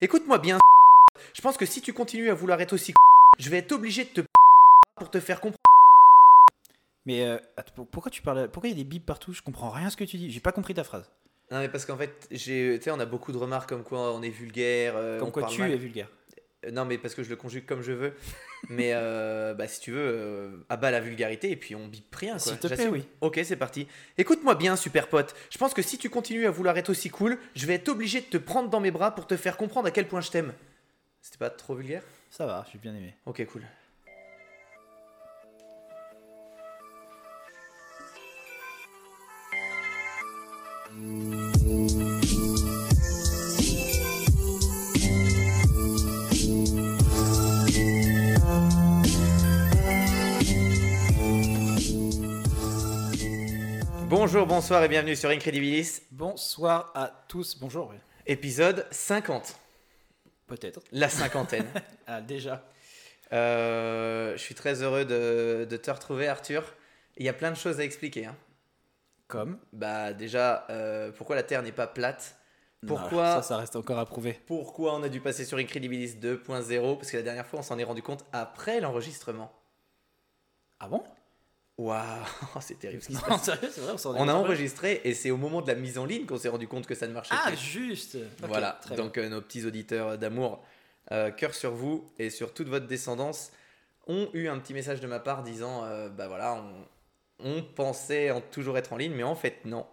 Écoute-moi 0.00 0.38
bien, 0.38 0.58
je 1.34 1.40
pense 1.40 1.56
que 1.56 1.66
si 1.66 1.80
tu 1.82 1.92
continues 1.92 2.30
à 2.30 2.34
vouloir 2.34 2.60
être 2.60 2.72
aussi 2.72 2.94
je 3.38 3.50
vais 3.50 3.58
être 3.58 3.72
obligé 3.72 4.04
de 4.04 4.08
te 4.10 4.20
pour 4.96 5.10
te 5.10 5.20
faire 5.20 5.40
comprendre. 5.40 5.56
Mais 7.06 7.24
euh, 7.24 7.38
attends, 7.56 7.84
pourquoi 7.86 8.10
tu 8.10 8.22
parles 8.22 8.50
Pourquoi 8.50 8.68
il 8.68 8.72
y 8.76 8.80
a 8.80 8.82
des 8.82 8.88
bips 8.88 9.06
partout? 9.06 9.32
Je 9.32 9.42
comprends 9.42 9.70
rien 9.70 9.86
à 9.86 9.90
ce 9.90 9.96
que 9.96 10.04
tu 10.04 10.18
dis. 10.18 10.30
J'ai 10.30 10.40
pas 10.40 10.52
compris 10.52 10.74
ta 10.74 10.84
phrase. 10.84 11.10
Non 11.50 11.58
mais 11.58 11.68
parce 11.68 11.84
qu'en 11.84 11.96
fait, 11.96 12.28
j'ai, 12.30 12.76
tu 12.78 12.84
sais, 12.84 12.90
on 12.90 13.00
a 13.00 13.06
beaucoup 13.06 13.32
de 13.32 13.38
remarques 13.38 13.68
comme 13.68 13.82
quoi 13.82 14.12
on 14.14 14.22
est 14.22 14.28
vulgaire. 14.28 14.94
euh, 14.96 15.18
Comme 15.18 15.28
on 15.28 15.30
quoi 15.32 15.42
parle 15.42 15.54
tu 15.54 15.60
mal. 15.62 15.72
es 15.72 15.76
vulgaire. 15.76 16.08
Euh, 16.66 16.70
Non 16.70 16.84
mais 16.84 16.98
parce 16.98 17.14
que 17.14 17.22
je 17.22 17.30
le 17.30 17.36
conjugue 17.36 17.66
comme 17.66 17.82
je 17.82 17.92
veux. 17.92 18.14
mais 18.68 18.90
euh, 18.94 19.54
bah, 19.54 19.66
si 19.68 19.80
tu 19.80 19.92
veux, 19.92 20.00
euh, 20.00 20.56
abat 20.68 20.90
la 20.90 21.00
vulgarité 21.00 21.50
et 21.50 21.56
puis 21.56 21.74
on 21.74 21.88
bip 21.88 22.14
rien. 22.14 22.38
S'il 22.38 22.58
te 22.58 22.66
plaît, 22.66 22.88
oui. 22.88 23.06
Ok, 23.20 23.40
c'est 23.44 23.56
parti. 23.56 23.86
Écoute-moi 24.18 24.54
bien, 24.54 24.76
super 24.76 25.08
pote. 25.08 25.34
Je 25.50 25.58
pense 25.58 25.74
que 25.74 25.82
si 25.82 25.98
tu 25.98 26.10
continues 26.10 26.46
à 26.46 26.50
vouloir 26.50 26.76
être 26.78 26.90
aussi 26.90 27.10
cool, 27.10 27.38
je 27.54 27.66
vais 27.66 27.74
être 27.74 27.88
obligé 27.88 28.20
de 28.20 28.26
te 28.26 28.36
prendre 28.36 28.68
dans 28.68 28.80
mes 28.80 28.90
bras 28.90 29.14
pour 29.14 29.26
te 29.26 29.36
faire 29.36 29.56
comprendre 29.56 29.88
à 29.88 29.90
quel 29.90 30.06
point 30.08 30.20
je 30.20 30.30
t'aime. 30.30 30.52
C'était 31.20 31.38
pas 31.38 31.50
trop 31.50 31.74
vulgaire? 31.74 32.02
Ça 32.30 32.46
va, 32.46 32.64
j'ai 32.72 32.78
bien 32.78 32.94
aimé. 32.94 33.14
Ok, 33.26 33.44
cool. 33.46 33.62
Bonjour, 54.22 54.46
bonsoir 54.46 54.84
et 54.84 54.88
bienvenue 54.88 55.16
sur 55.16 55.30
Incredibilis, 55.30 56.02
Bonsoir 56.10 56.92
à 56.94 57.10
tous. 57.26 57.58
Bonjour. 57.58 57.88
oui. 57.90 57.96
épisode 58.26 58.86
50, 58.90 59.58
Peut-être. 60.46 60.80
la 60.92 61.08
cinquantaine. 61.08 61.66
Ah, 62.06 62.20
déjà. 62.20 62.62
Euh, 63.32 64.32
je 64.32 64.42
suis 64.42 64.54
très 64.54 64.82
heureux 64.82 65.06
de, 65.06 65.64
de 65.64 65.76
te 65.78 65.90
retrouver, 65.90 66.28
Arthur. 66.28 66.74
Il 67.16 67.24
y 67.24 67.30
a 67.30 67.32
plein 67.32 67.50
de 67.50 67.56
choses 67.56 67.80
à 67.80 67.84
expliquer. 67.84 68.26
hein. 68.26 68.36
Comme. 69.26 69.58
Bah 69.72 70.12
déjà, 70.12 70.66
euh, 70.68 71.12
pourquoi 71.12 71.34
la 71.34 71.42
Terre 71.42 71.62
n'est 71.62 71.72
pas 71.72 71.86
plate? 71.86 72.36
Non, 72.82 72.96
Pourquoi 72.96 73.36
Ça, 73.36 73.42
ça 73.42 73.56
reste 73.56 73.74
encore 73.74 73.98
à 73.98 74.04
prouver. 74.04 74.38
Pourquoi 74.46 74.94
on 74.96 75.02
a 75.02 75.08
dû 75.08 75.22
passer 75.22 75.46
sur 75.46 75.56
Incredibilis 75.56 76.16
2.0 76.20 76.96
Parce 76.98 77.10
que 77.10 77.16
la 77.16 77.22
dernière 77.22 77.46
fois, 77.46 77.60
on 77.60 77.62
s'en 77.62 77.78
est 77.78 77.84
rendu 77.84 78.02
compte 78.02 78.26
après 78.34 78.80
l'enregistrement. 78.80 79.50
Ah 80.78 80.88
bon? 80.88 81.02
Waouh, 81.80 82.24
c'est 82.60 82.78
terrible 82.78 83.02
ce 83.02 83.08
qui 83.08 83.14
se 83.14 83.24
passe. 83.24 83.44
sérieux, 83.44 83.70
c'est 83.72 83.80
vrai, 83.80 83.92
on 83.94 83.98
s'en 83.98 84.14
est 84.14 84.20
On 84.20 84.28
a 84.28 84.34
enregistré 84.34 85.00
et 85.04 85.14
c'est 85.14 85.30
au 85.30 85.36
moment 85.38 85.62
de 85.62 85.66
la 85.68 85.74
mise 85.74 85.96
en 85.96 86.04
ligne 86.04 86.26
qu'on 86.26 86.36
s'est 86.36 86.48
rendu 86.50 86.68
compte 86.68 86.86
que 86.86 86.94
ça 86.94 87.06
ne 87.06 87.12
marchait 87.14 87.34
Ah, 87.36 87.48
plus. 87.48 87.56
juste. 87.58 88.16
Ok, 88.42 88.48
voilà, 88.48 88.78
donc 88.96 89.16
euh, 89.16 89.28
nos 89.30 89.40
petits 89.40 89.64
auditeurs 89.64 90.18
d'amour, 90.18 90.62
euh, 91.12 91.30
cœur 91.30 91.54
sur 91.54 91.72
vous 91.72 92.12
et 92.18 92.28
sur 92.28 92.52
toute 92.52 92.68
votre 92.68 92.86
descendance, 92.86 93.50
ont 94.06 94.28
eu 94.34 94.48
un 94.48 94.58
petit 94.58 94.74
message 94.74 95.00
de 95.00 95.06
ma 95.06 95.20
part 95.20 95.42
disant 95.42 95.84
euh, 95.84 96.08
bah 96.10 96.28
voilà, 96.28 96.62
on, 97.40 97.48
on 97.56 97.62
pensait 97.62 98.30
en 98.30 98.40
toujours 98.42 98.76
être 98.76 98.92
en 98.92 98.96
ligne, 98.98 99.14
mais 99.14 99.22
en 99.22 99.34
fait 99.36 99.64
non. 99.64 99.86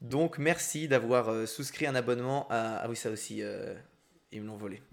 Donc 0.00 0.38
merci 0.38 0.86
d'avoir 0.86 1.30
euh, 1.30 1.46
souscrit 1.46 1.86
un 1.86 1.94
abonnement 1.96 2.46
à. 2.48 2.76
Ah 2.82 2.86
oui, 2.88 2.94
ça 2.96 3.10
aussi, 3.10 3.42
ils 4.30 4.40
me 4.40 4.46
l'ont 4.46 4.56
volé. 4.56 4.82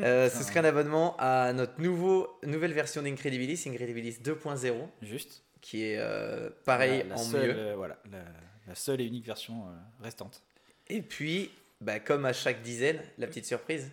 Euh, 0.00 0.30
souscrit 0.30 0.60
un 0.60 0.64
abonnement 0.64 1.16
à 1.18 1.52
notre 1.52 1.80
nouveau, 1.80 2.28
nouvelle 2.44 2.72
version 2.72 3.02
d'Incredibilis, 3.02 3.64
Incredibilis 3.66 4.18
2.0, 4.22 4.72
Juste. 5.02 5.42
Qui 5.60 5.84
est 5.84 5.96
euh, 5.98 6.50
pareil 6.64 6.98
La- 7.00 7.04
la 7.04 7.14
en 7.14 7.18
seule, 7.24 7.48
mieux. 7.54 7.58
euh, 7.58 7.74
voilà, 7.76 7.98
la, 8.10 8.18
la 8.66 8.74
seule 8.74 9.00
et 9.00 9.04
unique 9.04 9.26
version 9.26 9.66
euh, 9.66 10.02
restante. 10.02 10.42
Et 10.88 11.02
puis, 11.02 11.50
bah, 11.80 12.00
comme 12.00 12.24
à 12.24 12.32
chaque 12.32 12.62
dizaine, 12.62 13.00
la 13.18 13.26
petite 13.26 13.46
surprise. 13.46 13.90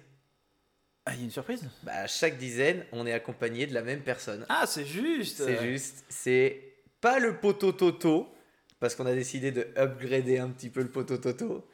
Ah, 1.06 1.14
il 1.14 1.20
y 1.20 1.22
a 1.22 1.26
une 1.26 1.32
surprise? 1.32 1.64
Bah, 1.84 1.92
à 1.94 2.08
chaque 2.08 2.38
dizaine, 2.38 2.84
on 2.92 3.06
est 3.06 3.14
accompagné 3.14 3.68
de 3.68 3.74
la 3.74 3.84
même 3.84 4.02
personne. 4.02 4.46
Ah, 4.50 4.66
c'est 4.66 4.86
juste. 4.86 5.38
C'est 5.44 5.62
juste, 5.62 6.04
c'est 6.10 6.74
pas 7.02 7.20
le 7.20 7.38
poteau 7.38 7.72
Toto, 7.74 8.34
parce 8.80 8.96
qu'on 8.96 9.06
a 9.06 9.14
décidé 9.14 9.52
de 9.52 9.68
upgrader 9.78 10.40
un 10.40 10.50
petit 10.50 10.70
peu 10.70 10.82
le 10.82 10.90
poteau 10.90 11.18
Toto. 11.18 11.68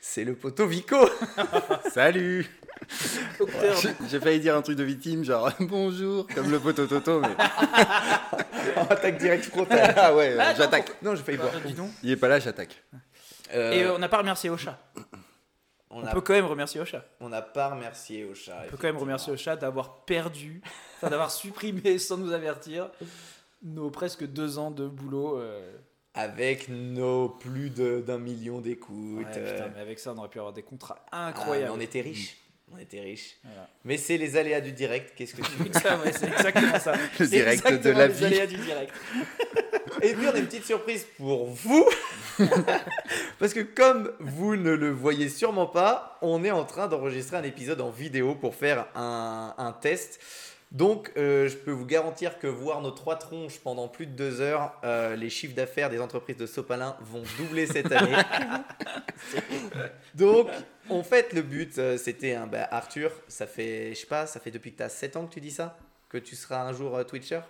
C'est 0.00 0.24
le 0.24 0.34
poteau 0.36 0.66
Vico. 0.66 1.08
Salut 1.92 2.46
j'ai 4.10 4.18
failli 4.20 4.40
dire 4.40 4.56
un 4.56 4.62
truc 4.62 4.76
de 4.76 4.82
victime, 4.82 5.24
genre 5.24 5.52
bonjour, 5.60 6.26
comme 6.26 6.50
le 6.50 6.58
poteau 6.58 6.86
Toto, 6.86 7.20
mais. 7.20 7.28
En 8.76 8.82
attaque 8.90 9.18
direct 9.18 9.44
frontale. 9.44 9.94
ah 9.96 10.14
ouais, 10.14 10.36
Ah, 10.38 10.54
j'attaque. 10.54 10.90
Non, 11.02 11.14
j'ai 11.14 11.22
failli 11.22 11.38
boire. 11.38 11.52
bah, 11.52 11.60
dis 11.64 11.74
donc. 11.74 11.90
Il 12.02 12.10
est 12.10 12.16
pas 12.16 12.28
là, 12.28 12.38
j'attaque. 12.38 12.82
Euh, 13.54 13.72
Et 13.72 13.86
on 13.90 13.98
n'a 13.98 14.08
pas 14.08 14.18
remercié 14.18 14.48
Ocha. 14.50 14.78
on 15.90 16.00
On 16.02 16.06
a- 16.06 16.10
peut 16.12 16.20
quand 16.22 16.32
même 16.32 16.46
remercier 16.46 16.80
Ocha. 16.80 17.04
on 17.20 17.28
n'a 17.28 17.42
pas 17.42 17.68
remercié 17.68 18.24
au 18.24 18.34
chat. 18.34 18.62
On 18.66 18.70
peut 18.70 18.76
quand 18.78 18.86
même 18.86 18.96
remercier 18.96 19.32
Ocha 19.32 19.56
d'avoir 19.56 20.04
perdu, 20.04 20.62
d'avoir 21.02 21.30
supprimé 21.30 21.98
sans 21.98 22.16
nous 22.16 22.32
avertir 22.32 22.90
nos 23.62 23.90
presque 23.90 24.24
deux 24.26 24.58
ans 24.58 24.70
de 24.70 24.86
boulot. 24.86 25.38
euh. 25.38 25.70
Avec 26.14 26.68
nos 26.68 27.28
plus 27.30 27.70
de- 27.70 28.00
d'un 28.06 28.18
million 28.18 28.60
d'écoutes. 28.60 29.18
Ouais, 29.26 29.32
euh, 29.36 29.52
putain, 29.52 29.70
mais 29.74 29.80
avec 29.80 29.98
ça, 29.98 30.12
on 30.12 30.18
aurait 30.18 30.28
pu 30.28 30.38
avoir 30.38 30.52
des 30.52 30.62
contrats 30.62 31.04
ah, 31.10 31.26
incroyables. 31.28 31.72
mais 31.72 31.78
on 31.78 31.80
était 31.80 32.00
riches. 32.02 32.36
On 32.74 32.78
était 32.78 33.00
riches. 33.00 33.36
Voilà. 33.44 33.68
Mais 33.84 33.96
c'est 33.98 34.16
les 34.16 34.36
aléas 34.36 34.60
du 34.60 34.72
direct. 34.72 35.12
Qu'est-ce 35.16 35.34
que 35.34 35.42
tu 35.42 35.50
veux 35.58 35.72
Ça, 35.72 35.98
ouais, 35.98 36.12
c'est 36.12 36.26
exactement 36.28 36.78
ça. 36.78 36.94
Le 37.20 37.26
direct 37.26 37.70
de 37.70 37.90
la 37.90 38.06
les 38.06 38.14
vie. 38.14 38.24
aléas 38.24 38.46
du 38.46 38.56
direct. 38.56 38.92
Et 40.02 40.14
puis 40.14 40.26
on 40.26 40.34
a 40.34 40.38
une 40.38 40.46
petite 40.46 40.64
surprise 40.64 41.06
pour 41.18 41.46
vous. 41.46 41.86
Parce 43.38 43.52
que 43.52 43.60
comme 43.60 44.12
vous 44.20 44.56
ne 44.56 44.70
le 44.72 44.90
voyez 44.90 45.28
sûrement 45.28 45.66
pas, 45.66 46.18
on 46.22 46.42
est 46.44 46.50
en 46.50 46.64
train 46.64 46.88
d'enregistrer 46.88 47.36
un 47.36 47.42
épisode 47.42 47.80
en 47.80 47.90
vidéo 47.90 48.34
pour 48.34 48.54
faire 48.54 48.86
un, 48.94 49.54
un 49.58 49.72
test. 49.72 50.20
Donc 50.72 51.12
euh, 51.18 51.48
je 51.48 51.56
peux 51.56 51.70
vous 51.70 51.84
garantir 51.84 52.38
que 52.38 52.46
voir 52.46 52.80
nos 52.80 52.92
trois 52.92 53.16
tronches 53.16 53.58
pendant 53.58 53.88
plus 53.88 54.06
de 54.06 54.12
deux 54.12 54.40
heures, 54.40 54.72
euh, 54.84 55.16
les 55.16 55.28
chiffres 55.28 55.54
d'affaires 55.54 55.90
des 55.90 56.00
entreprises 56.00 56.38
de 56.38 56.46
Sopalin 56.46 56.96
vont 57.02 57.22
doubler 57.38 57.66
cette 57.66 57.92
année. 57.92 58.16
Donc 60.14 60.48
en 60.88 61.02
fait 61.02 61.34
le 61.34 61.42
but 61.42 61.76
euh, 61.76 61.98
c'était 61.98 62.34
un 62.34 62.46
bah, 62.46 62.66
Arthur, 62.70 63.12
ça 63.28 63.46
fait 63.46 63.90
je 63.94 64.00
sais 64.00 64.06
pas, 64.06 64.26
ça 64.26 64.40
fait 64.40 64.50
depuis 64.50 64.72
que 64.72 64.78
tu 64.78 64.82
as 64.82 64.88
7 64.88 65.16
ans 65.16 65.26
que 65.26 65.34
tu 65.34 65.42
dis 65.42 65.50
ça 65.50 65.76
que 66.08 66.16
tu 66.16 66.36
seras 66.36 66.62
un 66.62 66.72
jour 66.72 67.04
Twitcher? 67.06 67.40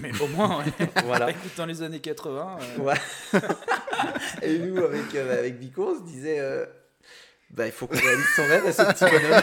Mais 0.00 0.10
au 0.20 0.28
moins, 0.28 0.58
ouais. 0.58 0.88
Voilà. 1.04 1.30
Écoute, 1.30 1.50
dans 1.56 1.66
les 1.66 1.82
années 1.82 1.98
80. 2.00 2.58
euh, 2.60 2.82
Ouais. 2.82 2.94
Et 4.42 4.58
nous, 4.58 4.78
avec, 4.78 5.14
avec 5.14 5.56
Vico, 5.56 5.94
on 5.96 5.98
se 5.98 6.04
disait 6.04 6.40
bah, 7.50 7.66
il 7.66 7.72
faut 7.72 7.88
qu'on 7.88 7.96
réalise 7.96 8.28
son 8.36 8.44
rêve 8.44 8.66
à 8.66 8.72
ce 8.72 8.82
petit 8.82 9.04
bonhomme. 9.04 9.42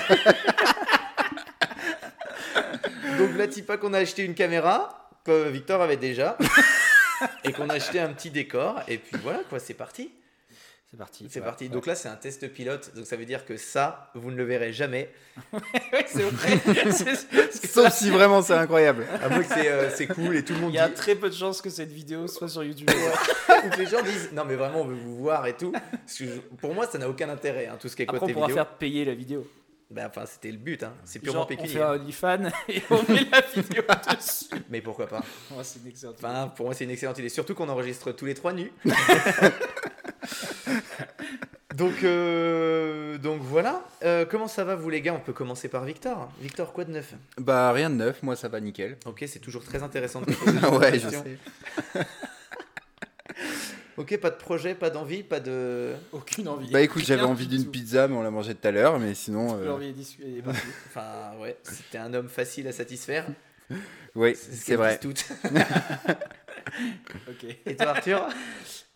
Donc 3.17 3.35
là, 3.37 3.45
pas 3.65 3.77
qu'on 3.77 3.93
a 3.93 3.99
acheté 3.99 4.23
une 4.23 4.35
caméra, 4.35 5.09
que 5.25 5.49
Victor 5.49 5.81
avait 5.81 5.97
déjà, 5.97 6.37
et 7.43 7.51
qu'on 7.51 7.69
a 7.69 7.73
acheté 7.75 7.99
un 7.99 8.13
petit 8.13 8.29
décor, 8.29 8.81
et 8.87 8.97
puis 8.97 9.19
voilà, 9.23 9.39
quoi, 9.49 9.59
c'est 9.59 9.73
parti. 9.73 10.11
C'est 10.89 10.97
parti. 10.97 11.27
C'est 11.29 11.39
Ouais, 11.41 11.45
parti. 11.45 11.65
ouais. 11.65 11.69
Donc 11.69 11.85
là, 11.85 11.95
c'est 11.95 12.07
un 12.07 12.15
test 12.15 12.47
pilote, 12.53 12.93
donc 12.95 13.05
ça 13.05 13.17
veut 13.17 13.25
dire 13.25 13.43
que 13.45 13.57
ça, 13.57 14.09
vous 14.15 14.31
ne 14.31 14.37
le 14.37 14.45
verrez 14.45 14.71
jamais. 14.71 15.09
C'est 16.07 16.21
vrai. 16.23 16.59
Sauf 17.51 17.83
là, 17.83 17.91
si 17.91 18.09
vraiment 18.09 18.41
c'est 18.41 18.53
incroyable. 18.53 19.05
À 19.21 19.27
moins 19.27 19.43
que 19.43 19.53
c'est 19.53 19.67
euh, 19.69 19.89
c'est 19.93 20.07
cool 20.07 20.37
et 20.37 20.43
tout 20.45 20.53
le 20.53 20.59
monde 20.61 20.71
Il 20.71 20.77
y 20.77 20.79
a 20.79 20.87
dit. 20.87 20.93
très 20.95 21.15
peu 21.15 21.29
de 21.29 21.35
chances 21.35 21.61
que 21.61 21.69
cette 21.69 21.91
vidéo 21.91 22.25
soit 22.27 22.47
sur 22.47 22.63
YouTube. 22.63 22.89
ou 22.89 23.69
que 23.69 23.77
les 23.77 23.85
gens 23.85 24.01
disent 24.01 24.29
non, 24.31 24.45
mais 24.45 24.55
vraiment, 24.55 24.81
on 24.81 24.85
veut 24.85 24.95
vous 24.95 25.17
voir 25.17 25.45
et 25.45 25.53
tout. 25.57 25.71
Parce 25.73 26.17
que 26.19 26.25
je- 26.25 26.39
pour 26.57 26.73
moi, 26.73 26.87
ça 26.87 26.97
n'a 26.97 27.09
aucun 27.09 27.27
intérêt, 27.29 27.67
hein, 27.67 27.77
tout 27.79 27.89
ce 27.89 27.95
qui 27.95 28.03
est 28.03 28.05
Après, 28.05 28.19
côté 28.19 28.31
on 28.31 28.35
pourra 28.35 28.47
vidéo. 28.47 28.63
faire 28.63 28.73
payer 28.77 29.03
la 29.03 29.13
vidéo. 29.13 29.45
Bah, 29.89 30.03
enfin, 30.09 30.25
c'était 30.25 30.51
le 30.51 30.57
but, 30.57 30.83
hein. 30.83 30.93
c'est 31.05 31.19
purement 31.19 31.39
Genre, 31.39 31.45
on 31.45 31.49
fait 31.49 31.55
pécuniaire. 31.55 31.89
un 31.91 31.95
OnlyFans 31.95 32.49
et 32.69 32.81
on 32.89 33.01
met 33.11 33.25
la 33.31 33.39
vidéo 33.41 33.83
dessus. 34.17 34.45
Mais 34.69 34.81
pourquoi 34.81 35.07
pas 35.07 35.21
Oh, 35.51 35.61
c'est 35.63 35.79
une 35.79 35.87
excellente 35.87 36.19
idée. 36.19 36.27
Enfin, 36.27 36.47
pour 36.49 36.65
moi, 36.65 36.75
c'est 36.75 36.83
une 36.83 36.89
excellente 36.89 37.17
idée. 37.19 37.29
Surtout 37.29 37.55
qu'on 37.55 37.69
enregistre 37.69 38.11
tous 38.11 38.25
les 38.25 38.33
trois 38.33 38.51
nus. 38.51 38.69
donc, 41.75 42.03
euh, 42.03 43.17
donc 43.17 43.41
voilà. 43.41 43.81
Euh, 44.03 44.25
comment 44.25 44.47
ça 44.49 44.65
va, 44.65 44.75
vous 44.75 44.89
les 44.89 45.01
gars? 45.01 45.13
On 45.13 45.19
peut 45.21 45.31
commencer 45.33 45.69
par 45.69 45.85
Victor. 45.85 46.29
Victor, 46.41 46.73
quoi 46.73 46.83
de 46.83 46.91
neuf? 46.91 47.13
Bah 47.37 47.71
rien 47.71 47.89
de 47.89 47.95
neuf, 47.95 48.21
moi 48.23 48.35
ça 48.35 48.49
va 48.49 48.59
nickel. 48.59 48.97
Ok, 49.05 49.23
c'est 49.27 49.39
toujours 49.39 49.63
très 49.63 49.83
intéressant 49.83 50.19
de 50.19 50.25
te 50.25 50.31
poser 50.33 50.59
ouais, 50.77 50.99
je 50.99 51.07
sais. 51.09 51.37
Ok, 53.97 54.15
pas 54.17 54.29
de 54.29 54.35
projet, 54.35 54.75
pas 54.75 54.91
d'envie, 54.91 55.23
pas 55.23 55.39
de. 55.39 55.95
Aucune 56.11 56.47
envie. 56.47 56.69
Bah 56.69 56.81
écoute, 56.81 57.03
j'avais 57.03 57.23
envie 57.23 57.47
du 57.47 57.57
d'une 57.57 57.65
tout. 57.65 57.71
pizza, 57.71 58.07
mais 58.07 58.15
on 58.15 58.21
l'a 58.21 58.29
mangé 58.29 58.53
tout 58.53 58.67
à 58.67 58.71
l'heure, 58.71 58.99
mais 58.99 59.15
sinon. 59.15 59.57
Euh, 59.59 59.71
envie 59.71 59.87
de 59.87 59.93
discuter, 59.93 60.29
il 60.29 60.37
est. 60.37 60.43
Enfin, 60.87 61.33
ouais, 61.39 61.57
c'était 61.63 61.97
un 61.97 62.13
homme 62.13 62.29
facile 62.29 62.67
à 62.67 62.71
satisfaire. 62.71 63.25
Oui, 64.13 64.35
ce 64.35 64.51
c'est 64.51 64.75
vrai. 64.75 64.99
toutes. 64.99 65.25
Ok. 67.29 67.45
Et 67.65 67.75
toi, 67.75 67.87
Arthur? 67.87 68.27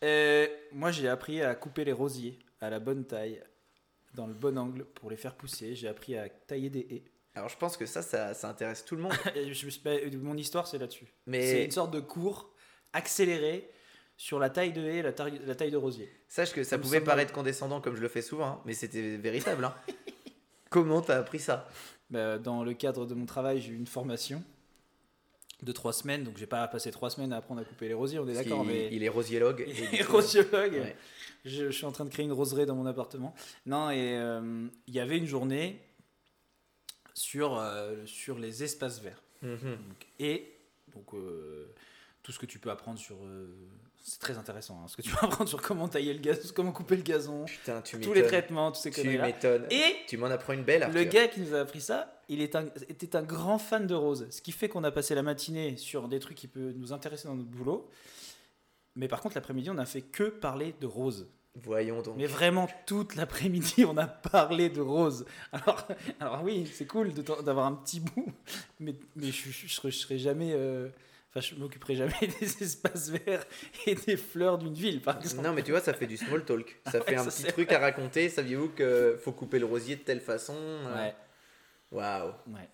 Euh, 0.04 0.46
moi, 0.74 0.92
j'ai 0.92 1.08
appris 1.08 1.42
à 1.42 1.56
couper 1.56 1.86
les 1.86 1.94
rosiers 1.94 2.38
à 2.60 2.70
la 2.70 2.80
bonne 2.80 3.06
taille, 3.06 3.42
dans 4.14 4.28
le 4.28 4.34
bon 4.34 4.58
angle 4.58 4.84
pour 4.86 5.10
les 5.10 5.16
faire 5.16 5.36
pousser. 5.36 5.74
J'ai 5.74 5.88
appris 5.88 6.18
à 6.18 6.28
tailler 6.30 6.70
des 6.70 6.86
haies. 6.90 7.04
Alors, 7.34 7.50
je 7.50 7.58
pense 7.58 7.78
que 7.78 7.86
ça, 7.86 8.02
ça, 8.02 8.34
ça 8.34 8.50
intéresse 8.50 8.84
tout 8.84 8.96
le 8.96 9.04
monde. 9.04 9.14
Et 9.36 9.54
je 9.54 9.68
bah, 9.84 9.92
mon 10.22 10.36
histoire, 10.36 10.68
c'est 10.68 10.78
là-dessus. 10.78 11.06
C'est 11.06 11.14
Mais 11.28 11.66
une 11.66 11.72
sorte 11.72 11.92
de 11.92 12.02
cours 12.02 12.54
accéléré 12.94 13.70
sur 14.18 14.38
la 14.40 14.50
taille 14.50 14.72
de 14.74 14.82
haie 14.82 14.98
et 14.98 15.02
la 15.02 15.14
taille, 15.14 15.42
la 15.46 15.56
taille 15.56 15.72
de 15.72 15.78
rosier. 15.78 16.10
sache 16.28 16.54
que 16.54 16.64
ça 16.64 16.78
pouvait 16.78 17.02
paraître 17.02 17.34
condescendant 17.34 17.82
comme 17.82 17.96
je 17.96 18.02
le 18.02 18.08
fais 18.08 18.22
souvent, 18.22 18.48
hein, 18.48 18.62
mais 18.66 18.74
c'était 18.74 19.18
véritable. 19.18 19.66
hein. 19.66 19.74
Comment 20.70 21.02
t'as 21.02 21.18
appris 21.20 21.40
ça? 21.40 21.68
Bah, 22.10 22.38
dans 22.38 22.64
le 22.64 22.74
cadre 22.74 23.06
de 23.06 23.14
mon 23.14 23.26
travail, 23.26 23.60
j'ai 23.62 23.72
eu 23.72 23.76
une 23.76 23.88
formation 23.88 24.44
de 25.64 25.72
trois 25.72 25.94
semaines, 25.94 26.24
donc 26.24 26.38
j'ai 26.38 26.48
pas 26.48 26.68
passé 26.68 26.92
trois 26.92 27.10
semaines 27.10 27.34
à 27.34 27.38
apprendre 27.38 27.62
à 27.62 27.64
couper 27.66 27.88
les 27.88 27.94
rosiers, 27.94 28.20
on 28.20 28.28
est 28.28 28.34
d'accord, 28.34 28.64
Il- 28.64 28.68
mais 28.68 28.90
Il 28.92 29.04
est 29.04 29.10
rosiologue. 29.10 29.66
il 29.94 30.00
est 30.00 30.04
rosiologue. 30.04 30.74
Ouais. 30.74 30.96
Je, 31.46 31.66
je 31.66 31.72
suis 31.72 31.86
en 31.86 31.92
train 31.92 32.06
de 32.06 32.10
créer 32.10 32.26
une 32.26 32.32
roseraie 32.32 32.66
dans 32.66 32.76
mon 32.76 32.86
appartement. 32.86 33.34
Non, 33.66 33.90
et 33.92 34.16
euh, 34.18 34.68
il 34.88 34.94
y 34.94 35.00
avait 35.00 35.18
une 35.18 35.26
journée 35.28 35.80
sur, 37.14 37.58
euh, 37.58 38.06
sur 38.06 38.40
les 38.40 38.64
espaces 38.64 39.02
verts. 39.02 39.22
Mhm. 39.42 39.58
Donc, 39.88 40.08
et 40.20 40.52
donc 40.94 41.14
euh, 41.14 41.74
tout 42.24 42.32
ce 42.32 42.40
que 42.40 42.46
tu 42.46 42.60
peux 42.60 42.70
apprendre 42.72 43.00
sur. 43.00 43.18
C'est 44.04 44.20
très 44.20 44.38
intéressant, 44.38 44.82
hein, 44.84 44.88
ce 44.88 44.98
que 44.98 45.02
tu 45.02 45.12
peux 45.12 45.18
apprendre 45.26 45.50
sur 45.50 45.62
comment 45.62 45.88
tailler 45.88 46.14
le 46.14 46.20
gazon, 46.20 46.50
comment 46.56 46.72
couper 46.72 46.96
le 46.98 47.04
gazon, 47.04 47.46
Putain, 47.46 47.82
tu 47.82 48.00
tous 48.00 48.14
les 48.14 48.24
traitements, 48.24 48.72
tous 48.72 48.82
ces 48.82 48.92
Tu 48.92 49.02
conneries-là. 49.02 49.26
m'étonnes. 49.28 49.68
Et 49.72 49.96
Tu 50.08 50.18
m'en 50.18 50.28
apprends 50.28 50.54
une 50.54 50.64
belle, 50.64 50.82
le 50.82 50.86
Arthur. 50.88 51.06
gars 51.10 51.28
qui 51.28 51.42
nous 51.42 51.54
a 51.54 51.60
appris 51.60 51.82
ça, 51.82 52.22
il 52.30 52.42
est 52.42 52.56
un- 52.56 52.66
était 52.90 53.16
un 53.16 53.22
grand 53.24 53.58
fan 53.58 53.88
de 53.88 53.94
roses. 53.96 54.28
Ce 54.32 54.42
qui 54.42 54.52
fait 54.52 54.70
qu'on 54.70 54.84
a 54.84 54.92
passé 54.92 55.16
la 55.16 55.24
matinée 55.24 55.78
sur 55.78 56.08
des 56.08 56.20
trucs 56.20 56.38
qui 56.38 56.48
peuvent 56.48 56.74
nous 56.76 56.94
intéresser 56.94 57.28
dans 57.28 57.36
notre 57.36 57.50
boulot. 57.50 57.90
Mais 58.96 59.08
par 59.08 59.22
contre, 59.22 59.36
l'après-midi, 59.36 59.70
on 59.70 59.78
a 59.78 59.86
fait 59.86 60.02
que 60.02 60.24
parler 60.24 60.76
de 60.82 60.88
roses. 60.88 61.28
Voyons 61.56 62.02
donc. 62.02 62.16
Mais 62.18 62.28
vraiment, 62.28 62.68
toute 62.86 63.16
l'après-midi, 63.16 63.84
on 63.86 63.98
a 63.98 64.08
parlé 64.08 64.70
de 64.70 64.80
roses. 64.82 65.26
Alors, 65.52 65.88
alors 66.22 66.44
oui, 66.44 66.66
c'est 66.74 66.86
cool 66.88 67.14
de 67.14 67.22
t'en- 67.22 67.42
d'avoir 67.42 67.66
un 67.66 67.74
petit 67.74 68.00
bout, 68.00 68.32
mais, 68.80 68.96
mais 69.18 69.32
je, 69.32 69.50
je, 69.52 69.68
je 69.90 70.18
jamais. 70.18 70.54
euh, 70.54 70.88
Enfin, 71.34 71.40
je 71.40 71.56
m'occuperai 71.56 71.96
jamais 71.96 72.14
des 72.42 72.64
espaces 72.64 73.10
verts 73.10 73.46
et 73.86 73.96
des 73.96 74.18
fleurs 74.18 74.58
d'une 74.58 74.74
ville, 74.74 75.02
par 75.02 75.18
exemple. 75.18 75.44
Non, 75.44 75.54
mais 75.54 75.64
tu 75.64 75.72
vois, 75.72 75.80
ça 75.80 75.94
fait 75.94 76.06
du 76.08 76.18
small 76.18 76.44
talk. 76.44 76.78
Ça 76.92 77.00
Ouais, 77.00 77.06
fait 77.06 77.16
un 77.16 77.24
ça, 77.30 77.32
petit 77.44 77.52
truc 77.54 77.72
à 77.72 77.80
raconter. 77.80 78.28
Saviez-vous 78.30 78.70
qu'il 78.70 79.16
faut 79.24 79.32
couper 79.32 79.58
le 79.60 79.66
rosier 79.66 79.96
de 79.96 80.02
telle 80.02 80.20
façon 80.20 80.56
euh, 80.58 80.96
Ouais, 80.96 81.16
Waouh. 81.92 82.32
ouais. 82.48 82.68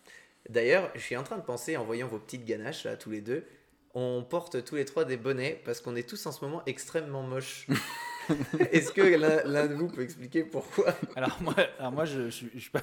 D'ailleurs, 0.50 0.89
je 0.95 1.01
suis 1.01 1.15
en 1.18 1.24
train 1.24 1.38
de 1.38 1.44
penser, 1.44 1.77
en 1.77 1.83
voyant 1.83 2.07
vos 2.07 2.19
petites 2.19 2.45
ganaches, 2.45 2.86
là, 2.86 2.95
tous 2.98 3.12
les 3.12 3.21
deux, 3.21 3.45
on 3.94 4.24
porte 4.24 4.63
tous 4.63 4.75
les 4.75 4.86
trois 4.86 5.06
des 5.06 5.18
bonnets 5.18 5.62
parce 5.65 5.81
qu'on 5.81 5.95
est 5.95 6.07
tous 6.07 6.25
en 6.25 6.31
ce 6.31 6.44
moment 6.44 6.62
extrêmement 6.65 7.21
moches. 7.24 7.68
Est-ce 8.71 8.92
que 8.92 9.01
l'un 9.01 9.68
de 9.68 9.74
vous 9.74 9.88
peut 9.88 10.01
expliquer 10.01 10.44
pourquoi? 10.44 10.94
Alors 11.15 11.38
moi, 11.42 11.56
alors 11.80 11.92
moi 11.94 12.06
je, 12.06 12.30
je, 12.30 12.45
je 12.56 12.69
pas. 12.69 12.81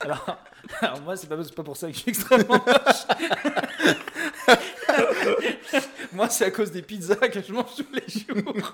alors, 0.00 0.38
alors 0.80 1.00
moi, 1.02 1.16
c'est 1.16 1.26
pas, 1.28 1.36
pas 1.36 1.62
pour 1.64 1.76
ça 1.76 1.88
que 1.88 1.94
je 1.94 1.98
suis 1.98 2.10
extrêmement 2.10 2.62
moche. 2.64 3.06
Moi, 6.12 6.28
c'est 6.28 6.44
à 6.44 6.50
cause 6.50 6.70
des 6.70 6.82
pizzas 6.82 7.14
que 7.32 7.40
je 7.42 7.52
mange 7.52 7.74
tous 7.76 7.86
les 7.92 8.42
jours. 8.42 8.72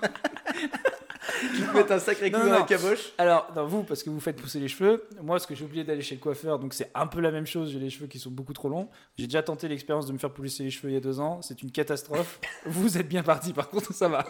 Tu 1.55 1.61
peux 1.63 1.77
mettre 1.77 1.91
un 1.91 1.99
sacré 1.99 2.31
coup 2.31 2.37
Non, 2.37 2.45
dans 2.45 2.51
non. 2.51 2.59
la 2.59 2.65
caboche 2.65 3.11
Alors, 3.17 3.51
non, 3.55 3.65
vous, 3.65 3.83
parce 3.83 4.03
que 4.03 4.09
vous 4.09 4.19
faites 4.19 4.35
pousser 4.37 4.59
les 4.59 4.67
cheveux. 4.67 5.07
Moi, 5.21 5.35
parce 5.35 5.45
que 5.45 5.55
j'ai 5.55 5.65
oublié 5.65 5.83
d'aller 5.83 6.01
chez 6.01 6.15
le 6.15 6.21
coiffeur, 6.21 6.59
donc 6.59 6.73
c'est 6.73 6.91
un 6.93 7.07
peu 7.07 7.19
la 7.19 7.31
même 7.31 7.45
chose. 7.45 7.71
J'ai 7.71 7.79
les 7.79 7.89
cheveux 7.89 8.07
qui 8.07 8.19
sont 8.19 8.31
beaucoup 8.31 8.53
trop 8.53 8.69
longs. 8.69 8.89
J'ai 9.17 9.25
déjà 9.25 9.43
tenté 9.43 9.67
l'expérience 9.67 10.05
de 10.05 10.13
me 10.13 10.17
faire 10.17 10.31
pousser 10.31 10.63
les 10.63 10.69
cheveux 10.69 10.91
il 10.91 10.93
y 10.93 10.97
a 10.97 11.01
deux 11.01 11.19
ans. 11.19 11.41
C'est 11.41 11.61
une 11.61 11.71
catastrophe. 11.71 12.39
vous 12.65 12.97
êtes 12.97 13.07
bien 13.07 13.23
parti, 13.23 13.53
par 13.53 13.69
contre, 13.69 13.93
ça 13.93 14.07
va. 14.07 14.25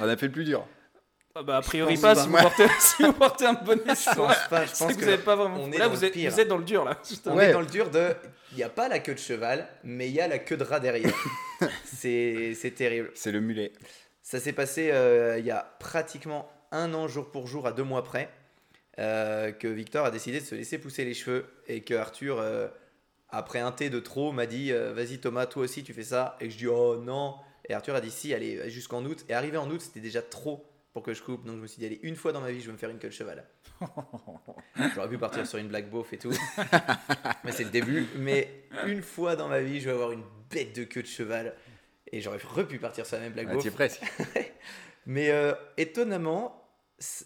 On 0.00 0.08
a 0.08 0.16
fait 0.16 0.26
le 0.26 0.32
plus 0.32 0.44
dur. 0.44 0.66
Ah 1.38 1.42
bah, 1.42 1.58
a 1.58 1.60
priori 1.60 1.98
pas, 1.98 2.14
pas. 2.14 2.22
si 2.22 2.28
vous, 2.28 2.36
portez, 2.38 2.66
si 2.80 3.02
vous 3.02 3.12
portez 3.12 3.44
un 3.44 3.52
bonnet 3.52 3.82
Je 3.88 4.14
pense 4.14 4.36
pas, 4.48 4.64
je 4.64 4.70
pense 4.70 4.78
que 4.78 4.94
que 4.94 5.00
vous 5.00 5.10
n'avez 5.10 5.22
pas 5.22 5.36
vraiment. 5.36 5.58
on 5.60 5.70
est 5.70 5.76
là, 5.76 5.86
vous 5.88 6.02
êtes, 6.02 6.14
pire. 6.14 6.30
vous 6.32 6.40
êtes 6.40 6.48
dans 6.48 6.56
le 6.56 6.64
dur, 6.64 6.84
là. 6.84 6.98
on 7.26 7.36
Ouais. 7.36 7.50
est 7.50 7.52
dans 7.52 7.60
le 7.60 7.66
dur 7.66 7.90
de. 7.90 8.14
Il 8.52 8.56
n'y 8.56 8.62
a 8.62 8.70
pas 8.70 8.88
la 8.88 9.00
queue 9.00 9.12
de 9.12 9.18
cheval, 9.18 9.68
mais 9.84 10.08
il 10.08 10.14
y 10.14 10.20
a 10.20 10.28
la 10.28 10.38
queue 10.38 10.56
de 10.56 10.64
rat 10.64 10.80
derrière. 10.80 11.12
C'est 11.84 12.54
c'est 12.54 12.70
terrible. 12.70 13.10
C'est 13.14 13.32
le 13.32 13.40
mulet. 13.40 13.72
Ça 14.22 14.40
s'est 14.40 14.54
passé 14.54 14.90
euh, 14.92 15.38
il 15.38 15.44
y 15.44 15.50
a 15.50 15.76
pratiquement 15.78 16.48
un 16.72 16.94
an 16.94 17.06
jour 17.06 17.30
pour 17.30 17.46
jour 17.46 17.66
à 17.66 17.72
deux 17.72 17.84
mois 17.84 18.02
près 18.02 18.30
euh, 18.98 19.52
que 19.52 19.68
Victor 19.68 20.06
a 20.06 20.10
décidé 20.10 20.40
de 20.40 20.44
se 20.44 20.54
laisser 20.54 20.78
pousser 20.78 21.04
les 21.04 21.14
cheveux 21.14 21.44
et 21.66 21.82
que 21.82 21.94
Arthur, 21.94 22.38
euh, 22.40 22.68
après 23.28 23.58
un 23.60 23.72
thé 23.72 23.90
de 23.90 24.00
trop, 24.00 24.32
m'a 24.32 24.46
dit 24.46 24.72
euh, 24.72 24.94
Vas-y 24.94 25.18
Thomas, 25.18 25.44
toi 25.46 25.64
aussi 25.64 25.84
tu 25.84 25.92
fais 25.92 26.02
ça. 26.02 26.36
Et 26.40 26.48
je 26.48 26.56
dis 26.56 26.66
Oh 26.66 26.96
non. 26.96 27.34
Et 27.68 27.74
Arthur 27.74 27.94
a 27.94 28.00
dit 28.00 28.10
Si, 28.10 28.32
allez, 28.32 28.70
jusqu'en 28.70 29.04
août. 29.04 29.24
Et 29.28 29.34
arrivé 29.34 29.58
en 29.58 29.70
août, 29.70 29.80
c'était 29.82 30.00
déjà 30.00 30.22
trop 30.22 30.66
pour 30.96 31.02
que 31.02 31.12
je 31.12 31.22
coupe. 31.22 31.44
Donc 31.44 31.56
je 31.56 31.60
me 31.60 31.66
suis 31.66 31.78
dit 31.78 31.84
Allez, 31.84 32.00
une 32.04 32.16
fois 32.16 32.32
dans 32.32 32.40
ma 32.40 32.50
vie, 32.50 32.58
je 32.62 32.68
vais 32.68 32.72
me 32.72 32.78
faire 32.78 32.88
une 32.88 32.98
queue 32.98 33.08
de 33.08 33.12
cheval. 33.12 33.44
J'aurais 34.94 35.10
pu 35.10 35.18
partir 35.18 35.46
sur 35.46 35.58
une 35.58 35.68
black 35.68 35.90
beauf 35.90 36.10
et 36.14 36.16
tout. 36.16 36.32
mais 37.44 37.52
c'est 37.52 37.64
le 37.64 37.70
début. 37.70 38.06
Mais 38.16 38.62
une 38.86 39.02
fois 39.02 39.36
dans 39.36 39.46
ma 39.46 39.60
vie, 39.60 39.78
je 39.78 39.84
vais 39.84 39.90
avoir 39.90 40.12
une 40.12 40.22
bête 40.48 40.74
de 40.74 40.84
queue 40.84 41.02
de 41.02 41.06
cheval. 41.06 41.54
Et 42.10 42.22
j'aurais 42.22 42.38
pu 42.66 42.78
partir 42.78 43.04
sur 43.04 43.18
la 43.18 43.24
même 43.24 43.34
black 43.34 43.46
Ah, 43.50 43.52
beauf. 43.52 43.70
presque. 43.74 44.00
Mais 45.06 45.28
euh, 45.28 45.52
étonnamment, 45.76 46.66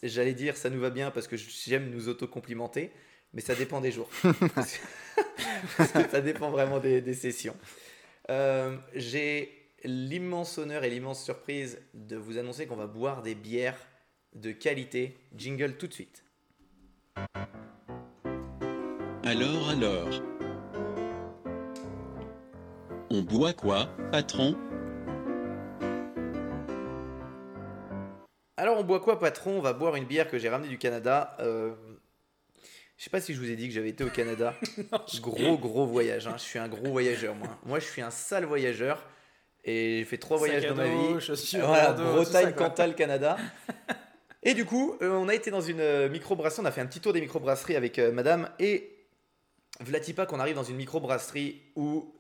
j'allais 0.02 0.34
dire 0.34 0.56
ça 0.56 0.68
nous 0.68 0.80
va 0.80 0.90
bien 0.90 1.12
parce 1.12 1.28
que 1.28 1.36
j'aime 1.36 1.90
nous 1.90 2.08
auto-complimenter, 2.08 2.90
mais 3.32 3.40
ça 3.40 3.54
dépend 3.54 3.80
des 3.80 3.92
jours. 3.92 4.10
parce 4.56 5.92
que 5.92 6.08
ça 6.10 6.20
dépend 6.20 6.50
vraiment 6.50 6.80
des, 6.80 7.00
des 7.02 7.14
sessions. 7.14 7.56
Euh, 8.30 8.76
J'ai 8.96 9.59
l'immense 9.84 10.58
honneur 10.58 10.84
et 10.84 10.90
l'immense 10.90 11.22
surprise 11.22 11.80
de 11.94 12.16
vous 12.16 12.38
annoncer 12.38 12.66
qu'on 12.66 12.76
va 12.76 12.86
boire 12.86 13.22
des 13.22 13.34
bières 13.34 13.78
de 14.34 14.52
qualité. 14.52 15.16
Jingle 15.36 15.76
tout 15.76 15.86
de 15.86 15.92
suite. 15.92 16.24
Alors, 19.24 19.68
alors. 19.70 20.08
On 23.10 23.22
boit 23.22 23.52
quoi, 23.52 23.88
patron? 24.12 24.56
Alors 28.56 28.78
on 28.78 28.84
boit 28.84 29.00
quoi 29.00 29.18
patron? 29.18 29.58
On 29.58 29.62
va 29.62 29.72
boire 29.72 29.96
une 29.96 30.04
bière 30.04 30.30
que 30.30 30.38
j'ai 30.38 30.48
ramenée 30.50 30.68
du 30.68 30.76
Canada. 30.78 31.34
Euh, 31.40 31.74
je 32.98 33.04
sais 33.04 33.10
pas 33.10 33.20
si 33.20 33.32
je 33.32 33.40
vous 33.40 33.50
ai 33.50 33.56
dit 33.56 33.66
que 33.66 33.72
j'avais 33.74 33.88
été 33.88 34.04
au 34.04 34.10
Canada. 34.10 34.54
gros 35.22 35.56
gros 35.56 35.86
voyage. 35.86 36.26
hein. 36.26 36.34
Je 36.36 36.42
suis 36.42 36.58
un 36.58 36.68
gros 36.68 36.90
voyageur 36.90 37.34
moi. 37.34 37.48
Moi 37.64 37.78
je 37.78 37.86
suis 37.86 38.02
un 38.02 38.10
sale 38.10 38.44
voyageur 38.44 39.02
et 39.64 39.98
j'ai 39.98 40.04
fait 40.04 40.18
trois 40.18 40.36
voyages 40.36 40.66
dans 40.66 40.74
ma 40.74 40.84
vie. 40.88 41.20
chaussures, 41.20 41.66
Voilà, 41.66 41.92
Bretagne. 41.92 42.52
Cantal, 42.54 42.94
Canada. 42.94 43.36
Et 44.42 44.54
du 44.54 44.64
coup, 44.64 44.96
euh, 45.02 45.10
on 45.12 45.28
a 45.28 45.34
été 45.34 45.50
dans 45.50 45.60
une 45.60 45.80
euh, 45.80 46.08
microbrasserie, 46.08 46.62
on 46.62 46.64
a 46.66 46.70
fait 46.72 46.80
un 46.80 46.86
petit 46.86 47.00
tour 47.00 47.12
des 47.12 47.20
microbrasseries 47.20 47.76
avec 47.76 47.98
euh, 47.98 48.10
madame 48.10 48.48
et 48.58 48.96
Vlatipa 49.80 50.24
qu'on 50.24 50.40
arrive 50.40 50.54
dans 50.54 50.62
une 50.64 50.76
microbrasserie 50.76 51.60
où 51.76 52.14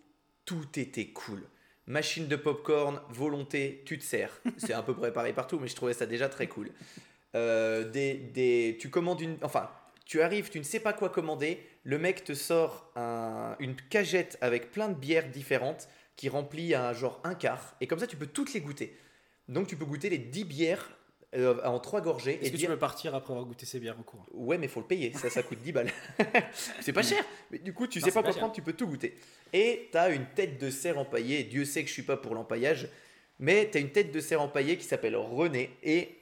tout 0.44 0.66
était 0.78 1.06
cool. 1.06 1.42
Machine 1.86 2.26
de 2.28 2.36
popcorn, 2.36 3.00
volonté, 3.08 3.82
tu 3.86 3.98
te 3.98 4.04
sers. 4.04 4.38
C'est 4.58 4.74
un 4.74 4.82
peu 4.82 4.94
préparé 4.94 5.32
partout, 5.32 5.58
mais 5.58 5.66
je 5.68 5.74
trouvais 5.74 5.94
ça 5.94 6.04
déjà 6.06 6.28
très 6.28 6.46
cool. 6.46 6.70
Euh, 7.34 7.88
des, 7.88 8.14
des, 8.14 8.76
tu 8.78 8.90
commandes 8.90 9.20
une. 9.22 9.36
Enfin, 9.42 9.70
tu 10.04 10.20
arrives, 10.20 10.50
tu 10.50 10.58
ne 10.58 10.64
sais 10.64 10.80
pas 10.80 10.92
quoi 10.92 11.08
commander. 11.08 11.58
Le 11.84 11.98
mec 11.98 12.22
te 12.24 12.34
sort 12.34 12.90
un- 12.96 13.56
une 13.60 13.76
cagette 13.76 14.36
avec 14.42 14.70
plein 14.72 14.88
de 14.90 14.94
bières 14.94 15.28
différentes 15.30 15.88
qui 16.20 16.28
remplit 16.28 16.74
un 16.74 16.92
genre 16.92 17.18
un 17.24 17.34
quart. 17.34 17.74
Et 17.80 17.86
comme 17.86 17.98
ça, 17.98 18.06
tu 18.06 18.14
peux 18.14 18.26
toutes 18.26 18.52
les 18.52 18.60
goûter. 18.60 18.94
Donc, 19.48 19.68
tu 19.68 19.74
peux 19.74 19.86
goûter 19.86 20.10
les 20.10 20.18
10 20.18 20.44
bières 20.44 20.90
euh, 21.34 21.58
en 21.64 21.78
trois 21.78 22.02
gorgées. 22.02 22.34
Est-ce 22.34 22.48
et 22.48 22.52
que 22.52 22.56
dire, 22.58 22.68
tu 22.68 22.74
peux 22.74 22.78
partir 22.78 23.14
après 23.14 23.32
avoir 23.32 23.46
goûté 23.46 23.64
ces 23.64 23.80
bières 23.80 23.98
au 23.98 24.02
cours? 24.02 24.26
Ouais, 24.34 24.58
mais 24.58 24.68
faut 24.68 24.80
le 24.80 24.86
payer, 24.86 25.14
ça, 25.14 25.30
ça 25.30 25.42
coûte 25.42 25.62
10 25.62 25.72
balles. 25.72 25.90
c'est 26.82 26.92
pas 26.92 27.02
cher, 27.02 27.24
mais 27.50 27.58
du 27.58 27.72
coup, 27.72 27.86
tu 27.86 28.00
Non, 28.00 28.04
sais 28.04 28.12
pas 28.12 28.22
pas 28.22 28.32
quoi 28.32 28.38
prendre, 28.38 28.52
tu 28.52 28.60
peux 28.60 28.74
tout 28.74 28.86
goûter. 28.86 29.16
Et 29.54 29.88
t'as 29.92 30.14
une 30.14 30.26
tête 30.26 30.60
de 30.60 30.68
cerf 30.68 30.98
empaillée, 30.98 31.42
Dieu 31.44 31.64
sait 31.64 31.82
que 31.84 31.88
je 31.88 31.94
suis 31.94 32.02
pas 32.02 32.18
pour 32.18 32.34
l'empaillage, 32.34 32.90
mais 33.38 33.70
t'as 33.72 33.80
une 33.80 33.90
tête 33.90 34.12
de 34.12 34.20
cerf 34.20 34.42
empaillée 34.42 34.76
qui 34.76 34.84
s'appelle 34.84 35.16
René, 35.16 35.70
et 35.82 36.18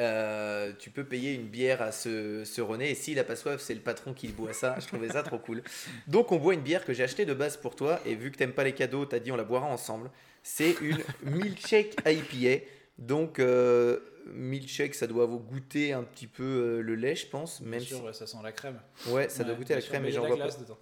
euh, 0.00 0.72
tu 0.78 0.90
peux 0.90 1.04
payer 1.04 1.34
une 1.34 1.48
bière 1.48 1.82
à 1.82 1.92
ce, 1.92 2.44
ce 2.44 2.60
René, 2.60 2.90
et 2.90 2.94
s'il 2.94 3.18
a 3.18 3.24
pas 3.24 3.36
soif, 3.36 3.60
c'est 3.60 3.74
le 3.74 3.80
patron 3.80 4.14
qui 4.14 4.28
boit 4.28 4.52
ça, 4.52 4.76
je 4.78 4.86
trouvais 4.86 5.08
ça 5.08 5.22
trop 5.22 5.38
cool. 5.38 5.62
Donc 6.06 6.32
on 6.32 6.36
boit 6.36 6.54
une 6.54 6.60
bière 6.60 6.84
que 6.84 6.92
j'ai 6.92 7.02
achetée 7.02 7.26
de 7.26 7.34
base 7.34 7.56
pour 7.56 7.76
toi, 7.76 8.00
et 8.06 8.14
vu 8.14 8.30
que 8.30 8.36
t'aimes 8.36 8.52
pas 8.52 8.64
les 8.64 8.74
cadeaux, 8.74 9.04
t'as 9.04 9.18
dit 9.18 9.32
on 9.32 9.36
la 9.36 9.44
boira 9.44 9.66
ensemble. 9.66 10.10
C'est 10.42 10.76
une 10.80 10.98
milkshake 11.22 11.96
IPA, 12.06 12.64
donc 12.98 13.38
euh, 13.38 13.98
milkshake, 14.26 14.94
ça 14.94 15.06
doit 15.06 15.26
vous 15.26 15.38
goûter 15.38 15.92
un 15.92 16.02
petit 16.02 16.26
peu 16.26 16.42
euh, 16.44 16.80
le 16.82 16.94
lait, 16.94 17.16
je 17.16 17.26
pense, 17.26 17.60
même 17.60 17.80
Bien 17.80 17.80
sûr, 17.80 17.98
si... 17.98 18.02
ouais, 18.04 18.12
ça 18.12 18.26
sent 18.26 18.38
la 18.42 18.52
crème. 18.52 18.80
Ouais, 19.08 19.28
ça 19.28 19.44
doit 19.44 19.54
goûter 19.54 19.74
la 19.74 19.82
crème, 19.82 20.04
a 20.04 20.10
j'en 20.10 20.26
vois 20.26 20.38
pas. 20.38 20.48
dedans. 20.48 20.78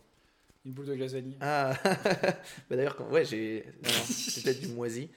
Une 0.64 0.72
boule 0.72 0.86
de 0.86 1.04
vanille. 1.04 1.38
Ah, 1.40 1.72
bah 1.84 2.76
d'ailleurs, 2.76 2.96
quand... 2.96 3.08
ouais, 3.10 3.24
j'ai. 3.24 3.64
C'est 4.04 4.42
peut-être 4.42 4.60
du 4.60 4.68
moisi. 4.68 5.10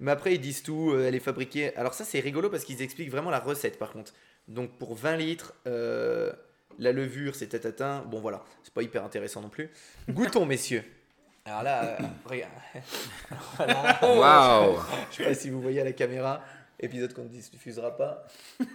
Mais 0.00 0.10
après, 0.10 0.34
ils 0.34 0.40
disent 0.40 0.62
tout, 0.62 0.92
euh, 0.92 1.06
elle 1.06 1.14
est 1.14 1.20
fabriquée. 1.20 1.76
Alors, 1.76 1.94
ça, 1.94 2.04
c'est 2.04 2.20
rigolo 2.20 2.50
parce 2.50 2.64
qu'ils 2.64 2.82
expliquent 2.82 3.10
vraiment 3.10 3.30
la 3.30 3.40
recette 3.40 3.78
par 3.78 3.92
contre. 3.92 4.12
Donc, 4.48 4.78
pour 4.78 4.94
20 4.94 5.16
litres, 5.16 5.54
euh, 5.66 6.32
la 6.78 6.92
levure, 6.92 7.34
c'est 7.34 7.48
tatatin. 7.48 8.02
Bon, 8.10 8.20
voilà, 8.20 8.42
c'est 8.62 8.72
pas 8.74 8.82
hyper 8.82 9.04
intéressant 9.04 9.42
non 9.42 9.50
plus. 9.50 9.70
Goûtons, 10.08 10.46
messieurs. 10.46 10.84
Alors 11.44 11.62
là, 11.62 11.84
euh, 11.84 12.06
regarde. 12.24 12.52
Voilà. 13.56 13.98
Waouh 14.02 14.78
Je 15.10 15.16
sais 15.16 15.24
pas 15.24 15.34
si 15.34 15.50
vous 15.50 15.60
voyez 15.60 15.80
à 15.80 15.84
la 15.84 15.92
caméra, 15.92 16.44
épisode 16.78 17.12
qu'on 17.14 17.24
ne 17.24 17.28
diffusera 17.28 17.96
pas. 17.96 18.26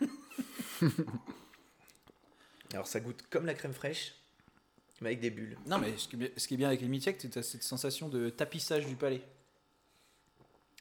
Alors, 2.73 2.87
ça 2.87 2.99
goûte 2.99 3.23
comme 3.29 3.45
la 3.45 3.53
crème 3.53 3.73
fraîche, 3.73 4.15
mais 5.01 5.09
avec 5.09 5.19
des 5.19 5.29
bulles. 5.29 5.57
Non, 5.67 5.77
mais 5.77 5.93
ce 5.97 6.07
qui 6.07 6.15
est 6.15 6.19
bien- 6.19 6.29
ce 6.37 6.47
qui 6.47 6.53
est 6.53 6.57
bien 6.57 6.67
avec 6.69 6.81
les 6.81 6.87
milkshakes, 6.87 7.17
c'est 7.19 7.27
que 7.27 7.33
tu 7.33 7.39
as 7.39 7.43
cette 7.43 7.63
sensation 7.63 8.07
de 8.09 8.29
tapissage 8.29 8.85
du 8.85 8.95
palais. 8.95 9.21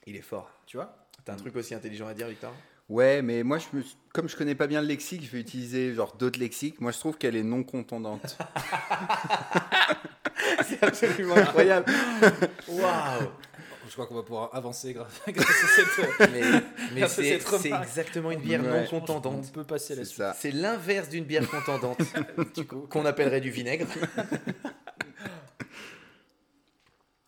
Il 0.06 0.16
est 0.16 0.22
fort. 0.22 0.50
Tu 0.66 0.76
vois? 0.76 0.96
T'as 1.24 1.32
un 1.32 1.36
truc 1.36 1.56
aussi 1.56 1.74
intelligent 1.74 2.06
à 2.06 2.14
dire, 2.14 2.28
Victor? 2.28 2.52
Ouais, 2.90 3.22
mais 3.22 3.42
moi, 3.42 3.56
je 3.58 3.64
me 3.72 3.80
suis- 3.82 3.96
comme 4.12 4.28
je 4.28 4.36
connais 4.36 4.54
pas 4.54 4.66
bien 4.66 4.82
le 4.82 4.86
lexique, 4.86 5.24
je 5.24 5.30
vais 5.30 5.40
utiliser 5.40 5.94
genre 5.94 6.14
d'autres 6.16 6.38
lexiques. 6.38 6.80
Moi, 6.82 6.92
je 6.92 6.98
trouve 6.98 7.16
qu'elle 7.16 7.34
est 7.36 7.42
non 7.42 7.62
contondante. 7.64 8.36
C'est 10.66 10.82
absolument 10.82 11.36
incroyable. 11.36 11.90
Waouh 12.68 13.28
Je 13.94 13.96
crois 13.96 14.08
qu'on 14.08 14.16
va 14.16 14.24
pouvoir 14.24 14.50
avancer 14.52 14.92
grâce, 14.94 15.20
à 15.24 15.32
cette. 15.32 16.20
euh, 16.20 16.26
Mais, 16.32 17.00
mais 17.02 17.08
c'est 17.08 17.70
exactement 17.70 18.32
une 18.32 18.40
bière 18.40 18.60
Ouais. 18.60 18.80
non 18.82 18.86
contendante. 18.88 19.44
On 19.50 19.52
peut 19.52 19.62
passer 19.62 19.92
à 19.92 19.96
la 19.96 20.02
C'est 20.02 20.08
suite. 20.08 20.18
ça. 20.18 20.34
C'est 20.36 20.50
l'inverse 20.50 21.08
d'une 21.10 21.22
bière 21.22 21.48
contendante, 21.48 21.98
qu'on 22.90 23.04
appellerait 23.06 23.40
du 23.40 23.50
vinaigre. 23.50 23.86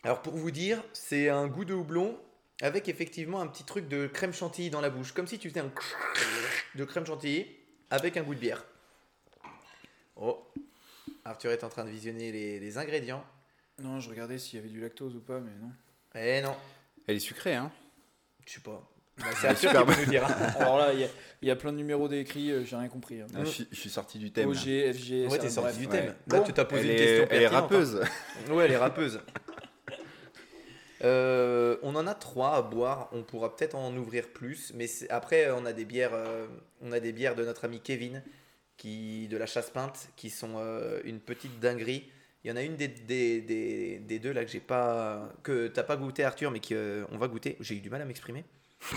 Alors 0.02 0.22
pour 0.22 0.34
vous 0.34 0.50
dire, 0.50 0.82
c'est 0.92 1.28
un 1.28 1.46
goût 1.46 1.64
de 1.64 1.72
houblon 1.72 2.18
avec 2.60 2.88
effectivement 2.88 3.40
un 3.40 3.46
petit 3.46 3.62
truc 3.62 3.86
de 3.86 4.08
crème 4.08 4.32
chantilly 4.32 4.68
dans 4.70 4.80
la 4.80 4.90
bouche, 4.90 5.12
comme 5.12 5.28
si 5.28 5.38
tu 5.38 5.48
faisais 5.48 5.60
un 5.60 5.70
de 6.74 6.84
crème 6.84 7.06
chantilly 7.06 7.46
avec 7.90 8.16
un 8.16 8.24
goût 8.24 8.34
de 8.34 8.40
bière. 8.40 8.64
Oh, 10.16 10.42
Arthur 11.24 11.52
est 11.52 11.62
en 11.62 11.68
train 11.68 11.84
de 11.84 11.90
visionner 11.90 12.32
les, 12.32 12.58
les 12.58 12.78
ingrédients. 12.78 13.24
Non, 13.80 14.00
je 14.00 14.08
regardais 14.10 14.38
s'il 14.38 14.56
y 14.56 14.58
avait 14.58 14.68
du 14.70 14.80
lactose 14.80 15.14
ou 15.14 15.20
pas, 15.20 15.38
mais 15.38 15.52
non. 15.60 15.70
Eh 16.18 16.40
non, 16.40 16.54
Elle 17.06 17.16
est 17.16 17.20
sucrée, 17.20 17.54
hein 17.54 17.70
je 18.46 18.52
sais 18.54 18.60
pas. 18.60 18.88
Bah, 19.18 19.24
c'est 19.40 19.48
Arthur 19.48 19.70
qui 19.72 19.84
peut 19.94 20.00
nous 20.04 20.10
dire. 20.10 20.24
hein. 20.24 20.34
Alors 20.60 20.78
là, 20.78 20.92
il 20.92 21.00
y, 21.00 21.04
a- 21.04 21.08
il 21.42 21.48
y 21.48 21.50
a 21.50 21.56
plein 21.56 21.72
de 21.72 21.76
numéros 21.78 22.06
décrits, 22.08 22.50
euh, 22.52 22.64
j'ai 22.64 22.76
rien 22.76 22.88
compris. 22.88 23.20
hein. 23.20 23.26
Ah, 23.34 23.40
je, 23.44 23.50
suis, 23.50 23.68
je 23.70 23.76
suis 23.80 23.90
sorti 23.90 24.18
du 24.18 24.30
thème. 24.32 24.50
là. 24.52 24.58
OG, 24.58 24.92
FG, 24.94 25.28
Ouais, 25.30 25.38
t'es 25.38 25.50
sorti 25.50 25.60
bref. 25.60 25.78
du 25.78 25.86
ouais. 25.86 25.90
thème. 25.92 26.06
Là, 26.28 26.38
Bon. 26.38 26.42
tu 26.44 26.52
t'as 26.52 26.64
posé 26.64 26.80
Elle 26.82 26.86
une 26.86 26.92
est, 26.92 26.96
question 26.96 27.26
elle 27.30 27.42
est 27.42 27.46
hein. 27.46 27.50
rappeuse. 27.50 28.00
Ouais, 28.50 28.64
elle 28.64 28.72
est 28.72 28.76
rappeuse. 28.76 29.20
Euh, 31.04 31.76
on 31.82 31.94
en 31.94 32.06
a 32.06 32.14
trois 32.14 32.56
à 32.56 32.62
boire. 32.62 33.10
On 33.12 33.22
pourra 33.22 33.54
peut-être 33.54 33.74
en 33.74 33.94
ouvrir 33.96 34.28
plus, 34.28 34.72
mais 34.74 34.86
après 35.10 35.50
on 35.50 35.66
a 35.66 35.74
des 35.74 35.84
bières, 35.84 36.14
euh, 36.14 36.46
on 36.80 36.90
a 36.90 37.00
des 37.00 37.12
bières 37.12 37.34
de 37.34 37.44
notre 37.44 37.66
ami 37.66 37.80
Kevin, 37.80 38.22
qui 38.78 39.28
de 39.28 39.36
la 39.36 39.44
chasse 39.44 39.68
peinte, 39.68 40.08
qui 40.16 40.30
sont 40.30 40.54
euh, 40.56 41.00
une 41.04 41.20
petite 41.20 41.60
dinguerie. 41.60 42.10
Il 42.46 42.50
y 42.50 42.52
en 42.52 42.56
a 42.56 42.62
une 42.62 42.76
des, 42.76 42.86
des, 42.86 43.40
des, 43.40 43.98
des 43.98 44.18
deux 44.20 44.30
là 44.32 44.44
que 44.44 44.50
j'ai 44.52 44.60
pas, 44.60 45.28
que 45.42 45.66
t'as 45.66 45.82
pas 45.82 45.96
goûté 45.96 46.22
Arthur, 46.22 46.52
mais 46.52 46.60
qu'on 46.60 47.18
va 47.18 47.26
goûter. 47.26 47.56
J'ai 47.58 47.74
eu 47.74 47.80
du 47.80 47.90
mal 47.90 48.00
à 48.00 48.04
m'exprimer. 48.04 48.44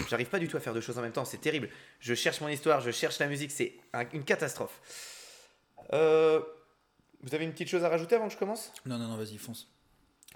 J'arrive 0.07 0.27
pas 0.27 0.37
du 0.37 0.47
tout 0.47 0.55
à 0.55 0.59
faire 0.59 0.75
deux 0.75 0.81
choses 0.81 0.99
en 0.99 1.01
même 1.01 1.13
temps. 1.13 1.25
C'est 1.25 1.39
terrible. 1.41 1.67
Je 1.99 2.13
cherche 2.13 2.41
mon 2.41 2.47
histoire, 2.49 2.79
je 2.79 2.91
cherche 2.91 3.17
la 3.17 3.25
musique. 3.25 3.49
C'est 3.49 3.73
un- 3.93 4.07
une 4.13 4.23
catastrophe. 4.23 4.79
Euh, 5.93 6.41
vous 7.23 7.33
avez 7.33 7.43
une 7.43 7.51
petite 7.51 7.69
chose 7.69 7.83
à 7.83 7.89
rajouter 7.89 8.13
avant 8.17 8.27
que 8.27 8.33
je 8.33 8.37
commence? 8.37 8.71
Non, 8.85 8.99
non, 8.99 9.07
non, 9.07 9.17
vas-y, 9.17 9.39
fonce. 9.39 9.67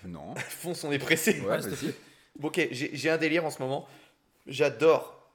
Non. 0.04 0.34
Fonce, 0.50 0.84
on 0.84 0.92
est 0.92 0.98
pressé. 0.98 1.40
Ouais, 1.42 1.60
vas-y. 1.60 1.94
ok, 2.42 2.68
j'ai 2.72 2.96
j'ai 2.96 3.10
un 3.12 3.18
délire 3.20 3.46
en 3.46 3.52
ce 3.52 3.62
moment. 3.62 3.88
J'adore, 4.48 5.32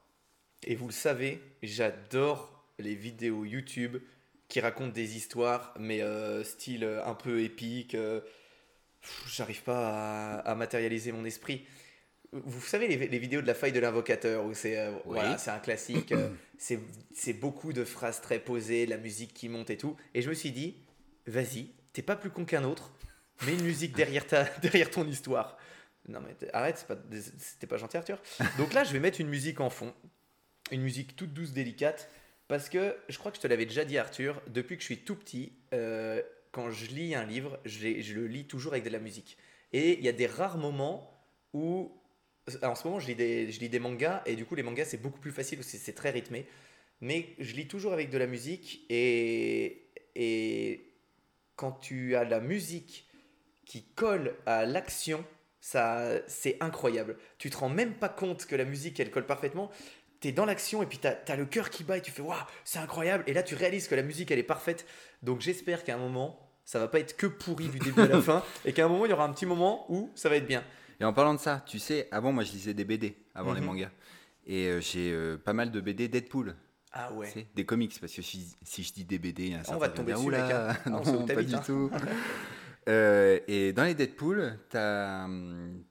et 0.63 0.75
vous 0.75 0.87
le 0.87 0.91
savez, 0.93 1.41
j'adore 1.63 2.61
les 2.77 2.93
vidéos 2.93 3.45
YouTube 3.45 3.95
qui 4.49 4.59
racontent 4.59 4.91
des 4.93 5.15
histoires, 5.15 5.73
mais 5.79 6.01
euh, 6.01 6.43
style 6.43 6.83
euh, 6.83 7.05
un 7.05 7.13
peu 7.15 7.41
épique. 7.41 7.95
euh, 7.95 8.19
J'arrive 9.27 9.63
pas 9.63 10.39
à, 10.39 10.51
à 10.51 10.55
matérialiser 10.55 11.11
mon 11.13 11.23
esprit. 11.23 11.65
Vous 12.31 12.61
savez 12.61 12.87
les, 12.87 13.07
les 13.07 13.17
vidéos 13.19 13.41
de 13.41 13.47
la 13.47 13.53
faille 13.55 13.71
de 13.71 13.79
l'invocateur 13.79 14.43
où 14.45 14.53
c'est 14.53 14.77
euh, 14.77 14.91
voilà, 15.05 15.37
c'est 15.37 15.49
un 15.51 15.59
classique, 15.59 16.13
c'est 16.57 17.33
beaucoup 17.33 17.71
de 17.73 17.83
phrases 17.85 18.21
très 18.21 18.39
posées, 18.39 18.85
la 18.85 18.97
musique 18.97 19.33
qui 19.33 19.49
monte 19.49 19.69
et 19.69 19.77
tout. 19.77 19.95
Et 20.13 20.21
je 20.21 20.29
me 20.29 20.33
suis 20.35 20.51
dit, 20.51 20.75
vas-y, 21.27 21.71
t'es 21.93 22.01
pas 22.01 22.15
plus 22.15 22.29
con 22.29 22.43
qu'un 22.45 22.65
autre, 22.65 22.91
mets 23.45 23.53
une 23.53 23.63
musique 23.63 23.95
derrière, 23.95 24.27
ta, 24.27 24.43
derrière 24.61 24.91
ton 24.91 25.07
histoire. 25.07 25.57
Non 26.07 26.19
mais 26.21 26.35
arrête, 26.53 26.77
c'est 26.79 26.87
pas- 26.87 27.01
c'était 27.39 27.67
pas 27.67 27.77
gentil 27.77 27.97
Arthur. 27.97 28.21
Donc 28.57 28.73
là, 28.73 28.83
je 28.83 28.91
vais 28.93 28.99
mettre 28.99 29.21
une 29.21 29.29
musique 29.29 29.59
en 29.59 29.69
fond, 29.69 29.93
une 30.71 30.81
musique 30.81 31.15
toute 31.15 31.33
douce, 31.33 31.51
délicate, 31.53 32.09
parce 32.49 32.67
que 32.67 32.97
je 33.07 33.17
crois 33.19 33.31
que 33.31 33.37
je 33.37 33.41
te 33.43 33.47
l'avais 33.47 33.67
déjà 33.67 33.85
dit 33.85 33.97
Arthur, 33.97 34.41
depuis 34.47 34.75
que 34.75 34.81
je 34.81 34.87
suis 34.87 34.97
tout 34.97 35.15
petit, 35.15 35.53
euh, 35.71 36.21
quand 36.51 36.71
je 36.71 36.87
lis 36.87 37.13
un 37.13 37.23
livre, 37.23 37.59
je, 37.63 37.87
le 38.15 38.25
lis 38.25 38.45
toujours 38.45 38.73
avec 38.73 38.83
de 38.83 38.89
la 38.89 38.97
musique. 38.97 39.37
Et 39.71 39.99
il 39.99 40.03
y 40.03 40.09
a 40.09 40.13
des 40.13 40.25
rares 40.25 40.57
moments 40.57 41.15
où, 41.53 41.91
en 42.63 42.73
ce 42.73 42.87
moment, 42.87 42.99
je 42.99 43.07
lis 43.07 43.69
des, 43.69 43.79
mangas, 43.79 44.23
et 44.25 44.35
du 44.35 44.45
coup, 44.45 44.55
les 44.55 44.63
mangas, 44.63 44.85
c'est 44.85 44.97
beaucoup 44.97 45.19
plus 45.19 45.31
facile, 45.31 45.63
c'est 45.63 45.93
très 45.93 46.09
rythmé. 46.09 46.47
Mais 47.01 47.35
je 47.37 47.53
lis 47.53 47.67
toujours 47.67 47.93
avec 47.93 48.09
de 48.09 48.17
la 48.17 48.25
musique, 48.25 48.83
et, 48.89 49.91
et 50.15 50.89
quand 51.55 51.73
tu 51.73 52.15
as 52.15 52.23
la 52.23 52.39
musique 52.39 53.07
qui 53.63 53.83
colle 53.83 54.35
à 54.47 54.65
l'action, 54.65 55.23
ça 55.61 56.09
c'est 56.27 56.57
incroyable. 56.61 57.17
Tu 57.37 57.49
te 57.49 57.57
rends 57.57 57.69
même 57.69 57.93
pas 57.93 58.09
compte 58.09 58.45
que 58.45 58.55
la 58.55 58.65
musique 58.65 58.99
elle 58.99 59.11
colle 59.11 59.25
parfaitement. 59.25 59.69
Tu 60.21 60.27
es 60.27 60.31
dans 60.31 60.45
l'action 60.45 60.83
et 60.83 60.85
puis 60.85 60.97
tu 60.99 61.07
as, 61.07 61.35
le 61.35 61.45
cœur 61.45 61.69
qui 61.69 61.83
bat 61.83 61.97
et 61.97 62.01
tu 62.01 62.11
fais 62.11 62.21
waouh, 62.21 62.35
c'est 62.65 62.79
incroyable. 62.79 63.23
Et 63.27 63.33
là 63.33 63.43
tu 63.43 63.55
réalises 63.55 63.87
que 63.87 63.95
la 63.95 64.03
musique 64.03 64.31
elle 64.31 64.39
est 64.39 64.43
parfaite. 64.43 64.85
Donc 65.23 65.41
j'espère 65.41 65.83
qu'à 65.83 65.95
un 65.95 65.99
moment 65.99 66.39
ça 66.65 66.77
va 66.79 66.87
pas 66.87 66.99
être 66.99 67.15
que 67.17 67.25
pourri 67.27 67.67
du 67.69 67.79
début 67.79 68.01
à 68.01 68.07
la 68.07 68.21
fin 68.21 68.43
et 68.65 68.73
qu'à 68.73 68.85
un 68.85 68.89
moment 68.89 69.05
il 69.05 69.09
y 69.09 69.13
aura 69.13 69.25
un 69.25 69.31
petit 69.33 69.45
moment 69.45 69.85
où 69.91 70.09
ça 70.15 70.29
va 70.29 70.35
être 70.35 70.47
bien. 70.47 70.63
Et 70.99 71.05
en 71.05 71.13
parlant 71.13 71.33
de 71.33 71.39
ça, 71.39 71.63
tu 71.65 71.79
sais, 71.79 72.09
avant, 72.11 72.33
moi, 72.33 72.43
je 72.43 72.51
lisais 72.51 72.73
des 72.73 72.83
BD 72.83 73.15
avant 73.33 73.53
les 73.53 73.61
Mhm. 73.61 73.67
mangas. 73.67 73.89
Et 74.45 74.65
euh, 74.67 74.81
j'ai 74.81 75.13
euh, 75.13 75.37
pas 75.37 75.53
mal 75.53 75.71
de 75.71 75.79
BD 75.79 76.09
Deadpool. 76.09 76.55
Ah 76.91 77.13
ouais. 77.13 77.27
tu 77.27 77.39
sais, 77.39 77.47
des 77.55 77.65
comics, 77.65 77.97
parce 78.01 78.11
que 78.11 78.21
si, 78.21 78.53
si 78.63 78.83
je 78.83 78.91
dis 78.91 79.05
des 79.05 79.17
BD, 79.17 79.43
il 79.43 79.51
y 79.51 79.55
a 79.55 79.59
un 79.59 79.61
On 79.69 79.77
va 79.77 79.85
certain 79.85 79.89
tomber 79.95 80.11
dessus. 80.11 80.25
Oula, 80.25 80.71
Ah, 80.85 80.89
non, 80.89 81.25
pas 81.25 81.41
du 81.41 81.55
hein. 81.55 81.61
tout. 81.65 81.89
Euh, 82.87 83.39
et 83.47 83.71
dans 83.71 83.83
les 83.83 83.93
Deadpool, 83.93 84.57
t'as 84.69 85.27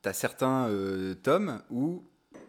as 0.04 0.12
certains 0.12 0.68
tomes 1.22 1.62
où, 1.70 2.02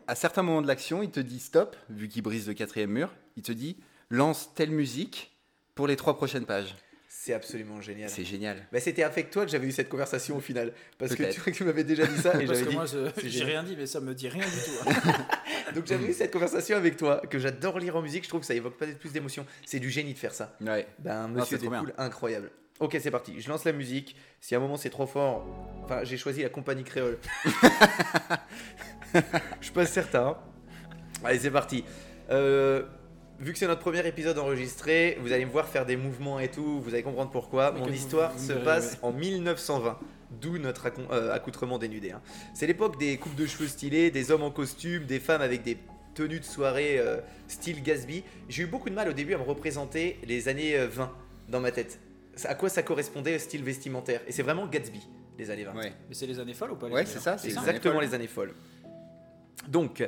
à 0.10 0.16
certains 0.16 0.42
moments 0.42 0.62
de 0.62 0.68
l'action, 0.68 1.04
il 1.04 1.12
te 1.12 1.20
dit 1.20 1.40
stop, 1.40 1.76
vu 1.90 2.08
qu'il 2.08 2.24
brise 2.24 2.48
le 2.48 2.54
quatrième 2.56 2.90
mur, 2.92 3.14
il 3.38 3.44
te 3.44 3.52
dit 3.52 3.78
lance 4.10 4.50
telle 4.56 4.72
musique 4.72 5.32
pour 5.76 5.86
les 5.88 5.96
trois 5.96 6.18
prochaines 6.18 6.46
pages. 6.46 6.76
C'est 7.08 7.34
absolument 7.34 7.80
génial. 7.82 8.10
C'est 8.10 8.24
génial. 8.24 8.66
Bah, 8.72 8.80
C'était 8.80 9.04
avec 9.04 9.30
toi 9.30 9.46
que 9.46 9.52
j'avais 9.52 9.68
eu 9.68 9.72
cette 9.72 9.90
conversation 9.90 10.38
au 10.38 10.40
final. 10.40 10.74
Parce 10.98 11.16
que 11.16 11.32
tu, 11.32 11.52
tu 11.52 11.64
m'avais 11.64 11.84
déjà 11.84 12.06
dit 12.08 12.18
ça 12.18 12.42
et 12.42 12.46
Parce 12.46 12.62
que 12.62 12.70
dit. 12.70 12.76
moi, 12.76 12.86
j'ai 13.24 13.44
rien 13.44 13.64
dit, 13.64 13.76
mais 13.78 13.86
ça 13.88 14.00
me 14.00 14.16
dit 14.16 14.30
rien 14.30 14.46
du 14.46 14.52
tout. 14.52 14.90
hein. 14.90 15.26
Donc 15.76 15.86
j'avais 15.86 16.08
eu 16.08 16.14
cette 16.14 16.32
conversation 16.32 16.78
avec 16.78 16.98
toi 16.98 17.22
que 17.30 17.38
j'adore 17.38 17.78
lire 17.80 17.96
en 17.96 18.02
musique. 18.02 18.24
Je 18.24 18.30
trouve 18.30 18.40
que 18.42 18.48
ça 18.48 18.56
évoque 18.56 18.78
peut-être 18.78 18.98
plus 19.00 19.12
d'émotions. 19.12 19.46
C'est 19.66 19.80
du 19.80 19.90
génie 19.90 20.14
de 20.14 20.18
faire 20.20 20.34
ça. 20.34 20.56
Ouais. 20.62 20.88
Ben, 21.00 21.28
monsieur 21.28 21.60
c'est 21.60 21.68
incroyable. 22.00 22.52
Ok, 22.80 22.98
c'est 23.02 23.12
parti. 23.12 23.40
Je 23.42 23.50
lance 23.50 23.66
la 23.66 23.74
musique. 23.74 24.16
Si 24.40 24.56
à 24.56 24.58
un 24.58 24.62
moment 24.62 24.78
c'est 24.78 24.90
trop 24.90 25.06
fort, 25.06 25.46
enfin, 25.84 26.04
j'ai 26.04 26.18
choisi 26.18 26.42
la 26.44 26.50
compagnie 26.50 26.84
créole. 26.84 27.18
Je 29.14 29.66
suis 29.66 29.74
pas 29.74 29.86
certain. 29.86 30.38
Allez, 31.24 31.40
c'est 31.40 31.52
parti. 31.52 31.84
Euh, 32.30 32.84
vu 33.40 33.54
que 33.54 33.58
c'est 33.60 33.68
notre 33.68 33.82
premier 33.82 34.06
épisode 34.08 34.38
enregistré, 34.38 35.18
vous 35.22 35.32
allez 35.34 35.46
me 35.46 35.52
voir 35.52 35.68
faire 35.68 35.86
des 35.86 35.98
mouvements 35.98 36.40
et 36.40 36.50
tout. 36.50 36.80
Vous 36.82 36.94
allez 36.94 37.04
comprendre 37.04 37.32
pourquoi. 37.32 37.72
Mais 37.72 37.80
Mon 37.80 37.88
histoire 37.88 38.32
vous- 38.34 38.40
vous 38.40 38.48
se 38.48 38.54
passe 38.54 38.98
en 39.02 39.12
1920. 39.12 39.98
D'où 40.40 40.60
notre 40.60 40.92
euh, 41.12 41.34
accoutrement 41.34 41.80
dénudé. 41.80 42.12
hein. 42.12 42.22
C'est 42.54 42.68
l'époque 42.68 43.00
des 43.00 43.18
coupes 43.18 43.34
de 43.36 43.48
cheveux 43.48 43.68
stylées, 43.68 44.12
des 44.12 44.30
hommes 44.30 44.44
en 44.44 44.52
costume, 44.52 45.06
des 45.06 45.20
femmes 45.20 45.42
avec 45.42 45.64
des 45.64 45.80
tenues 46.14 46.40
de 46.40 46.46
soirée 46.46 47.00
euh, 47.00 47.18
style 47.48 47.82
Gatsby. 47.82 48.24
J'ai 48.48 48.64
eu 48.64 48.68
beaucoup 48.68 48.92
de 48.92 48.96
mal 48.96 49.10
au 49.10 49.14
début 49.14 49.34
à 49.34 49.40
me 49.40 49.44
représenter 49.44 50.20
les 50.24 50.48
années 50.48 50.78
euh, 50.78 50.88
20 50.88 51.12
dans 51.50 51.60
ma 51.60 51.72
tête. 51.72 52.00
À 52.46 52.56
quoi 52.56 52.70
ça 52.70 52.84
correspondait 52.84 53.38
style 53.40 53.64
vestimentaire 53.64 54.22
Et 54.28 54.32
c'est 54.32 54.44
vraiment 54.44 54.68
Gatsby, 54.68 55.02
les 55.38 55.50
années 55.50 55.64
20. 55.64 55.76
Ouais. 55.76 55.94
Mais 56.08 56.16
c'est 56.16 56.28
les 56.28 56.40
années 56.40 56.54
folles 56.54 56.72
ou 56.72 56.76
pas 56.76 56.88
les 56.88 56.94
Ouais, 56.94 57.06
c'est 57.06 57.20
ça, 57.20 57.38
c'est 57.38 57.50
ça. 57.50 57.60
Exactement 57.62 58.00
les 58.00 58.14
années 58.14 58.28
folles. 58.28 58.54
Donc, 59.68 60.08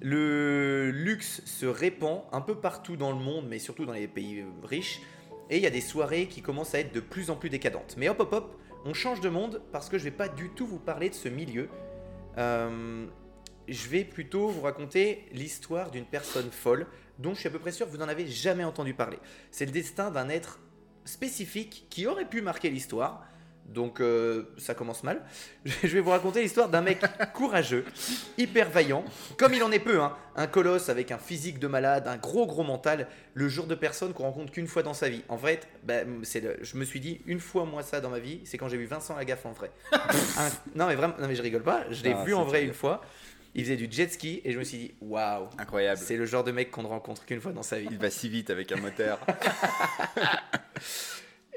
le 0.00 0.90
luxe 0.90 1.42
se 1.46 1.66
répand 1.66 2.22
un 2.32 2.40
peu 2.40 2.56
partout 2.56 2.96
dans 2.96 3.10
le 3.10 3.18
monde, 3.18 3.46
mais 3.48 3.58
surtout 3.58 3.86
dans 3.86 3.92
les 3.92 4.08
pays 4.08 4.44
riches. 4.62 5.00
Et 5.50 5.56
il 5.56 5.62
y 5.62 5.66
a 5.66 5.70
des 5.70 5.80
soirées 5.80 6.26
qui 6.26 6.42
commencent 6.42 6.74
à 6.74 6.80
être 6.80 6.92
de 6.92 7.00
plus 7.00 7.30
en 7.30 7.36
plus 7.36 7.48
décadentes. 7.48 7.94
Mais 7.96 8.08
hop 8.08 8.20
hop 8.20 8.32
hop, 8.32 8.60
on 8.84 8.92
change 8.92 9.20
de 9.20 9.28
monde 9.28 9.62
parce 9.72 9.88
que 9.88 9.98
je 9.98 10.04
vais 10.04 10.10
pas 10.10 10.28
du 10.28 10.50
tout 10.50 10.66
vous 10.66 10.78
parler 10.78 11.08
de 11.08 11.14
ce 11.14 11.28
milieu. 11.28 11.68
Euh, 12.36 13.06
je 13.66 13.88
vais 13.88 14.04
plutôt 14.04 14.48
vous 14.48 14.62
raconter 14.62 15.26
l'histoire 15.32 15.90
d'une 15.90 16.04
personne 16.04 16.50
folle 16.50 16.86
dont 17.18 17.34
je 17.34 17.40
suis 17.40 17.48
à 17.48 17.50
peu 17.50 17.58
près 17.58 17.72
sûr 17.72 17.86
que 17.86 17.90
vous 17.90 17.98
n'en 17.98 18.08
avez 18.08 18.26
jamais 18.26 18.64
entendu 18.64 18.94
parler. 18.94 19.18
C'est 19.50 19.66
le 19.66 19.72
destin 19.72 20.10
d'un 20.10 20.28
être 20.28 20.60
spécifique 21.08 21.86
qui 21.90 22.06
aurait 22.06 22.24
pu 22.28 22.42
marquer 22.42 22.70
l'histoire. 22.70 23.24
Donc 23.66 24.00
euh, 24.00 24.44
ça 24.56 24.72
commence 24.74 25.02
mal. 25.04 25.20
Je 25.82 25.88
vais 25.88 26.00
vous 26.00 26.08
raconter 26.08 26.40
l'histoire 26.40 26.70
d'un 26.70 26.80
mec 26.80 27.00
courageux, 27.34 27.84
hyper 28.38 28.70
vaillant, 28.70 29.04
comme 29.36 29.52
il 29.52 29.62
en 29.62 29.70
est 29.70 29.78
peu, 29.78 30.00
hein. 30.00 30.16
un 30.36 30.46
colosse 30.46 30.88
avec 30.88 31.12
un 31.12 31.18
physique 31.18 31.58
de 31.58 31.66
malade, 31.66 32.08
un 32.08 32.16
gros 32.16 32.46
gros 32.46 32.62
mental, 32.62 33.08
le 33.34 33.46
genre 33.50 33.66
de 33.66 33.74
personne 33.74 34.14
qu'on 34.14 34.22
rencontre 34.22 34.52
qu'une 34.52 34.68
fois 34.68 34.82
dans 34.82 34.94
sa 34.94 35.10
vie. 35.10 35.22
En 35.28 35.36
fait, 35.36 35.68
bah, 35.84 35.96
le- 36.04 36.56
je 36.62 36.76
me 36.78 36.84
suis 36.86 36.98
dit 36.98 37.20
une 37.26 37.40
fois 37.40 37.66
moi 37.66 37.82
ça 37.82 38.00
dans 38.00 38.08
ma 38.08 38.20
vie, 38.20 38.40
c'est 38.46 38.56
quand 38.56 38.68
j'ai 38.70 38.78
vu 38.78 38.86
Vincent 38.86 39.14
Lagaffe 39.14 39.44
en 39.44 39.52
vrai. 39.52 39.70
Un- 39.92 40.48
non 40.74 40.86
mais 40.86 40.94
vraiment, 40.94 41.14
non 41.20 41.28
mais 41.28 41.34
je 41.34 41.42
rigole 41.42 41.62
pas, 41.62 41.84
je 41.90 42.02
l'ai 42.04 42.14
Ah, 42.18 42.24
vu 42.24 42.32
en 42.32 42.44
vrai 42.44 42.64
une 42.64 42.72
fois. 42.72 43.02
Il 43.54 43.64
faisait 43.64 43.76
du 43.76 43.88
jet 43.90 44.08
ski 44.12 44.40
et 44.44 44.52
je 44.52 44.58
me 44.58 44.64
suis 44.64 44.78
dit 44.78 44.94
waouh, 45.00 45.48
Incroyable. 45.58 46.00
c'est 46.02 46.16
le 46.16 46.26
genre 46.26 46.44
de 46.44 46.52
mec 46.52 46.70
qu'on 46.70 46.82
ne 46.82 46.88
rencontre 46.88 47.24
qu'une 47.24 47.40
fois 47.40 47.52
dans 47.52 47.62
sa 47.62 47.78
vie. 47.78 47.88
Il 47.90 47.98
va 47.98 48.10
si 48.10 48.28
vite 48.28 48.50
avec 48.50 48.70
un 48.72 48.76
moteur. 48.76 49.18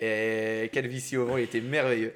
Et 0.03 0.69
Calvici 0.73 1.15
au 1.15 1.25
vent, 1.25 1.37
il 1.37 1.43
était 1.43 1.61
merveilleux. 1.61 2.13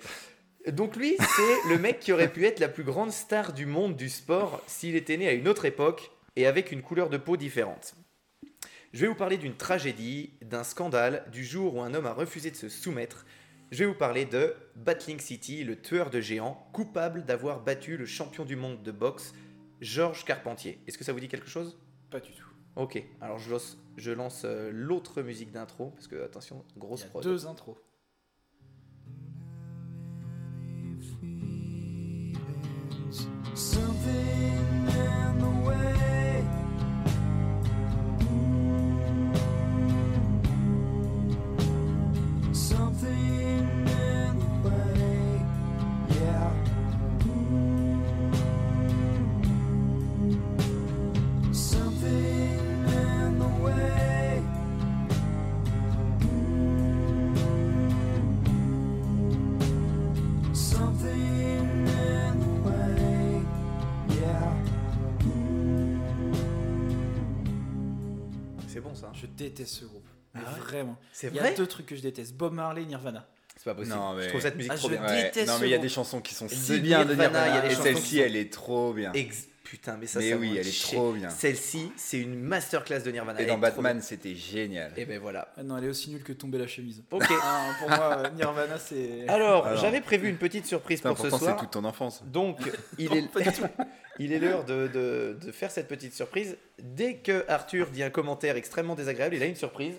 Donc 0.68 0.96
lui, 0.96 1.16
c'est 1.20 1.70
le 1.70 1.78
mec 1.78 2.00
qui 2.00 2.12
aurait 2.12 2.32
pu 2.32 2.46
être 2.46 2.60
la 2.60 2.68
plus 2.68 2.84
grande 2.84 3.12
star 3.12 3.54
du 3.54 3.68
monde 3.68 3.96
du 3.96 4.10
sport 4.10 4.64
s'il 4.66 4.96
était 4.96 5.18
né 5.18 5.28
à 5.28 5.34
une 5.34 5.48
autre 5.48 5.66
époque 5.66 6.10
et 6.36 6.48
avec 6.48 6.72
une 6.72 6.82
couleur 6.82 7.10
de 7.10 7.18
peau 7.18 7.38
différente. 7.38 7.94
Je 8.94 9.02
vais 9.02 9.08
vous 9.08 9.16
parler 9.16 9.38
d'une 9.38 9.56
tragédie, 9.56 10.32
d'un 10.42 10.64
scandale, 10.64 11.26
du 11.32 11.44
jour 11.44 11.76
où 11.76 11.82
un 11.82 11.94
homme 11.94 12.08
a 12.08 12.14
refusé 12.14 12.50
de 12.50 12.56
se 12.56 12.70
soumettre. 12.70 13.26
Je 13.72 13.80
vais 13.80 13.86
vous 13.86 13.94
parler 13.94 14.26
de 14.26 14.56
Battling 14.76 15.20
City, 15.20 15.64
le 15.64 15.80
tueur 15.80 16.10
de 16.10 16.22
géants, 16.22 16.68
coupable 16.72 17.26
d'avoir 17.26 17.60
battu 17.60 17.98
le 17.98 18.06
champion 18.06 18.46
du 18.46 18.56
monde 18.56 18.82
de 18.82 18.92
boxe, 18.92 19.34
Georges 19.86 20.26
Carpentier. 20.26 20.82
Est-ce 20.88 20.98
que 20.98 21.04
ça 21.04 21.14
vous 21.14 21.20
dit 21.20 21.28
quelque 21.28 21.48
chose? 21.48 21.78
Pas 22.10 22.20
du 22.20 22.32
tout. 22.32 22.48
Ok, 22.76 23.02
alors 23.22 23.38
je 23.38 23.52
lance, 23.52 23.78
je 23.98 24.12
lance 24.12 24.42
euh, 24.44 24.72
l'autre 24.74 25.22
musique 25.22 25.52
d'intro, 25.52 25.92
parce 25.92 26.08
que 26.08 26.24
attention, 26.24 26.66
Il 26.76 26.80
grosse 26.80 27.02
y 27.02 27.06
a 27.06 27.10
prod. 27.10 27.24
deux 27.24 27.46
intros. 27.46 27.78
Something 33.54 34.55
déteste 69.36 69.74
ce 69.76 69.86
groupe. 69.86 70.08
Mais 70.34 70.42
Ah 70.46 70.54
ouais 70.54 70.60
vraiment. 70.60 70.98
C'est 71.14 71.28
Il 71.28 71.36
y 71.36 71.40
a 71.40 71.44
vrai 71.44 71.54
deux 71.56 71.68
trucs 71.68 71.86
que 71.86 71.96
je 71.96 72.02
déteste 72.02 72.34
Bob 72.34 72.54
Marley, 72.54 72.86
Nirvana. 72.86 73.28
C'est 73.58 73.64
pas 73.66 73.76
possible. 73.76 73.96
Non, 73.96 74.14
mais- 74.16 74.24
Je 74.24 74.30
trouve 74.30 74.42
cette 74.42 74.56
musique 74.58 74.72
Ah, 74.74 74.78
trop 74.78 74.90
je 74.90 74.96
bien. 74.96 75.06
déteste 75.06 75.48
Non, 75.48 75.56
ce 75.56 75.62
mais 75.62 75.68
il 75.68 75.72
y 75.72 75.76
a 75.76 75.78
des 75.78 75.90
chansons 75.90 76.20
qui 76.22 76.34
sont 76.36 76.50
si 76.50 76.80
bien 76.82 77.06
de 77.06 77.14
Nirvana, 77.14 77.30
il 77.30 77.34
y 77.34 77.38
a 77.40 77.62
Nirvana. 77.62 77.68
des 77.70 77.74
Et 77.74 77.94
celle-ci, 77.94 78.20
elle 78.20 78.36
est 78.36 78.52
trop 78.52 78.94
bien. 78.94 79.14
Ex- 79.14 79.48
Putain, 79.66 79.98
mais 80.00 80.06
ça, 80.06 80.20
Mais 80.20 80.30
ça 80.30 80.38
oui, 80.38 80.52
elle 80.58 80.66
est 80.68 80.72
chier. 80.72 80.96
trop 80.96 81.12
bien. 81.12 81.30
Celle-ci, 81.30 81.92
c'est 81.98 82.20
une 82.20 82.40
masterclass 82.40 83.00
de 83.02 83.10
Nirvana. 83.12 83.40
Et 83.40 83.44
Elle 83.44 83.50
dans 83.50 83.58
Batman, 83.58 84.00
c'était 84.00 84.36
génial. 84.36 84.94
Et 84.96 85.06
ben 85.06 85.20
voilà. 85.20 85.52
Ah 85.58 85.64
non, 85.64 85.78
elle 85.78 85.86
est 85.86 85.90
aussi 85.90 86.12
nulle 86.12 86.24
que 86.24 86.34
tomber 86.34 86.60
la 86.60 86.68
chemise. 86.68 87.04
Ok. 87.12 87.24
Ah, 87.42 87.72
pour 87.80 87.90
moi, 87.90 88.18
euh, 88.20 88.30
Nirvana, 88.30 88.78
c'est. 88.78 89.28
Alors, 89.28 89.66
Alors. 89.66 89.82
j'avais 89.82 90.02
prévu 90.02 90.30
une 90.30 90.38
petite 90.38 90.66
surprise 90.68 91.00
Putain, 91.00 91.10
pour 91.10 91.18
ce 91.18 91.30
pourtant, 91.30 91.38
c'est 91.40 91.46
soir. 91.52 91.58
toute 91.60 91.72
ton 91.72 91.84
enfance. 91.84 92.24
Donc, 92.26 92.60
il 93.00 93.12
est, 93.14 93.26
il 94.20 94.32
est 94.32 94.40
l'heure 94.40 94.64
de, 94.66 94.88
de- 94.88 95.38
de 95.44 95.52
faire 95.52 95.72
cette 95.72 95.88
petite 95.88 96.14
surprise. 96.14 96.56
Dès 96.80 97.16
que 97.16 97.44
Arthur 97.50 97.88
dit 97.90 98.04
un 98.04 98.12
commentaire 98.12 98.56
extrêmement 98.58 98.96
désagréable, 98.96 99.36
il 99.36 99.44
a 99.44 99.48
une 99.48 99.56
surprise. 99.56 99.96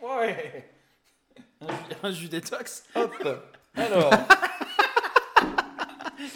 Ouais 0.00 0.70
un 1.60 1.66
jus, 1.66 1.96
un 2.04 2.10
jus 2.12 2.28
détox 2.28 2.84
Hop 2.94 3.12
Alors, 3.74 4.12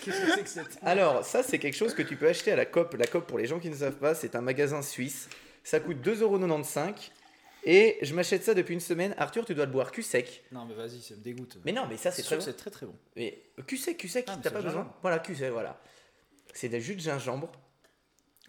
Qu'est-ce 0.04 0.20
que 0.20 0.32
c'est 0.32 0.42
que 0.42 0.48
cette. 0.48 0.78
alors, 0.82 1.24
ça, 1.24 1.42
c'est 1.42 1.58
quelque 1.58 1.76
chose 1.76 1.94
que 1.94 2.02
tu 2.02 2.16
peux 2.16 2.28
acheter 2.28 2.52
à 2.52 2.56
la 2.56 2.66
COP. 2.66 2.94
La 2.94 3.06
COP, 3.06 3.26
pour 3.26 3.38
les 3.38 3.46
gens 3.46 3.58
qui 3.58 3.70
ne 3.70 3.76
savent 3.76 3.96
pas, 3.96 4.14
c'est 4.14 4.34
un 4.34 4.40
magasin 4.40 4.82
suisse. 4.82 5.28
Ça 5.64 5.80
coûte 5.80 5.98
2,95€. 6.04 7.10
Et 7.64 7.98
je 8.02 8.12
m'achète 8.14 8.42
ça 8.42 8.54
depuis 8.54 8.74
une 8.74 8.80
semaine. 8.80 9.14
Arthur, 9.18 9.44
tu 9.44 9.54
dois 9.54 9.66
le 9.66 9.70
boire 9.70 9.92
cul 9.92 10.02
sec. 10.02 10.42
Non, 10.50 10.64
mais 10.64 10.74
vas-y, 10.74 11.00
ça 11.00 11.14
me 11.14 11.20
dégoûte. 11.20 11.58
Mais 11.64 11.70
non, 11.72 11.86
mais 11.88 11.96
ça, 11.96 12.10
c'est 12.10 12.22
très 12.22 12.36
bon. 12.36 12.52
très 12.52 12.70
très 12.70 12.86
bon. 12.86 12.94
Mais 13.14 13.40
cul 13.66 13.76
sec, 13.76 13.96
cul 13.96 14.08
sec, 14.08 14.24
Ah, 14.28 14.36
t'as 14.42 14.50
pas 14.50 14.62
besoin. 14.62 14.92
Voilà, 15.02 15.20
cul 15.20 15.36
sec, 15.36 15.50
voilà. 15.52 15.80
C'est 16.54 16.68
du 16.68 16.80
jus 16.80 16.96
de 16.96 17.00
gingembre. 17.00 17.52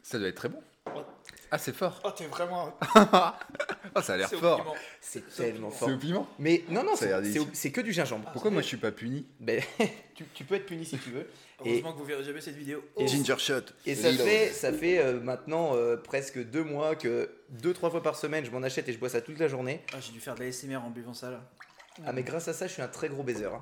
Ça 0.02 0.18
doit 0.18 0.28
être 0.30 0.36
très 0.36 0.50
bon. 0.50 0.62
Ah, 1.56 1.60
c'est 1.60 1.76
fort. 1.76 2.02
Oh, 2.04 2.10
t'es 2.10 2.26
vraiment. 2.26 2.76
Oh, 3.96 4.02
ça 4.02 4.14
a 4.14 4.18
l'air 4.18 4.28
c'est 4.28 4.38
fort. 4.38 4.76
C'est 5.00 5.36
tellement 5.36 5.70
C'est 5.70 5.78
fort. 5.78 5.90
au 5.90 5.98
piment. 6.00 6.28
Mais 6.40 6.64
non, 6.70 6.84
non, 6.84 6.96
c'est- 6.96 7.32
c'est 7.32 7.40
c'est 7.54 7.72
que 7.72 7.80
du 7.80 7.94
gingembre. 7.94 8.28
Pourquoi 8.34 8.50
moi 8.50 8.64
je 8.64 8.68
suis 8.68 8.78
pas 8.78 8.92
puni 8.92 9.28
Ben, 9.40 9.62
tu, 10.16 10.26
tu 10.34 10.46
peux 10.46 10.56
être 10.56 10.66
puni 10.66 10.84
si 10.84 10.98
tu 10.98 11.12
veux. 11.12 11.28
Heureusement 11.64 11.94
que 11.94 12.00
vous 12.00 12.06
verrez 12.06 12.24
jamais 12.24 12.42
cette 12.42 12.56
vidéo. 12.56 12.84
Et- 12.98 13.08
Ginger 13.08 13.38
shot. 13.38 13.62
Et 13.86 13.94
ça 13.94 14.12
fait, 14.12 14.50
ça 14.50 14.74
fait 14.74 14.98
euh, 14.98 15.20
maintenant 15.20 15.76
euh, 15.76 15.96
presque 15.96 16.44
deux 16.44 16.64
mois 16.64 16.96
que 16.96 17.30
deux, 17.50 17.74
trois 17.74 17.92
fois 17.92 18.02
par 18.02 18.16
semaine, 18.16 18.44
je 18.44 18.50
m'en 18.50 18.64
achète 18.64 18.90
et 18.90 18.94
je 18.94 18.98
bois 18.98 19.10
ça 19.10 19.22
toute 19.22 19.38
la 19.38 19.48
journée. 19.48 19.84
Ah, 19.94 19.98
j'ai 20.02 20.12
dû 20.12 20.20
faire 20.20 20.34
de 20.34 20.40
la 20.44 20.52
SMR 20.52 20.78
en 20.78 20.90
buvant 20.90 21.14
ça 21.14 21.30
là. 21.30 21.42
Ah, 22.08 22.14
mais 22.14 22.24
grâce 22.24 22.48
à 22.48 22.54
ça, 22.54 22.66
je 22.66 22.74
suis 22.74 22.82
un 22.82 22.88
très 22.88 23.10
gros 23.10 23.22
baiser. 23.22 23.46
hein. 23.46 23.62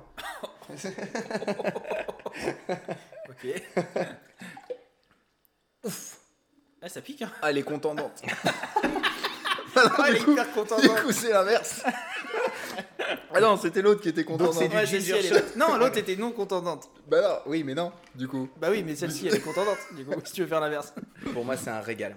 Ok. 3.28 3.62
Ouf. 5.84 6.18
Ah, 6.82 6.88
ça 6.88 7.00
pique, 7.00 7.22
hein. 7.22 7.30
Ah, 7.42 7.50
elle 7.50 7.58
est 7.58 7.62
contendante. 7.62 8.22
Ah, 9.74 10.04
elle 10.08 10.16
est 10.16 10.20
hyper 10.20 10.46
Du 10.82 10.88
coup, 11.02 11.12
c'est 11.12 11.30
l'inverse. 11.32 11.82
ah 13.34 13.40
non, 13.40 13.56
c'était 13.56 13.80
l'autre 13.80 14.02
qui 14.02 14.10
était 14.10 14.22
contendante. 14.22 14.52
c'est 14.52 14.68
du 14.68 14.76
Ouais, 14.76 14.84
celle-ci, 14.84 15.06
ginger 15.14 15.28
elle 15.30 15.36
est- 15.38 15.56
Non, 15.56 15.78
l'autre 15.78 15.96
était 15.96 16.14
non 16.14 16.30
contendante. 16.30 16.90
Bah 17.08 17.22
non, 17.22 17.50
oui, 17.50 17.64
mais 17.64 17.74
non, 17.74 17.90
du 18.14 18.28
coup. 18.28 18.50
Bah 18.58 18.68
oui, 18.70 18.82
mais 18.82 18.94
celle-ci, 18.94 19.28
elle 19.28 19.34
est 19.36 19.40
contendante. 19.40 19.78
Du 19.96 20.04
coup, 20.04 20.20
si 20.24 20.34
tu 20.34 20.42
veux 20.42 20.46
faire 20.46 20.60
l'inverse. 20.60 20.92
Pour 21.32 21.46
moi, 21.46 21.56
c'est 21.56 21.70
un 21.70 21.80
régal. 21.80 22.14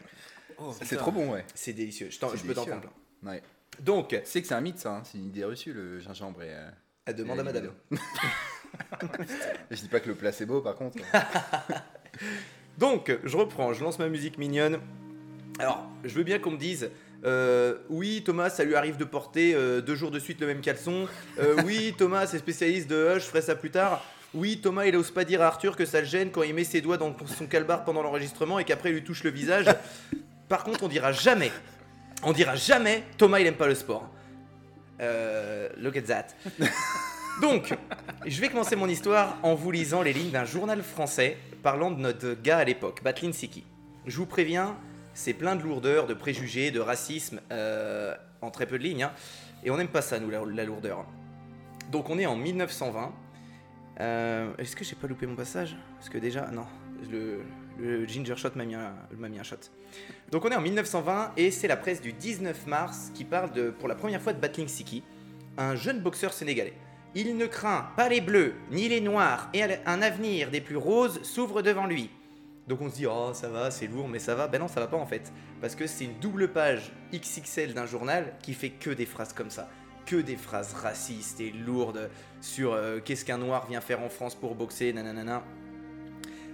Oh, 0.58 0.73
C'est 0.84 0.97
trop 0.97 1.12
bon, 1.13 1.32
ouais. 1.32 1.45
C'est 1.56 1.71
délicieux. 1.71 2.10
Je, 2.12 2.19
t'en- 2.19 2.30
C'est 2.32 2.38
je 2.38 2.43
peux 2.43 2.54
t'en 2.54 2.65
délicieux. 2.65 2.82
prendre 2.82 2.93
plein. 3.23 3.32
Ouais. 3.32 3.41
Donc, 3.80 4.10
Tu 4.10 4.19
sais 4.25 4.41
que 4.41 4.47
c'est 4.49 4.54
un 4.54 4.60
mythe, 4.62 4.80
ça. 4.80 4.89
hein. 4.97 5.04
C'est 5.06 5.17
une 5.17 5.28
idée 5.28 5.45
reçue, 5.45 5.71
le 5.71 5.99
gingembre. 6.01 6.43
Et, 6.43 6.54
euh, 6.54 6.69
elle 7.06 7.15
demande 7.15 7.38
et 7.38 7.39
à 7.39 7.43
madame. 7.43 7.71
je 9.71 9.75
dis 9.78 9.88
pas 9.88 10.01
que 10.01 10.10
le 10.10 10.15
placebo, 10.15 10.60
par 10.62 10.75
contre. 10.75 10.97
Donc, 12.77 13.17
je 13.23 13.38
reprends, 13.38 13.73
je 13.73 13.83
lance 13.83 13.99
ma 13.99 14.09
musique 14.09 14.38
mignonne. 14.38 14.79
Alors, 15.59 15.88
je 16.03 16.13
veux 16.13 16.23
bien 16.23 16.39
qu'on 16.39 16.51
me 16.51 16.57
dise. 16.57 16.89
euh, 17.23 17.75
oui, 17.89 18.21
Thomas, 18.25 18.49
ça 18.49 18.63
lui 18.63 18.75
arrive 18.75 18.97
de 18.97 19.05
porter 19.05 19.53
euh, 19.55 19.81
deux 19.81 19.95
jours 19.95 20.11
de 20.11 20.19
suite 20.19 20.41
le 20.41 20.47
même 20.47 20.61
caleçon. 20.61 21.07
Euh, 21.39 21.55
oui, 21.65 21.95
Thomas, 21.97 22.27
c'est 22.27 22.39
spécialiste 22.39 22.89
de 22.89 23.15
Hush, 23.15 23.23
je 23.23 23.27
ferai 23.27 23.41
ça 23.41 23.55
plus 23.55 23.71
tard. 23.71 24.03
Oui, 24.33 24.59
Thomas, 24.61 24.85
il 24.85 24.95
ose 24.97 25.11
pas 25.11 25.23
dire 25.23 25.41
à 25.41 25.45
Arthur 25.45 25.77
que 25.77 25.85
ça 25.85 26.01
le 26.01 26.05
gêne 26.05 26.29
quand 26.29 26.43
il 26.43 26.53
met 26.53 26.65
ses 26.65 26.81
doigts 26.81 26.97
dans 26.97 27.15
son 27.25 27.47
calbar 27.47 27.85
pendant 27.85 28.03
l'enregistrement 28.03 28.59
et 28.59 28.65
qu'après 28.65 28.89
il 28.89 28.95
lui 28.95 29.03
touche 29.03 29.23
le 29.23 29.29
visage. 29.29 29.65
Par 30.49 30.65
contre, 30.65 30.83
on 30.83 30.89
dira 30.89 31.13
jamais, 31.13 31.51
on 32.21 32.33
dira 32.33 32.55
jamais, 32.55 33.03
Thomas, 33.17 33.39
il 33.39 33.47
aime 33.47 33.55
pas 33.55 33.67
le 33.67 33.75
sport. 33.75 34.09
Euh, 34.99 35.69
look 35.77 35.95
at 35.95 36.01
that. 36.01 36.27
Donc, 37.41 37.73
je 38.25 38.41
vais 38.41 38.49
commencer 38.49 38.75
mon 38.75 38.88
histoire 38.89 39.38
en 39.41 39.55
vous 39.55 39.71
lisant 39.71 40.01
les 40.01 40.11
lignes 40.11 40.31
d'un 40.31 40.45
journal 40.45 40.83
français 40.83 41.38
parlant 41.65 41.89
de 41.89 41.99
notre 41.99 42.39
gars 42.43 42.60
à 42.60 42.63
l'époque, 42.63 43.01
Batlin 43.04 43.32
Siki. 43.32 43.63
Je 44.06 44.15
vous 44.17 44.28
préviens, 44.28 44.78
c'est 45.15 45.34
plein 45.34 45.56
de 45.56 45.63
lourdeur, 45.63 46.06
de 46.06 46.13
préjugés, 46.13 46.69
de 46.69 46.80
racisme 46.80 47.41
euh, 47.51 48.13
en 48.41 48.51
très 48.51 48.67
peu 48.67 48.78
de 48.78 48.84
lignes. 48.84 49.01
hein. 49.01 49.12
Et 49.63 49.71
on 49.71 49.78
n'aime 49.78 49.88
pas 49.88 50.04
ça, 50.04 50.19
nous, 50.19 50.30
la, 50.30 50.63
lourdeur. 50.63 51.08
Donc 51.91 52.12
on 52.12 52.19
est 52.19 52.28
en 52.28 52.36
1920. 52.36 53.12
Euh, 53.99 54.51
Est-ce 54.60 54.75
que 54.75 54.84
j'ai 54.86 54.93
pas 54.95 55.08
loupé 55.08 55.25
mon 55.25 55.36
passage? 55.36 55.75
Parce 55.95 56.08
que 56.10 56.19
déjà, 56.19 56.51
non, 56.51 56.67
le, 57.10 57.41
le 57.80 58.06
ginger 58.06 58.36
shot 58.38 58.49
m'a 58.54 58.65
mis, 58.65 58.75
un- 58.75 58.93
m'a 59.17 59.28
mis 59.28 59.39
un 59.39 59.43
shot. 59.43 59.56
Donc 60.32 60.45
on 60.45 60.49
est 60.49 60.56
en 60.56 60.62
1920 60.62 61.32
et 61.36 61.49
c'est 61.49 61.67
la 61.67 61.78
presse 61.78 61.99
du 61.99 62.13
19 62.13 62.67
mars 62.67 63.10
qui 63.15 63.23
parle 63.23 63.51
de, 63.54 63.71
pour 63.71 63.88
la 63.88 63.95
première 63.95 64.21
fois 64.21 64.34
de 64.34 64.39
Battling 64.39 64.67
Siki, 64.67 65.01
un 65.58 65.75
jeune 65.75 65.99
boxeur 65.99 66.32
sénégalais. 66.32 66.73
Il 67.17 67.38
ne 67.38 67.45
craint 67.45 67.91
pas 67.95 68.10
les 68.10 68.19
bleus 68.19 68.56
ni 68.71 68.89
les 68.89 68.99
noirs 68.99 69.49
et 69.54 69.63
un 69.63 70.01
avenir 70.01 70.51
des 70.51 70.60
plus 70.60 70.75
roses 70.75 71.23
s'ouvre 71.23 71.62
devant 71.62 71.88
lui. 71.88 72.10
Donc 72.67 72.82
on 72.82 72.89
se 72.89 72.95
dit 72.95 73.08
oh 73.08 73.32
ça 73.34 73.47
va 73.47 73.71
c'est 73.71 73.88
lourd 73.88 74.10
mais 74.10 74.19
ça 74.19 74.36
va. 74.36 74.49
Ben 74.49 74.60
non 74.60 74.67
ça 74.67 74.82
va 74.82 74.88
pas 74.88 74.97
en 74.97 75.06
fait. 75.06 75.32
Parce 75.62 75.75
que 75.75 75.88
c'est 75.88 76.04
une 76.04 76.19
double 76.19 76.51
page 76.51 76.91
XXL 77.13 77.73
d'un 77.73 77.86
journal 77.86 78.34
qui 78.41 78.54
fait 78.54 78.71
que 78.71 78.89
des 78.89 79.06
phrases 79.06 79.32
comme 79.32 79.49
ça. 79.49 79.69
Que 80.06 80.17
des 80.17 80.36
phrases 80.36 80.73
racistes 80.73 81.39
et 81.39 81.51
lourdes 81.51 82.10
sur 82.41 82.73
euh, 82.73 82.99
qu'est-ce 82.99 83.23
qu'un 83.23 83.38
noir 83.38 83.65
vient 83.65 83.80
faire 83.80 84.01
en 84.01 84.10
France 84.10 84.36
pour 84.36 84.54
boxer 84.54 84.91
nanana. 84.91 85.41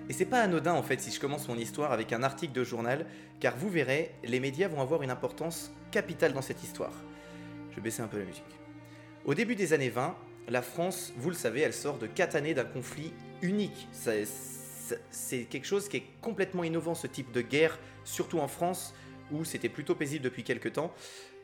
Et 0.10 0.14
c'est 0.14 0.26
pas 0.26 0.42
anodin 0.42 0.74
en 0.74 0.84
fait 0.84 1.02
si 1.02 1.10
je 1.10 1.20
commence 1.20 1.48
mon 1.48 1.58
histoire 1.58 1.92
avec 1.92 2.14
un 2.14 2.22
article 2.22 2.54
de 2.54 2.64
journal 2.64 3.08
car 3.40 3.58
vous 3.58 3.70
verrez 3.70 4.14
les 4.24 4.40
médias 4.40 4.68
vont 4.68 4.82
avoir 4.82 5.02
une 5.02 5.10
importance 5.10 5.72
capitale 5.90 6.34
dans 6.34 6.44
cette 6.44 6.64
histoire. 6.64 6.94
Je 7.72 7.78
vais 7.78 7.82
baisser 7.82 8.04
un 8.04 8.08
peu 8.08 8.20
la 8.20 8.26
musique. 8.26 8.44
Au 9.26 9.34
début 9.34 9.56
des 9.56 9.74
années 9.74 9.90
20 9.90 10.16
la 10.50 10.62
France 10.62 11.14
vous 11.18 11.30
le 11.30 11.36
savez 11.36 11.62
elle 11.62 11.74
sort 11.74 11.98
de 11.98 12.08
4 12.08 12.36
années 12.36 12.54
d'un 12.54 12.66
conflit 12.66 13.14
unique 13.42 13.88
c'est 15.10 15.44
quelque 15.44 15.66
chose 15.66 15.88
qui 15.88 15.98
est 15.98 16.04
complètement 16.22 16.64
innovant 16.64 16.96
ce 16.96 17.08
type 17.08 17.32
de 17.32 17.42
guerre, 17.42 17.80
surtout 18.04 18.40
en 18.40 18.48
France 18.48 18.94
où 19.32 19.46
c'était 19.46 19.70
plutôt 19.70 19.96
paisible 19.96 20.24
depuis 20.24 20.44
quelques 20.44 20.74
temps. 20.74 20.94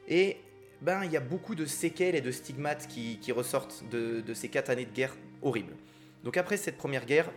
Et 0.07 0.37
ben 0.81 1.03
il 1.03 1.11
y 1.11 1.17
a 1.17 1.21
beaucoup 1.21 1.55
de 1.55 1.65
séquelles 1.65 2.15
et 2.15 2.21
de 2.21 2.31
stigmates 2.31 2.87
qui, 2.87 3.31
ressortent 3.31 3.83
de, 3.89 4.21
de 4.21 4.33
ces 4.33 4.49
quatre 4.49 4.69
années 4.69 4.85
de 4.85 4.93
guerre 4.93 5.15
horribles. 5.41 5.75
Donc 6.23 6.37
après 6.37 6.57
cette 6.57 6.77
première 6.77 7.05
guerre, 7.05 7.31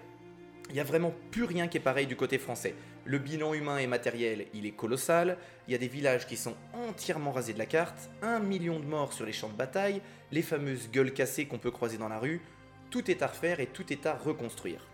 il 0.68 0.74
n'y 0.74 0.80
a 0.80 0.84
vraiment 0.84 1.14
plus 1.30 1.44
rien 1.44 1.68
qui 1.68 1.78
est 1.78 1.80
pareil 1.80 2.06
du 2.06 2.16
côté 2.16 2.38
français. 2.38 2.74
Le 3.10 3.18
bilan 3.18 3.54
humain 3.54 3.78
et 3.78 3.88
matériel, 3.88 4.46
il 4.54 4.66
est 4.66 4.70
colossal. 4.70 5.36
Il 5.66 5.72
y 5.72 5.74
a 5.74 5.78
des 5.78 5.88
villages 5.88 6.28
qui 6.28 6.36
sont 6.36 6.54
entièrement 6.72 7.32
rasés 7.32 7.52
de 7.54 7.58
la 7.58 7.66
carte, 7.66 8.08
un 8.22 8.38
million 8.38 8.78
de 8.78 8.84
morts 8.84 9.12
sur 9.12 9.26
les 9.26 9.32
champs 9.32 9.48
de 9.48 9.56
bataille, 9.56 10.00
les 10.30 10.42
fameuses 10.42 10.88
gueules 10.92 11.12
cassées 11.12 11.46
qu'on 11.46 11.58
peut 11.58 11.72
croiser 11.72 11.98
dans 11.98 12.06
la 12.06 12.20
rue. 12.20 12.40
Tout 12.88 13.10
est 13.10 13.22
à 13.22 13.26
refaire 13.26 13.58
et 13.58 13.66
tout 13.66 13.92
est 13.92 14.06
à 14.06 14.14
reconstruire. 14.14 14.86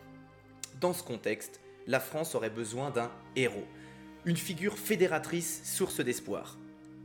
Dans 0.81 0.95
ce 0.95 1.03
contexte, 1.03 1.61
la 1.87 2.01
France 2.01 2.35
aurait 2.35 2.49
besoin 2.49 2.89
d'un 2.91 3.11
héros, 3.37 3.67
une 4.25 4.39
figure 4.39 4.79
fédératrice, 4.79 5.61
source 5.77 6.01
d'espoir. 6.01 6.57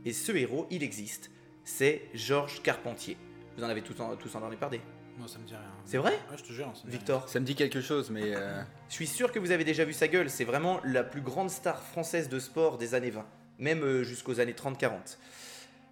Et 0.06 0.14
ce 0.14 0.32
héros, 0.32 0.66
il 0.70 0.82
existe. 0.82 1.30
C'est 1.62 2.08
Georges 2.14 2.62
Carpentier. 2.62 3.18
Vous 3.58 3.64
en 3.64 3.68
avez 3.68 3.82
tous, 3.82 4.00
en- 4.00 4.16
tous 4.16 4.34
entendu 4.34 4.56
parler. 4.56 4.80
Moi, 5.18 5.28
ça 5.28 5.38
me 5.38 5.44
dit 5.44 5.52
rien. 5.54 5.60
C'est 5.84 5.98
vrai 5.98 6.12
Ouais, 6.30 6.36
je 6.36 6.42
te 6.42 6.52
jure. 6.52 6.72
ça 6.74 6.84
me 6.84 6.90
dit 6.90 6.96
Victor 6.96 7.28
Ça 7.28 7.40
me 7.40 7.44
dit 7.44 7.54
quelque 7.54 7.80
chose, 7.80 8.10
mais 8.10 8.34
euh, 8.34 8.62
Je 8.88 8.94
suis 8.94 9.06
sûr 9.06 9.30
que 9.32 9.38
vous 9.38 9.50
avez 9.50 9.64
déjà 9.64 9.84
vu 9.84 9.92
sa 9.92 10.08
gueule. 10.08 10.30
C'est 10.30 10.44
vraiment 10.44 10.80
la 10.84 11.04
plus 11.04 11.20
grande 11.20 11.50
star 11.50 11.82
française 11.82 12.28
de 12.28 12.38
sport 12.38 12.78
des 12.78 12.94
années 12.94 13.10
20, 13.10 13.26
même 13.58 13.82
euh, 13.82 14.02
jusqu'aux 14.04 14.40
années 14.40 14.54
30-40. 14.54 15.18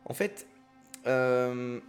En 0.07 0.15
fait, 0.15 0.47
euh, 1.07 1.81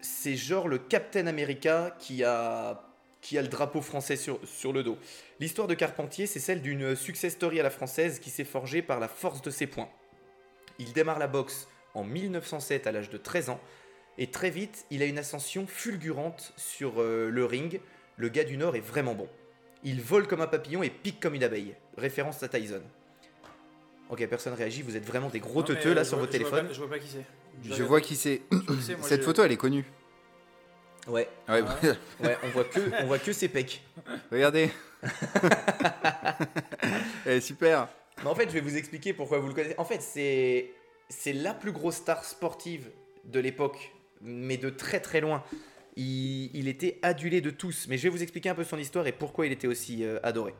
c'est 0.00 0.36
genre 0.36 0.68
le 0.68 0.78
Captain 0.78 1.26
America 1.26 1.94
qui 1.98 2.24
a, 2.24 2.82
qui 3.20 3.38
a 3.38 3.42
le 3.42 3.48
drapeau 3.48 3.80
français 3.82 4.16
sur, 4.16 4.40
sur 4.46 4.72
le 4.72 4.82
dos. 4.82 4.98
L'histoire 5.40 5.68
de 5.68 5.74
Carpentier, 5.74 6.26
c'est 6.26 6.40
celle 6.40 6.62
d'une 6.62 6.96
success 6.96 7.34
story 7.34 7.60
à 7.60 7.62
la 7.62 7.70
française 7.70 8.18
qui 8.18 8.30
s'est 8.30 8.44
forgée 8.44 8.82
par 8.82 9.00
la 9.00 9.08
force 9.08 9.42
de 9.42 9.50
ses 9.50 9.66
points. 9.66 9.88
Il 10.78 10.92
démarre 10.92 11.18
la 11.18 11.26
boxe 11.26 11.68
en 11.94 12.04
1907 12.04 12.86
à 12.86 12.92
l'âge 12.92 13.10
de 13.10 13.16
13 13.18 13.50
ans, 13.50 13.60
et 14.18 14.28
très 14.30 14.50
vite, 14.50 14.84
il 14.90 15.02
a 15.02 15.06
une 15.06 15.18
ascension 15.18 15.66
fulgurante 15.66 16.52
sur 16.56 17.00
euh, 17.02 17.28
le 17.30 17.44
ring. 17.44 17.80
Le 18.16 18.28
gars 18.28 18.44
du 18.44 18.56
Nord 18.56 18.76
est 18.76 18.80
vraiment 18.80 19.14
bon. 19.14 19.28
Il 19.82 20.00
vole 20.00 20.26
comme 20.26 20.40
un 20.40 20.46
papillon 20.46 20.82
et 20.82 20.90
pique 20.90 21.20
comme 21.20 21.34
une 21.34 21.42
abeille. 21.44 21.74
Référence 21.96 22.42
à 22.42 22.48
Tyson. 22.48 22.82
Ok, 24.10 24.24
personne 24.28 24.54
réagit, 24.54 24.82
vous 24.82 24.96
êtes 24.96 25.04
vraiment 25.06 25.28
des 25.30 25.40
gros 25.40 25.60
Non, 25.60 25.66
mais, 25.68 25.74
teuteux 25.74 25.90
euh, 25.90 25.94
là 25.94 26.02
je 26.04 26.08
sur 26.08 26.18
vois- 26.18 26.26
vos 26.26 26.32
je 26.32 26.38
vois 26.38 26.48
téléphones. 26.50 26.66
pas- 26.68 26.72
Je 26.74 26.78
vois 26.78 26.88
pas 26.90 26.98
qui 26.98 27.08
c'est. 27.08 27.24
je 27.70 27.82
vois 27.82 28.00
qui 28.00 28.14
c'est. 28.16 28.42
vois 28.50 28.60
qui 28.76 28.82
c'est, 28.82 28.96
moi, 28.96 29.08
Cette 29.08 29.20
je- 29.20 29.24
photo, 29.26 29.42
elle 29.42 29.52
est 29.52 29.56
connue. 29.56 29.84
Ouais, 31.06 31.28
Ouais, 31.48 31.62
Ah 31.66 31.76
ouais, 32.24 32.36
on 32.44 32.48
voit 32.48 32.64
que, 32.64 32.80
on 33.02 33.06
voit 33.06 33.18
que 33.18 33.32
ses 33.32 33.48
pecs. 33.48 33.82
regardez. 34.30 34.70
Elle 37.26 37.32
est 37.34 37.40
super. 37.40 37.88
Mais 38.22 38.28
en 38.30 38.34
fait, 38.34 38.48
je 38.48 38.54
vais 38.54 38.60
vous 38.60 38.76
expliquer 38.76 39.12
pourquoi 39.12 39.38
vous 39.38 39.48
le 39.48 39.54
connaissez. 39.54 39.74
En 39.78 39.84
fait, 39.84 40.00
c'est 40.02 40.70
c'est 41.08 41.32
la 41.32 41.52
plus 41.52 41.72
grosse 41.72 41.96
star 41.96 42.24
sportive 42.24 42.90
de 43.24 43.40
l'époque, 43.40 43.92
mais 44.24 44.56
de 44.56 44.70
très 44.70 45.00
très 45.00 45.20
loin. 45.20 45.44
Il, 45.96 46.66
était 46.66 46.98
adulé 47.02 47.40
de 47.40 47.50
tous, 47.50 47.86
mais 47.88 47.98
je 47.98 48.04
vais 48.04 48.08
vous 48.08 48.22
expliquer 48.22 48.48
un 48.48 48.54
peu 48.54 48.64
son 48.64 48.78
histoire 48.78 49.06
et 49.06 49.12
pourquoi 49.12 49.46
il 49.46 49.52
était 49.52 49.68
aussi 49.68 50.02
euh, 50.02 50.18
adoré. 50.24 50.54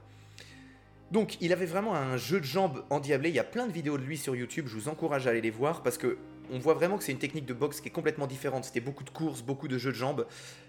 Donc, 1.10 1.36
il 1.40 1.52
avait 1.52 1.66
vraiment 1.66 1.94
un 1.94 2.16
jeu 2.16 2.38
de 2.38 2.44
jambes 2.44 2.84
endiablé. 2.90 3.30
Il 3.30 3.34
y 3.34 3.40
a 3.40 3.44
plein 3.44 3.66
de 3.66 3.72
vidéos 3.72 3.98
de 3.98 4.04
lui 4.04 4.16
sur 4.16 4.36
YouTube. 4.36 4.66
Je 4.68 4.74
vous 4.74 4.88
encourage 4.88 5.26
à 5.26 5.30
aller 5.30 5.40
les 5.40 5.50
voir 5.50 5.82
parce 5.82 5.98
que 5.98 6.18
on 6.52 6.58
voit 6.58 6.74
vraiment 6.74 6.98
que 6.98 7.04
c'est 7.04 7.12
une 7.12 7.18
technique 7.18 7.46
de 7.46 7.54
boxe 7.54 7.80
qui 7.80 7.88
est 7.88 7.92
complètement 7.92 8.26
différente. 8.26 8.64
C'était 8.64 8.80
beaucoup 8.80 9.04
de 9.04 9.10
courses, 9.10 9.42
beaucoup 9.42 9.68
de 9.68 9.78
jeux 9.78 9.92
de 9.92 9.96
jambes, 9.96 10.26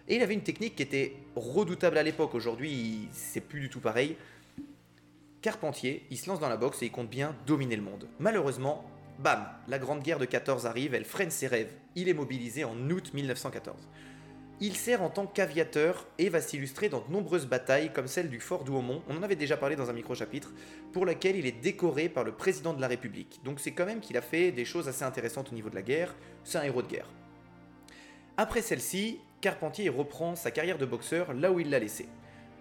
et 0.07 0.15
il 0.15 0.21
avait 0.21 0.33
une 0.33 0.43
technique 0.43 0.75
qui 0.75 0.83
était 0.83 1.15
redoutable 1.35 1.97
à 1.97 2.03
l'époque. 2.03 2.33
Aujourd'hui, 2.33 3.09
c'est 3.11 3.41
plus 3.41 3.59
du 3.59 3.69
tout 3.69 3.79
pareil. 3.79 4.15
Carpentier, 5.41 6.05
il 6.09 6.17
se 6.17 6.27
lance 6.29 6.39
dans 6.39 6.49
la 6.49 6.57
boxe 6.57 6.81
et 6.81 6.85
il 6.85 6.91
compte 6.91 7.09
bien 7.09 7.35
dominer 7.45 7.75
le 7.75 7.81
monde. 7.81 8.07
Malheureusement, 8.19 8.89
bam, 9.19 9.45
la 9.67 9.79
Grande 9.79 10.01
Guerre 10.01 10.19
de 10.19 10.25
14 10.25 10.65
arrive, 10.65 10.93
elle 10.93 11.05
freine 11.05 11.31
ses 11.31 11.47
rêves. 11.47 11.71
Il 11.95 12.09
est 12.09 12.13
mobilisé 12.13 12.63
en 12.63 12.77
août 12.89 13.11
1914. 13.13 13.87
Il 14.61 14.77
sert 14.77 15.01
en 15.01 15.09
tant 15.09 15.27
qu'aviateur 15.27 16.07
et 16.17 16.29
va 16.29 16.39
s'illustrer 16.39 16.87
dans 16.87 17.01
de 17.01 17.11
nombreuses 17.11 17.45
batailles 17.45 17.91
comme 17.91 18.07
celle 18.07 18.29
du 18.29 18.39
fort 18.39 18.63
d'Ouaumont, 18.63 19.03
on 19.09 19.17
en 19.17 19.23
avait 19.23 19.35
déjà 19.35 19.57
parlé 19.57 19.75
dans 19.75 19.89
un 19.89 19.93
micro-chapitre, 19.93 20.53
pour 20.93 21.05
laquelle 21.05 21.35
il 21.35 21.45
est 21.45 21.61
décoré 21.61 22.07
par 22.07 22.23
le 22.23 22.31
président 22.31 22.73
de 22.73 22.79
la 22.79 22.87
République. 22.87 23.41
Donc 23.43 23.59
c'est 23.59 23.71
quand 23.71 23.85
même 23.85 23.99
qu'il 23.99 24.15
a 24.15 24.21
fait 24.21 24.53
des 24.53 24.63
choses 24.63 24.87
assez 24.87 25.03
intéressantes 25.03 25.51
au 25.51 25.55
niveau 25.55 25.69
de 25.69 25.75
la 25.75 25.81
guerre, 25.81 26.15
c'est 26.45 26.57
un 26.57 26.63
héros 26.63 26.81
de 26.81 26.87
guerre. 26.87 27.09
Après 28.37 28.61
celle-ci, 28.61 29.19
Carpentier 29.41 29.89
reprend 29.89 30.35
sa 30.35 30.51
carrière 30.51 30.77
de 30.77 30.85
boxeur 30.85 31.33
là 31.33 31.51
où 31.51 31.59
il 31.59 31.69
l'a 31.69 31.79
laissé. 31.79 32.07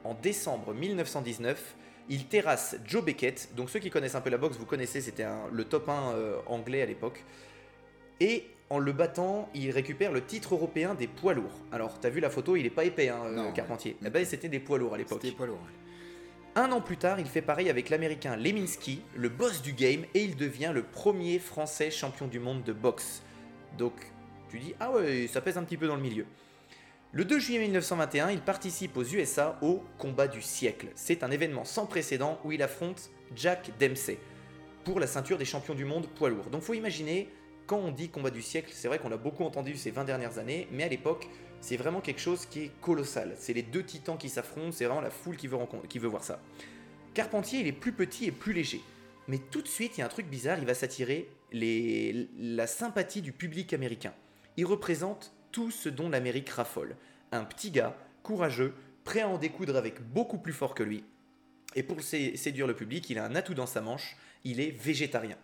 En 0.03 0.15
décembre 0.15 0.75
1919, 0.75 1.77
il 2.09 2.27
terrasse 2.27 2.77
Joe 2.85 3.05
Beckett, 3.05 3.51
donc 3.57 3.71
ceux 3.71 3.79
qui 3.79 3.91
connaissent 3.91 4.15
un 4.15 4.21
peu 4.21 4.31
la 4.31 4.39
boxe, 4.39 4.57
vous 4.57 4.67
connaissez, 4.67 5.01
c'était 5.01 5.27
le 5.53 5.65
top 5.65 5.89
1 5.89 5.93
euh, 5.93 6.39
anglais 6.47 6.83
à 6.83 6.87
l'époque. 6.87 7.25
Et 8.21 8.47
en 8.71 8.79
le 8.79 8.93
battant, 8.93 9.49
il 9.55 9.71
récupère 9.71 10.13
le 10.13 10.25
titre 10.25 10.55
européen 10.55 10.95
des 10.95 11.07
poids 11.07 11.35
lourds. 11.35 11.61
Alors, 11.73 11.99
t'as 12.01 12.11
vu 12.11 12.21
la 12.21 12.31
photo, 12.31 12.57
il 12.57 12.67
est 12.67 12.71
pas 12.71 12.85
épais, 12.85 13.09
hein, 13.09 13.21
euh, 13.25 13.35
Non. 13.35 13.53
Carpentier. 13.53 13.97
Eh 14.05 14.11
ben, 14.11 14.25
c'était 14.25 14.49
des 14.49 14.61
poids 14.61 14.79
lourds 14.79 14.95
à 14.95 14.99
l'époque. 14.99 15.21
C'était 15.23 15.35
poids 15.35 15.47
lourd. 15.47 15.61
Un 16.57 16.71
an 16.71 16.81
plus 16.81 16.97
tard, 16.97 17.19
il 17.19 17.27
fait 17.27 17.43
pareil 17.43 17.69
avec 17.69 17.91
l'américain 17.91 18.37
Leminski, 18.37 19.03
le 19.17 19.29
boss 19.29 19.61
du 19.61 19.73
game, 19.73 20.05
et 20.15 20.23
il 20.23 20.37
devient 20.37 20.71
le 20.73 20.85
premier 20.85 21.41
français 21.41 21.91
champion 21.91 22.29
du 22.29 22.39
monde 22.39 22.63
de 22.63 22.73
boxe. 22.73 23.23
Donc, 23.77 23.95
tu 24.51 24.61
dis, 24.61 24.75
ah 24.79 24.93
ouais, 24.93 25.27
ça 25.27 25.41
pèse 25.41 25.59
un 25.59 25.65
petit 25.65 25.77
peu 25.77 25.89
dans 25.89 25.97
le 25.97 26.03
milieu. 26.03 26.27
Le 27.17 27.25
2 27.25 27.39
juillet 27.39 27.61
1921, 27.61 28.33
il 28.33 28.41
participe 28.41 28.97
aux 28.97 29.05
USA 29.05 29.57
au 29.63 29.85
combat 29.99 30.27
du 30.27 30.43
siècle. 30.43 30.89
C'est 30.97 31.23
un 31.23 31.31
événement 31.31 31.65
sans 31.65 31.87
précédent 31.87 32.41
où 32.43 32.51
il 32.51 32.61
affronte 32.61 33.09
Jack 33.37 33.71
Dempsey 33.79 34.19
pour 34.83 34.99
la 34.99 35.07
ceinture 35.07 35.39
des 35.39 35.45
champions 35.45 35.77
du 35.77 35.85
monde 35.85 36.09
poids 36.09 36.29
lourd. 36.29 36.47
Donc, 36.47 36.63
faut 36.63 36.75
imaginer, 36.75 37.29
quand 37.69 37.77
on 37.77 37.93
dit 37.93 38.09
combat 38.09 38.31
du 38.31 38.43
siècle, 38.43 38.73
c'est 38.75 38.89
vrai 38.89 38.99
qu'on 38.99 39.11
l'a 39.11 39.17
beaucoup 39.17 39.45
entendu 39.45 39.77
ces 39.77 39.93
20 39.93 40.03
dernières 40.03 40.39
années, 40.39 40.67
mais 40.73 40.83
à 40.83 40.89
l'époque, 40.89 41.29
c'est 41.61 41.77
vraiment 41.77 42.01
quelque 42.01 42.21
chose 42.21 42.47
qui 42.47 42.63
est 42.63 42.71
colossal. 42.81 43.37
C'est 43.39 43.53
les 43.53 43.63
deux 43.63 43.85
titans 43.85 44.19
qui 44.19 44.29
s'affrontent, 44.29 44.73
c'est 44.73 44.87
vraiment 44.87 45.01
la 45.01 45.11
foule 45.11 45.37
qui 45.37 45.47
veut, 45.47 46.09
voir 46.09 46.25
ça. 46.25 46.41
Carpentier, 47.15 47.61
il 47.61 47.69
est 47.69 47.73
plus 47.73 47.93
petit 47.93 48.25
et 48.25 48.33
plus 48.33 48.53
léger. 48.53 48.81
Mais 49.29 49.39
tout 49.39 49.63
de 49.63 49.69
suite, 49.69 49.97
il 49.97 50.01
y 50.01 50.03
a 50.03 50.07
un 50.07 50.09
truc 50.09 50.27
bizarre, 50.27 50.59
il 50.59 50.67
va 50.67 50.75
s'attirer 50.75 51.29
la 51.53 52.67
sympathie 52.67 53.23
du 53.23 53.31
public 53.31 53.73
américain. 53.73 54.15
Il 54.57 54.67
représente 54.67 55.33
tout 55.55 55.71
ce 55.71 55.89
dont 55.89 56.09
l'Amérique 56.09 56.51
raffole. 56.51 56.97
Un 57.31 57.45
petit 57.45 57.71
gars, 57.71 57.97
courageux, 58.25 58.75
prêt 59.05 59.21
à 59.21 59.29
en 59.29 59.39
découdre 59.39 59.77
avec 59.77 60.01
beaucoup 60.03 60.39
plus 60.39 60.53
fort 60.53 60.75
que 60.75 60.83
lui. 60.83 61.05
Et 61.77 61.85
pour 61.85 62.03
sé- 62.03 62.37
séduire 62.37 62.67
le 62.67 62.75
public, 62.75 63.09
il 63.09 63.19
a 63.19 63.25
un 63.25 63.37
atout 63.37 63.55
dans 63.55 63.67
sa 63.67 63.81
manche, 63.81 64.17
il 64.43 64.59
est 64.61 64.73
végétarien. 64.73 65.37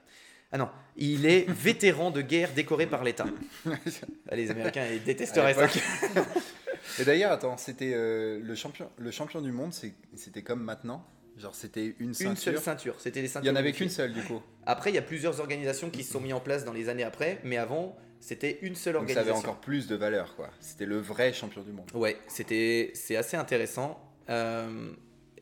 Ah 0.50 0.58
non, 0.58 0.68
il 0.96 1.26
est 1.26 1.48
vétéran 1.48 2.10
de 2.10 2.22
guerre 2.22 2.52
décoré 2.54 2.88
par 2.88 3.04
l'État. 3.04 3.26
Les 4.32 4.50
Américains, 4.50 4.84
ils 4.92 5.04
détesteraient 5.04 5.54
ça. 5.54 5.68
Et 6.98 7.04
d'ailleurs, 7.04 7.30
attends, 7.30 7.56
c'était 7.56 7.92
euh, 7.94 8.40
le 8.42 8.54
champion, 8.56 8.90
le 8.98 9.10
champion 9.12 9.40
du 9.40 9.52
monde, 9.52 9.72
c'était 10.16 10.42
comme 10.42 10.64
maintenant? 10.64 11.06
Genre, 11.38 11.54
c'était 11.54 11.94
une 12.00 12.14
seule 12.14 12.36
ceinture, 12.58 12.96
c'était 12.98 13.20
les 13.22 13.28
Il 13.28 13.30
ceintures. 13.30 13.52
y 13.52 13.54
en 13.54 13.56
avait 13.56 13.72
qu'une 13.72 13.88
seule 13.90 14.12
du 14.12 14.22
coup. 14.24 14.42
Après, 14.66 14.90
il 14.90 14.94
y 14.94 14.98
a 14.98 15.02
plusieurs 15.02 15.38
organisations 15.38 15.88
qui 15.88 16.02
se 16.02 16.12
sont 16.12 16.20
mises 16.20 16.32
en 16.34 16.40
place 16.40 16.64
dans 16.64 16.72
les 16.72 16.88
années 16.88 17.04
après, 17.04 17.40
mais 17.44 17.56
avant, 17.56 17.96
c'était 18.20 18.58
une 18.62 18.74
seule 18.76 18.94
Donc 18.94 19.08
ça 19.08 19.20
avait 19.20 19.30
organisation. 19.30 19.50
encore 19.50 19.60
plus 19.60 19.86
de 19.88 19.96
valeur, 19.96 20.36
quoi. 20.36 20.50
C'était 20.60 20.86
le 20.86 20.98
vrai 20.98 21.32
champion 21.32 21.62
du 21.62 21.72
monde. 21.72 21.90
Ouais, 21.94 22.16
c'était 22.28 22.90
c'est 22.94 23.16
assez 23.16 23.36
intéressant. 23.36 24.00
Euh, 24.28 24.92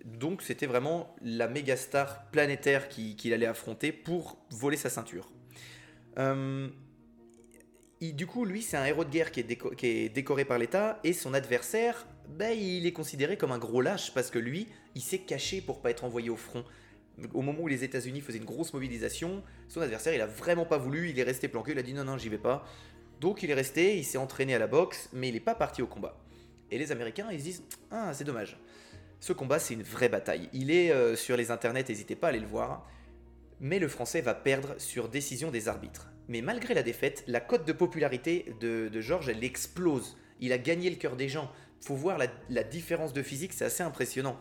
donc 0.05 0.41
c'était 0.43 0.67
vraiment 0.67 1.15
la 1.23 1.49
méga 1.49 1.77
star 1.77 2.31
planétaire 2.31 2.89
qui- 2.89 3.17
qu'il 3.17 3.33
allait 3.35 3.47
affronter 3.47 3.93
pour 3.93 4.39
voler 4.51 4.77
sa 4.77 4.89
ceinture. 4.89 5.31
Euh, 6.19 6.69
il- 8.01 8.15
du 8.17 8.27
coup, 8.27 8.45
lui, 8.45 8.63
c'est 8.63 8.77
un 8.77 8.85
héros 8.87 9.05
de 9.05 9.11
guerre 9.11 9.31
qui 9.33 9.41
est, 9.41 9.51
déco- 9.51 9.75
qui 9.75 9.87
est 9.87 10.09
décoré 10.09 10.45
par 10.45 10.59
l'État 10.59 11.01
et 11.05 11.13
son 11.13 11.35
adversaire, 11.35 12.07
bah, 12.29 12.53
il 12.53 12.87
est 12.87 12.93
considéré 12.93 13.37
comme 13.37 13.53
un 13.53 13.59
gros 13.59 13.81
lâche 13.81 14.13
parce 14.15 14.31
que 14.31 14.39
lui, 14.39 14.69
il 14.95 15.03
s'est 15.03 15.19
caché 15.21 15.61
pour 15.61 15.81
pas 15.81 15.91
être 15.91 16.05
envoyé 16.05 16.31
au 16.31 16.37
front. 16.37 16.65
Au 17.35 17.43
moment 17.43 17.61
où 17.63 17.69
les 17.69 17.85
États-Unis 17.85 18.21
faisaient 18.21 18.39
une 18.39 18.45
grosse 18.45 18.73
mobilisation, 18.73 19.43
son 19.69 19.81
adversaire, 19.81 20.15
il 20.15 20.21
a 20.21 20.27
vraiment 20.27 20.65
pas 20.65 20.79
voulu, 20.79 21.11
il 21.11 21.19
est 21.19 21.25
resté 21.25 21.49
planqué, 21.49 21.73
il 21.73 21.79
a 21.79 21.83
dit 21.83 21.95
non, 21.95 22.05
non, 22.05 22.17
j'y 22.17 22.29
vais 22.29 22.39
pas. 22.39 22.65
Donc 23.21 23.43
il 23.43 23.51
est 23.51 23.55
resté, 23.55 23.97
il 23.97 24.05
s'est 24.05 24.19
entraîné 24.19 24.55
à 24.55 24.59
la 24.59 24.67
boxe, 24.67 25.09
mais 25.13 25.29
il 25.29 25.35
n'est 25.35 25.41
pas 25.41 25.55
parti 25.55 25.83
au 25.83 25.87
combat. 25.87 26.17
Et 26.71 26.79
les 26.79 26.93
Américains, 26.93 27.29
ils 27.33 27.39
se 27.41 27.45
disent 27.45 27.63
Ah, 27.91 28.13
c'est 28.15 28.25
dommage. 28.25 28.59
Ce 29.21 29.33
combat, 29.33 29.59
c'est 29.59 29.75
une 29.75 29.83
vraie 29.83 30.09
bataille. 30.09 30.49
Il 30.53 30.71
est 30.71 30.93
euh, 30.93 31.17
sur 31.17 31.37
les 31.37 31.51
internets, 31.51 31.85
n'hésitez 31.89 32.15
pas 32.15 32.29
à 32.29 32.31
aller 32.31 32.39
le 32.39 32.47
voir. 32.47 32.87
Mais 33.61 33.81
le 33.81 33.89
Français 33.89 34.21
va 34.21 34.35
perdre 34.35 34.75
sur 34.79 35.09
décision 35.09 35.51
des 35.51 35.67
arbitres. 35.67 36.09
Mais 36.29 36.43
malgré 36.43 36.75
la 36.75 36.83
défaite, 36.85 37.25
la 37.27 37.41
cote 37.41 37.67
de 37.67 37.73
popularité 37.73 38.55
de, 38.61 38.89
de 38.89 39.01
Georges, 39.01 39.29
elle 39.29 39.43
explose. 39.43 40.17
Il 40.41 40.53
a 40.53 40.59
gagné 40.59 40.89
le 40.91 40.97
cœur 40.97 41.17
des 41.17 41.29
gens. 41.29 41.51
Faut 41.81 41.97
voir 41.97 42.19
la, 42.19 42.27
la 42.51 42.63
différence 42.63 43.13
de 43.13 43.23
physique, 43.23 43.53
c'est 43.53 43.65
assez 43.65 43.83
impressionnant. 43.83 44.39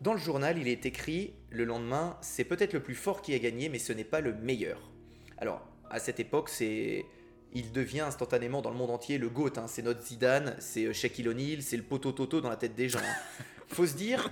Dans 0.00 0.12
le 0.12 0.18
journal, 0.18 0.58
il 0.58 0.68
est 0.68 0.84
écrit 0.86 1.34
le 1.50 1.64
lendemain 1.64 2.18
C'est 2.20 2.44
peut-être 2.44 2.72
le 2.74 2.82
plus 2.82 2.94
fort 2.94 3.22
qui 3.22 3.34
a 3.34 3.38
gagné, 3.38 3.68
mais 3.68 3.78
ce 3.78 3.92
n'est 3.92 4.04
pas 4.04 4.20
le 4.20 4.34
meilleur. 4.34 4.90
Alors, 5.38 5.66
à 5.90 5.98
cette 5.98 6.20
époque, 6.20 6.48
c'est. 6.48 7.04
Il 7.52 7.72
devient 7.72 8.00
instantanément 8.00 8.60
dans 8.60 8.70
le 8.70 8.76
monde 8.76 8.90
entier 8.90 9.16
le 9.16 9.30
GOAT. 9.30 9.52
hein. 9.56 9.66
C'est 9.66 9.82
notre 9.82 10.02
Zidane, 10.02 10.56
c'est 10.58 10.84
euh, 10.86 10.92
Shaquille 10.92 11.28
O'Neal, 11.28 11.62
c'est 11.62 11.76
le 11.78 11.82
poteau 11.82 12.12
Toto 12.12 12.40
dans 12.40 12.50
la 12.50 12.56
tête 12.56 12.74
des 12.74 12.88
gens. 12.88 12.98
hein. 12.98 13.42
Faut 13.68 13.86
se 13.86 13.94
dire 13.96 14.30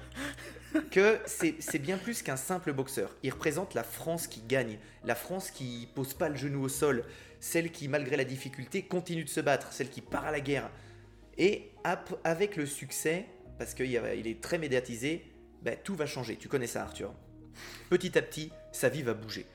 que 0.90 1.18
c'est 1.26 1.78
bien 1.78 1.96
plus 1.96 2.22
qu'un 2.22 2.36
simple 2.36 2.72
boxeur. 2.72 3.16
Il 3.22 3.32
représente 3.32 3.74
la 3.74 3.82
France 3.84 4.26
qui 4.26 4.42
gagne, 4.42 4.78
la 5.04 5.14
France 5.14 5.50
qui 5.50 5.88
pose 5.94 6.14
pas 6.14 6.28
le 6.28 6.36
genou 6.36 6.62
au 6.62 6.68
sol, 6.68 7.04
celle 7.40 7.70
qui, 7.70 7.88
malgré 7.88 8.16
la 8.16 8.24
difficulté, 8.24 8.82
continue 8.82 9.24
de 9.24 9.28
se 9.28 9.40
battre, 9.40 9.72
celle 9.72 9.88
qui 9.88 10.02
part 10.02 10.24
à 10.26 10.30
la 10.32 10.40
guerre. 10.40 10.70
Et 11.38 11.70
avec 12.24 12.56
le 12.56 12.66
succès, 12.66 13.26
parce 13.58 13.74
qu'il 13.74 13.94
est 13.94 14.40
très 14.40 14.58
médiatisé, 14.58 15.24
ben, 15.64 15.76
tout 15.82 15.96
va 15.96 16.06
changer. 16.06 16.36
Tu 16.36 16.48
connais 16.48 16.66
ça, 16.66 16.82
Arthur. 16.82 17.12
Petit 17.88 18.16
à 18.18 18.22
petit, 18.22 18.52
sa 18.70 18.88
vie 18.88 19.02
va 19.02 19.14
bouger. 19.14 19.46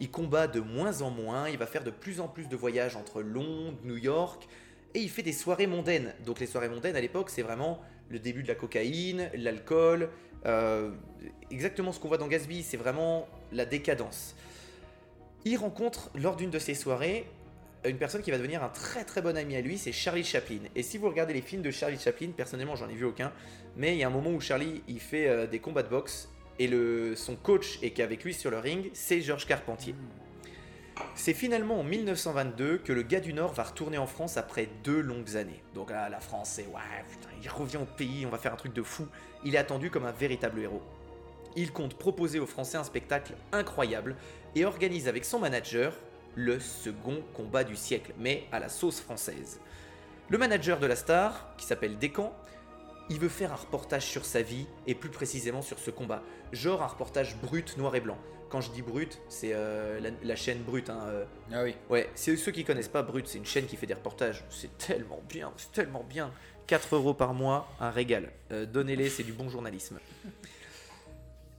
Il 0.00 0.10
combat 0.10 0.48
de 0.48 0.60
moins 0.60 1.02
en 1.02 1.10
moins, 1.10 1.48
il 1.48 1.58
va 1.58 1.66
faire 1.66 1.84
de 1.84 1.90
plus 1.90 2.20
en 2.20 2.26
plus 2.26 2.48
de 2.48 2.56
voyages 2.56 2.96
entre 2.96 3.22
Londres, 3.22 3.78
New 3.84 3.96
York, 3.96 4.48
et 4.94 4.98
il 4.98 5.08
fait 5.08 5.22
des 5.22 5.32
soirées 5.32 5.68
mondaines. 5.68 6.14
Donc 6.26 6.40
les 6.40 6.46
soirées 6.46 6.68
mondaines 6.68 6.96
à 6.96 7.00
l'époque, 7.00 7.30
c'est 7.30 7.42
vraiment 7.42 7.80
le 8.08 8.18
début 8.18 8.42
de 8.42 8.48
la 8.48 8.56
cocaïne, 8.56 9.30
l'alcool, 9.34 10.10
euh, 10.44 10.90
exactement 11.50 11.92
ce 11.92 12.00
qu'on 12.00 12.08
voit 12.08 12.18
dans 12.18 12.26
Gatsby, 12.26 12.62
c'est 12.62 12.76
vraiment 12.76 13.28
la 13.52 13.64
décadence. 13.64 14.34
Il 15.44 15.56
rencontre 15.56 16.10
lors 16.16 16.36
d'une 16.36 16.50
de 16.50 16.58
ses 16.58 16.74
soirées 16.74 17.26
une 17.84 17.98
personne 17.98 18.22
qui 18.22 18.30
va 18.30 18.38
devenir 18.38 18.62
un 18.62 18.68
très 18.68 19.04
très 19.04 19.22
bon 19.22 19.36
ami 19.36 19.56
à 19.56 19.60
lui, 19.60 19.76
c'est 19.76 19.92
Charlie 19.92 20.24
Chaplin. 20.24 20.60
Et 20.76 20.82
si 20.82 20.98
vous 20.98 21.08
regardez 21.08 21.34
les 21.34 21.42
films 21.42 21.62
de 21.62 21.70
Charlie 21.70 21.98
Chaplin, 21.98 22.28
personnellement 22.36 22.76
j'en 22.76 22.88
ai 22.88 22.94
vu 22.94 23.04
aucun, 23.04 23.32
mais 23.76 23.94
il 23.94 23.98
y 23.98 24.04
a 24.04 24.06
un 24.06 24.10
moment 24.10 24.30
où 24.30 24.40
Charlie 24.40 24.82
il 24.86 25.00
fait 25.00 25.28
euh, 25.28 25.46
des 25.46 25.58
combats 25.58 25.82
de 25.82 25.88
boxe 25.88 26.28
et 26.58 26.68
le, 26.68 27.16
son 27.16 27.34
coach 27.34 27.78
et 27.82 27.90
qui 27.90 28.00
est 28.00 28.04
avec 28.04 28.22
lui 28.22 28.34
sur 28.34 28.50
le 28.50 28.58
ring, 28.58 28.90
c'est 28.92 29.20
Georges 29.20 29.46
Carpentier. 29.46 29.94
C'est 31.14 31.34
finalement 31.34 31.80
en 31.80 31.84
1922 31.84 32.78
que 32.78 32.92
le 32.92 33.02
gars 33.02 33.20
du 33.20 33.32
Nord 33.32 33.52
va 33.52 33.64
retourner 33.64 33.98
en 33.98 34.06
France 34.06 34.36
après 34.36 34.68
deux 34.84 35.00
longues 35.00 35.36
années. 35.36 35.62
Donc 35.74 35.90
là, 35.90 36.08
la 36.08 36.20
France, 36.20 36.50
c'est 36.54 36.66
ouais, 36.66 37.04
putain, 37.10 37.30
il 37.42 37.48
revient 37.48 37.78
au 37.78 37.86
pays, 37.86 38.24
on 38.26 38.30
va 38.30 38.38
faire 38.38 38.52
un 38.52 38.56
truc 38.56 38.74
de 38.74 38.82
fou. 38.82 39.08
Il 39.44 39.54
est 39.54 39.58
attendu 39.58 39.90
comme 39.90 40.04
un 40.04 40.12
véritable 40.12 40.60
héros. 40.60 40.82
Il 41.56 41.72
compte 41.72 41.94
proposer 41.94 42.38
aux 42.38 42.46
Français 42.46 42.76
un 42.76 42.84
spectacle 42.84 43.34
incroyable 43.50 44.14
et 44.54 44.64
organise 44.64 45.08
avec 45.08 45.24
son 45.24 45.38
manager 45.38 45.94
le 46.34 46.60
second 46.60 47.22
combat 47.34 47.64
du 47.64 47.76
siècle, 47.76 48.12
mais 48.18 48.44
à 48.52 48.58
la 48.58 48.68
sauce 48.68 49.00
française. 49.00 49.60
Le 50.28 50.38
manager 50.38 50.78
de 50.80 50.86
la 50.86 50.96
star, 50.96 51.54
qui 51.58 51.66
s'appelle 51.66 51.98
Descamps, 51.98 52.34
il 53.10 53.18
veut 53.18 53.28
faire 53.28 53.52
un 53.52 53.56
reportage 53.56 54.06
sur 54.06 54.24
sa 54.24 54.40
vie 54.42 54.66
et 54.86 54.94
plus 54.94 55.10
précisément 55.10 55.60
sur 55.60 55.78
ce 55.78 55.90
combat. 55.90 56.22
Genre 56.52 56.82
un 56.82 56.86
reportage 56.86 57.36
brut, 57.36 57.76
noir 57.76 57.94
et 57.96 58.00
blanc. 58.00 58.16
Quand 58.48 58.60
je 58.60 58.70
dis 58.70 58.82
brut, 58.82 59.18
c'est 59.28 59.52
euh, 59.54 59.98
la, 60.00 60.10
la 60.22 60.36
chaîne 60.36 60.62
brute. 60.62 60.88
hein, 60.90 61.00
euh, 61.06 61.24
Ah 61.52 61.62
oui. 61.64 61.74
Ouais, 61.90 62.08
c'est 62.14 62.36
ceux 62.36 62.52
qui 62.52 62.64
connaissent 62.64 62.88
pas 62.88 63.02
Brut, 63.02 63.26
c'est 63.26 63.38
une 63.38 63.46
chaîne 63.46 63.66
qui 63.66 63.76
fait 63.76 63.86
des 63.86 63.94
reportages. 63.94 64.44
C'est 64.50 64.76
tellement 64.78 65.20
bien, 65.28 65.52
c'est 65.56 65.72
tellement 65.72 66.04
bien. 66.04 66.32
4 66.66 66.94
euros 66.96 67.14
par 67.14 67.34
mois, 67.34 67.68
un 67.80 67.90
régal. 67.90 68.30
Euh, 68.52 68.66
Donnez-les, 68.66 69.08
c'est 69.10 69.22
du 69.24 69.32
bon 69.32 69.48
journalisme. 69.48 69.98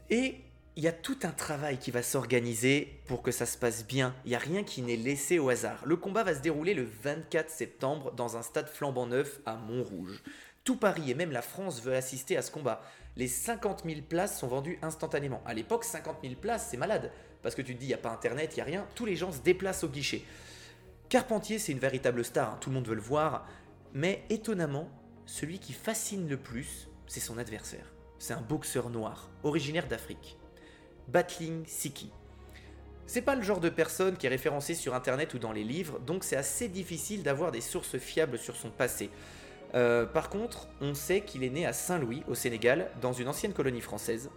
Et 0.09 0.35
il 0.75 0.83
y 0.83 0.87
a 0.87 0.91
tout 0.91 1.19
un 1.23 1.31
travail 1.31 1.77
qui 1.77 1.91
va 1.91 2.01
s'organiser 2.01 2.99
pour 3.05 3.21
que 3.21 3.31
ça 3.31 3.45
se 3.45 3.57
passe 3.59 3.85
bien. 3.85 4.15
Il 4.25 4.29
n'y 4.29 4.35
a 4.35 4.39
rien 4.39 4.63
qui 4.63 4.81
n'est 4.81 4.95
laissé 4.95 5.37
au 5.37 5.49
hasard. 5.49 5.85
Le 5.85 5.97
combat 5.97 6.23
va 6.23 6.33
se 6.33 6.39
dérouler 6.39 6.73
le 6.73 6.87
24 7.03 7.51
septembre 7.51 8.11
dans 8.13 8.37
un 8.37 8.41
stade 8.41 8.67
flambant 8.67 9.05
neuf 9.05 9.39
à 9.45 9.55
Montrouge. 9.55 10.23
Tout 10.63 10.77
Paris 10.77 11.11
et 11.11 11.13
même 11.13 11.31
la 11.31 11.43
France 11.43 11.83
veut 11.83 11.93
assister 11.93 12.37
à 12.37 12.41
ce 12.41 12.49
combat. 12.49 12.81
Les 13.15 13.27
50 13.27 13.83
000 13.85 14.01
places 14.01 14.39
sont 14.39 14.47
vendues 14.47 14.79
instantanément. 14.81 15.43
À 15.45 15.53
l'époque, 15.53 15.83
50 15.83 16.17
000 16.23 16.35
places, 16.35 16.69
c'est 16.71 16.77
malade. 16.77 17.11
Parce 17.43 17.53
que 17.53 17.61
tu 17.61 17.75
te 17.75 17.79
dis, 17.79 17.85
il 17.85 17.89
n'y 17.89 17.93
a 17.93 17.99
pas 17.99 18.09
internet, 18.09 18.53
il 18.53 18.55
n'y 18.55 18.61
a 18.61 18.65
rien. 18.65 18.87
Tous 18.95 19.05
les 19.05 19.15
gens 19.15 19.31
se 19.31 19.41
déplacent 19.41 19.83
au 19.83 19.89
guichet. 19.89 20.23
Carpentier, 21.09 21.59
c'est 21.59 21.73
une 21.73 21.79
véritable 21.79 22.25
star, 22.25 22.53
hein, 22.53 22.57
tout 22.59 22.71
le 22.71 22.75
monde 22.75 22.87
veut 22.87 22.95
le 22.95 23.01
voir, 23.01 23.45
mais 23.93 24.23
étonnamment, 24.31 24.89
celui 25.27 25.59
qui 25.59 25.73
fascine 25.73 26.27
le 26.27 26.37
plus, 26.37 26.87
c'est 27.05 27.19
son 27.19 27.37
adversaire. 27.37 27.93
C'est 28.17 28.33
un 28.33 28.41
boxeur 28.41 28.89
noir, 28.89 29.29
originaire 29.43 29.87
d'Afrique. 29.87 30.39
Battling 31.07 31.63
Siki. 31.65 32.11
C'est 33.05 33.21
pas 33.21 33.35
le 33.35 33.43
genre 33.43 33.59
de 33.59 33.69
personne 33.69 34.15
qui 34.17 34.25
est 34.25 34.29
référencé 34.29 34.73
sur 34.73 34.95
internet 34.95 35.33
ou 35.33 35.39
dans 35.39 35.51
les 35.51 35.63
livres, 35.63 35.99
donc 35.99 36.23
c'est 36.23 36.37
assez 36.37 36.67
difficile 36.67 37.21
d'avoir 37.23 37.51
des 37.51 37.61
sources 37.61 37.97
fiables 37.97 38.37
sur 38.37 38.55
son 38.55 38.69
passé. 38.69 39.09
Euh, 39.75 40.05
par 40.05 40.29
contre, 40.29 40.67
on 40.81 40.93
sait 40.93 41.21
qu'il 41.21 41.43
est 41.43 41.49
né 41.49 41.65
à 41.65 41.73
Saint-Louis, 41.73 42.23
au 42.27 42.35
Sénégal, 42.35 42.89
dans 43.01 43.11
une 43.11 43.27
ancienne 43.27 43.53
colonie 43.53 43.81
française. 43.81 44.29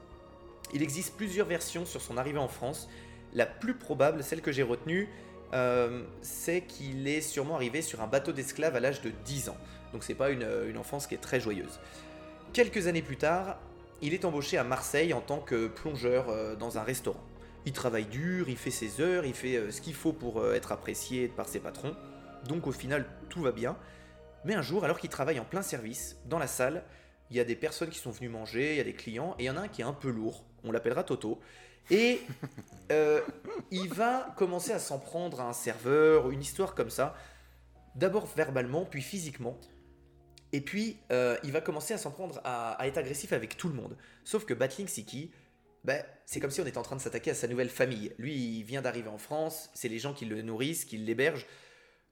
Il 0.72 0.82
existe 0.82 1.16
plusieurs 1.16 1.46
versions 1.46 1.84
sur 1.84 2.00
son 2.00 2.16
arrivée 2.16 2.38
en 2.38 2.48
France. 2.48 2.88
La 3.34 3.46
plus 3.46 3.74
probable, 3.74 4.22
celle 4.22 4.40
que 4.40 4.50
j'ai 4.50 4.62
retenue, 4.62 5.08
euh, 5.52 6.02
c'est 6.22 6.62
qu'il 6.62 7.06
est 7.06 7.20
sûrement 7.20 7.54
arrivé 7.54 7.82
sur 7.82 8.00
un 8.02 8.06
bateau 8.06 8.32
d'esclaves 8.32 8.74
à 8.74 8.80
l'âge 8.80 9.00
de 9.02 9.10
10 9.24 9.50
ans. 9.50 9.56
Donc 9.92 10.02
c'est 10.02 10.14
pas 10.14 10.30
une, 10.30 10.46
une 10.68 10.78
enfance 10.78 11.06
qui 11.06 11.14
est 11.14 11.18
très 11.18 11.38
joyeuse. 11.38 11.78
Quelques 12.52 12.86
années 12.86 13.02
plus 13.02 13.16
tard, 13.16 13.58
il 14.02 14.14
est 14.14 14.24
embauché 14.24 14.58
à 14.58 14.64
Marseille 14.64 15.12
en 15.12 15.20
tant 15.20 15.38
que 15.38 15.68
plongeur 15.68 16.28
euh, 16.28 16.56
dans 16.56 16.78
un 16.78 16.82
restaurant. 16.82 17.24
Il 17.66 17.72
travaille 17.72 18.06
dur, 18.06 18.48
il 18.48 18.56
fait 18.56 18.70
ses 18.70 19.00
heures, 19.00 19.24
il 19.24 19.34
fait 19.34 19.56
euh, 19.56 19.70
ce 19.72 19.80
qu'il 19.80 19.94
faut 19.94 20.12
pour 20.12 20.40
euh, 20.40 20.54
être 20.54 20.70
apprécié 20.70 21.26
par 21.28 21.48
ses 21.48 21.58
patrons. 21.58 21.96
Donc 22.48 22.66
au 22.66 22.72
final, 22.72 23.06
tout 23.28 23.42
va 23.42 23.50
bien. 23.50 23.76
Mais 24.44 24.54
un 24.54 24.62
jour, 24.62 24.84
alors 24.84 25.00
qu'il 25.00 25.10
travaille 25.10 25.40
en 25.40 25.44
plein 25.44 25.62
service, 25.62 26.16
dans 26.26 26.38
la 26.38 26.46
salle, 26.46 26.84
il 27.30 27.36
y 27.36 27.40
a 27.40 27.44
des 27.44 27.56
personnes 27.56 27.90
qui 27.90 27.98
sont 27.98 28.12
venues 28.12 28.28
manger, 28.28 28.74
il 28.74 28.76
y 28.76 28.80
a 28.80 28.84
des 28.84 28.94
clients, 28.94 29.34
et 29.40 29.44
il 29.44 29.46
y 29.46 29.50
en 29.50 29.56
a 29.56 29.62
un 29.62 29.68
qui 29.68 29.82
est 29.82 29.84
un 29.84 29.92
peu 29.92 30.10
lourd, 30.10 30.44
on 30.62 30.70
l'appellera 30.70 31.02
Toto. 31.02 31.40
Et 31.90 32.20
euh, 32.92 33.20
il 33.72 33.88
va 33.88 34.32
commencer 34.36 34.70
à 34.72 34.78
s'en 34.78 35.00
prendre 35.00 35.40
à 35.40 35.48
un 35.48 35.52
serveur, 35.52 36.30
une 36.30 36.40
histoire 36.40 36.76
comme 36.76 36.90
ça. 36.90 37.16
D'abord 37.96 38.26
verbalement, 38.26 38.84
puis 38.84 39.02
physiquement. 39.02 39.58
Et 40.52 40.60
puis, 40.60 40.96
euh, 41.12 41.36
il 41.42 41.52
va 41.52 41.60
commencer 41.60 41.94
à 41.94 41.98
s'en 41.98 42.10
prendre 42.10 42.40
à, 42.44 42.72
à 42.72 42.86
être 42.86 42.98
agressif 42.98 43.32
avec 43.32 43.56
tout 43.56 43.68
le 43.68 43.74
monde. 43.74 43.96
Sauf 44.24 44.44
que 44.44 44.54
Battling 44.54 44.88
Siki, 44.88 45.30
ben, 45.84 46.02
c'est 46.24 46.40
comme 46.40 46.50
si 46.50 46.60
on 46.60 46.66
était 46.66 46.78
en 46.78 46.82
train 46.82 46.96
de 46.96 47.00
s'attaquer 47.00 47.30
à 47.30 47.34
sa 47.34 47.46
nouvelle 47.48 47.68
famille. 47.68 48.12
Lui, 48.18 48.34
il 48.34 48.62
vient 48.64 48.82
d'arriver 48.82 49.08
en 49.08 49.18
France, 49.18 49.70
c'est 49.74 49.88
les 49.88 49.98
gens 49.98 50.12
qui 50.14 50.24
le 50.24 50.42
nourrissent, 50.42 50.84
qui 50.84 50.98
l'hébergent. 50.98 51.46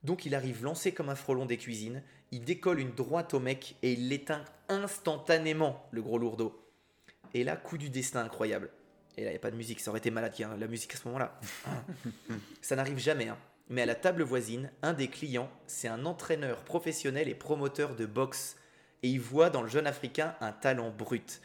Donc 0.03 0.27
il 0.27 0.35
arrive 0.35 0.63
lancé 0.63 0.93
comme 0.93 1.09
un 1.09 1.15
frelon 1.15 1.47
des 1.47 1.57
cuisines, 1.57 2.03
il 2.31 2.45
décolle 2.45 2.79
une 2.79 2.95
droite 2.95 3.33
au 3.35 3.41
mec 3.41 3.77
et 3.83 3.95
il 3.95 4.09
l'éteint 4.11 4.45
instantanément, 4.69 5.89
le 5.93 6.03
gros 6.03 6.19
lourdeau. 6.19 6.61
Et 7.33 7.43
là, 7.43 7.57
coup 7.57 7.79
du 7.79 7.91
destin 7.91 8.21
incroyable. 8.25 8.71
Et 9.17 9.23
là, 9.23 9.31
il 9.31 9.33
n'y 9.33 9.37
a 9.37 9.41
pas 9.41 9.51
de 9.51 9.57
musique, 9.57 9.81
ça 9.81 9.91
aurait 9.91 9.99
été 9.99 10.11
malade 10.11 10.35
ait 10.39 10.45
la 10.59 10.67
musique 10.67 10.95
à 10.95 10.99
ce 10.99 11.07
moment-là. 11.09 11.41
ça 12.63 12.77
n'arrive 12.77 12.99
jamais. 12.99 13.29
hein. 13.29 13.39
Mais 13.69 13.83
à 13.83 13.87
la 13.87 13.95
table 13.95 14.23
voisine, 14.23 14.71
un 14.83 14.93
des 14.93 15.09
clients, 15.09 15.51
c'est 15.67 15.89
un 15.89 16.05
entraîneur 16.05 16.65
professionnel 16.65 17.29
et 17.29 17.35
promoteur 17.35 17.97
de 17.97 18.05
boxe. 18.07 18.57
Et 19.03 19.09
il 19.09 19.21
voit 19.21 19.51
dans 19.51 19.63
le 19.63 19.69
jeune 19.69 19.87
Africain 19.87 20.35
un 20.41 20.53
talent 20.53 20.91
brut. 20.91 21.41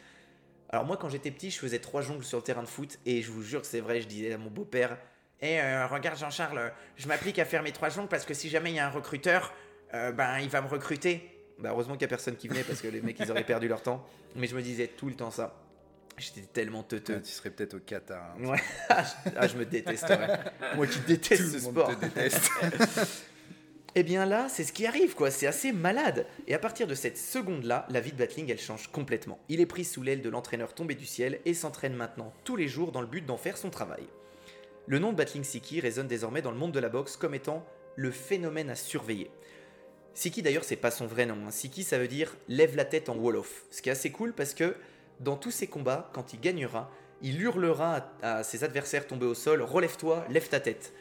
Alors 0.68 0.84
moi, 0.84 0.96
quand 0.96 1.08
j'étais 1.08 1.30
petit, 1.30 1.50
je 1.50 1.58
faisais 1.58 1.78
trois 1.78 2.02
jongles 2.02 2.24
sur 2.24 2.38
le 2.38 2.44
terrain 2.44 2.62
de 2.62 2.68
foot. 2.68 2.98
Et 3.06 3.22
je 3.22 3.30
vous 3.30 3.42
jure 3.42 3.60
que 3.62 3.66
c'est 3.66 3.80
vrai, 3.80 4.00
je 4.00 4.06
disais 4.06 4.32
à 4.32 4.38
mon 4.38 4.50
beau-père, 4.50 4.96
Eh, 5.40 5.60
euh, 5.60 5.86
regarde 5.86 6.18
Jean-Charles, 6.18 6.72
je 6.96 7.08
m'applique 7.08 7.38
à 7.38 7.44
faire 7.44 7.62
mes 7.62 7.72
trois 7.72 7.88
jongles 7.88 8.08
parce 8.08 8.26
que 8.26 8.34
si 8.34 8.50
jamais 8.50 8.70
il 8.70 8.76
y 8.76 8.78
a 8.78 8.86
un 8.86 8.90
recruteur, 8.90 9.52
euh, 9.94 10.12
ben 10.12 10.38
il 10.38 10.50
va 10.50 10.60
me 10.60 10.68
recruter. 10.68 11.28
Bah, 11.58 11.70
heureusement 11.70 11.94
qu'il 11.94 12.00
n'y 12.00 12.12
a 12.12 12.16
personne 12.16 12.36
qui 12.36 12.48
venait 12.48 12.64
parce 12.64 12.80
que 12.80 12.88
les 12.88 13.00
mecs, 13.00 13.18
ils 13.18 13.30
auraient 13.30 13.44
perdu 13.44 13.66
leur 13.68 13.82
temps. 13.82 14.06
Mais 14.36 14.46
je 14.46 14.54
me 14.54 14.62
disais 14.62 14.86
tout 14.88 15.08
le 15.08 15.14
temps 15.14 15.30
ça. 15.30 15.54
J'étais 16.20 16.46
tellement 16.46 16.82
teuteux. 16.82 17.20
Tu 17.22 17.30
serais 17.32 17.50
peut-être 17.50 17.74
au 17.74 17.78
Qatar. 17.80 18.36
hein. 18.38 18.44
Ouais. 18.46 18.60
Ah, 18.88 19.02
je, 19.04 19.30
ah, 19.36 19.46
je 19.48 19.56
me 19.56 19.64
détesterais. 19.64 20.40
Moi 20.76 20.86
qui 20.86 20.98
déteste 21.00 21.42
Tout 21.42 21.48
ce 21.50 21.56
le 21.56 21.62
monde 21.62 21.72
sport. 21.72 21.98
te 21.98 22.04
déteste. 22.04 22.50
Eh 23.96 24.04
bien 24.04 24.24
là, 24.24 24.48
c'est 24.48 24.62
ce 24.62 24.72
qui 24.72 24.86
arrive, 24.86 25.14
quoi. 25.16 25.32
C'est 25.32 25.48
assez 25.48 25.72
malade. 25.72 26.24
Et 26.46 26.54
à 26.54 26.60
partir 26.60 26.86
de 26.86 26.94
cette 26.94 27.18
seconde-là, 27.18 27.86
la 27.90 28.00
vie 28.00 28.12
de 28.12 28.16
Battling, 28.16 28.48
elle 28.48 28.60
change 28.60 28.86
complètement. 28.92 29.40
Il 29.48 29.60
est 29.60 29.66
pris 29.66 29.84
sous 29.84 30.02
l'aile 30.02 30.22
de 30.22 30.30
l'entraîneur 30.30 30.74
tombé 30.74 30.94
du 30.94 31.06
ciel 31.06 31.40
et 31.44 31.54
s'entraîne 31.54 31.94
maintenant 31.94 32.32
tous 32.44 32.54
les 32.54 32.68
jours 32.68 32.92
dans 32.92 33.00
le 33.00 33.08
but 33.08 33.26
d'en 33.26 33.36
faire 33.36 33.56
son 33.56 33.68
travail. 33.68 34.04
Le 34.86 35.00
nom 35.00 35.10
de 35.10 35.16
Battling 35.16 35.42
Siki 35.42 35.80
résonne 35.80 36.06
désormais 36.06 36.40
dans 36.40 36.52
le 36.52 36.56
monde 36.56 36.70
de 36.70 36.78
la 36.78 36.88
boxe 36.88 37.16
comme 37.16 37.34
étant 37.34 37.66
le 37.96 38.12
phénomène 38.12 38.70
à 38.70 38.76
surveiller. 38.76 39.28
Siki 40.14 40.40
d'ailleurs, 40.42 40.64
c'est 40.64 40.76
pas 40.76 40.92
son 40.92 41.06
vrai 41.08 41.26
nom. 41.26 41.38
hein. 41.46 41.50
Siki, 41.50 41.82
ça 41.82 41.98
veut 41.98 42.08
dire 42.08 42.36
lève 42.48 42.76
la 42.76 42.84
tête 42.84 43.08
en 43.08 43.16
Wolof. 43.16 43.64
Ce 43.72 43.82
qui 43.82 43.88
est 43.88 43.92
assez 43.92 44.12
cool 44.12 44.32
parce 44.34 44.54
que 44.54 44.76
dans 45.20 45.36
tous 45.36 45.50
ses 45.50 45.66
combats, 45.68 46.10
quand 46.12 46.32
il 46.32 46.40
gagnera, 46.40 46.90
il 47.22 47.40
hurlera 47.40 48.08
à, 48.22 48.38
à 48.38 48.42
ses 48.42 48.64
adversaires 48.64 49.06
tombés 49.06 49.26
au 49.26 49.34
sol 49.34 49.62
Relève-toi, 49.62 50.24
lève 50.30 50.48
ta 50.48 50.58
tête. 50.60 50.92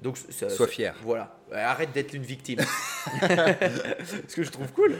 Donc, 0.00 0.16
ça- 0.16 0.48
Sois 0.50 0.66
fier. 0.68 0.94
Voilà, 1.02 1.38
Ouais, 1.50 1.56
arrête 1.58 1.92
d'être 1.92 2.14
une 2.14 2.22
victime. 2.22 2.60
Ce 4.28 4.34
que 4.36 4.42
je 4.42 4.50
trouve 4.50 4.70
cool. 4.72 4.94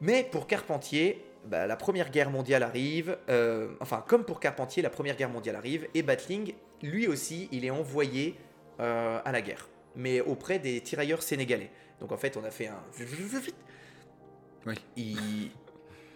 Mais 0.00 0.24
pour 0.30 0.46
Carpentier, 0.46 1.24
bah, 1.44 1.66
la 1.66 1.76
Première 1.76 2.10
Guerre 2.10 2.30
mondiale 2.30 2.62
arrive. 2.62 3.16
euh, 3.28 3.68
enfin, 3.80 4.04
comme 4.06 4.24
pour 4.24 4.40
Carpentier, 4.40 4.82
la 4.82 4.90
Première 4.90 5.16
Guerre 5.16 5.28
mondiale 5.30 5.56
arrive. 5.56 5.86
Et 5.94 6.02
Battling, 6.02 6.54
lui 6.82 7.06
aussi, 7.08 7.48
il 7.52 7.64
est 7.64 7.70
envoyé 7.70 8.36
euh, 8.80 9.20
à 9.24 9.32
la 9.32 9.40
guerre. 9.42 9.68
Mais 9.96 10.20
auprès 10.20 10.58
des 10.58 10.80
tirailleurs 10.80 11.22
sénégalais. 11.22 11.70
Donc 12.00 12.12
en 12.12 12.16
fait, 12.16 12.36
on 12.36 12.44
a 12.44 12.50
fait 12.50 12.68
un... 12.68 12.80
Oui. 14.66 14.74
Il, 14.96 15.50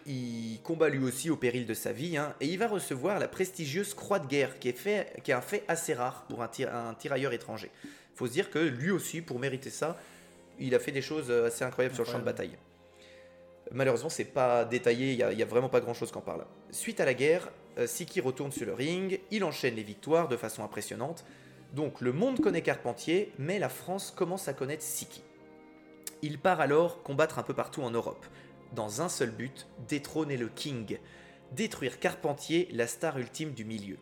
il 0.07 0.61
combat 0.63 0.89
lui 0.89 1.05
aussi 1.05 1.31
au 1.31 1.37
péril 1.37 1.67
de 1.67 1.75
sa 1.75 1.93
vie. 1.93 2.17
hein, 2.17 2.35
et 2.41 2.47
il 2.47 2.59
va 2.59 2.69
recevoir 2.69 3.19
la 3.19 3.29
prestigieuse 3.29 3.95
Croix 3.95 4.19
de 4.19 4.27
guerre, 4.27 4.59
qui 4.59 4.69
est, 4.69 4.79
fait, 4.79 5.21
qui 5.23 5.31
est 5.31 5.35
un 5.35 5.41
fait 5.41 5.65
assez 5.69 5.95
rare 5.95 6.25
pour 6.29 6.43
un, 6.43 6.49
tir- 6.49 6.75
un 6.75 6.95
tirailleur 6.95 7.33
étranger. 7.33 7.71
faut 8.15 8.27
se 8.27 8.33
dire 8.33 8.51
que 8.51 8.59
lui 8.59 8.91
aussi, 8.91 9.21
pour 9.23 9.39
mériter 9.39 9.71
ça, 9.71 9.97
il 10.59 10.75
a 10.75 10.79
fait 10.79 10.93
des 10.93 11.03
choses 11.03 11.31
euh, 11.31 11.47
assez 11.47 11.65
incroyables 11.65 11.95
sur 11.95 12.05
le 12.05 12.11
champ 12.11 12.19
de 12.19 12.25
bataille. 12.25 12.57
Malheureusement, 13.71 14.11
c'est 14.11 14.25
pas 14.25 14.65
détaillé, 14.65 15.13
il 15.13 15.17
n'y 15.17 15.23
a, 15.23 15.33
il 15.33 15.39
y 15.39 15.43
a 15.43 15.47
vraiment 15.47 15.71
pas 15.71 15.81
grand 15.81 15.95
chose 15.95 16.11
qui 16.13 16.19
en 16.19 16.23
parle. 16.23 16.45
Suite 16.71 17.01
à 17.01 17.05
la 17.05 17.15
guerre, 17.15 17.51
euh, 17.79 17.87
Siki 17.87 18.21
retourne 18.21 18.53
sur 18.53 18.67
le 18.67 18.75
ring, 18.75 19.21
il 19.31 19.45
enchaîne 19.45 19.75
les 19.77 19.83
victoires 19.83 20.29
de 20.29 20.37
façon 20.37 20.63
impressionnante. 20.63 21.25
Donc 21.73 22.03
le 22.03 22.13
monde 22.13 22.39
connaît 22.41 22.61
Carpentier, 22.61 23.33
mais 23.39 23.59
la 23.59 23.71
France 23.71 24.13
commence 24.15 24.47
à 24.47 24.53
connaître 24.53 24.83
Siki. 24.83 25.23
Il 26.21 26.39
part 26.39 26.61
alors 26.61 27.03
combattre 27.03 27.39
un 27.39 27.43
peu 27.43 27.55
partout 27.55 27.83
en 27.83 27.91
Europe, 27.91 28.27
dans 28.75 29.03
un 29.03 29.09
seul 29.09 29.31
but, 29.31 29.67
détrôner 29.89 30.37
le 30.37 30.49
King, 30.49 30.99
détruire 31.53 31.99
Carpentier, 31.99 32.69
la 32.73 32.87
star 32.87 33.19
ultime 33.19 33.53
du 33.53 33.65
milieu. 33.65 33.97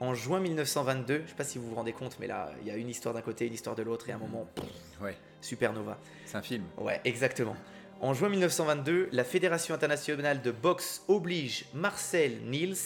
En 0.00 0.14
juin 0.14 0.40
1922, 0.40 1.22
je 1.24 1.28
sais 1.30 1.34
pas 1.36 1.44
si 1.44 1.58
vous 1.58 1.68
vous 1.68 1.74
rendez 1.74 1.92
compte, 1.92 2.16
mais 2.20 2.26
là, 2.26 2.50
il 2.62 2.68
y 2.68 2.70
a 2.70 2.76
une 2.76 2.88
histoire 2.88 3.14
d'un 3.14 3.20
côté, 3.20 3.46
une 3.46 3.52
histoire 3.54 3.76
de 3.76 3.82
l'autre, 3.82 4.08
et 4.08 4.12
à 4.12 4.16
un 4.16 4.18
moment, 4.18 4.46
pff, 4.54 4.64
Ouais, 5.02 5.16
supernova. 5.40 5.98
c'est 6.24 6.36
un 6.36 6.42
film. 6.42 6.64
Ouais, 6.78 7.00
exactement. 7.04 7.56
En 8.00 8.14
juin 8.14 8.30
1922, 8.30 9.10
la 9.12 9.24
Fédération 9.24 9.74
internationale 9.74 10.40
de 10.40 10.50
boxe 10.52 11.02
oblige 11.08 11.66
Marcel 11.74 12.40
Niels, 12.46 12.76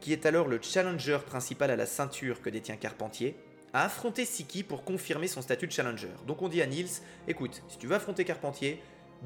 qui 0.00 0.12
est 0.12 0.26
alors 0.26 0.48
le 0.48 0.58
challenger 0.60 1.18
principal 1.24 1.70
à 1.70 1.76
la 1.76 1.86
ceinture 1.86 2.42
que 2.42 2.50
détient 2.50 2.76
Carpentier, 2.76 3.36
à 3.72 3.84
affronter 3.84 4.24
Siki 4.24 4.64
pour 4.64 4.82
confirmer 4.84 5.28
son 5.28 5.42
statut 5.42 5.66
de 5.68 5.72
challenger. 5.72 6.08
Donc 6.26 6.42
on 6.42 6.48
dit 6.48 6.60
à 6.60 6.66
Nils, 6.66 6.88
écoute, 7.28 7.62
si 7.68 7.78
tu 7.78 7.86
veux 7.86 7.94
affronter 7.94 8.24
Carpentier, 8.24 8.80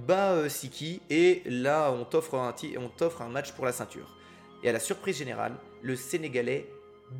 bats 0.06 0.32
euh, 0.32 0.48
Siki 0.48 1.00
et 1.10 1.42
là 1.46 1.90
on 1.92 2.04
t'offre 2.04 2.34
un, 2.34 2.54
on 2.78 2.88
t'offre 2.88 3.22
un 3.22 3.28
match 3.28 3.52
pour 3.52 3.64
la 3.64 3.72
ceinture. 3.72 4.16
Et 4.62 4.68
à 4.68 4.72
la 4.72 4.80
surprise 4.80 5.16
générale, 5.16 5.54
le 5.82 5.94
Sénégalais 5.96 6.68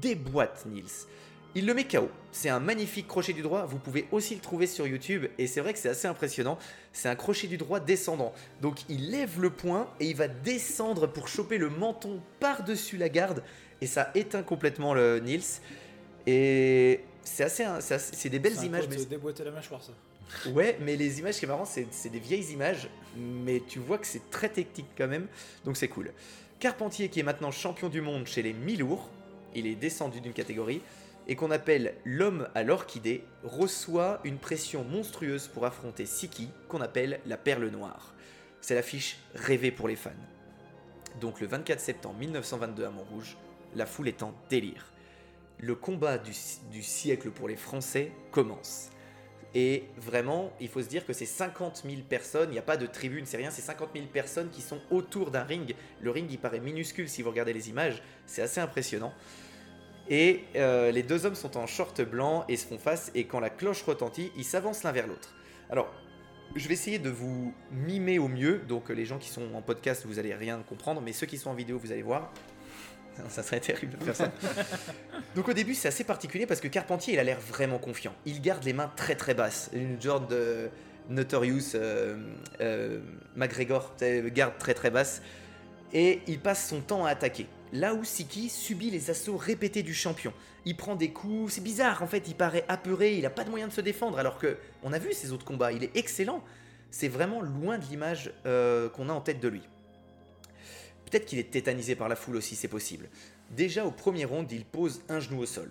déboîte 0.00 0.66
Nils. 0.66 1.06
Il 1.54 1.66
le 1.66 1.72
met 1.74 1.84
KO. 1.84 2.08
C'est 2.30 2.50
un 2.50 2.60
magnifique 2.60 3.08
crochet 3.08 3.32
du 3.32 3.40
droit. 3.42 3.64
Vous 3.64 3.78
pouvez 3.78 4.06
aussi 4.12 4.34
le 4.34 4.40
trouver 4.40 4.66
sur 4.66 4.86
YouTube. 4.86 5.26
Et 5.38 5.46
c'est 5.46 5.60
vrai 5.62 5.72
que 5.72 5.78
c'est 5.78 5.88
assez 5.88 6.06
impressionnant. 6.06 6.58
C'est 6.92 7.08
un 7.08 7.16
crochet 7.16 7.46
du 7.46 7.56
droit 7.56 7.80
descendant. 7.80 8.32
Donc 8.60 8.80
il 8.90 9.10
lève 9.10 9.40
le 9.40 9.50
poing 9.50 9.88
et 9.98 10.06
il 10.10 10.14
va 10.16 10.28
descendre 10.28 11.06
pour 11.06 11.26
choper 11.28 11.56
le 11.58 11.70
menton 11.70 12.20
par-dessus 12.38 12.96
la 12.98 13.08
garde. 13.08 13.42
Et 13.80 13.86
ça 13.86 14.10
éteint 14.14 14.42
complètement 14.42 14.92
le 14.92 15.20
Nils. 15.20 15.60
Et 16.26 17.00
c'est 17.22 17.44
assez, 17.44 17.64
c'est 17.80 17.98
c'est 17.98 18.28
des 18.28 18.38
belles 18.38 18.52
C'est 18.54 18.60
un 18.60 18.64
images. 18.64 18.88
mais- 18.88 19.00
euh, 19.00 19.04
déboîter 19.06 19.44
la 19.44 19.50
mâchoire, 19.50 19.82
ça. 19.82 19.92
Ouais, 20.52 20.78
mais 20.80 20.96
les 20.96 21.18
images 21.20 21.38
qui 21.38 21.44
est 21.44 21.48
marrant, 21.48 21.64
c'est 21.64 22.08
des 22.08 22.18
vieilles 22.18 22.52
images, 22.52 22.88
mais 23.16 23.62
tu 23.66 23.78
vois 23.78 23.98
que 23.98 24.06
c'est 24.06 24.30
très 24.30 24.48
technique 24.48 24.88
quand 24.96 25.08
même, 25.08 25.26
donc 25.64 25.76
c'est 25.76 25.88
cool. 25.88 26.12
Carpentier, 26.60 27.08
qui 27.08 27.20
est 27.20 27.22
maintenant 27.22 27.50
champion 27.50 27.88
du 27.88 28.00
monde 28.00 28.26
chez 28.26 28.42
les 28.42 28.52
mi-lourds, 28.52 29.08
il 29.54 29.66
est 29.66 29.74
descendu 29.74 30.20
d'une 30.20 30.32
catégorie, 30.32 30.82
et 31.28 31.36
qu'on 31.36 31.50
appelle 31.50 31.94
l'homme 32.04 32.48
à 32.54 32.62
l'orchidée, 32.62 33.22
reçoit 33.44 34.20
une 34.24 34.38
pression 34.38 34.82
monstrueuse 34.84 35.48
pour 35.48 35.66
affronter 35.66 36.06
Siki, 36.06 36.48
qu'on 36.68 36.80
appelle 36.80 37.20
la 37.26 37.36
perle 37.36 37.68
noire. 37.68 38.14
C'est 38.60 38.74
l'affiche 38.74 39.18
rêvée 39.34 39.70
pour 39.70 39.88
les 39.88 39.96
fans. 39.96 40.10
Donc 41.20 41.40
le 41.40 41.46
24 41.46 41.80
septembre 41.80 42.18
1922 42.18 42.84
à 42.84 42.90
Montrouge, 42.90 43.36
la 43.76 43.86
foule 43.86 44.08
est 44.08 44.22
en 44.22 44.32
délire. 44.48 44.92
Le 45.60 45.74
combat 45.74 46.18
du 46.18 46.82
siècle 46.82 47.30
pour 47.30 47.48
les 47.48 47.56
Français 47.56 48.12
commence. 48.30 48.90
Et 49.60 49.82
vraiment, 49.96 50.52
il 50.60 50.68
faut 50.68 50.80
se 50.80 50.86
dire 50.86 51.04
que 51.04 51.12
c'est 51.12 51.26
50 51.26 51.82
000 51.84 52.02
personnes, 52.08 52.50
il 52.50 52.52
n'y 52.52 52.60
a 52.60 52.62
pas 52.62 52.76
de 52.76 52.86
tribune, 52.86 53.26
c'est 53.26 53.38
rien, 53.38 53.50
c'est 53.50 53.60
50 53.60 53.88
000 53.92 54.06
personnes 54.06 54.50
qui 54.50 54.62
sont 54.62 54.78
autour 54.92 55.32
d'un 55.32 55.42
ring. 55.42 55.74
Le 56.00 56.12
ring, 56.12 56.30
il 56.30 56.38
paraît 56.38 56.60
minuscule 56.60 57.08
si 57.08 57.22
vous 57.22 57.30
regardez 57.30 57.52
les 57.52 57.68
images, 57.68 58.00
c'est 58.24 58.40
assez 58.40 58.60
impressionnant. 58.60 59.12
Et 60.08 60.44
euh, 60.54 60.92
les 60.92 61.02
deux 61.02 61.26
hommes 61.26 61.34
sont 61.34 61.56
en 61.56 61.66
short 61.66 62.00
blanc 62.02 62.44
et 62.48 62.56
se 62.56 62.68
font 62.68 62.78
face, 62.78 63.10
et 63.16 63.24
quand 63.24 63.40
la 63.40 63.50
cloche 63.50 63.82
retentit, 63.82 64.30
ils 64.36 64.44
s'avancent 64.44 64.84
l'un 64.84 64.92
vers 64.92 65.08
l'autre. 65.08 65.34
Alors, 65.70 65.92
je 66.54 66.68
vais 66.68 66.74
essayer 66.74 67.00
de 67.00 67.10
vous 67.10 67.52
mimer 67.72 68.20
au 68.20 68.28
mieux, 68.28 68.58
donc 68.58 68.90
les 68.90 69.06
gens 69.06 69.18
qui 69.18 69.28
sont 69.28 69.56
en 69.56 69.60
podcast, 69.60 70.06
vous 70.06 70.20
allez 70.20 70.36
rien 70.36 70.62
comprendre, 70.68 71.00
mais 71.00 71.12
ceux 71.12 71.26
qui 71.26 71.36
sont 71.36 71.50
en 71.50 71.54
vidéo, 71.54 71.80
vous 71.80 71.90
allez 71.90 72.02
voir. 72.02 72.32
Ça 73.28 73.42
serait 73.42 73.60
terrible 73.60 73.98
de 73.98 74.04
faire 74.04 74.16
ça. 74.16 74.32
Donc 75.34 75.48
au 75.48 75.52
début, 75.52 75.74
c'est 75.74 75.88
assez 75.88 76.04
particulier 76.04 76.46
parce 76.46 76.60
que 76.60 76.68
Carpentier, 76.68 77.14
il 77.14 77.18
a 77.18 77.24
l'air 77.24 77.40
vraiment 77.40 77.78
confiant. 77.78 78.14
Il 78.26 78.40
garde 78.40 78.64
les 78.64 78.72
mains 78.72 78.90
très 78.96 79.14
très 79.14 79.34
basses. 79.34 79.70
Une 79.72 80.00
genre 80.00 80.20
de 80.20 80.70
Notorious 81.08 81.74
euh, 81.74 82.16
euh, 82.60 83.00
McGregor, 83.36 83.94
garde 84.32 84.58
très 84.58 84.74
très 84.74 84.90
basse. 84.90 85.22
Et 85.92 86.20
il 86.26 86.38
passe 86.38 86.68
son 86.68 86.80
temps 86.80 87.06
à 87.06 87.10
attaquer. 87.10 87.46
Là 87.72 87.94
où 87.94 88.04
Siki 88.04 88.48
subit 88.48 88.90
les 88.90 89.10
assauts 89.10 89.36
répétés 89.36 89.82
du 89.82 89.94
champion. 89.94 90.32
Il 90.64 90.76
prend 90.76 90.96
des 90.96 91.12
coups, 91.12 91.54
c'est 91.54 91.62
bizarre 91.62 92.02
en 92.02 92.06
fait, 92.06 92.24
il 92.28 92.34
paraît 92.34 92.64
apeuré, 92.68 93.14
il 93.16 93.24
a 93.24 93.30
pas 93.30 93.44
de 93.44 93.50
moyen 93.50 93.68
de 93.68 93.72
se 93.72 93.80
défendre 93.80 94.18
alors 94.18 94.38
que 94.38 94.58
on 94.82 94.92
a 94.92 94.98
vu 94.98 95.12
ses 95.12 95.32
autres 95.32 95.44
combats, 95.44 95.72
il 95.72 95.84
est 95.84 95.96
excellent. 95.96 96.42
C'est 96.90 97.08
vraiment 97.08 97.40
loin 97.40 97.78
de 97.78 97.84
l'image 97.84 98.32
euh, 98.46 98.88
qu'on 98.88 99.08
a 99.08 99.12
en 99.12 99.20
tête 99.20 99.40
de 99.40 99.48
lui. 99.48 99.62
Peut-être 101.08 101.26
qu'il 101.26 101.38
est 101.38 101.50
tétanisé 101.50 101.94
par 101.94 102.08
la 102.08 102.16
foule 102.16 102.36
aussi, 102.36 102.54
c'est 102.54 102.68
possible. 102.68 103.08
Déjà 103.50 103.84
au 103.84 103.90
premier 103.90 104.24
round, 104.24 104.50
il 104.52 104.64
pose 104.64 105.02
un 105.08 105.20
genou 105.20 105.40
au 105.40 105.46
sol. 105.46 105.70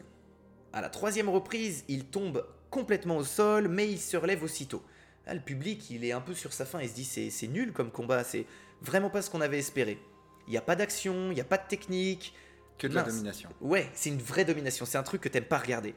À 0.74 0.82
la 0.82 0.90
troisième 0.90 1.30
reprise, 1.30 1.84
il 1.88 2.06
tombe 2.06 2.46
complètement 2.70 3.18
au 3.18 3.24
sol, 3.24 3.68
mais 3.68 3.88
il 3.88 4.00
se 4.00 4.18
relève 4.18 4.44
aussitôt. 4.44 4.84
Là, 5.26 5.34
le 5.34 5.40
public, 5.40 5.90
il 5.90 6.06
est 6.06 6.12
un 6.12 6.22
peu 6.22 6.34
sur 6.34 6.54
sa 6.54 6.66
faim, 6.66 6.80
il 6.82 6.90
se 6.90 6.96
dit 6.96 7.04
c'est 7.06 7.48
nul 7.48 7.72
comme 7.72 7.92
combat, 7.92 8.24
c'est 8.24 8.46
vraiment 8.82 9.10
pas 9.10 9.22
ce 9.22 9.30
qu'on 9.30 9.42
avait 9.42 9.60
espéré. 9.60 10.00
Il 10.48 10.52
n'y 10.52 10.58
a 10.58 10.62
pas 10.62 10.76
d'action, 10.76 11.32
il 11.32 11.36
n'y 11.36 11.42
a 11.42 11.46
pas 11.46 11.58
de 11.58 11.68
technique. 11.68 12.34
Que 12.78 12.88
de 12.88 12.96
la 12.96 13.04
domination. 13.04 13.50
Ouais, 13.60 13.90
c'est 13.94 14.10
une 14.10 14.22
vraie 14.22 14.46
domination, 14.46 14.86
c'est 14.86 14.98
un 14.98 15.04
truc 15.04 15.22
que 15.22 15.30
t'aimes 15.30 15.46
pas 15.46 15.58
regarder. 15.58 15.96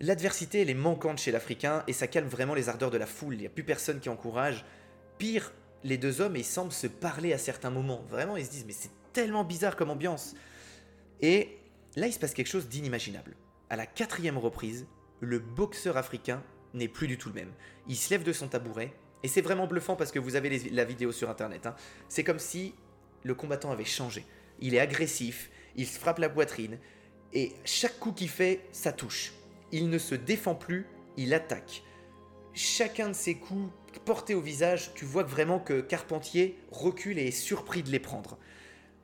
L'adversité, 0.00 0.60
elle 0.62 0.70
est 0.70 0.74
manquante 0.74 1.18
chez 1.18 1.30
l'Africain 1.30 1.84
et 1.86 1.92
ça 1.92 2.06
calme 2.06 2.28
vraiment 2.28 2.54
les 2.54 2.68
ardeurs 2.68 2.90
de 2.90 2.98
la 2.98 3.06
foule. 3.06 3.34
Il 3.34 3.40
n'y 3.40 3.46
a 3.46 3.50
plus 3.50 3.64
personne 3.64 4.00
qui 4.00 4.08
encourage. 4.08 4.64
Pire, 5.18 5.52
les 5.84 5.98
deux 5.98 6.20
hommes, 6.20 6.36
ils 6.36 6.44
semblent 6.44 6.72
se 6.72 6.86
parler 6.86 7.32
à 7.32 7.38
certains 7.38 7.70
moments. 7.70 8.04
Vraiment, 8.08 8.36
ils 8.36 8.46
se 8.46 8.50
disent, 8.50 8.64
mais 8.66 8.72
c'est 8.72 8.90
tellement 9.12 9.44
bizarre 9.44 9.76
comme 9.76 9.90
ambiance. 9.90 10.34
Et 11.20 11.58
là, 11.96 12.06
il 12.06 12.12
se 12.12 12.18
passe 12.18 12.34
quelque 12.34 12.48
chose 12.48 12.68
d'inimaginable. 12.68 13.36
À 13.70 13.76
la 13.76 13.86
quatrième 13.86 14.38
reprise, 14.38 14.86
le 15.20 15.38
boxeur 15.38 15.96
africain 15.96 16.42
n'est 16.74 16.88
plus 16.88 17.06
du 17.06 17.18
tout 17.18 17.28
le 17.28 17.34
même. 17.34 17.52
Il 17.88 17.96
se 17.96 18.10
lève 18.10 18.22
de 18.22 18.32
son 18.32 18.48
tabouret 18.48 18.92
et 19.22 19.28
c'est 19.28 19.40
vraiment 19.40 19.66
bluffant 19.66 19.96
parce 19.96 20.10
que 20.10 20.18
vous 20.18 20.36
avez 20.36 20.58
la 20.70 20.84
vidéo 20.84 21.12
sur 21.12 21.30
internet. 21.30 21.66
hein. 21.66 21.74
C'est 22.08 22.24
comme 22.24 22.38
si 22.38 22.74
le 23.22 23.34
combattant 23.34 23.70
avait 23.70 23.84
changé. 23.84 24.24
Il 24.60 24.74
est 24.74 24.80
agressif, 24.80 25.50
il 25.76 25.86
se 25.86 25.98
frappe 25.98 26.18
la 26.18 26.28
poitrine 26.28 26.78
et 27.32 27.52
chaque 27.64 27.98
coup 27.98 28.12
qu'il 28.12 28.28
fait, 28.28 28.66
ça 28.72 28.92
touche. 28.92 29.32
Il 29.70 29.88
ne 29.88 29.98
se 29.98 30.14
défend 30.14 30.54
plus, 30.54 30.86
il 31.16 31.32
attaque. 31.34 31.82
Chacun 32.52 33.08
de 33.08 33.14
ses 33.14 33.36
coups 33.36 33.72
portés 34.00 34.34
au 34.34 34.40
visage, 34.40 34.92
tu 34.94 35.04
vois 35.04 35.22
vraiment 35.22 35.58
que 35.58 35.80
Carpentier 35.80 36.58
recule 36.70 37.18
et 37.18 37.28
est 37.28 37.30
surpris 37.30 37.82
de 37.82 37.90
les 37.90 37.98
prendre. 37.98 38.38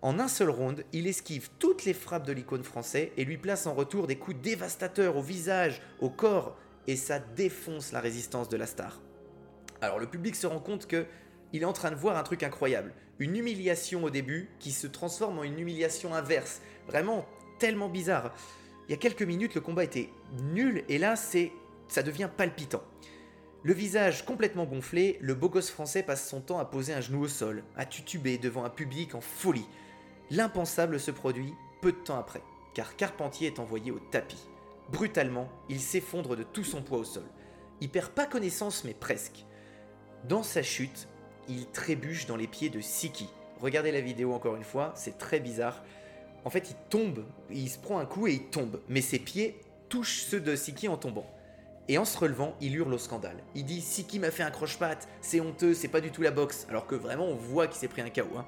En 0.01 0.18
un 0.18 0.29
seul 0.29 0.51
round, 0.51 0.85
il 0.92 1.07
esquive 1.07 1.51
toutes 1.59 1.85
les 1.85 1.94
frappes 1.94 2.27
de 2.27 2.33
l'icône 2.33 2.62
français 2.62 3.12
et 3.16 3.24
lui 3.24 3.37
place 3.37 3.66
en 3.66 3.74
retour 3.74 4.07
des 4.07 4.16
coups 4.16 4.40
dévastateurs 4.40 5.16
au 5.16 5.22
visage, 5.22 5.83
au 6.01 6.09
corps, 6.09 6.57
et 6.87 6.96
ça 6.96 7.18
défonce 7.18 7.92
la 7.92 8.01
résistance 8.01 8.48
de 8.48 8.57
la 8.57 8.66
star. 8.66 9.01
Alors 9.81 9.98
le 9.98 10.07
public 10.07 10.37
se 10.37 10.46
rend 10.46 10.61
compte 10.61 10.87
que 10.87 11.07
il 11.53 11.62
est 11.62 11.66
en 11.66 11.72
train 11.72 11.90
de 11.90 11.96
voir 11.96 12.16
un 12.16 12.22
truc 12.22 12.42
incroyable, 12.42 12.92
une 13.18 13.37
humiliation 13.37 14.05
au 14.05 14.11
début 14.11 14.51
qui 14.61 14.70
se 14.70 14.87
transforme 14.87 15.38
en 15.38 15.44
une 15.44 15.59
humiliation 15.59 16.14
inverse, 16.14 16.61
vraiment 16.87 17.27
tellement 17.59 17.88
bizarre. 17.88 18.35
Il 18.88 18.92
y 18.92 18.94
a 18.94 18.98
quelques 18.98 19.22
minutes, 19.22 19.55
le 19.55 19.61
combat 19.61 19.85
était 19.85 20.11
nul 20.53 20.85
et 20.88 20.98
là, 20.98 21.14
ça 21.16 22.03
devient 22.03 22.29
palpitant. 22.37 22.83
Le 23.64 23.73
visage 23.73 24.25
complètement 24.25 24.66
gonflé, 24.66 25.18
le 25.21 25.35
beau 25.35 25.49
gosse 25.49 25.71
français 25.71 26.05
passe 26.05 26.29
son 26.29 26.40
temps 26.40 26.61
à 26.61 26.64
poser 26.64 26.94
un 26.94 27.01
genou 27.01 27.23
au 27.23 27.29
sol, 27.29 27.64
à 27.77 27.87
tutuber 27.87 28.38
devant 28.38 28.64
un 28.64 28.71
public 28.71 29.16
en 29.16 29.21
folie. 29.21 29.66
L'impensable 30.31 31.01
se 31.01 31.11
produit 31.11 31.53
peu 31.83 31.90
de 31.90 31.97
temps 31.97 32.18
après, 32.18 32.42
car 32.73 32.94
Carpentier 32.94 33.49
est 33.49 33.59
envoyé 33.59 33.90
au 33.90 33.99
tapis. 33.99 34.49
Brutalement, 34.92 35.49
il 35.68 35.81
s'effondre 35.81 36.37
de 36.37 36.44
tout 36.44 36.62
son 36.62 36.83
poids 36.83 36.99
au 36.99 37.05
sol. 37.05 37.25
Il 37.81 37.88
perd 37.88 38.11
pas 38.11 38.27
connaissance, 38.27 38.85
mais 38.85 38.94
presque. 38.94 39.44
Dans 40.29 40.44
sa 40.44 40.62
chute, 40.62 41.09
il 41.49 41.66
trébuche 41.66 42.27
dans 42.27 42.37
les 42.37 42.47
pieds 42.47 42.71
de 42.71 42.81
Siki. 42.81 43.29
Regardez 43.61 43.90
la 43.90 44.01
vidéo 44.01 44.35
encore 44.35 44.55
une 44.55 44.62
fois, 44.62 44.92
c'est 44.94 45.18
très 45.18 45.40
bizarre. 45.40 45.83
En 46.44 46.51
fait, 46.51 46.71
il 46.71 46.77
tombe, 46.90 47.25
il 47.51 47.68
se 47.68 47.79
prend 47.79 47.99
un 47.99 48.07
coup 48.07 48.29
et 48.29 48.35
il 48.35 48.44
tombe, 48.51 48.81
mais 48.88 49.01
ses 49.01 49.18
pieds 49.18 49.61
touchent 49.88 50.23
ceux 50.23 50.40
de 50.40 50.55
Siki 50.55 50.87
en 50.87 50.97
tombant. 50.97 51.27
Et 51.90 51.96
en 51.96 52.05
se 52.05 52.18
relevant, 52.18 52.55
il 52.61 52.77
hurle 52.77 52.92
au 52.92 52.98
scandale. 52.98 53.42
Il 53.55 53.64
dit 53.64 53.81
Siki 53.81 54.18
m'a 54.18 54.31
fait 54.31 54.42
un 54.42 54.51
croche-patte, 54.51 55.09
c'est 55.22 55.40
honteux, 55.40 55.72
c'est 55.72 55.88
pas 55.88 56.01
du 56.03 56.11
tout 56.11 56.20
la 56.22 56.31
boxe. 56.31 56.66
Alors 56.68 56.87
que 56.87 56.94
vraiment, 56.94 57.24
on 57.24 57.35
voit 57.35 57.66
qu'il 57.66 57.79
s'est 57.79 57.88
pris 57.88 58.03
un 58.03 58.11
KO. 58.11 58.37
hein. 58.37 58.46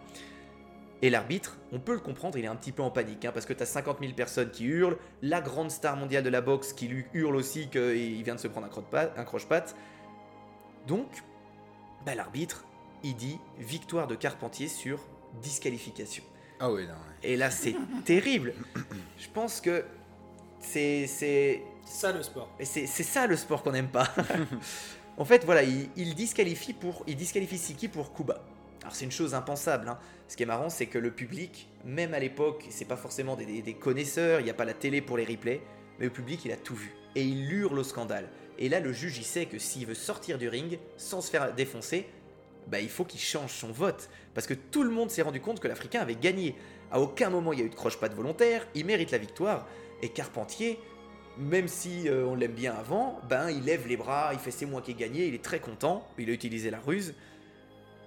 Et 1.02 1.08
l'arbitre, 1.08 1.56
on 1.72 1.80
peut 1.80 1.94
le 1.94 2.00
comprendre, 2.00 2.36
il 2.36 2.44
est 2.44 2.48
un 2.48 2.56
petit 2.56 2.72
peu 2.72 2.82
en 2.82 2.90
panique, 2.90 3.24
hein, 3.24 3.32
parce 3.32 3.46
que 3.46 3.54
t'as 3.54 3.64
50 3.64 4.00
000 4.00 4.12
personnes 4.12 4.50
qui 4.50 4.66
hurlent, 4.66 4.98
la 5.22 5.40
grande 5.40 5.70
star 5.70 5.96
mondiale 5.96 6.22
de 6.22 6.28
la 6.28 6.42
boxe 6.42 6.74
qui 6.74 6.88
lui 6.88 7.06
hurle 7.14 7.36
aussi 7.36 7.68
qu'il 7.70 8.22
vient 8.22 8.34
de 8.34 8.40
se 8.40 8.48
prendre 8.48 8.66
un 8.66 9.24
croche-patte. 9.24 9.74
Donc, 10.86 11.06
bah, 12.04 12.14
l'arbitre, 12.14 12.66
il 13.02 13.16
dit 13.16 13.38
victoire 13.58 14.06
de 14.08 14.14
Carpentier 14.14 14.68
sur 14.68 14.98
disqualification. 15.40 16.22
Ah 16.58 16.70
oui, 16.70 16.82
non. 16.82 16.90
ouais. 16.92 17.30
Et 17.30 17.36
là, 17.38 17.50
c'est 17.50 17.74
terrible. 18.04 18.52
Je 19.16 19.28
pense 19.32 19.62
que 19.62 19.84
c'est 20.60 21.62
ça 21.90 22.12
le 22.12 22.22
sport. 22.22 22.48
et 22.58 22.64
c'est 22.64 22.86
c'est 22.86 23.02
ça 23.02 23.26
le 23.26 23.36
sport 23.36 23.62
qu'on 23.62 23.72
n'aime 23.72 23.88
pas. 23.90 24.08
en 25.16 25.24
fait, 25.24 25.44
voilà, 25.44 25.62
il, 25.62 26.14
disqualifie 26.14 26.72
pour 26.72 27.04
il 27.06 27.16
disqualifie 27.16 27.58
Siki 27.58 27.88
pour 27.88 28.14
Kuba. 28.14 28.42
Alors 28.82 28.94
c'est 28.94 29.04
une 29.04 29.12
chose 29.12 29.34
impensable. 29.34 29.88
hein. 29.88 29.98
Ce 30.28 30.36
qui 30.36 30.42
est 30.42 30.46
marrant, 30.46 30.70
c'est 30.70 30.86
que 30.86 30.98
le 30.98 31.10
public, 31.10 31.68
même 31.84 32.14
à 32.14 32.18
l'époque, 32.18 32.64
c'est 32.70 32.86
pas 32.86 32.96
forcément 32.96 33.36
des 33.36 33.74
connaisseurs, 33.74 34.40
il 34.40 34.44
n'y 34.44 34.50
a 34.50 34.54
pas 34.54 34.64
la 34.64 34.74
télé 34.74 35.02
pour 35.02 35.16
les 35.18 35.24
replays, 35.24 35.60
mais 35.98 36.06
le 36.06 36.12
public, 36.12 36.44
il 36.44 36.52
a 36.52 36.56
tout 36.56 36.74
vu. 36.74 36.94
Et 37.14 37.22
il 37.22 37.52
hurle 37.52 37.78
au 37.78 37.84
scandale. 37.84 38.28
Et 38.58 38.68
là, 38.68 38.80
le 38.80 38.92
juge, 38.92 39.18
il 39.18 39.24
sait 39.24 39.46
que 39.46 39.58
s'il 39.58 39.86
veut 39.86 39.94
sortir 39.94 40.38
du 40.38 40.48
ring 40.48 40.78
sans 40.96 41.20
se 41.20 41.30
faire 41.30 41.54
défoncer, 41.54 42.06
bah, 42.68 42.80
il 42.80 42.88
faut 42.88 43.04
qu'il 43.04 43.20
change 43.20 43.52
son 43.52 43.72
vote. 43.72 44.08
Parce 44.34 44.46
que 44.46 44.54
tout 44.54 44.82
le 44.82 44.90
monde 44.90 45.10
s'est 45.10 45.22
rendu 45.22 45.40
compte 45.40 45.60
que 45.60 45.68
l'Africain 45.68 46.00
avait 46.00 46.14
gagné. 46.14 46.54
À 46.90 47.00
aucun 47.00 47.30
moment 47.30 47.52
il 47.52 47.58
y 47.58 47.62
a 47.62 47.64
eu 47.64 47.70
de 47.70 47.74
croche-patte 47.74 48.14
volontaire, 48.14 48.66
il 48.74 48.84
mérite 48.84 49.10
la 49.10 49.18
victoire. 49.18 49.66
Et 50.02 50.08
Carpentier, 50.08 50.78
même 51.40 51.68
si 51.68 52.08
euh, 52.08 52.24
on 52.26 52.34
l'aime 52.34 52.52
bien 52.52 52.74
avant, 52.74 53.20
ben 53.28 53.50
il 53.50 53.64
lève 53.64 53.86
les 53.88 53.96
bras, 53.96 54.30
il 54.32 54.38
fait 54.38 54.50
c'est 54.50 54.66
moi 54.66 54.82
qui 54.82 54.92
ai 54.92 54.94
gagné, 54.94 55.26
il 55.26 55.34
est 55.34 55.42
très 55.42 55.60
content, 55.60 56.06
il 56.18 56.28
a 56.30 56.32
utilisé 56.32 56.70
la 56.70 56.78
ruse. 56.80 57.14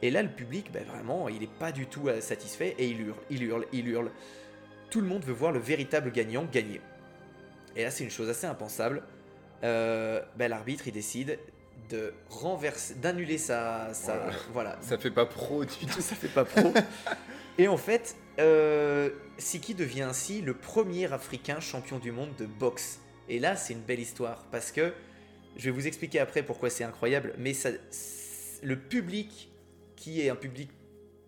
Et 0.01 0.11
là 0.11 0.21
le 0.21 0.29
public, 0.29 0.71
ben 0.71 0.83
vraiment, 0.85 1.29
il 1.29 1.39
n'est 1.39 1.47
pas 1.47 1.71
du 1.71 1.87
tout 1.87 2.07
euh, 2.07 2.21
satisfait 2.21 2.75
et 2.77 2.87
il 2.87 3.01
hurle, 3.01 3.17
il 3.29 3.43
hurle, 3.43 3.65
il 3.71 3.87
hurle. 3.87 4.11
Tout 4.89 5.01
le 5.01 5.07
monde 5.07 5.23
veut 5.25 5.33
voir 5.33 5.51
le 5.51 5.59
véritable 5.59 6.11
gagnant 6.11 6.45
gagner. 6.45 6.81
Et 7.75 7.83
là 7.83 7.91
c'est 7.91 8.03
une 8.03 8.11
chose 8.11 8.29
assez 8.29 8.45
impensable. 8.47 9.03
euh, 9.63 10.21
bah, 10.37 10.47
l'arbitre 10.47 10.87
il 10.87 10.93
décide 10.93 11.39
de 11.89 12.13
renverser, 12.29 12.95
d'annuler 12.95 13.37
sa, 13.37 13.93
sa 13.93 14.15
Voilà. 14.15 14.35
voilà, 14.53 14.77
Ça 14.81 14.97
fait 14.97 15.11
pas 15.11 15.25
pro 15.25 15.65
du 15.65 15.71
tout. 15.87 16.01
ça 16.01 16.15
fait 16.15 16.27
pas 16.27 16.45
pro. 16.45 16.73
Et 17.57 17.67
en 17.67 17.77
fait, 17.77 18.15
euh, 18.39 19.09
Siki 19.37 19.75
devient 19.75 20.01
ainsi 20.03 20.41
le 20.41 20.53
premier 20.53 21.11
Africain 21.13 21.59
champion 21.59 21.99
du 21.99 22.11
monde 22.11 22.29
de 22.37 22.45
boxe? 22.45 22.99
Et 23.29 23.39
là, 23.39 23.55
c'est 23.55 23.73
une 23.73 23.81
belle 23.81 23.99
histoire 23.99 24.45
parce 24.51 24.71
que 24.71 24.93
je 25.55 25.65
vais 25.65 25.71
vous 25.71 25.87
expliquer 25.87 26.19
après 26.19 26.43
pourquoi 26.43 26.69
c'est 26.69 26.83
incroyable. 26.83 27.33
Mais 27.37 27.53
ça, 27.53 27.69
le 28.61 28.79
public, 28.79 29.51
qui 29.95 30.21
est 30.21 30.29
un 30.29 30.35
public 30.35 30.69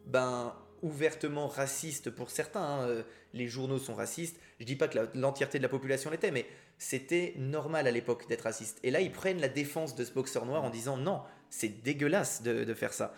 ben, 0.06 0.54
ouvertement 0.82 1.48
raciste 1.48 2.10
pour 2.10 2.30
certains, 2.30 2.62
hein, 2.62 2.88
euh, 2.88 3.04
les 3.34 3.48
journaux 3.48 3.80
sont 3.80 3.96
racistes. 3.96 4.38
Je 4.60 4.66
dis 4.66 4.76
pas 4.76 4.88
que 4.88 5.00
l'entièreté 5.14 5.58
de 5.58 5.64
la 5.64 5.70
population 5.70 6.10
l'était, 6.10 6.32
mais 6.32 6.46
c'était 6.78 7.34
normal 7.38 7.88
à 7.88 7.92
l'époque 7.92 8.28
d'être 8.28 8.42
raciste. 8.42 8.80
Et 8.84 8.92
là, 8.92 9.02
ils 9.02 9.12
prennent 9.12 9.42
la 9.42 9.48
défense 9.48 9.96
de 9.96 10.04
ce 10.04 10.12
boxeur 10.12 10.46
noir 10.46 10.64
en 10.64 10.70
disant 10.70 10.98
non, 10.98 11.22
c'est 11.50 11.84
dégueulasse 11.84 12.42
de, 12.42 12.64
de 12.64 12.74
faire 12.74 12.94
ça. 12.94 13.14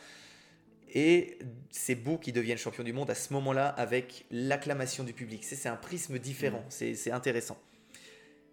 Et 0.94 1.38
c'est 1.70 1.96
beau 1.96 2.18
qu'il 2.18 2.34
devienne 2.34 2.58
champion 2.58 2.84
du 2.84 2.94
monde 2.94 3.10
à 3.10 3.16
ce 3.16 3.34
moment-là 3.34 3.68
avec 3.68 4.26
l'acclamation 4.32 5.04
du 5.04 5.14
public. 5.14 5.44
C'est 5.44 5.68
un 5.68 5.76
prisme 5.76 6.18
différent, 6.18 6.64
c'est 6.70 6.96
c'est 6.96 7.12
intéressant. 7.12 7.58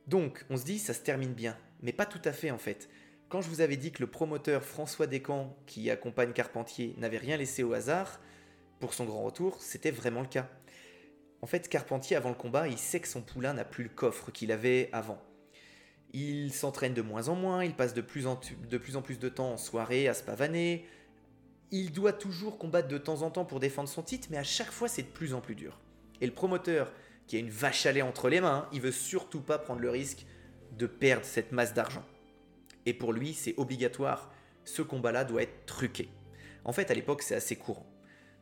Donc, 0.06 0.44
on 0.50 0.56
se 0.56 0.64
dit, 0.64 0.78
ça 0.78 0.94
se 0.94 1.00
termine 1.00 1.32
bien. 1.32 1.56
Mais 1.82 1.92
pas 1.92 2.06
tout 2.06 2.20
à 2.24 2.32
fait 2.32 2.50
en 2.50 2.58
fait. 2.58 2.88
Quand 3.28 3.40
je 3.40 3.48
vous 3.48 3.60
avais 3.60 3.76
dit 3.76 3.90
que 3.90 4.02
le 4.02 4.10
promoteur 4.10 4.62
François 4.62 5.06
Descamps, 5.06 5.56
qui 5.66 5.90
accompagne 5.90 6.32
Carpentier, 6.32 6.94
n'avait 6.98 7.18
rien 7.18 7.36
laissé 7.36 7.62
au 7.62 7.72
hasard 7.72 8.20
pour 8.80 8.94
son 8.94 9.04
grand 9.04 9.22
retour, 9.22 9.60
c'était 9.60 9.90
vraiment 9.90 10.20
le 10.20 10.26
cas. 10.26 10.48
En 11.42 11.46
fait, 11.46 11.68
Carpentier, 11.68 12.16
avant 12.16 12.28
le 12.28 12.34
combat, 12.34 12.68
il 12.68 12.78
sait 12.78 13.00
que 13.00 13.08
son 13.08 13.22
poulain 13.22 13.54
n'a 13.54 13.64
plus 13.64 13.84
le 13.84 13.90
coffre 13.90 14.30
qu'il 14.30 14.52
avait 14.52 14.88
avant. 14.92 15.20
Il 16.12 16.52
s'entraîne 16.52 16.94
de 16.94 17.02
moins 17.02 17.28
en 17.28 17.34
moins, 17.34 17.64
il 17.64 17.74
passe 17.74 17.92
de 17.92 18.00
plus 18.00 18.26
en, 18.26 18.40
de 18.70 18.78
plus 18.78 18.96
en 18.96 19.02
plus 19.02 19.18
de 19.18 19.28
temps 19.28 19.52
en 19.52 19.56
soirée 19.56 20.06
à 20.06 20.14
se 20.14 20.22
pavaner. 20.22 20.86
Il 21.70 21.92
doit 21.92 22.12
toujours 22.12 22.56
combattre 22.56 22.88
de 22.88 22.98
temps 22.98 23.22
en 23.22 23.30
temps 23.30 23.44
pour 23.44 23.58
défendre 23.58 23.88
son 23.88 24.02
titre, 24.02 24.28
mais 24.30 24.36
à 24.36 24.44
chaque 24.44 24.70
fois, 24.70 24.86
c'est 24.86 25.02
de 25.02 25.08
plus 25.08 25.34
en 25.34 25.40
plus 25.40 25.54
dur. 25.54 25.80
Et 26.20 26.26
le 26.26 26.32
promoteur, 26.32 26.92
qui 27.26 27.36
a 27.36 27.38
une 27.38 27.50
vache 27.50 27.86
à 27.86 27.92
lait 27.92 28.02
entre 28.02 28.28
les 28.28 28.40
mains, 28.40 28.68
il 28.72 28.80
veut 28.80 28.92
surtout 28.92 29.40
pas 29.40 29.58
prendre 29.58 29.80
le 29.80 29.90
risque 29.90 30.26
de 30.78 30.86
perdre 30.86 31.24
cette 31.24 31.52
masse 31.52 31.74
d'argent. 31.74 32.04
Et 32.86 32.94
pour 32.94 33.12
lui, 33.12 33.34
c'est 33.34 33.54
obligatoire. 33.56 34.32
Ce 34.64 34.82
combat-là 34.82 35.24
doit 35.24 35.42
être 35.42 35.66
truqué. 35.66 36.08
En 36.64 36.72
fait, 36.72 36.90
à 36.90 36.94
l'époque, 36.94 37.22
c'est 37.22 37.34
assez 37.34 37.56
courant. 37.56 37.86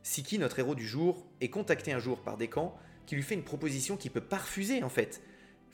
Siki, 0.03 0.39
notre 0.39 0.59
héros 0.59 0.74
du 0.74 0.87
jour, 0.87 1.24
est 1.41 1.51
contacté 1.51 1.93
un 1.93 1.99
jour 1.99 2.22
par 2.22 2.37
Descamps 2.37 2.76
qui 3.07 3.14
lui 3.14 3.22
fait 3.22 3.35
une 3.35 3.45
proposition 3.45 3.97
qu'il 3.97 4.11
peut 4.11 4.20
pas 4.20 4.39
refuser 4.39 4.83
en 4.83 4.89
fait. 4.89 5.22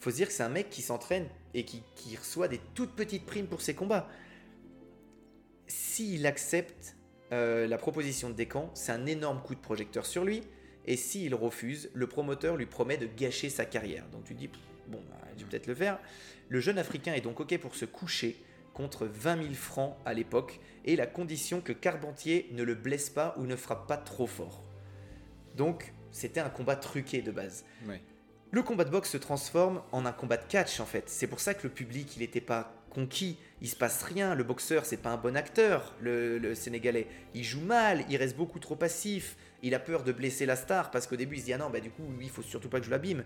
Faut 0.01 0.11
se 0.11 0.17
dire 0.17 0.29
que 0.29 0.33
c'est 0.33 0.43
un 0.43 0.49
mec 0.49 0.71
qui 0.71 0.83
s'entraîne 0.83 1.27
et 1.55 1.65
qui, 1.65 1.83
qui 1.95 2.17
reçoit 2.17 2.49
des 2.49 2.61
toutes 2.75 2.95
petites 2.95 3.27
primes 3.27 3.47
pour 3.47 3.61
ses 3.61 3.75
combats. 3.75 4.09
S'il 5.67 6.27
accepte 6.27 6.97
euh, 7.33 7.67
la 7.67 7.79
proposition 7.79 8.31
de 8.31 8.35
Descamps, 8.35 8.71
c'est 8.75 8.93
un 8.93 9.07
énorme 9.07 9.43
coup 9.43 9.55
de 9.55 9.61
projecteur 9.61 10.07
sur 10.07 10.25
lui. 10.25 10.43
Et 10.89 10.97
s'il 10.97 11.35
refuse, 11.35 11.91
le 11.93 12.07
promoteur 12.07 12.57
lui 12.57 12.65
promet 12.65 12.97
de 12.97 13.07
gâcher 13.07 13.51
sa 13.51 13.67
carrière. 13.67 14.09
Donc 14.11 14.25
tu 14.25 14.33
dis, 14.35 14.49
bon, 14.89 15.03
bah, 15.11 15.19
je 15.37 15.45
vais 15.45 15.51
peut-être 15.51 15.67
le 15.67 15.75
faire. 15.75 15.99
Le 16.49 16.61
jeune 16.61 16.79
Africain 16.79 17.13
est 17.13 17.21
donc 17.21 17.39
OK 17.41 17.57
pour 17.59 17.75
se 17.75 17.85
coucher 17.85 18.43
contre 18.73 19.07
20 19.07 19.43
000 19.43 19.55
francs 19.55 19.99
à 20.07 20.15
l'époque, 20.15 20.61
et 20.85 20.97
la 20.97 21.07
condition 21.07 21.61
que 21.61 21.73
Carpentier 21.73 22.49
ne 22.53 22.63
le 22.63 22.75
blesse 22.75 23.11
pas 23.11 23.35
ou 23.37 23.45
ne 23.45 23.55
frappe 23.55 23.87
pas 23.87 23.99
trop 23.99 24.27
fort. 24.27 24.63
Donc, 25.57 25.93
c'était 26.11 26.41
un 26.41 26.49
combat 26.49 26.77
truqué 26.77 27.21
de 27.21 27.33
base. 27.33 27.67
Ouais. 27.87 28.01
Le 28.51 28.63
combat 28.63 28.85
de 28.85 28.91
boxe 28.91 29.11
se 29.11 29.19
transforme 29.19 29.83
en 29.93 30.07
un 30.07 30.13
combat 30.13 30.39
de 30.39 30.47
catch 30.47 30.81
en 30.81 30.87
fait. 30.87 31.11
C'est 31.11 31.27
pour 31.27 31.41
ça 31.41 31.53
que 31.53 31.67
le 31.67 31.73
public 31.75 32.17
il 32.17 32.21
n'était 32.21 32.41
pas 32.41 32.73
conquis. 32.89 33.37
Il 33.61 33.69
se 33.69 33.77
passe 33.77 34.03
rien. 34.05 34.35
Le 34.35 34.43
boxeur 34.43 34.87
c'est 34.87 34.97
pas 34.97 35.11
un 35.11 35.19
bon 35.19 35.37
acteur. 35.37 35.95
Le, 36.01 36.39
le 36.39 36.55
sénégalais 36.55 37.09
il 37.35 37.45
joue 37.45 37.61
mal. 37.61 38.07
Il 38.09 38.17
reste 38.17 38.37
beaucoup 38.37 38.59
trop 38.59 38.75
passif. 38.75 39.37
Il 39.63 39.75
a 39.75 39.79
peur 39.81 40.05
de 40.05 40.13
blesser 40.13 40.47
la 40.47 40.57
star 40.57 40.91
parce 40.91 41.07
qu'au 41.07 41.17
début 41.17 41.37
il 41.37 41.41
se 41.41 41.45
dit 41.47 41.53
ah 41.53 41.59
non 41.59 41.71
bah 41.71 41.81
du 41.81 41.91
coup 41.91 42.03
il 42.21 42.31
faut 42.31 42.43
surtout 42.43 42.69
pas 42.69 42.79
que 42.81 42.87
je 42.87 42.91
l'abîme. 42.91 43.25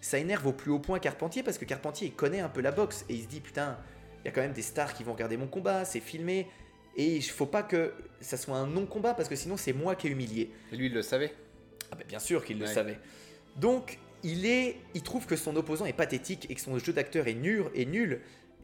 Ça 0.00 0.18
énerve 0.18 0.46
au 0.46 0.52
plus 0.52 0.70
haut 0.70 0.78
point 0.78 0.98
Carpentier 0.98 1.42
parce 1.42 1.58
que 1.58 1.64
Carpentier 1.64 2.08
il 2.08 2.14
connaît 2.14 2.40
un 2.40 2.48
peu 2.48 2.60
la 2.60 2.70
boxe 2.70 3.04
et 3.08 3.14
il 3.14 3.22
se 3.22 3.28
dit 3.28 3.40
putain 3.40 3.78
il 4.22 4.26
y 4.26 4.28
a 4.28 4.32
quand 4.32 4.42
même 4.42 4.52
des 4.52 4.62
stars 4.62 4.94
qui 4.94 5.04
vont 5.04 5.12
regarder 5.12 5.36
mon 5.36 5.46
combat. 5.48 5.84
C'est 5.84 6.00
filmé 6.00 6.46
et 6.96 7.16
il 7.16 7.22
faut 7.22 7.46
pas 7.46 7.62
que 7.62 7.92
ça 8.20 8.36
soit 8.36 8.56
un 8.56 8.66
non 8.66 8.86
combat 8.86 9.14
parce 9.14 9.28
que 9.28 9.36
sinon 9.36 9.56
c'est 9.56 9.72
moi 9.72 9.96
qui 9.96 10.06
ai 10.06 10.10
humilié. 10.10 10.50
Et 10.72 10.76
lui, 10.76 10.86
il 10.86 10.94
le 10.94 11.02
savait. 11.02 11.34
Ah 11.90 11.96
bah 11.96 12.04
bien 12.08 12.18
sûr 12.18 12.44
qu'il 12.44 12.58
le 12.58 12.66
savait. 12.66 12.98
Donc 13.56 13.98
il 14.22 14.46
est, 14.46 14.76
il 14.94 15.02
trouve 15.02 15.26
que 15.26 15.36
son 15.36 15.54
opposant 15.56 15.86
est 15.86 15.92
pathétique 15.92 16.50
et 16.50 16.54
que 16.54 16.60
son 16.60 16.78
jeu 16.78 16.92
d'acteur 16.92 17.28
est 17.28 17.34
nul, 17.34 17.64
est 17.74 17.84
nul. 17.84 18.20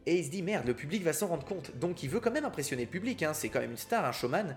Et 0.07 0.17
il 0.19 0.25
se 0.25 0.31
dit 0.31 0.43
merde, 0.43 0.67
le 0.67 0.75
public 0.75 1.05
va 1.05 1.13
s'en 1.13 1.29
rendre 1.29 1.45
compte. 1.45 1.77
Donc 1.79 2.03
il 2.03 2.11
veut 2.11 2.19
quand 2.21 2.33
même 2.33 2.45
impressionner 2.45 2.85
le 2.85 2.91
public. 2.91 3.23
hein, 3.23 3.35
C'est 3.35 3.49
quand 3.49 3.61
même 3.61 3.71
une 3.71 3.77
star, 3.77 4.05
un 4.05 4.13
showman. 4.13 4.57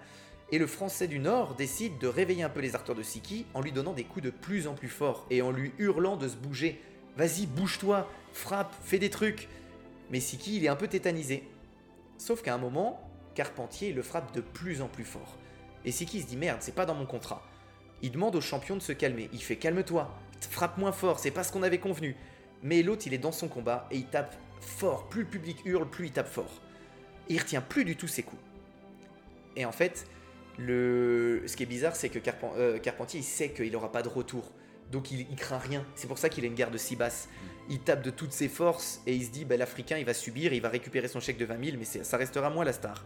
Et 0.52 0.60
le 0.60 0.68
Français 0.68 1.08
du 1.08 1.20
Nord 1.20 1.56
décide 1.56 1.98
de 1.98 2.08
réveiller 2.08 2.44
un 2.44 2.50
peu 2.50 2.60
les 2.60 2.76
arteurs 2.76 2.96
de 2.96 3.02
Siki 3.02 3.46
en 3.54 3.62
lui 3.62 3.72
donnant 3.72 3.94
des 3.94 4.04
coups 4.04 4.26
de 4.26 4.30
plus 4.30 4.68
en 4.68 4.74
plus 4.76 4.90
forts 4.90 5.26
et 5.32 5.42
en 5.42 5.52
lui 5.52 5.74
hurlant 5.80 6.18
de 6.18 6.28
se 6.28 6.36
bouger. 6.36 6.80
Vas-y, 7.18 7.48
bouge-toi, 7.48 8.08
frappe, 8.32 8.76
fais 8.84 9.00
des 9.00 9.10
trucs. 9.10 9.48
Mais 10.12 10.20
Siki, 10.20 10.58
il 10.58 10.66
est 10.66 10.70
un 10.70 10.76
peu 10.76 10.88
tétanisé. 10.88 11.44
Sauf 12.18 12.44
qu'à 12.44 12.54
un 12.54 12.60
moment, 12.60 13.02
Carpentier 13.34 13.92
le 13.92 14.04
frappe 14.04 14.34
de 14.36 14.42
plus 14.42 14.82
en 14.82 14.88
plus 14.88 15.04
fort. 15.04 15.38
Et 15.84 15.92
Siki 15.92 16.22
se 16.22 16.28
dit 16.28 16.38
merde, 16.38 16.60
c'est 16.62 16.76
pas 16.76 16.86
dans 16.86 16.96
mon 16.96 17.06
contrat. 17.06 17.44
Il 18.04 18.12
demande 18.12 18.36
au 18.36 18.42
champion 18.42 18.76
de 18.76 18.82
se 18.82 18.92
calmer. 18.92 19.30
Il 19.34 19.42
fait 19.42 19.56
calme-toi, 19.56 20.14
frappe 20.42 20.78
moins 20.78 20.92
fort, 20.92 21.20
c'est 21.20 21.32
pas 21.32 21.44
ce 21.44 21.52
qu'on 21.52 21.64
avait 21.64 21.80
convenu. 21.80 22.16
Mais 22.62 22.84
l'autre, 22.84 23.08
il 23.08 23.14
est 23.14 23.20
dans 23.20 23.32
son 23.32 23.48
combat 23.48 23.88
et 23.92 23.98
il 23.98 24.06
tape 24.06 24.36
fort. 24.62 25.10
Plus 25.10 25.22
le 25.22 25.28
public 25.28 25.58
hurle, 25.66 25.90
plus 25.90 26.08
il 26.08 26.12
tape 26.12 26.28
fort. 26.28 26.62
Il 27.30 27.40
retient 27.40 27.62
plus 27.62 27.84
du 27.84 27.96
tout 27.96 28.08
ses 28.08 28.24
coups. 28.24 28.42
Et 29.56 29.66
en 29.66 29.72
fait, 29.72 30.08
le... 30.58 31.44
ce 31.48 31.56
qui 31.56 31.64
est 31.64 31.68
bizarre, 31.68 31.96
c'est 31.96 32.10
que 32.10 32.20
Carpen- 32.20 32.54
euh, 32.58 32.80
Carpentier, 32.80 33.20
il 33.20 33.24
sait 33.24 33.50
qu'il 33.50 33.72
n'aura 33.72 33.92
pas 33.92 34.02
de 34.02 34.10
retour. 34.10 34.52
Donc 34.92 35.12
il, 35.12 35.22
il 35.30 35.36
craint 35.36 35.58
rien. 35.58 35.86
C'est 35.96 36.08
pour 36.08 36.18
ça 36.18 36.30
qu'il 36.30 36.44
a 36.44 36.48
une 36.48 36.56
garde 36.56 36.78
si 36.78 36.96
basse. 36.96 37.28
Il 37.70 37.80
tape 37.80 38.04
de 38.04 38.12
toutes 38.12 38.32
ses 38.32 38.48
forces 38.48 39.02
et 39.08 39.16
il 39.16 39.26
se 39.26 39.32
dit, 39.32 39.46
bah, 39.46 39.58
l'Africain, 39.58 39.98
il 39.98 40.06
va 40.06 40.14
subir, 40.14 40.54
il 40.54 40.62
va 40.62 40.70
récupérer 40.70 41.08
son 41.08 41.20
chèque 41.20 41.38
de 41.38 41.46
20 41.46 41.64
000, 41.66 41.78
mais 41.78 41.86
ça 41.86 42.18
restera 42.18 42.50
moi 42.50 42.64
la 42.64 42.74
star. 42.74 43.04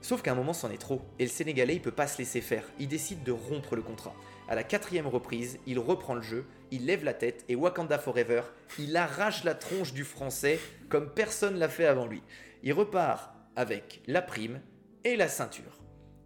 Sauf 0.00 0.20
qu'à 0.20 0.32
un 0.32 0.34
moment, 0.34 0.52
c'en 0.52 0.70
est 0.70 0.78
trop. 0.78 1.02
Et 1.18 1.24
le 1.24 1.30
Sénégalais, 1.30 1.76
il 1.76 1.80
peut 1.82 1.90
pas 1.90 2.06
se 2.06 2.18
laisser 2.18 2.40
faire. 2.42 2.64
Il 2.78 2.88
décide 2.88 3.22
de 3.22 3.32
rompre 3.32 3.74
le 3.76 3.82
contrat. 3.82 4.14
À 4.48 4.54
la 4.54 4.62
quatrième 4.62 5.06
reprise, 5.06 5.58
il 5.66 5.78
reprend 5.78 6.14
le 6.14 6.20
jeu, 6.20 6.44
il 6.70 6.84
lève 6.84 7.04
la 7.04 7.14
tête 7.14 7.44
et 7.48 7.54
Wakanda 7.54 7.98
Forever, 7.98 8.42
il 8.78 8.94
arrache 8.96 9.44
la 9.44 9.54
tronche 9.54 9.94
du 9.94 10.04
Français 10.04 10.60
comme 10.90 11.08
personne 11.08 11.56
l'a 11.58 11.70
fait 11.70 11.86
avant 11.86 12.06
lui. 12.06 12.22
Il 12.62 12.74
repart 12.74 13.32
avec 13.56 14.02
la 14.06 14.20
prime 14.20 14.60
et 15.04 15.16
la 15.16 15.28
ceinture. 15.28 15.83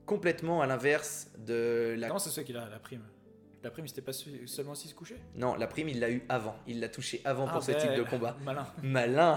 Complètement 0.09 0.63
à 0.63 0.67
l'inverse 0.67 1.31
de 1.37 1.95
la... 1.99 2.09
Non, 2.09 2.19
c'est 2.19 2.31
ça 2.31 2.43
qu'il 2.43 2.57
a, 2.57 2.67
la 2.67 2.79
prime. 2.79 3.03
La 3.63 3.71
prime, 3.71 3.87
c'était 3.87 4.01
pas 4.01 4.15
seulement 4.15 4.75
s'il 4.75 4.89
se 4.89 4.95
couchait 4.95 5.19
Non, 5.35 5.55
la 5.55 5.67
prime, 5.67 5.91
il 5.91 6.01
l'a 6.01 6.11
eu 6.11 6.25
avant. 6.31 6.57
Il 6.67 6.81
l'a 6.81 6.89
touché 6.89 7.21
avant 7.27 7.47
pour 7.47 7.59
Ah, 7.59 7.61
ce 7.61 7.73
ben, 7.73 7.79
type 7.79 7.95
de 7.95 8.05
combat. 8.05 8.35
Malin. 8.45 8.67
Malin. 8.83 9.37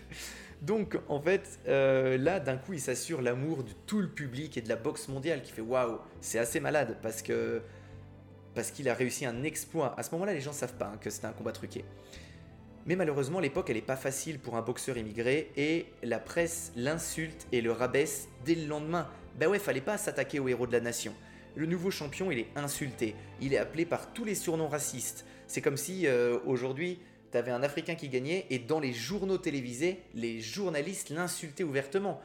Donc 0.62 0.98
en 1.08 1.20
fait, 1.20 1.60
euh, 1.68 2.18
là 2.18 2.40
d'un 2.40 2.56
coup, 2.56 2.72
il 2.72 2.80
s'assure 2.80 3.22
l'amour 3.22 3.62
de 3.62 3.70
tout 3.86 4.00
le 4.00 4.08
public 4.08 4.56
et 4.56 4.62
de 4.62 4.68
la 4.68 4.74
boxe 4.74 5.06
mondiale 5.06 5.42
qui 5.42 5.52
fait 5.52 5.62
waouh, 5.62 6.00
c'est 6.20 6.40
assez 6.40 6.58
malade 6.58 6.98
parce 7.02 7.22
que 7.22 7.62
parce 8.54 8.72
qu'il 8.72 8.88
a 8.88 8.94
réussi 8.94 9.24
un 9.24 9.44
exploit. 9.44 9.94
À 9.96 10.02
ce 10.02 10.10
moment-là, 10.10 10.34
les 10.34 10.40
gens 10.40 10.52
savent 10.52 10.74
pas 10.74 10.90
hein, 10.92 10.98
que 11.00 11.08
c'était 11.08 11.28
un 11.28 11.32
combat 11.32 11.52
truqué. 11.52 11.84
Mais 12.84 12.96
malheureusement, 12.96 13.38
l'époque, 13.38 13.70
elle 13.70 13.76
est 13.76 13.82
pas 13.82 13.96
facile 13.96 14.40
pour 14.40 14.56
un 14.56 14.62
boxeur 14.62 14.98
immigré 14.98 15.52
et 15.56 15.86
la 16.02 16.18
presse 16.18 16.72
l'insulte 16.74 17.46
et 17.52 17.60
le 17.60 17.70
rabaisse 17.72 18.28
dès 18.44 18.56
le 18.56 18.66
lendemain. 18.66 19.08
Bah 19.40 19.48
ouais, 19.48 19.58
fallait 19.58 19.80
pas 19.80 19.96
s'attaquer 19.96 20.38
au 20.38 20.48
héros 20.48 20.66
de 20.66 20.72
la 20.72 20.80
nation. 20.80 21.14
Le 21.56 21.64
nouveau 21.64 21.90
champion, 21.90 22.30
il 22.30 22.40
est 22.40 22.48
insulté. 22.56 23.14
Il 23.40 23.54
est 23.54 23.56
appelé 23.56 23.86
par 23.86 24.12
tous 24.12 24.26
les 24.26 24.34
surnoms 24.34 24.68
racistes. 24.68 25.24
C'est 25.46 25.62
comme 25.62 25.78
si 25.78 26.06
euh, 26.06 26.38
aujourd'hui, 26.44 26.98
t'avais 27.30 27.50
un 27.50 27.62
Africain 27.62 27.94
qui 27.94 28.10
gagnait 28.10 28.44
et 28.50 28.58
dans 28.58 28.80
les 28.80 28.92
journaux 28.92 29.38
télévisés, 29.38 30.02
les 30.14 30.40
journalistes 30.40 31.08
l'insultaient 31.08 31.64
ouvertement. 31.64 32.20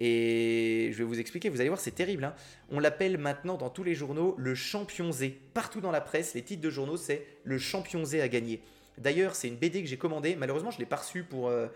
Et 0.00 0.90
je 0.92 0.98
vais 0.98 1.04
vous 1.04 1.20
expliquer, 1.20 1.48
vous 1.48 1.60
allez 1.60 1.68
voir, 1.68 1.78
c'est 1.78 1.92
terrible. 1.92 2.24
hein. 2.24 2.34
On 2.72 2.80
l'appelle 2.80 3.18
maintenant 3.18 3.56
dans 3.56 3.70
tous 3.70 3.84
les 3.84 3.94
journaux 3.94 4.34
le 4.36 4.56
champion 4.56 5.12
Z. 5.12 5.26
Partout 5.54 5.80
dans 5.80 5.92
la 5.92 6.00
presse, 6.00 6.34
les 6.34 6.42
titres 6.42 6.62
de 6.62 6.70
journaux, 6.70 6.96
c'est 6.96 7.24
le 7.44 7.58
champion 7.58 8.04
Z 8.04 8.16
a 8.16 8.28
gagné. 8.28 8.62
D'ailleurs, 8.98 9.36
c'est 9.36 9.46
une 9.46 9.56
BD 9.56 9.80
que 9.80 9.88
j'ai 9.88 9.96
commandée. 9.96 10.34
Malheureusement, 10.34 10.72
je 10.72 10.80
l'ai 10.80 10.86
pas 10.86 10.96
reçue 10.96 11.22
pour, 11.22 11.46
euh, 11.46 11.68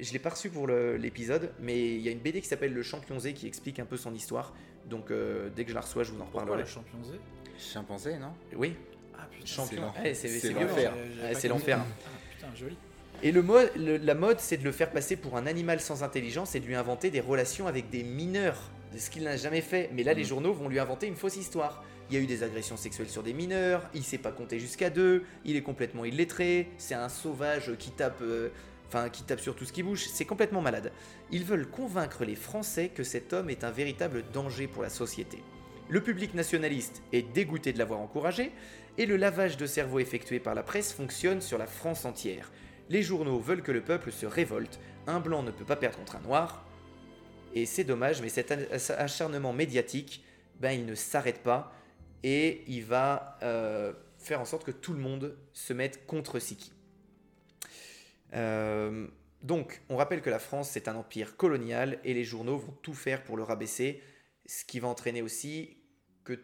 je 0.00 0.12
l'ai 0.12 0.18
pas 0.18 0.30
reçue 0.30 0.50
pour 0.50 0.66
l'épisode, 0.66 1.52
mais 1.60 1.94
il 1.94 2.00
y 2.00 2.08
a 2.08 2.12
une 2.12 2.18
BD 2.18 2.40
qui 2.40 2.48
s'appelle 2.48 2.72
Le 2.72 2.82
Champion 2.82 3.18
Z 3.18 3.32
qui 3.34 3.46
explique 3.46 3.78
un 3.78 3.84
peu 3.84 3.96
son 3.96 4.14
histoire. 4.14 4.52
Donc, 4.88 5.10
euh, 5.10 5.48
dès 5.54 5.64
que 5.64 5.70
je 5.70 5.74
la 5.74 5.80
reçois, 5.82 6.02
je 6.02 6.10
vous 6.10 6.16
en 6.20 6.24
Pourquoi 6.24 6.42
reparlerai. 6.42 6.64
le 6.64 6.68
champion 6.68 6.98
Z? 7.04 7.12
Chimpanzé, 7.58 8.16
non? 8.18 8.32
Oui, 8.56 8.74
Ah 9.16 9.28
putain, 9.30 9.46
champion. 9.46 9.82
c'est 10.14 10.50
l'enfer. 10.52 10.92
C'est 11.34 11.48
l'enfer. 11.48 11.78
Ah, 11.80 12.08
putain, 12.34 12.48
joli. 12.56 12.76
Et 13.22 13.30
le 13.30 13.42
mode, 13.42 13.70
le- 13.76 13.98
la 13.98 14.14
mode, 14.14 14.40
c'est 14.40 14.56
de 14.56 14.64
le 14.64 14.72
faire 14.72 14.90
passer 14.90 15.14
pour 15.16 15.36
un 15.36 15.46
animal 15.46 15.80
sans 15.80 16.02
intelligence 16.02 16.56
et 16.56 16.60
de 16.60 16.66
lui 16.66 16.74
inventer 16.74 17.10
des 17.10 17.20
relations 17.20 17.68
avec 17.68 17.88
des 17.90 18.02
mineurs, 18.02 18.60
ce 18.96 19.10
qu'il 19.10 19.22
n'a 19.22 19.36
jamais 19.36 19.60
fait. 19.60 19.90
Mais 19.92 20.02
là, 20.02 20.14
les 20.14 20.22
Mhm. 20.22 20.28
journaux 20.28 20.52
vont 20.52 20.68
lui 20.68 20.80
inventer 20.80 21.06
une 21.06 21.14
fausse 21.14 21.36
histoire. 21.36 21.84
Il 22.10 22.16
y 22.16 22.18
a 22.18 22.20
eu 22.22 22.26
des 22.26 22.42
agressions 22.42 22.76
sexuelles 22.76 23.08
sur 23.08 23.22
des 23.22 23.32
mineurs, 23.32 23.88
il 23.94 24.02
sait 24.02 24.18
pas 24.18 24.32
compter 24.32 24.58
jusqu'à 24.58 24.90
deux, 24.90 25.22
il 25.44 25.54
est 25.54 25.62
complètement 25.62 26.04
illettré, 26.04 26.68
c'est 26.78 26.94
un 26.94 27.08
sauvage 27.08 27.72
qui 27.78 27.92
tape. 27.92 28.20
euh, 28.22 28.48
enfin 28.92 29.08
qui 29.08 29.22
tape 29.22 29.40
sur 29.40 29.56
tout 29.56 29.64
ce 29.64 29.72
qui 29.72 29.82
bouge, 29.82 30.06
c'est 30.06 30.26
complètement 30.26 30.60
malade. 30.60 30.92
Ils 31.30 31.44
veulent 31.44 31.66
convaincre 31.66 32.26
les 32.26 32.34
Français 32.34 32.90
que 32.90 33.02
cet 33.02 33.32
homme 33.32 33.48
est 33.48 33.64
un 33.64 33.70
véritable 33.70 34.22
danger 34.34 34.66
pour 34.66 34.82
la 34.82 34.90
société. 34.90 35.42
Le 35.88 36.02
public 36.02 36.34
nationaliste 36.34 37.02
est 37.10 37.22
dégoûté 37.22 37.72
de 37.72 37.78
l'avoir 37.78 38.00
encouragé, 38.00 38.52
et 38.98 39.06
le 39.06 39.16
lavage 39.16 39.56
de 39.56 39.64
cerveau 39.64 39.98
effectué 39.98 40.40
par 40.40 40.54
la 40.54 40.62
presse 40.62 40.92
fonctionne 40.92 41.40
sur 41.40 41.56
la 41.56 41.66
France 41.66 42.04
entière. 42.04 42.52
Les 42.90 43.02
journaux 43.02 43.38
veulent 43.38 43.62
que 43.62 43.72
le 43.72 43.80
peuple 43.80 44.12
se 44.12 44.26
révolte, 44.26 44.78
un 45.06 45.20
blanc 45.20 45.42
ne 45.42 45.50
peut 45.50 45.64
pas 45.64 45.76
perdre 45.76 45.96
contre 45.96 46.16
un 46.16 46.20
noir, 46.20 46.62
et 47.54 47.64
c'est 47.64 47.84
dommage, 47.84 48.20
mais 48.20 48.28
cet 48.28 48.52
acharnement 48.90 49.54
médiatique, 49.54 50.22
ben, 50.60 50.72
il 50.72 50.84
ne 50.84 50.94
s'arrête 50.94 51.42
pas, 51.42 51.72
et 52.22 52.62
il 52.68 52.84
va 52.84 53.38
euh, 53.42 53.94
faire 54.18 54.40
en 54.42 54.44
sorte 54.44 54.64
que 54.64 54.70
tout 54.70 54.92
le 54.92 55.00
monde 55.00 55.34
se 55.54 55.72
mette 55.72 56.06
contre 56.06 56.38
Siki. 56.38 56.72
Euh, 58.34 59.06
donc, 59.42 59.82
on 59.88 59.96
rappelle 59.96 60.22
que 60.22 60.30
la 60.30 60.38
France, 60.38 60.70
c'est 60.70 60.88
un 60.88 60.96
empire 60.96 61.36
colonial 61.36 61.98
et 62.04 62.14
les 62.14 62.24
journaux 62.24 62.58
vont 62.58 62.76
tout 62.82 62.94
faire 62.94 63.24
pour 63.24 63.36
le 63.36 63.42
rabaisser, 63.42 64.00
ce 64.46 64.64
qui 64.64 64.80
va 64.80 64.88
entraîner 64.88 65.22
aussi 65.22 65.78
que 66.24 66.38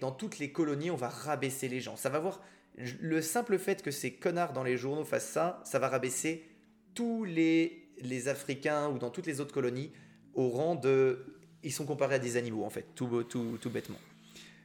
dans 0.00 0.10
toutes 0.10 0.38
les 0.38 0.52
colonies, 0.52 0.90
on 0.90 0.96
va 0.96 1.08
rabaisser 1.08 1.68
les 1.68 1.80
gens. 1.80 1.96
Ça 1.96 2.08
va 2.08 2.18
voir 2.18 2.42
le 2.76 3.22
simple 3.22 3.58
fait 3.58 3.82
que 3.82 3.90
ces 3.90 4.14
connards 4.14 4.52
dans 4.52 4.64
les 4.64 4.76
journaux 4.76 5.04
fassent 5.04 5.28
ça, 5.28 5.62
ça 5.64 5.78
va 5.78 5.88
rabaisser 5.88 6.44
tous 6.94 7.24
les, 7.24 7.92
les 7.98 8.28
Africains 8.28 8.88
ou 8.88 8.98
dans 8.98 9.10
toutes 9.10 9.26
les 9.26 9.40
autres 9.40 9.54
colonies 9.54 9.92
au 10.34 10.48
rang 10.48 10.74
de... 10.74 11.38
Ils 11.62 11.72
sont 11.72 11.86
comparés 11.86 12.16
à 12.16 12.18
des 12.18 12.36
animaux, 12.36 12.64
en 12.64 12.70
fait, 12.70 12.86
tout, 12.94 13.22
tout, 13.22 13.56
tout 13.60 13.70
bêtement. 13.70 13.98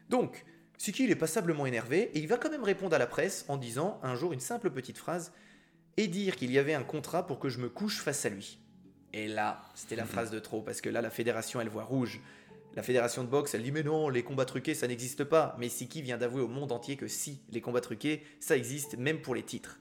Donc, 0.10 0.44
Suki, 0.78 1.04
il 1.04 1.12
est 1.12 1.16
passablement 1.16 1.66
énervé 1.66 2.10
et 2.14 2.20
il 2.20 2.28
va 2.28 2.38
quand 2.38 2.50
même 2.50 2.64
répondre 2.64 2.96
à 2.96 3.00
la 3.00 3.08
presse 3.08 3.46
en 3.48 3.58
disant 3.58 4.00
un 4.02 4.16
jour 4.16 4.34
une 4.34 4.40
simple 4.40 4.70
petite 4.72 4.98
phrase 4.98 5.32
et 6.00 6.08
dire 6.08 6.38
qu'il 6.38 6.50
y 6.50 6.58
avait 6.58 6.74
un 6.74 6.84
contrat 6.84 7.28
pour 7.28 7.40
que 7.40 7.50
je 7.50 7.60
me 7.60 7.68
couche 7.68 8.00
face 8.00 8.26
à 8.26 8.30
lui. 8.30 8.58
Et 9.12 9.28
là, 9.28 9.62
c'était 9.76 9.98
la 9.98 10.06
phrase 10.06 10.32
de 10.32 10.40
trop 10.40 10.62
parce 10.62 10.80
que 10.80 10.88
là, 10.88 11.02
la 11.02 11.10
fédération, 11.10 11.60
elle 11.60 11.68
voit 11.68 11.84
rouge. 11.84 12.22
La 12.74 12.84
fédération 12.84 13.22
de 13.26 13.28
boxe, 13.28 13.54
elle 13.54 13.64
dit 13.64 13.74
mais 13.74 13.84
non, 13.84 14.08
les 14.08 14.24
combats 14.24 14.46
truqués, 14.46 14.76
ça 14.76 14.88
n'existe 14.88 15.26
pas. 15.26 15.58
Mais 15.60 15.68
Siki 15.68 16.02
vient 16.02 16.18
d'avouer 16.18 16.42
au 16.42 16.48
monde 16.48 16.72
entier 16.72 16.96
que 16.96 17.10
si, 17.10 17.42
les 17.52 17.60
combats 17.60 17.82
truqués, 17.82 18.24
ça 18.40 18.56
existe 18.56 18.98
même 18.98 19.20
pour 19.20 19.36
les 19.36 19.44
titres. 19.44 19.78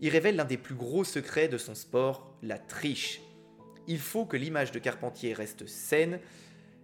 Il 0.00 0.08
révèle 0.08 0.34
l'un 0.34 0.44
des 0.44 0.56
plus 0.56 0.74
gros 0.74 1.04
secrets 1.04 1.46
de 1.46 1.58
son 1.58 1.76
sport, 1.76 2.36
la 2.42 2.58
triche. 2.58 3.20
Il 3.86 4.00
faut 4.00 4.24
que 4.24 4.36
l'image 4.36 4.72
de 4.72 4.80
Carpentier 4.80 5.32
reste 5.32 5.68
saine 5.68 6.18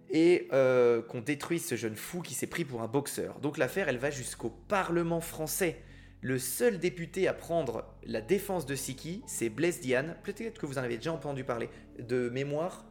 et 0.09 0.47
euh, 0.53 1.01
qu'on 1.01 1.19
détruise 1.19 1.65
ce 1.65 1.75
jeune 1.75 1.97
fou 1.97 2.21
qui 2.21 2.33
s'est 2.33 2.47
pris 2.47 2.63
pour 2.63 2.81
un 2.81 2.87
boxeur. 2.87 3.41
Donc 3.41 3.57
l'affaire, 3.57 3.89
elle 3.89 3.97
va 3.97 4.09
jusqu'au 4.09 4.49
Parlement 4.69 5.19
français. 5.19 5.81
Le 6.21 6.37
seul 6.37 6.79
député 6.79 7.27
à 7.27 7.33
prendre 7.33 7.85
la 8.03 8.19
défense 8.21 8.65
de 8.65 8.75
Siki, 8.75 9.23
c'est 9.25 9.49
Blaise 9.49 9.79
Diane. 9.79 10.17
Peut-être 10.23 10.59
que 10.59 10.65
vous 10.65 10.77
en 10.77 10.83
avez 10.83 10.97
déjà 10.97 11.13
entendu 11.13 11.45
parler. 11.45 11.69
De 11.97 12.29
mémoire, 12.29 12.85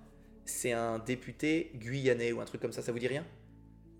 c'est 0.46 0.72
un 0.72 0.98
député 0.98 1.70
guyanais 1.74 2.32
ou 2.32 2.40
un 2.40 2.46
truc 2.46 2.62
comme 2.62 2.72
ça, 2.72 2.80
ça 2.80 2.90
vous 2.90 2.98
dit 2.98 3.06
rien? 3.06 3.26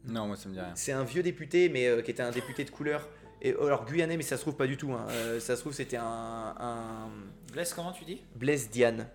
Non, 0.04 0.26
moi 0.26 0.36
ça 0.36 0.48
me 0.48 0.54
dit 0.54 0.60
rien. 0.60 0.72
C'est 0.74 0.92
un 0.92 1.04
vieux 1.04 1.22
député, 1.22 1.68
mais 1.68 1.86
euh, 1.86 2.00
qui 2.00 2.10
était 2.10 2.22
un 2.22 2.30
député 2.30 2.64
de 2.64 2.70
couleur. 2.70 3.06
Et, 3.42 3.50
alors 3.50 3.84
guyanais, 3.84 4.16
mais 4.16 4.22
ça 4.22 4.36
se 4.36 4.42
trouve 4.42 4.56
pas 4.56 4.66
du 4.66 4.78
tout. 4.78 4.92
hein. 4.92 5.06
Euh, 5.10 5.40
ça 5.40 5.56
se 5.56 5.60
trouve 5.60 5.74
c'était 5.74 5.98
un, 5.98 6.54
un 6.58 7.10
Blaise, 7.52 7.74
comment 7.74 7.92
tu 7.92 8.04
dis? 8.06 8.22
Blaise 8.34 8.70
Diane. 8.70 9.08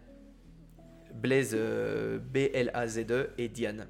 Blaise 1.16 1.52
euh, 1.54 2.20
B-L-A-Z-E 2.20 3.32
et 3.40 3.48
Diane. 3.48 3.88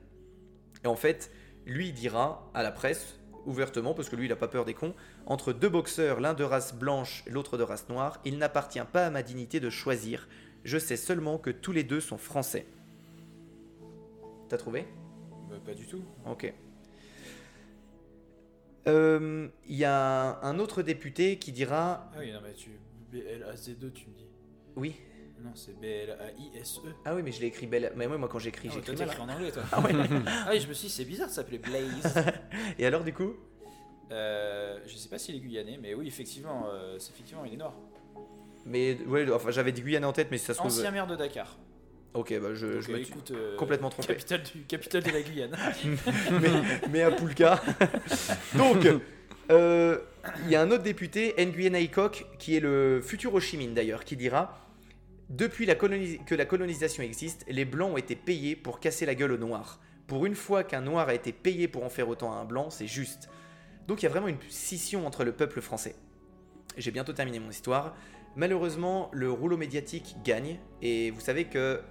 Et 0.84 0.88
en 0.88 0.96
fait, 0.96 1.32
lui 1.66 1.92
dira 1.92 2.50
à 2.54 2.64
la 2.64 2.72
presse, 2.72 3.18
ouvertement, 3.46 3.94
parce 3.94 4.10
que 4.10 4.16
lui 4.16 4.26
il 4.26 4.32
a 4.32 4.36
pas 4.36 4.48
peur 4.48 4.66
des 4.66 4.74
cons, 4.74 4.94
entre 5.26 5.54
deux 5.54 5.70
boxeurs, 5.70 6.20
l'un 6.20 6.34
de 6.34 6.44
race 6.44 6.74
blanche, 6.74 7.24
l'autre 7.30 7.58
de 7.58 7.64
race 7.64 7.88
noire, 7.90 8.20
il 8.26 8.38
n'appartient 8.38 8.80
pas 8.92 9.08
à 9.08 9.10
ma 9.10 9.24
dignité 9.24 9.60
de 9.60 9.70
choisir. 9.70 10.28
Je 10.64 10.78
sais 10.78 10.96
seulement 10.98 11.38
que 11.38 11.50
tous 11.50 11.72
les 11.74 11.84
deux 11.84 12.00
sont 12.00 12.18
français. 12.18 12.66
T'as 14.50 14.58
trouvé? 14.58 14.86
Bah, 15.50 15.56
Pas 15.66 15.74
du 15.74 15.86
tout. 15.88 16.04
Ok. 16.26 16.54
Euh, 18.88 19.48
Il 19.68 19.76
y 19.78 19.86
a 19.86 20.40
un 20.42 20.60
autre 20.60 20.82
député 20.82 21.38
qui 21.40 21.52
dira 21.52 22.10
Ah 22.14 22.18
oui, 22.20 22.32
non, 22.32 22.40
mais 22.44 22.54
tu. 22.54 22.70
B-L-A-Z-E, 23.12 23.92
tu 23.94 24.08
me 24.10 24.16
dis. 24.16 24.28
oui. 24.76 24.96
Non, 25.44 25.52
c'est 25.56 25.78
B-L-A-I-S-E. 25.80 26.90
Ah 27.06 27.14
oui, 27.16 27.22
mais 27.24 27.32
je 27.32 27.42
l'ai 27.42 27.48
écrit 27.48 27.68
belle. 27.68 27.92
Mais 27.96 28.08
moi, 28.08 28.18
moi 28.18 28.30
quand 28.30 28.40
j'écris, 28.40 28.70
Ah, 28.72 28.76
j'écris 28.76 28.96
toi, 28.96 29.06
t'écris 29.06 29.22
en 29.22 29.30
anglais, 29.30 29.52
toi. 29.52 29.64
Ah 29.72 29.82
ouais. 29.82 29.92
Ah 30.28 30.50
oui, 30.52 30.60
je 30.62 30.68
me 30.68 30.74
suis 30.74 30.88
dit, 30.88 30.94
c'est 30.94 31.06
bizarre 31.06 31.28
de 31.28 31.34
s'appeler 31.34 31.58
Blaze. 31.58 32.16
Et 32.80 32.86
alors 32.86 33.04
du 33.04 33.14
coup? 33.14 33.34
Euh, 34.12 34.80
je 34.86 34.96
sais 34.96 35.10
pas 35.10 35.18
s'il 35.18 35.36
est 35.36 35.40
guyanais, 35.40 35.78
mais 35.82 35.94
oui, 35.96 36.08
effectivement, 36.08 36.68
euh, 36.72 36.98
c'est- 37.00 37.12
effectivement, 37.12 37.44
il 37.46 37.54
est 37.54 37.58
noir. 37.58 37.74
Mais 38.66 38.98
ouais, 39.08 39.30
enfin 39.32 39.52
j'avais 39.52 39.72
dit 39.72 39.82
Guyane 39.82 40.06
en 40.06 40.14
tête, 40.14 40.30
mais 40.32 40.38
si 40.38 40.46
ça 40.46 40.54
se 40.54 40.60
trouve. 40.60 40.72
Ancien 40.72 40.92
maire 40.92 41.08
de 41.08 41.16
Dakar. 41.16 41.58
Ok, 42.14 42.40
bah 42.40 42.54
je, 42.54 42.68
Donc, 42.68 42.82
je 42.82 42.92
euh, 42.92 42.98
me 42.98 43.04
suis 43.04 43.12
écoute, 43.12 43.32
euh, 43.32 43.58
complètement 43.58 43.90
trompé. 43.90 44.10
Capitale, 44.10 44.44
du, 44.44 44.62
capitale 44.64 45.04
de 45.04 45.10
la 45.10 45.22
Guyane. 45.22 45.58
mais, 46.42 46.50
mais 46.92 47.02
à 47.02 47.12
Poulka. 47.12 47.60
Donc, 48.56 48.88
euh, 49.50 49.98
il 50.46 50.52
y 50.52 50.56
a 50.56 50.62
un 50.62 50.70
autre 50.72 50.84
député, 50.84 51.34
Nguyen 51.38 51.74
Aycock, 51.74 52.26
qui 52.38 52.56
est 52.56 52.60
le 52.60 53.02
futur 53.02 53.34
Ho 53.34 53.40
Chi 53.40 53.58
Minh 53.58 53.74
d'ailleurs, 53.74 54.06
qui 54.06 54.16
dira 54.16 54.63
Depuis 55.34 55.66
la 55.66 55.74
que 55.74 56.36
la 56.36 56.46
colonisation 56.46 57.02
existe, 57.02 57.44
les 57.48 57.66
Blancs 57.66 57.94
ont 57.94 57.98
été 57.98 58.16
payés 58.16 58.56
pour 58.56 58.80
casser 58.80 59.08
la 59.08 59.16
gueule 59.16 59.32
aux 59.32 59.38
Noirs. 59.40 59.80
Pour 60.06 60.28
une 60.28 60.36
fois 60.36 60.64
qu'un 60.64 60.82
Noir 60.82 61.10
a 61.10 61.16
été 61.16 61.32
payé 61.32 61.68
pour 61.68 61.84
en 61.84 61.90
faire 61.90 62.08
autant 62.08 62.32
à 62.32 62.36
un 62.36 62.46
Blanc, 62.46 62.70
c'est 62.70 62.86
juste. 62.86 63.30
Donc 63.88 64.04
il 64.04 64.04
y 64.04 64.06
a 64.06 64.12
vraiment 64.12 64.28
une 64.28 64.38
scission 64.50 65.08
entre 65.08 65.24
le 65.24 65.32
peuple 65.32 65.60
français. 65.60 65.96
J'ai 66.78 66.92
bientôt 66.92 67.14
terminé 67.14 67.40
mon 67.40 67.50
histoire. 67.50 67.96
Malheureusement, 68.36 69.10
le 69.12 69.32
rouleau 69.32 69.58
médiatique 69.58 70.18
gagne, 70.24 70.60
et 70.84 71.10
vous 71.10 71.20
savez 71.20 71.46
que 71.46 71.82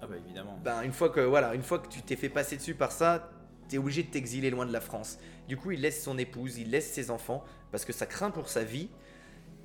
Ah 0.00 0.06
bah 0.06 0.14
évidemment. 0.24 0.60
ben, 0.62 0.82
une 0.82 0.92
fois 0.92 1.08
que 1.08 1.18
voilà, 1.18 1.56
une 1.56 1.64
fois 1.64 1.80
que 1.80 1.88
tu 1.88 2.00
t'es 2.00 2.14
fait 2.14 2.28
passer 2.28 2.56
dessus 2.56 2.76
par 2.76 2.92
ça, 2.92 3.28
t'es 3.68 3.76
obligé 3.76 4.04
de 4.04 4.08
t'exiler 4.08 4.50
loin 4.50 4.66
de 4.66 4.72
la 4.72 4.80
France. 4.80 5.18
Du 5.48 5.56
coup, 5.56 5.72
il 5.72 5.80
laisse 5.80 6.00
son 6.00 6.16
épouse, 6.16 6.58
il 6.58 6.70
laisse 6.70 6.92
ses 6.92 7.10
enfants 7.10 7.42
parce 7.72 7.84
que 7.84 7.92
ça 7.92 8.06
craint 8.06 8.30
pour 8.30 8.48
sa 8.48 8.62
vie. 8.62 8.88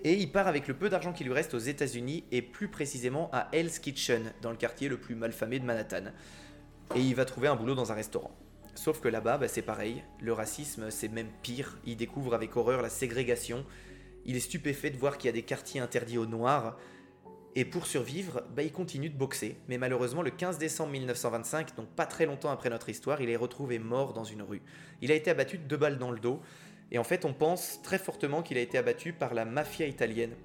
Et 0.03 0.13
il 0.13 0.31
part 0.31 0.47
avec 0.47 0.67
le 0.67 0.73
peu 0.73 0.89
d'argent 0.89 1.11
qui 1.11 1.25
lui 1.25 1.33
reste 1.33 1.53
aux 1.53 1.59
États-Unis 1.59 2.23
et 2.31 2.41
plus 2.41 2.69
précisément 2.69 3.29
à 3.33 3.49
Hell's 3.51 3.79
Kitchen, 3.79 4.31
dans 4.41 4.51
le 4.51 4.55
quartier 4.55 4.87
le 4.87 4.97
plus 4.97 5.15
malfamé 5.15 5.59
de 5.59 5.65
Manhattan. 5.65 6.11
Et 6.95 7.01
il 7.01 7.15
va 7.15 7.25
trouver 7.25 7.49
un 7.49 7.55
boulot 7.55 7.75
dans 7.75 7.91
un 7.91 7.95
restaurant. 7.95 8.31
Sauf 8.75 9.01
que 9.01 9.09
là-bas, 9.09 9.37
bah, 9.37 9.49
c'est 9.49 9.61
pareil. 9.61 10.03
Le 10.21 10.31
racisme, 10.31 10.89
c'est 10.89 11.09
même 11.09 11.29
pire. 11.41 11.77
Il 11.85 11.97
découvre 11.97 12.33
avec 12.33 12.55
horreur 12.55 12.81
la 12.81 12.89
ségrégation. 12.89 13.65
Il 14.25 14.37
est 14.37 14.41
stupéfait 14.41 14.89
de 14.89 14.97
voir 14.97 15.17
qu'il 15.17 15.27
y 15.27 15.29
a 15.29 15.33
des 15.33 15.43
quartiers 15.43 15.81
interdits 15.81 16.17
aux 16.17 16.25
Noirs. 16.25 16.77
Et 17.55 17.65
pour 17.65 17.87
survivre, 17.87 18.43
bah, 18.55 18.63
il 18.63 18.71
continue 18.71 19.09
de 19.09 19.17
boxer. 19.17 19.57
Mais 19.67 19.77
malheureusement, 19.77 20.21
le 20.21 20.31
15 20.31 20.57
décembre 20.59 20.91
1925, 20.91 21.75
donc 21.75 21.89
pas 21.89 22.05
très 22.05 22.25
longtemps 22.25 22.51
après 22.51 22.69
notre 22.69 22.87
histoire, 22.87 23.21
il 23.21 23.29
est 23.29 23.35
retrouvé 23.35 23.79
mort 23.79 24.13
dans 24.13 24.23
une 24.23 24.43
rue. 24.43 24.61
Il 25.01 25.11
a 25.11 25.15
été 25.15 25.29
abattu 25.29 25.57
de 25.57 25.63
deux 25.63 25.77
balles 25.77 25.97
dans 25.97 26.11
le 26.11 26.19
dos. 26.19 26.39
Et 26.91 26.97
en 26.97 27.03
fait, 27.03 27.25
on 27.25 27.33
pense 27.33 27.81
très 27.83 27.99
fortement 27.99 28.41
qu'il 28.41 28.57
a 28.57 28.61
été 28.61 28.77
abattu 28.77 29.13
par 29.13 29.33
la 29.33 29.45
mafia 29.45 29.85
italienne. 29.85 30.35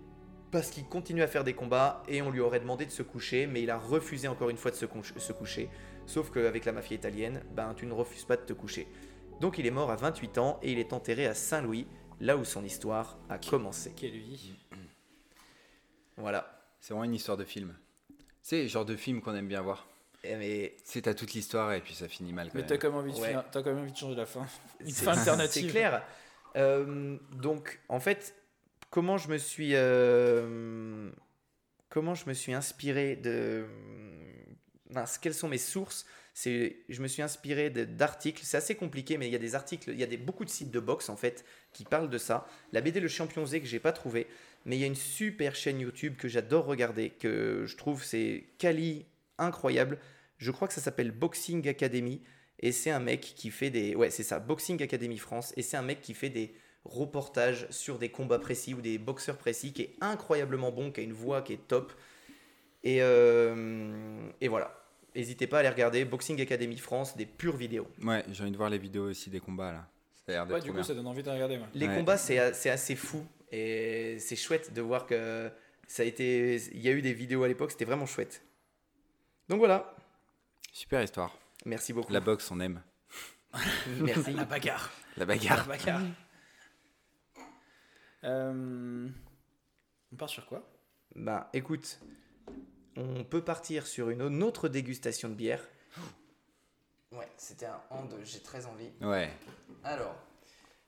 Parce 0.50 0.70
qu'il 0.70 0.84
continue 0.84 1.22
à 1.22 1.26
faire 1.26 1.42
des 1.42 1.54
combats 1.54 2.02
et 2.06 2.22
on 2.22 2.30
lui 2.30 2.40
aurait 2.40 2.60
demandé 2.60 2.86
de 2.86 2.90
se 2.90 3.02
coucher, 3.02 3.46
mais 3.46 3.62
il 3.62 3.70
a 3.70 3.78
refusé 3.78 4.28
encore 4.28 4.50
une 4.50 4.56
fois 4.56 4.70
de 4.70 4.76
se, 4.76 4.86
couche- 4.86 5.16
se 5.18 5.32
coucher. 5.32 5.68
Sauf 6.06 6.30
qu'avec 6.30 6.64
la 6.64 6.72
mafia 6.72 6.94
italienne, 6.94 7.42
ben, 7.56 7.74
tu 7.74 7.86
ne 7.86 7.92
refuses 7.92 8.24
pas 8.24 8.36
de 8.36 8.42
te 8.42 8.52
coucher. 8.52 8.86
Donc 9.40 9.58
il 9.58 9.66
est 9.66 9.70
mort 9.72 9.90
à 9.90 9.96
28 9.96 10.38
ans 10.38 10.60
et 10.62 10.70
il 10.70 10.78
est 10.78 10.92
enterré 10.92 11.26
à 11.26 11.34
Saint-Louis, 11.34 11.88
là 12.20 12.36
où 12.36 12.44
son 12.44 12.62
histoire 12.64 13.18
a 13.28 13.38
commencé. 13.38 13.92
Quelle 13.96 14.10
vie. 14.12 14.52
Voilà. 16.16 16.60
C'est 16.80 16.92
vraiment 16.94 17.04
une 17.04 17.14
histoire 17.14 17.36
de 17.36 17.44
film. 17.44 17.74
C'est 18.42 18.62
le 18.62 18.68
genre 18.68 18.84
de 18.84 18.94
film 18.96 19.22
qu'on 19.22 19.34
aime 19.34 19.48
bien 19.48 19.62
voir. 19.62 19.88
Eh, 20.22 20.36
Mais 20.36 20.76
C'est 20.84 21.02
t'as 21.02 21.14
toute 21.14 21.32
l'histoire 21.32 21.72
et 21.72 21.80
puis 21.80 21.94
ça 21.94 22.08
finit 22.08 22.32
mal 22.32 22.48
quand 22.48 22.54
Mais 22.54 22.60
même. 22.60 22.68
t'as 22.68 22.76
quand, 22.78 22.90
Ouais. 23.02 23.34
quand 23.52 23.64
même 23.66 23.78
envie 23.78 23.92
de 23.92 23.96
changer 23.96 24.14
la 24.16 24.26
fin. 24.26 24.46
Une 24.80 24.90
fin 24.90 25.12
alternative. 25.18 25.62
C'est 25.64 25.68
clair. 25.70 26.02
Euh, 26.56 27.16
donc, 27.32 27.80
en 27.88 28.00
fait, 28.00 28.34
comment 28.90 29.18
je 29.18 29.28
me 29.28 29.38
suis, 29.38 29.70
euh, 29.74 31.10
comment 31.88 32.14
je 32.14 32.28
me 32.28 32.34
suis 32.34 32.52
inspiré 32.52 33.16
de, 33.16 33.66
mince, 34.90 35.18
quelles 35.18 35.34
sont 35.34 35.48
mes 35.48 35.58
sources? 35.58 36.06
C'est, 36.36 36.78
je 36.88 37.00
me 37.00 37.06
suis 37.06 37.22
inspiré 37.22 37.70
d'articles. 37.70 38.42
C'est 38.44 38.56
assez 38.56 38.74
compliqué, 38.74 39.18
mais 39.18 39.28
il 39.28 39.32
y 39.32 39.36
a 39.36 39.40
des 39.40 39.54
articles, 39.54 39.90
il 39.90 39.98
y 39.98 40.02
a 40.02 40.06
des, 40.06 40.16
beaucoup 40.16 40.44
de 40.44 40.50
sites 40.50 40.72
de 40.72 40.80
boxe 40.80 41.08
en 41.08 41.16
fait 41.16 41.44
qui 41.72 41.84
parlent 41.84 42.10
de 42.10 42.18
ça. 42.18 42.48
La 42.72 42.80
BD 42.80 42.98
Le 42.98 43.08
Champion 43.08 43.46
Z 43.46 43.60
que 43.60 43.66
j'ai 43.66 43.78
pas 43.78 43.92
trouvé, 43.92 44.26
mais 44.64 44.76
il 44.76 44.80
y 44.80 44.84
a 44.84 44.88
une 44.88 44.96
super 44.96 45.54
chaîne 45.54 45.78
YouTube 45.78 46.16
que 46.16 46.26
j'adore 46.26 46.64
regarder, 46.64 47.10
que 47.10 47.64
je 47.66 47.76
trouve 47.76 48.02
c'est 48.02 48.46
quali 48.58 49.06
incroyable. 49.38 49.98
Je 50.38 50.50
crois 50.50 50.66
que 50.66 50.74
ça 50.74 50.80
s'appelle 50.80 51.12
Boxing 51.12 51.68
Academy. 51.68 52.20
Et 52.60 52.72
c'est 52.72 52.90
un 52.90 53.00
mec 53.00 53.20
qui 53.20 53.50
fait 53.50 53.70
des. 53.70 53.94
Ouais, 53.94 54.10
c'est 54.10 54.22
ça, 54.22 54.38
Boxing 54.40 54.82
Academy 54.82 55.18
France. 55.18 55.52
Et 55.56 55.62
c'est 55.62 55.76
un 55.76 55.82
mec 55.82 56.00
qui 56.00 56.14
fait 56.14 56.30
des 56.30 56.54
reportages 56.84 57.66
sur 57.70 57.98
des 57.98 58.10
combats 58.10 58.38
précis 58.38 58.74
ou 58.74 58.80
des 58.80 58.98
boxeurs 58.98 59.36
précis, 59.38 59.72
qui 59.72 59.82
est 59.82 59.94
incroyablement 60.00 60.70
bon, 60.70 60.92
qui 60.92 61.00
a 61.00 61.02
une 61.02 61.12
voix 61.12 61.42
qui 61.42 61.54
est 61.54 61.66
top. 61.68 61.92
Et, 62.84 62.98
euh, 63.00 64.28
et 64.40 64.48
voilà. 64.48 64.78
N'hésitez 65.16 65.46
pas 65.46 65.58
à 65.58 65.60
aller 65.60 65.68
regarder 65.68 66.04
Boxing 66.04 66.40
Academy 66.40 66.76
France, 66.76 67.16
des 67.16 67.24
pures 67.26 67.56
vidéos. 67.56 67.86
Ouais, 68.02 68.24
j'ai 68.32 68.42
envie 68.42 68.50
de 68.52 68.56
voir 68.56 68.68
les 68.70 68.78
vidéos 68.78 69.10
aussi 69.10 69.30
des 69.30 69.40
combats 69.40 69.72
là. 69.72 69.88
Ça 70.14 70.22
a 70.26 70.32
l'air 70.32 70.46
d'être 70.46 70.54
Ouais, 70.56 70.60
du 70.62 70.68
coup, 70.70 70.74
bien. 70.74 70.82
ça 70.82 70.94
donne 70.94 71.06
envie 71.06 71.22
de 71.22 71.30
regarder. 71.30 71.56
moi. 71.58 71.66
Les 71.74 71.86
Ouais. 71.86 71.94
combats, 71.94 72.16
c'est 72.16 72.38
assez 72.38 72.96
fou. 72.96 73.24
Et 73.52 74.16
c'est 74.18 74.36
chouette 74.36 74.72
de 74.72 74.80
voir 74.82 75.06
que 75.06 75.50
Ça 75.86 76.02
a 76.02 76.06
été, 76.06 76.56
il 76.72 76.80
y 76.80 76.88
a 76.88 76.92
eu 76.92 77.02
des 77.02 77.12
vidéos 77.12 77.42
à 77.44 77.48
l'époque, 77.48 77.70
c'était 77.70 77.84
vraiment 77.84 78.06
chouette. 78.06 78.42
Donc 79.50 79.58
voilà. 79.58 79.94
Super 80.72 81.02
histoire. 81.02 81.36
Merci 81.64 81.92
beaucoup. 81.92 82.12
La 82.12 82.20
boxe, 82.20 82.50
on 82.50 82.60
aime. 82.60 82.82
Merci. 84.00 84.32
La 84.32 84.44
bagarre. 84.44 84.90
La 85.16 85.20
La 85.20 85.26
bagarre. 85.26 85.66
bagarre. 85.66 86.02
Euh, 88.24 89.08
On 90.12 90.16
part 90.16 90.28
sur 90.28 90.46
quoi? 90.46 90.68
Bah 91.14 91.50
écoute, 91.52 92.00
on 92.96 93.22
peut 93.24 93.42
partir 93.44 93.86
sur 93.86 94.10
une 94.10 94.22
autre 94.42 94.68
dégustation 94.68 95.28
de 95.28 95.34
bière. 95.34 95.62
Ouais, 97.12 97.28
c'était 97.36 97.66
un 97.66 97.80
hand, 97.90 98.12
j'ai 98.24 98.40
très 98.40 98.66
envie. 98.66 98.90
Ouais. 99.00 99.30
Alors, 99.84 100.16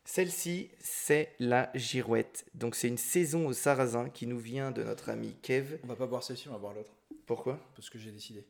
celle-ci, 0.04 0.72
c'est 0.80 1.36
la 1.38 1.70
girouette. 1.76 2.44
Donc 2.52 2.74
c'est 2.74 2.88
une 2.88 2.98
saison 2.98 3.46
au 3.46 3.52
sarrasin 3.52 4.08
qui 4.10 4.26
nous 4.26 4.40
vient 4.40 4.72
de 4.72 4.82
notre 4.82 5.08
ami 5.08 5.36
Kev. 5.40 5.78
On 5.84 5.86
va 5.86 5.94
pas 5.94 6.06
boire 6.08 6.24
celle-ci, 6.24 6.48
on 6.48 6.52
va 6.54 6.58
boire 6.58 6.72
l'autre. 6.74 6.90
Pourquoi? 7.26 7.60
Parce 7.76 7.88
que 7.90 7.98
j'ai 8.00 8.10
décidé. 8.10 8.44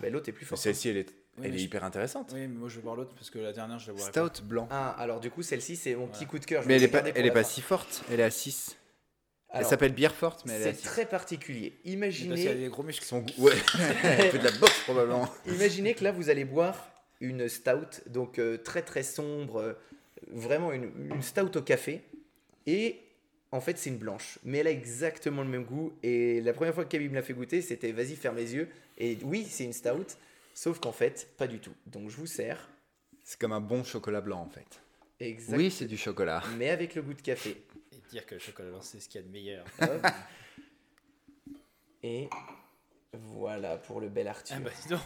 bah, 0.00 0.08
L'autre 0.08 0.28
est 0.28 0.32
plus 0.32 0.46
fort. 0.46 0.56
Celle-ci, 0.56 0.88
elle 0.88 0.98
est, 0.98 1.12
elle 1.42 1.54
est 1.54 1.60
hyper 1.62 1.84
intéressante. 1.84 2.30
Oui, 2.34 2.40
mais 2.40 2.48
moi 2.48 2.68
je 2.68 2.76
vais 2.76 2.82
boire 2.82 2.96
l'autre 2.96 3.14
parce 3.14 3.30
que 3.30 3.38
la 3.38 3.52
dernière 3.52 3.78
je 3.78 3.90
la 3.92 3.98
pas. 3.98 4.28
Stout 4.28 4.42
blanc. 4.44 4.68
Ah, 4.70 4.90
alors 4.98 5.20
du 5.20 5.30
coup, 5.30 5.42
celle-ci, 5.42 5.76
c'est 5.76 5.94
mon 5.94 6.06
petit 6.06 6.24
Ouais. 6.24 6.30
coup 6.30 6.38
de 6.38 6.44
cœur. 6.44 6.62
je 6.62 6.68
Mais 6.68 6.76
elle 6.76 6.82
est 6.82 6.88
pas, 6.88 7.02
elle 7.14 7.26
est 7.26 7.30
pas 7.30 7.42
fin. 7.44 7.48
si 7.50 7.60
forte. 7.60 8.04
Elle 8.10 8.20
est 8.20 8.24
à 8.24 8.30
6. 8.30 8.76
Elle 9.50 9.64
s'appelle 9.64 9.92
bière 9.92 10.14
forte, 10.14 10.44
mais 10.44 10.52
elle 10.54 10.62
est 10.62 10.68
à 10.68 10.72
C'est 10.74 10.80
6. 10.80 10.84
très 10.84 11.06
particulier. 11.06 11.72
Mais 11.84 11.96
Parce 12.08 12.14
qu'il 12.16 12.26
y 12.26 12.30
a 12.30 12.34
Imaginez, 12.34 12.54
des 12.64 12.68
gros 12.68 12.82
muscles. 12.82 13.04
Son 13.04 13.20
goût. 13.20 13.32
Ouais. 13.38 13.52
elle 14.04 14.30
fait 14.30 14.38
de 14.38 14.44
la 14.44 14.50
boxe 14.52 14.80
probablement. 14.84 15.28
imaginez 15.46 15.94
que 15.94 16.04
là, 16.04 16.12
vous 16.12 16.28
allez 16.30 16.44
boire 16.44 16.90
une 17.20 17.48
stout, 17.48 18.02
donc 18.08 18.38
euh, 18.38 18.58
très 18.58 18.82
très 18.82 19.02
sombre, 19.02 19.60
euh, 19.60 19.72
vraiment 20.30 20.72
une, 20.72 20.90
une 21.14 21.22
stout 21.22 21.56
au 21.56 21.62
café. 21.62 22.02
Et 22.66 22.98
en 23.52 23.60
fait, 23.60 23.78
c'est 23.78 23.88
une 23.88 23.96
blanche. 23.96 24.38
Mais 24.44 24.58
elle 24.58 24.66
a 24.66 24.70
exactement 24.72 25.42
le 25.42 25.48
même 25.48 25.64
goût. 25.64 25.92
Et 26.02 26.40
la 26.42 26.52
première 26.52 26.74
fois 26.74 26.84
que 26.84 26.90
Kevin 26.90 27.10
me 27.10 27.14
l'a 27.14 27.22
fait 27.22 27.32
goûter, 27.32 27.62
c'était 27.62 27.92
vas-y, 27.92 28.16
ferme 28.16 28.36
les 28.36 28.54
yeux. 28.54 28.68
Et 28.98 29.16
oui, 29.22 29.46
c'est 29.48 29.64
une 29.64 29.72
stout, 29.72 30.16
sauf 30.56 30.80
qu'en 30.80 30.90
fait, 30.92 31.28
pas 31.36 31.46
du 31.46 31.60
tout. 31.60 31.74
Donc 31.84 32.08
je 32.08 32.16
vous 32.16 32.26
sers. 32.26 32.68
C'est 33.22 33.38
comme 33.38 33.52
un 33.52 33.60
bon 33.60 33.84
chocolat 33.84 34.22
blanc 34.22 34.40
en 34.40 34.48
fait. 34.48 34.80
Exact. 35.20 35.56
Oui, 35.56 35.70
c'est 35.70 35.86
du 35.86 35.96
chocolat. 35.96 36.42
Mais 36.56 36.70
avec 36.70 36.94
le 36.94 37.02
goût 37.02 37.14
de 37.14 37.20
café. 37.22 37.62
Et 37.92 37.96
dire 38.10 38.24
que 38.26 38.34
le 38.34 38.40
chocolat 38.40 38.70
blanc 38.70 38.80
c'est 38.82 38.98
ce 39.00 39.08
qu'il 39.08 39.20
y 39.20 39.24
a 39.24 39.26
de 39.26 39.32
meilleur. 39.32 39.64
Hop. 39.82 40.06
Et 42.02 42.28
voilà 43.12 43.76
pour 43.76 44.00
le 44.00 44.08
bel 44.08 44.28
Arthur. 44.28 44.56
ah 44.58 44.60
bah 44.60 44.70
dis 44.82 44.88
donc, 44.88 45.00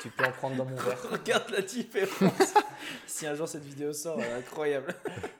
Tu 0.00 0.08
peux 0.10 0.24
en 0.24 0.32
prendre 0.32 0.56
dans 0.56 0.64
mon 0.64 0.76
verre. 0.76 1.02
regarde 1.10 1.50
la 1.50 1.62
différence. 1.62 2.54
si 3.06 3.26
un 3.26 3.34
jour 3.34 3.48
cette 3.48 3.64
vidéo 3.64 3.92
sort, 3.92 4.20
elle 4.20 4.30
est 4.30 4.32
incroyable. 4.34 4.94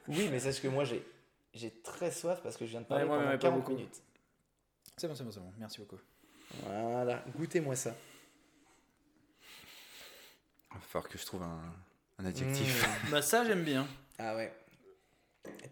Oui, 0.09 0.29
mais 0.31 0.41
sache 0.41 0.61
que 0.61 0.69
moi, 0.69 0.85
j'ai, 0.85 1.03
j'ai 1.55 1.71
très 1.71 2.11
soif 2.11 2.41
parce 2.43 2.57
que 2.57 2.65
je 2.67 2.71
viens 2.73 2.81
de 2.81 2.87
parler 2.87 3.05
Ouais, 3.05 3.09
moi, 3.09 3.19
pendant 3.19 3.31
mais 3.31 3.37
pas 3.39 3.43
40 3.49 3.59
beaucoup. 3.61 3.75
minutes. 3.75 4.03
C'est 4.97 5.07
bon, 5.07 5.15
c'est 5.15 5.25
bon, 5.25 5.31
c'est 5.31 5.41
bon. 5.41 5.53
Merci 5.59 5.79
beaucoup. 5.81 5.99
Voilà, 6.65 7.25
goûtez-moi 7.37 7.77
ça. 7.77 7.95
Il 10.71 10.75
va 10.75 10.81
falloir 10.81 11.09
que 11.09 11.19
je 11.19 11.25
trouve 11.27 11.43
un, 11.43 11.61
un 12.19 12.25
adjectif. 12.25 12.87
Mmh. 13.07 13.11
Bah 13.11 13.23
ça 13.23 13.45
j'aime 13.45 13.65
bien. 13.65 13.87
Ah 14.19 14.37
ouais. 14.37 14.53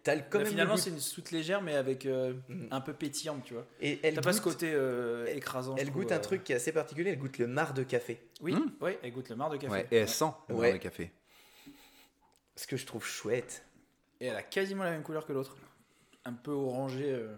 Quand 0.05 0.12
Bah, 0.30 0.38
même 0.38 0.47
finalement 0.47 0.76
c'est 0.76 0.90
une 0.90 1.01
soute 1.01 1.30
légère 1.32 1.61
mais 1.62 1.74
avec 1.74 2.07
euh, 2.07 2.32
Mm. 2.49 2.68
un 2.70 2.80
peu 2.80 2.92
pétillante, 2.94 3.42
tu 3.44 3.55
vois. 3.55 3.66
Et 3.80 3.99
elle 4.03 4.14
T'as 4.14 4.22
pas 4.22 4.32
ce 4.32 4.40
côté 4.40 4.72
euh, 4.72 5.26
écrasant. 5.26 5.74
elle 5.76 5.90
trouve, 5.90 6.03
goûte 6.05 6.12
un 6.12 6.16
euh. 6.16 6.20
truc 6.20 6.44
qui 6.44 6.53
est 6.53 6.57
assez 6.57 6.72
particulier. 6.72 7.11
Elle 7.11 7.18
goûte 7.18 7.38
le 7.38 7.47
marc 7.47 7.74
de 7.74 7.82
café. 7.82 8.20
Oui, 8.40 8.55
Mm. 8.55 8.72
ouais, 8.80 8.99
elle 9.03 9.12
goûte 9.12 9.28
le 9.28 9.36
marc 9.36 9.53
de 9.53 9.57
café. 9.59 9.72
Ouais, 9.72 9.86
et 9.90 9.97
elle 9.97 10.09
sent 10.09 10.30
le 10.49 10.55
Ouais. 10.55 10.68
beurre 10.70 10.78
de 10.78 10.82
café. 10.82 11.11
Ce 12.55 12.66
que 12.66 12.76
je 12.76 12.86
trouve 12.86 13.05
chouette. 13.05 13.64
Et 14.20 14.26
elle 14.26 14.36
a 14.36 14.42
quasiment 14.42 14.84
la 14.84 14.92
même 14.92 15.03
couleur 15.03 15.26
que 15.26 15.32
l'autre. 15.34 15.55
Un 16.24 16.32
peu 16.32 16.53
orangé. 16.53 17.11
euh. 17.12 17.36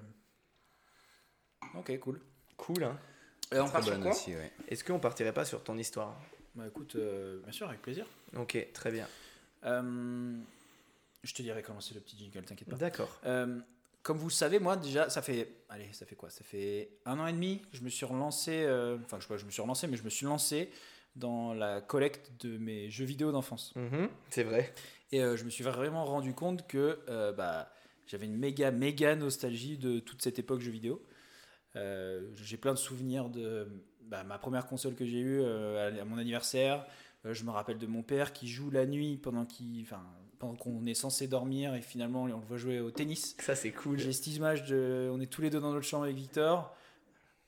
Ok, 1.74 1.98
cool. 1.98 2.20
Cool, 2.56 2.84
hein. 2.84 2.98
Et 3.52 3.58
on 3.58 3.68
part 3.68 3.82
sur 3.82 3.98
quoi 4.00 4.10
aussi, 4.12 4.34
ouais. 4.34 4.52
Est-ce 4.68 4.84
qu'on 4.84 4.98
partirait 5.00 5.32
pas 5.32 5.44
sur 5.44 5.64
ton 5.64 5.76
histoire? 5.78 6.14
Bah 6.58 6.64
écoute, 6.66 6.96
euh, 6.96 7.38
bien 7.44 7.52
sûr, 7.52 7.68
avec 7.68 7.80
plaisir. 7.80 8.04
Ok, 8.36 8.66
très 8.72 8.90
bien. 8.90 9.06
Euh, 9.64 10.36
je 11.22 11.32
te 11.32 11.40
dirai 11.40 11.62
comment 11.62 11.80
c'est 11.80 11.94
le 11.94 12.00
petit 12.00 12.18
jingle, 12.18 12.44
t'inquiète 12.44 12.68
pas. 12.68 12.76
D'accord. 12.76 13.20
Euh, 13.24 13.60
comme 14.02 14.18
vous 14.18 14.26
le 14.26 14.32
savez, 14.32 14.58
moi 14.58 14.76
déjà, 14.76 15.08
ça 15.08 15.22
fait, 15.22 15.52
allez, 15.68 15.88
ça 15.92 16.04
fait 16.04 16.16
quoi? 16.16 16.30
Ça 16.30 16.42
fait 16.42 16.90
un 17.06 17.20
an 17.20 17.28
et 17.28 17.32
demi 17.32 17.60
que 17.70 17.76
je 17.76 17.82
me 17.84 17.88
suis 17.88 18.04
relancé, 18.04 18.64
enfin 19.04 19.18
je 19.18 19.22
sais 19.22 19.28
pas, 19.28 19.36
je 19.36 19.44
me 19.44 19.52
suis 19.52 19.62
relancé, 19.62 19.86
mais 19.86 19.96
je 19.96 20.02
me 20.02 20.10
suis 20.10 20.26
lancé 20.26 20.70
dans 21.14 21.54
la 21.54 21.80
collecte 21.80 22.32
de 22.40 22.58
mes 22.58 22.90
jeux 22.90 23.04
vidéo 23.04 23.30
d'enfance. 23.30 23.72
Mhm, 23.76 24.08
c'est 24.30 24.42
vrai. 24.42 24.74
Et 25.12 25.20
je 25.20 25.44
me 25.44 25.50
suis 25.50 25.62
vraiment 25.62 26.06
rendu 26.06 26.34
compte 26.34 26.66
que 26.66 26.98
bah, 27.36 27.72
j'avais 28.08 28.26
une 28.26 28.36
méga, 28.36 28.72
méga 28.72 29.14
nostalgie 29.14 29.78
de 29.78 30.00
toute 30.00 30.22
cette 30.22 30.40
époque 30.40 30.60
jeux 30.60 30.72
vidéo. 30.72 31.00
Euh, 31.76 32.22
j'ai 32.36 32.56
plein 32.56 32.72
de 32.72 32.78
souvenirs 32.78 33.28
de 33.28 33.68
bah, 34.02 34.24
ma 34.24 34.38
première 34.38 34.66
console 34.66 34.94
que 34.94 35.04
j'ai 35.04 35.18
eue 35.20 35.40
euh, 35.42 36.00
à, 36.00 36.04
mon 36.04 36.18
anniversaire. 36.18 36.86
Euh, 37.26 37.34
je 37.34 37.44
me 37.44 37.50
rappelle 37.50 37.78
de 37.78 37.86
mon 37.86 38.02
père 38.02 38.32
qui 38.32 38.48
joue 38.48 38.70
la 38.70 38.86
nuit 38.86 39.16
pendant 39.16 39.44
qu'il- 39.44 39.82
enfin, 39.82 40.00
pendant 40.38 40.54
qu'on 40.54 40.86
est 40.86 40.94
censé 40.94 41.26
dormir 41.26 41.74
et 41.74 41.80
finalement 41.82 42.22
on 42.22 42.26
le 42.26 42.34
voit 42.46 42.56
jouer 42.58 42.78
au 42.80 42.90
tennis. 42.92 43.36
Ça, 43.40 43.54
c'est 43.56 43.72
cool. 43.72 43.98
J'ai 43.98 44.12
cette 44.12 44.28
image 44.28 44.64
de. 44.66 45.10
On 45.12 45.20
est 45.20 45.26
tous 45.26 45.42
les 45.42 45.50
deux 45.50 45.60
dans 45.60 45.72
notre 45.72 45.86
chambre 45.86 46.04
avec 46.04 46.16
Victor. 46.16 46.74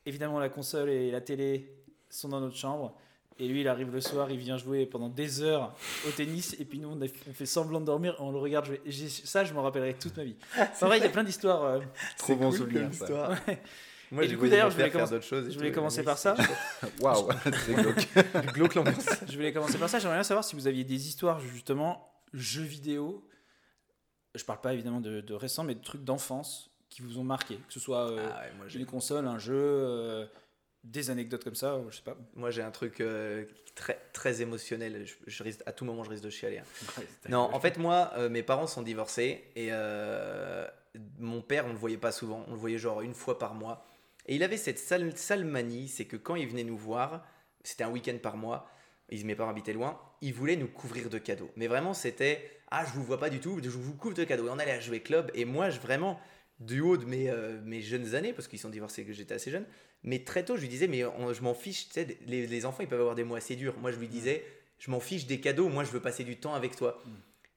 Évidemment, 0.06 0.38
la 0.40 0.48
console 0.48 0.90
et 0.90 1.10
la 1.10 1.20
télé 1.20 1.72
sont 2.08 2.28
dans 2.28 2.40
notre 2.40 2.56
chambre. 2.56 2.96
Et 3.38 3.48
lui, 3.48 3.62
il 3.62 3.68
arrive 3.68 3.90
le 3.90 4.00
soir, 4.02 4.30
il 4.30 4.36
vient 4.38 4.58
jouer 4.58 4.84
pendant 4.84 5.08
des 5.08 5.40
heures 5.40 5.74
au 6.06 6.10
tennis. 6.10 6.54
Et 6.58 6.64
puis 6.66 6.78
nous, 6.78 6.88
on, 6.90 7.00
a- 7.00 7.06
on 7.28 7.32
fait 7.32 7.46
semblant 7.46 7.80
de 7.80 7.86
dormir, 7.86 8.14
on 8.18 8.32
le 8.32 8.38
regarde 8.38 8.66
jouer. 8.66 8.80
Ça, 9.08 9.44
je 9.44 9.54
m'en 9.54 9.62
rappellerai 9.62 9.94
toute 9.94 10.16
ma 10.16 10.24
vie. 10.24 10.36
Enfin, 10.58 10.86
vrai, 10.88 10.98
il 10.98 11.04
y 11.04 11.06
a 11.06 11.10
plein 11.10 11.24
d'histoires. 11.24 11.64
euh, 11.64 11.80
Trop 12.18 12.34
bon 12.36 12.48
cool 12.50 12.58
souvenir, 12.58 12.92
ça. 12.92 13.30
ouais. 13.46 13.62
Moi, 14.12 14.24
Et 14.24 14.28
du 14.28 14.36
coup, 14.36 14.48
d'ailleurs, 14.48 14.70
je 14.70 14.76
voulais 14.76 14.90
commencer- 14.90 15.20
je 15.50 15.56
voulais 15.56 16.02
par 16.02 16.18
ça. 16.18 16.34
Waouh, 17.00 17.28
c'est 17.64 17.74
glauque. 17.74 18.08
Du 18.46 18.52
glauque 18.52 18.74
l'ambiance. 18.74 19.06
Je 19.28 19.34
voulais 19.36 19.52
commencer 19.52 19.78
par 19.78 19.88
ça. 19.88 19.98
J'aimerais 20.00 20.16
bien 20.16 20.24
savoir 20.24 20.44
si 20.44 20.56
vous 20.56 20.66
aviez 20.66 20.82
des 20.84 21.06
histoires, 21.08 21.38
justement, 21.40 22.12
jeux 22.32 22.62
vidéo. 22.64 23.24
Je 24.34 24.44
parle 24.44 24.60
pas 24.60 24.72
évidemment 24.74 25.00
de, 25.00 25.20
de 25.20 25.34
récents, 25.34 25.64
mais 25.64 25.74
de 25.74 25.82
trucs 25.82 26.02
d'enfance 26.04 26.70
qui 26.88 27.02
vous 27.02 27.18
ont 27.18 27.24
marqué. 27.24 27.56
Que 27.56 27.72
ce 27.72 27.78
soit 27.80 28.10
euh, 28.10 28.28
Ah 28.32 28.40
ouais, 28.40 28.52
moi, 28.56 28.66
j'ai- 28.68 28.78
une 28.80 28.86
console, 28.86 29.26
un 29.28 29.38
jeu, 29.38 29.54
euh, 29.56 30.26
des 30.82 31.10
anecdotes 31.10 31.44
comme 31.44 31.54
ça, 31.54 31.78
je 31.90 31.96
sais 31.96 32.02
pas. 32.02 32.16
Moi, 32.34 32.50
j'ai 32.50 32.62
un 32.62 32.70
truc 32.70 33.00
euh, 33.00 33.44
très, 33.76 33.98
très 34.12 34.40
émotionnel. 34.42 35.04
Je, 35.06 35.14
je 35.26 35.42
risque, 35.44 35.60
à 35.66 35.72
tout 35.72 35.84
moment, 35.84 36.02
je 36.04 36.10
risque 36.10 36.24
de 36.24 36.30
chialer. 36.30 36.58
hein. 36.58 37.02
Non, 37.28 37.50
en 37.52 37.60
fait, 37.60 37.76
moi, 37.78 38.10
euh, 38.16 38.28
mes 38.28 38.42
parents 38.42 38.66
sont 38.66 38.82
divorcés 38.82 39.44
et 39.56 39.68
euh, 39.70 40.66
mon 41.18 41.42
père, 41.42 41.66
on 41.66 41.70
le 41.72 41.78
voyait 41.78 41.96
pas 41.98 42.12
souvent. 42.12 42.44
On 42.48 42.52
le 42.52 42.58
voyait 42.58 42.78
genre 42.78 43.02
une 43.02 43.14
fois 43.14 43.38
par 43.38 43.54
mois. 43.54 43.84
Et 44.26 44.36
il 44.36 44.42
avait 44.42 44.56
cette 44.56 44.78
sale, 44.78 45.44
manie, 45.44 45.88
c'est 45.88 46.04
que 46.04 46.16
quand 46.16 46.36
il 46.36 46.48
venait 46.48 46.64
nous 46.64 46.76
voir, 46.76 47.26
c'était 47.64 47.84
un 47.84 47.90
week-end 47.90 48.16
par 48.22 48.36
mois, 48.36 48.68
ils, 49.10 49.24
mes 49.26 49.34
parents 49.34 49.50
habitaient 49.50 49.72
loin, 49.72 50.00
il 50.20 50.32
voulait 50.32 50.56
nous 50.56 50.68
couvrir 50.68 51.10
de 51.10 51.18
cadeaux. 51.18 51.50
Mais 51.56 51.66
vraiment, 51.66 51.94
c'était 51.94 52.48
Ah, 52.70 52.84
je 52.84 52.92
vous 52.92 53.02
vois 53.02 53.18
pas 53.18 53.30
du 53.30 53.40
tout, 53.40 53.60
je 53.62 53.68
vous 53.68 53.94
couvre 53.94 54.14
de 54.14 54.24
cadeaux. 54.24 54.46
Et 54.46 54.50
on 54.50 54.58
allait 54.58 54.72
à 54.72 54.80
jouer 54.80 55.00
club. 55.00 55.30
Et 55.34 55.44
moi, 55.44 55.68
vraiment, 55.70 56.20
du 56.60 56.80
haut 56.80 56.96
de 56.96 57.06
mes, 57.06 57.30
euh, 57.30 57.60
mes 57.64 57.80
jeunes 57.80 58.14
années, 58.14 58.32
parce 58.32 58.46
qu'ils 58.46 58.58
sont 58.58 58.68
divorcés 58.68 59.04
que 59.04 59.12
j'étais 59.12 59.34
assez 59.34 59.50
jeune, 59.50 59.66
mais 60.02 60.24
très 60.24 60.44
tôt, 60.44 60.56
je 60.56 60.62
lui 60.62 60.68
disais 60.68 60.86
Mais 60.86 61.00
je 61.00 61.42
m'en 61.42 61.54
fiche, 61.54 61.88
tu 61.88 61.94
sais, 61.94 62.18
les, 62.26 62.66
enfants, 62.66 62.82
ils 62.82 62.88
peuvent 62.88 63.00
avoir 63.00 63.14
des 63.14 63.24
mots 63.24 63.34
assez 63.34 63.56
durs. 63.56 63.76
Moi, 63.78 63.90
je 63.90 63.98
lui 63.98 64.08
disais 64.08 64.44
Je 64.78 64.90
m'en 64.90 65.00
fiche 65.00 65.26
des 65.26 65.40
cadeaux, 65.40 65.68
moi, 65.68 65.84
je 65.84 65.90
veux 65.90 66.00
passer 66.00 66.24
du 66.24 66.36
temps 66.36 66.54
avec 66.54 66.76
toi. 66.76 67.02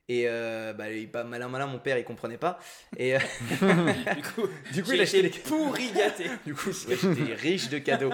Et 0.10 0.26
euh, 0.28 0.74
bah, 0.74 0.91
il 0.91 1.10
pas 1.10 1.24
malin, 1.24 1.47
malin, 1.47 1.66
mon 1.66 1.80
père, 1.80 1.97
il 1.97 2.04
comprenait 2.04 2.38
pas. 2.38 2.60
Et 2.97 3.16
euh, 3.16 3.20
Du 4.16 4.22
coup, 4.22 4.49
du 4.74 4.84
coup, 4.84 4.89
j'ai 4.89 4.95
il 4.95 5.01
achetait 5.01 5.22
les 5.22 5.30
pourri 5.30 5.91
gâté. 5.91 6.26
du 6.45 6.54
coup, 6.54 6.72
j'étais 6.72 7.34
riche 7.34 7.70
de 7.70 7.78
cadeaux 7.78 8.12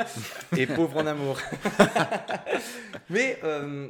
et 0.55 0.67
pauvre 0.67 0.97
en 0.97 1.07
amour. 1.07 1.39
mais, 3.09 3.39
euh, 3.43 3.87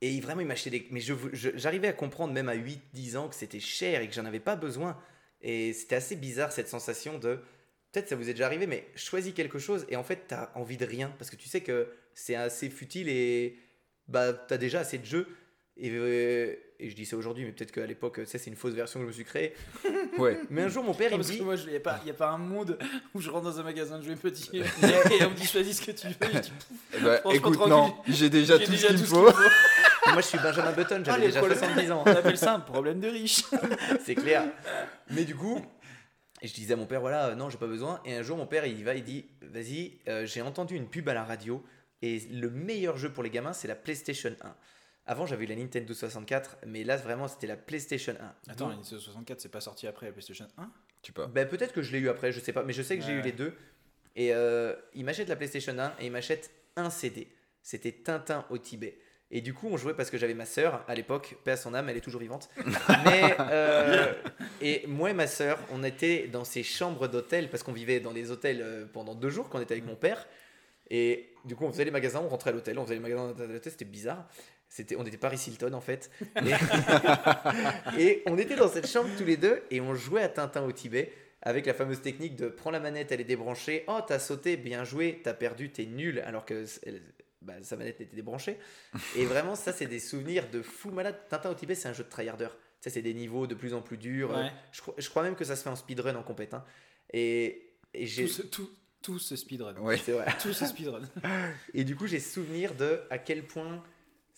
et 0.00 0.18
vraiment, 0.20 0.40
il 0.40 0.46
m'achetait 0.46 0.70
des. 0.70 0.88
Mais 0.90 1.02
j'arrivais 1.32 1.88
à 1.88 1.92
comprendre, 1.92 2.32
même 2.32 2.48
à 2.48 2.56
8-10 2.56 3.16
ans, 3.18 3.28
que 3.28 3.34
c'était 3.34 3.60
cher 3.60 4.00
et 4.00 4.08
que 4.08 4.14
j'en 4.14 4.24
avais 4.24 4.40
pas 4.40 4.56
besoin. 4.56 4.96
Et 5.42 5.74
c'était 5.74 5.96
assez 5.96 6.16
bizarre 6.16 6.52
cette 6.52 6.68
sensation 6.68 7.18
de. 7.18 7.40
Peut-être 7.92 8.08
ça 8.08 8.16
vous 8.16 8.30
est 8.30 8.34
déjà 8.34 8.46
arrivé, 8.46 8.66
mais 8.66 8.86
choisis 8.94 9.34
quelque 9.34 9.58
chose 9.58 9.84
et 9.88 9.96
en 9.96 10.04
fait, 10.04 10.28
tu 10.28 10.34
as 10.34 10.52
envie 10.54 10.76
de 10.76 10.86
rien 10.86 11.12
parce 11.18 11.28
que 11.28 11.34
tu 11.34 11.48
sais 11.48 11.60
que 11.60 11.88
c'est 12.14 12.36
assez 12.36 12.70
futile 12.70 13.08
et 13.08 13.58
bah, 14.06 14.32
tu 14.32 14.54
as 14.54 14.58
déjà 14.58 14.80
assez 14.80 14.98
de 14.98 15.04
jeux. 15.04 15.26
Et, 15.82 15.90
euh, 15.90 16.54
et 16.78 16.90
je 16.90 16.94
dis 16.94 17.06
ça 17.06 17.16
aujourd'hui, 17.16 17.44
mais 17.44 17.52
peut-être 17.52 17.72
qu'à 17.72 17.86
l'époque, 17.86 18.16
tu 18.20 18.26
sais, 18.26 18.36
c'est 18.38 18.50
une 18.50 18.56
fausse 18.56 18.74
version 18.74 19.00
que 19.00 19.04
je 19.04 19.08
me 19.08 19.12
suis 19.12 19.24
créée. 19.24 19.54
Ouais. 20.18 20.38
Mais 20.50 20.62
un 20.62 20.68
jour, 20.68 20.84
mon 20.84 20.92
père, 20.92 21.08
il 21.10 21.14
me 21.14 21.18
parce 21.18 21.30
dit. 21.30 21.38
que 21.38 21.42
moi, 21.44 21.54
il 21.56 21.70
n'y 21.70 21.76
a, 21.76 21.80
pas- 21.80 22.00
y 22.04 22.10
a 22.10 22.14
pas 22.14 22.28
un 22.30 22.36
monde 22.38 22.78
où 23.14 23.20
je 23.20 23.30
rentre 23.30 23.44
dans 23.44 23.58
un 23.60 23.62
magasin 23.62 23.98
de 23.98 24.04
jouets 24.04 24.16
petit 24.16 24.50
et 24.58 24.62
on 25.24 25.30
me 25.30 25.34
dit 25.34 25.46
choisis 25.46 25.80
ce 25.80 25.86
que 25.86 25.92
tu 25.92 26.08
veux. 26.08 26.14
Je 26.34 26.38
dis, 26.40 26.52
Eh 26.94 27.00
ben, 27.00 27.16
Franchement, 27.18 27.30
écoute, 27.32 27.66
non, 27.68 27.94
j'ai 28.08 28.28
déjà 28.28 28.58
tout 28.58 28.70
déjà 28.70 28.88
ce 28.88 28.94
qu'il 28.94 29.06
faut. 29.06 29.22
Moi, 29.22 30.16
je 30.16 30.26
suis 30.26 30.38
Benjamin 30.38 30.72
Button, 30.72 30.96
Ah, 31.00 31.02
j'avais 31.06 31.20
les 31.20 31.26
déjà 31.28 31.38
problèmes. 31.40 31.58
70 31.58 31.90
ans. 31.92 32.02
On 32.04 32.10
appelle 32.10 32.36
ça 32.38 32.54
un 32.54 32.60
problème 32.60 33.00
de 33.00 33.08
riche. 33.08 33.44
c'est 34.04 34.14
clair. 34.16 34.44
Mais 35.10 35.24
du 35.24 35.34
coup, 35.36 35.60
je 36.42 36.52
disais 36.52 36.74
à 36.74 36.76
mon 36.76 36.86
père, 36.86 37.00
voilà, 37.00 37.28
euh, 37.28 37.34
non, 37.34 37.48
j'ai 37.50 37.58
pas 37.58 37.66
besoin. 37.68 38.00
Et 38.04 38.14
un 38.14 38.22
jour, 38.22 38.36
mon 38.36 38.46
père, 38.46 38.66
il 38.66 38.78
y 38.78 38.82
va, 38.82 38.94
il 38.94 39.04
dit, 39.04 39.26
vas-y, 39.42 39.98
euh, 40.08 40.26
j'ai 40.26 40.42
entendu 40.42 40.74
une 40.74 40.88
pub 40.88 41.08
à 41.08 41.14
la 41.14 41.24
radio. 41.24 41.64
Et 42.02 42.18
le 42.32 42.50
meilleur 42.50 42.96
jeu 42.98 43.10
pour 43.12 43.22
les 43.22 43.30
gamins, 43.30 43.52
c'est 43.52 43.68
la 43.68 43.74
PlayStation 43.76 44.34
1. 44.42 44.54
Avant, 45.10 45.26
j'avais 45.26 45.42
eu 45.42 45.48
la 45.48 45.56
Nintendo 45.56 45.92
64, 45.92 46.58
mais 46.68 46.84
là, 46.84 46.96
vraiment, 46.96 47.26
c'était 47.26 47.48
la 47.48 47.56
PlayStation 47.56 48.14
1. 48.46 48.52
Attends, 48.52 48.68
la 48.68 48.76
Nintendo 48.76 49.00
64, 49.00 49.40
c'est 49.40 49.48
pas 49.48 49.60
sorti 49.60 49.88
après 49.88 50.06
la 50.06 50.12
PlayStation 50.12 50.46
1 50.56 50.70
Tu 51.02 51.10
pas. 51.12 51.26
ben, 51.26 51.48
peut-être 51.48 51.72
que 51.72 51.82
je 51.82 51.90
l'ai 51.90 51.98
eu 51.98 52.08
après, 52.08 52.30
je 52.30 52.38
sais 52.38 52.52
pas, 52.52 52.62
mais 52.62 52.72
je 52.72 52.80
sais 52.80 52.96
que 52.96 53.02
j'ai 53.02 53.14
Ouais, 53.14 53.18
eu 53.18 53.22
les 53.22 53.32
deux. 53.32 53.52
Et 54.14 54.32
euh, 54.32 54.72
il 54.94 55.04
m'achète 55.04 55.28
la 55.28 55.34
PlayStation 55.34 55.76
1 55.76 55.94
et 55.98 56.06
il 56.06 56.12
m'achète 56.12 56.52
un 56.76 56.90
CD. 56.90 57.26
C'était 57.60 57.90
Tintin 57.90 58.46
au 58.50 58.58
Tibet. 58.58 58.98
Et 59.32 59.40
du 59.40 59.52
coup, 59.52 59.66
on 59.68 59.76
jouait 59.76 59.94
parce 59.94 60.10
que 60.10 60.16
j'avais 60.16 60.34
ma 60.34 60.46
sœur 60.46 60.84
à 60.86 60.94
l'époque, 60.94 61.36
paix 61.42 61.52
à 61.52 61.56
son 61.56 61.74
âme, 61.74 61.88
elle 61.88 61.96
est 61.96 62.00
toujours 62.02 62.20
vivante. 62.20 62.48
Mais, 63.04 63.36
euh, 63.40 64.12
et 64.60 64.86
moi 64.86 65.10
et 65.10 65.14
ma 65.14 65.26
sœur, 65.26 65.58
on 65.72 65.82
était 65.82 66.28
dans 66.28 66.44
ces 66.44 66.62
chambres 66.62 67.08
d'hôtel 67.08 67.50
parce 67.50 67.64
qu'on 67.64 67.72
vivait 67.72 67.98
dans 67.98 68.12
des 68.12 68.30
hôtels 68.30 68.60
euh, 68.62 68.86
pendant 68.92 69.16
deux 69.16 69.30
jours 69.30 69.48
quand 69.48 69.58
on 69.58 69.62
était 69.62 69.74
avec 69.74 69.86
mon 69.86 69.96
père. 69.96 70.28
Et 70.88 71.32
du 71.44 71.56
coup, 71.56 71.64
on 71.64 71.72
faisait 71.72 71.84
les 71.84 71.90
magasins, 71.90 72.20
on 72.20 72.28
rentrait 72.28 72.50
à 72.50 72.52
l'hôtel, 72.52 72.78
on 72.78 72.84
faisait 72.84 72.94
les 72.94 73.00
magasins 73.00 73.34
à 73.36 73.46
l'hôtel, 73.46 73.72
c'était 73.72 73.84
bizarre. 73.84 74.28
C'était, 74.72 74.94
on 74.96 75.04
était 75.04 75.16
Paris 75.18 75.42
Hilton 75.46 75.72
en 75.74 75.80
fait. 75.80 76.10
Et, 76.36 76.52
et 78.02 78.22
on 78.26 78.38
était 78.38 78.56
dans 78.56 78.68
cette 78.68 78.86
chambre 78.86 79.08
tous 79.18 79.24
les 79.24 79.36
deux 79.36 79.62
et 79.70 79.80
on 79.80 79.94
jouait 79.94 80.22
à 80.22 80.28
Tintin 80.28 80.62
au 80.62 80.72
Tibet 80.72 81.12
avec 81.42 81.66
la 81.66 81.74
fameuse 81.74 82.02
technique 82.02 82.36
de 82.36 82.48
prends 82.48 82.70
la 82.70 82.80
manette, 82.80 83.10
elle 83.12 83.20
est 83.20 83.24
débranchée. 83.24 83.84
Oh, 83.88 83.98
t'as 84.06 84.18
sauté, 84.18 84.56
bien 84.56 84.84
joué, 84.84 85.20
t'as 85.24 85.32
perdu, 85.34 85.70
t'es 85.70 85.86
nul. 85.86 86.20
Alors 86.20 86.44
que 86.44 86.64
elle- 86.84 87.02
bah, 87.42 87.54
sa 87.62 87.76
manette 87.76 88.00
était 88.00 88.14
débranchée. 88.16 88.58
Et 89.16 89.24
vraiment, 89.24 89.54
ça, 89.54 89.72
c'est 89.72 89.86
des 89.86 89.98
souvenirs 90.00 90.48
de 90.50 90.60
fou 90.62 90.90
malade. 90.90 91.16
Tintin 91.30 91.50
au 91.50 91.54
Tibet, 91.54 91.74
c'est 91.74 91.88
un 91.88 91.94
jeu 91.94 92.04
de 92.04 92.10
tryharder. 92.10 92.48
Tu 92.48 92.54
sais, 92.82 92.90
c'est 92.90 93.02
des 93.02 93.14
niveaux 93.14 93.46
de 93.46 93.54
plus 93.54 93.72
en 93.74 93.80
plus 93.80 93.96
durs. 93.96 94.30
Ouais. 94.30 94.50
Je, 94.72 94.82
crois- 94.82 94.94
je 94.98 95.08
crois 95.08 95.22
même 95.22 95.34
que 95.34 95.44
ça 95.44 95.56
se 95.56 95.62
fait 95.62 95.70
en 95.70 95.76
speedrun 95.76 96.14
en 96.16 96.22
compét. 96.22 96.52
hein. 96.52 96.62
Et, 97.12 97.70
et 97.94 98.06
j'ai. 98.06 98.24
tout, 98.26 98.30
ce- 98.30 98.42
tout, 98.42 98.70
tout 99.02 99.18
ce 99.18 99.34
speedrun. 99.36 99.74
Ouais. 99.78 99.96
C'est 99.96 100.12
vrai. 100.12 100.26
Tout 100.42 100.52
ce 100.52 100.66
speedrun. 100.66 101.00
Et 101.72 101.84
du 101.84 101.96
coup, 101.96 102.06
j'ai 102.06 102.20
souvenir 102.20 102.74
de 102.74 103.00
à 103.08 103.16
quel 103.16 103.42
point 103.44 103.82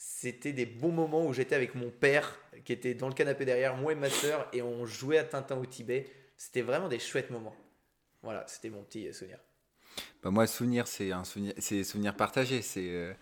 c'était 0.05 0.53
des 0.53 0.66
bons 0.66 0.90
moments 0.90 1.24
où 1.24 1.32
j'étais 1.32 1.55
avec 1.55 1.76
mon 1.76 1.88
père 1.88 2.36
qui 2.64 2.72
était 2.72 2.94
dans 2.94 3.07
le 3.07 3.14
canapé 3.14 3.44
derrière, 3.44 3.76
moi 3.76 3.92
et 3.92 3.94
ma 3.94 4.11
soeur, 4.11 4.48
et 4.53 4.61
on 4.61 4.84
jouait 4.84 5.16
à 5.16 5.22
Tintin 5.22 5.57
au 5.57 5.64
Tibet. 5.64 6.07
C'était 6.36 6.62
vraiment 6.62 6.88
des 6.88 6.98
chouettes 6.98 7.30
moments. 7.30 7.55
Voilà, 8.20 8.44
c'était 8.48 8.68
mon 8.68 8.82
petit 8.82 9.07
euh, 9.07 9.12
souvenir. 9.12 9.38
Bah, 10.20 10.30
moi, 10.30 10.48
souvenir, 10.48 10.88
c'est 10.88 11.12
un 11.12 11.22
souvenir, 11.22 11.55
c'est 11.59 11.84
souvenir 11.84 12.16
partagé. 12.16 12.62
C'est 12.62 12.88
euh, 12.88 13.14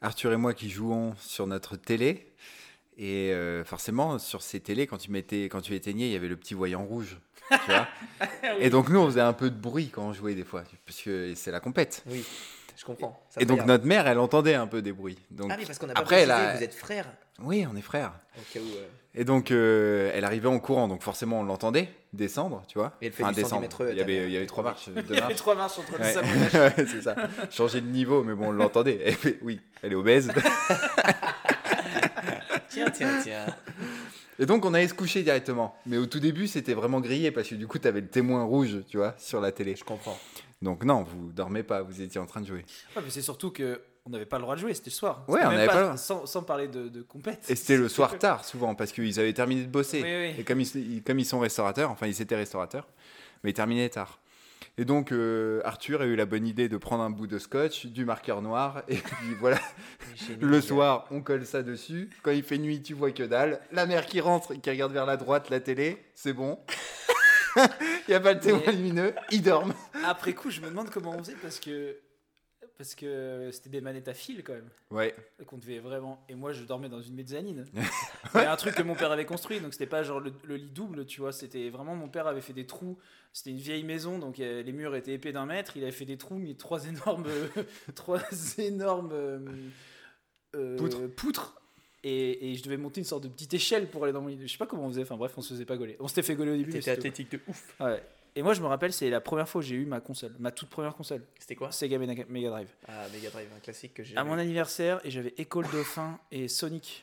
Arthur 0.00 0.32
et 0.32 0.38
moi 0.38 0.54
qui 0.54 0.70
jouons 0.70 1.14
sur 1.16 1.46
notre 1.46 1.76
télé. 1.76 2.32
Et 2.96 3.32
euh, 3.34 3.62
forcément, 3.62 4.18
sur 4.18 4.40
ces 4.40 4.60
télés, 4.60 4.86
quand 4.86 4.98
tu, 4.98 5.10
mettais, 5.10 5.44
quand 5.44 5.60
tu 5.60 5.74
éteignais, 5.74 6.06
il 6.06 6.12
y 6.12 6.16
avait 6.16 6.28
le 6.28 6.36
petit 6.36 6.54
voyant 6.54 6.82
rouge. 6.82 7.18
Tu 7.50 7.56
vois 7.66 7.88
Et 8.58 8.70
donc, 8.70 8.88
nous, 8.88 8.98
on 8.98 9.06
faisait 9.06 9.20
un 9.20 9.34
peu 9.34 9.50
de 9.50 9.56
bruit 9.60 9.90
quand 9.90 10.06
on 10.08 10.12
jouait 10.14 10.34
des 10.34 10.44
fois, 10.44 10.64
parce 10.86 11.02
que 11.02 11.34
c'est 11.34 11.50
la 11.50 11.60
compète. 11.60 12.02
Oui, 12.06 12.24
je 12.76 12.84
comprends. 12.84 13.20
Ça 13.30 13.40
Et 13.40 13.44
donc, 13.46 13.56
regarde. 13.56 13.68
notre 13.70 13.86
mère, 13.86 14.06
elle 14.06 14.18
entendait 14.18 14.54
un 14.54 14.66
peu 14.66 14.82
des 14.82 14.92
bruits. 14.92 15.18
Donc, 15.30 15.50
Ah 15.52 15.56
oui, 15.58 15.64
parce 15.66 15.78
qu'on 15.78 15.88
a 15.88 15.94
pas 15.94 16.00
après, 16.00 16.26
précisé, 16.26 16.32
a- 16.32 16.56
vous 16.56 16.62
êtes 16.62 16.74
frères. 16.74 17.06
oui, 17.42 17.66
on 17.72 17.74
est 17.76 17.80
frères. 17.82 18.12
Où. 18.36 18.58
euh, 18.58 18.86
Et 19.14 19.24
donc, 19.24 19.50
euh, 19.50 20.10
elle 20.14 20.24
arrivait 20.24 20.48
en 20.48 20.58
courant, 20.58 20.86
donc 20.88 21.02
forcément, 21.02 21.40
on 21.40 21.44
l'entendait 21.44 21.88
descendre, 22.12 22.62
tu 22.68 22.78
vois. 22.78 22.92
Et 23.00 23.06
elle 23.06 23.12
fait 23.12 23.24
du 23.24 23.32
descendre. 23.32 23.66
Il 23.90 23.96
y 23.96 24.00
avait, 24.00 24.24
il 24.26 24.30
y 24.30 24.36
avait 24.36 24.40
mère. 24.40 24.46
trois 24.46 24.62
marches, 24.64 24.88
deux 24.90 25.02
Il 25.10 25.16
y 25.16 25.20
avait 25.20 25.34
trois 25.34 25.54
marches 25.56 25.78
entre 25.78 25.98
Ouais. 25.98 26.14
Ouais, 26.78 26.86
c'est 26.86 27.02
ça. 27.02 27.16
Changer 27.50 27.80
de 27.80 27.86
niveau, 27.88 28.22
mais 28.22 28.34
bon, 28.34 28.48
on 28.48 28.52
l'entendait. 28.52 29.00
Elle 29.04 29.14
fait, 29.14 29.38
Oui, 29.42 29.60
elle 29.82 29.92
est 29.92 29.96
obèse. 29.96 30.30
Tiens, 32.68 32.90
tiens, 32.90 33.20
tiens. 33.22 33.46
Et 34.38 34.44
donc, 34.44 34.64
on 34.66 34.74
allait 34.74 34.88
se 34.88 34.92
coucher 34.94 35.22
directement. 35.22 35.74
Mais 35.86 35.96
au 35.96 36.04
tout 36.04 36.20
début, 36.20 36.46
c'était 36.46 36.74
vraiment 36.74 37.00
grillé 37.00 37.30
parce 37.30 37.48
que 37.48 37.54
du 37.54 37.66
coup, 37.66 37.78
tu 37.78 37.88
avais 37.88 38.02
le 38.02 38.08
témoin 38.08 38.44
rouge, 38.44 38.82
tu 38.88 38.98
vois, 38.98 39.14
sur 39.18 39.40
la 39.40 39.50
télé. 39.50 39.74
Je 39.76 39.84
comprends. 39.84 40.18
Donc, 40.66 40.82
non, 40.82 41.04
vous 41.04 41.30
dormez 41.30 41.62
pas, 41.62 41.82
vous 41.82 42.02
étiez 42.02 42.20
en 42.20 42.26
train 42.26 42.40
de 42.40 42.46
jouer. 42.46 42.64
Ouais, 42.96 43.02
mais 43.04 43.10
c'est 43.10 43.22
surtout 43.22 43.52
que 43.52 43.80
on 44.04 44.10
n'avait 44.10 44.26
pas 44.26 44.38
le 44.38 44.42
droit 44.42 44.56
de 44.56 44.60
jouer, 44.60 44.74
c'était 44.74 44.90
le 44.90 44.96
soir. 44.96 45.24
Ouais, 45.28 45.38
on 45.44 45.50
n'avait 45.52 45.66
pas 45.66 45.76
le 45.76 45.82
droit. 45.84 45.96
Sans, 45.96 46.26
sans 46.26 46.42
parler 46.42 46.66
de, 46.66 46.88
de 46.88 47.02
compète. 47.02 47.48
Et 47.48 47.54
c'était 47.54 47.76
le 47.76 47.88
soir 47.96 48.18
tard, 48.18 48.44
souvent, 48.44 48.74
parce 48.74 48.90
qu'ils 48.90 49.20
avaient 49.20 49.32
terminé 49.32 49.62
de 49.62 49.68
bosser. 49.68 50.02
Oui, 50.02 50.28
oui. 50.28 50.34
Et 50.40 50.42
comme 50.42 50.60
ils, 50.60 51.04
comme 51.04 51.20
ils 51.20 51.24
sont 51.24 51.38
restaurateurs, 51.38 51.92
enfin, 51.92 52.08
ils 52.08 52.20
étaient 52.20 52.34
restaurateurs, 52.34 52.88
mais 53.44 53.50
ils 53.50 53.54
terminaient 53.54 53.88
tard. 53.88 54.18
Et 54.76 54.84
donc, 54.84 55.12
euh, 55.12 55.60
Arthur 55.64 56.02
a 56.02 56.04
eu 56.04 56.16
la 56.16 56.26
bonne 56.26 56.48
idée 56.48 56.68
de 56.68 56.76
prendre 56.76 57.04
un 57.04 57.10
bout 57.10 57.28
de 57.28 57.38
scotch, 57.38 57.86
du 57.86 58.04
marqueur 58.04 58.42
noir, 58.42 58.82
et 58.88 58.96
puis 58.96 59.34
voilà, 59.38 59.60
le 60.40 60.60
soir, 60.60 61.06
on 61.12 61.20
colle 61.20 61.46
ça 61.46 61.62
dessus. 61.62 62.10
Quand 62.24 62.32
il 62.32 62.42
fait 62.42 62.58
nuit, 62.58 62.82
tu 62.82 62.92
vois 62.94 63.12
que 63.12 63.22
dalle. 63.22 63.60
La 63.70 63.86
mère 63.86 64.04
qui 64.04 64.20
rentre 64.20 64.52
et 64.52 64.58
qui 64.58 64.68
regarde 64.68 64.92
vers 64.92 65.06
la 65.06 65.16
droite, 65.16 65.48
la 65.48 65.60
télé, 65.60 66.02
c'est 66.14 66.32
bon. 66.32 66.58
Il 68.08 68.10
n'y 68.10 68.14
a 68.14 68.20
pas 68.20 68.34
le 68.34 68.40
témoin 68.40 68.62
Mais- 68.66 68.72
lumineux, 68.72 69.14
ils 69.30 69.42
dorment. 69.42 69.74
Après 70.04 70.34
coup, 70.34 70.50
je 70.50 70.60
me 70.60 70.68
demande 70.68 70.90
comment 70.90 71.12
on 71.12 71.18
faisait 71.18 71.36
parce 71.42 71.58
que 71.60 71.96
parce 72.78 72.94
que 72.94 73.48
c'était 73.52 73.70
des 73.70 73.80
manettes 73.80 74.08
à 74.08 74.12
fil 74.12 74.44
quand 74.44 74.52
même 74.52 74.68
Ouais, 74.90 75.14
qu'on 75.46 75.56
devait 75.56 75.78
vraiment. 75.78 76.22
Et 76.28 76.34
moi, 76.34 76.52
je 76.52 76.62
dormais 76.62 76.90
dans 76.90 77.00
une 77.00 77.14
mezzanine. 77.14 77.64
C'était 78.26 78.44
un 78.44 78.56
truc 78.56 78.74
que 78.74 78.82
mon 78.82 78.94
père 78.94 79.10
avait 79.10 79.24
construit, 79.24 79.60
donc 79.60 79.72
c'était 79.72 79.86
pas 79.86 80.02
genre 80.02 80.20
le, 80.20 80.30
le 80.44 80.56
lit 80.56 80.70
double, 80.70 81.06
tu 81.06 81.20
vois. 81.22 81.32
C'était 81.32 81.70
vraiment 81.70 81.94
mon 81.96 82.08
père 82.08 82.26
avait 82.26 82.42
fait 82.42 82.52
des 82.52 82.66
trous. 82.66 82.98
C'était 83.32 83.50
une 83.50 83.56
vieille 83.56 83.84
maison, 83.84 84.18
donc 84.18 84.40
euh, 84.40 84.62
les 84.62 84.72
murs 84.72 84.94
étaient 84.94 85.14
épais 85.14 85.32
d'un 85.32 85.46
mètre. 85.46 85.76
Il 85.78 85.84
avait 85.84 85.92
fait 85.92 86.04
des 86.04 86.18
trous, 86.18 86.36
mis 86.36 86.54
trois 86.56 86.84
énormes, 86.86 87.24
trois 87.94 88.20
énormes 88.58 89.10
euh, 89.12 89.38
euh, 90.54 90.76
Poutres. 90.76 91.06
poutres. 91.14 91.62
Et, 92.04 92.52
et 92.52 92.54
je 92.54 92.62
devais 92.62 92.76
monter 92.76 93.00
une 93.00 93.04
sorte 93.06 93.24
de 93.24 93.28
petite 93.28 93.52
échelle 93.54 93.88
pour 93.88 94.04
aller 94.04 94.12
dans 94.12 94.20
mon 94.20 94.28
lit. 94.28 94.38
Je 94.40 94.46
sais 94.52 94.58
pas 94.58 94.66
comment 94.66 94.84
on 94.84 94.90
faisait. 94.90 95.02
Enfin 95.02 95.16
bref, 95.16 95.32
on 95.36 95.42
se 95.42 95.54
faisait 95.54 95.64
pas 95.64 95.76
gauler. 95.76 95.96
On 95.98 96.06
s'était 96.08 96.22
fait 96.22 96.34
gauler 96.36 96.52
au 96.52 96.56
début. 96.56 96.72
c'était- 96.72 96.90
athlétique 96.92 97.30
de 97.32 97.40
ouf. 97.48 97.74
Ouais. 97.80 98.02
Et 98.38 98.42
moi, 98.42 98.52
je 98.52 98.60
me 98.60 98.66
rappelle, 98.66 98.92
c'est 98.92 99.08
la 99.08 99.20
première 99.22 99.48
fois 99.48 99.62
que 99.62 99.66
j'ai 99.66 99.76
eu 99.76 99.86
ma 99.86 99.98
console, 100.00 100.34
ma 100.38 100.50
toute 100.52 100.68
première 100.68 100.94
console, 100.94 101.22
C'était 101.38 101.54
quoi? 101.56 101.72
Sega 101.72 101.98
Mega 101.98 102.50
Drive. 102.50 102.68
Ah, 102.86 103.06
Mega 103.12 103.30
Drive, 103.30 103.48
un 103.56 103.60
classique 103.60 103.94
que 103.94 104.04
j'ai. 104.04 104.14
À 104.16 104.24
mon 104.24 104.34
anniversaire, 104.34 105.00
et 105.04 105.10
j'avais 105.10 105.32
École 105.38 105.64
Dauphin 105.72 106.20
et 106.30 106.46
Sonic. 106.48 107.02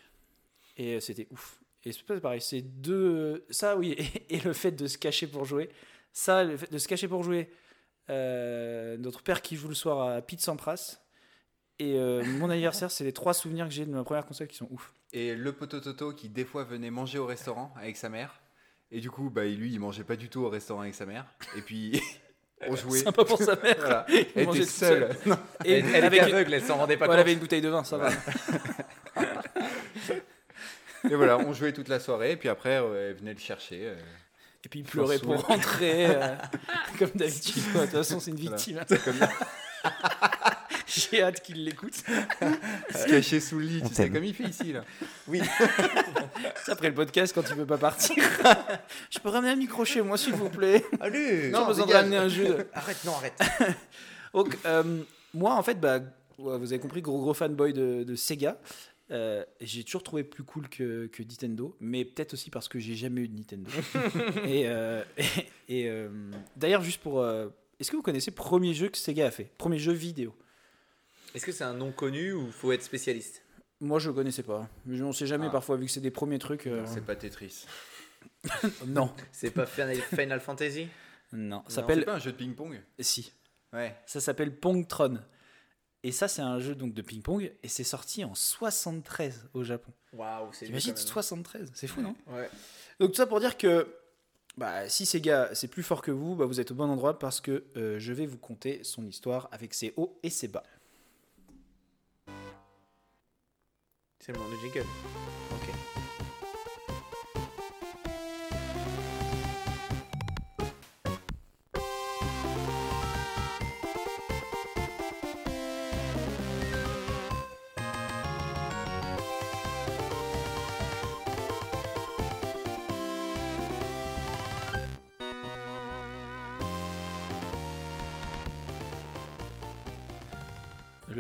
Et 0.78 0.96
euh, 0.96 1.00
c'était 1.00 1.28
ouf. 1.32 1.60
Et 1.84 1.92
c'est 1.92 2.04
pas 2.06 2.18
pareil, 2.20 2.40
c'est 2.40 2.62
deux. 2.62 3.46
Ça, 3.50 3.76
oui, 3.76 3.96
et, 4.30 4.36
et 4.36 4.40
le 4.42 4.54
fait 4.54 4.72
de 4.72 4.86
se 4.88 4.98
cacher 4.98 5.26
pour 5.28 5.44
jouer. 5.46 5.70
Ça, 6.14 6.44
le 6.44 6.56
fait 6.56 6.72
de 6.72 6.78
se 6.78 6.88
cacher 6.88 7.08
pour 7.08 7.24
jouer. 7.24 7.50
euh, 8.10 8.98
notre 8.98 9.22
père 9.24 9.42
qui 9.42 9.56
joue 9.56 9.68
le 9.70 9.76
soir 9.76 10.08
à 10.08 10.22
Pete 10.22 10.42
Sampras. 10.42 11.00
Et 11.80 11.96
euh, 11.98 12.24
mon 12.24 12.50
anniversaire, 12.50 12.92
c'est 12.92 13.04
les 13.04 13.14
trois 13.14 13.34
souvenirs 13.34 13.66
que 13.68 13.74
j'ai 13.74 13.86
de 13.86 13.92
ma 13.92 14.04
première 14.04 14.26
console 14.26 14.48
qui 14.48 14.56
sont 14.58 14.68
ouf. 14.72 14.94
Et 15.12 15.36
le 15.36 15.52
poteau 15.54 15.80
Toto 15.80 16.14
qui, 16.14 16.30
des 16.30 16.46
fois, 16.46 16.64
venait 16.64 16.92
manger 16.92 17.18
au 17.20 17.26
restaurant 17.26 17.74
avec 17.80 17.98
sa 17.98 18.10
mère. 18.10 18.40
Et 18.92 19.00
du 19.00 19.10
coup, 19.10 19.30
bah, 19.30 19.44
lui, 19.46 19.72
il 19.74 19.80
mangeait 19.80 20.04
pas 20.04 20.16
du 20.16 20.30
tout 20.30 20.42
au 20.42 20.50
restaurant 20.50 20.82
avec 20.82 20.94
sa 20.96 21.06
mère. 21.06 21.26
Et 21.58 21.62
puis, 21.62 22.00
on 22.68 22.76
jouait. 22.76 23.00
Sympa 23.00 23.26
pour 23.26 23.40
sa 23.40 23.56
mère. 23.56 23.76
Voilà. 23.80 24.06
Il 24.10 24.26
Elle 24.36 24.50
était 24.50 24.64
seule. 24.66 25.10
Et 25.66 25.74
Elle, 25.80 25.86
elle 25.96 26.06
était 26.06 26.18
une- 26.18 26.24
aveugle, 26.36 26.54
elle 26.54 26.64
s'en 26.64 26.78
rendait 26.78 26.96
pas 26.98 27.06
Ouais, 27.08 27.12
elle 27.14 27.18
compte. 27.18 27.22
avait 27.22 27.34
une 27.34 27.40
bouteille 27.40 27.62
de 27.62 27.70
vin, 27.70 27.84
ça 27.84 27.98
va. 27.98 28.10
Et 31.10 31.16
voilà, 31.16 31.38
on 31.38 31.52
jouait 31.54 31.74
toute 31.74 31.90
la 31.90 32.00
soirée. 32.00 32.32
Et 32.32 32.38
puis 32.38 32.48
après, 32.50 32.78
euh, 32.82 33.10
elle 33.10 33.18
venait 33.18 33.34
le 33.34 33.40
chercher. 33.40 33.88
euh. 33.88 33.96
Et 34.66 34.70
puis 34.70 34.80
il 34.80 34.86
pleurait 34.86 35.20
pour 35.20 35.36
rentrer, 35.46 36.06
euh, 36.08 36.36
comme 37.00 37.10
d'habitude. 37.16 37.62
De 37.74 37.80
toute 37.82 37.90
façon, 37.90 38.20
c'est 38.22 38.32
une 38.32 38.38
Voilà. 38.38 38.56
victime. 38.56 38.80
hein. 38.80 39.30
J'ai 40.88 41.22
hâte 41.24 41.42
qu'il 41.42 41.64
l'écoute. 41.64 41.94
se 42.92 43.08
cacher 43.08 43.40
sous 43.40 43.60
le 43.60 43.66
lit. 43.66 43.82
On 43.84 43.90
Tu 43.90 43.96
sais, 43.96 44.10
comme 44.10 44.24
il 44.24 44.34
fait 44.34 44.46
ici, 44.46 44.74
là. 44.74 44.84
C'est 46.66 46.72
après 46.72 46.90
le 46.90 46.96
podcast 46.96 47.34
quand 47.34 47.44
tu 47.44 47.54
veux 47.54 47.66
pas 47.66 47.78
partir. 47.78 48.16
Je 49.10 49.20
peux 49.20 49.30
ramener 49.30 49.52
un 49.52 49.56
micro 49.56 49.86
chez 49.86 50.02
moi, 50.02 50.18
s'il 50.18 50.34
vous 50.34 50.50
plaît. 50.50 50.84
Allez 51.00 51.50
Non, 51.50 51.66
besoin 51.68 51.86
de 51.86 51.94
ramener 51.94 52.18
un 52.18 52.28
de- 52.28 52.68
Arrête, 52.74 53.04
non, 53.06 53.14
arrête. 53.14 53.40
Donc, 54.34 54.58
euh, 54.66 55.02
moi, 55.34 55.56
en 55.56 55.64
fait, 55.64 55.80
bah, 55.80 56.00
vous 56.38 56.50
avez 56.52 56.80
compris, 56.80 57.02
gros 57.02 57.20
gros 57.22 57.34
fanboy 57.34 57.74
de, 57.74 58.04
de 58.04 58.16
Sega. 58.16 58.60
Euh, 59.12 59.44
j'ai 59.62 59.84
toujours 59.84 60.02
trouvé 60.02 60.24
plus 60.24 60.44
cool 60.44 60.70
que, 60.70 61.08
que 61.08 61.22
Nintendo, 61.22 61.76
mais 61.80 62.06
peut-être 62.06 62.34
aussi 62.34 62.50
parce 62.50 62.68
que 62.68 62.80
j'ai 62.80 62.96
jamais 62.96 63.22
eu 63.22 63.28
de 63.28 63.36
Nintendo. 63.38 63.70
et 64.46 64.64
euh, 64.68 65.04
et, 65.68 65.82
et, 65.82 65.90
euh, 65.90 66.10
d'ailleurs, 66.56 66.82
juste 66.82 67.02
pour. 67.02 67.20
euh, 67.22 67.48
Est-ce 67.80 67.92
que 67.92 67.96
vous 67.98 68.02
connaissez 68.02 68.32
le 68.32 68.36
premier 68.36 68.74
jeu 68.74 68.88
que 68.90 68.98
Sega 68.98 69.28
a 69.28 69.32
fait? 69.32 69.52
Premier 69.58 69.78
jeu 69.78 69.92
vidéo 69.92 70.34
Est-ce 71.34 71.46
que 71.46 71.52
c'est 71.52 71.64
un 71.64 71.74
nom 71.74 71.92
connu 71.92 72.34
ou 72.34 72.52
faut 72.52 72.72
être 72.72 72.84
spécialiste? 72.84 73.42
Moi, 73.80 74.00
je 74.00 74.10
le 74.10 74.14
connaissais 74.14 74.44
pas. 74.44 74.70
Mais 74.86 75.02
on 75.02 75.12
sait 75.12 75.28
jamais 75.28 75.48
Ah. 75.48 75.52
parfois, 75.52 75.76
vu 75.78 75.86
que 75.88 75.92
c'est 75.92 76.00
des 76.02 76.12
premiers 76.12 76.40
trucs. 76.40 76.68
euh, 76.68 76.86
C'est 76.88 77.06
pas 77.06 77.16
Tetris. 77.16 77.66
Non. 78.88 79.14
C'est 79.32 79.52
pas 79.52 79.66
Final 79.66 79.98
Final 79.98 80.40
Fantasy? 80.40 80.88
Non. 81.32 81.64
Ça 81.68 81.86
C'est 81.88 82.06
pas 82.06 82.14
un 82.16 82.20
jeu 82.20 82.32
de 82.32 82.38
ping-pong 82.38 82.82
Si. 83.00 83.34
Ouais. 83.74 83.96
Ça 84.06 84.22
s'appelle 84.22 84.56
Pongtron. 84.58 85.20
Et 86.04 86.12
ça, 86.12 86.28
c'est 86.28 86.42
un 86.42 86.60
jeu 86.60 86.76
donc 86.76 86.94
de 86.94 87.02
ping-pong. 87.02 87.52
Et 87.64 87.68
c'est 87.68 87.84
sorti 87.84 88.24
en 88.24 88.36
73 88.36 89.50
au 89.54 89.64
Japon. 89.64 89.92
Waouh, 90.14 90.50
c'est 90.54 90.66
T'imagines 90.68 90.94
quand 90.94 91.00
même. 91.00 91.08
73 91.08 91.72
C'est 91.74 91.88
fou, 91.88 92.02
non? 92.02 92.16
Ouais. 92.28 92.50
Donc 93.00 93.12
tout 93.12 93.16
ça 93.18 93.26
pour 93.26 93.40
dire 93.40 93.58
que 93.58 93.88
bah, 94.58 94.88
si 94.88 95.06
Sega 95.06 95.50
c'est 95.56 95.68
plus 95.70 95.82
fort 95.82 96.02
que 96.02 96.12
vous, 96.12 96.36
bah, 96.36 96.46
vous 96.46 96.60
êtes 96.60 96.72
au 96.72 96.76
bon 96.76 96.90
endroit 96.90 97.18
parce 97.18 97.42
que 97.42 97.64
euh, 97.76 97.98
je 98.00 98.14
vais 98.14 98.26
vous 98.28 98.38
conter 98.38 98.84
son 98.84 99.06
histoire 99.08 99.50
avec 99.52 99.74
ses 99.74 99.94
hauts 99.98 100.20
et 100.24 100.30
ses 100.30 100.48
bas. 100.48 100.64
C'est 104.26 104.32
le 104.32 104.40
du 104.56 104.62
jingle. 104.62 104.88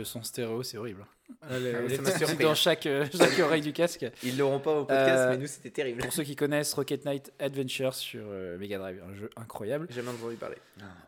Le 0.03 0.05
son 0.05 0.21
stéréo, 0.21 0.63
c'est 0.63 0.77
horrible. 0.77 1.05
Ah, 1.41 1.57
les 1.57 1.95
surpris. 2.17 2.43
dans 2.43 2.55
chaque, 2.55 2.85
euh, 2.87 3.05
chaque 3.17 3.39
oreille 3.39 3.61
du 3.61 3.71
casque. 3.71 4.05
Ils 4.21 4.37
l'auront 4.37 4.59
pas 4.59 4.71
au 4.81 4.83
podcast, 4.83 5.17
Euh, 5.17 5.29
mais 5.29 5.37
nous 5.37 5.47
c'était 5.47 5.69
terrible. 5.69 6.01
Pour 6.01 6.11
ceux 6.11 6.23
qui 6.23 6.35
connaissent 6.35 6.73
Rocket 6.73 7.05
Knight 7.05 7.31
Adventure 7.39 7.93
sur 7.93 8.25
euh, 8.27 8.57
Mega 8.57 8.77
Drive, 8.79 9.01
un 9.09 9.13
jeu 9.13 9.29
incroyable. 9.37 9.87
J'ai 9.89 9.95
jamais 10.01 10.09
entendu 10.09 10.35
parler. 10.35 10.57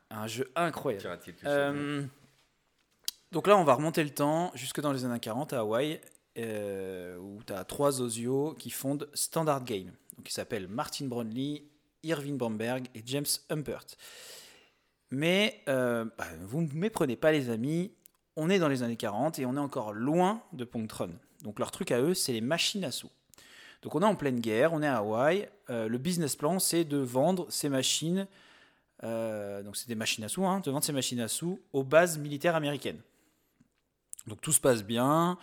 Un 0.09 0.27
jeu 0.27 0.49
incroyable. 0.55 1.19
Euh, 1.43 2.03
donc 3.33 3.47
là, 3.47 3.57
on 3.57 3.65
va 3.65 3.73
remonter 3.73 4.01
le 4.01 4.11
temps 4.11 4.53
jusque 4.55 4.79
dans 4.79 4.93
les 4.93 5.03
années 5.03 5.19
40 5.19 5.51
à 5.51 5.59
Hawaï, 5.59 5.99
euh, 6.37 7.17
où 7.17 7.43
tu 7.45 7.51
as 7.51 7.65
trois 7.65 7.99
osios 7.99 8.53
qui 8.57 8.69
fondent 8.69 9.09
Standard 9.13 9.65
Game. 9.65 9.91
Donc, 10.15 10.29
ils 10.29 10.33
s'appellent 10.33 10.69
Martin 10.69 11.07
Brownlee, 11.07 11.63
Irving 12.03 12.37
Bromberg 12.37 12.87
et 12.95 13.03
James 13.05 13.25
Humpert. 13.49 13.83
Mais 15.11 15.61
euh, 15.67 16.05
bah, 16.17 16.27
vous 16.43 16.61
ne 16.61 16.67
me 16.67 16.73
méprenez 16.75 17.17
pas, 17.17 17.33
les 17.33 17.49
amis. 17.49 17.91
On 18.35 18.49
est 18.49 18.59
dans 18.59 18.67
les 18.67 18.83
années 18.83 18.97
40 18.97 19.39
et 19.39 19.45
on 19.45 19.55
est 19.55 19.59
encore 19.59 19.93
loin 19.93 20.41
de 20.53 20.65
Pontron. 20.65 21.11
Donc 21.43 21.59
leur 21.59 21.71
truc 21.71 21.91
à 21.91 22.01
eux, 22.01 22.13
c'est 22.13 22.33
les 22.33 22.41
machines 22.41 22.83
à 22.83 22.91
sous. 22.91 23.09
Donc 23.81 23.95
on 23.95 24.01
est 24.01 24.05
en 24.05 24.15
pleine 24.15 24.39
guerre, 24.39 24.73
on 24.73 24.81
est 24.81 24.87
à 24.87 24.97
Hawaï. 24.97 25.47
Euh, 25.69 25.87
le 25.87 25.97
business 25.97 26.35
plan, 26.35 26.59
c'est 26.59 26.83
de 26.83 26.97
vendre 26.97 27.47
ces 27.49 27.69
machines 27.69 28.27
euh, 29.03 29.61
donc 29.61 29.75
c'est 29.75 29.87
des 29.87 29.95
machines 29.95 30.23
à 30.23 30.29
sous, 30.29 30.45
hein, 30.45 30.61
de 30.61 30.71
vendre 30.71 30.83
ces 30.83 30.93
machines 30.93 31.19
à 31.19 31.27
sous 31.27 31.59
aux 31.73 31.83
bases 31.83 32.17
militaires 32.17 32.55
américaines. 32.55 32.99
Donc 34.27 34.41
tout 34.41 34.51
se 34.51 34.59
passe 34.59 34.83
bien, 34.83 35.37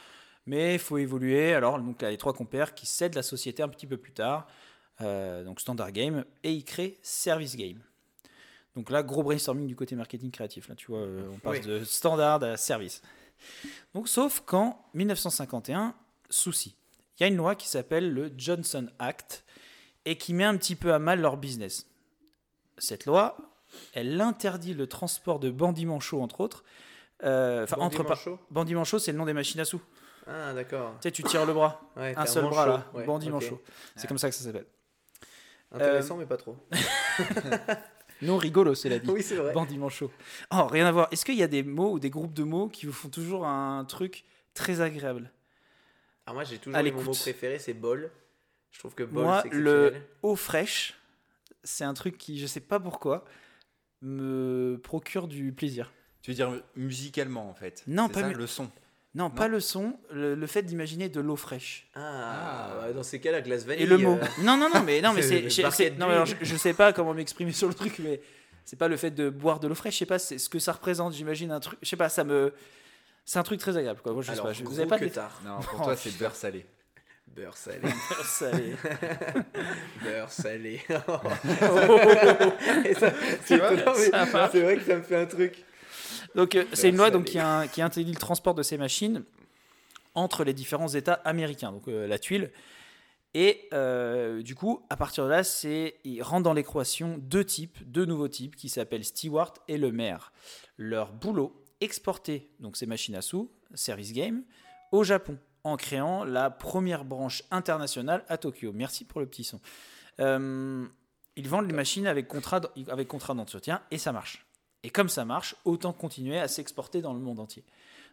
mais 0.46 0.74
il 0.74 0.78
faut 0.80 0.98
évoluer. 0.98 1.54
Alors 1.54 1.78
donc 1.78 2.02
les 2.02 2.16
trois 2.16 2.32
compères 2.32 2.74
qui 2.74 2.86
cèdent 2.86 3.14
la 3.14 3.22
société 3.22 3.62
un 3.62 3.68
petit 3.68 3.86
peu 3.86 3.96
plus 3.96 4.12
tard, 4.12 4.46
euh, 5.00 5.44
donc 5.44 5.60
Standard 5.60 5.92
Game, 5.92 6.24
et 6.42 6.52
ils 6.52 6.64
créent 6.64 6.98
Service 7.02 7.56
Game. 7.56 7.80
Donc 8.76 8.90
là, 8.90 9.02
gros 9.02 9.22
brainstorming 9.22 9.66
du 9.66 9.76
côté 9.76 9.94
marketing 9.96 10.30
créatif. 10.30 10.68
Là, 10.68 10.74
tu 10.74 10.86
vois, 10.86 11.00
euh, 11.00 11.28
on 11.34 11.38
passe 11.38 11.58
Oui. 11.58 11.66
de 11.66 11.84
standard 11.84 12.42
à 12.42 12.56
service. 12.56 13.02
Donc, 13.94 14.08
sauf 14.08 14.40
qu'en 14.40 14.82
1951, 14.94 15.94
souci. 16.30 16.74
Il 17.18 17.22
y 17.22 17.24
a 17.24 17.26
une 17.28 17.36
loi 17.36 17.54
qui 17.54 17.68
s'appelle 17.68 18.12
le 18.12 18.32
Johnson 18.36 18.88
Act 18.98 19.44
et 20.06 20.16
qui 20.16 20.32
met 20.32 20.44
un 20.44 20.56
petit 20.56 20.74
peu 20.74 20.94
à 20.94 20.98
mal 20.98 21.20
leur 21.20 21.36
business. 21.36 21.86
Cette 22.78 23.04
loi, 23.06 23.36
elle 23.92 24.18
interdit 24.20 24.74
le 24.74 24.86
transport 24.86 25.38
de 25.38 25.50
bandits 25.50 25.86
manchots, 25.86 26.22
entre 26.22 26.40
autres. 26.40 26.64
Euh, 27.24 27.64
Enfin, 27.64 27.76
Bandit 27.76 27.96
entre 27.96 28.02
pas. 28.04 28.08
manchot 28.14 28.38
Bandit 28.50 28.74
manchot, 28.74 28.98
c'est 28.98 29.12
le 29.12 29.18
nom 29.18 29.26
des 29.26 29.32
machines 29.34 29.60
à 29.60 29.64
sous. 29.64 29.80
Ah, 30.26 30.52
d'accord. 30.54 30.94
Tu 31.00 31.08
sais, 31.08 31.12
tu 31.12 31.22
tires 31.22 31.44
le 31.46 31.52
bras. 31.52 31.80
Ouais, 31.96 32.14
un 32.16 32.26
seul 32.26 32.44
bras, 32.46 32.66
là. 32.66 32.86
Ouais, 32.94 33.04
bandit 33.04 33.26
ok. 33.28 33.32
manchot. 33.34 33.62
C'est 33.96 34.06
comme 34.06 34.18
ça 34.18 34.28
que 34.30 34.34
ça 34.34 34.44
s'appelle. 34.44 34.66
Intéressant, 35.70 36.16
mais 36.16 36.26
pas 36.26 36.36
trop. 36.36 36.56
Non, 38.22 38.38
rigolo, 38.38 38.74
c'est 38.74 38.88
la 38.88 38.98
vie. 38.98 39.10
Oui, 39.10 39.22
c'est 39.22 39.36
vrai. 39.36 39.52
Bandit 39.52 39.78
manchot. 39.78 40.10
Oh, 40.52 40.66
rien 40.66 40.86
à 40.86 40.92
voir. 40.92 41.08
Est-ce 41.10 41.24
qu'il 41.24 41.34
y 41.36 41.42
a 41.42 41.48
des 41.48 41.62
mots 41.62 41.92
ou 41.92 41.98
des 41.98 42.10
groupes 42.10 42.32
de 42.34 42.44
mots 42.44 42.68
qui 42.68 42.86
vous 42.86 42.92
font 42.92 43.08
toujours 43.08 43.46
un 43.46 43.84
truc 43.84 44.24
très 44.54 44.80
agréable? 44.80 45.30
Alors 46.26 46.34
moi, 46.34 46.44
j'ai 46.44 46.58
toujours 46.58 46.78
mon 46.82 47.02
mot 47.02 47.12
préféré, 47.12 47.58
c'est 47.58 47.74
bol. 47.74 48.10
Je 48.70 48.78
trouve 48.78 48.94
que 48.94 49.02
bol, 49.02 49.24
Moi, 49.24 49.40
c'est 49.42 49.52
le 49.52 49.92
eau 50.22 50.36
fraîche, 50.36 50.94
c'est 51.64 51.84
un 51.84 51.94
truc 51.94 52.16
qui, 52.16 52.38
je 52.38 52.46
sais 52.46 52.60
pas 52.60 52.80
pourquoi, 52.80 53.24
me 54.00 54.80
procure 54.82 55.28
du 55.28 55.52
plaisir. 55.52 55.92
Tu 56.22 56.30
veux 56.30 56.34
dire 56.36 56.62
musicalement 56.76 57.50
en 57.50 57.54
fait 57.54 57.82
Non, 57.86 58.08
pas 58.08 58.20
ça, 58.20 58.28
mu- 58.28 58.34
le 58.34 58.46
son. 58.46 58.70
Non, 59.14 59.28
pas 59.28 59.46
le 59.46 59.60
son, 59.60 59.98
le, 60.10 60.34
le 60.34 60.46
fait 60.46 60.62
d'imaginer 60.62 61.10
de 61.10 61.20
l'eau 61.20 61.36
fraîche. 61.36 61.86
Ah, 61.94 62.70
Ah. 62.84 62.92
dans 62.92 63.02
ces 63.02 63.20
cas-là, 63.20 63.42
glace 63.42 63.64
vanille. 63.66 63.82
Et 63.82 63.86
le 63.86 63.98
mot. 63.98 64.14
euh, 64.14 64.24
Non, 64.42 64.56
non, 64.56 64.70
non, 64.72 64.80
mais 64.82 65.02
non, 65.02 65.12
mais 65.12 65.20
C'est 65.50 65.90
Non, 65.98 66.06
mais 66.06 66.14
alors, 66.14 66.24
je, 66.26 66.34
je 66.40 66.56
sais 66.56 66.72
pas 66.72 66.94
comment 66.94 67.12
m'exprimer 67.12 67.52
sur 67.52 67.68
le 67.68 67.74
truc, 67.74 67.98
mais 67.98 68.22
c'est 68.64 68.78
pas 68.78 68.88
le 68.88 68.96
fait 68.96 69.10
de 69.10 69.28
boire 69.28 69.60
de 69.60 69.68
l'eau 69.68 69.74
fraîche. 69.74 69.94
Je 69.94 69.98
sais 70.00 70.06
pas, 70.06 70.18
c'est 70.18 70.38
ce 70.38 70.48
que 70.48 70.58
ça 70.58 70.72
représente. 70.72 71.12
J'imagine 71.12 71.50
un 71.50 71.60
truc. 71.60 71.78
Je 71.82 71.88
sais 71.90 71.96
pas, 71.96 72.08
ça 72.08 72.24
me. 72.24 72.54
C'est 73.26 73.38
un 73.38 73.42
truc 73.42 73.60
très 73.60 73.76
agréable, 73.76 74.00
quoi. 74.02 74.12
Moi, 74.14 74.22
je 74.22 74.28
sais 74.28 74.32
Alors, 74.32 74.46
pas. 74.46 74.52
je- 74.54 74.64
vous 74.64 74.78
avez 74.80 74.88
pas 74.88 74.98
que 74.98 75.04
des 75.04 75.10
tard. 75.10 75.38
Non, 75.44 75.60
pour 75.60 75.80
Oh, 75.80 75.84
toi 75.84 75.96
c'est 75.96 76.16
beurre 76.18 76.34
salé. 76.34 76.64
Beurre 77.36 77.56
salé. 77.56 77.80
Beurre 80.02 80.30
salé. 80.32 80.80
Oh. 81.08 81.18
Et 82.84 82.94
ça, 82.94 83.12
tu 83.46 83.56
vois, 83.58 83.70
non, 83.72 83.92
mais 83.96 84.10
Ça 84.10 84.26
marche. 84.26 84.50
c'est 84.52 84.60
vrai 84.60 84.76
que 84.76 84.82
ça 84.84 84.96
me 84.96 85.02
fait 85.02 85.16
un 85.16 85.26
truc. 85.26 85.64
Donc 86.34 86.54
euh, 86.54 86.64
c'est 86.72 86.88
une 86.88 86.96
loi 86.96 87.10
donc, 87.10 87.26
qui, 87.26 87.38
interdit 87.38 88.12
le 88.12 88.18
transport 88.18 88.54
de 88.54 88.62
ces 88.62 88.78
machines 88.78 89.24
entre 90.14 90.44
les 90.44 90.52
différents 90.52 90.88
États 90.88 91.14
américains, 91.14 91.72
donc 91.72 91.88
euh, 91.88 92.06
la 92.06 92.18
tuile. 92.18 92.50
Et 93.34 93.68
euh, 93.72 94.42
du 94.42 94.54
coup, 94.54 94.84
à 94.90 94.96
partir 94.96 95.24
de 95.24 95.30
là, 95.30 95.42
c'est 95.42 95.96
ils 96.04 96.22
rentrent 96.22 96.42
dans 96.42 96.52
l'équation 96.52 97.16
deux 97.18 97.44
types, 97.44 97.78
deux 97.90 98.04
nouveaux 98.04 98.28
types 98.28 98.56
qui 98.56 98.68
s'appellent 98.68 99.04
Stewart 99.04 99.54
et 99.68 99.78
le 99.78 99.90
maire. 99.90 100.32
Leur 100.76 101.12
boulot, 101.12 101.64
exporter 101.80 102.50
donc 102.60 102.76
ces 102.76 102.86
machines 102.86 103.14
à 103.14 103.22
sous, 103.22 103.50
service 103.74 104.12
game, 104.12 104.42
au 104.90 105.02
Japon, 105.02 105.38
en 105.64 105.76
créant 105.76 106.24
la 106.24 106.50
première 106.50 107.06
branche 107.06 107.42
internationale 107.50 108.22
à 108.28 108.36
Tokyo. 108.36 108.72
Merci 108.74 109.06
pour 109.06 109.20
le 109.20 109.26
petit 109.26 109.44
son. 109.44 109.60
Ils 111.34 111.48
vendent 111.48 111.66
les 111.66 111.72
machines 111.72 112.06
avec 112.06 112.28
contrat, 112.28 112.60
avec 112.88 113.08
contrat 113.08 113.32
d'entretien 113.32 113.80
et 113.90 113.96
ça 113.96 114.12
marche. 114.12 114.44
Et 114.84 114.90
comme 114.90 115.08
ça 115.08 115.24
marche, 115.24 115.54
autant 115.64 115.92
continuer 115.92 116.38
à 116.38 116.48
s'exporter 116.48 117.00
dans 117.02 117.12
le 117.14 117.20
monde 117.20 117.38
entier. 117.38 117.64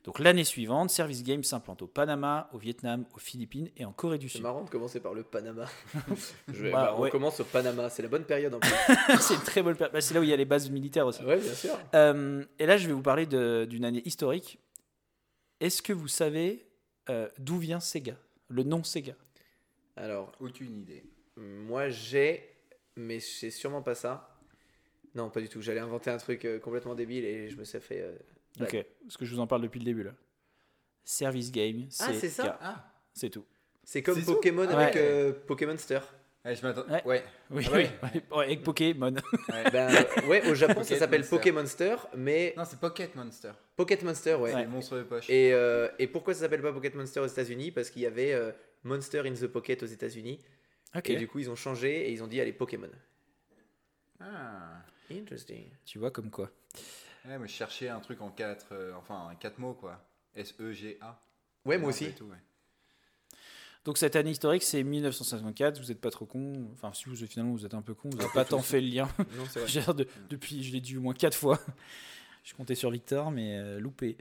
Donc 0.06 0.20
l'année 0.20 0.44
suivante, 0.46 0.90
Service 0.92 1.24
Game 1.24 1.44
s'implante 1.44 1.82
au 1.82 1.88
Panama, 1.88 2.50
au 2.54 2.58
Vietnam, 2.58 3.06
aux 3.16 3.20
Philippines 3.20 3.70
et 3.76 3.84
en 3.86 3.92
Corée 3.92 4.18
du 4.18 4.30
C'est 4.30 4.36
Sud. 4.38 4.44
marrant 4.44 4.64
de 4.64 4.70
commencer 4.70 5.00
par 5.02 5.14
le 5.14 5.24
Panama. 5.24 5.66
Je 6.48 6.54
vais- 6.64 6.72
Bah, 6.72 6.86
bah, 6.86 6.96
on 6.98 7.02
ouais. 7.02 7.10
commence 7.10 7.40
au 7.42 7.44
Panama, 7.44 7.90
c'est 7.90 8.02
la 8.04 8.08
bonne 8.08 8.24
période 8.24 8.54
en 8.54 8.60
plus. 8.62 8.72
c'est 9.20 9.34
une 9.34 9.42
très 9.42 9.62
bonne 9.62 9.76
période. 9.76 9.92
Bah, 9.92 10.00
c'est 10.00 10.14
là 10.14 10.22
où 10.22 10.24
il 10.24 10.30
y 10.30 10.34
a 10.34 10.38
les 10.38 10.46
bases 10.46 10.70
militaires 10.70 11.06
aussi. 11.08 11.22
ouais, 11.24 11.38
bien 11.40 11.54
sûr. 11.54 11.78
Euh, 11.96 12.46
et 12.60 12.66
là, 12.66 12.78
je 12.78 12.88
vais 12.88 12.94
vous 12.94 13.02
parler 13.02 13.26
d'une 13.26 13.84
année 13.84 14.02
historique. 14.06 14.60
Est-ce 15.60 15.82
que 15.82 15.92
vous 15.92 16.08
savez 16.08 16.66
euh, 17.10 17.28
d'où 17.38 17.58
vient 17.58 17.82
Sega? 17.82 18.16
Le 18.48 18.64
nom 18.64 18.84
Sega? 18.86 19.14
Alors, 19.98 20.32
Aucune 20.40 20.80
idée. 20.80 21.04
moi 21.36 21.90
j'ai, 21.90 22.48
mais 22.96 23.20
c'est 23.20 23.52
sûrement 23.52 23.82
pas 23.82 23.96
ça. 23.96 24.29
Non, 25.16 25.30
pas 25.30 25.42
du 25.42 25.50
tout. 25.50 25.62
J'allais 25.62 25.80
inventer 25.80 26.10
un 26.12 26.18
truc 26.18 26.46
euh, 26.46 26.60
complètement 26.60 26.96
débile 26.96 27.26
et 27.26 27.50
je 27.50 27.58
me 27.58 27.64
suis 27.64 27.80
fait. 27.80 28.02
euh, 28.02 28.16
Ok, 28.62 28.86
parce 29.04 29.18
que 29.18 29.26
je 29.26 29.34
vous 29.34 29.40
en 29.40 29.48
parle 29.48 29.62
depuis 29.62 29.80
le 29.80 29.86
début 29.86 30.04
là. 30.04 30.12
Service 31.04 31.52
Game, 31.52 31.88
Ah, 32.00 32.14
c'est 32.14 32.30
ça. 32.30 32.58
Ah 32.62 32.92
C'est 33.14 33.30
tout. 33.30 33.46
C'est 33.84 34.04
comme 34.04 34.16
C'est 34.20 34.26
tout 34.26 34.36
Pokémon 34.36 34.68
Ouais. 34.68 34.74
avec 34.74 34.96
euh, 34.98 35.34
Pokémon 35.48 35.72
Monster. 35.74 36.00
Ouais, 36.46 36.56
je 36.56 36.62
m'attends. 36.62 36.88
Ouais. 36.88 37.04
Ouais. 37.06 37.24
Oui, 37.52 37.66
Ah 37.68 37.72
oui. 37.76 37.84
ouais. 37.84 37.90
ouais, 38.14 38.24
ouais, 38.38 38.46
avec 38.46 38.64
Pokémon. 38.64 39.14
ouais. 39.14 39.72
Ben, 39.72 39.96
euh, 39.96 40.28
ouais, 40.28 40.48
au 40.50 40.54
Japon 40.54 40.74
ça 40.76 40.80
Pocket 40.82 41.00
s'appelle 41.00 41.20
Monster. 41.22 41.36
Pokémon 41.38 41.60
Monster, 41.62 41.96
mais 42.16 42.54
Non, 42.56 42.64
c'est 42.66 42.80
Pocket 42.80 43.16
Monster. 43.16 43.52
Pocket 43.76 44.04
Monster, 44.04 44.36
ouais. 44.36 44.52
C'est 44.54 44.62
le 44.64 44.70
monstre 44.70 44.98
de 44.98 45.04
poche. 45.04 45.30
Et, 45.30 45.52
euh, 45.54 45.90
et 45.98 46.08
pourquoi 46.08 46.34
ça 46.36 46.42
s'appelle 46.42 46.62
pas 46.62 46.72
Pocket 46.72 46.94
Monster 46.96 47.20
aux 47.22 47.28
États-Unis? 47.28 47.72
Parce 47.72 47.90
qu'il 47.90 48.04
y 48.04 48.06
avait 48.06 48.34
euh, 48.34 48.52
Monster 48.84 49.24
in 49.26 49.34
the 49.34 49.48
Pocket 49.48 49.82
aux 49.84 49.88
États-Unis. 49.88 50.40
Ok. 50.96 51.10
Et 51.10 51.16
du 51.16 51.28
coup, 51.28 51.40
ils 51.40 51.50
ont 51.50 51.56
changé 51.56 52.08
et 52.08 52.12
ils 52.12 52.24
ont 52.24 52.28
dit 52.28 52.40
allez, 52.40 52.54
Pokémon. 52.54 52.90
Ah. 54.20 54.84
Interesting. 55.12 55.70
Tu 55.86 56.00
vois 56.00 56.12
comme 56.12 56.30
quoi. 56.30 56.50
Ouais, 57.26 57.38
moi 57.38 57.48
je 57.48 57.54
cherchais 57.54 57.90
un 57.90 58.00
truc 58.00 58.22
en 58.22 58.30
quatre, 58.30 58.68
euh, 58.72 58.94
enfin 58.96 59.32
quatre 59.40 59.60
mots 59.60 59.74
quoi. 59.74 60.04
S-E-G-A. 60.36 61.22
Ouais, 61.66 61.78
moi 61.78 61.90
aussi. 61.90 62.14
tout, 62.14 62.26
ouais. 62.26 62.38
Donc 63.86 63.98
cette 63.98 64.16
année 64.16 64.32
historique, 64.32 64.64
c'est 64.64 64.84
1954. 64.84 65.80
Vous 65.80 65.88
n'êtes 65.88 66.02
pas 66.02 66.12
trop 66.12 66.26
con. 66.26 66.70
Enfin, 66.74 66.92
si 66.94 67.06
vous 67.06 67.16
finalement 67.16 67.54
vous 67.54 67.66
êtes 67.66 67.74
un 67.74 67.82
peu 67.82 67.94
con, 67.94 68.10
vous 68.10 68.18
n'avez 68.18 68.30
pas 68.34 68.46
tant 68.46 68.62
fait 68.62 68.82
le 68.82 68.88
lien. 68.88 69.10
Non, 69.18 69.46
c'est 69.50 69.62
vrai. 69.62 69.68
Genre 69.82 69.94
de- 69.94 70.08
depuis, 70.30 70.64
je 70.64 70.72
l'ai 70.72 70.82
dit 70.82 70.98
au 70.98 71.02
moins 71.02 71.14
quatre 71.14 71.38
fois. 71.38 71.60
Je 72.44 72.56
comptais 72.56 72.74
sur 72.74 72.90
Victor, 72.90 73.32
mais 73.32 73.58
euh, 73.58 73.80
loupé. 73.80 74.18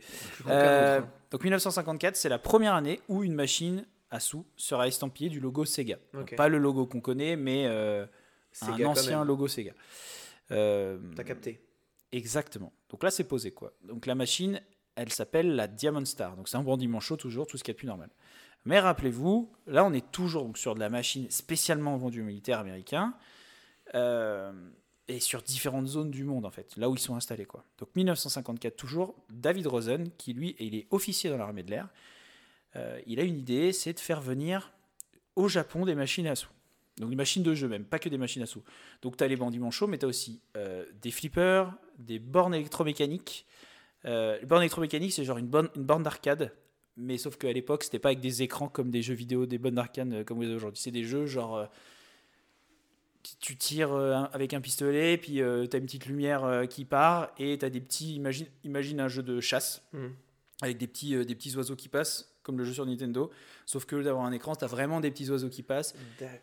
Euh, 0.49 1.01
hein. 1.01 1.09
donc 1.31 1.45
1954, 1.45 2.17
c'est 2.17 2.29
la 2.29 2.39
première 2.39 2.75
année 2.75 3.01
où 3.09 3.23
une 3.23 3.33
machine 3.33 3.87
à 4.11 4.21
sous 4.21 4.45
sera 4.57 4.89
estampillée 4.89 5.31
du 5.31 5.41
logo 5.41 5.65
Sega. 5.65 5.99
Donc, 6.13 6.35
pas 6.35 6.49
le 6.49 6.59
logo 6.59 6.85
qu'on 6.85 7.01
connaît, 7.01 7.37
mais 7.37 7.67
euh, 7.67 8.05
un 8.63 8.85
ancien 8.85 9.25
logo 9.25 9.49
Sega. 9.49 9.73
Euh, 10.51 10.99
T'as 11.17 11.25
capté. 11.25 11.61
Exactement. 12.13 12.73
Donc 12.89 13.03
là, 13.03 13.11
c'est 13.11 13.25
posé 13.25 13.53
quoi. 13.53 13.73
Donc 13.85 14.07
la 14.07 14.15
machine, 14.15 14.61
elle 14.97 15.13
s'appelle 15.13 15.55
la 15.55 15.69
Diamond 15.69 16.05
Star. 16.05 16.37
Donc 16.37 16.49
c'est 16.49 16.57
un 16.57 16.63
bandit 16.63 16.89
manchot 16.89 17.17
toujours, 17.17 17.47
tout 17.47 17.59
ce 17.59 17.65
qui 17.65 17.71
est 17.71 17.75
plus 17.75 17.87
normal. 17.87 18.11
Mais 18.65 18.81
rappelez-vous, 18.81 19.53
là, 19.67 19.85
on 19.85 19.93
est 19.93 20.11
toujours 20.11 20.45
donc, 20.45 20.59
sur 20.59 20.75
de 20.75 20.81
la 20.81 20.91
machine 20.91 21.31
spécialement 21.31 21.97
vendue 21.97 22.23
aux 22.23 22.25
militaires 22.25 22.59
américains 22.59 23.15
euh, 23.95 24.53
et 25.07 25.21
sur 25.21 25.43
différentes 25.43 25.87
zones 25.87 26.11
du 26.11 26.25
monde 26.25 26.45
en 26.45 26.51
fait, 26.51 26.77
là 26.77 26.91
où 26.91 26.95
ils 26.95 27.01
sont 27.01 27.17
installés 27.17 27.47
quoi. 27.47 27.65
Donc 27.79 27.89
1954 27.97 28.77
toujours, 28.77 29.15
David 29.31 29.67
Rosen, 29.67 30.11
qui 30.19 30.35
lui, 30.35 30.55
il 30.59 30.75
est 30.75 30.87
officier 30.91 31.31
dans 31.31 31.39
l'armée 31.39 31.63
de 31.63 31.71
l'air, 31.71 31.89
euh, 32.77 33.01
il 33.07 33.21
a 33.21 33.23
une 33.23 33.39
idée, 33.39 33.73
c'est 33.73 33.95
de 33.95 34.01
faire 34.01 34.21
venir 34.21 34.73
au 35.37 35.49
Japon 35.49 35.87
des 35.87 35.95
machines 35.95 36.27
à 36.27 36.35
sous. 36.35 36.51
Donc 37.01 37.11
des 37.11 37.17
machines 37.17 37.43
de 37.43 37.55
jeu 37.55 37.69
même, 37.69 37.85
pas 37.85 37.99
que 37.99 38.09
des 38.09 38.19
machines 38.19 38.43
à 38.43 38.47
sous. 38.47 38.63
Donc 39.03 39.17
tu 39.17 39.25
as 39.25 39.29
les 39.29 39.37
bandits 39.37 39.59
manchots, 39.59 39.87
mais 39.87 39.99
tu 39.99 40.05
as 40.05 40.09
aussi 40.09 40.41
euh, 40.57 40.85
des 41.01 41.11
flippers, 41.11 41.73
des 41.99 42.19
bornes 42.19 42.55
électromécaniques. 42.55 43.47
Euh, 44.05 44.39
les 44.39 44.47
bornes 44.47 44.63
électromécaniques, 44.63 45.13
c'est 45.13 45.25
genre 45.25 45.39
une 45.39 45.49
borne, 45.49 45.69
une 45.77 45.85
borne 45.85 46.03
d'arcade, 46.03 46.53
mais 46.97 47.19
sauf 47.19 47.37
qu'à 47.37 47.53
l'époque, 47.53 47.85
c'était 47.85 47.99
pas 47.99 48.09
avec 48.09 48.21
des 48.21 48.43
écrans 48.43 48.69
comme 48.69 48.91
des 48.91 49.03
jeux 49.03 49.15
vidéo, 49.15 49.47
des 49.47 49.59
bornes 49.59 49.75
d'arcade 49.77 50.13
euh, 50.13 50.25
comme 50.25 50.39
vous 50.39 50.45
avez 50.45 50.55
aujourd'hui. 50.55 50.81
C'est 50.81 50.91
des 50.91 51.05
jeux 51.05 51.27
genre. 51.27 51.57
euh, 51.57 51.67
tu 53.41 53.57
tires 53.57 53.93
avec 54.33 54.55
un 54.55 54.61
pistolet, 54.61 55.19
puis 55.19 55.35
tu 55.35 55.43
as 55.43 55.77
une 55.77 55.85
petite 55.85 56.07
lumière 56.07 56.65
qui 56.71 56.87
part, 56.87 57.31
et 57.39 57.59
tu 57.59 57.65
as 57.65 57.69
des 57.69 57.81
petits. 57.81 58.15
Imagine, 58.15 58.47
imagine 58.65 59.01
un 59.01 59.09
jeu 59.09 59.23
de 59.23 59.41
chasse. 59.41 59.83
Mhm. 59.93 60.13
avec 60.63 60.79
des 60.79 60.87
petits, 60.87 61.27
des 61.27 61.35
petits 61.35 61.55
oiseaux 61.57 61.77
qui 61.77 61.89
passent, 61.89 62.33
comme 62.49 62.57
le 62.57 62.65
jeu 62.65 62.73
sur 62.73 62.87
Nintendo. 62.87 63.31
Sauf 63.67 63.85
que 63.85 64.03
d'avoir 64.03 64.25
un 64.25 64.33
écran, 64.33 64.57
tu 64.57 64.65
as 64.65 64.69
vraiment 64.69 65.01
des 65.01 65.11
petits 65.11 65.29
oiseaux 65.29 65.51
qui 65.51 65.63
passent. 65.63 65.95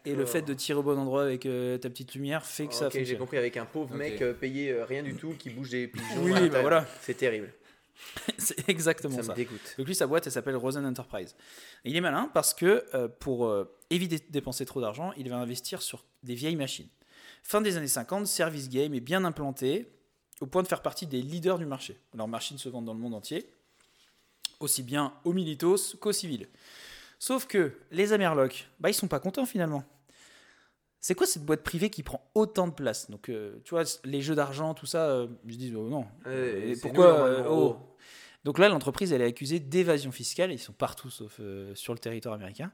Et 0.06 0.14
le 0.14 0.26
fait 0.28 0.44
de 0.44 0.54
tirer 0.54 0.78
au 0.78 0.84
bon 0.84 1.00
endroit 1.00 1.24
avec 1.24 1.48
euh, 1.48 1.80
ta 1.80 1.90
petite 1.90 2.14
lumière 2.14 2.46
fait 2.46 2.68
que 2.68 2.76
ça 2.76 2.88
Ok, 2.88 3.00
j'ai 3.02 3.18
compris 3.18 3.38
avec 3.38 3.58
un 3.58 3.66
pauvre 3.66 3.96
mec 3.96 4.22
euh, 4.22 4.34
payé 4.34 4.70
euh, 4.70 4.86
rien 4.86 5.02
du 5.02 5.16
tout 5.16 5.34
qui 5.40 5.50
bouge 5.50 5.72
des 5.72 5.88
pigeons. 5.88 6.22
Oui, 6.22 6.50
bah 6.50 6.62
voilà. 6.62 6.86
C'est 7.02 7.16
terrible. 7.16 7.52
C'est 8.38 8.70
exactement 8.70 9.16
ça 9.16 9.24
ça. 9.24 9.32
me 9.32 9.36
dégoûte. 9.36 9.76
Donc 9.80 9.88
lui, 9.88 9.96
sa 9.96 10.06
boîte, 10.06 10.28
elle 10.28 10.32
s'appelle 10.32 10.56
Rosen 10.56 10.86
Enterprise. 10.86 11.36
Et 11.86 11.90
il 11.90 11.96
est 11.96 12.02
malin 12.02 12.30
parce 12.32 12.54
que 12.54 12.86
pour 13.20 13.52
éviter 13.90 14.20
de 14.20 14.26
dépenser 14.30 14.66
trop 14.66 14.80
d'argent, 14.82 15.12
il 15.18 15.28
va 15.28 15.38
investir 15.38 15.82
sur 15.82 16.06
des 16.22 16.36
vieilles 16.36 16.56
machines. 16.56 16.90
Fin 17.42 17.62
des 17.62 17.78
années 17.78 17.88
50, 17.88 18.28
Service 18.28 18.70
Game 18.70 18.94
est 18.94 19.00
bien 19.00 19.26
implanté 19.26 19.88
au 20.42 20.46
point 20.46 20.62
de 20.62 20.68
faire 20.68 20.82
partie 20.84 21.08
des 21.08 21.22
leaders 21.22 21.58
du 21.58 21.66
marché. 21.66 22.00
Leurs 22.14 22.28
machines 22.28 22.58
se 22.60 22.70
vendent 22.70 22.86
dans 22.86 22.94
le 22.94 23.00
monde 23.00 23.16
entier, 23.16 23.50
aussi 24.60 24.84
bien 24.84 25.14
aux 25.24 25.34
militos 25.34 25.96
qu'aux 26.00 26.12
civils. 26.12 26.48
Sauf 27.20 27.48
que 27.48 27.74
les 27.92 28.14
Amerlocs, 28.14 28.68
bah, 28.80 28.90
ils 28.90 28.94
sont 28.94 29.08
pas 29.08 29.20
contents 29.20 29.46
finalement. 29.46 29.84
C'est 31.00 31.14
quoi 31.16 31.28
cette 31.28 31.46
boîte 31.46 31.62
privée 31.64 31.90
qui 31.92 32.02
prend 32.02 32.28
autant 32.34 32.68
de 32.68 32.74
place? 32.74 33.12
Donc, 33.12 33.30
euh, 33.30 33.60
tu 33.64 33.72
vois, 33.72 33.84
les 34.04 34.22
jeux 34.22 34.34
d'argent, 34.36 34.74
tout 34.74 34.88
ça, 34.88 35.06
euh, 35.10 35.28
ils 35.46 35.54
se 35.54 35.58
disent, 35.60 35.76
oh 35.76 35.88
non, 35.88 36.08
Euh, 36.26 36.72
et 36.72 36.76
pourquoi 36.76 37.42
nous, 37.42 37.46
oh. 37.48 37.78
Donc 38.44 38.60
là, 38.60 38.70
l'entreprise, 38.70 39.12
elle 39.14 39.22
est 39.22 39.28
accusée 39.28 39.60
d'évasion 39.60 40.12
fiscale, 40.12 40.52
ils 40.52 40.60
sont 40.60 40.74
partout 40.74 41.10
sauf 41.10 41.38
euh, 41.40 41.74
sur 41.76 41.94
le 41.94 42.00
territoire 42.00 42.34
américain, 42.36 42.72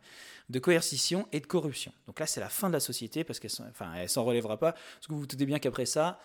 de 0.49 0.59
coercition 0.59 1.27
et 1.31 1.39
de 1.39 1.45
corruption. 1.45 1.93
Donc 2.07 2.19
là, 2.19 2.25
c'est 2.25 2.39
la 2.41 2.49
fin 2.49 2.67
de 2.67 2.73
la 2.73 2.79
société 2.81 3.23
parce 3.23 3.39
qu'elle 3.39 3.51
enfin, 3.69 3.93
elle 3.95 4.09
s'en 4.09 4.23
relèvera 4.25 4.57
pas. 4.57 4.73
Parce 4.73 5.07
que 5.07 5.13
vous 5.13 5.19
vous 5.21 5.27
doutez 5.27 5.45
bien 5.45 5.59
qu'après 5.59 5.85
ça, 5.85 6.19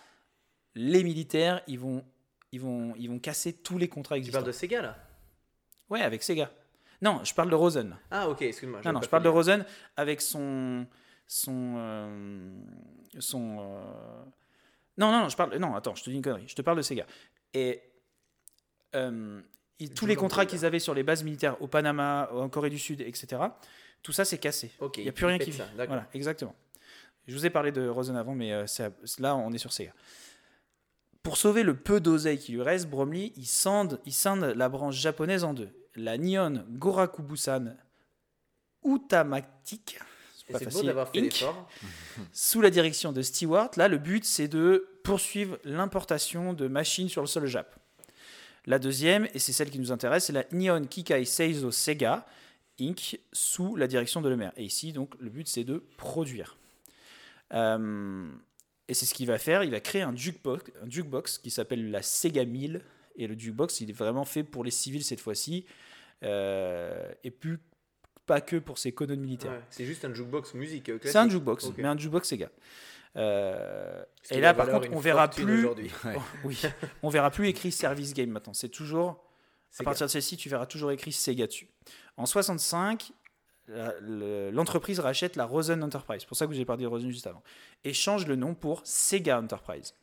les 0.75 1.03
militaires, 1.03 1.61
ils 1.67 1.79
vont, 1.79 2.03
ils 2.51 2.59
vont, 2.61 2.93
ils 2.97 3.09
vont 3.09 3.19
casser 3.19 3.53
tous 3.53 3.77
les 3.77 3.87
contrats 3.87 4.15
Tu 4.15 4.19
existants. 4.19 4.39
parles 4.39 4.47
de 4.47 4.51
Sega 4.57 4.81
là? 4.81 4.97
Ouais, 5.89 6.01
avec 6.01 6.23
Sega. 6.23 6.51
Non, 7.01 7.23
je 7.23 7.33
parle 7.33 7.49
de 7.49 7.55
Rosen. 7.55 7.95
Ah 8.11 8.27
ok, 8.29 8.41
excuse-moi. 8.41 8.81
Non, 8.83 8.93
non, 8.93 9.01
je 9.01 9.09
parle 9.09 9.23
de 9.23 9.29
Rosen 9.29 9.65
avec 9.95 10.21
son. 10.21 10.85
son. 11.27 11.75
euh, 11.77 12.49
son. 13.19 13.57
euh, 13.59 14.23
Non, 14.97 15.11
non, 15.11 15.19
non, 15.23 15.29
je 15.29 15.37
parle. 15.37 15.55
Non, 15.57 15.75
attends, 15.75 15.95
je 15.95 16.03
te 16.03 16.09
dis 16.09 16.15
une 16.15 16.21
connerie. 16.23 16.47
Je 16.47 16.55
te 16.55 16.61
parle 16.61 16.77
de 16.77 16.81
Sega. 16.81 17.05
Et. 17.53 17.81
euh, 18.95 19.41
tous 19.95 20.07
les 20.07 20.15
contrats 20.15 20.45
qu'ils 20.47 20.65
avaient 20.65 20.79
sur 20.79 20.95
les 20.95 21.03
bases 21.03 21.23
militaires 21.23 21.61
au 21.61 21.67
Panama, 21.67 22.29
en 22.33 22.49
Corée 22.49 22.71
du 22.71 22.79
Sud, 22.79 22.99
etc., 23.01 23.39
tout 24.01 24.11
ça, 24.11 24.25
c'est 24.25 24.39
cassé. 24.39 24.71
Il 25.01 25.03
n'y 25.03 25.09
a 25.09 25.11
plus 25.11 25.25
rien 25.27 25.37
qui 25.37 25.51
vit. 25.51 25.61
Voilà, 25.87 26.07
exactement. 26.15 26.55
Je 27.27 27.33
vous 27.33 27.45
ai 27.45 27.49
parlé 27.51 27.71
de 27.71 27.87
Rosen 27.87 28.15
avant, 28.15 28.33
mais 28.33 28.51
là, 29.19 29.35
on 29.35 29.53
est 29.53 29.57
sur 29.59 29.71
Sega. 29.71 29.91
Pour 31.27 31.35
sauver 31.35 31.63
le 31.63 31.75
peu 31.75 31.99
d'oseille 31.99 32.39
qui 32.39 32.53
lui 32.53 32.61
reste, 32.61 32.87
Bromley, 32.87 33.33
il 33.35 33.45
scinde, 33.45 33.99
il 34.05 34.13
scinde 34.13 34.45
la 34.55 34.69
branche 34.69 34.95
japonaise 34.95 35.43
en 35.43 35.53
deux. 35.53 35.67
La 35.93 36.17
Nihon 36.17 36.63
Gorakubusan 36.69 37.75
Utamatic, 38.85 39.99
pas 40.49 40.59
facile, 40.59 40.95
fait 41.11 41.19
Inc. 41.19 41.45
sous 42.31 42.61
la 42.61 42.69
direction 42.69 43.11
de 43.11 43.21
Stewart. 43.21 43.71
Là, 43.75 43.89
le 43.89 43.97
but, 43.97 44.23
c'est 44.23 44.47
de 44.47 44.87
poursuivre 45.03 45.59
l'importation 45.65 46.53
de 46.53 46.69
machines 46.69 47.09
sur 47.09 47.19
le 47.19 47.27
sol 47.27 47.45
Jap. 47.45 47.75
La 48.65 48.79
deuxième, 48.79 49.27
et 49.33 49.39
c'est 49.39 49.51
celle 49.51 49.69
qui 49.69 49.79
nous 49.79 49.91
intéresse, 49.91 50.27
c'est 50.27 50.33
la 50.33 50.45
Nihon 50.53 50.85
Kikai 50.85 51.25
Seizo 51.25 51.71
Sega 51.71 52.25
Inc. 52.79 53.19
sous 53.33 53.75
la 53.75 53.87
direction 53.87 54.21
de 54.21 54.29
Lemaire. 54.29 54.53
Et 54.55 54.63
ici, 54.63 54.93
donc, 54.93 55.13
le 55.19 55.29
but, 55.29 55.49
c'est 55.49 55.65
de 55.65 55.83
produire. 55.97 56.55
Euh, 57.51 58.29
et 58.87 58.93
c'est 58.93 59.05
ce 59.05 59.13
qu'il 59.13 59.27
va 59.27 59.37
faire. 59.37 59.63
Il 59.63 59.71
va 59.71 59.79
créer 59.79 60.01
un 60.01 60.15
jukebox, 60.15 60.71
un 60.83 60.89
jukebox 60.89 61.37
qui 61.39 61.51
s'appelle 61.51 61.91
la 61.91 62.01
Sega 62.01 62.45
1000. 62.45 62.81
Et 63.19 63.27
le 63.27 63.37
jukebox, 63.37 63.81
il 63.81 63.89
est 63.89 63.93
vraiment 63.93 64.25
fait 64.25 64.43
pour 64.43 64.63
les 64.63 64.71
civils 64.71 65.03
cette 65.03 65.19
fois-ci. 65.19 65.65
euh, 66.23 67.11
et 67.23 67.31
plus, 67.31 67.59
pas 68.25 68.41
que 68.41 68.57
pour 68.57 68.77
ses 68.77 68.91
colonnes 68.91 69.19
militaires. 69.21 69.51
Ouais, 69.51 69.61
C'est 69.69 69.85
juste 69.85 70.03
un 70.05 70.13
jukebox 70.13 70.53
musique 70.53 70.89
euh, 70.89 70.97
classique. 70.99 71.11
C'est 71.13 71.17
un 71.17 71.29
jukebox, 71.29 71.65
mais 71.77 71.85
un 71.87 71.97
jukebox 71.97 72.27
Sega. 72.27 72.49
Euh, 73.15 74.03
et 74.29 74.39
là, 74.41 74.53
par 74.53 74.67
contre, 74.69 74.89
on 74.91 74.99
verra 74.99 75.29
plus. 75.29 75.65
Oh, 75.65 75.75
oui, 76.43 76.61
on 77.01 77.09
verra 77.09 77.31
plus 77.31 77.47
écrit 77.47 77.71
Service 77.71 78.13
Game 78.13 78.29
maintenant. 78.29 78.53
C'est 78.53 78.69
toujours 78.69 79.23
à 79.79 79.83
partir 79.83 80.05
de 80.07 80.11
celle-ci, 80.11 80.37
tu 80.37 80.49
verras 80.49 80.65
toujours 80.65 80.91
écrit 80.91 81.11
Sega 81.11 81.47
dessus. 81.47 81.67
En 82.17 82.25
65, 82.25 83.09
la- 83.09 83.11
le- 83.11 83.11
l'entreprise 83.67 84.99
rachète 84.99 85.35
la 85.35 85.45
Rosen 85.45 85.83
Enterprise. 85.83 86.21
C'est 86.21 86.27
pour 86.27 86.37
ça 86.37 86.47
que 86.47 86.53
j'ai 86.53 86.65
parlé 86.65 86.83
de 86.83 86.87
Rosen 86.87 87.09
juste 87.09 87.27
avant. 87.27 87.43
Et 87.83 87.93
change 87.93 88.27
le 88.27 88.35
nom 88.35 88.53
pour 88.55 88.81
Sega 88.85 89.39
Enterprise. 89.39 89.93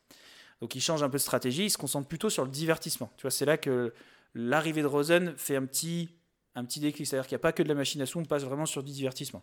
Donc 0.61 0.75
il 0.75 0.81
change 0.81 1.03
un 1.03 1.09
peu 1.09 1.19
de 1.19 1.23
stratégie, 1.23 1.65
il 1.65 1.71
se 1.71 1.79
concentre 1.79 2.09
plutôt 2.09 2.31
sur 2.31 2.45
le 2.45 2.51
divertissement. 2.51 3.11
Tu 3.17 3.23
vois, 3.23 3.31
c'est 3.31 3.45
là 3.45 3.57
que 3.57 3.93
l'arrivée 4.35 4.83
de 4.83 4.87
Rosen 4.87 5.35
fait 5.37 5.57
un 5.57 5.67
petit, 5.67 6.09
un 6.55 6.65
petit 6.65 6.81
déclic. 6.81 7.07
C'est-à-dire 7.07 7.27
qu'il 7.27 7.37
n'y 7.37 7.41
a 7.41 7.43
pas 7.43 7.53
que 7.53 7.63
de 7.63 7.69
la 7.69 7.75
machine 7.75 8.01
à 8.03 8.07
sous, 8.07 8.19
on 8.19 8.25
passe 8.25 8.45
vraiment 8.45 8.67
sur 8.67 8.83
du 8.83 8.93
divertissement. 8.93 9.43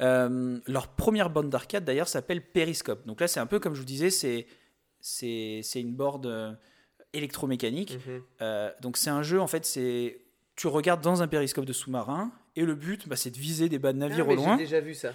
Euh, 0.00 0.58
leur 0.66 0.88
première 0.88 1.30
bande 1.30 1.50
d'arcade 1.50 1.84
d'ailleurs 1.84 2.08
s'appelle 2.08 2.42
Periscope. 2.42 3.06
Donc 3.06 3.20
là, 3.20 3.28
c'est 3.28 3.40
un 3.40 3.46
peu 3.46 3.60
comme 3.60 3.74
je 3.74 3.80
vous 3.80 3.86
disais, 3.86 4.10
c'est 5.00 5.80
une 5.80 5.94
board 5.94 6.26
euh, 6.26 6.52
électromécanique. 7.12 7.98
Mhm. 8.06 8.22
Euh, 8.40 8.72
donc 8.80 8.96
c'est 8.96 9.10
un 9.10 9.22
jeu 9.22 9.40
en 9.40 9.46
fait, 9.46 9.64
c'est 9.64 10.18
tu 10.56 10.66
regardes 10.66 11.02
dans 11.02 11.22
un 11.22 11.28
périscope 11.28 11.64
de 11.64 11.72
sous-marin 11.72 12.32
et 12.56 12.64
le 12.64 12.74
but, 12.74 13.08
bah, 13.08 13.16
c'est 13.16 13.30
de 13.30 13.38
viser 13.38 13.68
des 13.68 13.78
bas 13.78 13.92
de 13.92 13.98
Ah, 14.02 14.08
navires 14.08 14.26
mais 14.26 14.32
au 14.34 14.36
loin. 14.36 14.56
J'ai 14.58 14.64
déjà 14.64 14.80
vu 14.80 14.94
ça. 14.94 15.12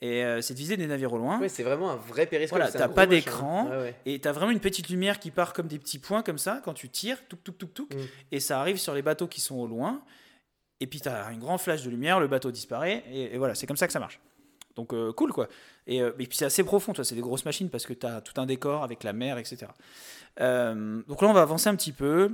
Et 0.00 0.24
euh, 0.24 0.40
c'est 0.42 0.52
de 0.54 0.58
viser 0.58 0.76
des 0.76 0.86
navires 0.86 1.12
au 1.12 1.18
loin. 1.18 1.40
Ouais, 1.40 1.48
c'est 1.48 1.62
vraiment 1.62 1.90
un 1.90 1.96
vrai 1.96 2.26
périscope. 2.26 2.58
Voilà, 2.58 2.70
t'as 2.70 2.88
pas 2.88 3.06
d'écran. 3.06 3.70
Ouais, 3.70 3.76
ouais. 3.76 3.94
Et 4.06 4.20
tu 4.20 4.28
as 4.28 4.32
vraiment 4.32 4.50
une 4.50 4.60
petite 4.60 4.88
lumière 4.88 5.18
qui 5.18 5.30
part 5.30 5.52
comme 5.52 5.66
des 5.68 5.78
petits 5.78 5.98
points 5.98 6.22
comme 6.22 6.36
ça 6.38 6.60
quand 6.64 6.74
tu 6.74 6.88
tires, 6.90 7.18
touc 7.28 7.42
touc 7.44 7.56
touc 7.56 7.72
touc, 7.74 7.94
Mm. 7.94 7.98
et 8.32 8.40
ça 8.40 8.60
arrive 8.60 8.76
sur 8.76 8.92
les 8.94 9.02
bateaux 9.02 9.28
qui 9.28 9.40
sont 9.40 9.56
au 9.56 9.66
loin. 9.66 10.02
Et 10.80 10.86
puis 10.86 11.00
tu 11.00 11.08
as 11.08 11.24
un 11.26 11.36
grand 11.38 11.56
flash 11.56 11.82
de 11.84 11.90
lumière, 11.90 12.20
le 12.20 12.26
bateau 12.26 12.50
disparaît, 12.50 13.04
et, 13.10 13.34
et 13.34 13.38
voilà, 13.38 13.54
c'est 13.54 13.66
comme 13.66 13.76
ça 13.76 13.86
que 13.86 13.92
ça 13.92 14.00
marche. 14.00 14.20
Donc 14.74 14.92
euh, 14.92 15.12
cool 15.12 15.32
quoi. 15.32 15.48
Et, 15.86 16.02
euh, 16.02 16.10
et 16.18 16.26
puis 16.26 16.36
c'est 16.36 16.44
assez 16.44 16.64
profond, 16.64 16.92
toi, 16.92 17.04
c'est 17.04 17.14
des 17.14 17.20
grosses 17.20 17.44
machines 17.44 17.70
parce 17.70 17.86
que 17.86 17.92
tu 17.92 18.04
as 18.04 18.20
tout 18.20 18.38
un 18.40 18.44
décor 18.46 18.82
avec 18.82 19.04
la 19.04 19.12
mer, 19.12 19.38
etc. 19.38 19.66
Euh, 20.40 21.00
donc 21.08 21.22
là, 21.22 21.28
on 21.28 21.32
va 21.32 21.42
avancer 21.42 21.68
un 21.68 21.76
petit 21.76 21.92
peu. 21.92 22.32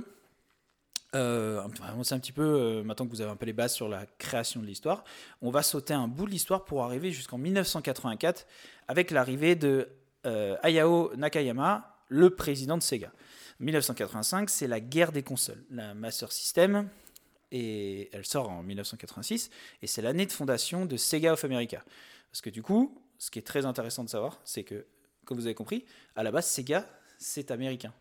Euh, 1.13 1.61
on 1.65 1.67
va 1.83 1.89
avancer 1.89 2.13
un 2.15 2.19
petit 2.19 2.31
peu, 2.31 2.41
euh, 2.43 2.83
maintenant 2.83 3.05
que 3.05 3.11
vous 3.11 3.21
avez 3.21 3.31
un 3.31 3.35
peu 3.35 3.45
les 3.45 3.53
bases 3.53 3.73
sur 3.73 3.89
la 3.89 4.05
création 4.17 4.61
de 4.61 4.65
l'histoire. 4.65 5.03
On 5.41 5.51
va 5.51 5.61
sauter 5.61 5.93
un 5.93 6.07
bout 6.07 6.25
de 6.25 6.31
l'histoire 6.31 6.63
pour 6.63 6.83
arriver 6.83 7.11
jusqu'en 7.11 7.37
1984 7.37 8.47
avec 8.87 9.11
l'arrivée 9.11 9.55
de 9.55 9.89
euh, 10.25 10.55
Hayao 10.63 11.13
Nakayama, 11.17 11.97
le 12.07 12.29
président 12.29 12.77
de 12.77 12.83
Sega. 12.83 13.11
1985, 13.59 14.49
c'est 14.49 14.67
la 14.67 14.79
guerre 14.79 15.11
des 15.11 15.21
consoles. 15.23 15.63
La 15.69 15.93
Master 15.93 16.31
System, 16.31 16.87
et 17.51 18.09
elle 18.13 18.25
sort 18.25 18.49
en 18.49 18.63
1986, 18.63 19.49
et 19.81 19.87
c'est 19.87 20.01
l'année 20.01 20.25
de 20.25 20.31
fondation 20.31 20.85
de 20.85 20.95
Sega 20.95 21.33
of 21.33 21.43
America. 21.43 21.83
Parce 22.31 22.41
que 22.41 22.49
du 22.49 22.63
coup, 22.63 22.97
ce 23.17 23.29
qui 23.29 23.37
est 23.39 23.43
très 23.43 23.65
intéressant 23.65 24.05
de 24.05 24.09
savoir, 24.09 24.39
c'est 24.45 24.63
que, 24.63 24.85
comme 25.25 25.37
vous 25.37 25.45
avez 25.45 25.55
compris, 25.55 25.83
à 26.15 26.23
la 26.23 26.31
base, 26.31 26.47
Sega, 26.47 26.87
c'est 27.17 27.51
américain. 27.51 27.93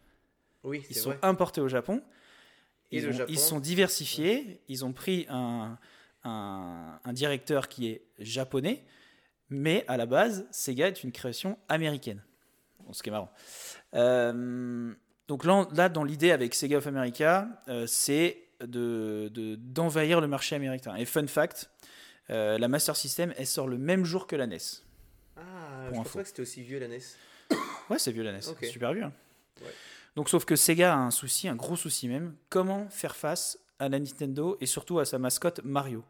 Oui, 0.62 0.84
Ils 0.88 0.94
c'est 0.94 1.00
sont 1.00 1.10
vrai. 1.10 1.18
importés 1.22 1.60
au 1.60 1.68
Japon. 1.68 2.02
Ils, 2.92 3.06
ont- 3.08 3.26
ils 3.28 3.38
sont 3.38 3.60
diversifiés. 3.60 4.60
Ils 4.68 4.84
ont 4.84 4.92
pris 4.92 5.26
un, 5.28 5.78
un, 6.24 6.98
un 7.04 7.12
directeur 7.12 7.68
qui 7.68 7.88
est 7.88 8.02
japonais, 8.18 8.84
mais 9.48 9.84
à 9.88 9.96
la 9.96 10.06
base, 10.06 10.46
Sega 10.50 10.88
est 10.88 11.02
une 11.04 11.12
création 11.12 11.58
américaine. 11.68 12.22
Bon, 12.80 12.92
ce 12.92 13.02
qui 13.02 13.08
est 13.08 13.12
marrant. 13.12 13.30
Euh, 13.94 14.92
donc 15.28 15.44
là, 15.44 15.68
là, 15.72 15.88
dans 15.88 16.04
l'idée 16.04 16.30
avec 16.32 16.54
Sega 16.54 16.78
of 16.78 16.86
America, 16.86 17.48
euh, 17.68 17.86
c'est 17.86 18.42
de- 18.60 19.30
de- 19.32 19.54
d'envahir 19.56 20.20
le 20.20 20.26
marché 20.26 20.54
américain. 20.56 20.94
Et 20.96 21.04
fun 21.04 21.26
fact, 21.26 21.70
euh, 22.30 22.58
la 22.58 22.68
Master 22.68 22.96
System, 22.96 23.32
elle 23.36 23.46
sort 23.46 23.68
le 23.68 23.78
même 23.78 24.04
jour 24.04 24.26
que 24.26 24.36
la 24.36 24.46
NES. 24.46 24.58
Ah, 25.36 25.42
je 25.86 25.90
pense 25.90 26.00
info. 26.06 26.18
pas 26.18 26.22
que 26.22 26.28
c'était 26.28 26.42
aussi 26.42 26.62
vieux 26.62 26.78
la 26.78 26.88
NES. 26.88 27.00
Ouais, 27.90 27.98
c'est 27.98 28.12
vieux 28.12 28.22
la 28.22 28.32
NES. 28.32 28.40
Ok. 28.48 28.64
Super 28.66 28.92
vieux. 28.92 29.04
hein. 29.04 29.12
Ouais. 29.62 29.70
Donc, 30.16 30.28
sauf 30.28 30.44
que 30.44 30.56
Sega 30.56 30.94
a 30.94 30.96
un 30.98 31.10
souci, 31.10 31.48
un 31.48 31.54
gros 31.56 31.76
souci 31.76 32.08
même. 32.08 32.34
Comment 32.48 32.88
faire 32.90 33.16
face 33.16 33.58
à 33.78 33.88
la 33.88 33.98
Nintendo 33.98 34.56
et 34.60 34.66
surtout 34.66 34.98
à 34.98 35.04
sa 35.04 35.18
mascotte 35.18 35.60
Mario? 35.64 36.04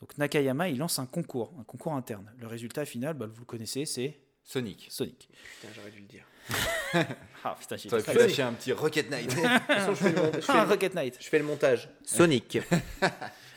Donc, 0.00 0.16
Nakayama, 0.18 0.68
il 0.68 0.78
lance 0.78 0.98
un 0.98 1.06
concours, 1.06 1.54
un 1.60 1.64
concours 1.64 1.94
interne. 1.94 2.30
Le 2.38 2.46
résultat 2.46 2.84
final, 2.84 3.14
bah, 3.14 3.26
vous 3.26 3.40
le 3.40 3.44
connaissez, 3.46 3.84
c'est 3.86 4.18
Sonic. 4.44 4.86
Sonic. 4.90 5.28
Putain, 5.60 5.72
j'aurais 5.74 5.90
dû 5.90 6.00
le 6.00 6.06
dire. 6.06 6.24
Ah 7.44 7.56
putain, 7.58 7.76
j'ai 7.76 7.88
T'aurais 7.88 8.02
pu 8.02 8.16
lâcher 8.18 8.42
un 8.42 8.52
petit 8.52 8.72
Rocket 8.72 9.08
Knight. 9.10 9.28
De 9.34 9.34
toute 9.34 9.66
façon, 9.66 9.94
je 9.94 9.96
fais 9.96 10.12
le 10.12 10.16
mon- 10.22 10.32
je 10.32 10.40
fais 10.40 10.52
Ah, 10.52 10.64
le- 10.64 10.70
Rocket 10.70 10.94
Knight. 10.94 11.16
je 11.20 11.28
fais 11.28 11.38
le 11.38 11.44
montage. 11.44 11.88
Sonic. 12.04 12.58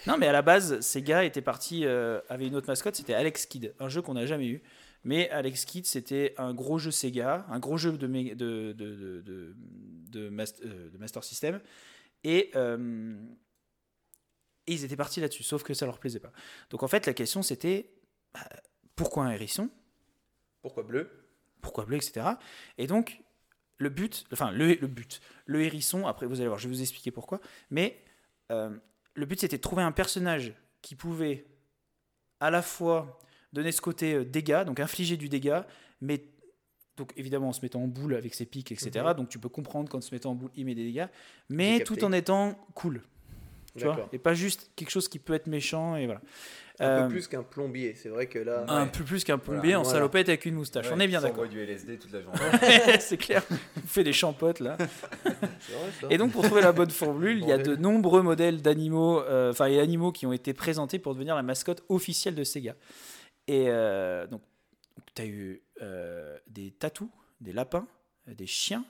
Non, 0.07 0.17
mais 0.17 0.27
à 0.27 0.31
la 0.31 0.41
base, 0.41 0.79
Sega 0.81 1.23
était 1.23 1.41
parti, 1.41 1.85
euh, 1.85 2.19
avait 2.29 2.47
une 2.47 2.55
autre 2.55 2.67
mascotte, 2.67 2.95
c'était 2.95 3.13
Alex 3.13 3.45
Kidd, 3.47 3.73
un 3.79 3.89
jeu 3.89 4.01
qu'on 4.01 4.13
n'a 4.13 4.25
jamais 4.25 4.47
eu. 4.47 4.61
Mais 5.03 5.29
Alex 5.29 5.65
Kidd, 5.65 5.85
c'était 5.85 6.33
un 6.37 6.53
gros 6.53 6.77
jeu 6.77 6.91
Sega, 6.91 7.45
un 7.49 7.59
gros 7.59 7.77
jeu 7.77 7.93
de, 7.93 8.05
euh, 10.15 10.31
Master 10.99 11.23
System. 11.23 11.61
Et, 12.23 12.51
euh, 12.55 13.17
et 14.67 14.73
ils 14.73 14.83
étaient 14.83 14.97
partis 14.97 15.21
là-dessus, 15.21 15.43
sauf 15.43 15.63
que 15.63 15.73
ça 15.73 15.85
leur 15.85 15.99
plaisait 15.99 16.19
pas. 16.19 16.31
Donc 16.69 16.83
en 16.83 16.87
fait, 16.87 17.05
la 17.05 17.13
question 17.13 17.41
c'était 17.41 17.91
bah, 18.33 18.47
pourquoi 18.95 19.25
un 19.25 19.31
hérisson? 19.31 19.69
Pourquoi 20.61 20.83
bleu? 20.83 21.09
Pourquoi 21.61 21.85
bleu, 21.85 21.97
etc. 21.97 22.25
Et 22.77 22.87
donc, 22.87 23.21
le 23.77 23.89
but, 23.89 24.25
enfin 24.33 24.51
le, 24.51 24.73
le 24.75 24.87
but, 24.87 25.21
le 25.45 25.63
hérisson, 25.63 26.05
après 26.05 26.25
vous 26.25 26.39
allez 26.39 26.47
voir, 26.47 26.59
je 26.59 26.67
vais 26.67 26.75
vous 26.75 26.81
expliquer 26.81 27.11
pourquoi, 27.11 27.39
mais 27.69 28.03
euh, 28.51 28.77
le 29.13 29.25
but 29.25 29.39
c'était 29.39 29.57
de 29.57 29.61
trouver 29.61 29.83
un 29.83 29.91
personnage 29.91 30.53
qui 30.81 30.95
pouvait 30.95 31.45
à 32.39 32.51
la 32.51 32.61
fois 32.61 33.19
donner 33.53 33.71
ce 33.71 33.81
côté 33.81 34.13
euh, 34.15 34.25
dégâts, 34.25 34.63
donc 34.65 34.79
infliger 34.79 35.17
du 35.17 35.29
dégât, 35.29 35.65
mais 36.01 36.23
donc 36.97 37.13
évidemment 37.17 37.49
en 37.49 37.53
se 37.53 37.61
mettant 37.61 37.81
en 37.81 37.87
boule 37.87 38.15
avec 38.15 38.33
ses 38.33 38.45
pics, 38.45 38.71
etc. 38.71 38.91
Mhm. 39.07 39.13
Donc 39.15 39.29
tu 39.29 39.39
peux 39.39 39.49
comprendre 39.49 39.89
qu'en 39.89 40.01
se 40.01 40.13
mettant 40.13 40.31
en 40.31 40.35
boule, 40.35 40.51
il 40.55 40.65
met 40.65 40.75
des 40.75 40.83
dégâts, 40.83 41.07
mais 41.49 41.79
tout 41.81 42.03
en 42.03 42.11
étant 42.11 42.57
cool, 42.75 43.01
tu 43.77 43.85
vois, 43.85 44.09
et 44.11 44.17
pas 44.17 44.33
juste 44.33 44.71
quelque 44.75 44.89
chose 44.91 45.07
qui 45.07 45.19
peut 45.19 45.33
être 45.33 45.47
méchant 45.47 45.95
et 45.95 46.05
voilà. 46.05 46.21
Un 46.81 46.85
Euh, 46.85 47.01
peu 47.03 47.09
plus 47.09 47.27
qu'un 47.27 47.43
plombier, 47.43 47.93
c'est 47.95 48.07
vrai 48.07 48.27
que 48.27 48.39
là. 48.39 48.63
un 48.69 48.85
Ouais. 48.85 48.89
peu 48.89 49.03
plus 49.03 49.25
qu'un 49.25 49.37
plombier 49.37 49.61
Voilà. 49.61 49.79
en 49.79 49.83
Voilà. 49.83 49.97
salopette 49.99 50.29
avec 50.29 50.45
une 50.45 50.55
moustache. 50.55 50.85
Ouais, 50.87 50.93
On 50.95 50.99
est 51.01 51.07
bien 51.09 51.19
d'accord. 51.19 51.45
du 51.45 51.59
LSD 51.59 51.97
toute 51.99 52.13
la 52.13 52.21
journée. 52.21 52.39
c'est 53.01 53.17
clair. 53.17 53.43
On 53.75 53.85
fait 53.85 54.05
des 54.05 54.13
champottes 54.13 54.61
là. 54.61 54.77
Vrai. 55.25 56.07
Et 56.09 56.17
donc 56.17 56.31
pour 56.31 56.43
trouver 56.43 56.61
la 56.61 56.71
bonne 56.71 56.89
formule, 56.89 57.39
il 57.41 57.47
y 57.49 57.51
a 57.51 57.57
de 57.57 57.75
nombreux 57.75 58.21
modèles 58.21 58.61
d'animaux, 58.61 59.19
euh, 59.21 59.51
enfin 59.51 59.65
et 59.67 59.79
animaux 59.81 60.13
qui 60.13 60.25
ont 60.25 60.31
été 60.31 60.53
présentés 60.53 60.99
pour 60.99 61.13
devenir 61.13 61.35
la 61.35 61.43
mascotte 61.43 61.83
officielle 61.89 62.35
de 62.35 62.45
Sega. 62.45 62.75
Et 63.49 63.65
euh, 63.67 64.27
donc 64.27 64.41
tu 65.15 65.21
as 65.23 65.25
eu 65.25 65.63
euh, 65.81 66.37
des 66.45 66.69
tatous, 66.69 67.09
des 67.41 67.51
lapins, 67.51 67.87
des 68.27 68.45
chiens. 68.45 68.85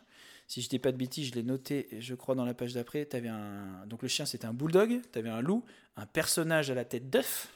Si 0.47 0.61
je 0.61 0.67
dis 0.67 0.79
pas 0.79 0.91
de 0.91 0.97
bêtises, 0.97 1.29
je 1.29 1.33
l'ai 1.35 1.43
noté, 1.43 1.87
je 1.99 2.13
crois 2.13 2.35
dans 2.35 2.43
la 2.43 2.53
page 2.53 2.73
d'après, 2.73 3.05
tu 3.05 3.15
avais 3.15 3.29
un 3.29 3.85
donc 3.87 4.01
le 4.01 4.09
chien 4.09 4.25
c'était 4.25 4.47
un 4.47 4.53
bulldog, 4.53 4.99
tu 5.13 5.17
avais 5.17 5.29
un 5.29 5.39
loup, 5.41 5.63
un 5.95 6.05
personnage 6.05 6.69
à 6.69 6.75
la 6.75 6.83
tête 6.83 7.09
d'œuf, 7.09 7.47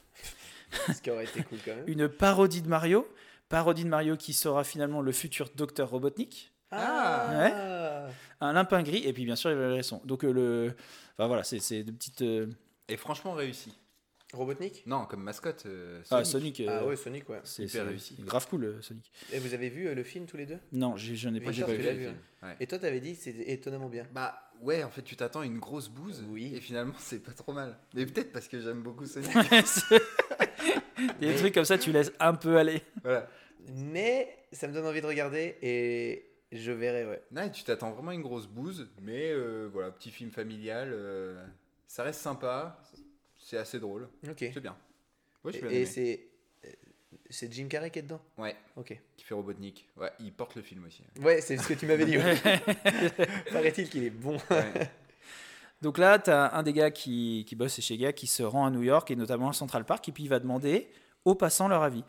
Ce 0.93 1.01
qui 1.01 1.11
aurait 1.11 1.25
été 1.25 1.43
cool 1.43 1.57
quand 1.65 1.75
même. 1.75 1.83
une 1.87 2.07
parodie 2.07 2.61
de 2.61 2.69
Mario, 2.69 3.05
parodie 3.49 3.83
de 3.83 3.89
Mario 3.89 4.15
qui 4.15 4.31
sera 4.31 4.63
finalement 4.63 5.01
le 5.01 5.11
futur 5.11 5.49
docteur 5.55 5.89
Robotnik. 5.89 6.53
Ah 6.71 8.07
un 8.39 8.53
lapin 8.53 8.81
gris 8.81 9.03
et 9.05 9.11
puis 9.11 9.25
bien 9.25 9.35
sûr 9.35 9.51
il 9.51 9.57
y 9.57 9.61
avait 9.61 9.77
le. 9.77 10.05
Donc 10.07 10.23
euh, 10.23 10.31
le, 10.31 10.75
enfin 11.17 11.27
voilà, 11.27 11.43
c'est 11.43 11.59
c'est 11.59 11.83
de 11.83 11.91
petites. 11.91 12.21
euh, 12.21 12.47
Et 12.87 12.95
franchement 12.95 13.33
réussi. 13.33 13.73
Robotnik? 14.33 14.83
Non, 14.87 15.05
comme 15.05 15.21
mascotte, 15.23 15.63
euh, 15.65 16.01
Ah 16.11 16.23
Sonic. 16.23 16.57
Sonic. 16.57 16.59
euh, 16.61 16.79
Ah 16.81 16.85
ouais, 16.87 16.95
Sonic, 16.95 17.29
ouais. 17.29 17.39
c'est 17.43 17.63
hyper 17.63 17.85
réussi. 17.85 18.15
grave 18.19 18.47
cool 18.49 18.63
euh, 18.65 18.81
Sonic. 18.81 19.11
Et 19.31 19.39
vous 19.39 19.53
avez 19.53 19.69
vu 19.69 19.87
euh, 19.87 19.95
le 19.95 20.03
film 20.03 20.25
tous 20.25 20.37
les 20.37 20.45
deux? 20.45 20.57
Non, 20.71 20.95
j'en 20.97 21.33
ai 21.33 21.39
pas. 21.39 21.51
Vu. 21.51 22.07
Ouais. 22.41 22.55
Et 22.59 22.67
toi, 22.67 22.77
t'avais 22.79 22.99
dit 22.99 23.15
c'est 23.15 23.31
étonnamment 23.47 23.89
bien. 23.89 24.05
Bah 24.13 24.37
ouais, 24.61 24.83
en 24.83 24.89
fait, 24.89 25.01
tu 25.03 25.15
t'attends 25.15 25.41
à 25.41 25.45
une 25.45 25.59
grosse 25.59 25.87
bouse. 25.89 26.23
Oui. 26.29 26.53
Et 26.55 26.59
finalement, 26.61 26.93
c'est 26.97 27.19
pas 27.23 27.31
trop 27.31 27.53
mal. 27.53 27.77
Mais 27.93 28.05
peut-être 28.05 28.31
parce 28.31 28.47
que 28.47 28.59
j'aime 28.59 28.81
beaucoup 28.81 29.05
Sonic. 29.05 29.29
C'est- 29.65 30.01
Il 31.21 31.27
y 31.27 31.29
a 31.29 31.33
des 31.33 31.39
trucs 31.39 31.53
comme 31.53 31.65
ça, 31.65 31.77
tu 31.77 31.91
laisses 31.91 32.11
un 32.19 32.33
peu 32.33 32.57
aller. 32.57 32.81
voilà. 33.03 33.27
Mais 33.69 34.35
ça 34.51 34.67
me 34.67 34.73
donne 34.73 34.85
envie 34.85 35.01
de 35.01 35.05
regarder 35.07 35.55
et 35.61 36.25
je 36.51 36.71
verrai, 36.71 37.05
ouais. 37.05 37.21
Non, 37.31 37.43
et 37.43 37.51
tu 37.51 37.63
t'attends 37.63 37.91
vraiment 37.91 38.11
à 38.11 38.13
une 38.13 38.21
grosse 38.21 38.47
bouse. 38.47 38.89
Mais 39.01 39.31
euh, 39.31 39.69
voilà, 39.71 39.91
petit 39.91 40.11
film 40.11 40.31
familial. 40.31 40.89
euh, 40.91 41.43
ça 41.87 42.03
reste 42.03 42.21
sympa. 42.21 42.79
C'est 43.53 43.59
assez 43.59 43.79
drôle. 43.79 44.07
Ok. 44.27 44.37
C'est 44.39 44.59
bien. 44.59 44.75
Ouais, 45.43 45.53
je 45.53 45.59
Et, 45.59 45.61
et 45.73 45.75
aimé. 45.77 45.85
c'est. 45.85 46.27
C'est 47.29 47.51
Jim 47.53 47.67
Carrey 47.67 47.89
qui 47.91 47.99
est 47.99 48.03
dedans? 48.03 48.21
Ouais, 48.37 48.55
Ok. 48.75 48.97
qui 49.15 49.23
fait 49.25 49.33
Robotnik. 49.35 49.87
Ouais, 49.97 50.11
il 50.19 50.31
porte 50.33 50.55
le 50.55 50.61
film 50.63 50.85
aussi. 50.85 51.03
Ouais, 51.21 51.39
c'est 51.41 51.57
ce 51.57 51.67
que 51.67 51.73
tu 51.75 51.85
m'avais 51.85 52.05
dit. 52.05 52.17
ouais. 52.17 52.35
Paraît-il 53.51 53.89
qu'il 53.89 54.03
est 54.03 54.09
bon. 54.09 54.37
Ouais. 54.49 54.91
Donc 55.81 55.97
là, 55.99 56.17
tu 56.19 56.29
as 56.31 56.55
un 56.55 56.63
des 56.63 56.73
gars 56.73 56.89
qui, 56.91 57.43
qui 57.47 57.55
bosse 57.55 57.75
chez 57.75 57.81
Sega 57.81 58.11
qui 58.13 58.25
se 58.27 58.41
rend 58.43 58.65
à 58.65 58.71
New 58.71 58.81
York 58.83 59.09
et 59.11 59.15
notamment 59.15 59.49
à 59.49 59.53
Central 59.53 59.85
Park 59.85 60.07
et 60.09 60.11
puis 60.11 60.23
il 60.23 60.29
va 60.29 60.39
demander 60.39 60.87
aux 61.25 61.35
passants 61.35 61.67
leur 61.67 61.83
avis 61.83 62.03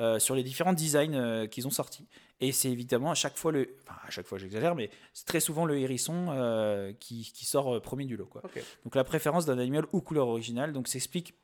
euh, 0.00 0.18
sur 0.18 0.34
les 0.34 0.42
différents 0.42 0.72
designs 0.72 1.14
euh, 1.14 1.46
qu'ils 1.46 1.66
ont 1.66 1.70
sortis. 1.70 2.08
Et 2.40 2.52
c'est 2.52 2.70
évidemment 2.70 3.10
à 3.10 3.14
chaque 3.14 3.36
fois 3.36 3.52
le. 3.52 3.76
Enfin, 3.82 3.98
à 4.06 4.10
chaque 4.10 4.26
fois 4.26 4.38
j'exagère, 4.38 4.74
mais 4.74 4.90
c'est 5.12 5.26
très 5.26 5.40
souvent 5.40 5.64
le 5.64 5.78
hérisson 5.78 6.28
euh, 6.30 6.92
qui, 6.98 7.30
qui 7.34 7.44
sort 7.44 7.80
premier 7.82 8.06
du 8.06 8.16
lot. 8.16 8.26
Quoi. 8.26 8.42
Donc 8.84 8.94
la 8.94 9.04
préférence 9.04 9.46
d'un 9.46 9.58
animal 9.58 9.84
ou 9.92 10.00
couleur 10.00 10.28
originale 10.28 10.72
donc 10.72 10.88
s'explique 10.88 11.34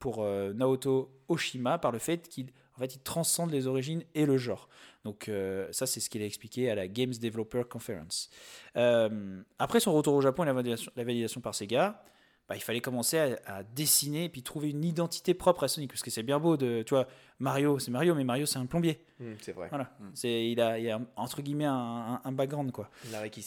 pour 0.00 0.24
Naoto 0.24 1.08
Oshima 1.28 1.78
par 1.78 1.92
le 1.92 2.00
fait 2.00 2.28
qu'il 2.28 2.48
en 2.76 2.80
fait, 2.80 2.94
il 2.94 3.00
transcende 3.00 3.50
les 3.50 3.66
origines 3.66 4.02
et 4.14 4.26
le 4.26 4.36
genre. 4.36 4.68
Donc 5.04 5.28
euh, 5.28 5.66
ça, 5.72 5.86
c'est 5.86 6.00
ce 6.00 6.10
qu'il 6.10 6.22
a 6.22 6.26
expliqué 6.26 6.70
à 6.70 6.74
la 6.74 6.88
Games 6.88 7.12
Developer 7.20 7.62
Conference. 7.68 8.28
Euh, 8.76 9.40
après 9.58 9.80
son 9.80 9.94
retour 9.94 10.14
au 10.14 10.20
Japon 10.20 10.42
et 10.42 10.46
la 10.46 10.52
validation, 10.52 10.92
la 10.94 11.04
validation 11.04 11.40
par 11.40 11.54
Sega, 11.54 12.04
bah, 12.48 12.54
il 12.56 12.60
fallait 12.62 12.80
commencer 12.80 13.18
à, 13.18 13.38
à 13.58 13.62
dessiner 13.62 14.24
et 14.24 14.28
puis 14.28 14.42
trouver 14.42 14.70
une 14.70 14.84
identité 14.84 15.34
propre 15.34 15.64
à 15.64 15.68
Sonic. 15.68 15.90
Parce 15.90 16.02
que 16.02 16.10
c'est 16.10 16.22
bien 16.22 16.38
beau 16.38 16.56
de, 16.56 16.82
tu 16.82 16.94
vois, 16.94 17.06
Mario, 17.40 17.78
c'est 17.78 17.90
Mario, 17.90 18.14
mais 18.14 18.24
Mario, 18.24 18.46
c'est 18.46 18.58
un 18.58 18.66
plombier. 18.66 19.00
Hmm, 19.20 19.32
c'est 19.40 19.52
vrai. 19.52 19.68
Voilà. 19.68 19.90
Mm. 20.00 20.04
C'est, 20.14 20.50
il, 20.50 20.60
a, 20.60 20.78
il 20.78 20.88
a, 20.90 21.00
entre 21.16 21.42
guillemets, 21.42 21.64
un, 21.64 21.72
un- 21.74 22.20
un 22.24 22.32
background, 22.32 22.70
quoi. 22.72 22.88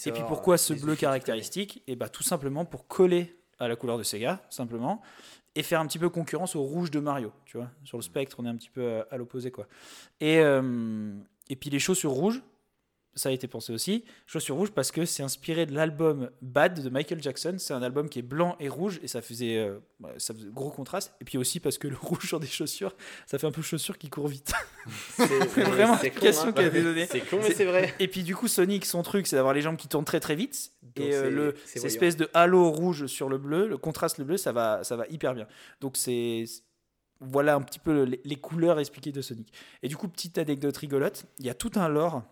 Et 0.10 0.12
puis 0.14 0.24
pourquoi 0.28 0.58
ce 0.58 0.74
les 0.74 0.80
bleu 0.80 0.96
caractéristique? 0.96 1.84
Et 1.88 1.96
bah 1.96 2.10
tout 2.10 2.24
simplement 2.24 2.66
pour 2.66 2.88
coller 2.88 3.38
à 3.60 3.68
la 3.68 3.76
couleur 3.76 3.98
de 3.98 4.04
Sega, 4.04 4.42
simplement, 4.50 5.02
et 5.56 5.64
faire 5.64 5.80
un 5.80 5.86
petit 5.88 6.00
peu 6.00 6.10
concurrence 6.10 6.56
au 6.56 6.62
rouge 6.62 6.92
de 6.92 7.00
Mario, 7.00 7.32
tu 7.46 7.58
vois. 7.58 7.70
Sur 7.84 7.98
le 7.98 8.04
spectre, 8.04 8.36
on 8.40 8.46
est 8.46 8.50
un 8.50 8.56
petit 8.56 8.70
peu 8.70 9.00
à, 9.00 9.08
à 9.12 9.18
l'opposé, 9.18 9.52
quoi. 9.52 9.68
Et, 10.22 10.40
euh, 10.40 11.14
et 11.50 11.56
puis 11.56 11.70
les 11.70 11.80
chaussures 11.80 12.12
rouges, 12.12 12.42
ça 13.20 13.30
a 13.30 13.32
été 13.34 13.48
pensé 13.48 13.74
aussi. 13.74 14.06
Chaussures 14.26 14.56
rouges 14.56 14.72
parce 14.72 14.92
que 14.92 15.04
c'est 15.04 15.24
inspiré 15.24 15.66
de 15.66 15.76
l'album 15.76 16.30
Bad 16.42 16.82
de 16.82 16.90
Michael 16.90 17.22
Jackson. 17.22 17.56
C'est 17.58 17.74
un 17.74 17.84
album 17.84 18.08
qui 18.08 18.20
est 18.20 18.24
blanc 18.24 18.56
et 18.62 18.70
rouge 18.70 19.02
et 19.04 19.10
ça 19.10 19.22
faisait, 19.22 19.58
euh, 19.58 19.78
ça 20.18 20.34
faisait 20.34 20.48
gros 20.50 20.72
contraste. 20.72 21.14
Et 21.20 21.26
puis 21.26 21.38
aussi 21.38 21.60
parce 21.60 21.78
que 21.78 21.90
le 21.90 21.98
rouge 22.02 22.28
sur 22.28 22.40
des 22.40 22.48
chaussures, 22.48 22.96
ça 23.26 23.38
fait 23.38 23.46
un 23.46 23.52
peu 23.52 23.62
chaussure 23.62 23.98
qui 23.98 24.10
court 24.10 24.30
vite. 24.30 24.54
C'est 25.18 25.26
vraiment 25.64 26.00
l'explication 26.02 26.48
hein. 26.48 26.52
qui 26.54 26.62
a 26.62 26.68
été 26.68 26.82
donnée. 26.82 27.08
C'est 27.08 27.20
con, 27.20 27.40
mais 27.44 27.54
c'est 27.54 27.66
vrai. 27.66 27.94
Et 28.00 28.08
puis 28.08 28.24
du 28.24 28.38
coup, 28.38 28.48
Sonic, 28.48 28.86
son 28.86 29.04
truc, 29.04 29.28
c'est 29.28 29.36
d'avoir 29.36 29.54
les 29.54 29.62
jambes 29.62 29.78
qui 29.78 29.90
tournent 29.90 30.06
très 30.06 30.22
très 30.22 30.36
vite. 30.36 30.72
Donc 30.82 31.06
et 31.06 31.14
euh, 31.14 31.30
le, 31.30 31.56
cette 31.66 31.84
espèce 31.84 32.16
de 32.16 32.30
halo 32.34 32.72
rouge 32.72 33.08
sur 33.08 33.28
le 33.28 33.38
bleu, 33.38 33.68
le 33.68 33.78
contraste 33.78 34.18
le 34.18 34.24
bleu, 34.24 34.38
ça 34.38 34.54
va, 34.54 34.86
ça 34.86 34.96
va 34.96 35.06
hyper 35.10 35.34
bien. 35.36 35.48
Donc 35.82 35.98
c'est 35.98 36.46
voilà 37.20 37.56
un 37.56 37.62
petit 37.62 37.80
peu 37.80 38.04
les, 38.04 38.22
les 38.24 38.36
couleurs 38.38 38.80
expliquées 38.80 39.12
de 39.12 39.22
Sonic. 39.22 39.52
Et 39.84 39.90
du 39.90 39.98
coup, 39.98 40.08
petite 40.08 40.38
anecdote 40.38 40.78
rigolote, 40.78 41.26
il 41.40 41.46
y 41.46 41.50
a 41.50 41.54
tout 41.54 41.72
un 41.76 41.90
lore, 41.90 42.24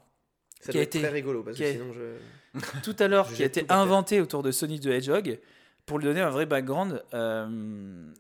Ça 0.62 0.72
qui 0.72 0.72
doit 0.74 0.80
a 0.82 0.84
été- 0.84 1.00
très 1.00 1.10
rigolo 1.10 1.44
parce 1.44 1.58
que 1.58 1.72
sinon 1.72 1.92
je. 1.94 2.60
tout 2.82 2.96
à 3.00 3.08
l'heure 3.08 3.32
qui 3.32 3.44
a 3.44 3.46
été 3.46 3.66
inventé 3.70 4.20
autour 4.22 4.42
de 4.44 4.52
Sonic 4.52 4.82
the 4.82 4.88
Hedgehog 4.88 5.40
pour 5.86 6.00
lui 6.00 6.06
donner 6.06 6.22
un 6.22 6.30
vrai 6.30 6.46
background. 6.46 7.04
euh, 7.14 8.12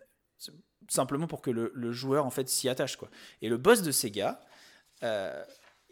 simplement 0.89 1.27
pour 1.27 1.41
que 1.41 1.51
le, 1.51 1.71
le 1.75 1.91
joueur 1.91 2.25
en 2.25 2.29
fait 2.29 2.47
s'y 2.47 2.69
attache 2.69 2.95
quoi. 2.95 3.09
Et 3.41 3.49
le 3.49 3.57
boss 3.57 3.81
de 3.81 3.91
Sega, 3.91 4.39
euh, 5.03 5.43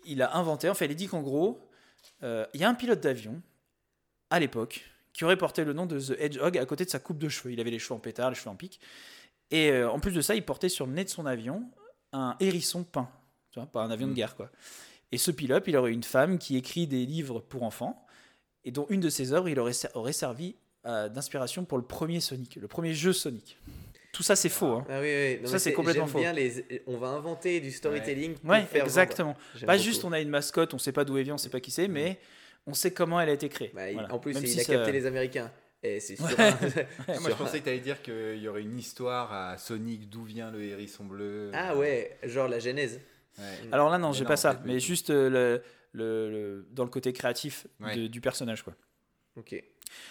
il 0.05 0.21
a 0.21 0.37
inventé, 0.37 0.69
enfin 0.69 0.85
il 0.85 0.91
a 0.91 0.93
dit 0.93 1.07
qu'en 1.07 1.21
gros, 1.21 1.59
euh, 2.23 2.45
il 2.53 2.61
y 2.61 2.63
a 2.63 2.69
un 2.69 2.75
pilote 2.75 3.01
d'avion 3.01 3.41
à 4.29 4.39
l'époque 4.39 4.85
qui 5.11 5.25
aurait 5.25 5.37
porté 5.37 5.65
le 5.65 5.73
nom 5.73 5.85
de 5.85 5.99
The 5.99 6.15
Hedgehog 6.19 6.57
à 6.57 6.65
côté 6.65 6.85
de 6.85 6.89
sa 6.89 6.99
coupe 6.99 7.17
de 7.17 7.27
cheveux. 7.27 7.51
Il 7.51 7.59
avait 7.59 7.71
les 7.71 7.79
cheveux 7.79 7.95
en 7.95 7.99
pétard, 7.99 8.29
les 8.29 8.35
cheveux 8.35 8.49
en 8.49 8.55
pique. 8.55 8.79
Et 9.51 9.69
euh, 9.71 9.89
en 9.89 9.99
plus 9.99 10.11
de 10.13 10.21
ça, 10.21 10.33
il 10.35 10.43
portait 10.45 10.69
sur 10.69 10.85
le 10.87 10.93
nez 10.93 11.03
de 11.03 11.09
son 11.09 11.25
avion 11.25 11.69
un 12.13 12.35
hérisson 12.39 12.83
peint, 12.85 13.09
tu 13.51 13.59
vois, 13.59 13.67
pas 13.67 13.81
un 13.83 13.91
avion 13.91 14.07
de 14.07 14.11
Mm. 14.13 14.15
guerre 14.15 14.35
quoi. 14.37 14.49
Et 15.15 15.17
ce 15.17 15.31
pilote, 15.31 15.63
il 15.67 15.77
aurait 15.77 15.93
une 15.93 16.03
femme 16.03 16.37
qui 16.37 16.57
écrit 16.57 16.87
des 16.87 17.05
livres 17.05 17.39
pour 17.39 17.63
enfants 17.63 18.05
et 18.65 18.71
dont 18.71 18.85
une 18.89 18.99
de 18.99 19.07
ses 19.09 19.31
œuvres, 19.31 19.47
il 19.47 19.57
aurait, 19.61 19.71
ser- 19.71 19.87
aurait 19.93 20.11
servi 20.11 20.55
euh, 20.85 21.07
d'inspiration 21.07 21.63
pour 21.63 21.77
le 21.77 21.85
premier 21.85 22.19
Sonic, 22.19 22.57
le 22.57 22.67
premier 22.67 22.93
jeu 22.93 23.13
Sonic. 23.13 23.57
Tout 24.11 24.23
ça, 24.23 24.35
c'est 24.35 24.49
faux. 24.49 24.73
Hein. 24.73 24.85
Ah 24.89 24.99
oui, 24.99 25.07
oui. 25.07 25.39
Non, 25.41 25.47
Ça, 25.47 25.57
c'est 25.57 25.71
complètement 25.71 26.03
j'aime 26.05 26.11
faux. 26.11 26.19
bien 26.19 26.33
les. 26.33 26.83
On 26.85 26.97
va 26.97 27.07
inventer 27.07 27.61
du 27.61 27.71
storytelling. 27.71 28.33
pour 28.35 28.49
Ouais, 28.49 28.65
exactement. 28.73 29.37
Pas 29.65 29.73
beaucoup. 29.77 29.83
juste, 29.83 30.03
on 30.03 30.11
a 30.11 30.19
une 30.19 30.27
mascotte, 30.29 30.73
on 30.73 30.77
sait 30.79 30.91
pas 30.91 31.05
d'où 31.05 31.17
elle 31.17 31.23
vient, 31.23 31.35
on 31.35 31.37
sait 31.37 31.49
pas 31.49 31.61
qui 31.61 31.71
c'est, 31.71 31.87
mais 31.87 32.19
on 32.67 32.73
sait 32.73 32.91
comment 32.91 33.21
elle 33.21 33.29
a 33.29 33.33
été 33.33 33.47
créée. 33.47 33.71
Bah, 33.73 33.91
Voilà. 33.93 34.13
En 34.13 34.19
plus, 34.19 34.33
Même 34.33 34.43
il 34.43 34.49
si 34.49 34.59
a 34.59 34.63
ça- 34.63 34.73
capté 34.73 34.91
les 34.91 35.05
Américains. 35.05 35.49
Et 35.81 35.99
c'est 36.01 36.15
sûr. 36.17 36.25
Moi, 37.21 37.29
je 37.29 37.35
pensais 37.35 37.59
que 37.59 37.63
tu 37.65 37.69
allais 37.69 37.79
dire 37.79 38.01
qu'il 38.01 38.37
y 38.39 38.47
aurait 38.49 38.63
une 38.63 38.77
histoire 38.77 39.31
à 39.31 39.57
Sonic 39.57 40.09
d'où 40.09 40.23
vient 40.25 40.51
le 40.51 40.61
hérisson 40.63 41.05
bleu. 41.05 41.51
Ah 41.53 41.75
ouais, 41.77 42.17
genre 42.23 42.47
la 42.49 42.59
genèse. 42.59 42.99
Ouais. 43.37 43.69
Alors 43.71 43.89
là, 43.89 43.97
non, 43.97 44.11
j'ai 44.13 44.25
pas 44.25 44.37
ça, 44.37 44.61
mais 44.65 44.79
juste 44.79 45.09
euh, 45.09 45.29
le, 45.29 45.61
le- 45.93 46.29
le- 46.31 46.67
dans 46.71 46.83
le 46.83 46.89
côté 46.89 47.11
créatif 47.13 47.67
Ouais. 47.79 47.95
de- 47.95 48.07
du 48.07 48.21
personnage. 48.21 48.63
Quoi. 48.63 48.73
Ok. 49.37 49.61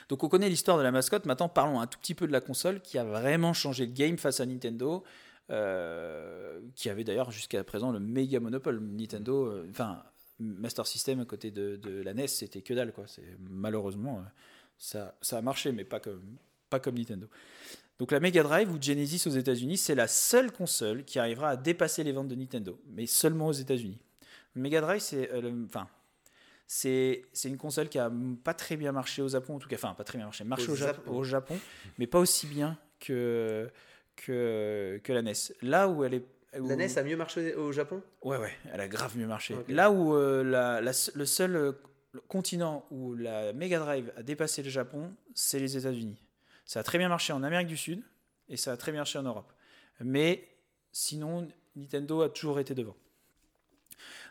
Donc 0.09 0.23
on 0.25 0.29
connaît 0.29 0.49
l'histoire 0.49 0.77
de 0.79 0.83
la 0.83 0.91
mascotte, 0.93 1.25
maintenant 1.27 1.49
parlons 1.49 1.81
un 1.81 1.87
tout 1.87 1.99
petit 1.99 2.15
peu 2.15 2.27
de 2.27 2.33
la 2.33 2.41
console 2.41 2.81
qui 2.81 2.99
a 2.99 3.05
vraiment 3.05 3.53
changé 3.53 3.87
le 3.87 3.93
game 3.93 4.19
face 4.19 4.41
à 4.41 4.47
Nintendo, 4.47 5.03
euh, 5.51 6.61
qui 6.75 6.89
avait 6.91 7.05
d'ailleurs 7.05 7.31
jusqu'à 7.31 7.63
présent 7.65 7.91
le 7.93 8.01
méga 8.01 8.41
monopole. 8.41 8.81
Nintendo, 8.81 9.47
euh, 9.47 9.67
enfin 9.71 10.03
Master 10.39 10.87
System 10.87 11.21
à 11.21 11.25
côté 11.25 11.51
de, 11.51 11.77
de 11.77 12.03
la 12.03 12.13
NES, 12.15 12.27
c'était 12.29 12.63
que 12.63 12.75
dalle. 12.75 12.93
Quoi. 12.93 13.05
Malheureusement, 13.39 14.23
ça, 14.79 15.17
ça 15.23 15.39
a 15.39 15.43
marché, 15.43 15.73
mais 15.73 15.85
pas 15.85 16.01
comme, 16.01 16.37
pas 16.71 16.81
comme 16.81 16.97
Nintendo. 16.97 17.29
Donc 17.99 18.11
la 18.11 18.19
Mega 18.21 18.43
Drive 18.43 18.73
ou 18.73 18.79
Genesis 18.81 19.27
aux 19.27 19.31
États-Unis, 19.33 19.77
c'est 19.79 19.95
la 19.95 20.09
seule 20.09 20.51
console 20.51 21.05
qui 21.05 21.19
arrivera 21.19 21.51
à 21.51 21.57
dépasser 21.57 22.03
les 22.03 22.13
ventes 22.13 22.29
de 22.29 22.35
Nintendo, 22.35 22.79
mais 22.89 23.07
seulement 23.07 23.47
aux 23.49 23.53
États-Unis. 23.53 23.99
Mega 24.57 24.81
Drive, 24.81 25.01
c'est, 25.01 25.31
euh, 25.33 25.65
enfin, 25.67 25.89
c'est, 26.67 27.23
c'est 27.33 27.49
une 27.49 27.57
console 27.57 27.89
qui 27.89 27.99
a 27.99 28.11
pas 28.43 28.55
très 28.55 28.77
bien 28.77 28.91
marché 28.93 29.23
au 29.23 29.29
Japon, 29.29 29.57
en 29.57 29.59
tout 29.59 29.69
cas, 29.69 29.77
enfin 29.77 29.95
pas 29.95 30.05
très 30.05 30.19
bien 30.19 30.27
marché, 30.27 30.45
marché 30.45 30.69
Au 30.69 30.73
au, 30.73 30.77
Jap- 30.77 30.87
Japon. 30.97 31.11
au 31.13 31.25
Japon, 31.25 31.59
mais 31.99 32.07
pas 32.07 32.19
aussi 32.19 32.47
bien 32.47 32.79
que 33.01 33.71
que, 34.17 35.01
que 35.03 35.13
la 35.13 35.23
NES. 35.23 35.33
Là 35.63 35.89
où 35.89 36.05
elle 36.05 36.15
est, 36.15 36.25
où- 36.59 36.69
La 36.69 36.77
NES 36.77 36.99
a 36.99 37.03
mieux 37.03 37.17
marché 37.17 37.55
au 37.55 37.73
Japon? 37.73 38.01
Ouais, 38.23 38.39
ouais, 38.39 38.53
elle 38.73 38.81
a 38.81 38.87
grave 38.89 39.17
mieux 39.19 39.27
marché. 39.27 39.57
Là 39.69 39.91
où 39.91 40.15
euh, 40.15 40.43
la, 40.45 40.81
le 40.81 41.27
seul 41.27 41.57
euh, 41.57 41.73
continent 42.29 42.87
où 42.93 43.15
la 43.15 43.53
Mega 43.53 43.79
Drive 43.81 44.13
a 44.17 44.23
dépassé 44.23 44.63
le 44.63 44.71
Japon, 44.71 45.13
c'est 45.35 45.59
les 45.59 45.77
États-Unis. 45.77 46.17
Ça 46.65 46.81
a 46.81 46.83
très 46.83 46.99
bien 46.99 47.09
marché 47.09 47.33
en 47.33 47.43
Amérique 47.43 47.69
du 47.69 47.77
Sud 47.77 48.03
et 48.49 48.57
ça 48.57 48.73
a 48.73 48.77
très 48.77 48.93
bien 48.93 49.01
marché 49.01 49.19
en 49.19 49.23
Europe. 49.23 49.53
Mais 50.01 50.49
sinon, 50.93 51.47
Nintendo 51.77 52.23
a 52.23 52.29
toujours 52.29 52.59
été 52.61 52.75
devant. 52.75 52.97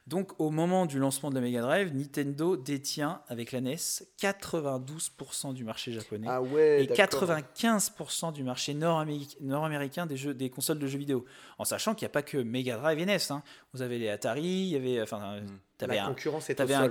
Donc, 0.05 0.37
au 0.39 0.49
moment 0.49 0.85
du 0.85 0.99
lancement 0.99 1.29
de 1.29 1.35
la 1.35 1.41
Mega 1.41 1.61
Drive, 1.61 1.93
Nintendo 1.95 2.57
détient 2.57 3.21
avec 3.29 3.53
la 3.53 3.61
NES 3.61 3.77
92% 4.19 5.53
du 5.53 5.63
marché 5.63 5.93
japonais 5.93 6.27
Ah 6.29 6.41
ouais, 6.41 6.83
et 6.83 6.87
95% 6.87 8.33
du 8.33 8.43
marché 8.43 8.73
nord-améric- 8.73 9.37
nord-américain 9.39 10.05
des, 10.05 10.17
jeux, 10.17 10.33
des 10.33 10.49
consoles 10.49 10.79
de 10.79 10.87
jeux 10.87 10.97
vidéo. 10.99 11.23
En 11.57 11.63
sachant 11.63 11.95
qu'il 11.95 12.05
n'y 12.05 12.07
a 12.07 12.13
pas 12.13 12.21
que 12.21 12.37
Mega 12.37 12.75
Drive 12.77 12.99
et 12.99 13.05
NES. 13.05 13.17
hein. 13.31 13.43
Vous 13.73 13.81
avez 13.81 13.97
les 13.97 14.09
Atari, 14.09 14.41
il 14.43 14.67
y 14.67 14.75
avait, 14.75 15.01
enfin, 15.01 15.39
t'avais 15.77 15.95
La 15.95 16.05
un, 16.05 16.07
concurrence 16.09 16.49
est 16.49 16.53
au 16.53 16.57
t'avais 16.57 16.73
un, 16.73 16.83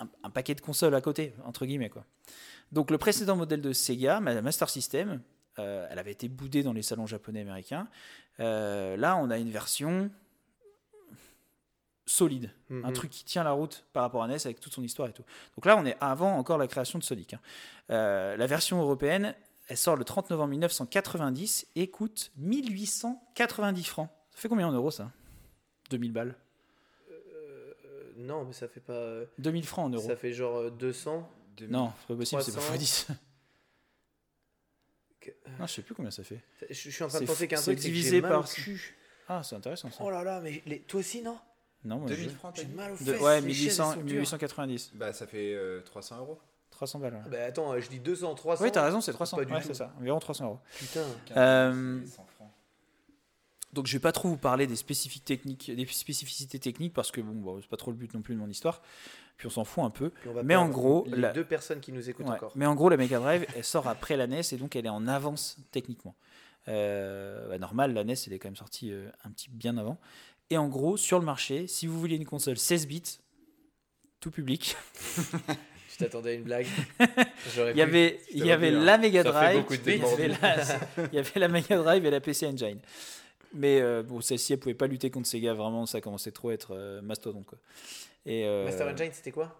un, 0.00 0.08
un 0.22 0.30
paquet 0.30 0.54
de 0.54 0.60
consoles 0.60 0.94
à 0.94 1.00
côté, 1.00 1.34
entre 1.44 1.66
guillemets. 1.66 1.90
Quoi. 1.90 2.04
Donc 2.72 2.90
le 2.90 2.98
précédent 2.98 3.36
modèle 3.36 3.60
de 3.60 3.72
Sega, 3.72 4.20
ma- 4.20 4.40
Master 4.42 4.68
System, 4.70 5.20
euh, 5.58 5.86
elle 5.90 5.98
avait 5.98 6.12
été 6.12 6.28
boudée 6.28 6.62
dans 6.62 6.72
les 6.72 6.82
salons 6.82 7.06
japonais 7.06 7.40
et 7.40 7.42
américains. 7.42 7.88
Euh, 8.38 8.96
là, 8.96 9.16
on 9.16 9.30
a 9.30 9.38
une 9.38 9.50
version 9.50 10.10
solide, 12.06 12.50
un 12.70 12.88
Mhm. 12.88 12.92
truc 12.92 13.10
qui 13.10 13.24
tient 13.24 13.44
la 13.44 13.52
route 13.52 13.84
par 13.92 14.02
rapport 14.02 14.22
à 14.22 14.26
NES 14.26 14.38
avec 14.44 14.58
toute 14.60 14.72
son 14.72 14.82
histoire 14.82 15.08
et 15.08 15.12
tout. 15.12 15.24
Donc 15.56 15.64
là, 15.66 15.76
on 15.76 15.84
est 15.86 15.96
avant 16.00 16.36
encore 16.36 16.58
la 16.58 16.66
création 16.66 16.98
de 16.98 17.04
Sonic. 17.04 17.34
hein. 17.34 17.40
Euh, 17.90 18.36
la 18.36 18.46
version 18.46 18.80
européenne, 18.80 19.34
elle 19.68 19.76
sort 19.76 19.94
le 19.96 20.04
30 20.04 20.30
novembre 20.30 20.50
1990 20.50 21.68
et 21.76 21.88
coûte 21.88 22.32
1890 22.36 23.84
francs. 23.84 24.08
Ça 24.32 24.40
fait 24.40 24.48
combien 24.48 24.66
en 24.68 24.72
euros 24.72 24.90
ça? 24.90 25.10
2000 25.90 26.12
balles. 26.12 26.34
Non, 28.16 28.44
mais 28.44 28.52
ça 28.52 28.68
fait 28.68 28.80
pas. 28.80 28.92
euh, 28.92 29.24
2000 29.38 29.64
francs 29.66 29.86
en 29.86 29.90
euros. 29.90 30.06
Ça 30.06 30.16
fait 30.16 30.32
genre 30.32 30.56
euh, 30.58 30.70
200. 30.70 31.28
Non, 31.68 31.92
c'est 32.00 32.06
pas 32.08 32.14
possible, 32.18 32.42
c'est 32.42 32.52
pas 32.52 32.58
300. 32.60 32.74
x 32.74 33.06
10. 33.06 33.14
Que- 35.20 35.30
Non, 35.58 35.66
je 35.66 35.72
sais 35.72 35.82
plus 35.82 35.94
combien 35.94 36.10
ça 36.10 36.24
fait. 36.24 36.40
Je, 36.70 36.74
je 36.74 36.90
suis 36.90 37.04
en 37.04 37.08
train 37.08 37.20
de 37.20 37.26
penser 37.26 37.46
qu'un 37.48 37.60
truc 37.60 37.78
divisé 37.78 38.22
par- 38.22 38.48
cul. 38.48 38.96
Ah, 39.28 39.42
c'est 39.44 39.54
intéressant 39.56 39.90
ça. 39.90 40.02
Oh 40.02 40.10
là 40.10 40.24
là, 40.24 40.40
mais 40.40 40.62
les- 40.66 40.80
toi 40.80 41.00
aussi 41.00 41.22
non? 41.22 41.38
Non, 41.84 41.98
moi, 41.98 42.08
2000 42.08 42.30
je- 42.30 42.34
francs, 42.34 42.54
J'ai 42.56 42.66
mal 42.66 42.92
aux 42.92 42.96
de- 42.96 43.04
fesses. 43.12 43.20
ouais, 43.20 43.40
les 43.40 43.48
chaises, 43.54 43.58
1800, 43.78 43.92
elles 43.92 43.98
sont 43.98 44.04
dures. 44.04 44.14
1890. 44.16 44.90
Bah, 44.94 45.12
ça 45.12 45.26
fait 45.26 45.54
euh, 45.54 45.80
300 45.82 46.18
euros. 46.18 46.38
300 46.70 46.98
balles. 46.98 47.14
ouais. 47.14 47.20
Ah 47.24 47.28
Bah 47.28 47.44
attends, 47.44 47.72
euh, 47.72 47.80
je 47.80 47.88
dis 47.88 47.98
200, 48.00 48.34
300. 48.34 48.64
Oui, 48.64 48.72
t'as 48.72 48.84
raison, 48.84 49.00
c'est 49.00 49.12
300. 49.12 49.36
Pas 49.36 49.44
du 49.44 49.52
Ouais, 49.52 49.60
tout. 49.60 49.68
c'est 49.68 49.74
ça, 49.74 49.92
environ 49.98 50.18
300 50.18 50.46
euros. 50.46 50.58
Putain. 50.78 51.04
Euh, 51.36 52.00
100 52.06 52.12
francs. 52.12 52.26
Donc 53.72 53.86
je 53.86 53.92
vais 53.92 54.00
pas 54.00 54.12
trop 54.12 54.28
vous 54.28 54.36
parler 54.36 54.66
des 54.66 54.76
spécifiques 54.76 55.24
techniques, 55.24 55.70
des 55.74 55.86
spécificités 55.86 56.58
techniques 56.58 56.92
parce 56.92 57.10
que 57.12 57.20
bon, 57.20 57.34
bon, 57.34 57.60
c'est 57.60 57.68
pas 57.70 57.76
trop 57.76 57.90
le 57.92 57.96
but 57.96 58.12
non 58.14 58.20
plus 58.22 58.34
de 58.34 58.40
mon 58.40 58.48
histoire. 58.48 58.82
Puis 59.36 59.46
on 59.46 59.50
s'en 59.50 59.64
fout 59.64 59.84
un 59.84 59.90
peu. 59.90 60.10
Mais 60.44 60.56
en 60.56 60.68
gros, 60.68 61.06
les 61.08 61.16
la- 61.16 61.32
deux 61.32 61.44
personnes 61.44 61.80
qui 61.80 61.92
nous 61.92 62.10
écoutent 62.10 62.26
Ouais. 62.26 62.32
encore. 62.34 62.52
Mais 62.56 62.66
en 62.66 62.74
gros, 62.74 62.88
la 62.88 62.96
Mega 62.96 63.18
Drive, 63.20 63.46
elle 63.56 63.64
sort 63.64 63.86
après 63.88 64.16
la 64.16 64.26
NES 64.26 64.42
et 64.52 64.56
donc 64.56 64.76
elle 64.76 64.86
est 64.86 64.90
en 64.90 65.06
avance 65.08 65.56
techniquement. 65.70 66.14
Euh, 66.68 67.48
bah, 67.48 67.58
normal, 67.58 67.94
la 67.94 68.04
NES, 68.04 68.14
elle 68.26 68.32
est 68.34 68.38
quand 68.38 68.48
même 68.48 68.56
sortie 68.56 68.92
euh, 68.92 69.08
un 69.24 69.30
petit 69.30 69.48
bien 69.50 69.78
avant. 69.78 69.98
Et 70.50 70.58
en 70.58 70.68
gros, 70.68 70.96
sur 70.96 71.18
le 71.18 71.24
marché, 71.24 71.66
si 71.68 71.86
vous 71.86 71.98
voulez 71.98 72.16
une 72.16 72.26
console 72.26 72.58
16 72.58 72.86
bits, 72.86 73.18
tout 74.18 74.30
public, 74.30 74.76
Tu 75.90 75.96
t'attendais 75.96 76.30
à 76.30 76.34
une 76.34 76.42
blague 76.44 76.66
il 77.70 77.76
y 77.76 77.82
avait, 77.82 78.20
il 78.32 78.44
y 78.44 78.48
la 78.48 78.98
Mega 78.98 79.22
Drive, 79.22 79.64
il 79.86 81.14
y 81.14 81.18
avait 81.18 81.40
la 81.40 81.48
Mega 81.48 81.76
Drive 81.78 82.04
et 82.04 82.10
la 82.10 82.20
PC 82.20 82.46
Engine. 82.46 82.78
Mais 83.52 83.80
euh, 83.80 84.02
bon, 84.02 84.20
celle-ci, 84.20 84.52
elle 84.52 84.60
pouvait 84.60 84.74
pas 84.74 84.86
lutter 84.86 85.10
contre 85.10 85.26
Sega, 85.28 85.54
vraiment, 85.54 85.86
ça 85.86 86.00
commençait 86.00 86.30
trop 86.32 86.50
à 86.50 86.54
être 86.54 86.74
euh, 86.76 87.02
mastodon. 87.02 87.42
Quoi. 87.42 87.58
Et, 88.26 88.44
euh, 88.46 88.64
Master 88.64 88.86
Engine, 88.88 89.10
c'était 89.12 89.32
quoi? 89.32 89.56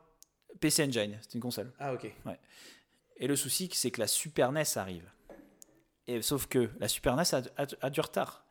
PC 0.61 0.85
Engine, 0.85 1.19
c'est 1.23 1.35
une 1.35 1.41
console. 1.41 1.73
Ah 1.79 1.93
ok. 1.95 2.12
Et 3.17 3.27
le 3.27 3.37
souci, 3.37 3.69
c'est 3.73 3.91
que 3.91 4.01
la 4.01 4.07
Super 4.07 4.53
NES 4.53 4.62
arrive. 4.77 5.11
Et 6.07 6.23
sauf 6.23 6.47
que 6.47 6.71
la 6.79 6.89
Super 6.89 7.17
NES 7.17 7.23
a, 7.35 7.43
a- 7.62 7.67
a 7.87 7.91
du 7.91 8.01
retard. 8.01 8.45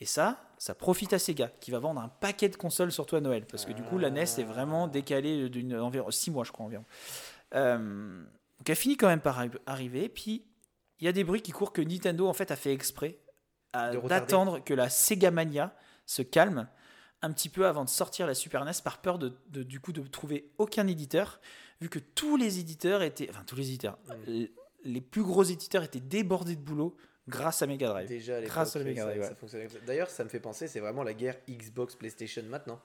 Et 0.00 0.06
ça, 0.06 0.40
ça 0.58 0.74
profite 0.74 1.12
à 1.12 1.18
Sega, 1.18 1.48
qui 1.60 1.70
va 1.70 1.78
vendre 1.80 2.00
un 2.00 2.08
paquet 2.08 2.48
de 2.48 2.56
consoles, 2.56 2.92
surtout 2.92 3.16
à 3.16 3.20
Noël. 3.20 3.46
Parce 3.46 3.64
que 3.64 3.72
du 3.72 3.82
coup, 3.82 3.98
la 3.98 4.10
NES 4.10 4.22
est 4.38 4.44
vraiment 4.44 4.86
décalée 4.86 5.48
d'une 5.48 5.74
environ 5.76 6.10
6 6.10 6.30
mois, 6.30 6.44
je 6.44 6.52
crois, 6.52 6.66
environ. 6.66 6.84
Euh, 7.54 8.22
donc 8.58 8.68
elle 8.68 8.76
finit 8.76 8.96
quand 8.96 9.08
même 9.08 9.20
par 9.20 9.40
arri- 9.44 9.58
arriver. 9.66 10.08
Puis 10.08 10.44
il 11.00 11.04
y 11.04 11.08
a 11.08 11.12
des 11.12 11.24
bruits 11.24 11.42
qui 11.42 11.50
courent 11.52 11.72
que 11.72 11.82
Nintendo, 11.82 12.26
en 12.28 12.32
fait, 12.32 12.50
a 12.50 12.56
fait 12.56 12.72
exprès. 12.72 13.18
D'attendre 14.08 14.62
que 14.64 14.74
la 14.74 14.88
Sega 14.88 15.30
Mania 15.30 15.74
se 16.06 16.22
calme 16.22 16.68
un 17.22 17.32
petit 17.32 17.48
peu 17.48 17.66
avant 17.66 17.84
de 17.84 17.88
sortir 17.90 18.26
la 18.26 18.34
Super 18.34 18.64
NES 18.64 18.72
par 18.84 18.98
peur 19.00 19.18
de, 19.18 19.32
de- 19.48 19.62
du 19.62 19.80
coup 19.80 19.92
de 19.92 20.00
trouver 20.06 20.50
aucun 20.58 20.86
éditeur 20.86 21.40
vu 21.80 21.88
que 21.88 21.98
tous 21.98 22.36
les 22.36 22.58
éditeurs 22.60 23.02
étaient 23.02 23.28
enfin 23.30 23.42
tous 23.46 23.56
les 23.56 23.68
éditeurs 23.68 23.98
les 24.84 25.00
plus 25.00 25.22
gros 25.24 25.42
éditeurs 25.42 25.82
étaient 25.82 26.00
débordés 26.00 26.54
de 26.56 26.60
boulot 26.60 26.96
grâce 27.26 27.60
à 27.62 27.66
Mega 27.66 27.88
Drive. 27.88 28.08
Déjà 28.08 28.36
à 28.36 28.40
Grâce 28.42 28.74
à 28.76 28.78
Mega 28.78 29.04
Drive, 29.04 29.20
ouais. 29.42 29.68
D'ailleurs, 29.86 30.08
ça 30.08 30.24
me 30.24 30.28
fait 30.30 30.40
penser, 30.40 30.66
c'est 30.68 30.80
vraiment 30.80 31.02
la 31.02 31.12
guerre 31.12 31.36
Xbox 31.50 31.94
PlayStation 31.96 32.42
maintenant. 32.44 32.80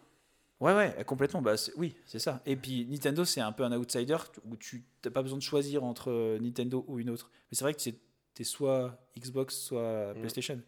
ouais 0.60 0.74
ouais 0.74 1.04
complètement. 1.06 1.42
Bah 1.42 1.54
oui 1.78 1.96
c'est 2.06 2.20
ça. 2.20 2.42
Et 2.46 2.56
puis 2.56 2.86
Nintendo 2.88 3.24
c'est 3.26 3.40
un 3.42 3.52
peu 3.52 3.64
un 3.64 3.72
outsider 3.78 4.18
où 4.50 4.58
tu 4.58 4.84
n'as 5.06 5.12
pas 5.12 5.22
besoin 5.22 5.38
de 5.38 5.44
choisir 5.44 5.84
entre 5.84 6.10
euh, 6.12 6.40
Nintendo 6.40 6.84
ou 6.88 7.00
une 7.00 7.10
autre. 7.12 7.30
Mais 7.52 7.56
c'est 7.56 7.64
vrai 7.64 7.74
que 7.76 7.82
c'est 7.82 7.96
t'es 8.34 8.44
soit 8.44 8.98
Xbox 9.18 9.56
soit 9.56 10.14
Mm. 10.14 10.20
PlayStation 10.20 10.62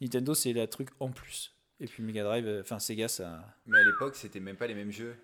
Nintendo 0.00 0.34
c'est 0.34 0.52
le 0.52 0.66
truc 0.66 0.88
en 1.00 1.10
plus 1.10 1.54
et 1.80 1.86
puis 1.86 2.02
Mega 2.02 2.22
Drive 2.24 2.46
euh, 2.46 2.60
enfin 2.60 2.78
Sega 2.78 3.08
ça 3.08 3.40
Mais 3.66 3.78
à 3.78 3.84
l'époque, 3.84 4.14
c'était 4.16 4.40
même 4.40 4.56
pas 4.56 4.66
les 4.66 4.74
mêmes 4.74 4.92
jeux. 4.92 5.14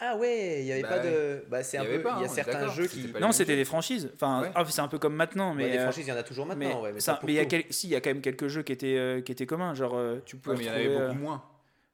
Ah 0.00 0.16
ouais, 0.16 0.60
il 0.60 0.66
y 0.66 0.72
avait 0.72 0.82
Bah 0.82 0.88
pas 0.88 0.98
de. 0.98 1.44
Bah 1.48 1.62
c'est 1.62 1.78
un 1.78 1.84
peu. 1.84 2.02
pas, 2.02 2.16
il 2.18 2.22
y 2.22 2.26
a 2.26 2.30
hein, 2.30 2.34
certains 2.34 2.68
jeux 2.68 2.88
qui. 2.88 3.12
non 3.20 3.30
c'était 3.30 3.54
des 3.54 3.64
franchises 3.64 4.10
enfin 4.14 4.42
Ouais. 4.42 4.50
ah, 4.54 4.64
c'est 4.68 4.80
un 4.80 4.88
peu 4.88 4.98
comme 4.98 5.14
maintenant 5.14 5.54
mais 5.54 5.68
les 5.70 5.78
euh, 5.78 5.82
franchises, 5.82 6.06
il 6.06 6.10
y 6.10 6.12
en 6.12 6.16
a 6.16 6.22
toujours 6.24 6.46
Mais, 6.46 6.56
maintenant. 6.56 6.82
ouais, 6.82 6.92
mais 6.92 7.00
ça- 7.00 7.20
mais 7.22 7.32
il 7.32 7.36
y 7.36 7.38
a 7.38 7.42
tout. 7.44 7.50
quel- 7.50 7.64
si, 7.70 7.86
il 7.86 7.90
y 7.90 7.96
a 7.96 8.00
quand 8.00 8.10
même 8.10 8.20
quelques 8.20 8.48
jeux 8.48 8.62
qui 8.62 8.72
étaient, 8.72 8.96
euh, 8.98 9.20
qui 9.20 9.30
étaient 9.30 9.46
communs. 9.46 9.72
Genre, 9.74 9.94
euh, 9.94 10.18
tu 10.26 10.36
pouvais 10.36 10.56
Ouais, 10.56 10.64
mais 10.64 10.64
il 10.64 10.66
y 10.66 10.70
en 10.70 10.74
avait 10.74 10.96
euh, 11.00 11.08
beaucoup 11.08 11.20
moins. 11.20 11.44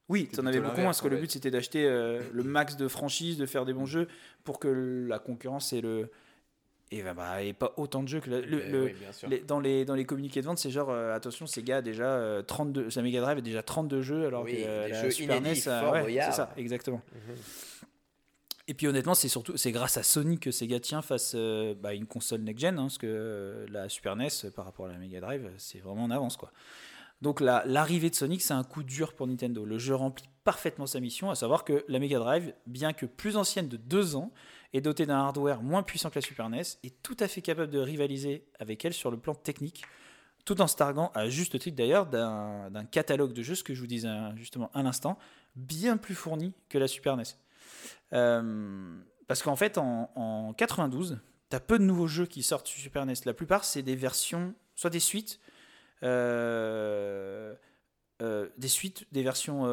Oui, 0.08 0.28
en 0.38 0.46
avais 0.46 0.60
beaucoup 0.60 0.76
moins, 0.78 0.86
parce 0.86 1.02
que 1.02 1.08
le 1.08 1.18
but 1.18 1.30
c'était 1.30 1.50
d'acheter 1.52 1.84
le 1.88 2.42
max 2.42 2.76
de 2.76 2.88
franchises, 2.88 3.36
de 3.36 3.46
faire 3.46 3.64
des 3.64 3.72
bons 3.74 3.86
jeux 3.86 4.08
pour 4.44 4.58
que 4.58 5.06
la 5.08 5.18
concurrence 5.20 5.72
et 5.72 5.80
le. 5.82 6.10
Et 6.92 7.02
bah, 7.04 7.14
bah, 7.14 7.40
et 7.42 7.52
pas 7.52 7.72
autant 7.76 8.02
de 8.02 8.08
jeux 8.08 8.18
que. 8.20 8.28
le- 8.30 8.40
le- 8.40 8.84
oui, 8.86 8.94
les- 9.28 9.38
dans, 9.40 9.60
les, 9.60 9.84
dans 9.84 9.94
les 9.94 10.04
communiqués 10.04 10.40
de 10.40 10.46
vente, 10.46 10.58
c'est 10.58 10.70
genre, 10.72 10.90
euh, 10.90 11.14
attention, 11.14 11.46
Sega 11.46 11.76
a 11.76 11.82
déjà 11.82 12.04
euh, 12.16 12.42
32. 12.42 12.90
Sa 12.90 13.00
Mega 13.02 13.20
Drive 13.20 13.38
a 13.38 13.40
déjà 13.40 13.62
32 13.62 14.02
jeux, 14.02 14.26
alors 14.26 14.42
Oui, 14.42 14.56
que 14.56 14.66
euh, 14.66 14.88
la 14.88 15.02
jeux 15.02 15.10
Super 15.10 15.36
inédits, 15.36 15.68
NES, 15.68 15.90
ouais, 15.92 16.20
c'est 16.24 16.32
ça, 16.32 16.52
exactement. 16.56 17.00
Mhm. 17.14 17.36
Et 18.68 18.74
puis 18.74 18.86
honnêtement, 18.86 19.14
c'est 19.14 19.28
surtout 19.28 19.56
c'est 19.56 19.72
grâce 19.72 19.96
à 19.96 20.02
Sony 20.02 20.38
que 20.38 20.50
Sega 20.50 20.78
tient 20.78 21.02
face 21.02 21.32
euh, 21.34 21.74
bah, 21.74 21.90
à 21.90 21.94
une 21.94 22.06
console 22.06 22.40
next-gen, 22.42 22.78
hein, 22.78 22.82
parce 22.82 22.98
que 22.98 23.06
euh, 23.08 23.66
la 23.70 23.88
Super 23.88 24.14
NES 24.16 24.28
euh, 24.44 24.50
par 24.50 24.64
rapport 24.64 24.86
à 24.86 24.88
la 24.92 24.98
Mega 24.98 25.20
Drive, 25.20 25.44
euh, 25.46 25.50
c'est 25.58 25.78
vraiment 25.78 26.04
en 26.04 26.10
avance. 26.10 26.36
quoi. 26.36 26.52
Donc 27.20 27.40
la- 27.40 27.64
l'arrivée 27.66 28.10
de 28.10 28.14
Sonic, 28.14 28.42
c'est 28.42 28.54
un 28.54 28.62
coup 28.64 28.82
dur 28.82 29.12
pour 29.14 29.26
Nintendo. 29.26 29.64
Le 29.64 29.78
jeu 29.78 29.94
remplit 29.94 30.28
parfaitement 30.44 30.86
sa 30.86 31.00
mission, 31.00 31.30
à 31.30 31.34
savoir 31.34 31.64
que 31.64 31.84
la 31.88 31.98
Mega 31.98 32.18
Drive, 32.18 32.52
bien 32.66 32.92
que 32.92 33.06
plus 33.06 33.36
ancienne 33.36 33.68
de 33.68 33.76
deux 33.76 34.14
ans, 34.16 34.32
est 34.72 34.80
dotée 34.80 35.06
d'un 35.06 35.18
hardware 35.18 35.62
moins 35.62 35.82
puissant 35.82 36.10
que 36.10 36.14
la 36.16 36.20
Super 36.20 36.48
NES, 36.48 36.62
est 36.84 37.02
tout 37.02 37.16
à 37.20 37.28
fait 37.28 37.42
capable 37.42 37.70
de 37.72 37.78
rivaliser 37.80 38.44
avec 38.58 38.84
elle 38.84 38.94
sur 38.94 39.10
le 39.10 39.16
plan 39.16 39.34
technique, 39.34 39.82
tout 40.44 40.60
en 40.60 40.66
se 40.66 40.76
targuant, 40.76 41.10
à 41.14 41.28
juste 41.28 41.58
titre 41.58 41.76
d'ailleurs, 41.76 42.06
d'un 42.06 42.84
catalogue 42.90 43.32
de 43.32 43.42
jeux, 43.42 43.54
ce 43.54 43.64
que 43.64 43.74
je 43.74 43.80
vous 43.80 43.86
disais 43.86 44.08
euh, 44.08 44.34
justement 44.36 44.70
à 44.74 44.82
l'instant, 44.82 45.18
bien 45.56 45.96
plus 45.96 46.14
fourni 46.14 46.52
que 46.68 46.78
la 46.78 46.86
Super 46.88 47.16
NES. 47.16 47.24
Euh, 48.12 48.96
parce 49.26 49.42
qu'en 49.42 49.56
fait, 49.56 49.76
en, 49.78 50.10
en 50.14 50.52
92, 50.54 51.18
tu 51.50 51.56
as 51.56 51.60
peu 51.60 51.78
de 51.78 51.84
nouveaux 51.84 52.06
jeux 52.06 52.26
qui 52.26 52.42
sortent 52.42 52.66
sur 52.68 52.80
Super 52.80 53.04
NES. 53.06 53.14
La 53.24 53.34
plupart, 53.34 53.64
c'est 53.64 53.82
des 53.82 53.96
versions, 53.96 54.54
soit 54.76 54.90
des 54.90 55.00
suites, 55.00 55.40
euh, 56.02 57.54
euh, 58.22 58.48
des 58.58 58.68
suites, 58.68 59.06
des 59.12 59.22
versions 59.22 59.64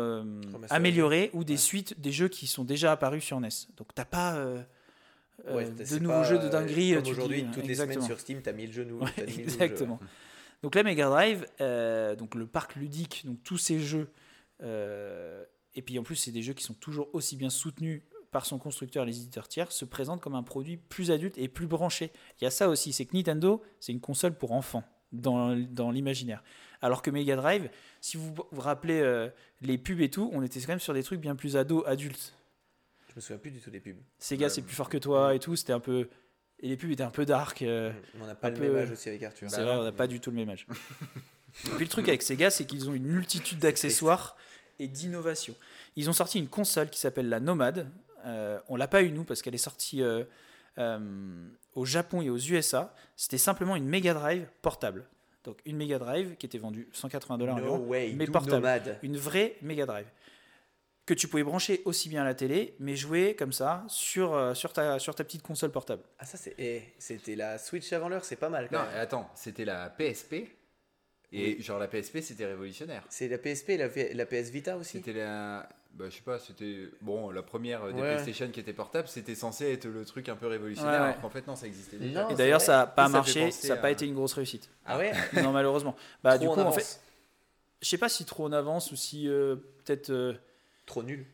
améliorées 0.69 1.29
ou 1.33 1.43
des 1.43 1.53
Ouais. 1.53 1.57
suites 1.57 1.99
des 1.99 2.11
jeux 2.11 2.27
qui 2.27 2.47
sont 2.47 2.63
déjà 2.63 2.91
apparus 2.91 3.23
sur 3.23 3.39
NES. 3.39 3.49
Donc 3.77 3.93
t'as 3.95 4.05
pas 4.05 4.37
Ouais, 5.45 5.69
de 5.69 5.85
c'est 5.85 5.99
nouveaux 5.99 6.23
jeux 6.23 6.39
de 6.39 6.45
euh, 6.45 6.49
dinguerie. 6.49 6.93
Comme 6.93 7.03
tu 7.03 7.09
te 7.09 7.15
aujourd'hui, 7.15 7.43
dis, 7.43 7.51
toutes 7.51 7.67
les 7.67 7.75
semaines 7.75 8.01
sur 8.01 8.19
Steam, 8.19 8.41
t'as 8.41 8.53
1000 8.53 8.73
jeux 8.73 8.83
nouveaux. 8.83 9.05
Ouais, 9.05 9.11
t'as 9.15 9.25
10 9.25 9.33
000 9.33 9.45
nouveaux 9.45 9.57
jeux, 9.59 9.63
exactement. 9.63 9.99
Donc 10.63 10.75
la 10.75 10.83
Mega 10.83 11.07
Drive, 11.07 11.45
euh, 11.61 12.15
donc 12.15 12.35
le 12.35 12.47
parc 12.47 12.75
ludique, 12.75 13.23
donc 13.25 13.43
tous 13.43 13.57
ces 13.57 13.79
jeux, 13.79 14.09
euh, 14.63 15.43
et 15.75 15.81
puis 15.83 15.99
en 15.99 16.03
plus 16.03 16.15
c'est 16.15 16.31
des 16.31 16.41
jeux 16.41 16.53
qui 16.53 16.63
sont 16.63 16.73
toujours 16.73 17.09
aussi 17.13 17.35
bien 17.35 17.51
soutenus 17.51 18.01
par 18.31 18.45
son 18.45 18.57
constructeur 18.57 19.03
et 19.03 19.05
les 19.05 19.17
éditeurs 19.17 19.47
tiers, 19.47 19.71
se 19.71 19.85
présentent 19.85 20.21
comme 20.21 20.35
un 20.35 20.43
produit 20.43 20.77
plus 20.77 21.11
adulte 21.11 21.37
et 21.37 21.47
plus 21.47 21.67
branché. 21.67 22.11
Il 22.41 22.43
y 22.43 22.47
a 22.47 22.51
ça 22.51 22.69
aussi, 22.69 22.91
c'est 22.91 23.05
que 23.05 23.15
Nintendo, 23.15 23.61
c'est 23.79 23.91
une 23.91 24.01
console 24.01 24.33
pour 24.33 24.51
enfants 24.51 24.83
dans, 25.11 25.55
dans 25.55 25.91
l'imaginaire. 25.91 26.43
Alors 26.81 27.01
que 27.01 27.09
Mega 27.09 27.35
Drive, 27.35 27.69
si 28.01 28.17
vous 28.17 28.33
vous 28.51 28.61
rappelez 28.61 28.99
euh, 28.99 29.29
les 29.61 29.77
pubs 29.77 30.01
et 30.01 30.09
tout, 30.09 30.29
on 30.33 30.41
était 30.41 30.59
quand 30.59 30.69
même 30.69 30.79
sur 30.79 30.93
des 30.93 31.03
trucs 31.03 31.21
bien 31.21 31.35
plus 31.35 31.55
ados, 31.55 31.83
adultes. 31.87 32.36
Me 33.17 33.21
souviens 33.21 33.37
plus 33.39 33.51
du 33.51 33.59
tout 33.59 33.69
des 33.71 33.79
pubs. 33.79 33.97
Sega, 34.19 34.47
c'est 34.49 34.61
plus 34.61 34.75
fort 34.75 34.89
que 34.89 34.97
toi 34.97 35.33
et 35.35 35.39
tout, 35.39 35.55
c'était 35.55 35.73
un 35.73 35.79
peu... 35.79 36.07
Et 36.59 36.69
les 36.69 36.77
pubs 36.77 36.91
étaient 36.91 37.03
un 37.03 37.09
peu 37.11 37.25
dark. 37.25 37.61
euh, 37.63 37.91
On 38.21 38.25
n'a 38.25 38.35
pas 38.35 38.49
le 38.49 38.55
peu- 38.55 38.61
même 38.67 38.77
âge 38.83 38.91
aussi 38.91 39.09
avec 39.09 39.21
Arthur. 39.23 39.49
c'est 39.49 39.61
vrai, 39.63 39.75
on 39.75 39.83
n'a 39.83 39.91
pas 39.91 40.07
du 40.07 40.19
tout 40.19 40.29
le 40.31 40.35
même 40.37 40.49
âge. 40.49 40.65
Et 41.65 41.69
puis 41.71 41.85
le 41.85 41.89
truc 41.89 42.07
avec 42.07 42.21
Sega, 42.21 42.49
c'est 42.49 42.65
qu'ils 42.65 42.89
ont 42.89 42.93
une 42.93 43.05
multitude 43.07 43.59
d'accessoires 43.59 44.37
et 44.79 44.87
d'innovations. 44.87 45.55
Ils 45.95 46.09
ont 46.09 46.13
sorti 46.13 46.37
une 46.39 46.47
console 46.47 46.89
qui 46.89 46.99
s'appelle 46.99 47.29
la 47.29 47.39
Nomad, 47.39 47.89
Euh, 48.25 48.59
on 48.67 48.75
l'a 48.75 48.87
pas 48.87 49.03
eu 49.03 49.11
nous 49.11 49.23
parce 49.23 49.41
qu'elle 49.41 49.55
est 49.55 49.59
sortie 49.59 50.01
euh, 50.03 50.23
euh, 50.79 50.99
au 51.75 51.85
Japon 51.85 52.21
et 52.21 52.29
aux 52.29 52.37
USA. 52.37 52.93
C'était 53.15 53.37
simplement 53.37 53.75
une 53.75 53.87
Mega 53.87 54.13
Drive 54.13 54.47
portable. 54.61 55.05
Donc 55.43 55.59
une 55.65 55.77
Mega 55.77 55.97
Drive 55.97 56.35
qui 56.37 56.45
était 56.45 56.57
vendue 56.57 56.89
180 56.91 57.37
dollars 57.37 57.55
No 57.57 57.61
environ, 57.63 57.87
way, 57.87 58.13
mais 58.15 58.27
portable. 58.27 58.55
Nomade. 58.57 58.99
Une 59.01 59.17
vraie 59.17 59.55
Mega 59.61 59.85
Drive 59.85 60.07
que 61.07 61.13
tu 61.15 61.27
pouvais 61.27 61.43
brancher 61.43 61.81
aussi 61.85 62.09
bien 62.09 62.21
à 62.21 62.25
la 62.25 62.35
télé, 62.35 62.75
mais 62.79 62.95
jouer 62.95 63.33
comme 63.35 63.53
ça 63.53 63.83
sur, 63.87 64.35
euh, 64.35 64.53
sur, 64.53 64.73
ta, 64.73 64.99
sur 64.99 65.15
ta 65.15 65.23
petite 65.23 65.41
console 65.41 65.71
portable. 65.71 66.03
Ah 66.19 66.25
ça 66.25 66.37
c'est, 66.37 66.53
eh, 66.59 66.83
c'était 66.99 67.35
la 67.35 67.57
Switch 67.57 67.91
avant 67.93 68.09
l'heure, 68.09 68.23
c'est 68.25 68.35
pas 68.35 68.49
mal. 68.49 68.67
Quand 68.69 68.77
Non, 68.79 68.85
même. 68.91 68.99
attends, 68.99 69.29
c'était 69.33 69.65
la 69.65 69.89
PSP. 69.89 70.49
Et 71.33 71.61
genre 71.61 71.77
la 71.79 71.87
PSP, 71.87 72.19
c'était 72.21 72.45
révolutionnaire. 72.45 73.03
C'est 73.09 73.27
la 73.27 73.37
PSP, 73.37 73.71
et 73.71 73.77
la, 73.77 73.87
la 74.13 74.25
PS 74.25 74.49
Vita 74.49 74.77
aussi. 74.77 74.97
C'était 74.99 75.11
la. 75.13 75.67
Bah, 75.93 76.05
je 76.09 76.15
sais 76.15 76.21
pas, 76.21 76.39
c'était. 76.39 76.89
Bon, 77.01 77.31
la 77.31 77.41
première 77.43 77.85
des 77.87 77.93
Ouais. 78.01 78.13
PlayStation 78.15 78.49
qui 78.49 78.61
était 78.61 78.71
portable, 78.71 79.07
c'était 79.09 79.35
censé 79.35 79.71
être 79.73 79.87
le 79.87 80.05
truc 80.05 80.29
un 80.29 80.35
peu 80.37 80.47
révolutionnaire. 80.47 80.93
Ouais, 80.93 80.99
ouais. 80.99 81.05
Alors 81.09 81.21
qu'en 81.21 81.29
fait, 81.29 81.45
non, 81.45 81.55
ça 81.57 81.67
existait 81.67 81.97
déjà. 81.97 82.23
Non. 82.23 82.29
Et 82.29 82.35
d'ailleurs, 82.35 82.61
ça 82.61 82.77
n'a 82.77 82.87
pas 82.87 83.09
marché, 83.09 83.51
ça 83.51 83.75
n'a 83.75 83.81
pas 83.81 83.87
à- 83.87 83.91
été 83.91 84.05
une 84.05 84.13
grosse 84.13 84.33
réussite. 84.33 84.69
Ah 84.85 84.97
ouais? 84.97 85.11
non, 85.33 85.51
malheureusement. 85.51 85.95
Bah, 86.23 86.35
Trop 86.37 86.41
du 86.43 86.47
en 86.47 86.53
coup, 86.53 86.59
en 86.61 86.71
fait, 86.71 87.01
je 87.81 87.89
sais 87.89 87.97
pas 87.97 88.09
si 88.09 88.23
trop 88.23 88.45
en 88.45 88.53
avance 88.53 88.91
ou 88.93 88.95
si 88.95 89.27
euh, 89.27 89.57
peut-être 89.83 90.09
euh, 90.11 90.33
Trop 90.87 91.03
nul. 91.03 91.27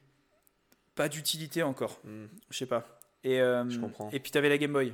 pas 0.95 1.07
d'utilité 1.07 1.63
encore. 1.63 1.99
Hmm. 2.03 2.25
Je 2.49 2.57
sais 2.57 2.65
pas. 2.65 2.99
Et, 3.23 3.39
euh, 3.39 3.67
Je 3.69 3.79
comprends. 3.79 4.09
Et 4.11 4.19
puis 4.19 4.31
tu 4.31 4.37
avais 4.37 4.49
la 4.49 4.57
Game 4.57 4.73
Boy. 4.73 4.93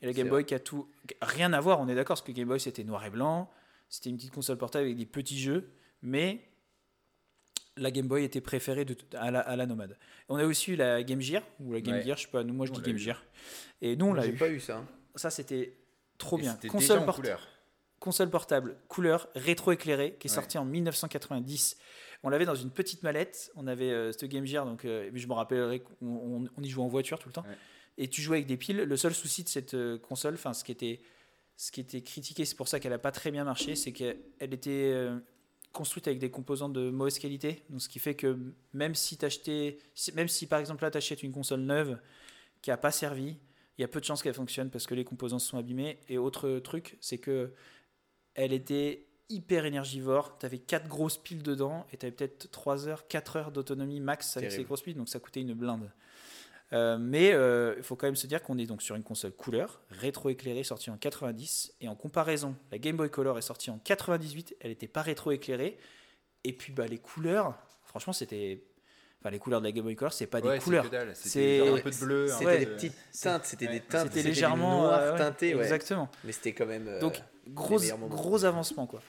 Et 0.00 0.06
la 0.06 0.12
Game 0.14 0.28
Boy 0.28 0.44
qui 0.46 0.54
a 0.54 0.58
tout. 0.60 0.88
Rien 1.20 1.52
à 1.52 1.60
voir, 1.60 1.78
on 1.80 1.88
est 1.88 1.94
d'accord, 1.94 2.14
parce 2.16 2.22
que 2.22 2.32
Game 2.32 2.48
Boy 2.48 2.58
c'était 2.58 2.84
noir 2.84 3.04
et 3.04 3.10
blanc. 3.10 3.50
C'était 3.90 4.08
une 4.10 4.16
petite 4.16 4.32
console 4.32 4.56
portable 4.56 4.84
avec 4.86 4.96
des 4.96 5.04
petits 5.06 5.38
jeux. 5.38 5.70
Mais 6.02 6.40
la 7.76 7.90
Game 7.90 8.06
Boy 8.08 8.24
était 8.24 8.40
préférée 8.40 8.84
de, 8.84 8.96
à, 9.16 9.30
la, 9.30 9.40
à 9.40 9.54
la 9.56 9.66
Nomade. 9.66 9.96
On 10.28 10.36
a 10.36 10.44
aussi 10.44 10.72
eu 10.72 10.76
la 10.76 11.02
Game 11.02 11.20
Gear, 11.20 11.42
ou 11.60 11.72
la 11.72 11.80
Game 11.80 11.96
Ouais. 11.96 12.02
Gear, 12.04 12.16
je 12.16 12.22
sais 12.24 12.30
pas, 12.30 12.42
nous, 12.44 12.54
moi 12.54 12.66
je 12.66 12.72
On 12.72 12.76
dis 12.76 12.82
Game 12.82 12.96
eu. 12.96 12.98
Gear. 12.98 13.22
Et 13.82 13.96
nous 13.96 14.06
on 14.06 14.14
l'a 14.14 14.22
J'ai 14.22 14.30
eu. 14.30 14.36
pas 14.36 14.48
eu 14.48 14.60
ça. 14.60 14.78
hein. 14.78 14.86
Ça 15.16 15.30
c'était 15.30 15.76
trop 16.18 16.38
Et 16.38 16.42
bien. 16.42 16.52
C'était 16.54 16.68
Console 16.68 16.88
déjà 16.98 17.02
en 17.02 17.04
portable 17.06 17.22
couleur. 17.26 17.48
console 18.00 18.30
portable 18.30 18.76
couleur 18.88 19.28
rétro-éclairée 19.34 20.16
qui 20.18 20.26
est 20.28 20.30
Ouais. 20.30 20.34
sortie 20.34 20.58
en 20.58 20.64
1990. 20.64 21.76
On 22.22 22.28
l'avait 22.30 22.44
dans 22.46 22.54
une 22.54 22.70
petite 22.70 23.02
mallette. 23.02 23.50
On 23.54 23.66
avait 23.66 23.90
euh, 23.90 24.12
cette 24.12 24.24
Game 24.30 24.44
Gear, 24.44 24.64
donc 24.66 24.84
euh, 24.84 25.10
je 25.14 25.26
me 25.26 25.32
rappellerai 25.32 25.80
qu'on 25.80 26.06
on- 26.06 26.48
on 26.56 26.62
y 26.62 26.68
jouait 26.68 26.82
en 26.84 26.88
voiture 26.88 27.18
tout 27.18 27.28
le 27.28 27.32
temps. 27.34 27.42
Ouais. 27.48 27.56
Et 27.96 28.08
tu 28.08 28.22
jouais 28.22 28.38
avec 28.38 28.46
des 28.46 28.56
piles. 28.56 28.78
Le 28.78 28.96
seul 28.96 29.14
souci 29.14 29.42
de 29.44 29.48
cette 29.48 29.74
euh, 29.74 29.98
console, 29.98 30.34
enfin 30.34 30.52
ce 30.52 30.64
qui 30.64 30.72
était 30.72 31.00
ce 31.56 31.72
qui 31.72 31.80
était 31.80 32.02
critiqué, 32.02 32.44
c'est 32.44 32.54
pour 32.56 32.68
ça 32.68 32.78
qu'elle 32.78 32.92
n'a 32.92 32.98
pas 32.98 33.10
très 33.10 33.32
bien 33.32 33.42
marché, 33.42 33.74
c'est 33.74 33.90
qu'elle 33.92 34.16
était 34.40 35.08
construite 35.72 36.06
avec 36.06 36.20
des 36.20 36.30
composants 36.30 36.68
de 36.68 36.88
mauvaise 36.90 37.18
qualité. 37.18 37.64
Donc 37.68 37.82
ce 37.82 37.88
qui 37.88 37.98
fait 37.98 38.14
que 38.14 38.38
même 38.72 38.94
si 38.94 39.18
même 40.14 40.28
si 40.28 40.46
par 40.46 40.60
exemple 40.60 40.84
là 40.84 40.90
tu 40.92 40.98
achètes 40.98 41.24
une 41.24 41.32
console 41.32 41.60
neuve 41.60 41.98
qui 42.62 42.70
a 42.70 42.76
pas 42.76 42.92
servi, 42.92 43.38
il 43.76 43.80
y 43.82 43.84
a 43.84 43.88
peu 43.88 43.98
de 43.98 44.04
chances 44.04 44.22
qu'elle 44.22 44.34
fonctionne 44.34 44.70
parce 44.70 44.86
que 44.86 44.94
les 44.94 45.04
composants 45.04 45.40
se 45.40 45.48
sont 45.48 45.58
abîmés. 45.58 45.98
Et 46.08 46.16
autre 46.16 46.60
truc, 46.60 46.96
c'est 47.00 47.18
que 47.18 47.52
elle 48.34 48.52
était 48.52 49.07
hyper 49.28 49.64
énergivore. 49.64 50.38
Tu 50.38 50.46
avais 50.46 50.58
quatre 50.58 50.88
grosses 50.88 51.18
piles 51.18 51.42
dedans 51.42 51.86
et 51.92 51.96
tu 51.96 52.06
avais 52.06 52.14
peut-être 52.14 52.50
3 52.50 52.88
heures, 52.88 53.06
4 53.08 53.36
heures 53.36 53.52
d'autonomie 53.52 54.00
max 54.00 54.36
avec 54.36 54.50
Terrible. 54.50 54.62
ces 54.62 54.66
grosses 54.66 54.82
piles, 54.82 54.96
donc 54.96 55.08
ça 55.08 55.18
coûtait 55.20 55.40
une 55.40 55.54
blinde. 55.54 55.90
Euh, 56.72 56.98
mais 56.98 57.32
euh, 57.32 57.74
il 57.78 57.82
faut 57.82 57.96
quand 57.96 58.06
même 58.06 58.16
se 58.16 58.26
dire 58.26 58.42
qu'on 58.42 58.58
est 58.58 58.66
donc 58.66 58.82
sur 58.82 58.94
une 58.94 59.02
console 59.02 59.32
couleur, 59.32 59.80
rétro-éclairée, 59.90 60.64
sortie 60.64 60.90
en 60.90 60.98
90. 60.98 61.74
Et 61.80 61.88
en 61.88 61.94
comparaison, 61.94 62.56
la 62.70 62.78
Game 62.78 62.96
Boy 62.96 63.10
Color 63.10 63.38
est 63.38 63.42
sortie 63.42 63.70
en 63.70 63.78
98, 63.78 64.56
elle 64.60 64.70
n'était 64.70 64.88
pas 64.88 65.02
rétro-éclairée. 65.02 65.78
Et 66.44 66.52
puis 66.52 66.72
bah, 66.72 66.86
les 66.86 66.98
couleurs, 66.98 67.54
franchement, 67.84 68.12
c'était. 68.12 68.64
Enfin, 69.20 69.30
les 69.30 69.38
couleurs 69.40 69.60
de 69.60 69.66
la 69.66 69.72
Game 69.72 69.84
Boy 69.84 69.96
Color, 69.96 70.12
c'est 70.12 70.26
pas 70.28 70.38
Ouais, 70.40 70.54
des 70.54 70.58
c'est 70.60 70.64
couleurs. 70.64 70.84
C'était 71.14 71.60
un 71.68 71.78
peu 71.80 71.90
de 71.90 71.96
bleu. 71.96 72.24
un 72.30 72.34
C'était 72.34 72.46
Ouais. 72.46 72.58
des 72.60 72.66
petites 72.66 72.94
teintes, 73.20 73.44
c'était 73.46 73.66
Ouais. 73.66 73.72
des 73.72 73.80
teintes. 73.80 74.08
C'était 74.12 74.28
légèrement 74.28 74.82
noir 74.82 75.00
euh, 75.00 75.12
ouais, 75.12 75.18
teinté, 75.18 75.54
ouais. 75.56 75.62
Exactement. 75.62 76.08
Mais 76.24 76.30
c'était 76.32 76.52
quand 76.52 76.66
même. 76.66 76.86
euh, 76.86 77.00
Donc, 77.00 77.20
gros, 77.48 77.78
gros 78.08 78.44
avancement, 78.44 78.86
quoi. 78.86 79.02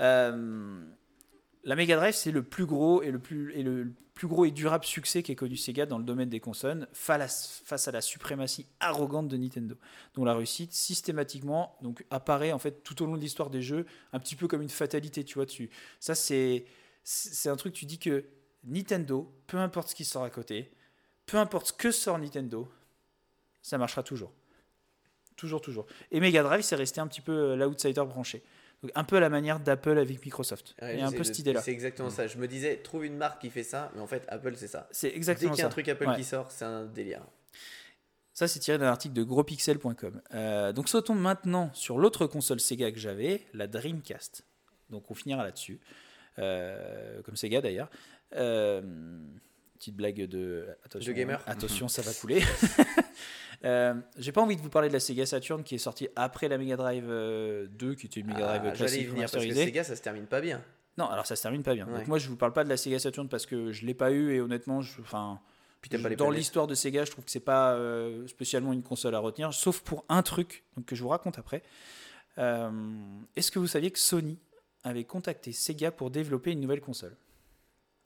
Euh, 0.00 0.82
la 1.64 1.76
Mega 1.76 1.96
Drive, 1.96 2.14
c'est 2.14 2.30
le 2.30 2.42
plus 2.42 2.66
gros 2.66 3.02
et 3.02 3.10
le 3.10 3.18
plus, 3.18 3.52
et 3.54 3.62
le 3.62 3.92
plus 4.14 4.28
gros 4.28 4.44
et 4.44 4.52
durable 4.52 4.84
succès 4.84 5.24
qu'ait 5.24 5.34
connu 5.34 5.56
Sega 5.56 5.86
dans 5.86 5.98
le 5.98 6.04
domaine 6.04 6.28
des 6.28 6.38
consoles 6.38 6.86
face, 6.92 7.88
à 7.88 7.90
la 7.90 8.00
suprématie 8.00 8.66
arrogante 8.78 9.26
de 9.26 9.36
Nintendo, 9.36 9.74
dont 10.14 10.24
la 10.24 10.34
réussite 10.34 10.72
systématiquement 10.72 11.76
donc 11.82 12.04
apparaît 12.10 12.52
en 12.52 12.60
fait 12.60 12.84
tout 12.84 13.02
au 13.02 13.06
long 13.06 13.16
de 13.16 13.20
l'histoire 13.20 13.50
des 13.50 13.62
jeux, 13.62 13.86
un 14.12 14.20
petit 14.20 14.36
peu 14.36 14.46
comme 14.46 14.62
une 14.62 14.68
fatalité, 14.68 15.24
tu 15.24 15.34
vois 15.34 15.46
dessus. 15.46 15.68
Ça 15.98 16.14
c'est 16.14 16.64
c'est 17.02 17.48
un 17.48 17.56
truc 17.56 17.72
tu 17.72 17.86
dis 17.86 17.98
que 17.98 18.24
Nintendo, 18.66 19.30
peu 19.46 19.58
importe 19.58 19.88
ce 19.88 19.94
qui 19.94 20.04
sort 20.04 20.24
à 20.24 20.30
côté, 20.30 20.70
peu 21.26 21.36
importe 21.38 21.68
ce 21.68 21.72
que 21.72 21.90
sort 21.90 22.18
Nintendo, 22.18 22.68
ça 23.62 23.78
marchera 23.78 24.02
toujours. 24.02 24.32
Toujours, 25.36 25.60
toujours. 25.60 25.86
Et 26.10 26.20
Mega 26.20 26.42
Drive, 26.42 26.62
c'est 26.62 26.76
resté 26.76 27.00
un 27.00 27.06
petit 27.08 27.20
peu 27.20 27.32
euh, 27.32 27.56
l'outsider 27.56 28.02
branché. 28.04 28.42
Donc, 28.82 28.92
un 28.94 29.04
peu 29.04 29.16
à 29.16 29.20
la 29.20 29.30
manière 29.30 29.58
d'Apple 29.58 29.98
avec 29.98 30.24
Microsoft. 30.24 30.74
Ouais, 30.80 31.00
a 31.00 31.06
un 31.06 31.10
peu 31.12 31.24
cette 31.24 31.38
idée-là. 31.38 31.60
C'est 31.62 31.72
exactement 31.72 32.10
ça. 32.10 32.26
Je 32.26 32.36
me 32.38 32.46
disais, 32.46 32.76
trouve 32.76 33.04
une 33.04 33.16
marque 33.16 33.40
qui 33.40 33.50
fait 33.50 33.62
ça, 33.62 33.90
mais 33.94 34.00
en 34.00 34.06
fait, 34.06 34.24
Apple, 34.28 34.54
c'est 34.56 34.68
ça. 34.68 34.88
C'est 34.92 35.08
Dès 35.10 35.16
exactement 35.16 35.52
qu'il 35.52 35.60
y 35.60 35.62
a 35.62 35.66
un 35.66 35.70
ça. 35.70 35.72
truc 35.72 35.88
Apple 35.88 36.06
Ouais. 36.08 36.16
qui 36.16 36.24
sort, 36.24 36.50
c'est 36.50 36.64
un 36.64 36.84
délire. 36.84 37.22
Ça, 38.32 38.46
c'est 38.48 38.58
tiré 38.58 38.78
d'un 38.78 38.86
article 38.88 39.14
de 39.14 39.22
grospixel.com. 39.22 40.20
Euh, 40.34 40.72
donc, 40.72 40.88
sautons 40.88 41.14
maintenant 41.14 41.70
sur 41.72 41.98
l'autre 41.98 42.26
console 42.26 42.60
Sega 42.60 42.90
que 42.92 42.98
j'avais, 42.98 43.42
la 43.54 43.66
Dreamcast. 43.66 44.44
Donc, 44.90 45.10
on 45.10 45.14
finira 45.14 45.42
là-dessus. 45.44 45.80
Euh, 46.40 47.22
comme 47.22 47.36
Sega 47.36 47.60
d'ailleurs. 47.60 47.88
Euh, 48.34 48.82
petite 49.78 49.96
blague 49.96 50.26
de. 50.26 50.66
Attention, 50.84 51.12
De 51.12 51.16
gamer. 51.16 51.42
Attention, 51.46 51.88
ça 51.88 52.02
va 52.02 52.12
couler. 52.12 52.42
Euh, 53.64 53.94
J'ai 54.18 54.30
pas 54.30 54.42
envie 54.42 54.56
de 54.56 54.60
vous 54.60 54.68
parler 54.68 54.88
de 54.88 54.92
la 54.92 55.00
Sega 55.00 55.24
Saturn 55.24 55.62
qui 55.62 55.76
est 55.76 55.78
sortie 55.78 56.08
après 56.16 56.48
la 56.48 56.58
Mega 56.58 56.76
Drive 56.76 57.06
euh, 57.08 57.66
2, 57.70 57.94
qui 57.94 58.06
était 58.06 58.20
une 58.20 58.26
Mega 58.26 58.46
Ah, 58.46 58.58
Drive 58.58 58.74
y 58.74 58.76
classique 58.76 59.08
venir 59.08 59.30
parce 59.30 59.42
que. 59.42 59.54
Sega, 59.54 59.84
ça 59.84 59.96
se 59.96 60.02
termine 60.02 60.26
pas 60.26 60.42
bien. 60.42 60.62
Non, 60.98 61.06
alors 61.06 61.24
ça 61.24 61.34
se 61.34 61.40
termine 61.40 61.62
pas 61.62 61.72
bien. 61.72 61.86
Ouais. 61.86 62.00
Donc 62.00 62.08
moi, 62.08 62.18
je 62.18 62.28
vous 62.28 62.36
parle 62.36 62.52
pas 62.52 62.64
de 62.64 62.68
la 62.68 62.76
Sega 62.76 62.98
Saturn 62.98 63.26
parce 63.26 63.46
que 63.46 63.72
je 63.72 63.86
l'ai 63.86 63.94
pas 63.94 64.10
eu 64.10 64.34
et 64.34 64.40
honnêtement, 64.42 64.82
je, 64.82 65.00
enfin, 65.00 65.40
pas 65.88 66.08
les 66.08 66.16
dans 66.16 66.30
l'histoire 66.30 66.66
de 66.66 66.74
Sega, 66.74 67.04
je 67.04 67.10
trouve 67.10 67.24
que 67.24 67.30
c'est 67.30 67.40
pas 67.40 67.74
euh, 67.74 68.26
spécialement 68.26 68.72
une 68.72 68.82
console 68.82 69.14
à 69.14 69.18
retenir, 69.18 69.52
sauf 69.52 69.80
pour 69.80 70.04
un 70.08 70.22
truc 70.22 70.64
donc, 70.76 70.86
que 70.86 70.96
je 70.96 71.02
vous 71.02 71.08
raconte 71.08 71.38
après. 71.38 71.62
Euh, 72.38 72.70
Est-ce 73.36 73.50
que 73.50 73.58
vous 73.58 73.66
saviez 73.66 73.90
que 73.90 73.98
Sony 73.98 74.38
avait 74.82 75.04
contacté 75.04 75.52
Sega 75.52 75.90
pour 75.90 76.10
développer 76.10 76.52
une 76.52 76.60
nouvelle 76.60 76.80
console? 76.80 77.16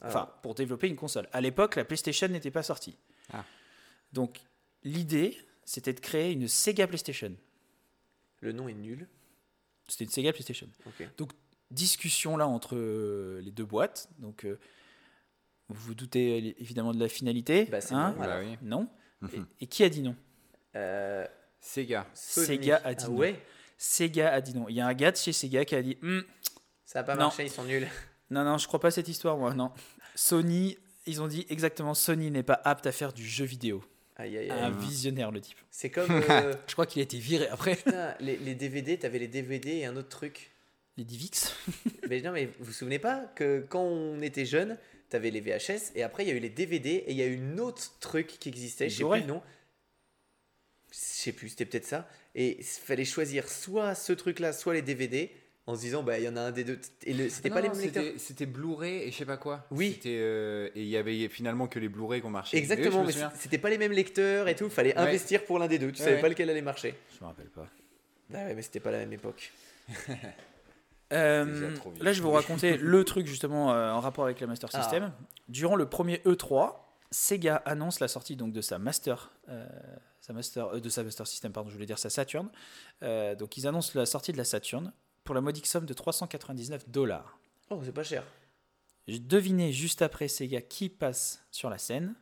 Enfin, 0.02 0.20
Alors, 0.20 0.32
pour 0.42 0.54
développer 0.54 0.88
une 0.88 0.96
console. 0.96 1.28
À 1.32 1.40
l'époque, 1.40 1.74
la 1.76 1.84
PlayStation 1.84 2.28
n'était 2.28 2.50
pas 2.52 2.62
sortie. 2.62 2.96
Ah. 3.32 3.44
Donc, 4.12 4.40
l'idée, 4.84 5.36
c'était 5.64 5.92
de 5.92 6.00
créer 6.00 6.32
une 6.32 6.46
Sega 6.48 6.86
PlayStation. 6.86 7.34
le 8.40 8.52
nom 8.52 8.68
est 8.68 8.74
nul. 8.74 9.08
C'était 9.88 10.04
une 10.04 10.10
Sega 10.10 10.32
PlayStation. 10.32 10.68
Ok. 10.86 11.08
discussion 11.70 12.36
là 12.36 12.46
entre 12.46 12.76
euh, 12.76 13.40
les 13.42 13.50
deux 13.50 13.64
boîtes. 13.64 14.08
Donc, 14.18 14.44
euh, 14.44 14.58
vous 15.68 15.88
vous 15.88 15.94
doutez 15.94 16.40
euh, 16.40 16.54
évidemment 16.62 16.92
de 16.94 17.00
la 17.00 17.08
finalité. 17.08 17.64
Bah, 17.66 17.80
c'est 17.80 17.94
hein 17.94 18.14
non, 18.16 18.24
Bah 18.24 18.40
oui. 18.40 18.56
Non. 18.62 18.88
Mhm. 19.20 19.46
Et, 19.60 19.64
et 19.64 19.66
qui 19.66 19.82
a 19.84 19.88
dit 19.88 20.02
non 20.02 20.14
Euh, 20.76 21.26
Sega. 21.60 22.06
Sony. 22.14 22.46
Sega 22.46 22.80
a 22.84 22.94
dit 22.94 23.04
ah 23.06 23.10
non. 23.10 23.16
ouais 23.16 23.42
Sega 23.76 24.32
a 24.32 24.40
dit 24.40 24.54
non. 24.54 24.68
Il 24.68 24.76
y 24.76 24.80
a 24.80 24.86
un 24.86 24.94
gars 24.94 25.10
de 25.10 25.16
chez 25.16 25.32
Sega 25.32 25.64
qui 25.64 25.74
a 25.74 25.82
dit 25.82 25.98
Hum, 26.02 26.22
Ça 26.84 27.00
a 27.00 27.02
pas 27.02 27.14
Non. 27.14 27.22
marché, 27.24 27.44
ils 27.44 27.50
sont 27.50 27.64
nuls. 27.64 27.88
Non, 28.30 28.44
non, 28.44 28.58
je 28.58 28.66
crois 28.66 28.80
pas 28.80 28.88
à 28.88 28.90
cette 28.90 29.08
histoire, 29.08 29.36
moi. 29.36 29.54
Non. 29.54 29.70
Sony, 30.14 30.76
ils 31.06 31.22
ont 31.22 31.28
dit 31.28 31.46
exactement 31.48 31.94
Sony 31.94 32.30
n'est 32.30 32.42
pas 32.42 32.60
apte 32.64 32.86
à 32.86 32.92
faire 32.92 33.12
du 33.12 33.26
jeu 33.26 33.44
vidéo. 33.44 33.82
Aïe, 34.16 34.36
aïe, 34.36 34.50
aïe. 34.50 34.60
Un 34.60 34.70
visionnaire, 34.70 35.30
le 35.30 35.40
type. 35.40 35.58
C'est 35.70 35.90
comme 35.90 36.10
euh, 36.30 36.54
Je 36.66 36.72
crois 36.72 36.86
qu'il 36.86 37.00
a 37.00 37.04
été 37.04 37.18
viré 37.18 37.48
après. 37.48 37.76
putain, 37.76 38.14
les, 38.20 38.36
les 38.36 38.54
DVD, 38.54 38.98
t'avais 38.98 39.18
les 39.20 39.28
DVD 39.28 39.76
et 39.76 39.86
un 39.86 39.96
autre 39.96 40.08
truc. 40.08 40.50
Les 40.96 41.04
Divix. 41.04 41.54
Mais 42.08 42.20
non, 42.20 42.32
mais 42.32 42.46
vous 42.58 42.64
vous 42.64 42.72
souvenez 42.72 42.98
pas 42.98 43.20
que 43.36 43.64
quand 43.68 43.82
on 43.84 44.20
était 44.20 44.44
jeune, 44.44 44.76
t'avais 45.10 45.30
les 45.30 45.40
VHS 45.40 45.92
et 45.94 46.02
après 46.02 46.24
il 46.24 46.28
y 46.28 46.32
a 46.32 46.34
eu 46.34 46.40
les 46.40 46.50
DVD 46.50 47.04
et 47.06 47.12
il 47.12 47.16
y 47.16 47.22
a 47.22 47.26
eu 47.26 47.34
une 47.34 47.60
autre 47.60 47.92
truc 48.00 48.26
qui 48.26 48.48
existait, 48.48 48.88
je 48.88 48.96
sais 48.96 49.04
Blu-ray. 49.04 49.20
plus 49.22 49.28
le 49.28 49.34
nom. 49.34 49.42
Je 50.90 50.96
sais 50.96 51.32
plus, 51.32 51.50
c'était 51.50 51.66
peut-être 51.66 51.86
ça. 51.86 52.08
Et 52.34 52.58
il 52.58 52.64
fallait 52.64 53.04
choisir 53.04 53.48
soit 53.48 53.94
ce 53.94 54.12
truc-là, 54.12 54.52
soit 54.52 54.74
les 54.74 54.82
DVD 54.82 55.30
en 55.68 55.76
se 55.76 55.80
disant 55.82 56.02
bah 56.02 56.18
il 56.18 56.24
y 56.24 56.28
en 56.28 56.36
a 56.36 56.40
un 56.40 56.50
des 56.50 56.64
deux. 56.64 56.78
Et 57.04 57.12
le- 57.12 57.28
c'était 57.28 57.50
Non, 57.50 57.54
pas 57.56 57.60
les 57.60 57.68
mêmes 57.68 57.78
lecteurs. 57.80 58.02
C'était 58.02 58.18
c'était 58.18 58.46
Blu-ray 58.46 59.02
et 59.02 59.10
je 59.12 59.16
sais 59.18 59.24
pas 59.26 59.36
quoi. 59.36 59.66
Oui. 59.70 59.92
C'était, 59.94 60.16
euh, 60.18 60.68
et 60.74 60.82
il 60.82 60.88
y 60.88 60.96
avait 60.96 61.28
finalement 61.28 61.68
que 61.68 61.78
les 61.78 61.88
Blu-ray 61.90 62.20
qui 62.20 62.26
ont 62.26 62.30
marché. 62.30 62.56
Exactement, 62.56 63.02
Oui, 63.04 63.12
mais 63.16 63.28
c'était 63.36 63.58
pas 63.58 63.68
les 63.70 63.78
mêmes 63.78 63.92
lecteurs 63.92 64.48
et 64.48 64.56
tout. 64.56 64.70
Fallait 64.70 64.94
Ouais. 64.94 65.00
investir 65.02 65.44
pour 65.44 65.58
l'un 65.58 65.68
des 65.68 65.78
deux. 65.78 65.92
Tu 65.92 65.98
Ouais, 66.00 66.04
savais 66.04 66.16
ouais. 66.16 66.22
pas 66.22 66.28
lequel 66.30 66.48
allait 66.50 66.62
marcher. 66.62 66.94
Je 67.16 67.22
me 67.22 67.28
rappelle 67.28 67.50
pas. 67.50 67.66
Bah 68.30 68.38
ouais, 68.46 68.54
mais 68.54 68.62
c'était 68.62 68.80
pas 68.80 68.90
la 68.90 68.98
même 68.98 69.12
époque. 69.12 69.52
Euh, 71.12 71.70
là, 72.00 72.12
je 72.12 72.20
vais 72.20 72.28
vous 72.28 72.32
raconter 72.32 72.76
le 72.76 73.02
truc 73.02 73.26
justement 73.26 73.72
euh, 73.72 73.90
en 73.92 74.00
rapport 74.00 74.24
avec 74.24 74.40
la 74.40 74.46
Master 74.46 74.68
Ah. 74.74 74.82
System. 74.82 75.12
Durant 75.48 75.74
le 75.76 75.88
premier 75.88 76.18
E3, 76.26 76.74
Sega 77.10 77.56
annonce 77.64 78.00
la 78.00 78.08
sortie 78.08 78.36
donc 78.36 78.52
de 78.52 78.60
sa 78.60 78.78
Master, 78.78 79.30
euh, 79.48 79.66
sa 80.20 80.34
Master, 80.34 80.66
euh, 80.74 80.80
de 80.80 80.88
sa 80.90 81.02
Master 81.02 81.26
System, 81.26 81.50
pardon, 81.52 81.70
je 81.70 81.74
voulais 81.74 81.86
dire 81.86 81.98
sa 81.98 82.10
Saturn. 82.10 82.50
Euh, 83.02 83.34
donc, 83.34 83.56
ils 83.56 83.66
annoncent 83.66 83.98
la 83.98 84.04
sortie 84.04 84.32
de 84.32 84.36
la 84.36 84.44
Saturn 84.44 84.92
pour 85.28 85.34
la 85.34 85.42
modique 85.42 85.66
somme 85.66 85.84
de 85.84 85.92
399 85.92 86.88
dollars. 86.88 87.38
Oh, 87.68 87.82
c'est 87.84 87.92
pas 87.92 88.02
cher. 88.02 88.24
Deviné 89.06 89.74
juste 89.74 90.00
après 90.00 90.26
Sega 90.26 90.62
qui 90.62 90.88
passe 90.88 91.44
sur 91.50 91.68
la 91.68 91.76
scène. 91.76 92.14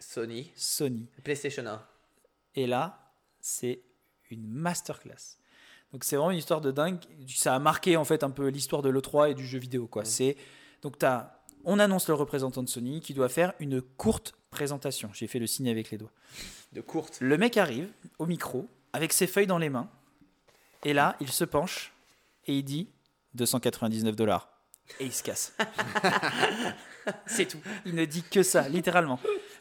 Sony, 0.00 0.50
Sony. 0.56 1.06
PlayStation 1.22 1.64
1. 1.64 1.80
Et 2.56 2.66
là, 2.66 3.12
c'est 3.38 3.82
une 4.28 4.44
masterclass. 4.44 5.38
Donc 5.92 6.02
c'est 6.02 6.16
vraiment 6.16 6.32
une 6.32 6.38
histoire 6.38 6.60
de 6.60 6.72
dingue. 6.72 6.98
Ça 7.28 7.54
a 7.54 7.60
marqué 7.60 7.96
en 7.96 8.04
fait 8.04 8.24
un 8.24 8.30
peu 8.30 8.48
l'histoire 8.48 8.82
de 8.82 8.88
l'E3 8.88 9.30
et 9.30 9.34
du 9.34 9.46
jeu 9.46 9.60
vidéo. 9.60 9.86
Quoi. 9.86 10.04
C'est 10.04 10.36
donc 10.82 10.98
t'as, 10.98 11.34
on 11.62 11.78
annonce 11.78 12.08
le 12.08 12.14
représentant 12.14 12.64
de 12.64 12.68
Sony 12.68 13.00
qui 13.00 13.14
doit 13.14 13.28
faire 13.28 13.52
une 13.60 13.80
courte 13.80 14.34
présentation. 14.50 15.10
J'ai 15.12 15.28
fait 15.28 15.38
le 15.38 15.46
signe 15.46 15.68
avec 15.68 15.92
les 15.92 15.98
doigts. 15.98 16.12
De 16.72 16.80
courte. 16.80 17.18
Le 17.20 17.38
mec 17.38 17.56
arrive 17.56 17.88
au 18.18 18.26
micro 18.26 18.66
avec 18.92 19.12
ses 19.12 19.28
feuilles 19.28 19.46
dans 19.46 19.58
les 19.58 19.70
mains. 19.70 19.88
Et 20.82 20.92
là, 20.92 21.14
il 21.20 21.30
se 21.30 21.44
penche 21.44 21.92
et 22.48 22.54
il 22.54 22.64
dit 22.64 22.90
299 23.34 24.16
dollars. 24.16 24.50
Et 24.98 25.04
il 25.04 25.12
se 25.12 25.22
casse. 25.22 25.54
C'est 27.26 27.46
tout. 27.46 27.58
Il 27.86 27.94
ne 27.94 28.04
dit 28.04 28.22
que 28.22 28.42
ça, 28.42 28.68
littéralement. 28.68 29.20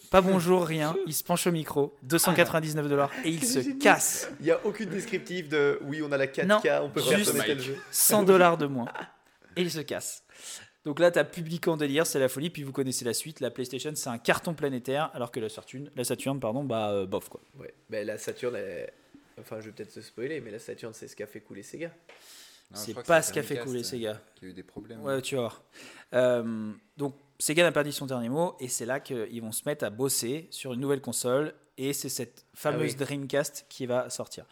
Pas 0.10 0.22
bonjour, 0.22 0.66
rien. 0.66 0.96
Il 1.06 1.14
se 1.14 1.24
penche 1.24 1.48
au 1.48 1.52
micro, 1.52 1.94
299 2.04 2.88
dollars, 2.88 3.12
et 3.26 3.30
il 3.30 3.46
se 3.46 3.60
casse. 3.78 4.30
Il 4.40 4.46
n'y 4.46 4.52
a 4.52 4.66
aucune 4.66 4.90
descriptif 4.90 5.50
de 5.50 5.80
oui, 5.84 6.02
on 6.02 6.12
a 6.14 6.18
la 6.18 6.28
4K, 6.28 6.46
Non, 6.46 6.62
on 6.86 6.90
peut 6.90 7.02
faire 7.02 7.46
tel 7.46 7.60
jeu. 7.60 7.78
100 7.92 8.24
dollars 8.24 8.58
de 8.58 8.68
moins. 8.68 8.88
Et 9.58 9.62
il 9.62 9.72
se 9.72 9.80
casse. 9.82 10.24
Donc 10.86 11.00
là, 11.00 11.12
tu 11.12 11.20
as 11.20 11.26
public 11.26 11.68
en 11.68 11.76
délire, 11.76 12.08
c'est 12.08 12.20
la 12.20 12.30
folie. 12.30 12.50
Puis 12.50 12.64
vous 12.64 12.72
connaissez 12.72 13.04
la 13.04 13.14
suite. 13.14 13.42
La 13.42 13.52
PlayStation, 13.52 13.92
c'est 13.96 14.10
un 14.10 14.18
carton 14.18 14.54
planétaire, 14.54 15.12
alors 15.14 15.32
que 15.32 15.42
la 15.42 15.50
Saturn, 15.50 15.90
la 15.96 16.06
Saturn 16.06 16.40
pardon, 16.40 16.64
bah 16.64 16.92
euh, 16.92 17.06
bof 17.06 17.28
quoi. 17.28 17.42
Ouais, 17.60 17.74
ben 17.90 18.08
la 18.08 18.18
Saturn, 18.18 18.56
elle- 18.56 18.94
enfin, 19.42 19.58
je 19.60 19.66
vais 19.66 19.72
peut-être 19.72 19.94
te 19.94 20.00
spoiler, 20.00 20.40
mais 20.40 20.52
la 20.52 20.60
Saturn, 20.60 20.94
c'est 20.94 21.10
ce 21.10 21.16
qui 21.18 21.24
a 21.24 21.28
fait 21.28 21.42
couler 21.42 21.64
Sega. 21.64 21.92
C'est 22.74 22.94
pas 23.04 23.22
ce 23.22 23.32
qu'a 23.32 23.44
fait 23.44 23.60
couler 23.60 23.80
euh, 23.80 23.84
Sega. 23.84 24.22
Qui 24.36 24.46
a 24.46 24.48
eu 24.50 24.54
des 24.54 24.64
problèmes. 24.64 25.02
Ouais, 25.02 25.22
tu 25.22 25.36
vas 25.36 25.42
voir. 25.42 25.64
Euh, 26.14 26.72
donc, 26.98 27.16
Sega 27.40 27.64
n'a 27.64 27.72
pas 27.72 27.84
dit 27.84 27.94
son 27.94 28.06
dernier 28.06 28.30
mot, 28.30 28.56
et 28.60 28.68
c'est 28.68 28.86
là 28.86 29.00
qu'ils 29.00 29.42
vont 29.42 29.52
se 29.52 29.64
mettre 29.66 29.86
à 29.86 29.90
bosser 29.90 30.48
sur 30.52 30.74
une 30.74 30.80
nouvelle 30.82 31.02
console, 31.02 31.54
et 31.78 31.94
c'est 31.94 32.10
cette 32.10 32.46
fameuse 32.54 32.96
Ah 32.98 33.00
oui. 33.00 33.06
Dreamcast 33.06 33.66
qui 33.70 33.86
va 33.86 34.10
sortir. 34.10 34.46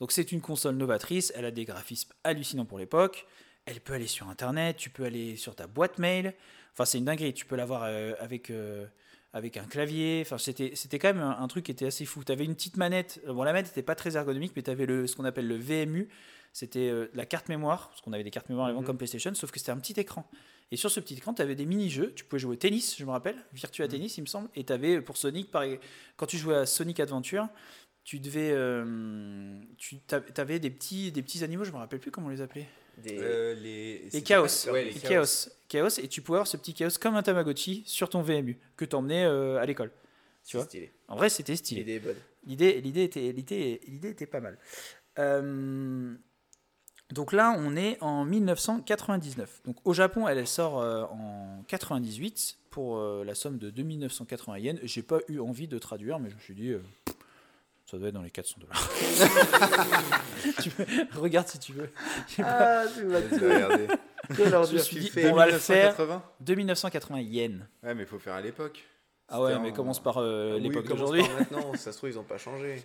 Donc, 0.00 0.12
c'est 0.12 0.32
une 0.32 0.40
console 0.40 0.74
novatrice, 0.76 1.32
elle 1.36 1.44
a 1.44 1.50
des 1.50 1.64
graphismes 1.64 2.10
hallucinants 2.24 2.64
pour 2.64 2.78
l'époque, 2.78 3.26
elle 3.66 3.80
peut 3.80 3.94
aller 3.94 4.06
sur 4.08 4.28
Internet, 4.28 4.76
tu 4.76 4.90
peux 4.90 5.04
aller 5.04 5.36
sur 5.36 5.54
ta 5.54 5.66
boîte 5.66 5.98
mail, 5.98 6.34
enfin, 6.72 6.84
c'est 6.84 6.98
une 6.98 7.04
dinguerie, 7.04 7.32
tu 7.32 7.46
peux 7.46 7.56
l'avoir 7.56 7.84
euh, 7.84 8.12
avec. 8.20 8.50
euh, 8.50 8.86
avec 9.34 9.56
un 9.56 9.64
clavier, 9.64 10.20
enfin 10.26 10.36
c'était 10.36 10.72
c'était 10.74 10.98
quand 10.98 11.14
même 11.14 11.22
un, 11.22 11.38
un 11.40 11.48
truc 11.48 11.64
qui 11.64 11.70
était 11.72 11.86
assez 11.86 12.04
fou. 12.04 12.22
Tu 12.22 12.30
avais 12.32 12.44
une 12.44 12.54
petite 12.54 12.76
manette, 12.76 13.18
euh, 13.26 13.32
bon 13.32 13.44
la 13.44 13.54
manette 13.54 13.68
n'était 13.68 13.82
pas 13.82 13.94
très 13.94 14.14
ergonomique, 14.18 14.52
mais 14.56 14.62
tu 14.62 14.70
avais 14.70 14.84
le, 14.84 15.06
ce 15.06 15.16
qu'on 15.16 15.24
appelle 15.24 15.48
le 15.48 15.56
VMU, 15.56 16.10
c'était 16.52 16.88
euh, 16.90 17.10
la 17.14 17.24
carte 17.26 17.48
mémoire, 17.48 17.88
parce 17.88 18.00
qu'on 18.02 18.12
avait 18.12 18.24
des 18.24 18.30
cartes 18.30 18.48
mémoire 18.48 18.68
avant 18.68 18.80
Mhm. 18.80 18.86
comme 18.86 18.98
PlayStation, 18.98 19.32
sauf 19.34 19.50
que 19.50 19.58
c'était 19.58 19.72
un 19.72 19.78
petit 19.78 19.98
écran. 19.98 20.28
Et 20.70 20.76
sur 20.76 20.90
ce 20.90 21.00
petit 21.00 21.14
écran, 21.14 21.34
tu 21.34 21.42
avais 21.42 21.54
des 21.54 21.66
mini-jeux. 21.66 22.12
Tu 22.14 22.24
pouvais 22.24 22.40
jouer 22.40 22.52
au 22.52 22.56
tennis, 22.56 22.96
je 22.98 23.04
me 23.04 23.10
rappelle, 23.10 23.36
Virtua 23.52 23.88
Tennis, 23.88 24.16
il 24.16 24.22
me 24.22 24.26
semble. 24.26 24.48
Et 24.54 24.64
tu 24.64 24.72
avais 24.72 25.00
pour 25.02 25.16
Sonic, 25.18 25.50
pareil, 25.50 25.78
quand 26.16 26.24
tu 26.26 26.38
jouais 26.38 26.54
à 26.56 26.66
Sonic 26.66 26.98
Adventure, 27.00 27.48
tu 28.04 28.20
devais. 28.20 28.50
euh, 28.52 29.60
tu 29.76 29.98
avais 30.38 30.58
des 30.60 30.70
petits, 30.70 31.12
des 31.12 31.22
petits 31.22 31.44
animaux, 31.44 31.64
je 31.64 31.72
me 31.72 31.76
rappelle 31.76 32.00
plus 32.00 32.10
comment 32.10 32.28
on 32.28 32.30
les 32.30 32.40
appelait. 32.40 32.66
Des... 32.98 33.18
Euh, 33.20 33.54
les 33.54 34.22
chaos. 34.22 34.46
Ouais, 34.70 34.84
les 34.84 34.92
les 34.92 35.00
chaos. 35.00 35.48
chaos. 35.68 35.98
Et 35.98 36.08
tu 36.08 36.20
pouvais 36.22 36.36
avoir 36.36 36.46
ce 36.46 36.56
petit 36.56 36.74
chaos 36.74 36.90
comme 37.00 37.16
un 37.16 37.22
Tamagotchi 37.22 37.82
sur 37.86 38.08
ton 38.08 38.22
VMU 38.22 38.58
que 38.76 38.84
tu 38.86 38.96
emmenais 38.96 39.24
à 39.24 39.64
l'école. 39.66 39.90
Tu 40.46 40.56
vois 40.56 40.64
stylé. 40.66 40.90
En 41.08 41.16
vrai, 41.16 41.28
c'était 41.28 41.54
stylé. 41.56 41.80
L'idée 41.82 41.94
est 41.94 42.00
bonne. 42.00 42.16
L'idée, 42.44 43.04
était, 43.04 43.30
l'idée, 43.32 43.80
l'idée 43.86 44.08
était 44.10 44.26
pas 44.26 44.40
mal. 44.40 44.58
Euh, 45.18 46.14
donc 47.12 47.32
là, 47.32 47.54
on 47.58 47.76
est 47.76 47.96
en 48.02 48.24
1999. 48.24 49.62
Donc 49.64 49.76
au 49.84 49.92
Japon, 49.92 50.26
elle, 50.28 50.38
elle 50.38 50.46
sort 50.48 50.80
euh, 50.80 51.04
en 51.04 51.62
98 51.68 52.58
pour 52.70 52.96
euh, 52.98 53.22
la 53.24 53.34
somme 53.34 53.58
de 53.58 53.70
2980 53.70 54.58
yens. 54.58 54.80
J'ai 54.82 55.02
pas 55.02 55.18
eu 55.28 55.38
envie 55.40 55.68
de 55.68 55.78
traduire, 55.78 56.18
mais 56.18 56.30
je 56.30 56.34
me 56.36 56.40
suis 56.40 56.54
dit, 56.54 56.70
euh, 56.70 56.82
ça 57.86 57.98
doit 57.98 58.08
être 58.08 58.14
dans 58.14 58.22
les 58.22 58.30
400 58.30 58.56
dollars. 58.60 58.90
Regarde 61.14 61.48
si 61.48 61.58
tu 61.58 61.72
veux. 61.72 61.86
Pas- 62.38 62.42
Ah, 62.44 62.84
tu 62.94 63.04
vas 63.06 63.20
Je 63.20 63.34
vais 63.36 63.54
regarder. 63.64 63.86
Je 64.30 64.72
me 64.74 64.78
suis 64.78 65.00
dit, 65.00 65.10
on 65.26 65.34
va 65.34 65.46
le 65.46 65.58
faire 65.58 65.92
1980 65.96 66.22
2980 66.40 67.20
yens. 67.20 67.60
Ouais, 67.82 67.94
mais 67.94 68.02
il 68.02 68.06
faut 68.06 68.18
faire 68.18 68.34
à 68.34 68.40
l'époque. 68.40 68.82
Ah 69.28 69.40
ouais, 69.40 69.58
mais 69.58 69.70
en- 69.70 69.74
commence 69.74 70.02
par 70.02 70.18
euh, 70.18 70.54
Oui, 70.56 70.62
l'époque 70.62 70.86
d'aujourd'hui. 70.86 71.22
Maintenant, 71.38 71.74
ça 71.74 71.92
se 71.92 71.98
trouve, 71.98 72.10
ils 72.10 72.16
n'ont 72.16 72.22
pas 72.24 72.38
changé. 72.38 72.82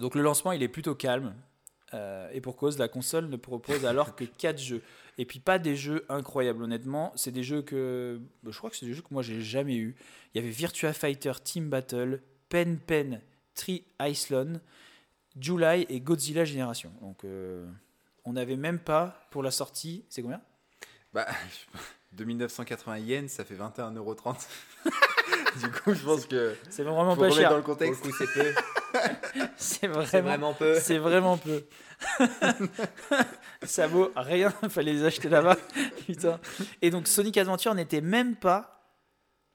Donc 0.00 0.14
le 0.14 0.22
lancement, 0.22 0.52
il 0.52 0.62
est 0.62 0.68
plutôt 0.68 0.94
calme. 0.94 1.34
Euh, 1.94 2.28
et 2.32 2.40
pour 2.40 2.56
cause, 2.56 2.78
la 2.78 2.88
console 2.88 3.28
ne 3.28 3.36
propose 3.36 3.86
alors 3.86 4.16
que 4.16 4.24
4 4.38 4.58
jeux. 4.58 4.82
Et 5.18 5.24
puis 5.24 5.38
pas 5.38 5.58
des 5.58 5.76
jeux 5.76 6.04
incroyables, 6.08 6.62
honnêtement. 6.62 7.12
C'est 7.16 7.30
des 7.30 7.42
jeux 7.42 7.62
que... 7.62 8.20
bah, 8.42 8.50
Je 8.52 8.58
crois 8.58 8.70
que 8.70 8.76
c'est 8.76 8.86
des 8.86 8.92
jeux 8.94 9.02
que 9.02 9.12
moi 9.12 9.22
j'ai 9.22 9.40
jamais 9.40 9.76
eu. 9.76 9.96
Il 10.34 10.40
y 10.40 10.44
avait 10.44 10.52
Virtua 10.52 10.92
Fighter 10.92 11.32
Team 11.42 11.70
Battle, 11.70 12.20
Pen 12.48 12.78
Pen, 12.78 13.20
Tri 13.54 13.84
Iceland, 14.00 14.60
July 15.40 15.86
et 15.88 16.00
Godzilla 16.00 16.44
Génération. 16.44 16.92
Donc 17.00 17.24
euh, 17.24 17.66
on 18.24 18.32
n'avait 18.34 18.56
même 18.56 18.78
pas 18.78 19.26
pour 19.30 19.42
la 19.42 19.50
sortie... 19.50 20.04
C'est 20.08 20.22
combien? 20.22 20.40
Bah, 21.14 21.26
de 22.12 22.24
1980 22.24 22.98
yens, 22.98 23.32
ça 23.32 23.44
fait 23.44 23.54
21,30€. 23.54 24.46
du 25.60 25.70
coup, 25.70 25.94
je 25.94 26.04
pense 26.04 26.26
que. 26.26 26.54
C'est 26.68 26.82
vraiment 26.82 27.16
pas 27.16 27.30
cher. 27.30 27.50
dans 27.50 27.56
le 27.56 27.62
Pour 27.62 27.72
le 27.72 27.78
contexte. 27.78 28.02
coup, 28.02 28.12
c'est 29.56 29.86
vraiment, 29.86 30.28
vraiment 30.28 30.54
peu. 30.54 30.74
c'est 30.80 30.98
vraiment 30.98 31.36
peu. 31.36 31.64
ça 33.62 33.86
vaut 33.86 34.10
rien, 34.16 34.52
il 34.62 34.68
fallait 34.70 34.92
les 34.92 35.04
acheter 35.04 35.28
là-bas. 35.28 35.56
Putain. 36.06 36.40
Et 36.82 36.90
donc 36.90 37.06
Sonic 37.06 37.36
Adventure 37.36 37.74
n'était 37.74 38.00
même 38.00 38.36
pas 38.36 38.94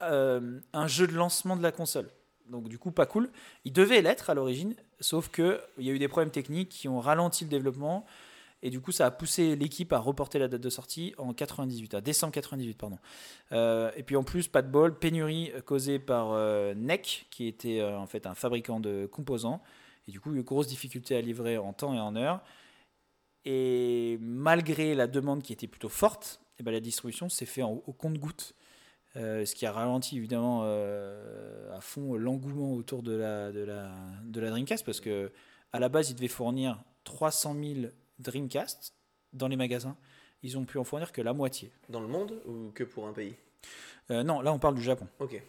euh, 0.02 0.60
un 0.72 0.86
jeu 0.86 1.06
de 1.06 1.14
lancement 1.14 1.56
de 1.56 1.62
la 1.62 1.72
console. 1.72 2.08
Donc 2.48 2.68
du 2.68 2.78
coup, 2.78 2.90
pas 2.90 3.06
cool. 3.06 3.30
Il 3.64 3.72
devait 3.72 4.02
l'être 4.02 4.30
à 4.30 4.34
l'origine, 4.34 4.74
sauf 5.00 5.28
que 5.28 5.60
il 5.78 5.86
y 5.86 5.90
a 5.90 5.92
eu 5.92 5.98
des 5.98 6.08
problèmes 6.08 6.32
techniques 6.32 6.70
qui 6.70 6.88
ont 6.88 7.00
ralenti 7.00 7.44
le 7.44 7.50
développement. 7.50 8.04
Et 8.64 8.70
du 8.70 8.80
coup, 8.80 8.92
ça 8.92 9.06
a 9.06 9.10
poussé 9.10 9.56
l'équipe 9.56 9.92
à 9.92 9.98
reporter 9.98 10.38
la 10.38 10.46
date 10.46 10.60
de 10.60 10.70
sortie 10.70 11.14
en 11.18 11.32
98, 11.34 11.94
à 11.94 12.00
décembre 12.00 12.32
98, 12.32 12.78
pardon. 12.78 12.98
Euh, 13.50 13.90
et 13.96 14.04
puis 14.04 14.14
en 14.14 14.22
plus, 14.22 14.46
pas 14.46 14.62
de 14.62 14.68
bol, 14.68 14.96
pénurie 14.96 15.50
causée 15.66 15.98
par 15.98 16.30
euh, 16.32 16.72
NEC, 16.74 17.26
qui 17.30 17.48
était 17.48 17.80
euh, 17.80 17.98
en 17.98 18.06
fait 18.06 18.24
un 18.26 18.34
fabricant 18.34 18.78
de 18.78 19.06
composants. 19.06 19.60
Et 20.06 20.12
du 20.12 20.20
coup, 20.20 20.32
une 20.32 20.42
grosse 20.42 20.68
difficulté 20.68 21.16
à 21.16 21.20
livrer 21.20 21.58
en 21.58 21.72
temps 21.72 21.92
et 21.92 21.98
en 22.00 22.14
heure. 22.14 22.40
Et 23.44 24.18
malgré 24.20 24.94
la 24.94 25.08
demande 25.08 25.42
qui 25.42 25.52
était 25.52 25.66
plutôt 25.66 25.88
forte, 25.88 26.40
eh 26.58 26.62
ben, 26.62 26.70
la 26.70 26.80
distribution 26.80 27.28
s'est 27.28 27.46
fait 27.46 27.62
en- 27.62 27.82
au 27.86 27.92
compte-goutte. 27.92 28.54
Euh, 29.16 29.44
ce 29.44 29.54
qui 29.54 29.66
a 29.66 29.72
ralenti 29.72 30.16
évidemment 30.16 30.62
à 30.62 31.80
fond 31.82 32.14
l'engouement 32.14 32.72
autour 32.72 33.02
de 33.02 33.12
la, 33.12 33.52
de, 33.52 33.60
la, 33.60 33.90
de 34.24 34.40
la 34.40 34.48
Dreamcast 34.48 34.86
parce 34.86 35.00
que 35.00 35.30
à 35.72 35.78
la 35.80 35.90
base 35.90 36.08
ils 36.08 36.14
devaient 36.14 36.28
fournir 36.28 36.82
300 37.04 37.54
000 37.62 37.92
Dreamcast 38.18 38.94
dans 39.32 39.48
les 39.48 39.56
magasins. 39.56 39.96
Ils 40.42 40.58
ont 40.58 40.64
pu 40.64 40.78
en 40.78 40.84
fournir 40.84 41.12
que 41.12 41.22
la 41.22 41.32
moitié. 41.32 41.70
Dans 41.88 42.00
le 42.00 42.08
monde 42.08 42.42
ou 42.46 42.70
que 42.74 42.84
pour 42.84 43.06
un 43.06 43.12
pays? 43.12 43.36
Euh, 44.10 44.22
non, 44.22 44.40
là 44.40 44.52
on 44.52 44.58
parle 44.58 44.74
du 44.74 44.82
Japon. 44.82 45.06
Ok. 45.20 45.40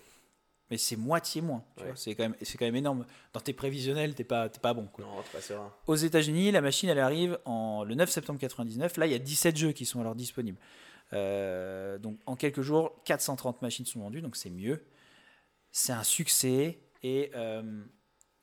Mais 0.69 0.77
c'est 0.77 0.95
moitié 0.95 1.41
moins. 1.41 1.63
Ouais. 1.77 1.91
C'est 1.95 2.15
quand, 2.15 2.23
même- 2.23 2.35
c'est 2.41 2.57
quand 2.57 2.65
même 2.65 2.75
énorme. 2.75 3.05
Dans 3.33 3.39
tes 3.41 3.53
prévisionnels, 3.53 4.15
t'es 4.15 4.23
pas, 4.23 4.49
pas 4.49 4.73
bon. 4.73 4.87
Quoi. 4.87 5.03
Non, 5.05 5.21
t'es 5.23 5.37
pas 5.37 5.41
serein. 5.41 5.71
Aux 5.87 5.95
États-Unis, 5.95 6.51
la 6.51 6.61
machine 6.61 6.89
elle 6.89 6.99
arrive 6.99 7.37
en, 7.45 7.83
le 7.83 7.95
9 7.95 8.09
septembre 8.09 8.39
99. 8.39 8.97
Là, 8.97 9.05
il 9.07 9.11
y 9.11 9.15
a 9.15 9.19
17 9.19 9.57
jeux 9.57 9.71
qui 9.71 9.85
sont 9.85 9.99
alors 9.99 10.15
disponibles. 10.15 10.57
Euh, 11.11 11.97
donc 11.99 12.17
en 12.25 12.35
quelques 12.35 12.61
jours, 12.61 13.03
430 13.03 13.61
machines 13.61 13.85
sont 13.85 13.99
vendues, 13.99 14.21
donc 14.21 14.35
c'est 14.35 14.49
mieux. 14.49 14.83
C'est 15.71 15.91
un 15.93 16.03
succès 16.03 16.79
et 17.03 17.31
euh, 17.35 17.83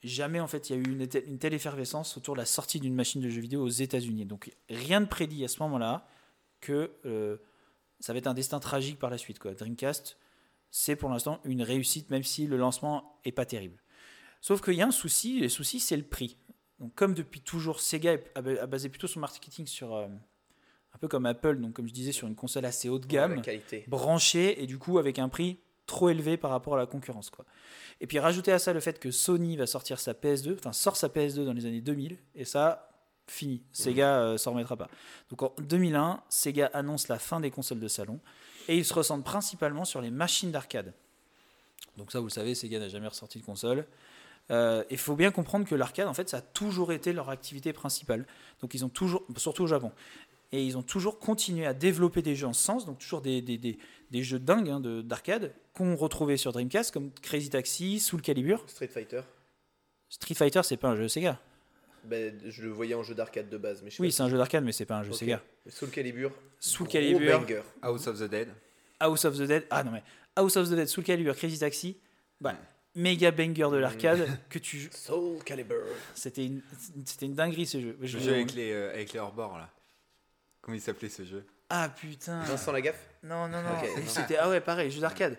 jamais 0.03 0.41
en 0.41 0.47
fait 0.47 0.71
il 0.71 0.77
y 0.77 0.79
a 0.79 0.79
eu 0.79 0.85
une, 0.93 1.07
telle- 1.07 1.25
une 1.27 1.39
telle 1.39 1.55
effervescence 1.55 2.17
autour 2.17 2.35
de 2.35 2.41
la 2.41 2.47
sortie 2.47 2.81
d'une 2.81 2.95
machine 2.95 3.21
de 3.21 3.29
jeux 3.29 3.41
vidéo 3.41 3.63
aux 3.63 3.69
États-Unis. 3.69 4.25
Donc 4.27 4.51
rien 4.69 5.01
ne 5.01 5.07
prédit 5.07 5.45
à 5.45 5.49
ce 5.49 5.63
moment-là 5.63 6.07
que 6.61 6.91
euh, 7.07 7.37
ça 8.01 8.13
va 8.13 8.19
être 8.19 8.27
un 8.27 8.35
destin 8.35 8.61
tragique 8.61 8.99
par 8.99 9.11
la 9.11 9.19
suite. 9.19 9.39
Quoi. 9.39 9.53
Dreamcast, 9.55 10.17
c'est 10.71 10.97
pour 10.97 11.11
l'instant 11.11 11.41
une 11.45 11.63
réussite, 11.63 12.11
même 12.11 12.23
si 12.23 12.47
le 12.47 12.57
lancement 12.57 13.19
est 13.25 13.33
pas 13.33 13.45
terrible. 13.47 13.83
Sauf 14.41 14.63
qu'il 14.63 14.75
y 14.75 14.83
a 14.83 14.87
un 14.87 14.91
souci, 14.91 15.39
et 15.39 15.43
le 15.43 15.49
souci 15.49 15.81
c'est 15.81 15.97
le 15.97 16.03
prix. 16.05 16.37
Donc, 16.79 16.95
comme 16.95 17.13
depuis 17.13 17.43
toujours, 17.43 17.81
Sega 17.81 18.17
a 18.35 18.41
basé 18.67 18.89
plutôt 18.89 19.07
son 19.07 19.21
marketing 19.21 19.67
sur 19.67 19.95
euh, 19.95 20.07
un 20.95 20.99
peu 20.99 21.09
comme 21.09 21.27
Apple, 21.27 21.59
donc 21.61 21.75
comme 21.75 21.87
je 21.87 21.93
disais, 21.93 22.13
sur 22.13 22.27
une 22.27 22.35
console 22.35 22.65
assez 22.65 22.89
haut 22.89 22.99
de 22.99 23.05
gamme, 23.07 23.35
branchée 23.87 24.63
et 24.63 24.67
du 24.67 24.79
coup 24.79 24.99
avec 24.99 25.19
un 25.19 25.29
prix 25.29 25.59
trop 25.91 26.09
élevé 26.09 26.37
par 26.37 26.53
rapport 26.53 26.75
à 26.75 26.79
la 26.79 26.87
concurrence. 26.87 27.31
Quoi. 27.31 27.45
Et 28.01 28.07
puis 28.07 28.19
rajouter 28.21 28.53
à 28.53 28.59
ça 28.59 28.73
le 28.73 28.79
fait 28.81 28.99
que 29.01 29.11
Sony 29.11 29.57
va 29.57 29.67
sortir 29.67 29.99
sa 29.99 30.13
PS2, 30.13 30.55
enfin 30.55 30.73
sort 30.73 30.97
sa 30.97 31.09
PS2 31.09 31.45
dans 31.45 31.53
les 31.53 31.67
années 31.67 31.81
2000, 31.81 32.17
et 32.37 32.45
ça, 32.45 32.89
fini. 33.27 33.63
Sega 33.73 34.21
euh, 34.21 34.39
s'en 34.39 34.53
remettra 34.53 34.77
pas. 34.77 34.89
Donc 35.31 35.43
en 35.43 35.53
2001, 35.59 36.23
Sega 36.29 36.71
annonce 36.73 37.09
la 37.09 37.19
fin 37.19 37.41
des 37.41 37.51
consoles 37.51 37.81
de 37.81 37.89
salon 37.89 38.21
et 38.69 38.77
ils 38.77 38.85
se 38.85 38.95
ressentent 38.95 39.25
principalement 39.25 39.85
sur 39.85 40.01
les 40.01 40.11
machines 40.11 40.53
d'arcade. 40.53 40.95
Donc 41.97 42.13
ça, 42.13 42.21
vous 42.21 42.27
le 42.27 42.33
savez, 42.33 42.55
Sega 42.55 42.79
n'a 42.79 42.89
jamais 42.89 43.09
ressorti 43.09 43.41
de 43.41 43.45
console. 43.45 43.85
Euh, 44.53 44.85
Il 44.91 44.99
faut 44.99 45.17
bien 45.17 45.33
comprendre 45.33 45.67
que 45.67 45.75
l'arcade, 45.75 46.07
en 46.07 46.15
fait, 46.15 46.29
ça 46.29 46.39
a 46.39 46.41
toujours 46.41 46.93
été 46.93 47.13
leur 47.13 47.31
activité 47.31 47.73
principale. 47.73 48.27
Donc 48.63 48.75
ils 48.75 48.85
ont 48.85 48.89
toujours, 48.89 49.25
surtout 49.37 49.65
au 49.65 49.67
Japon, 49.67 49.91
et 50.53 50.65
ils 50.65 50.77
ont 50.77 50.83
toujours 50.83 51.19
continué 51.19 51.67
à 51.67 51.75
développer 51.75 52.23
des 52.23 52.37
jeux 52.37 52.47
en 52.47 52.53
ce 52.53 52.63
sens, 52.63 52.87
donc 52.87 52.99
toujours 52.99 53.21
des, 53.21 53.43
des, 53.43 53.59
des, 53.59 53.79
des 54.11 54.23
jeux 54.23 54.39
dingues 54.39 54.69
hein, 54.71 54.81
de- 54.81 55.03
d'arcade 55.03 55.53
qu'on 55.75 55.95
retrouvait 55.97 56.37
sur 56.37 56.53
Dreamcast, 56.53 56.93
comme 56.93 57.11
Crazy 57.23 57.51
Taxi, 57.51 58.01
Soul 58.01 58.23
Calibur. 58.23 58.65
Street 58.69 58.89
Fighter. 58.89 59.23
Street 60.09 60.35
Fighter, 60.35 60.63
c'est 60.65 60.77
pas 60.77 60.89
un 60.89 60.97
jeu 60.97 61.09
Sega. 61.09 61.39
Ben, 62.05 62.35
je 62.47 62.63
le 62.63 62.71
voyais 62.71 62.95
en 62.95 63.03
jeu 63.03 63.15
d'arcade 63.15 63.49
de 63.49 63.59
base. 63.59 63.83
Mais 63.83 63.91
je 63.91 64.01
Oui, 64.03 64.11
c'est 64.11 64.23
un 64.23 64.29
jeu 64.29 64.39
d'arcade, 64.39 64.65
mais 64.65 64.73
c'est 64.73 64.87
pas 64.87 64.97
un 64.97 65.03
jeu. 65.05 65.13
Sega. 65.13 65.43
Soul 65.69 65.91
Calibur. 65.91 66.33
Soul 66.59 66.89
Calibur, 66.89 67.41
banger. 67.41 67.63
House 67.83 68.07
of 68.07 68.19
the 68.19 68.25
Dead. 68.29 68.49
House 68.99 69.25
of 69.25 69.37
the 69.37 69.43
Dead. 69.43 69.67
Ah 69.71 69.85
non, 69.85 69.93
mais 69.93 70.03
House 70.37 70.57
of 70.57 70.69
the 70.69 70.75
Dead, 70.75 70.89
Soul 70.89 71.05
Calibur, 71.05 71.37
Crazy 71.37 71.59
Taxi. 71.59 71.97
Bah, 72.41 72.57
méga 72.95 73.31
banger 73.31 73.69
de 73.71 73.77
l'arcade 73.77 74.27
que 74.49 74.59
tu. 74.59 74.89
Soul 74.93 75.43
Calibur. 75.45 75.77
C'était 76.15 76.47
une, 76.47 76.63
c'était 77.05 77.27
une 77.27 77.35
dinguerie 77.35 77.67
ce 77.67 77.81
jeu. 77.81 77.97
Je 78.01 78.17
Le 78.19 78.25
jeu 78.25 78.33
avec 78.33 78.55
les, 78.55 78.73
euh, 78.73 78.91
avec 78.95 79.13
les 79.13 79.21
hors-bords, 79.21 79.59
là. 79.59 79.71
Comment 80.63 80.75
il 80.75 80.81
s'appelait 80.81 81.09
ce 81.11 81.25
jeu? 81.25 81.45
Ah 81.71 81.89
putain. 81.89 82.43
Vincent 82.43 82.73
Lagaffe 82.73 83.09
Non, 83.23 83.47
non, 83.49 83.63
non. 83.63 83.71
Ok, 83.79 83.85
Et 83.97 84.01
non. 84.01 84.07
C'était 84.09 84.37
ah 84.37 84.49
ouais, 84.49 84.61
pareil, 84.61 84.91
jeu 84.91 85.01
d'arcade. 85.01 85.39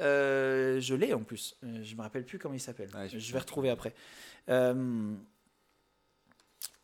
Euh, 0.00 0.80
je 0.80 0.94
l'ai 0.94 1.12
en 1.12 1.22
plus. 1.24 1.56
Euh, 1.64 1.80
je 1.82 1.96
me 1.96 2.02
rappelle 2.02 2.24
plus 2.24 2.38
comment 2.38 2.54
il 2.54 2.60
s'appelle. 2.60 2.88
Ouais, 2.94 3.08
je 3.08 3.32
vais 3.32 3.38
retrouver 3.38 3.68
après. 3.70 3.92
Euh... 4.48 5.12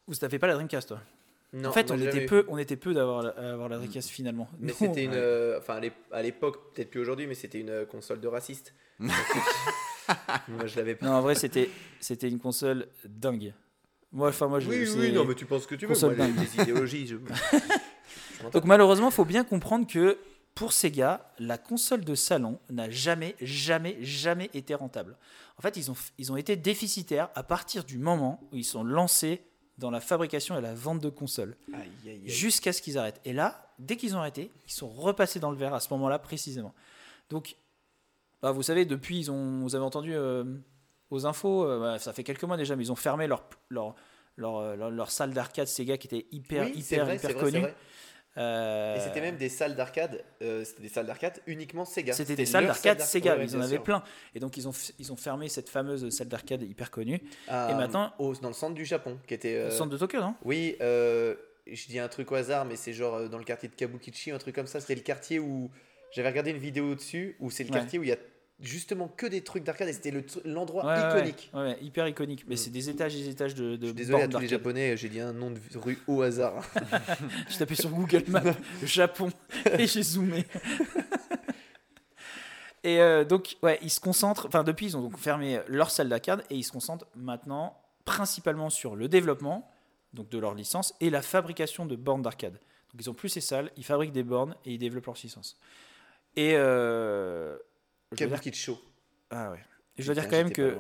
Vous 0.07 0.15
t'avais 0.17 0.39
pas 0.39 0.47
la 0.49 0.55
Dreamcast, 0.55 0.89
toi? 0.89 1.01
Non, 1.53 1.69
En 1.71 1.73
fait, 1.73 1.91
on 1.91 1.99
était 2.01 2.27
peu, 2.27 2.45
on 2.49 2.59
était 2.59 2.77
peu 2.77 2.93
d'avoir 2.93 3.23
la- 3.23 3.31
avoir 3.53 3.69
la 3.69 3.77
Dreamcast 3.79 4.09
finalement. 4.11 4.49
Mais 4.59 4.73
c'était 4.73 5.05
une. 5.05 5.13
ouais. 5.13 5.17
euh, 5.17 5.59
Enfin, 5.59 5.77
à 5.77 5.81
l'ép- 5.81 5.95
à 6.13 6.23
l'époque, 6.23 6.75
peut-être 6.75 6.91
plus 6.91 7.01
aujourd'hui, 7.01 7.27
mais 7.27 7.35
c'était 7.35 7.61
une 7.61 7.71
euh, 7.71 7.87
console 7.87 8.21
de 8.21 8.29
raciste. 8.29 8.75
moi, 8.99 10.67
je 10.67 10.77
l'avais 10.77 10.95
pas. 10.95 11.07
Non, 11.07 11.13
en 11.13 11.21
vrai, 11.21 11.35
c'était 11.35 11.71
c'était 12.01 12.29
une 12.29 12.39
console 12.39 12.89
dingue. 13.05 13.55
Moi, 14.13 14.29
enfin 14.31 14.47
moi, 14.49 14.61
je. 14.61 14.69
oui, 14.69 14.89
oui, 14.97 15.13
non, 15.13 15.25
mais 15.25 15.35
tu 15.35 15.45
penses 15.47 15.67
que 15.67 15.75
tu 15.75 15.85
veux. 15.87 15.93
console 15.93 16.17
Moi, 16.17 16.27
les 16.27 16.63
idéologies, 16.63 17.07
je. 17.07 17.17
Donc 18.53 18.65
malheureusement, 18.65 19.11
faut 19.11 19.25
bien 19.25 19.45
comprendre 19.45 19.87
que 19.87 20.19
pour 20.55 20.73
Sega, 20.73 21.33
la 21.39 21.57
console 21.59 22.05
de 22.05 22.15
salon 22.15 22.59
n'a 22.71 22.91
jamais, 22.91 23.37
jamais, 23.41 23.97
jamais 24.01 24.51
été 24.55 24.75
rentable. 24.75 25.17
En 25.57 25.63
fait, 25.63 25.77
ils 25.77 25.91
ont, 25.91 25.97
ils 26.19 26.33
ont 26.33 26.37
été 26.37 26.57
déficitaires 26.57 27.29
à 27.35 27.43
partir 27.43 27.85
du 27.85 27.99
moment 27.99 28.41
où 28.53 28.57
ils 28.57 28.65
sont 28.65 28.83
lancés 28.85 29.43
dans 29.79 29.91
la 29.93 30.01
fabrication 30.01 30.59
et 30.59 30.61
la 30.61 30.75
vente 30.75 31.01
de 31.01 31.09
consoles, 31.09 31.57
jusqu'à 32.27 32.73
ce 32.73 32.83
qu'ils 32.83 32.99
arrêtent. 32.99 33.21
Et 33.25 33.33
là, 33.33 33.73
dès 33.79 33.97
qu'ils 33.97 34.17
ont 34.17 34.19
arrêté, 34.19 34.51
ils 34.67 34.73
sont 34.73 34.89
repassés 34.89 35.39
dans 35.39 35.53
le 35.53 35.57
vert 35.57 35.73
à 35.75 35.79
ce 35.81 35.89
moment-là 35.95 36.19
précisément. 36.19 36.75
Donc, 37.31 37.55
bah, 38.43 38.51
vous 38.51 38.63
savez, 38.65 38.85
depuis, 38.85 39.19
ils 39.21 39.31
ont, 39.31 39.61
vous 39.61 39.77
avez 39.77 39.85
entendu 39.85 40.13
euh, 40.15 40.45
aux 41.11 41.27
infos, 41.27 41.65
euh, 41.65 41.79
bah, 41.81 41.99
ça 42.01 42.13
fait 42.13 42.25
quelques 42.25 42.43
mois 42.45 42.57
déjà, 42.57 42.75
mais 42.75 42.85
ils 42.85 42.91
ont 42.93 42.97
fermé 42.97 43.29
leur, 43.29 43.45
leur, 43.69 43.95
leur, 44.37 44.57
euh, 44.57 44.75
leur- 44.77 44.91
leur 44.91 45.11
salle 45.13 45.33
d'arcade 45.33 45.69
Sega 45.69 45.97
qui 45.97 46.09
était 46.09 46.27
hyper, 46.33 46.65
Oui, 46.67 46.73
hyper, 46.79 47.05
vrai, 47.05 47.17
hyper 47.17 47.31
connue. 47.45 47.61
Euh, 48.39 48.97
Et 48.97 49.01
c'était 49.01 49.21
même 49.21 49.37
des 49.37 49.49
salles 49.49 49.75
d'arcade. 49.75 50.25
euh, 50.43 50.65
c'était 50.65 50.83
des 50.83 50.89
salles 50.89 51.07
d'arcade 51.07 51.41
uniquement 51.47 51.85
Sega. 51.85 52.13
C'était 52.13 52.37
des 52.37 52.47
salles 52.47 52.67
d'arcade 52.67 53.01
Sega, 53.01 53.37
Ouais, 53.37 53.45
ils 53.45 53.57
en 53.57 53.61
avaient 53.61 53.79
plein. 53.79 54.03
Et 54.35 54.41
donc 54.41 54.57
ils 54.57 54.69
ont, 54.69 54.73
ils 54.99 55.13
ont 55.13 55.17
fermé 55.17 55.49
cette 55.49 55.69
fameuse 55.69 56.09
salle 56.11 56.29
d'arcade 56.29 56.63
hyper 56.63 56.91
connue. 56.91 57.21
Ah, 57.49 57.69
Et 57.71 57.75
maintenant- 57.75 58.13
au- 58.19 58.35
dans 58.37 58.49
le 58.49 58.55
centre 58.55 58.75
du 58.75 58.85
Japon, 58.85 59.19
qui 59.27 59.35
était. 59.35 59.57
Au 59.63 59.67
euh, 59.67 59.71
centre 59.71 59.91
de 59.91 59.99
Tokyo, 59.99 60.21
non? 60.21 60.35
Oui, 60.45 60.77
je 60.81 61.87
dis 61.89 61.99
un 61.99 62.09
truc 62.09 62.31
au 62.33 62.35
hasard, 62.37 62.65
mais 62.65 62.77
c'est 62.77 62.93
genre 62.93 63.29
dans 63.29 63.39
le 63.39 63.45
quartier 63.45 63.69
de 63.69 63.75
Kabukichi, 63.75 64.31
un 64.31 64.39
truc 64.39 64.55
comme 64.55 64.67
ça. 64.67 64.81
C'était 64.81 64.95
le 64.95 65.01
quartier 65.03 65.39
où 65.39 65.71
j'avais 66.13 66.29
regardé 66.29 66.51
une 66.53 66.59
vidéo 66.59 66.95
dessus, 66.95 67.37
où 67.41 67.51
c'est 67.51 67.65
le 67.65 67.71
Ouais. 67.71 67.79
quartier 67.79 67.99
où 67.99 68.03
il 68.05 68.09
y 68.09 68.13
a 68.13 68.17
justement 68.61 69.07
que 69.09 69.27
des 69.27 69.43
trucs 69.43 69.63
d'arcade 69.65 69.89
et 69.89 69.93
c'était 69.93 70.13
l'endroit 70.45 70.85
ouais, 70.85 70.99
iconique. 71.19 71.51
Ouais, 71.55 71.61
ouais, 71.61 71.79
hyper 71.81 72.09
iconique. 72.09 72.45
Mais 72.49 72.55
Mm. 72.55 72.59
c'est 72.59 72.71
des 72.71 72.91
étages 72.91 73.15
et 73.15 73.19
des 73.21 73.29
étages 73.29 73.55
de, 73.55 73.77
de 73.77 73.83
Je 73.83 73.87
suis 73.87 73.95
désolé 73.95 74.23
à 74.23 74.29
tous 74.29 74.39
les 74.41 74.49
japonais, 74.49 74.97
j'ai 74.97 75.09
dit 75.09 75.21
un 75.21 75.33
nom 75.33 75.51
de 75.51 75.59
rue 75.77 75.99
au 76.09 76.23
hasard. 76.23 76.63
Je 77.49 77.57
tapais 77.57 77.75
sur 77.77 77.91
Google 77.91 78.25
Maps 78.29 78.43
Japon 78.83 79.31
et 79.79 79.87
j'ai 79.87 80.03
zoomé. 80.03 80.45
et 82.85 83.01
euh, 83.01 83.25
donc, 83.25 83.57
ouais, 83.63 83.79
ils 83.83 83.91
se 83.91 84.01
concentrent. 84.01 84.47
Enfin, 84.47 84.65
depuis, 84.65 84.87
ils 84.87 84.97
ont 84.97 85.03
donc 85.03 85.19
fermé 85.19 85.61
leur 85.69 85.91
salle 85.91 86.09
d'arcade 86.09 86.43
et 86.51 86.55
ils 86.57 86.63
se 86.65 86.73
concentrent 86.73 87.07
maintenant 87.17 87.77
principalement 88.05 88.71
sur 88.71 88.97
le 88.97 89.09
développement 89.09 89.71
donc 90.15 90.31
de 90.31 90.39
leur 90.39 90.55
licence 90.55 90.95
et 91.01 91.11
la 91.11 91.21
fabrication 91.21 91.85
de 91.87 91.95
bornes 91.97 92.23
d'arcade. 92.23 92.55
Donc, 92.55 93.01
ils 93.01 93.11
ont 93.11 93.15
plus 93.15 93.29
ces 93.29 93.41
salles, 93.43 93.71
ils 93.77 93.85
fabriquent 93.85 94.13
des 94.13 94.23
bornes 94.23 94.57
et 94.65 94.73
ils 94.73 94.79
développent 94.79 95.07
leur 95.07 95.17
licence. 95.23 95.59
Et 96.37 96.53
euh, 96.55 97.57
dois 98.17 98.27
dire- 98.29 98.41
ah 99.31 99.51
ouais. 99.51 99.61
Et 99.97 100.03
je 100.03 100.07
dois 100.07 100.15
dire 100.15 100.25
quand 100.29 100.37
même 100.37 100.53
que 100.53 100.79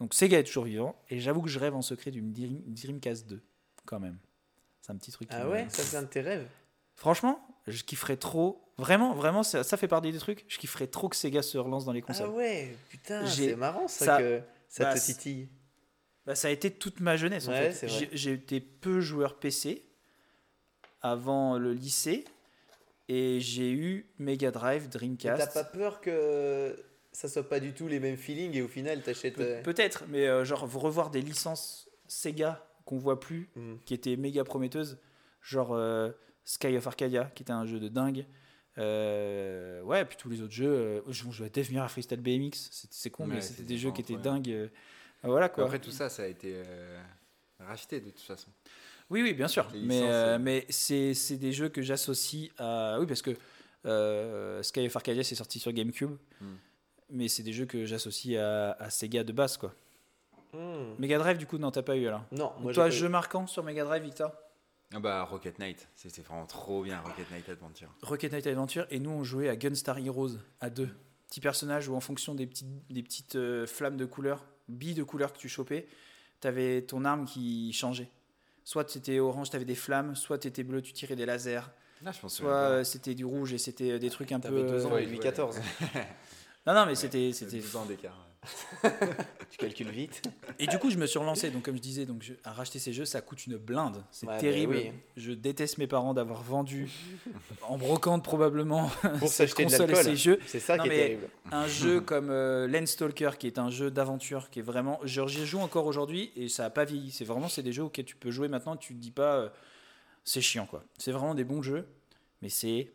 donc 0.00 0.14
Sega 0.14 0.38
est 0.38 0.44
toujours 0.44 0.64
vivant 0.64 0.94
et 1.10 1.20
j'avoue 1.20 1.42
que 1.42 1.48
je 1.48 1.58
rêve 1.58 1.74
en 1.74 1.82
secret 1.82 2.10
d'une 2.10 2.32
Dream- 2.32 2.62
Dreamcast 2.66 3.26
2 3.26 3.42
quand 3.84 4.00
même. 4.00 4.18
C'est 4.82 4.92
un 4.92 4.96
petit 4.96 5.10
truc. 5.10 5.28
Ah 5.32 5.48
ouais, 5.48 5.66
ça 5.68 5.82
c'est 5.82 5.96
un 5.96 6.02
de 6.02 6.08
tes 6.08 6.20
rêves. 6.20 6.46
Franchement, 6.94 7.46
je 7.66 7.82
kifferais 7.82 8.16
trop. 8.16 8.62
Vraiment, 8.78 9.14
vraiment, 9.14 9.42
ça, 9.42 9.64
ça 9.64 9.76
fait 9.76 9.88
partie 9.88 10.12
des 10.12 10.18
trucs. 10.18 10.44
Je 10.48 10.58
kifferais 10.58 10.86
trop 10.86 11.08
que 11.08 11.16
Sega 11.16 11.42
se 11.42 11.58
relance 11.58 11.84
dans 11.84 11.92
les 11.92 12.02
Ah 12.04 12.06
consoles. 12.06 12.30
ouais, 12.30 12.76
putain, 12.88 13.26
c'est 13.26 13.56
marrant 13.56 13.88
ça, 13.88 14.04
ça- 14.04 14.18
que 14.18 14.40
ça 14.68 14.84
bah, 14.84 14.94
te 14.94 15.00
titille. 15.04 15.48
Bah, 16.24 16.34
ça 16.34 16.48
a 16.48 16.50
été 16.50 16.70
toute 16.70 17.00
ma 17.00 17.16
jeunesse 17.16 17.48
en 17.48 17.52
fait. 17.52 17.86
J'ai 18.12 18.32
été 18.32 18.60
peu 18.60 19.00
joueur 19.00 19.38
PC 19.38 19.82
avant 21.02 21.58
le 21.58 21.72
lycée 21.72 22.24
et 23.08 23.40
j'ai 23.40 23.70
eu 23.70 24.06
Mega 24.18 24.50
Drive, 24.50 24.82
Mais 24.84 24.88
T'as 24.90 24.98
Dreamcast. 24.98 25.54
pas 25.54 25.64
peur 25.64 26.00
que 26.00 26.76
ça 27.12 27.28
soit 27.28 27.48
pas 27.48 27.60
du 27.60 27.72
tout 27.72 27.88
les 27.88 28.00
mêmes 28.00 28.16
feelings 28.16 28.54
et 28.54 28.62
au 28.62 28.68
final 28.68 29.02
t'achètes. 29.02 29.36
Pe- 29.36 29.42
euh, 29.42 29.62
Peut-être, 29.62 30.04
mais 30.08 30.26
euh, 30.26 30.44
genre 30.44 30.60
revoir 30.70 31.10
des 31.10 31.22
licences 31.22 31.88
Sega 32.08 32.62
qu'on 32.84 32.98
voit 32.98 33.18
plus, 33.20 33.48
hmm. 33.56 33.76
qui 33.84 33.94
étaient 33.94 34.16
méga 34.16 34.44
prometteuses, 34.44 34.98
genre 35.42 35.72
euh, 35.74 36.10
Sky 36.44 36.76
of 36.76 36.86
Arcadia, 36.86 37.30
qui 37.34 37.42
était 37.42 37.52
un 37.52 37.66
jeu 37.66 37.80
de 37.80 37.88
dingue. 37.88 38.26
Euh, 38.78 39.80
ouais, 39.82 40.04
puis 40.04 40.16
tous 40.16 40.28
les 40.28 40.42
autres 40.42 40.52
jeux. 40.52 40.68
euh, 40.70 41.00
je 41.08 41.28
jouais 41.30 41.46
à 41.46 41.48
Death 41.48 41.70
Mirror 41.70 41.90
Freestyle 41.90 42.20
BMX, 42.20 42.68
c'est 42.90 43.10
con, 43.10 43.26
mais 43.26 43.40
c'était 43.40 43.62
des 43.62 43.78
jeux 43.78 43.90
qui 43.92 44.02
étaient 44.02 44.16
dingues. 44.16 44.50
euh, 44.50 44.68
voilà 45.22 45.48
quoi. 45.48 45.64
Après 45.64 45.78
tout 45.78 45.90
ça, 45.90 46.08
ça 46.10 46.24
a 46.24 46.26
été 46.26 46.52
euh, 46.54 47.00
racheté 47.60 48.00
de 48.00 48.10
toute 48.10 48.20
façon. 48.20 48.50
Oui, 49.10 49.22
oui, 49.22 49.34
bien 49.34 49.48
sûr. 49.48 49.68
Mais, 49.74 50.02
euh, 50.02 50.06
euh. 50.06 50.38
mais 50.40 50.66
c'est 50.68 51.14
c'est 51.14 51.36
des 51.36 51.52
jeux 51.52 51.68
que 51.68 51.82
j'associe 51.82 52.50
à. 52.58 52.98
Oui, 52.98 53.06
parce 53.06 53.22
que 53.22 53.30
euh, 53.84 54.62
Sky 54.62 54.86
of 54.86 54.96
Arcadia, 54.96 55.22
c'est 55.22 55.34
sorti 55.34 55.58
sur 55.58 55.72
GameCube. 55.72 56.16
Hmm. 56.40 56.54
Mais 57.10 57.28
c'est 57.28 57.44
des 57.44 57.52
jeux 57.52 57.66
que 57.66 57.84
j'associe 57.86 58.36
à, 58.36 58.72
à 58.72 58.90
Sega 58.90 59.22
de 59.22 59.32
base, 59.32 59.56
quoi. 59.56 59.72
Hmm. 60.52 60.94
Mega 60.98 61.18
Drive, 61.18 61.38
du 61.38 61.46
coup, 61.46 61.58
non, 61.58 61.70
t'as 61.70 61.82
pas 61.82 61.96
eu 61.96 62.06
alors. 62.08 62.24
Non, 62.32 62.52
moi 62.60 62.72
Toi, 62.72 62.88
eu. 62.88 62.92
jeu 62.92 63.08
marquant 63.08 63.46
sur 63.46 63.62
Mega 63.62 63.84
Drive, 63.84 64.02
Victor? 64.02 64.32
Ah 64.94 65.00
bah 65.00 65.24
Rocket 65.24 65.58
Knight, 65.58 65.88
c'était 65.96 66.22
vraiment 66.22 66.46
trop 66.46 66.84
bien 66.84 67.00
Rocket 67.00 67.28
Knight 67.32 67.48
Adventure. 67.48 67.92
Rocket 68.02 68.32
Knight 68.32 68.46
Adventure, 68.46 68.86
et 68.90 69.00
nous, 69.00 69.10
on 69.10 69.24
jouait 69.24 69.48
à 69.48 69.56
Gunstar 69.56 69.98
Heroes 69.98 70.38
à 70.60 70.70
deux. 70.70 70.88
Petit 71.28 71.40
personnage 71.40 71.88
où, 71.88 71.96
en 71.96 72.00
fonction 72.00 72.34
des 72.36 72.46
petites, 72.46 72.68
des 72.88 73.02
petites 73.02 73.34
euh, 73.34 73.66
flammes 73.66 73.96
de 73.96 74.04
couleur, 74.04 74.44
billes 74.68 74.94
de 74.94 75.02
couleur 75.02 75.32
que 75.32 75.38
tu 75.38 75.48
chopais, 75.48 75.88
t'avais 76.40 76.82
ton 76.82 77.04
arme 77.04 77.24
qui 77.24 77.72
changeait. 77.72 78.08
Soit 78.66 78.90
c'était 78.90 79.20
orange, 79.20 79.50
t'avais 79.50 79.64
des 79.64 79.76
flammes, 79.76 80.16
soit 80.16 80.38
t'étais 80.38 80.64
bleu, 80.64 80.82
tu 80.82 80.92
tirais 80.92 81.14
des 81.14 81.24
lasers. 81.24 81.60
Là, 82.02 82.10
je 82.10 82.18
pense 82.18 82.34
Soit 82.34 82.50
euh, 82.50 82.82
c'était 82.82 83.14
du 83.14 83.24
rouge 83.24 83.52
et 83.52 83.58
c'était 83.58 84.00
des 84.00 84.10
trucs 84.10 84.32
un 84.32 84.40
peu. 84.40 84.48
T'avais 84.48 84.68
12 84.68 84.86
ans 84.86 84.96
et 84.96 85.06
lui 85.06 85.20
14. 85.20 85.60
Non, 86.66 86.74
non, 86.74 86.84
mais 86.84 86.96
c'était. 86.96 87.32
c'était... 87.32 87.60
12 87.60 87.76
ans 87.76 87.84
d'écart. 87.84 88.25
Tu 89.50 89.58
calcules 89.58 89.88
vite. 89.90 90.22
Et 90.58 90.66
du 90.66 90.78
coup, 90.78 90.90
je 90.90 90.96
me 90.98 91.06
suis 91.06 91.18
relancé. 91.18 91.50
Donc, 91.50 91.64
comme 91.64 91.76
je 91.76 91.80
disais, 91.80 92.06
donc, 92.06 92.22
je- 92.22 92.34
à 92.44 92.52
racheter 92.52 92.78
ces 92.78 92.92
jeux, 92.92 93.04
ça 93.04 93.20
coûte 93.20 93.46
une 93.46 93.56
blinde. 93.56 94.02
C'est 94.10 94.26
Ouais, 94.26 94.38
terrible. 94.38 94.74
oui. 94.76 94.92
Je 95.16 95.32
déteste 95.32 95.78
mes 95.78 95.86
parents 95.86 96.14
d'avoir 96.14 96.42
vendu, 96.42 96.88
en 97.62 97.78
brocante 97.78 98.24
probablement, 98.24 98.88
Pour 99.18 99.28
cette 99.28 99.48
s'acheter 99.48 99.64
de 99.64 99.70
console 99.70 99.90
et 99.92 99.94
ces 99.96 100.16
jeux. 100.16 100.38
C'est 100.46 100.60
ça 100.60 100.76
Non, 100.76 100.84
qui 100.84 100.88
est 100.88 100.92
mais- 100.92 100.96
terrible. 100.98 101.28
Un 101.52 101.66
jeu 101.68 102.00
comme 102.00 102.30
euh, 102.30 102.66
Landstalker, 102.68 103.30
qui 103.38 103.46
est 103.46 103.58
un 103.58 103.70
jeu 103.70 103.90
d'aventure, 103.90 104.50
qui 104.50 104.58
est 104.60 104.62
vraiment. 104.62 104.98
je- 105.04 105.26
J'y 105.26 105.46
joue 105.46 105.58
encore 105.60 105.86
aujourd'hui 105.86 106.30
et 106.36 106.48
ça 106.48 106.64
n'a 106.64 106.70
pas 106.70 106.84
vieilli. 106.84 107.10
C'est 107.10 107.24
vraiment 107.24 107.48
c'est 107.48 107.62
des 107.62 107.72
jeux 107.72 107.84
auxquels 107.84 108.04
tu 108.04 108.16
peux 108.16 108.30
jouer 108.30 108.48
maintenant. 108.48 108.76
Tu 108.76 108.94
te 108.94 108.98
dis 109.00 109.10
pas. 109.10 109.36
euh, 109.36 109.48
c'est 110.24 110.40
chiant, 110.40 110.66
quoi. 110.66 110.82
C'est 110.98 111.12
vraiment 111.12 111.34
des 111.36 111.44
bons 111.44 111.62
jeux, 111.62 111.86
mais 112.42 112.48
c'est 112.48 112.90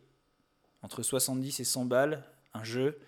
entre 0.82 1.02
70 1.02 1.60
et 1.60 1.64
100 1.64 1.84
balles 1.86 2.24
un 2.54 2.62
jeu 2.64 2.98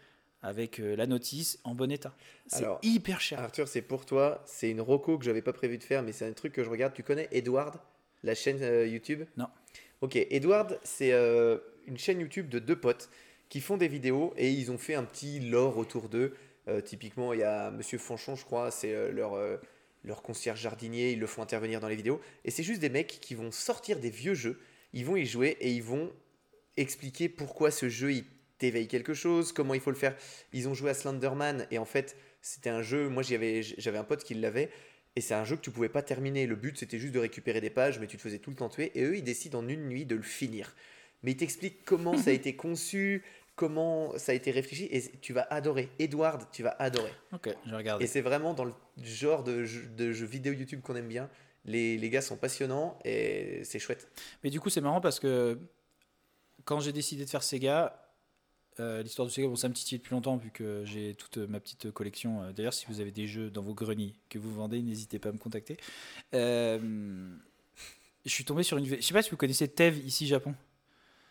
avec 0.45 0.79
euh, 0.79 0.95
la 0.95 1.07
notice 1.07 1.59
en 1.65 1.75
bon 1.75 1.91
état. 1.91 2.15
C'est 2.47 2.59
Alors, 2.59 2.79
hyper 2.83 3.21
cher. 3.21 3.41
Arthur, 3.41 3.67
c'est 3.67 3.83
pour 3.83 4.05
toi. 4.05 4.43
C'est 4.45 4.71
une 4.71 4.81
roco 4.81 5.19
que 5.19 5.25
j'avais 5.25 5.43
pas 5.43 5.55
prévu 5.55 5.79
de 5.79 5.83
faire, 5.83 6.03
mais 6.03 6.13
c'est 6.13 6.27
un 6.27 6.33
truc 6.33 6.53
que 6.53 6.63
je 6.63 6.69
regarde. 6.69 6.93
Tu 6.93 7.03
connais 7.03 7.29
Edward, 7.33 7.81
la 8.23 8.35
chaîne 8.35 8.59
euh, 8.63 8.87
YouTube? 8.87 9.25
Non. 9.39 9.49
Ok, 10.03 10.17
Edward, 10.17 10.79
c'est 10.85 11.13
euh, 11.13 11.59
une 11.87 11.97
chaîne 11.97 12.21
YouTube 12.21 12.51
de 12.51 12.59
deux 12.59 12.79
potes 12.79 13.09
qui 13.49 13.61
font 13.61 13.79
des 13.79 13.89
vidéos 13.89 14.35
et 14.37 14.51
ils 14.51 14.71
ont 14.71 14.77
fait 14.77 14.95
un 14.95 15.05
petit 15.05 15.41
lore 15.41 15.79
autour 15.79 16.11
d'eux. 16.11 16.35
Euh, 16.69 16.83
typiquement, 16.83 17.33
il 17.33 17.41
y 17.41 17.45
a 17.45 17.71
Monsieur 17.71 17.97
Fanchon, 17.97 18.37
je 18.37 18.45
crois, 18.45 18.71
c'est 18.71 19.13
leur, 19.13 19.39
leur 20.05 20.23
concierge 20.23 20.61
jardinier. 20.61 21.13
Ils 21.13 21.21
le 21.21 21.27
font 21.27 21.41
intervenir 21.41 21.81
dans 21.81 21.89
les 21.89 21.97
vidéos. 21.97 22.21
Et 22.45 22.51
c'est 22.51 22.63
juste 22.63 22.81
des 22.81 22.91
mecs 22.91 23.19
qui 23.23 23.35
vont 23.35 23.51
sortir 23.51 23.99
des 23.99 24.11
vieux 24.11 24.35
jeux. 24.35 24.61
Ils 24.93 25.07
vont 25.07 25.17
y 25.17 25.25
jouer 25.25 25.57
et 25.61 25.71
ils 25.71 25.83
vont 25.83 26.13
expliquer 26.77 27.31
pourquoi 27.31 27.71
ce 27.71 27.89
jeu 27.89 28.13
il 28.13 28.25
t'éveille 28.59 28.89
quelque 28.89 29.15
chose, 29.15 29.53
comment 29.53 29.75
il 29.75 29.81
faut 29.81 29.91
le 29.91 29.97
faire. 29.97 30.17
Ils 30.53 30.69
ont 30.69 30.75
joué 30.75 30.91
à 30.91 30.95
Slenderman 30.95 31.67
et 31.71 31.79
en 31.79 31.85
fait, 31.85 32.17
c'était 32.41 32.71
un 32.71 32.83
jeu. 32.83 33.09
Moi, 33.09 33.23
j'avais 33.23 33.99
un 33.99 34.05
pote 34.05 34.25
qui 34.25 34.35
l'avait. 34.35 34.71
Et 35.17 35.21
c'est 35.21 35.35
un 35.35 35.45
jeu 35.45 35.57
que 35.57 35.61
tu 35.61 35.71
pouvais 35.71 35.89
pas 35.89 36.03
terminer. 36.03 36.47
Le 36.47 36.57
but, 36.57 36.77
c'était 36.77 36.99
juste 36.99 37.15
de 37.15 37.21
récupérer 37.21 37.61
des 37.61 37.71
pages, 37.71 38.01
mais 38.01 38.07
tu 38.07 38.17
te 38.17 38.23
faisais 38.23 38.39
tout 38.39 38.51
le 38.51 38.57
temps 38.57 38.69
tuer. 38.69 38.91
Et 38.97 39.05
eux, 39.05 39.17
ils 39.17 39.23
décident 39.23 39.61
en 39.61 39.69
une 39.69 39.89
nuit 39.89 40.05
de 40.07 40.17
le 40.17 40.23
finir. 40.23 40.75
Mais 41.23 41.33
ils 41.33 41.37
t'expliquent 41.37 41.85
comment 41.85 42.19
ça 42.19 42.31
a 42.31 42.33
été 42.35 42.57
conçu, 42.57 43.23
comment 43.55 44.17
ça 44.19 44.33
a 44.33 44.35
été 44.35 44.51
réfléchi 44.51 44.89
et 44.91 45.03
tu 45.21 45.33
vas 45.33 45.47
adorer. 45.51 45.89
Edward, 45.99 46.51
tu 46.53 46.63
vas 46.63 46.77
adorer. 46.79 47.13
Ok, 47.33 47.49
je 47.65 47.71
vais 47.71 47.77
regarder. 47.77 48.05
Et 48.05 48.09
c'est 48.09 48.21
vraiment 48.21 48.55
dans 48.55 48.65
le 48.65 48.75
genre 49.03 49.45
de 49.45 49.65
jeu, 49.65 49.87
de 49.87 50.13
jeu 50.13 50.27
vidéo 50.27 50.53
YouTube 50.53 50.81
qu'on 50.83 50.97
aime 50.97 51.09
bien. 51.09 51.31
Les, 51.65 51.97
les 51.97 52.11
gars 52.11 52.21
sont 52.21 52.37
passionnants 52.37 52.99
et 53.05 53.63
c'est 53.65 53.79
chouette. 53.79 54.09
Mais 54.43 54.51
du 54.51 54.61
coup, 54.61 54.69
c'est 54.69 54.81
marrant 54.83 55.01
parce 55.01 55.21
que 55.21 55.59
quand 56.65 56.81
j'ai 56.81 56.93
décidé 56.93 57.25
de 57.25 57.31
faire 57.31 57.43
Sega, 57.43 58.04
euh, 58.81 59.03
l'histoire 59.03 59.27
de 59.27 59.33
Sega, 59.33 59.47
bon, 59.49 59.57
ça 59.57 59.69
me 59.69 59.75
titillait 59.75 59.99
depuis 59.99 60.13
longtemps 60.13 60.37
vu 60.37 60.51
que 60.51 60.83
j'ai 60.85 61.15
toute 61.15 61.37
ma 61.39 61.61
petite 61.61 61.91
collection. 61.93 62.43
Euh, 62.43 62.53
D'ailleurs, 62.53 62.75
si 62.75 62.87
vous 62.87 63.01
avez 63.01 63.11
des 63.13 63.27
jeux 63.27 63.51
dans 63.51 63.63
vos 63.63 63.75
greniers 63.75 64.15
que 64.29 64.39
vous 64.39 64.53
vendez, 64.53 64.83
n'hésitez 64.83 65.19
pas 65.19 65.29
à 65.29 65.33
me 65.33 65.39
contacter. 65.39 65.77
Euh, 66.35 67.29
je 68.25 68.31
suis 68.31 68.45
tombé 68.45 68.63
sur 68.63 68.77
une. 68.79 68.87
Je 68.87 69.01
sais 69.01 69.15
pas 69.15 69.23
si 69.23 69.31
vous 69.31 69.37
connaissez 69.37 69.69
Tev 69.69 69.99
ici 69.99 70.27
Japon. 70.27 70.55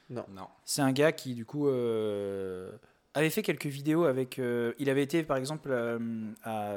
Non. 0.10 0.26
C'est 0.64 0.82
un 0.82 0.92
gars 0.92 1.12
qui, 1.12 1.34
du 1.34 1.44
coup, 1.46 1.68
euh, 1.68 2.72
avait 3.14 3.30
fait 3.32 3.42
quelques 3.42 3.66
vidéos 3.66 4.04
avec. 4.06 4.38
euh, 4.38 4.74
il 4.78 4.90
avait 4.90 5.04
été, 5.04 5.24
par 5.24 5.38
exemple, 5.38 5.70
euh, 5.72 6.32
à. 6.44 6.74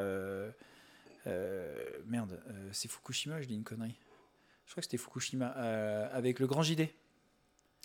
merde, 2.06 2.40
euh, 2.48 2.68
c'est 2.72 2.88
Fukushima, 2.90 3.40
je 3.42 3.46
dis 3.46 3.54
une 3.54 3.64
connerie. 3.64 3.96
Je 4.64 4.72
crois 4.72 4.80
que 4.80 4.86
c'était 4.86 4.96
Fukushima, 4.96 5.54
euh, 5.58 6.08
avec 6.12 6.40
le 6.40 6.46
grand 6.46 6.62
JD. 6.62 6.88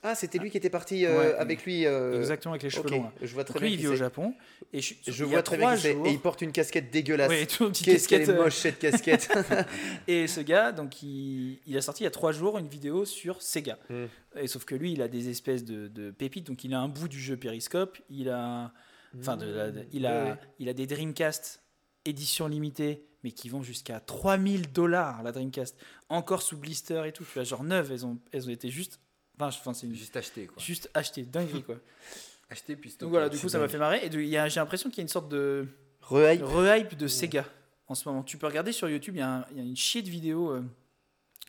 Ah, 0.03 0.15
c'était 0.15 0.39
lui 0.39 0.49
qui 0.49 0.57
était 0.57 0.71
parti 0.71 1.05
euh, 1.05 1.17
Ouais, 1.19 1.33
avec 1.35 1.63
lui. 1.63 1.85
euh, 1.85 2.17
Exactement, 2.19 2.53
avec 2.53 2.63
les 2.63 2.71
cheveux 2.71 2.89
longs. 2.89 3.03
là. 3.03 3.11
je 3.21 3.33
vois 3.35 3.43
très 3.43 3.53
Donc 3.53 3.61
bien. 3.61 3.69
lui, 3.69 3.75
il 3.75 3.79
vit 3.81 3.87
au. 3.87 3.95
Japon. 3.95 4.33
Et 4.73 4.81
je, 4.81 5.23
vois 5.25 5.43
très 5.43 5.57
bien 5.57 5.75
jours- 5.75 6.07
Et 6.07 6.11
il 6.11 6.19
porte 6.19 6.41
une 6.41 6.51
casquette 6.51 6.89
dégueulasse. 6.91 7.29
Ouais, 7.29 7.45
Qu'est-ce 7.45 7.83
qu'elle 7.83 7.93
casquette, 7.95 8.29
est 8.29 8.29
euh, 8.29 8.43
moche 8.43 8.55
cette 8.55 8.79
casquette. 8.79 9.29
Et 10.07 10.25
ce 10.27 10.39
gars, 10.41 10.71
donc, 10.71 11.03
il, 11.03 11.59
il 11.67 11.77
a 11.77 11.81
sorti 11.81 12.01
il 12.01 12.05
y 12.05 12.07
a 12.07 12.11
trois 12.11 12.31
jours 12.31 12.57
une 12.57 12.67
vidéo 12.67 13.05
sur 13.05 13.41
Sega. 13.43 13.77
Mm. 13.89 14.05
Et 14.37 14.47
sauf 14.47 14.65
que 14.65 14.73
lui, 14.73 14.93
il 14.93 15.01
a 15.03 15.07
des 15.07 15.29
espèces 15.29 15.63
de, 15.65 15.87
de 15.87 16.09
pépites. 16.09 16.47
Donc, 16.47 16.63
il 16.63 16.73
a 16.73 16.79
un 16.79 16.87
bout 16.87 17.07
du 17.07 17.19
jeu 17.19 17.37
Periscope. 17.37 17.99
Il 18.09 18.29
a, 18.29 18.71
enfin, 19.19 19.37
de 19.37 19.45
la- 19.45 19.69
de- 19.71 19.85
il 19.91 20.05
a, 20.07 20.23
ouais. 20.23 20.35
il 20.57 20.69
a 20.69 20.73
des 20.73 20.87
Dreamcast 20.87 21.61
édition 22.05 22.47
limitée, 22.47 23.03
mais 23.23 23.31
qui 23.31 23.49
vont 23.49 23.61
jusqu'à 23.61 23.99
3000 23.99 24.71
dollars 24.71 25.21
la 25.21 25.31
Dreamcast. 25.31 25.77
Encore 26.09 26.41
sous 26.41 26.57
blister 26.57 27.03
et 27.05 27.11
tout. 27.11 27.23
Tu 27.23 27.33
vois, 27.35 27.43
genre 27.43 27.63
neuves, 27.63 27.91
elles 27.91 28.05
ont, 28.05 28.17
elles 28.31 28.47
ont 28.47 28.51
été 28.51 28.69
juste. 28.71 28.99
Enfin, 29.41 29.49
je- 29.49 29.59
enfin, 29.59 29.73
c'est 29.73 29.87
une- 29.87 29.95
Juste 29.95 30.15
acheter 30.17 30.45
quoi. 30.47 30.61
juste 30.61 30.89
achetées, 30.93 31.23
dinguerie 31.23 31.63
quoi. 31.63 31.75
Acheter 32.49 32.75
puis 32.75 32.89
stocker. 32.89 33.05
Donc 33.05 33.11
voilà, 33.11 33.29
du 33.29 33.37
coup, 33.39 33.47
ça 33.47 33.59
m'a 33.59 33.69
fait 33.69 33.77
marrer. 33.77 34.05
Et 34.05 34.09
de- 34.09 34.19
il 34.19 34.27
y 34.27 34.37
a- 34.37 34.47
j'ai 34.49 34.59
l'impression 34.59 34.89
qu'il 34.89 34.97
y 34.97 35.01
a 35.01 35.03
une 35.03 35.07
sorte 35.07 35.29
de 35.29 35.67
Rehype. 36.01 36.43
rehype 36.43 36.97
de 36.97 37.07
Sega 37.07 37.45
en 37.87 37.95
ce 37.95 38.07
moment. 38.09 38.23
Tu 38.23 38.37
peux 38.37 38.45
regarder 38.47 38.71
sur 38.73 38.89
YouTube, 38.89 39.15
il 39.15 39.19
y, 39.19 39.21
a 39.21 39.29
un- 39.37 39.45
il 39.51 39.57
y 39.57 39.59
a 39.61 39.63
une 39.63 39.75
chier 39.77 40.01
de 40.01 40.09
vidéos. 40.09 40.51
euh, 40.51 40.61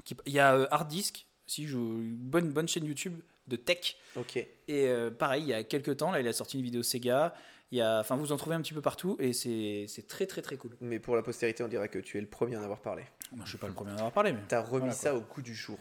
qui- 0.04 0.16
il 0.26 0.32
y 0.32 0.38
a 0.38 0.54
euh, 0.54 0.66
Hard 0.70 0.88
Disk, 0.88 1.26
si 1.46 1.66
je, 1.66 1.76
une 1.76 2.16
bonne, 2.16 2.50
bonne 2.52 2.66
chaîne 2.68 2.84
YouTube 2.84 3.20
de 3.48 3.56
tech. 3.56 3.96
Ok. 4.16 4.36
Et 4.36 4.48
euh, 4.68 5.10
pareil, 5.10 5.42
il 5.42 5.48
y 5.48 5.52
a 5.54 5.62
quelques 5.64 5.96
temps, 5.96 6.10
là, 6.12 6.20
il 6.20 6.26
a 6.28 6.32
sorti 6.32 6.56
une 6.56 6.62
vidéo 6.64 6.82
Sega. 6.84 7.34
Il 7.72 7.78
y 7.78 7.80
a, 7.80 7.98
enfin, 8.00 8.16
vous 8.16 8.30
en 8.32 8.36
trouvez 8.36 8.54
un 8.54 8.60
petit 8.62 8.74
peu 8.74 8.80
partout 8.82 9.16
et 9.18 9.32
c'est 9.32 9.86
c'est 9.88 10.06
très 10.06 10.26
très 10.26 10.40
très 10.42 10.56
cool. 10.56 10.76
Mais 10.80 10.98
pour 11.00 11.16
la 11.16 11.22
postérité, 11.22 11.62
on 11.64 11.68
dirait 11.68 11.88
que 11.88 11.98
tu 11.98 12.16
es 12.18 12.20
le 12.20 12.26
premier 12.28 12.54
à 12.56 12.60
en 12.60 12.62
avoir 12.64 12.80
parlé. 12.80 13.02
Moi, 13.32 13.44
je 13.44 13.50
suis 13.50 13.58
pas 13.58 13.66
le 13.68 13.72
premier 13.74 13.90
à 13.90 13.94
en 13.94 13.98
avoir 13.98 14.12
parlé, 14.12 14.32
mais 14.32 14.40
T'as 14.48 14.60
remis 14.60 14.78
Voilà, 14.80 14.92
ça 14.92 15.14
au 15.16 15.20
coup 15.22 15.42
du 15.42 15.54
jour. 15.54 15.78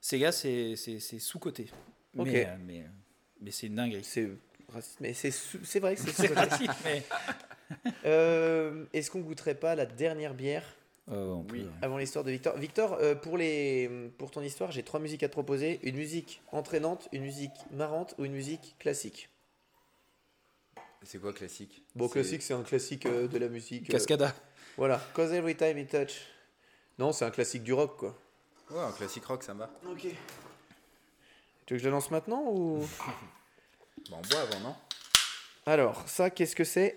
Sega, 0.00 0.32
c'est 0.32 0.76
c'est- 0.76 1.00
c'est 1.00 1.18
sous-côté. 1.18 1.70
Mais, 2.14 2.46
euh, 2.46 2.56
mais, 2.64 2.84
mais 3.40 3.50
c'est 3.50 3.66
une 3.66 3.76
dinguerie. 3.76 4.04
Mais 5.00 5.12
c'est 5.14 5.80
vrai 5.80 5.94
que 5.96 6.00
c'est 6.00 6.12
sous-côté. 6.26 6.66
mais- 6.84 7.02
Euh, 8.04 8.84
Est-ce 8.92 9.12
qu'on 9.12 9.20
goûterait 9.20 9.54
pas 9.54 9.76
la 9.76 9.86
dernière 9.86 10.34
bière 10.34 10.64
Euh, 11.08 11.28
on 11.34 11.44
peut- 11.44 11.54
Oui. 11.56 11.66
avant 11.82 11.98
l'histoire 11.98 12.24
de 12.24 12.30
Victor? 12.32 12.56
Victor, 12.58 12.94
euh, 12.94 13.14
pour, 13.14 13.36
les, 13.38 13.88
pour 14.18 14.30
ton 14.32 14.42
histoire, 14.42 14.72
j'ai 14.72 14.82
trois 14.82 14.98
musiques 14.98 15.22
à 15.22 15.28
te 15.28 15.32
proposer. 15.32 15.78
Une 15.84 15.94
musique 15.96 16.42
entraînante, 16.50 17.08
une 17.12 17.22
musique 17.22 17.52
marrante 17.72 18.14
ou 18.18 18.24
une 18.24 18.32
musique 18.32 18.74
classique? 18.80 19.28
C'est 21.04 21.18
quoi 21.20 21.32
classique? 21.32 21.84
Bon, 21.94 22.06
C'est- 22.08 22.14
classique, 22.14 22.42
c'est 22.42 22.54
un 22.54 22.62
classique 22.64 23.06
euh, 23.06 23.28
de 23.28 23.38
la 23.38 23.48
musique. 23.48 23.88
euh, 23.88 23.92
Cascada. 23.92 24.34
voilà. 24.76 25.00
Cause 25.14 25.32
every 25.32 25.54
time 25.56 25.78
you 25.78 25.86
touch. 25.86 26.22
Non, 26.98 27.12
c'est 27.12 27.24
un 27.24 27.30
classique 27.30 27.62
du 27.62 27.72
rock, 27.72 27.96
quoi. 27.96 28.18
Ouais, 28.70 28.78
un 28.80 28.92
classique 28.92 29.24
rock, 29.24 29.42
ça 29.42 29.54
me 29.54 29.60
va. 29.60 29.70
Ok. 29.88 30.00
Tu 31.66 31.74
veux 31.74 31.78
que 31.78 31.78
je 31.78 31.84
la 31.84 31.90
lance 31.90 32.10
maintenant 32.10 32.42
ou? 32.46 32.86
Bon, 34.08 34.16
on 34.16 34.28
boit 34.28 34.40
avant, 34.40 34.60
non? 34.60 34.76
Alors, 35.66 36.08
ça, 36.08 36.30
qu'est-ce 36.30 36.56
que 36.56 36.64
c'est? 36.64 36.96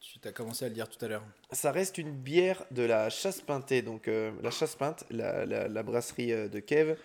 Tu 0.00 0.18
as 0.26 0.32
commencé 0.32 0.64
à 0.64 0.68
le 0.68 0.74
dire 0.74 0.88
tout 0.88 1.02
à 1.04 1.08
l'heure. 1.08 1.22
Ça 1.52 1.70
reste 1.72 1.98
une 1.98 2.10
bière 2.10 2.64
de 2.70 2.82
la 2.82 3.10
chasse 3.10 3.40
pintée, 3.42 3.82
donc 3.82 4.08
euh, 4.08 4.32
la 4.42 4.50
chasse 4.50 4.74
peinte, 4.76 5.04
la, 5.10 5.44
la- 5.44 5.68
la 5.68 5.82
brasserie 5.82 6.32
euh, 6.32 6.48
de 6.48 6.58
Kev. 6.58 6.96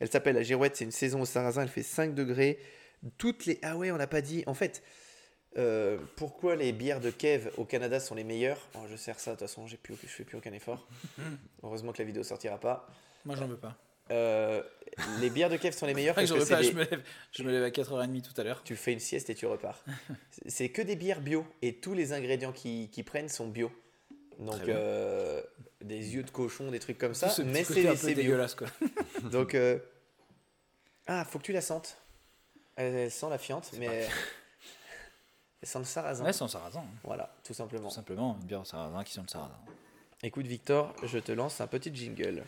Elle 0.00 0.10
s'appelle 0.10 0.34
la 0.36 0.42
Girouette, 0.42 0.76
c'est 0.76 0.84
une 0.84 0.90
saison 0.92 1.22
au 1.22 1.24
sarrasin, 1.24 1.62
elle 1.62 1.68
fait 1.70 1.82
5 1.82 2.14
degrés. 2.14 2.58
Toutes 3.18 3.46
les. 3.46 3.58
Ah 3.62 3.76
ouais, 3.76 3.90
on 3.90 3.96
l'a 3.96 4.06
pas 4.06 4.20
dit. 4.20 4.44
En 4.46 4.54
fait, 4.54 4.82
euh, 5.56 5.98
pourquoi 6.16 6.56
les 6.56 6.72
bières 6.72 7.00
de 7.00 7.10
Kev 7.10 7.50
au 7.56 7.64
Canada 7.64 7.98
sont 8.00 8.14
les 8.14 8.24
meilleures 8.24 8.58
Oh, 8.74 8.80
Je 8.90 8.96
sers 8.96 9.18
ça, 9.18 9.32
de 9.32 9.36
toute 9.38 9.48
façon, 9.48 9.66
j'ai 9.66 9.76
plus, 9.76 9.94
je 10.02 10.06
fais 10.06 10.24
plus 10.24 10.36
aucun 10.38 10.52
effort. 10.52 10.86
Heureusement 11.62 11.92
que 11.92 11.98
la 11.98 12.04
vidéo 12.04 12.22
sortira 12.22 12.58
pas. 12.58 12.86
Moi, 13.24 13.36
j'en 13.36 13.46
veux 13.46 13.56
pas. 13.56 13.76
Euh, 14.12 14.62
les 15.20 15.30
bières 15.30 15.50
de 15.50 15.56
Kev 15.56 15.72
sont 15.76 15.86
les 15.86 15.94
meilleures 15.94 16.14
parce 16.14 16.30
que 16.30 16.48
pas, 16.48 16.60
des- 16.62 16.68
je, 16.68 16.72
me 16.74 16.84
lève, 16.84 17.02
je 17.32 17.42
me 17.42 17.50
lève 17.50 17.64
à 17.64 17.70
4h30 17.70 18.22
tout 18.22 18.40
à 18.40 18.44
l'heure. 18.44 18.62
tu 18.62 18.76
fais 18.76 18.92
une 18.92 19.00
sieste 19.00 19.30
et 19.30 19.34
tu 19.34 19.46
repars. 19.46 19.82
C'est- 20.46 20.68
que 20.68 20.82
des 20.82 20.94
bières 20.96 21.20
bio 21.20 21.44
et 21.62 21.74
tous 21.76 21.92
les 21.94 22.12
ingrédients 22.12 22.52
qu'ils 22.52 22.88
qu'ils 22.90 23.04
prennent 23.04 23.28
sont 23.28 23.48
bio. 23.48 23.72
Donc 24.38 24.68
euh, 24.68 25.42
des 25.80 26.14
yeux 26.14 26.22
de 26.22 26.30
cochon, 26.30 26.70
des 26.70 26.78
trucs 26.78 26.98
comme 26.98 27.14
ça, 27.14 27.30
ce 27.30 27.40
mais 27.42 27.64
c'est 27.64 27.80
bio. 27.82 27.94
dégueulasse 28.14 28.54
quoi. 28.54 28.68
Donc 29.24 29.54
euh, 29.54 29.78
ah, 31.06 31.24
faut 31.24 31.38
que 31.38 31.44
tu 31.44 31.52
la 31.52 31.60
sentes. 31.62 31.96
Elle, 32.76 32.94
elle 32.94 33.10
sent 33.10 33.26
la 33.30 33.38
fiente, 33.38 33.70
mais 33.78 34.06
elle 35.62 35.68
sent 35.68 35.78
le 35.78 35.84
sarrasin. 35.84 36.24
Ouais, 36.24 36.32
sans 36.32 36.48
sarrasin. 36.48 36.80
hein. 36.80 36.98
Voilà, 37.04 37.30
tout 37.44 37.54
simplement. 37.54 37.88
Tout 37.88 37.94
simplement, 37.94 38.36
une 38.40 38.46
bière 38.46 38.60
au 38.60 38.64
sarrasin 38.64 39.02
qui 39.04 39.12
sent 39.12 39.22
le 39.22 39.28
sarrasin. 39.28 39.58
Écoute 40.22 40.46
Victor, 40.46 40.94
je 41.02 41.18
te 41.18 41.32
lance 41.32 41.60
un 41.60 41.66
petit 41.66 41.94
jingle. 41.94 42.44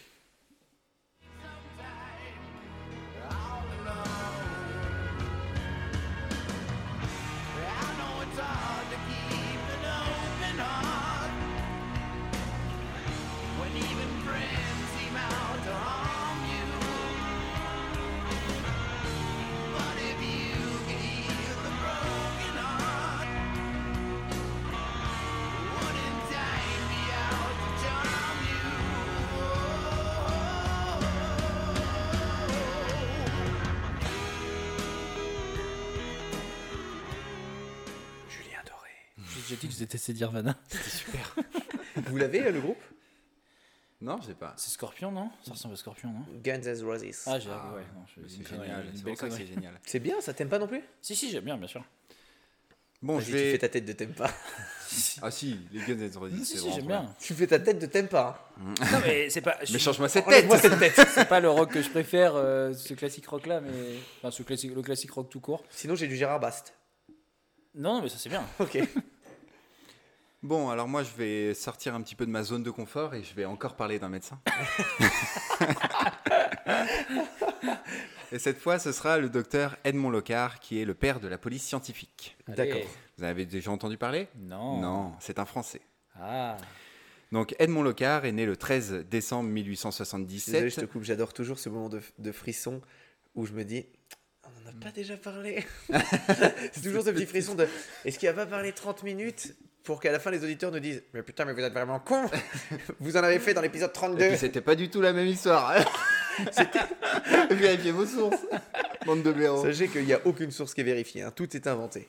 Nirvana. 40.19 40.57
Vous 42.07 42.17
l'avez 42.17 42.43
euh, 42.47 42.53
le 42.53 42.61
groupe? 42.61 42.81
Non, 44.01 44.19
je 44.23 44.29
sais 44.29 44.35
pas. 44.35 44.55
C'est 44.57 44.71
Scorpion, 44.71 45.11
non? 45.11 45.31
Ça 45.45 45.53
ressemble 45.53 45.75
à 45.75 45.77
Scorpion, 45.77 46.11
non? 46.11 46.25
Guns 46.45 46.61
N' 46.63 46.85
Roses. 46.85 47.25
Ah, 47.27 47.39
j'ai 47.41 47.51
Ah, 47.51 47.75
ouais, 47.75 47.83
C'est 48.29 48.49
génial. 48.49 48.85
C'est 48.95 49.03
belle 49.05 49.13
pour 49.15 49.17
ça 49.21 49.27
que 49.27 49.31
connerie. 49.33 49.47
c'est 49.49 49.55
génial. 49.55 49.81
C'est 49.85 49.99
bien, 49.99 50.21
ça 50.21 50.33
t'aimes 50.35 50.49
pas 50.49 50.59
non 50.61 50.69
plus? 50.69 50.83
Si, 51.03 51.17
si, 51.17 51.31
j'aime 51.31 51.45
bien, 51.45 51.57
bien 51.57 51.67
sûr. 51.67 51.85
Bon, 53.03 53.21
je 53.21 53.27
Tu 53.27 53.33
fais 53.33 53.53
vais. 53.53 53.59
ta 53.59 53.69
tête 53.69 53.85
de 53.85 53.93
t'aimes 53.93 54.15
pas. 54.15 54.31
Ah 55.21 55.31
si, 55.31 55.59
les 55.71 55.81
Guns 55.81 55.99
N' 56.01 56.17
Roses, 56.17 56.33
c'est 56.39 56.45
si, 56.45 56.57
vraiment 56.59 56.75
j'aime 56.77 56.87
bien. 56.87 57.15
Tu 57.21 57.35
fais 57.35 57.47
ta 57.47 57.59
tête 57.59 57.79
de 57.79 57.85
t'aimes 57.87 58.09
pas. 58.09 58.51
hein. 58.59 58.73
Non, 58.91 59.01
mais 59.05 59.29
c'est 59.29 59.43
pas. 59.43 59.59
je 59.63 59.71
Mais 59.75 59.79
change-moi 59.79 60.09
cette 60.09 60.25
tête 60.27 60.51
cette 60.63 60.79
tête. 60.79 61.07
C'est 61.13 61.29
pas 61.29 61.41
le 61.41 61.51
rock 61.51 61.73
que 61.73 61.83
je 61.83 61.91
préfère, 61.91 62.35
euh, 62.37 62.73
ce 62.73 62.95
classique 62.95 63.27
rock 63.27 63.47
là, 63.47 63.61
mais. 63.61 63.71
Enfin, 64.19 64.31
ce 64.31 64.43
classique, 64.43 64.75
le 64.75 64.81
classique 64.81 65.11
rock 65.11 65.29
tout 65.29 65.41
court. 65.41 65.63
Sinon, 65.71 65.95
j'ai 65.95 66.07
du 66.09 66.17
Gérard 66.17 66.41
Bast. 66.41 66.73
Non, 67.75 67.97
non, 67.97 68.03
mais 68.03 68.09
ça 68.09 68.17
c'est 68.19 68.31
bien. 68.31 68.43
Ok. 68.61 68.79
Bon, 70.43 70.71
alors 70.71 70.87
moi, 70.87 71.03
je 71.03 71.11
vais 71.17 71.53
sortir 71.53 71.97
un 71.97 72.01
petit 72.01 72.15
peu 72.15 72.25
de 72.25 72.31
ma 72.31 72.45
zone 72.45 72.63
de 72.63 72.71
confort 72.71 73.13
et 73.15 73.25
je 73.25 73.35
vais 73.35 73.45
encore 73.45 73.75
parler 73.75 73.99
d'un 73.99 74.09
médecin. 74.09 74.41
et 78.31 78.39
cette 78.39 78.59
fois, 78.59 78.79
ce 78.79 78.93
sera 78.93 79.19
le 79.19 79.31
docteur 79.31 79.77
Edmond 79.83 80.11
Locard, 80.11 80.61
qui 80.61 80.81
est 80.81 80.85
le 80.85 80.95
père 80.95 81.19
de 81.19 81.27
la 81.27 81.39
police 81.39 81.65
scientifique. 81.65 82.37
D'accord. 82.47 82.79
Vous 83.17 83.25
en 83.25 83.27
avez 83.27 83.47
déjà 83.47 83.73
entendu 83.73 83.99
parler? 83.99 84.29
Non. 84.37 84.81
Non, 84.81 85.13
c'est 85.19 85.41
un 85.41 85.45
Français. 85.45 85.81
Ah. 86.15 86.57
Donc 87.33 87.57
Edmond 87.59 87.83
Locard 87.83 88.25
est 88.25 88.33
né 88.33 88.47
le 88.47 88.57
13 88.57 89.07
décembre 89.11 89.51
Je 89.51 89.55
suis 89.55 89.65
désolé, 89.65 89.65
1877. 89.65 90.69
je 90.69 90.81
te 90.81 90.87
coupe. 90.87 91.03
J'adore 91.03 91.33
toujours 91.33 91.59
ce 91.59 91.69
moment 91.69 91.89
de, 91.89 92.01
de 92.19 92.33
frisson 92.33 92.81
où 93.35 93.45
je 93.45 93.53
me 93.53 93.65
dis. 93.65 93.87
On 94.45 94.51
n'en 94.61 94.71
a 94.71 94.81
pas 94.81 94.93
déjà 94.93 95.17
parlé. 95.17 95.67
c'est 96.73 96.83
toujours 96.83 97.03
ce 97.03 97.11
petit 97.11 97.27
frisson 97.27 97.57
de. 97.57 97.67
Est-ce 98.05 98.21
qu'il 98.21 98.29
a 98.29 98.33
pas 98.33 98.47
parlé 98.47 98.73
30 98.73 99.03
minutes? 99.03 99.57
Pour 99.89 100.01
qu'à 100.01 100.13
la 100.13 100.19
fin 100.19 100.31
les 100.31 100.45
auditeurs 100.45 100.71
nous 100.71 100.81
disent 100.81 101.03
Mais 101.15 101.23
putain, 101.23 101.47
mais 101.47 101.55
vous 101.55 101.61
êtes 101.61 101.73
vraiment 101.73 101.99
con 101.99 102.27
Vous 103.01 103.17
en 103.17 103.23
avez 103.23 103.39
fait 103.39 103.55
dans 103.55 103.63
l'épisode 103.63 103.89
Et 103.89 103.95
32. 103.95 104.29
puis 104.29 104.37
c'était 104.37 104.61
pas 104.61 104.75
du 104.75 104.91
tout 104.91 105.01
la 105.01 105.15
même 105.15 105.27
histoire. 105.27 105.73
Vérifiez 107.51 107.93
vos 107.93 108.05
sources. 108.05 108.45
Bande 109.07 109.23
de 109.23 109.33
blaireaux. 109.33 109.63
Sachez 109.63 109.89
qu'il 109.89 110.05
n'y 110.05 110.13
a 110.13 110.21
aucune 110.27 110.51
source 110.51 110.75
qui 110.75 110.83
est 110.83 110.85
vérifiée, 110.85 111.23
hein. 111.23 111.33
tout 111.35 111.57
est 111.57 111.67
inventé. 111.67 112.07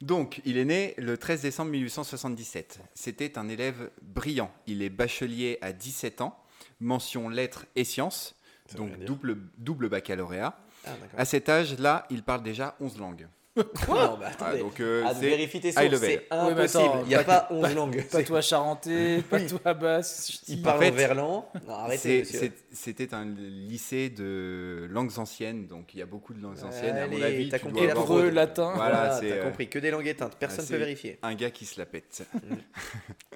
Donc, 0.00 0.40
il 0.44 0.56
est 0.56 0.64
né 0.64 0.94
le 0.96 1.18
13 1.18 1.42
décembre 1.42 1.72
1877. 1.72 2.78
C'était 2.94 3.36
un 3.36 3.48
élève 3.48 3.90
brillant. 4.00 4.52
Il 4.68 4.80
est 4.80 4.88
bachelier 4.88 5.58
à 5.60 5.72
17 5.72 6.20
ans, 6.20 6.38
mention 6.78 7.28
lettres 7.28 7.66
et 7.74 7.82
sciences, 7.82 8.36
donc 8.76 8.96
double, 9.00 9.38
double 9.58 9.88
baccalauréat. 9.88 10.56
Ah. 10.86 10.90
À 11.16 11.24
cet 11.24 11.48
âge-là, 11.48 12.06
il 12.10 12.22
parle 12.22 12.44
déjà 12.44 12.76
11 12.78 12.98
langues. 12.98 13.26
non, 13.88 14.16
bah, 14.18 14.28
attendez. 14.30 14.56
Ah, 14.56 14.58
donc, 14.58 14.80
euh, 14.80 15.04
Ah, 15.06 15.12
vérifie 15.12 15.60
tes 15.60 15.72
sources, 15.72 15.96
c'est 16.00 16.26
impossible. 16.30 16.84
Il 17.02 17.08
n'y 17.08 17.14
a 17.14 17.22
pas- 17.24 17.40
pas 17.40 17.54
11 17.54 17.74
langues. 17.74 18.04
Pas 18.10 18.22
toi 18.22 18.40
charentais, 18.40 19.22
pas 19.30 19.40
toi 19.40 19.74
basse. 19.74 20.42
Il 20.48 20.60
En 20.60 20.62
parle 20.62 20.80
fait, 20.80 20.90
en 20.90 20.94
verlan. 20.94 21.52
Non, 21.66 21.74
arrêtez, 21.74 22.24
C'était 22.72 23.12
un 23.14 23.26
lycée 23.26 24.08
de 24.08 24.86
langues 24.90 25.18
anciennes, 25.18 25.66
donc 25.66 25.92
il 25.94 25.98
y 25.98 26.02
a 26.02 26.06
beaucoup 26.06 26.32
de 26.32 26.40
langues 26.40 26.62
anciennes. 26.64 26.96
et 26.96 27.00
à 27.00 27.06
mon 27.06 27.14
Allez, 27.16 27.22
avis, 27.24 27.48
t'as 27.50 27.58
tu 27.58 27.64
compris 27.66 27.80
dois 27.80 27.86
la 27.88 27.92
avoir 27.92 28.06
Hébreu, 28.06 28.20
fraude. 28.22 28.34
latin. 28.34 28.72
Voilà, 28.74 29.18
t'as 29.20 29.26
euh, 29.26 29.42
compris. 29.44 29.68
Que 29.68 29.78
des 29.78 29.90
langues 29.90 30.06
éteintes. 30.06 30.36
Personne 30.38 30.60
ah, 30.60 30.62
ne 30.62 30.66
c'est- 30.68 30.72
peut 30.74 30.78
vérifier. 30.80 31.18
un 31.22 31.34
gars 31.34 31.50
qui 31.50 31.66
se 31.66 31.78
la 31.78 31.84
pète. 31.86 32.22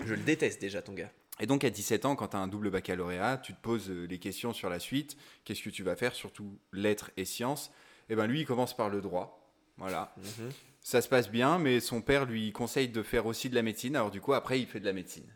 Je 0.04 0.14
le 0.14 0.20
déteste 0.20 0.60
déjà, 0.60 0.80
ton 0.82 0.92
gars. 0.94 1.10
Et 1.40 1.46
donc 1.46 1.64
à 1.64 1.68
17 1.70 2.06
ans, 2.06 2.16
quand 2.16 2.28
tu 2.28 2.36
as 2.36 2.40
un 2.40 2.48
double 2.48 2.70
baccalauréat, 2.70 3.36
tu 3.42 3.52
te 3.52 3.60
poses 3.60 3.90
euh, 3.90 4.06
les 4.08 4.18
questions 4.18 4.54
sur 4.54 4.70
la 4.70 4.78
suite. 4.78 5.18
Qu'est-ce 5.44 5.62
que 5.62 5.68
tu 5.68 5.82
vas 5.82 5.94
faire, 5.94 6.14
surtout 6.14 6.58
lettres 6.72 7.10
et 7.18 7.26
sciences 7.26 7.70
Et 8.08 8.14
ben 8.16 8.26
lui, 8.26 8.40
il 8.40 8.46
commence 8.46 8.74
par 8.74 8.88
le 8.88 9.02
droit. 9.02 9.45
Voilà. 9.78 10.14
Mhm. 10.18 10.50
Ça 10.80 11.02
se 11.02 11.08
passe 11.08 11.30
bien, 11.30 11.58
mais 11.58 11.80
son 11.80 12.00
père 12.00 12.26
lui 12.26 12.52
conseille 12.52 12.88
de 12.88 13.02
faire 13.02 13.26
aussi 13.26 13.50
de 13.50 13.54
la 13.54 13.62
médecine. 13.62 13.96
Alors 13.96 14.10
du 14.10 14.20
coup, 14.20 14.34
après, 14.34 14.60
il 14.60 14.66
fait 14.66 14.80
de 14.80 14.84
la 14.84 14.92
médecine. 14.92 15.26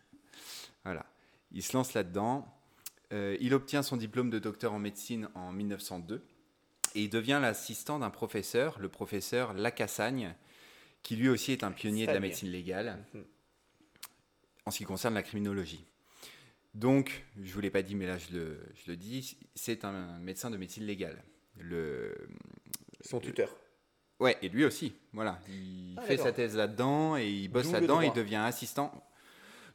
Voilà. 0.84 1.04
Il 1.52 1.62
se 1.62 1.76
lance 1.76 1.92
là-dedans. 1.94 2.46
Euh, 3.12 3.36
il 3.40 3.52
obtient 3.54 3.82
son 3.82 3.96
diplôme 3.96 4.30
de 4.30 4.38
docteur 4.38 4.72
en 4.72 4.78
médecine 4.78 5.28
en 5.34 5.50
1902 5.50 6.24
et 6.94 7.02
il 7.02 7.10
devient 7.10 7.40
l'assistant 7.42 7.98
d'un 7.98 8.10
professeur, 8.10 8.78
le 8.78 8.88
professeur 8.88 9.52
Lacassagne, 9.52 10.34
qui 11.02 11.16
lui 11.16 11.28
aussi 11.28 11.50
est 11.52 11.64
un 11.64 11.72
pionnier 11.72 12.06
de 12.06 12.12
la 12.12 12.20
médecine 12.20 12.48
légale 12.50 13.04
Mhm. 13.14 13.24
en 14.66 14.70
ce 14.70 14.78
qui 14.78 14.84
concerne 14.84 15.14
la 15.14 15.22
criminologie. 15.24 15.84
Donc, 16.74 17.24
je 17.42 17.52
vous 17.52 17.60
l'ai 17.60 17.70
pas 17.70 17.82
dit, 17.82 17.96
mais 17.96 18.06
là 18.06 18.16
je 18.18 18.32
le, 18.36 18.60
je 18.76 18.90
le 18.92 18.96
dis, 18.96 19.36
c'est 19.56 19.84
un 19.84 20.18
médecin 20.20 20.50
de 20.50 20.56
médecine 20.56 20.84
légale. 20.84 21.20
Le, 21.58 22.28
Son 23.00 23.18
tuteur. 23.18 23.52
Ouais, 24.20 24.36
et 24.42 24.48
lui 24.48 24.64
aussi. 24.64 24.92
Voilà, 25.12 25.38
il 25.48 25.96
Ah, 25.98 26.02
fait 26.02 26.18
sa 26.18 26.30
thèse 26.32 26.56
là-dedans 26.56 27.16
et 27.16 27.28
il 27.28 27.48
bosse 27.48 27.72
là-dedans. 27.72 28.00
Il 28.02 28.12
devient 28.12 28.36
assistant. 28.36 28.92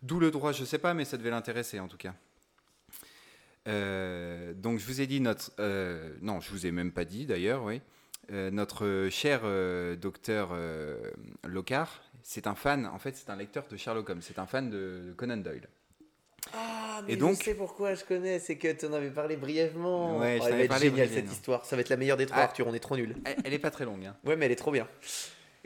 D'où 0.03 0.19
le 0.19 0.29
droit, 0.31 0.51
je 0.51 0.63
sais 0.63 0.77
pas, 0.77 0.93
mais 0.93 1.03
ça 1.03 1.17
devait 1.17 1.31
l'intéresser 1.31 1.79
en 1.79 1.87
tout 1.87 1.97
cas. 1.97 2.13
Euh, 3.67 4.53
donc 4.53 4.77
je 4.77 4.85
vous 4.85 5.01
ai 5.01 5.07
dit 5.07 5.19
notre, 5.19 5.51
euh, 5.59 6.15
non, 6.21 6.39
je 6.39 6.51
vous 6.51 6.67
ai 6.67 6.71
même 6.71 6.91
pas 6.91 7.05
dit 7.05 7.25
d'ailleurs, 7.25 7.63
oui. 7.63 7.81
Euh, 8.31 8.49
notre 8.51 9.07
cher 9.11 9.41
docteur 9.97 10.55
Lockhart, 11.43 12.01
c'est 12.23 12.47
un 12.47 12.55
fan. 12.55 12.85
En 12.87 12.99
fait, 12.99 13.15
c'est 13.15 13.29
un 13.29 13.35
lecteur 13.35 13.65
de 13.69 13.77
Sherlock 13.77 14.09
Holmes. 14.09 14.21
C'est 14.21 14.39
un 14.39 14.47
fan 14.47 14.69
de 14.69 15.13
Conan 15.17 15.37
Doyle. 15.37 15.67
Ah, 16.53 17.01
mais 17.07 17.13
Et 17.13 17.15
donc- 17.17 17.37
je 17.39 17.43
sais 17.43 17.55
pourquoi 17.55 17.95
je 17.95 18.03
connais, 18.05 18.39
c'est 18.39 18.57
que 18.57 18.71
tu 18.71 18.85
en 18.85 18.93
avais 18.93 19.09
parlé 19.09 19.35
brièvement. 19.35 20.19
Ouais, 20.19 20.37
Oh, 20.41 20.45
elle 20.47 20.53
va 20.53 20.59
être 20.63 20.69
parlé 20.69 20.89
brièvement. 20.89 21.15
cette 21.15 21.31
histoire, 21.31 21.65
ça 21.65 21.75
va 21.75 21.81
être 21.81 21.89
la 21.89 21.97
meilleure 21.97 22.17
des 22.17 22.25
trois, 22.25 22.37
Ah. 22.39 22.43
Arthur, 22.43 22.67
on 22.67 22.73
est 22.73 22.79
trop 22.79 22.95
nuls. 22.95 23.15
Elle, 23.25 23.35
elle 23.43 23.53
est 23.53 23.59
pas 23.59 23.71
très 23.71 23.85
longue. 23.85 24.05
hein. 24.05 24.15
Ouais, 24.25 24.35
mais 24.35 24.45
elle 24.45 24.51
est 24.51 24.55
trop 24.57 24.71
bien. 24.71 24.87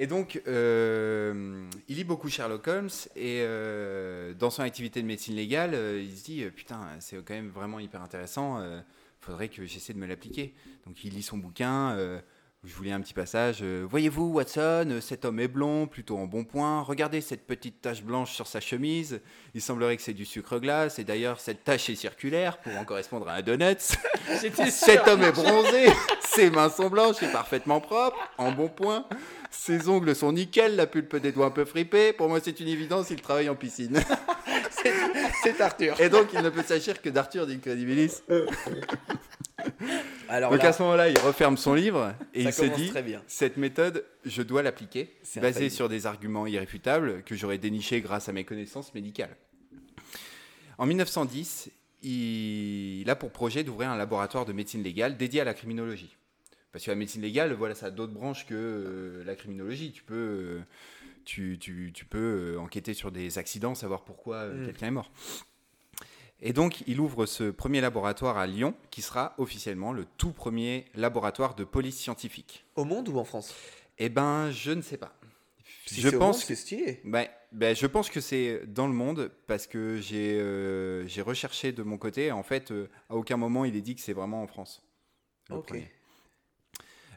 Et 0.02 0.08
donc, 0.08 0.42
euh, 0.48 1.66
il 1.90 1.98
lit 1.98 2.06
beaucoup 2.06 2.30
Sherlock 2.30 2.66
Holmes 2.68 2.90
et 3.18 3.42
euh, 3.42 4.34
dans 4.34 4.50
son 4.50 4.64
activité 4.64 5.02
de 5.02 5.08
médecine 5.08 5.36
légale, 5.36 5.72
euh, 5.74 6.02
il 6.02 6.18
se 6.18 6.24
dit 6.24 6.46
putain, 6.56 6.80
c'est 7.02 7.18
quand 7.18 7.34
même 7.34 7.50
vraiment 7.50 7.80
hyper 7.80 8.02
intéressant. 8.02 8.64
Il 8.64 8.82
faudrait 9.20 9.50
que 9.50 9.66
j'essaie 9.66 9.92
de 9.94 10.00
me 10.00 10.08
l'appliquer. 10.08 10.54
Donc, 10.88 11.04
il 11.04 11.14
lit 11.14 11.22
son 11.24 11.38
bouquin. 11.38 11.98
Je 12.66 12.76
vous 12.76 12.84
lis 12.84 12.92
un 12.92 13.00
petit 13.00 13.14
passage. 13.14 13.60
euh, 13.62 13.86
Voyez-vous, 13.90 14.34
Watson, 14.34 15.00
cet 15.02 15.24
homme 15.24 15.40
est 15.40 15.48
blond, 15.48 15.88
plutôt 15.88 16.18
en 16.18 16.26
bon 16.28 16.44
point. 16.44 16.82
Regardez 16.82 17.22
cette 17.22 17.48
petite 17.48 17.82
tache 17.82 18.04
blanche 18.04 18.34
sur 18.34 18.48
sa 18.48 18.60
chemise. 18.60 19.22
Il 19.54 19.62
semblerait 19.62 19.96
que 19.96 20.02
c'est 20.04 20.14
du 20.14 20.26
sucre 20.26 20.60
glace. 20.60 21.00
Et 21.00 21.06
d'ailleurs, 21.06 21.40
cette 21.40 21.64
tache 21.64 21.90
est 21.90 21.96
circulaire 21.96 22.58
pour 22.58 22.76
en 22.78 22.84
correspondre 22.84 23.30
à 23.30 23.36
un 23.36 23.42
donut. 23.42 23.78
Cet 24.70 25.08
homme 25.08 25.24
est 25.24 25.32
bronzé, 25.32 25.88
ses 26.22 26.50
mains 26.50 26.70
sont 26.70 26.90
blanches 26.90 27.24
et 27.24 27.32
parfaitement 27.32 27.80
propres, 27.80 28.18
en 28.38 28.52
bon 28.52 28.68
point. 28.68 29.06
Ses 29.52 29.90
ongles 29.90 30.16
sont 30.16 30.32
nickel, 30.32 30.76
la 30.76 30.88
pulpe 30.88 31.16
des 31.18 31.32
doigts 31.32 31.48
un 31.48 31.52
peu 31.52 31.66
fripée. 31.66 32.14
Pour 32.14 32.30
moi, 32.30 32.40
c'est 32.44 32.60
une 32.60 32.68
évidence, 32.68 33.10
il 33.10 33.22
travaille 33.22 33.50
en 33.50 33.56
piscine. 33.56 34.00
C'est- 35.44 35.60
Arthur. 35.62 36.00
Et 36.00 36.10
donc, 36.10 36.28
il 36.34 36.42
ne 36.42 36.50
peut 36.50 36.64
s'agir 36.64 37.02
que 37.02 37.10
d'Arthur 37.10 37.46
d'Incredibilis. 37.48 38.22
Alors 40.30 40.52
Donc, 40.52 40.62
là, 40.64 40.70
à 40.70 40.74
ce 40.74 40.82
moment-là, 40.84 41.10
il 41.10 41.18
referme 41.20 41.58
son 41.58 41.74
livre 41.74 42.14
et 42.34 42.44
il 42.44 42.54
se 42.54 42.66
dit. 42.66 42.94
Cette 43.28 43.58
méthode, 43.58 44.06
je 44.26 44.42
dois 44.42 44.62
l'appliquer, 44.62 45.14
basée 45.42 45.70
sur 45.70 45.90
des 45.90 46.06
arguments 46.06 46.46
irréfutables 46.48 47.24
que 47.24 47.36
j'aurais 47.36 47.58
dénichés 47.58 48.00
grâce 48.02 48.30
à 48.30 48.32
mes 48.32 48.44
connaissances 48.46 48.94
médicales. 48.94 49.36
En 50.78 50.86
1910, 50.86 51.72
il 52.04 53.10
a 53.10 53.16
pour 53.16 53.32
projet 53.32 53.64
d'ouvrir 53.64 53.90
un 53.90 53.98
laboratoire 53.98 54.46
de 54.46 54.54
médecine 54.54 54.84
légale 54.84 55.18
dédié 55.18 55.42
à 55.42 55.44
la 55.44 55.54
criminologie. 55.54 56.16
Parce 56.72 56.86
que 56.86 56.92
la 56.92 56.96
médecine 56.96 57.22
légale, 57.22 57.54
voilà, 57.54 57.74
ça 57.76 57.88
a 57.88 57.92
d'autres 57.92 58.14
branches 58.14 58.46
que 58.46 58.54
euh, 58.54 59.24
la 59.24 59.36
criminologie. 59.36 59.92
Tu 59.92 60.04
peux, 60.04 60.14
euh, 60.16 60.60
tu, 61.26 61.58
tu- 61.60 61.92
tu 61.94 62.06
peux 62.06 62.54
euh, 62.56 62.60
enquêter 62.60 62.94
sur 62.94 63.12
des 63.12 63.38
accidents, 63.40 63.74
savoir 63.76 64.04
pourquoi 64.04 64.48
Mm. 64.48 64.66
quelqu'un 64.66 64.88
est 64.88 64.92
mort. 64.92 65.12
Et 66.42 66.54
donc, 66.54 66.84
il 66.88 67.00
ouvre 67.02 67.26
ce 67.26 67.50
premier 67.52 67.82
laboratoire 67.82 68.38
à 68.38 68.48
Lyon, 68.48 68.74
qui 68.92 69.02
sera 69.02 69.34
officiellement 69.40 69.92
le 69.92 70.06
tout 70.18 70.32
premier 70.32 70.86
laboratoire 70.96 71.54
de 71.56 71.64
police 71.66 71.98
scientifique. 71.98 72.66
Au 72.76 72.86
monde 72.86 73.10
ou 73.10 73.18
en 73.18 73.26
France? 73.26 73.54
Eh 73.98 74.08
ben, 74.10 74.50
je 74.52 74.72
ne 74.72 74.82
sais 74.82 74.96
pas. 74.98 75.14
Si 75.86 76.00
je 76.02 76.10
pense 76.10 76.38
monde, 76.38 76.46
c'est 76.46 76.56
stylé. 76.56 77.02
ben, 77.04 77.28
ben, 77.52 77.76
je 77.76 77.88
pense 77.88 78.10
que 78.10 78.22
c'est 78.22 78.62
dans 78.68 78.88
le 78.88 78.94
monde 78.94 79.32
parce 79.48 79.66
que 79.68 79.98
j'ai 80.00 80.40
euh, 80.40 81.06
j'ai 81.08 81.22
recherché 81.24 81.72
de 81.72 81.82
mon 81.84 81.98
côté. 81.98 82.32
En 82.32 82.44
fait, 82.44 82.72
euh, 82.72 82.90
à 83.10 83.16
aucun 83.16 83.38
moment 83.38 83.66
il 83.66 83.76
est 83.76 83.82
dit 83.82 83.96
que 83.96 84.02
c'est 84.02 84.14
vraiment 84.14 84.44
en 84.44 84.48
France. 84.48 84.84
Ok. 85.50 85.66
premier. 85.68 85.92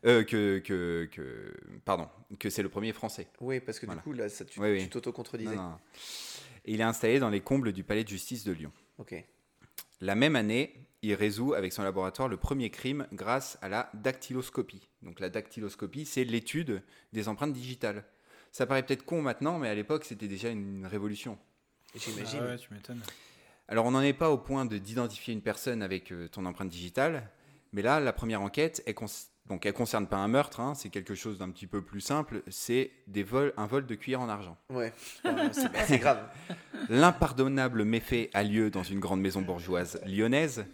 Euh, 0.04 0.24
que, 0.24 0.58
que, 0.58 1.08
que- 1.12 1.54
pardon, 1.84 2.08
que 2.40 2.50
c'est 2.50 2.62
le 2.64 2.68
premier 2.68 2.92
français. 2.92 3.28
Oui, 3.40 3.60
parce 3.60 3.78
que 3.78 3.86
Voilà. 3.86 4.00
du 4.00 4.04
coup, 4.04 4.12
là, 4.12 4.28
ça, 4.28 4.44
tu 4.44 4.58
Oui, 4.60 4.88
t'auto-contredisais. 4.88 5.54
Non, 5.54 5.62
non. 5.70 5.78
Et 6.64 6.72
il 6.74 6.80
est 6.80 6.84
installé 6.84 7.20
dans 7.20 7.30
les 7.30 7.40
combles 7.40 7.72
du 7.72 7.84
palais 7.84 8.02
de 8.02 8.08
justice 8.08 8.42
de 8.44 8.50
Lyon. 8.52 8.72
Ok. 8.98 9.14
La 10.00 10.14
même 10.16 10.34
année, 10.34 10.74
il 11.02 11.14
résout 11.14 11.54
avec 11.54 11.72
son 11.72 11.82
laboratoire 11.84 12.28
le 12.28 12.36
premier 12.36 12.70
crime 12.70 13.06
grâce 13.12 13.58
à 13.62 13.68
la 13.68 13.90
dactyloscopie. 13.94 14.88
Donc 15.02 15.20
la 15.20 15.30
dactyloscopie, 15.30 16.04
c'est 16.04 16.24
l'étude 16.24 16.82
des 17.12 17.28
empreintes 17.28 17.52
digitales. 17.52 18.04
Ça 18.50 18.66
paraît 18.66 18.84
peut-être 18.84 19.04
con 19.04 19.22
maintenant, 19.22 19.58
mais 19.58 19.68
à 19.68 19.74
l'époque, 19.74 20.04
c'était 20.04 20.28
déjà 20.28 20.48
une 20.50 20.84
révolution. 20.86 21.38
J'imagine. 21.94 22.40
Ah 22.42 22.46
ouais, 22.48 22.56
tu 22.58 22.72
m'étonnes. 22.74 23.02
Alors 23.68 23.86
on 23.86 23.92
n'en 23.92 24.02
est 24.02 24.12
pas 24.12 24.30
au 24.30 24.38
point 24.38 24.64
de 24.64 24.78
d'identifier 24.78 25.32
une 25.32 25.42
personne 25.42 25.82
avec 25.82 26.10
euh, 26.12 26.28
ton 26.28 26.44
empreinte 26.44 26.68
digitale, 26.68 27.30
mais 27.72 27.82
là, 27.82 28.00
la 28.00 28.12
première 28.12 28.42
enquête, 28.42 28.82
elle, 28.86 28.94
cons- 28.94 29.06
donc 29.46 29.66
elle 29.66 29.72
concerne 29.72 30.06
pas 30.06 30.18
un 30.18 30.28
meurtre, 30.28 30.60
hein, 30.60 30.74
c'est 30.74 30.88
quelque 30.88 31.14
chose 31.14 31.38
d'un 31.38 31.50
petit 31.50 31.66
peu 31.66 31.82
plus 31.82 32.00
simple, 32.00 32.42
c'est 32.48 32.90
des 33.06 33.22
vols, 33.22 33.52
un 33.56 33.66
vol 33.66 33.86
de 33.86 33.94
cuillère 33.94 34.20
en 34.20 34.28
argent. 34.28 34.56
Ouais. 34.70 34.92
C'est 35.82 35.98
grave. 35.98 36.28
L'impardonnable 36.88 37.84
méfait 37.84 38.30
a 38.34 38.44
lieu 38.44 38.70
dans 38.70 38.82
une 38.82 39.00
grande 39.00 39.20
maison 39.20 39.42
bourgeoise 39.42 40.00
lyonnaise. 40.06 40.64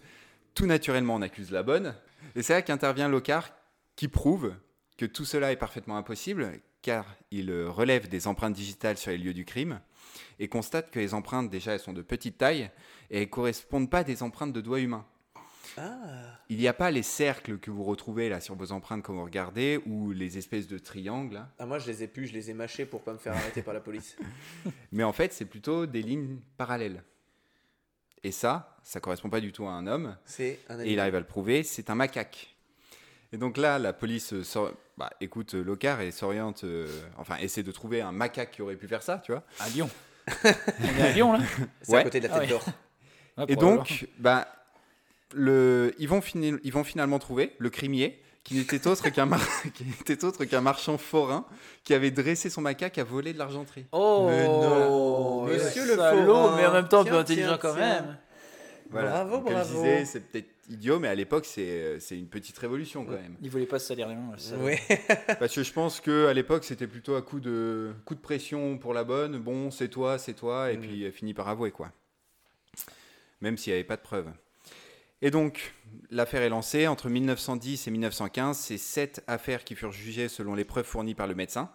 Tout 0.53 0.65
naturellement, 0.65 1.15
on 1.15 1.21
accuse 1.21 1.51
la 1.51 1.63
bonne. 1.63 1.95
Et 2.35 2.43
c'est 2.43 2.53
là 2.53 2.61
qu'intervient 2.61 3.09
Locard, 3.09 3.49
qui 3.95 4.07
prouve 4.07 4.53
que 4.97 5.05
tout 5.05 5.25
cela 5.25 5.51
est 5.51 5.57
parfaitement 5.57 5.97
impossible, 5.97 6.51
car 6.81 7.05
il 7.31 7.51
relève 7.65 8.07
des 8.07 8.27
empreintes 8.27 8.53
digitales 8.53 8.97
sur 8.97 9.11
les 9.11 9.17
lieux 9.17 9.33
du 9.33 9.45
crime 9.45 9.79
et 10.39 10.47
constate 10.47 10.91
que 10.91 10.99
les 10.99 11.13
empreintes, 11.13 11.49
déjà, 11.49 11.73
elles 11.73 11.79
sont 11.79 11.93
de 11.93 12.01
petite 12.01 12.37
taille 12.37 12.69
et 13.09 13.21
elles 13.21 13.29
correspondent 13.29 13.89
pas 13.89 13.99
à 13.99 14.03
des 14.03 14.23
empreintes 14.23 14.53
de 14.53 14.61
doigts 14.61 14.79
humains. 14.79 15.05
Ah. 15.79 16.39
Il 16.49 16.57
n'y 16.57 16.67
a 16.67 16.73
pas 16.73 16.91
les 16.91 17.03
cercles 17.03 17.57
que 17.57 17.71
vous 17.71 17.83
retrouvez 17.83 18.27
là 18.27 18.41
sur 18.41 18.55
vos 18.55 18.71
empreintes 18.71 19.03
quand 19.03 19.13
vous 19.13 19.23
regardez, 19.23 19.79
ou 19.85 20.11
les 20.11 20.37
espèces 20.37 20.67
de 20.67 20.77
triangles. 20.77 21.35
là? 21.35 21.49
Ah, 21.59 21.65
moi, 21.65 21.79
je 21.79 21.87
les 21.87 22.03
ai 22.03 22.07
pu, 22.07 22.27
je 22.27 22.33
les 22.33 22.49
ai 22.49 22.53
mâchés 22.53 22.85
pour 22.85 23.01
pas 23.01 23.13
me 23.13 23.17
faire 23.17 23.33
arrêter 23.33 23.61
par 23.61 23.73
la 23.73 23.79
police. 23.79 24.17
Mais 24.91 25.03
en 25.03 25.13
fait, 25.13 25.31
c'est 25.31 25.45
plutôt 25.45 25.85
des 25.85 26.01
lignes 26.01 26.39
parallèles. 26.57 27.03
Et 28.23 28.31
ça, 28.31 28.77
ça 28.83 28.99
correspond 28.99 29.29
pas 29.29 29.39
du 29.39 29.51
tout 29.53 29.65
à 29.65 29.71
un 29.71 29.87
homme. 29.87 30.17
C'est 30.25 30.59
un 30.67 30.79
Et 30.81 30.91
il 30.91 30.99
arrive 30.99 31.15
à 31.15 31.19
le 31.19 31.25
prouver, 31.25 31.63
c'est 31.63 31.89
un 31.89 31.95
macaque. 31.95 32.55
Et 33.31 33.37
donc 33.37 33.57
là, 33.57 33.79
la 33.79 33.93
police 33.93 34.33
euh, 34.33 34.71
bah, 34.97 35.11
écoute 35.21 35.53
euh, 35.53 35.63
Locard 35.63 36.01
et 36.01 36.11
s'oriente, 36.11 36.63
euh, 36.63 36.87
enfin, 37.17 37.37
essaie 37.37 37.63
de 37.63 37.71
trouver 37.71 38.01
un 38.01 38.11
macaque 38.11 38.51
qui 38.51 38.61
aurait 38.61 38.75
pu 38.75 38.87
faire 38.87 39.03
ça, 39.03 39.19
tu 39.19 39.31
vois. 39.31 39.43
À 39.59 39.69
Lyon. 39.69 39.89
On 40.43 40.97
est 40.97 41.01
à 41.01 41.11
Lyon, 41.13 41.33
là 41.33 41.39
C'est 41.81 41.95
à 41.95 42.03
côté 42.03 42.19
de 42.19 42.27
la 42.27 42.35
Ah 42.35 42.39
tête 42.39 42.49
d'or. 42.49 42.65
Ouais, 43.37 43.45
Et 43.47 43.55
donc, 43.55 44.07
bah, 44.17 44.47
le, 45.33 45.93
ils, 45.99 46.07
vont 46.07 46.21
fini- 46.21 46.59
ils 46.63 46.71
vont 46.73 46.83
finalement 46.83 47.19
trouver 47.19 47.53
le 47.59 47.69
crimier, 47.69 48.21
qui 48.43 48.55
n'était 48.55 48.87
autre 48.87 49.09
qu'un 49.09 49.25
mar- 49.25 49.45
qui 49.75 49.83
n'était 49.85 50.23
autre 50.25 50.45
qu'un 50.45 50.61
marchand 50.61 50.97
forain 50.97 51.45
qui 51.83 51.93
avait 51.93 52.09
dressé 52.11 52.49
son 52.49 52.61
macaque 52.61 52.97
à 52.97 53.03
voler 53.03 53.33
de 53.33 53.37
l'argenterie. 53.37 53.85
Oh 53.91 54.25
Mais 54.29 54.45
non, 54.47 55.43
monsieur 55.45 55.85
le 55.85 55.95
salaud, 55.95 56.33
forain. 56.33 56.55
mais 56.57 56.65
en 56.65 56.73
même 56.73 56.87
temps 56.87 57.01
un 57.01 57.05
peu 57.05 57.17
intelligent 57.17 57.57
quand 57.61 57.75
même. 57.75 58.17
Bravo, 58.89 59.35
Donc, 59.35 59.43
comme 59.45 59.53
bravo. 59.53 59.69
je 59.69 59.75
disais, 59.77 60.05
c'est 60.05 60.19
peut-être, 60.21 60.49
idiot, 60.67 60.97
mais 60.97 61.09
à 61.09 61.13
l'époque, 61.15 61.45
c'est 61.45 61.99
c'est 61.99 62.17
une 62.17 62.27
petite 62.27 62.57
révolution 62.57 63.05
quand 63.05 63.11
même. 63.11 63.35
Il 63.41 63.49
voulait 63.51 63.67
pas 63.67 63.77
se 63.77 63.85
salir 63.87 64.07
les 64.07 64.15
mains. 64.15 64.31
Parce 65.39 65.53
que 65.53 65.61
je 65.61 65.71
pense 65.73 65.99
qu'à 66.01 66.33
l'époque, 66.33 66.63
c'était 66.63 66.87
plutôt 66.87 67.15
à 67.15 67.21
coup 67.21 67.39
de, 67.39 67.91
coup 68.05 68.15
de 68.15 68.19
pression 68.19 68.79
pour 68.79 68.95
la 68.95 69.03
bonne. 69.03 69.37
Bon, 69.37 69.69
c'est 69.69 69.89
toi, 69.89 70.17
c'est 70.17 70.33
toi, 70.33 70.71
et 70.71 70.77
Mm. 70.77 70.81
puis 70.81 71.03
elle 71.03 71.11
finit 71.11 71.35
par 71.35 71.47
avouer, 71.49 71.69
quoi. 71.69 71.91
Même 73.41 73.57
s'il 73.57 73.73
n'y 73.73 73.75
avait 73.79 73.83
pas 73.87 73.95
de 73.95 74.01
preuves. 74.01 74.31
Et 75.21 75.31
donc, 75.31 75.73
l'affaire 76.09 76.41
est 76.41 76.49
lancée. 76.49 76.87
Entre 76.87 77.09
1910 77.09 77.87
et 77.87 77.91
1915, 77.91 78.57
c'est 78.57 78.77
sept 78.77 79.23
affaires 79.27 79.63
qui 79.63 79.75
furent 79.75 79.91
jugées 79.91 80.29
selon 80.29 80.55
les 80.55 80.65
preuves 80.65 80.85
fournies 80.85 81.15
par 81.15 81.27
le 81.27 81.35
médecin. 81.35 81.71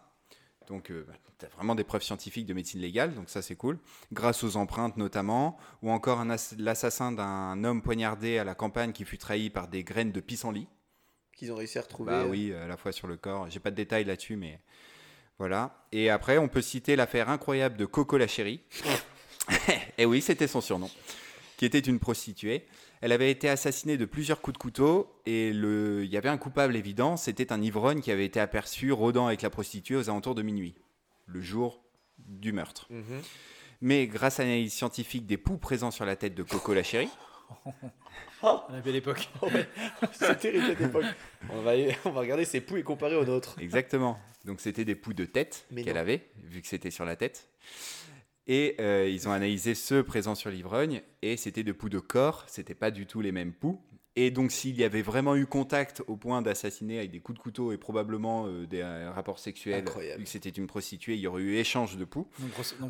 Donc, 0.67 0.91
tu 1.39 1.47
as 1.47 1.49
vraiment 1.49 1.75
des 1.75 1.85
preuves 1.85 2.03
scientifiques 2.03 2.47
de 2.47 2.55
médecine 2.55 2.81
légale, 2.81 3.15
donc 3.15 3.29
ça 3.29 3.43
c'est 3.43 3.57
cool. 3.57 3.79
Grâce 4.13 4.45
aux 4.45 4.57
empreintes 4.57 4.97
notamment, 4.97 5.59
ou 5.83 5.91
encore 5.91 6.25
l'assassin 6.59 7.13
d'un 7.13 7.65
homme 7.65 7.83
poignardé 7.83 8.39
à 8.39 8.45
la 8.45 8.55
campagne 8.55 8.93
qui 8.93 9.05
fut 9.05 9.19
trahi 9.19 9.51
par 9.51 9.69
des 9.69 9.85
graines 9.85 10.13
de 10.13 10.21
pissenlit. 10.21 10.69
Qu'ils 11.37 11.53
ont 11.53 11.57
réussi 11.57 11.79
à 11.79 11.83
retrouver. 11.83 12.13
Bah 12.13 12.25
oui, 12.29 12.53
à 12.53 12.67
la 12.67 12.77
fois 12.77 12.93
sur 12.93 13.09
le 13.09 13.17
corps. 13.17 13.51
J'ai 13.51 13.61
pas 13.61 13.71
de 13.71 13.77
détails 13.77 14.05
là-dessus, 14.05 14.37
mais 14.37 14.61
voilà. 15.39 15.85
Et 15.91 16.11
après, 16.11 16.39
on 16.39 16.49
peut 16.49 16.63
citer 16.63 16.95
l'affaire 16.95 17.29
incroyable 17.29 17.77
de 17.77 17.87
Coco 17.87 18.17
la 18.17 18.29
chérie. 18.29 18.61
Et 19.99 20.07
oui, 20.07 20.23
c'était 20.23 20.47
son 20.47 20.61
surnom, 20.61 20.91
qui 21.57 21.65
était 21.65 21.79
une 21.79 21.99
prostituée. 21.99 22.67
Elle 23.01 23.13
avait 23.13 23.31
été 23.31 23.49
assassinée 23.49 23.97
de 23.97 24.05
plusieurs 24.05 24.41
coups 24.41 24.55
de 24.55 24.59
couteau 24.59 25.15
et 25.27 25.53
le... 25.53 26.05
il 26.05 26.11
y 26.11 26.17
avait 26.17 26.29
un 26.29 26.39
coupable 26.39 26.75
évident, 26.77 27.17
c'était 27.17 27.53
un 27.53 27.61
ivrogne 27.61 28.01
qui 28.01 28.11
avait 28.11 28.25
été 28.25 28.41
aperçu 28.41 28.93
rôdant 28.93 29.27
avec 29.27 29.43
la 29.43 29.51
prostituée 29.51 29.97
aux 29.97 30.09
alentours 30.09 30.35
de 30.35 30.43
minuit, 30.43 30.75
le 31.27 31.41
jour 31.41 31.83
du 32.19 32.53
meurtre. 32.53 32.87
Mhm. 32.91 33.23
Mais 33.81 34.07
grâce 34.07 34.41
à 34.41 34.45
l'analyse 34.45 34.73
scientifique 34.73 35.27
des 35.27 35.37
poux 35.37 35.59
présents 35.59 35.91
sur 35.91 36.07
la 36.07 36.17
tête 36.17 36.35
de 36.35 36.43
Coco 36.43 36.73
la 36.73 36.83
chérie, 36.83 37.11
À 38.43 38.67
la 38.71 38.81
belle 38.81 38.97
époque. 38.97 39.29
C'est 40.13 40.39
terrible 40.39 40.67
cette 40.67 40.81
époque. 40.81 41.05
On 41.51 41.63
va, 41.63 41.73
on 42.05 42.11
va 42.11 42.21
regarder 42.21 42.45
ses 42.45 42.61
poux 42.61 42.77
et 42.77 42.83
comparer 42.83 43.17
aux 43.17 43.25
nôtres. 43.25 43.57
Exactement. 43.59 44.19
Donc 44.45 44.61
c'était 44.61 44.85
des 44.85 44.95
poux 44.95 45.15
de 45.15 45.25
tête 45.25 45.67
qu'elle 45.75 45.97
avait, 45.97 46.29
vu 46.43 46.61
que 46.61 46.69
c'était 46.69 46.91
sur 46.91 47.05
la 47.05 47.17
tête. 47.17 47.49
Et 48.47 48.77
euh, 48.79 49.09
ils 49.09 49.27
ont 49.29 49.33
analysé 49.33 49.75
ceux 49.75 50.03
présents 50.03 50.35
sur 50.35 50.51
l'ivrogne, 50.51 51.03
et 51.23 51.37
c'était 51.37 51.63
des 51.63 51.73
poux 51.73 51.89
de 51.89 51.99
corps, 51.99 52.45
c'était 52.47 52.75
pas 52.75 52.91
du 52.91 53.07
tout 53.07 53.21
les 53.21 53.33
mêmes 53.33 53.53
poux. 53.53 53.81
Et 54.17 54.31
donc 54.31 54.53
s'il 54.53 54.77
y 54.77 54.85
avait 54.85 55.03
vraiment 55.03 55.35
eu 55.35 55.45
contact 55.45 56.03
au 56.07 56.17
point 56.17 56.41
d'assassiner 56.41 56.99
avec 56.99 57.11
des 57.11 57.19
coups 57.19 57.37
de 57.39 57.43
couteau 57.43 57.73
et 57.73 57.79
probablement 57.79 58.47
euh, 58.47 58.65
des 58.65 58.81
euh, 58.81 59.11
rapports 59.11 59.41
sexuels, 59.41 59.81
Incroyable. 59.81 60.19
vu 60.21 60.25
que 60.25 60.31
c'était 60.31 60.51
une 60.51 60.69
prostituée, 60.69 61.15
il 61.15 61.21
y 61.21 61.27
aurait 61.27 61.43
eu 61.43 61.57
échange 61.57 61.97
de 61.97 62.05
poux. 62.05 62.29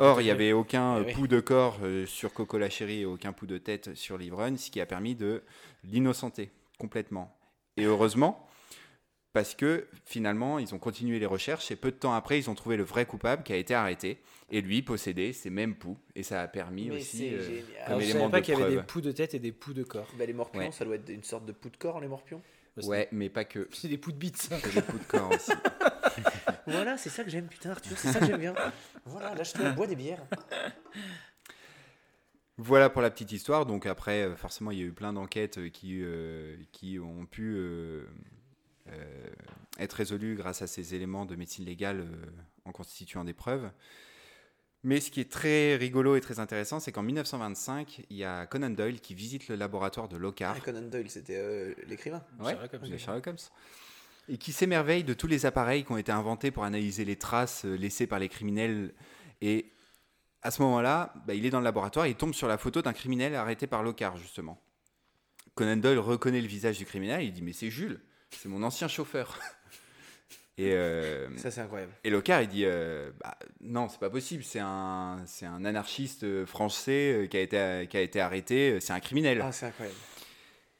Or, 0.00 0.20
il 0.20 0.24
n'y 0.24 0.30
avait 0.30 0.52
aucun 0.52 0.98
Eh 1.00 1.06
oui. 1.06 1.12
pouls 1.14 1.26
de 1.28 1.40
corps 1.40 1.78
sur 2.06 2.34
Coco 2.34 2.58
la 2.58 2.68
chérie 2.68 3.00
et 3.02 3.04
aucun 3.06 3.32
pouls 3.32 3.46
de 3.46 3.56
tête 3.56 3.94
sur 3.94 4.18
l'ivrogne, 4.18 4.58
ce 4.58 4.70
qui 4.70 4.80
a 4.82 4.86
permis 4.86 5.14
de 5.14 5.42
l'innocenter 5.84 6.50
complètement. 6.78 7.34
Et 7.78 7.84
heureusement, 7.84 8.46
parce 9.34 9.54
que 9.54 9.86
finalement, 10.06 10.58
ils 10.58 10.74
ont 10.74 10.78
continué 10.78 11.18
les 11.18 11.26
recherches 11.26 11.70
et 11.70 11.76
peu 11.76 11.90
de 11.90 11.96
temps 11.96 12.14
après, 12.14 12.38
ils 12.38 12.48
ont 12.48 12.54
trouvé 12.54 12.76
le 12.78 12.84
vrai 12.84 13.04
coupable 13.04 13.42
qui 13.42 13.52
a 13.52 13.56
été 13.56 13.74
arrêté. 13.74 14.18
Et 14.50 14.60
lui 14.60 14.80
possédait 14.82 15.32
ces 15.32 15.50
mêmes 15.50 15.74
poux. 15.74 15.98
Et 16.14 16.22
ça 16.22 16.40
a 16.40 16.46
permis 16.48 16.88
Mais 16.88 16.96
aussi. 16.96 17.16
c'est 17.18 17.34
euh, 17.34 17.42
génial. 17.42 17.64
comme 17.64 17.86
Alors, 17.86 18.00
je 18.00 18.04
élément 18.04 18.20
savais 18.20 18.30
pas 18.30 18.40
de 18.40 18.44
qu'il 18.46 18.58
y 18.58 18.62
avait 18.62 18.76
des 18.76 18.82
poux 18.82 19.00
de 19.00 19.10
tête 19.10 19.34
et 19.34 19.38
des 19.40 19.52
poux 19.52 19.72
de 19.74 19.82
corps. 19.82 20.06
Bah, 20.18 20.24
les 20.26 20.32
morpions, 20.32 20.60
Ouais. 20.60 20.70
ça 20.70 20.84
doit 20.84 20.94
être 20.94 21.08
une 21.08 21.24
sorte 21.24 21.44
de 21.46 21.52
poux 21.52 21.70
de 21.70 21.76
corps, 21.76 22.00
les 22.00 22.06
morpions. 22.08 22.40
Ouais, 22.84 23.08
mais 23.10 23.28
pas 23.28 23.44
que. 23.44 23.68
C'est 23.72 23.88
des 23.88 23.98
poux 23.98 24.12
de 24.12 24.16
bite, 24.18 24.36
ça. 24.36 24.56
C'est 24.60 24.74
des 24.74 24.82
poux 24.82 24.98
de 24.98 25.04
corps 25.04 25.30
aussi. 25.32 25.52
Voilà, 26.66 26.96
c'est 26.96 27.10
ça 27.10 27.24
que 27.24 27.30
j'aime, 27.30 27.46
putain, 27.48 27.70
Arthur, 27.72 27.98
c'est 27.98 28.08
ça 28.12 28.20
que 28.20 28.26
j'aime 28.26 28.40
bien. 28.40 28.54
Voilà, 29.04 29.34
lâche-toi, 29.34 29.70
bois 29.72 29.86
des 29.86 29.96
bières. 29.96 30.24
Voilà 32.56 32.88
pour 32.88 33.02
la 33.02 33.10
petite 33.10 33.32
histoire. 33.32 33.66
Donc 33.66 33.84
après, 33.86 34.22
euh, 34.22 34.36
forcément, 34.36 34.70
il 34.70 34.78
y 34.78 34.82
a 34.82 34.84
eu 34.84 34.92
plein 34.92 35.12
d'enquêtes 35.12 35.58
euh, 35.58 35.68
qui, 35.68 35.98
euh, 36.02 36.56
qui 36.72 36.98
ont 37.00 37.26
pu 37.26 37.54
euh, 37.56 38.06
être 39.78 39.92
résolues 39.92 40.36
grâce 40.36 40.62
à 40.62 40.66
ces 40.66 40.94
éléments 40.94 41.26
de 41.26 41.36
médecine 41.36 41.64
légale 41.64 42.00
euh, 42.00 42.26
en 42.64 42.72
constituant 42.72 43.24
des 43.24 43.32
preuves. 43.32 43.70
Mais 44.82 45.00
ce 45.00 45.10
qui 45.10 45.20
est 45.20 45.30
très 45.30 45.76
rigolo 45.76 46.14
et 46.14 46.20
très 46.20 46.40
intéressant, 46.40 46.78
c'est 46.78 46.92
qu'en 46.92 47.02
1925, 47.02 48.02
il 48.10 48.16
y 48.16 48.24
a 48.24 48.46
Conan 48.46 48.70
Doyle 48.70 49.00
qui 49.00 49.14
visite 49.14 49.48
le 49.48 49.56
laboratoire 49.56 50.08
de 50.08 50.16
Lockhart. 50.16 50.56
Ah, 50.58 50.60
Conan 50.60 50.82
Doyle, 50.82 51.08
c'était 51.08 51.38
euh, 51.38 51.72
l'écrivain. 51.86 52.22
Ouais, 52.38 52.52
Sherlock 52.52 52.74
Holmes. 52.74 52.90
de 52.90 52.96
Sherlock 52.98 53.26
Holmes. 53.26 53.36
Et 54.28 54.38
qui 54.38 54.52
s'émerveille 54.52 55.04
de 55.04 55.14
tous 55.14 55.26
les 55.26 55.46
appareils 55.46 55.84
qui 55.84 55.92
ont 55.92 55.96
été 55.96 56.12
inventés 56.12 56.50
pour 56.50 56.64
analyser 56.64 57.04
les 57.04 57.16
traces 57.16 57.64
euh, 57.64 57.76
laissées 57.76 58.06
par 58.06 58.18
les 58.18 58.28
criminels. 58.28 58.92
Et 59.40 59.72
à 60.42 60.50
ce 60.50 60.60
moment-là, 60.62 61.14
bah, 61.26 61.32
il 61.34 61.46
est 61.46 61.50
dans 61.50 61.60
le 61.60 61.64
laboratoire 61.64 62.04
et 62.04 62.10
il 62.10 62.16
tombe 62.16 62.34
sur 62.34 62.46
la 62.46 62.58
photo 62.58 62.82
d'un 62.82 62.92
criminel 62.92 63.34
arrêté 63.34 63.66
par 63.66 63.82
Lockhart, 63.82 64.18
justement. 64.18 64.62
Conan 65.54 65.78
Doyle 65.78 65.98
reconnaît 65.98 66.42
le 66.42 66.46
visage 66.46 66.76
du 66.76 66.84
criminel 66.84 67.22
et 67.22 67.24
il 67.24 67.32
dit 67.32 67.42
Mais 67.42 67.54
c'est 67.54 67.70
Jules, 67.70 68.00
c'est 68.40 68.48
mon 68.48 68.62
ancien 68.62 68.88
chauffeur. 68.88 69.38
Et, 70.56 70.72
euh, 70.72 71.36
Ça, 71.36 71.50
c'est 71.50 71.62
incroyable. 71.62 71.92
et 72.04 72.10
Lockhart, 72.10 72.42
il 72.42 72.48
dit 72.48 72.64
euh, 72.64 73.10
bah, 73.20 73.36
Non, 73.60 73.88
c'est 73.88 73.98
pas 73.98 74.10
possible, 74.10 74.44
c'est 74.44 74.60
un, 74.60 75.20
c'est 75.26 75.46
un 75.46 75.64
anarchiste 75.64 76.22
euh, 76.22 76.46
français 76.46 77.12
euh, 77.12 77.26
qui 77.26 77.36
a 77.36 77.40
été, 77.40 77.88
qui 77.90 77.96
a 77.96 78.00
été 78.00 78.20
arrêté, 78.20 78.78
c'est 78.80 78.92
un 78.92 79.00
criminel. 79.00 79.40
Ah, 79.42 79.50
c'est 79.50 79.66
incroyable. 79.66 79.98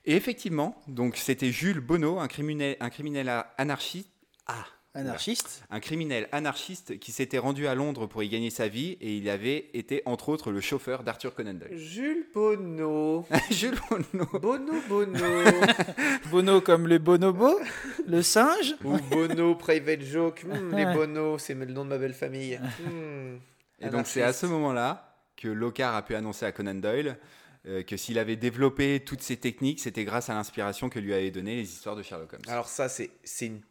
Et 0.05 0.15
effectivement, 0.15 0.81
donc 0.87 1.17
c'était 1.17 1.51
Jules 1.51 1.81
Bonneau, 1.81 2.21
un 2.21 2.29
criminel, 2.29 2.77
un 2.79 2.91
criminel 2.91 3.45
anarchiste, 3.59 4.11
ah, 4.47 4.65
Anarchiste 4.97 5.65
un 5.71 5.81
criminel 5.81 6.29
anarchiste 6.31 7.01
qui 7.01 7.11
s'était 7.11 7.39
rendu 7.39 7.67
à 7.67 7.75
Londres 7.75 8.07
pour 8.07 8.23
y 8.23 8.29
gagner 8.29 8.51
sa 8.51 8.69
vie 8.69 8.97
et 9.01 9.17
il 9.17 9.29
avait 9.29 9.69
été 9.75 10.03
entre 10.07 10.29
autres 10.29 10.53
le 10.53 10.61
chauffeur 10.61 11.03
d'Arthur 11.03 11.35
Conan 11.35 11.55
Doyle. 11.55 11.77
Jules 11.77 12.27
Bono. 12.35 13.27
Jules 13.51 13.79
Bonneau. 13.91 14.27
Bono 14.41 14.73
Bono. 14.89 15.19
Bono 16.31 16.61
comme 16.61 16.87
le 16.87 16.99
bonobo 16.99 17.59
Le 18.07 18.23
singe 18.23 18.77
Ou 18.85 18.97
Bono 19.11 19.57
Private 19.57 20.03
Joke. 20.03 20.45
Hmm, 20.45 20.77
les. 20.77 20.87
Bono, 20.87 21.39
c'est 21.39 21.55
le 21.55 21.67
nom 21.67 21.85
de 21.85 21.91
ma 21.91 21.99
belle 21.99 22.15
famille. 22.15 22.61
Hmm. 22.81 23.39
Et 23.81 23.89
donc 23.89 24.07
c'est 24.07 24.23
à 24.23 24.33
ce 24.33 24.47
moment-là 24.47 25.19
que 25.37 25.49
Lockhart 25.49 25.97
a 25.97 26.03
pu 26.03 26.15
annoncer 26.15 26.47
à 26.47 26.53
Conan 26.53 26.77
Doyle 26.77 27.19
euh, 27.67 27.83
que 27.83 27.97
s'il 27.97 28.19
avait 28.19 28.37
développé 28.37 29.01
toutes 29.01 29.23
ces 29.23 29.39
techniques, 29.39 29.81
c'était 29.81 30.05
grâce 30.05 30.31
à 30.31 30.35
l'inspiration 30.35 30.89
que 30.89 30.99
lui 30.99 31.15
avaient 31.15 31.31
donné 31.31 31.57
les 31.57 31.73
histoires 31.73 31.97
de 31.97 32.03
Sherlock 32.03 32.35
Holmes. 32.35 32.43
Alors, 32.47 32.69
ça, 32.69 32.89
c'est 32.89 33.11
c'est 33.25 33.47
une 33.47 33.63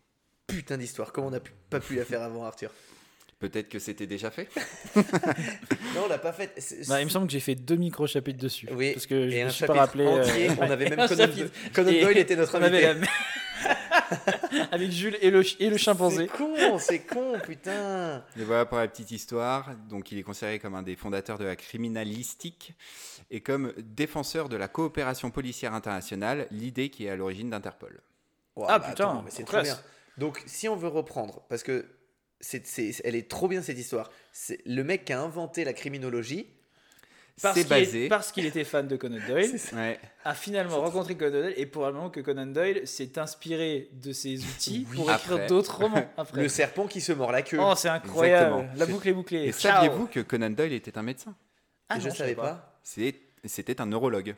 putain 0.48 0.78
d'histoire. 0.78 1.12
Comment 1.12 1.28
on 1.28 1.32
n'a 1.32 1.40
pas 1.70 1.80
pu 1.80 1.96
la 1.96 2.06
faire 2.06 2.22
avant, 2.22 2.46
Arthur 2.46 2.72
Peut-être 3.40 3.68
que 3.68 3.80
c'était 3.80 4.08
déjà 4.08 4.32
fait. 4.32 4.48
Non, 4.96 6.06
on 6.06 6.08
l'a 6.08 6.18
pas. 6.18 6.34
C'est- 6.58 6.88
Bah, 6.88 7.02
Il 7.02 7.06
me 7.06 7.10
semble 7.10 7.28
que 7.28 7.34
j'ai 7.34 7.40
fait 7.40 7.56
deux 7.56 7.76
micro-chapitres 7.76 8.40
dessus. 8.42 8.68
Oui, 8.72 8.94
Parce 8.94 9.06
que 9.06 9.30
je 9.30 9.36
Et 9.36 9.44
me 9.44 9.48
un 9.48 9.52
suis 9.52 9.66
pas 9.66 9.76
chapitre 9.76 9.86
rappelé. 9.86 10.06
euh, 10.06 10.22
entier. 10.24 10.50
On 10.60 10.72
avait 10.72 10.90
même 10.90 11.08
Conan, 11.08 11.18
chapitre. 11.28 11.52
Conan 11.74 11.92
Doyle 11.92 12.18
était 12.18 12.36
notre 12.36 12.56
avait 12.56 12.86
invité. 12.88 13.02
la- 13.02 14.68
Avec 14.72 14.92
Jules 14.92 15.18
et 15.22 15.30
le, 15.30 15.44
et 15.62 15.70
le 15.70 15.78
chimpanzé. 15.78 16.28
C'est 16.32 16.38
con, 16.38 16.78
c'est 16.80 17.00
con, 17.00 17.34
putain. 17.46 18.24
Et 18.40 18.44
voilà 18.44 18.66
pour 18.66 18.78
la 18.78 18.88
petite 18.88 19.12
histoire. 19.12 19.72
Donc, 19.90 20.12
il 20.12 20.18
est 20.20 20.24
considéré 20.24 20.60
comme 20.60 20.76
un 20.76 20.82
des 20.84 20.96
fondateurs 20.96 21.38
de 21.38 21.46
la 21.46 21.56
criminalistique 21.56 22.74
et 23.32 23.42
comme 23.42 23.74
défenseur 23.78 24.50
de 24.50 24.56
la 24.56 24.68
coopération 24.68 25.32
policière 25.32 25.74
internationale, 25.74 26.48
l'idée 26.52 26.90
qui 26.90 27.06
est 27.06 27.10
à 27.10 27.16
l'origine 27.16 27.50
d'Interpol. 27.50 28.02
Ah, 28.58 28.80
bah, 28.80 28.90
putain, 28.90 29.10
attends, 29.10 29.22
mais 29.24 29.32
c'est 29.32 29.44
trop 29.44 29.62
bien. 29.62 29.78
Donc, 30.18 30.42
si 30.46 30.68
on 30.70 30.76
veut 30.76 30.88
reprendre, 30.90 31.42
parce 31.50 31.64
que 31.64 31.86
c'est, 32.40 32.66
c'est- 32.68 33.02
elle 33.04 33.16
est 33.16 33.30
trop 33.30 33.48
bien 33.48 33.62
cette 33.62 33.80
histoire. 33.80 34.12
C'est 34.32 34.60
le 34.66 34.84
mec 34.84 35.06
qui 35.06 35.14
a 35.14 35.22
inventé 35.22 35.64
la 35.64 35.74
criminologie. 35.74 36.48
Parce 37.42 37.56
C'est 37.58 37.64
qu'il 37.64 37.74
est- 37.74 37.80
basé. 37.86 38.08
parce 38.10 38.32
qu'il 38.32 38.46
était 38.46 38.64
fan 38.64 38.88
de 38.88 38.96
Conan 38.96 39.18
Doyle, 39.28 39.50
Ouais. 39.74 40.00
a 40.24 40.36
finalement 40.36 40.80
rencontré 40.82 41.16
Conan 41.18 41.32
Doyle 41.42 41.54
et 41.58 41.66
probablement 41.66 42.12
que 42.12 42.20
Conan 42.20 42.46
Doyle 42.46 42.86
s'est 42.88 43.18
inspiré 43.18 43.90
de 43.92 44.14
ses 44.14 44.44
outils 44.46 44.86
pour 44.94 45.10
écrire 45.12 45.34
Après. 45.34 45.48
d'autres 45.48 45.78
romans 45.80 46.08
après. 46.18 46.44
Le 46.44 46.48
serpent 46.48 46.86
qui 46.86 47.02
se 47.02 47.12
mord 47.12 47.32
la 47.32 47.42
queue. 47.42 47.58
Oh, 47.60 47.74
c'est 47.76 47.90
incroyable. 47.90 48.54
Exactement. 48.58 48.78
La 48.78 48.86
boucle 48.86 49.08
est 49.10 49.14
bouclée. 49.14 49.46
Et 49.48 49.52
Ciao. 49.52 49.74
saviez-vous 49.82 50.06
que 50.08 50.20
Conan 50.20 50.52
Doyle 50.52 50.74
était 50.74 50.96
un 50.96 51.02
médecin? 51.02 51.36
Ah, 51.90 52.00
je 52.00 52.10
non, 52.10 52.14
savais 52.14 52.36
pas. 52.36 52.80
C'est- 52.84 53.16
C'était 53.46 53.82
un 53.82 53.88
neurologue. 53.88 54.36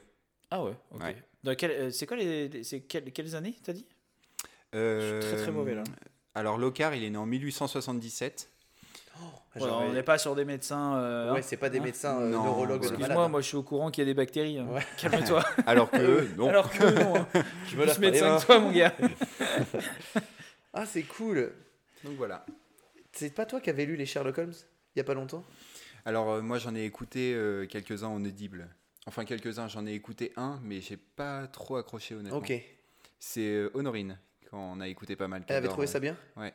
Ah 0.50 0.64
ouais, 0.64 0.72
ok. 0.92 1.02
Ouais. 1.04 1.16
Dans 1.44 1.54
quel- 1.56 1.72
euh, 1.72 1.92
c'est 1.92 2.06
quoi 2.08 2.16
les, 2.16 2.48
les- 2.48 2.64
c'est 2.64 2.80
quelles, 2.80 3.12
quelles 3.12 3.36
années 3.36 3.56
t'as 3.62 3.74
dit? 3.74 3.86
Euh, 4.76 5.22
très, 5.22 5.38
très 5.38 5.52
mauvais, 5.52 5.74
là. 5.76 5.84
Alors 6.34 6.58
Lockhart, 6.58 6.94
il 6.96 7.04
est 7.04 7.10
né 7.10 7.18
en 7.18 7.26
1877. 7.26 8.50
Ouais, 9.56 9.62
Genre, 9.62 9.84
On 9.88 9.94
n'est 9.94 10.04
pas 10.04 10.18
sur 10.18 10.36
des 10.36 10.44
médecins. 10.44 10.98
euh, 10.98 11.34
Ouais, 11.34 11.42
c'est 11.42 11.56
pas 11.56 11.70
des 11.70 11.80
Hein 11.80 11.84
médecins 11.84 12.20
euh, 12.20 12.30
neurologues 12.30 12.84
Excuse-moi, 12.84 13.30
moi 13.30 13.40
je 13.40 13.48
suis 13.48 13.56
au 13.56 13.64
courant 13.64 13.90
qu'il 13.90 14.02
y 14.02 14.06
a 14.08 14.10
des 14.10 14.14
bactéries. 14.14 14.60
hein. 14.60 14.68
Ouais. 14.70 14.86
Calme-toi. 14.98 15.46
Alors 15.66 15.90
que 15.90 15.98
eux, 16.02 16.30
non. 16.36 16.50
Alors 16.50 16.70
que 16.70 16.84
non, 16.84 17.16
hein. 17.16 17.28
je 17.68 17.78
me 17.78 17.86
lave 17.86 18.00
médecin 18.02 18.38
que 18.38 18.46
toi, 18.46 18.60
mon 18.60 18.72
gars. 18.72 18.94
Ah, 20.74 20.86
c'est 20.86 21.04
cool. 21.04 21.54
Donc 22.04 22.16
voilà. 22.18 22.46
C'est 23.14 23.34
pas 23.34 23.46
toi 23.46 23.62
qui 23.62 23.70
avais 23.70 23.86
lu 23.86 23.96
les 23.96 24.06
Sherlock 24.06 24.38
Holmes 24.38 24.54
il 24.96 25.00
y 25.00 25.02
a 25.02 25.06
pas 25.06 25.14
longtemps? 25.14 25.44
Alors 26.06 26.30
euh, 26.32 26.42
moi 26.42 26.58
j'en 26.58 26.76
ai 26.76 26.84
écouté 26.84 27.34
euh, 27.34 27.66
quelques-uns 27.66 28.08
en 28.08 28.24
audible. 28.24 28.68
Enfin 29.08 29.24
quelques-uns, 29.26 29.68
j'en 29.68 29.86
ai 29.88 29.94
écouté 29.94 30.34
un, 30.36 30.60
mais 30.64 30.82
j'ai 30.82 30.98
pas 30.98 31.48
trop 31.48 31.78
accroché 31.78 32.16
honnêtement. 32.16 32.38
Ok. 32.40 32.54
C'est 33.20 33.42
euh, 33.48 33.72
Honorine, 33.74 34.18
quand 34.50 34.58
on 34.60 34.80
a 34.80 34.88
écouté 34.88 35.16
pas 35.16 35.28
mal. 35.28 35.42
avait 35.42 35.48
qu'adore, 35.48 35.72
trouvé 35.74 35.88
ouais. 35.88 35.92
ça 35.92 36.00
bien 36.00 36.18
Ouais. 36.38 36.54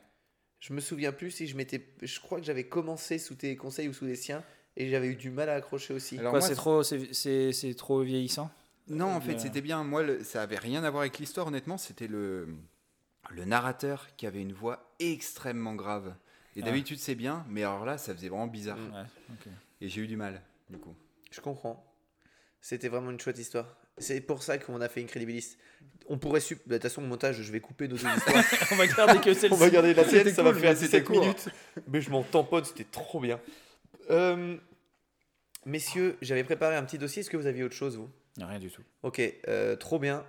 Je 0.59 0.73
me 0.73 0.79
souviens 0.79 1.11
plus 1.11 1.31
si 1.31 1.47
je 1.47 1.55
m'étais. 1.57 1.85
Je 2.01 2.19
crois 2.19 2.39
que 2.39 2.45
j'avais 2.45 2.65
commencé 2.65 3.17
sous 3.17 3.35
tes 3.35 3.55
conseils 3.55 3.87
ou 3.87 3.93
sous 3.93 4.05
les 4.05 4.15
siens 4.15 4.43
et 4.77 4.89
j'avais 4.89 5.07
eu 5.07 5.15
du 5.15 5.31
mal 5.31 5.49
à 5.49 5.55
accrocher 5.55 5.93
aussi. 5.93 6.19
Alors 6.19 6.41
c'est 6.41 6.55
trop, 6.55 6.83
c'est, 6.83 7.13
c'est, 7.13 7.51
c'est 7.51 7.73
trop 7.73 8.01
vieillissant? 8.01 8.51
Non, 8.87 9.07
en 9.07 9.21
fait, 9.21 9.29
Mais, 9.29 9.35
euh, 9.35 9.39
c'était 9.39 9.61
bien. 9.61 9.83
Moi, 9.83 10.03
le- 10.03 10.23
ça 10.23 10.41
avait 10.43 10.57
rien 10.57 10.83
à 10.83 10.89
voir 10.89 11.01
avec 11.01 11.17
l'histoire, 11.19 11.47
honnêtement. 11.47 11.77
C'était 11.77 12.07
le, 12.07 12.47
le 13.29 13.45
narrateur 13.45 14.07
qui 14.17 14.27
avait 14.27 14.41
une 14.41 14.53
voix 14.53 14.93
extrêmement 14.99 15.75
grave. 15.75 16.13
Et 16.55 16.61
Ah. 16.61 16.65
d'habitude, 16.65 16.99
c'est 16.99 17.15
bien, 17.15 17.45
mais 17.47 17.63
alors 17.63 17.85
là, 17.85 17.97
ça 17.97 18.13
faisait 18.13 18.27
vraiment 18.29 18.47
bizarre. 18.47 18.77
Mm. 18.77 18.93
Ouais. 18.93 19.51
Et 19.81 19.87
j'ai 19.89 20.01
eu 20.01 20.07
du 20.07 20.17
mal, 20.17 20.41
du 20.69 20.77
coup. 20.77 20.95
Je 21.31 21.39
comprends. 21.41 21.83
C'était 22.59 22.89
vraiment 22.89 23.09
une 23.11 23.19
chouette 23.19 23.39
histoire. 23.39 23.77
C'est 24.01 24.21
pour 24.21 24.43
ça 24.43 24.57
qu'on 24.57 24.81
a 24.81 24.89
fait 24.89 25.01
Incredibilis. 25.01 25.57
On 26.07 26.17
pourrait 26.17 26.39
sup... 26.41 26.59
De 26.67 26.73
toute 26.75 26.83
façon, 26.83 27.01
au 27.03 27.05
montage, 27.05 27.41
je 27.41 27.51
vais 27.51 27.59
couper 27.59 27.87
nos 27.87 27.95
deux 27.95 28.07
histoires. 28.07 28.43
On 28.71 28.75
va 28.75 28.87
garder 28.87 29.19
que 29.19 29.33
celle-ci. 29.33 29.47
On 29.53 29.57
va 29.57 29.69
garder 29.69 29.93
la 29.93 30.03
tienne, 30.03 30.29
ça 30.29 30.43
cool, 30.43 30.53
va 30.53 30.59
faire 30.59 30.71
mais 30.71 30.75
c'était 30.75 30.99
17 30.99 31.03
court. 31.05 31.21
minutes. 31.21 31.49
Mais 31.87 32.01
je 32.01 32.09
m'en 32.09 32.23
tamponne, 32.23 32.65
c'était 32.65 32.83
trop 32.83 33.19
bien. 33.19 33.39
Euh, 34.09 34.57
messieurs, 35.65 36.17
j'avais 36.21 36.43
préparé 36.43 36.75
un 36.75 36.83
petit 36.83 36.97
dossier. 36.97 37.21
Est-ce 37.21 37.29
que 37.29 37.37
vous 37.37 37.47
aviez 37.47 37.63
autre 37.63 37.75
chose, 37.75 37.97
vous? 37.97 38.09
Rien 38.37 38.59
du 38.59 38.69
tout. 38.71 38.81
Ok, 39.03 39.21
euh, 39.47 39.75
trop 39.75 39.99
bien. 39.99 40.25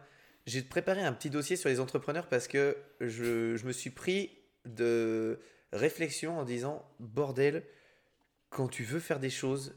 J'ai 0.46 0.62
préparé 0.62 1.02
un 1.02 1.12
petit 1.12 1.30
dossier 1.30 1.56
sur 1.56 1.68
les 1.68 1.80
entrepreneurs 1.80 2.28
parce 2.28 2.48
que 2.48 2.76
je, 3.00 3.56
je 3.56 3.66
me 3.66 3.72
suis 3.72 3.90
pris 3.90 4.30
de 4.66 5.40
réflexion 5.72 6.38
en 6.38 6.44
disant 6.44 6.84
bordel, 7.00 7.64
quand 8.50 8.68
tu 8.68 8.84
veux 8.84 9.00
faire 9.00 9.18
des 9.20 9.30
choses, 9.30 9.74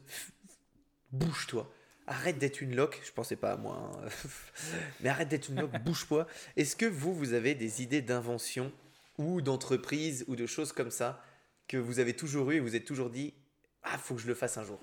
bouge-toi. 1.12 1.72
Arrête 2.08 2.38
d'être 2.38 2.60
une 2.60 2.76
loque. 2.76 3.00
Je 3.04 3.10
pensais 3.12 3.36
pas 3.36 3.52
à 3.52 3.56
moi, 3.56 3.90
hein. 4.04 4.08
mais 5.00 5.08
arrête 5.08 5.28
d'être 5.28 5.48
une 5.48 5.60
loque, 5.60 5.76
bouge-toi. 5.82 6.26
Est-ce 6.56 6.76
que 6.76 6.86
vous, 6.86 7.14
vous 7.14 7.32
avez 7.32 7.54
des 7.54 7.82
idées 7.82 8.02
d'invention 8.02 8.72
ou 9.18 9.40
d'entreprise 9.40 10.24
ou 10.28 10.36
de 10.36 10.46
choses 10.46 10.72
comme 10.72 10.90
ça 10.90 11.22
que 11.68 11.76
vous 11.76 11.98
avez 11.98 12.14
toujours 12.14 12.50
eu 12.52 12.56
et 12.56 12.60
vous 12.60 12.76
êtes 12.76 12.84
toujours 12.84 13.10
dit 13.10 13.34
ah 13.82 13.98
faut 13.98 14.14
que 14.14 14.20
je 14.20 14.26
le 14.28 14.34
fasse 14.34 14.56
un 14.56 14.64
jour. 14.64 14.78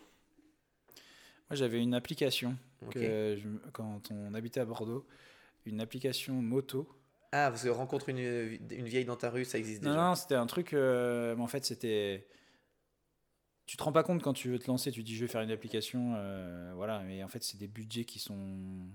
Moi, 1.49 1.55
j'avais 1.57 1.81
une 1.81 1.93
application 1.93 2.57
Ok. 2.85 2.93
que 2.93 3.37
je- 3.41 3.69
quand 3.71 4.01
on 4.11 4.33
habitait 4.33 4.59
à 4.59 4.65
Bordeaux, 4.65 5.05
une 5.65 5.79
application 5.81 6.33
moto. 6.41 6.87
Ah 7.31 7.49
parce 7.49 7.63
que 7.63 7.69
rencontre 7.69 8.09
une, 8.09 8.17
une 8.19 8.85
vieille 8.85 9.05
dans 9.05 9.15
ta 9.15 9.29
rue, 9.29 9.45
ça 9.45 9.57
existe 9.57 9.81
Non, 9.83 9.91
déjà. 9.91 10.01
non, 10.09 10.15
c'était 10.15 10.35
un 10.35 10.45
truc. 10.45 10.73
euh, 10.73 11.35
mais 11.35 11.41
en 11.41 11.47
fait, 11.47 11.63
c'était. 11.65 12.27
Tu 13.65 13.77
te 13.77 13.83
rends 13.83 13.91
pas 13.93 14.03
compte 14.03 14.21
quand 14.21 14.33
tu 14.33 14.49
veux 14.49 14.59
te 14.59 14.67
lancer, 14.67 14.91
tu 14.91 15.03
dis 15.03 15.15
je 15.15 15.21
vais 15.25 15.31
faire 15.31 15.41
une 15.41 15.51
application, 15.51 16.13
euh, 16.17 16.73
voilà, 16.75 16.99
mais 16.99 17.23
en 17.23 17.27
fait, 17.29 17.43
c'est 17.43 17.57
des 17.57 17.67
budgets 17.67 18.03
qui 18.03 18.19
sont 18.19 18.87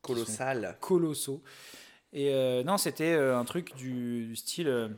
Colossal. 0.00 0.76
colossaux. 0.80 1.42
Et 2.12 2.34
euh, 2.34 2.64
non, 2.64 2.76
c'était 2.76 3.12
euh, 3.12 3.38
un 3.38 3.44
truc 3.44 3.74
du, 3.76 4.26
du 4.26 4.36
style. 4.36 4.68
euh, 4.68 4.88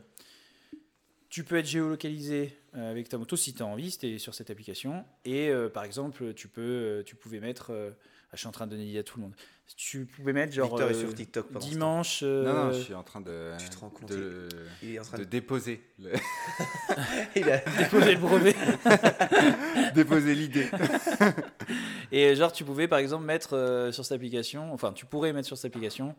tu 1.29 1.43
peux 1.43 1.57
être 1.57 1.67
géolocalisé 1.67 2.57
avec 2.73 3.09
ta 3.09 3.17
moto 3.17 3.35
si 3.35 3.53
tu 3.53 3.61
as 3.61 3.65
envie, 3.65 3.91
c'était 3.91 4.17
sur 4.17 4.33
cette 4.33 4.49
application. 4.49 5.05
Et 5.25 5.51
par 5.73 5.83
exemple, 5.83 6.33
tu, 6.33 6.47
peux, 6.47 7.03
tu 7.05 7.15
pouvais 7.15 7.41
mettre. 7.41 7.73
Euh, 8.35 8.37
je 8.37 8.39
suis 8.39 8.47
en 8.47 8.51
train 8.51 8.65
de 8.67 8.71
donner 8.71 8.85
l'idée 8.85 8.99
à 8.99 9.03
tout 9.03 9.17
le 9.17 9.23
monde. 9.23 9.33
Tu 9.77 10.05
pouvais 10.05 10.31
mettre 10.33 10.53
genre. 10.53 10.69
Victor 10.69 10.89
est 10.91 10.93
euh, 10.95 10.99
sur 10.99 11.13
TikTok 11.15 11.47
pendant 11.47 11.65
dimanche. 11.65 12.21
Non, 12.21 12.43
non, 12.43 12.49
euh, 12.67 12.71
je 12.73 12.81
suis 12.81 12.93
en 12.93 13.01
train 13.01 13.19
de, 13.21 13.51
tu 13.57 13.67
te 13.69 13.77
rends 13.79 13.89
compte, 13.89 14.09
de, 14.09 14.47
Il 14.83 14.93
est 14.95 14.99
en 14.99 15.03
train 15.03 15.17
de 15.17 15.23
de. 15.23 15.29
déposer, 15.29 15.81
le- 15.99 16.11
Il 17.35 17.49
a- 17.49 17.57
déposer 17.79 18.11
le 18.13 18.19
brevet. 18.19 18.55
déposer 19.95 20.35
l'idée. 20.35 20.67
Et 22.11 22.35
genre, 22.35 22.51
tu 22.51 22.63
pouvais 22.63 22.87
par 22.87 22.99
exemple 22.99 23.25
mettre 23.25 23.55
euh, 23.55 23.91
sur 23.91 24.05
cette 24.05 24.15
application, 24.15 24.71
enfin, 24.73 24.93
tu 24.93 25.05
pourrais 25.05 25.33
mettre 25.33 25.47
sur 25.47 25.57
cette 25.57 25.71
application, 25.73 26.15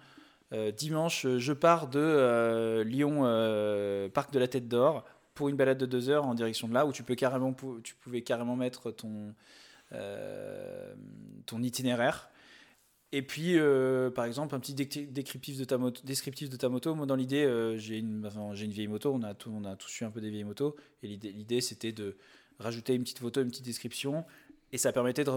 euh, 0.52 0.70
dimanche, 0.72 1.24
euh, 1.26 1.38
je 1.38 1.52
pars 1.52 1.86
de 1.88 2.01
euh, 2.01 2.84
Lyon, 2.84 3.20
euh, 3.24 4.09
parc 4.09 4.32
de 4.32 4.38
la 4.38 4.48
Tête 4.48 4.68
d'Or, 4.68 5.05
pour 5.34 5.48
une 5.48 5.56
balade 5.56 5.78
de 5.78 5.86
deux 5.86 6.09
heures 6.09 6.24
en 6.24 6.34
direction 6.34 6.66
de 6.68 6.74
là, 6.74 6.86
où 6.86 6.93
tu, 6.93 7.02
peux 7.02 7.14
carrément, 7.14 7.52
pou- 7.52 7.80
tu 7.82 7.94
pouvais 7.94 8.22
carrément 8.22 8.56
mettre 8.56 8.90
ton, 8.90 9.09
euh, 9.09 9.30
ton 9.91 11.63
itinéraire. 11.63 12.31
Et 13.13 13.23
puis, 13.23 13.57
euh, 13.59 14.11
par 14.11 14.25
exemple, 14.25 14.55
un 14.55 14.61
petit 14.61 14.75
descriptif 14.75 15.57
de 15.59 15.65
ta 15.65 15.79
moto. 15.79 16.01
Descriptif 16.05 16.51
de 16.51 16.57
ta 16.57 16.69
moto. 16.69 16.95
Moi, 16.95 17.07
dans 17.07 17.15
l'idée, 17.15 17.45
euh, 17.45 17.77
j'ai 17.79 17.99
une, 17.99 18.27
enfin, 18.27 18.53
une 18.55 18.71
vieille 18.73 18.89
moto. 18.89 19.13
On 19.15 19.23
a, 19.23 19.33
tout, 19.33 19.51
on 19.55 19.65
a 19.65 19.77
tous 19.77 20.01
eu 20.01 20.05
un 20.05 20.11
peu 20.11 20.21
des 20.21 20.29
vieilles 20.31 20.45
motos. 20.45 20.75
Et 21.03 21.07
l'idée, 21.09 21.61
c'était 21.61 21.93
de 21.93 22.17
rajouter 22.59 22.95
une 22.95 23.03
petite 23.03 23.21
photo, 23.21 23.41
une 23.43 23.49
petite 23.51 23.65
description. 23.65 24.25
Et 24.73 24.79
ça 24.79 24.93
permettait 24.93 25.25
de, 25.25 25.31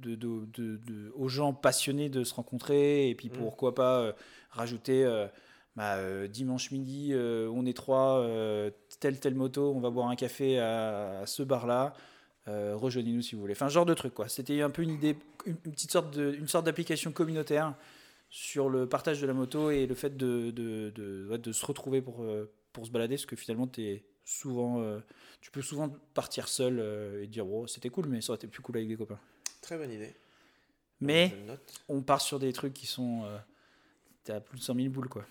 de- 0.00 0.16
de- 0.16 1.12
aux 1.14 1.28
gens 1.28 1.52
passionnés 1.52 2.08
de 2.08 2.24
se 2.24 2.32
rencontrer. 2.34 3.10
Et 3.10 3.14
puis, 3.14 3.28
Mm. 3.28 3.32
pourquoi 3.32 3.74
pas 3.74 4.00
euh, 4.00 4.12
rajouter 4.50 5.04
euh, 5.04 5.26
bah, 5.76 5.96
euh, 5.96 6.26
dimanche 6.26 6.70
midi, 6.70 7.10
euh, 7.12 7.48
on 7.52 7.66
est 7.66 7.76
trois, 7.76 8.20
euh, 8.20 8.70
telle, 9.00 9.20
telle 9.20 9.34
moto, 9.34 9.72
on 9.76 9.80
va 9.80 9.90
boire 9.90 10.08
un 10.08 10.16
café 10.16 10.58
à, 10.58 11.20
à 11.20 11.26
ce 11.26 11.42
bar-là. 11.42 11.92
Euh, 12.48 12.76
rejoignez-nous 12.76 13.22
si 13.22 13.34
vous 13.34 13.40
voulez. 13.40 13.52
Enfin, 13.54 13.68
genre 13.68 13.86
de 13.86 13.94
truc, 13.94 14.14
quoi. 14.14 14.28
C'était 14.28 14.60
un 14.60 14.70
peu 14.70 14.82
une 14.82 14.90
idée, 14.90 15.16
une, 15.46 15.56
une 15.64 15.72
petite 15.72 15.90
sorte 15.90 16.14
de, 16.14 16.34
une 16.34 16.48
sorte 16.48 16.66
d'application 16.66 17.10
communautaire 17.12 17.74
sur 18.28 18.68
le 18.68 18.88
partage 18.88 19.20
de 19.20 19.26
la 19.26 19.32
moto 19.32 19.70
et 19.70 19.86
le 19.86 19.94
fait 19.94 20.16
de, 20.16 20.50
de, 20.50 20.90
de, 20.90 21.52
se 21.52 21.64
retrouver 21.64 22.02
pour, 22.02 22.22
euh, 22.22 22.50
pour 22.72 22.84
se 22.84 22.90
balader, 22.90 23.14
parce 23.14 23.26
que 23.26 23.36
finalement, 23.36 23.70
es 23.78 24.04
souvent, 24.24 24.80
euh, 24.80 25.00
tu 25.40 25.50
peux 25.50 25.62
souvent 25.62 25.88
partir 26.14 26.48
seul 26.48 26.80
et 27.22 27.26
dire, 27.26 27.46
oh, 27.48 27.66
c'était 27.66 27.90
cool, 27.90 28.06
mais 28.08 28.20
ça 28.20 28.32
aurait 28.32 28.36
été 28.38 28.46
plus 28.46 28.62
cool 28.62 28.76
avec 28.76 28.88
des 28.88 28.96
copains. 28.96 29.20
Très 29.62 29.78
bonne 29.78 29.92
idée. 29.92 30.14
Mais 31.00 31.34
on 31.88 32.02
part 32.02 32.20
sur 32.20 32.38
des 32.38 32.52
trucs 32.52 32.74
qui 32.74 32.86
sont. 32.86 33.24
Euh, 33.24 33.38
T'as 34.24 34.40
plus 34.40 34.58
de 34.58 34.62
100 34.62 34.74
000 34.74 34.88
boules, 34.88 35.08
quoi. 35.10 35.26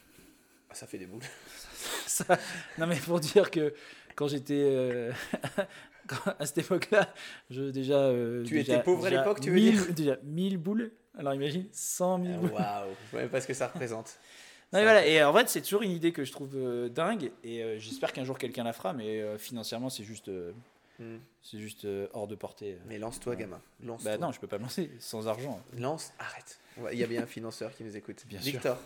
Ah, 0.69 0.75
ça 0.75 0.85
fait 0.85 0.99
des 0.99 1.07
boules. 1.07 1.23
Ça- 2.05 2.37
non 2.77 2.85
mais 2.85 2.99
pour 2.99 3.19
dire 3.19 3.49
que 3.49 3.73
quand 4.15 4.27
j'étais 4.27 4.61
euh, 4.61 5.11
quand- 6.07 6.33
à 6.39 6.45
cette 6.45 6.59
époque-là, 6.59 7.13
je 7.49 7.63
déjà 7.63 7.95
euh, 7.99 8.43
Tu 8.45 8.53
déjà- 8.55 8.73
étais 8.75 8.83
pauvre 8.83 9.05
à 9.05 9.09
l'époque, 9.09 9.39
tu 9.41 9.49
veux 9.49 9.55
1000 9.55 9.71
dire? 9.73 9.93
Déjà 9.93 10.17
1000 10.23 10.57
boules. 10.57 10.91
Alors 11.17 11.33
imagine 11.33 11.67
100 11.71 12.23
000 12.23 12.39
boules. 12.39 12.51
Waouh. 12.51 12.89
Je 13.05 13.11
sais 13.11 13.17
même 13.23 13.29
pas 13.29 13.41
ce 13.41 13.47
que 13.47 13.53
ça 13.53 13.67
représente. 13.67 14.17
Non, 14.73 14.79
mais 14.79 14.85
voilà. 14.85 15.05
Et 15.05 15.23
en 15.23 15.31
fait, 15.31 15.49
c'est 15.49 15.61
toujours 15.61 15.83
une 15.83 15.91
idée 15.91 16.11
que 16.11 16.23
je 16.25 16.31
trouve 16.31 16.55
euh, 16.55 16.89
dingue 16.89 17.31
et 17.43 17.61
euh, 17.63 17.77
j'espère 17.77 18.11
qu'un 18.11 18.23
jour 18.23 18.39
quelqu'un 18.39 18.63
la 18.63 18.73
fera, 18.73 18.91
mais 18.91 19.21
euh, 19.21 19.37
financièrement, 19.37 19.91
c'est 19.91 20.03
juste, 20.03 20.29
euh, 20.29 20.51
Hmm. 20.97 21.17
c'est 21.43 21.59
juste 21.59 21.85
euh, 21.85 22.07
hors 22.13 22.27
de 22.27 22.33
portée. 22.33 22.79
Mais 22.87 22.97
lance-toi, 22.97 23.35
gamin. 23.35 23.59
Lance-toi. 23.83 24.11
Bah 24.11 24.17
non, 24.17 24.31
je 24.31 24.39
peux 24.39 24.47
pas 24.47 24.57
me 24.57 24.63
lancer 24.63 24.89
sans 24.99 25.27
argent. 25.27 25.59
Lance, 25.77 26.11
arrête. 26.17 26.59
Ouais, 26.77 26.89
Il 26.93 26.99
y 26.99 27.03
a 27.03 27.07
bien 27.07 27.21
un 27.21 27.27
financeur 27.27 27.71
qui 27.75 27.83
nous 27.83 27.95
écoute. 27.95 28.23
Bien 28.27 28.39
sûr. 28.41 28.51
Victor. 28.53 28.79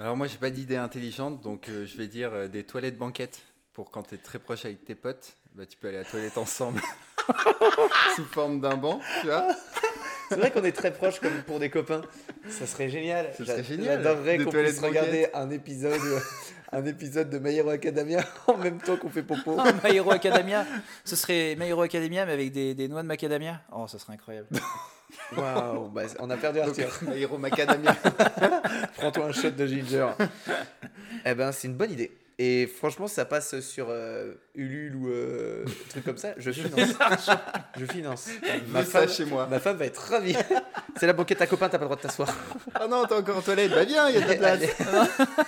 Alors 0.00 0.16
moi, 0.16 0.26
j'ai 0.26 0.38
pas 0.38 0.50
d'idée 0.50 0.76
intelligente, 0.76 1.40
donc 1.40 1.68
euh, 1.68 1.86
je 1.86 1.96
vais 1.96 2.08
dire 2.08 2.32
euh, 2.32 2.48
des 2.48 2.64
toilettes 2.64 2.98
banquettes 2.98 3.42
pour 3.74 3.90
quand 3.92 4.02
tu 4.04 4.16
es 4.16 4.18
très 4.18 4.38
proche 4.40 4.64
avec 4.64 4.84
tes 4.84 4.94
potes, 4.96 5.34
bah, 5.56 5.64
tu 5.64 5.76
peux 5.78 5.88
aller 5.88 5.96
à 5.96 6.00
la 6.00 6.06
toilette 6.06 6.36
ensemble 6.36 6.82
sous 8.16 8.24
forme 8.24 8.60
d'un 8.60 8.76
banc, 8.76 9.00
tu 9.22 9.28
vois. 9.28 9.48
C'est 10.28 10.36
vrai 10.36 10.50
qu'on 10.50 10.64
est 10.64 10.72
très 10.72 10.92
proches 10.92 11.18
comme 11.18 11.42
pour 11.46 11.58
des 11.58 11.70
copains. 11.70 12.02
Ça 12.48 12.66
serait 12.66 12.90
génial. 12.90 13.32
Ça 13.38 13.46
serait 13.46 13.64
génial. 13.64 14.02
J'adorerais 14.02 14.38
qu'on 14.38 14.50
puisse 14.50 14.80
regarder 14.80 15.28
un 15.32 15.48
épisode, 15.50 16.00
un 16.72 16.84
épisode 16.84 17.30
de 17.30 17.38
My 17.38 17.56
Hero 17.56 17.70
Academia 17.70 18.22
en 18.48 18.58
même 18.58 18.78
temps 18.82 18.96
qu'on 18.96 19.08
fait 19.08 19.22
popo. 19.22 19.56
Ah, 19.58 19.72
My 19.82 19.96
Hero 19.96 20.10
Academia, 20.10 20.66
ce 21.04 21.16
serait 21.16 21.56
My 21.56 21.68
Hero 21.68 21.80
Academia 21.80 22.26
mais 22.26 22.32
avec 22.32 22.52
des, 22.52 22.74
des 22.74 22.88
noix 22.88 23.02
de 23.02 23.08
macadamia. 23.08 23.62
Oh, 23.72 23.86
ça 23.86 23.98
serait 23.98 24.12
incroyable. 24.12 24.48
Waouh, 25.36 25.88
bah, 25.88 26.02
on 26.18 26.28
a 26.28 26.36
perdu 26.36 26.58
Donc, 26.58 26.78
Arthur. 26.78 27.08
Aéro 27.10 27.38
Macadamia. 27.38 27.96
Prends-toi 28.96 29.26
un 29.26 29.32
shot 29.32 29.50
de 29.50 29.66
ginger. 29.66 30.08
eh 31.24 31.34
ben, 31.34 31.52
c'est 31.52 31.68
une 31.68 31.76
bonne 31.76 31.92
idée. 31.92 32.12
Et 32.38 32.66
franchement, 32.66 33.06
ça 33.08 33.24
passe 33.24 33.60
sur 33.60 33.86
euh, 33.88 34.34
Ulule 34.54 34.94
ou 34.96 35.08
euh, 35.08 35.64
truc 35.88 36.04
comme 36.04 36.18
ça. 36.18 36.34
Je 36.36 36.50
finance. 36.50 36.90
Je 37.78 37.86
finance. 37.86 38.28
Ma 38.68 38.84
ça 38.84 39.08
chez 39.08 39.24
moi. 39.24 39.46
ma 39.46 39.58
femme 39.58 39.78
va 39.78 39.86
être 39.86 40.10
ravie. 40.10 40.36
C'est 41.00 41.06
la 41.06 41.14
banquette 41.14 41.40
à 41.40 41.46
copain, 41.46 41.68
t'as 41.70 41.78
pas 41.78 41.84
le 41.84 41.88
droit 41.88 41.96
de 41.96 42.02
t'asseoir. 42.02 42.28
Ah 42.74 42.86
non, 42.88 43.06
t'es 43.06 43.14
encore 43.14 43.38
en 43.38 43.42
toilette. 43.42 43.70
Bah 43.70 43.84
viens, 43.84 44.08
il 44.10 44.16
y 44.16 44.18
a 44.18 44.20
de 44.20 44.28
la 44.28 44.36
place. 44.36 44.60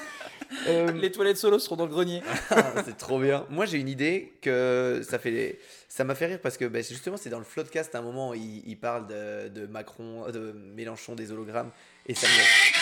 Euh, 0.66 0.92
Les 0.92 1.12
toilettes 1.12 1.36
solo 1.36 1.58
seront 1.58 1.76
dans 1.76 1.84
le 1.84 1.90
grenier. 1.90 2.22
Ah, 2.50 2.72
c'est 2.84 2.96
trop 2.96 3.20
bien. 3.20 3.46
Moi, 3.50 3.66
j'ai 3.66 3.78
une 3.78 3.88
idée 3.88 4.32
que 4.42 5.02
ça 5.08 5.18
fait, 5.18 5.58
ça 5.88 6.04
m'a 6.04 6.14
fait 6.14 6.26
rire 6.26 6.40
parce 6.42 6.56
que 6.56 6.64
bah, 6.64 6.80
justement, 6.80 7.16
c'est 7.18 7.28
dans 7.28 7.38
le 7.38 7.44
Floodcast 7.44 7.94
à 7.94 7.98
un 7.98 8.02
moment, 8.02 8.32
il, 8.34 8.66
il 8.66 8.76
parle 8.76 9.06
de, 9.06 9.48
de 9.48 9.66
Macron, 9.66 10.28
de 10.30 10.52
Mélenchon, 10.74 11.14
des 11.14 11.32
hologrammes, 11.32 11.70
et 12.06 12.14
ça 12.14 12.26
me. 12.26 12.77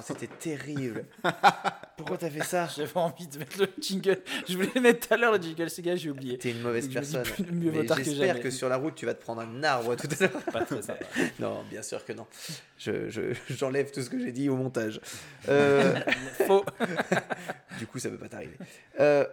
Oh, 0.00 0.04
c'était 0.06 0.26
terrible. 0.26 1.04
Pourquoi 1.96 2.16
t'as 2.16 2.30
fait 2.30 2.42
ça 2.44 2.68
J'avais 2.74 2.96
envie 2.96 3.26
de 3.26 3.38
mettre 3.38 3.58
le 3.60 3.68
jingle. 3.80 4.18
Je 4.48 4.54
voulais 4.56 4.80
mettre 4.80 5.06
tout 5.06 5.14
à 5.14 5.16
l'heure, 5.16 5.32
le 5.36 5.42
jingle 5.42 5.68
Sega, 5.68 5.96
j'ai 5.96 6.10
oublié. 6.10 6.38
T'es 6.38 6.50
une 6.52 6.62
mauvaise 6.62 6.88
personne. 6.88 7.22
que 7.24 7.32
J'espère 8.02 8.26
jamais. 8.28 8.40
que 8.40 8.50
sur 8.50 8.68
la 8.68 8.76
route, 8.76 8.94
tu 8.94 9.04
vas 9.06 9.14
te 9.14 9.20
prendre 9.22 9.42
un 9.42 9.62
arbre 9.62 9.96
tout 9.96 10.08
à 10.18 10.22
l'heure. 10.22 10.42
Pas 10.52 10.64
très 10.64 10.82
sympa. 10.82 11.04
Non, 11.38 11.62
bien 11.70 11.82
sûr 11.82 12.04
que 12.04 12.12
non. 12.12 12.26
Je, 12.78 13.08
je- 13.10 13.34
j'enlève 13.50 13.90
tout 13.90 14.02
ce 14.02 14.08
que 14.10 14.18
j'ai 14.18 14.32
dit 14.32 14.48
au 14.48 14.56
montage. 14.56 15.00
Euh, 15.48 15.94
Faux. 16.46 16.64
Du 17.78 17.86
coup, 17.86 17.98
ça 17.98 18.08
peut 18.10 18.18
pas 18.18 18.28
t'arriver. 18.28 18.56
Euh, 18.98 19.26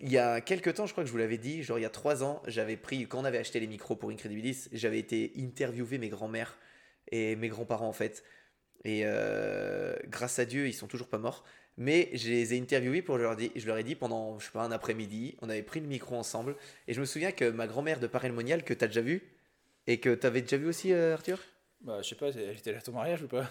il 0.00 0.10
y 0.12 0.18
a 0.18 0.40
quelques 0.40 0.74
temps, 0.74 0.86
je 0.86 0.92
crois 0.92 1.02
que 1.04 1.08
je 1.08 1.12
vous 1.12 1.18
l'avais 1.18 1.38
dit, 1.38 1.62
genre 1.62 1.78
il 1.78 1.82
y 1.82 1.84
a 1.84 1.90
trois 1.90 2.22
ans, 2.22 2.40
j'avais 2.46 2.76
pris, 2.76 3.06
quand 3.08 3.18
on 3.20 3.24
avait 3.24 3.38
acheté 3.38 3.58
les 3.58 3.66
micros 3.66 3.96
pour 3.96 4.10
Incredibilis, 4.10 4.68
j'avais 4.72 4.98
été 5.00 5.32
interviewer 5.38 5.98
mes 5.98 6.08
grands-mères 6.08 6.56
et 7.10 7.34
mes 7.34 7.48
grands-parents 7.48 7.88
en 7.88 7.92
fait. 7.92 8.22
Et 8.84 9.02
euh, 9.04 9.94
grâce 10.08 10.38
à 10.38 10.44
Dieu, 10.44 10.68
ils 10.68 10.72
sont 10.72 10.86
toujours 10.86 11.08
pas 11.08 11.18
morts. 11.18 11.44
Mais 11.76 12.10
je 12.12 12.28
les 12.28 12.54
ai 12.54 12.60
interviewés 12.60 13.02
pour 13.02 13.18
je 13.18 13.22
leur, 13.22 13.36
dis, 13.36 13.52
je 13.54 13.66
leur 13.66 13.78
ai 13.78 13.84
dit 13.84 13.94
pendant, 13.94 14.38
je 14.40 14.46
sais 14.46 14.50
pas, 14.50 14.64
un 14.64 14.72
après-midi, 14.72 15.36
on 15.42 15.48
avait 15.48 15.62
pris 15.62 15.78
le 15.80 15.86
micro 15.86 16.16
ensemble. 16.16 16.56
Et 16.88 16.94
je 16.94 17.00
me 17.00 17.06
souviens 17.06 17.30
que 17.30 17.48
ma 17.50 17.68
grand-mère 17.68 18.00
de 18.00 18.08
Paray-le-Monial, 18.08 18.64
que 18.64 18.74
tu 18.74 18.84
as 18.84 18.88
déjà 18.88 19.00
vu, 19.00 19.22
Et 19.86 20.00
que 20.00 20.14
tu 20.14 20.26
avais 20.26 20.42
déjà 20.42 20.56
vu 20.56 20.66
aussi, 20.66 20.92
euh, 20.92 21.14
Arthur? 21.14 21.38
Bah, 21.80 22.02
je 22.02 22.08
sais 22.08 22.16
pas, 22.16 22.28
elle 22.28 22.56
était 22.56 22.72
là 22.72 22.78
à 22.78 22.80
ton 22.80 22.92
mariage 22.92 23.22
ou 23.22 23.28
pas? 23.28 23.48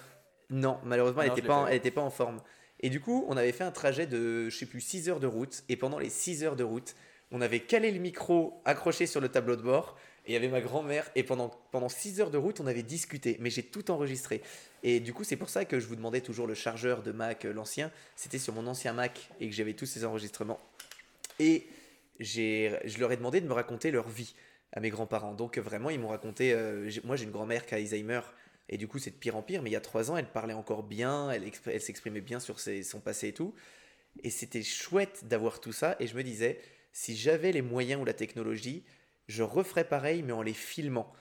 Non, 0.50 0.78
malheureusement, 0.84 1.22
elle 1.22 1.30
n'était 1.30 1.42
pas, 1.42 2.02
pas 2.02 2.02
en 2.02 2.10
forme. 2.10 2.42
Et 2.80 2.90
du 2.90 3.00
coup, 3.00 3.26
on 3.28 3.38
avait 3.38 3.52
fait 3.52 3.64
un 3.64 3.72
trajet 3.72 4.08
de, 4.08 4.50
je 4.50 4.58
sais 4.58 4.66
plus, 4.66 4.82
6 4.82 5.10
heures 5.10 5.20
de 5.20 5.28
route. 5.28 5.64
Et 5.70 5.76
pendant 5.76 6.00
les 6.00 6.10
6 6.10 6.44
heures 6.44 6.56
de 6.56 6.64
route, 6.64 6.96
on 7.32 7.42
avait 7.42 7.60
calé 7.60 7.92
le 7.92 8.00
micro 8.00 8.62
accroché 8.66 9.08
sur 9.08 9.20
le 9.20 9.30
tableau 9.30 9.56
de 9.56 9.62
bord. 9.62 9.98
Et 10.26 10.32
il 10.32 10.34
y 10.34 10.36
avait 10.36 10.50
ma 10.50 10.62
grand-mère. 10.62 11.10
Et 11.16 11.24
pendant, 11.24 11.50
pendant 11.72 11.90
6 11.90 12.22
heures 12.22 12.30
de 12.30 12.38
route, 12.38 12.60
on 12.60 12.68
avait 12.68 12.84
discuté. 12.84 13.38
Mais 13.40 13.50
j'ai 13.50 13.64
tout 13.64 13.90
enregistré. 13.90 14.42
Et 14.90 15.02
du 15.02 15.14
coup, 15.14 15.26
c'est 15.26 15.36
pour 15.36 15.50
ça 15.50 15.66
que 15.66 15.82
je 15.82 15.86
vous 15.86 15.98
demandais 15.98 16.22
toujours 16.22 16.48
le 16.48 16.54
chargeur 16.54 17.04
de 17.04 17.12
Mac, 17.12 17.44
euh, 17.44 17.52
l'ancien. 17.52 17.92
C'était 18.16 18.38
sur 18.38 18.54
mon 18.54 18.68
ancien 18.68 18.94
Mac 18.94 19.30
et 19.42 19.50
que 19.50 19.54
j'avais 19.54 19.74
tous 19.74 19.86
ces 19.86 20.06
enregistrements. 20.06 20.62
Et 21.40 21.68
je 22.22 22.98
leur 22.98 23.12
ai 23.12 23.18
demandé 23.18 23.42
de 23.42 23.48
me 23.48 23.54
raconter 23.54 23.92
leur 23.92 24.08
vie 24.08 24.34
à 24.72 24.80
mes 24.80 24.90
grands-parents. 24.90 25.34
Donc 25.34 25.58
vraiment, 25.58 25.90
ils 25.90 26.00
m'ont 26.00 26.08
raconté. 26.08 26.54
euh, 26.54 26.90
moi, 27.04 27.18
j'ai 27.18 27.26
une 27.26 27.32
grand-mère 27.32 27.66
qui 27.66 27.76
a 27.76 27.80
Alzheimer. 27.80 28.22
Et 28.70 28.78
du 28.78 28.88
coup, 28.88 28.98
c'est 28.98 29.10
de 29.12 29.18
pire 29.18 29.36
en 29.36 29.42
pire. 29.42 29.62
Mais 29.62 29.70
il 29.70 29.74
y 29.74 29.76
a 29.76 29.82
trois 29.82 30.10
ans, 30.10 30.16
elle 30.16 30.32
parlait 30.32 30.54
encore 30.54 30.84
bien, 30.84 31.32
elle, 31.32 31.44
exp- 31.44 31.70
elle 31.70 31.82
s'exprimait 31.82 32.22
bien 32.22 32.40
sur 32.40 32.58
son 32.58 33.02
passé 33.02 33.28
et 33.28 33.34
tout. 33.34 33.54
Et 34.24 34.30
c'était 34.30 34.64
chouette 34.64 35.26
d'avoir 35.26 35.60
tout 35.60 35.74
ça. 35.74 35.98
Et 36.00 36.08
je 36.08 36.16
me 36.16 36.24
disais, 36.24 36.62
si 36.94 37.18
j'avais 37.18 37.52
les 37.52 37.62
moyens 37.62 38.02
ou 38.02 38.06
la 38.06 38.14
technologie, 38.14 38.86
je 39.28 39.44
referais 39.44 39.84
pareil, 39.84 40.24
mais 40.24 40.32
en 40.32 40.44
les 40.44 40.54
filmant. 40.54 41.12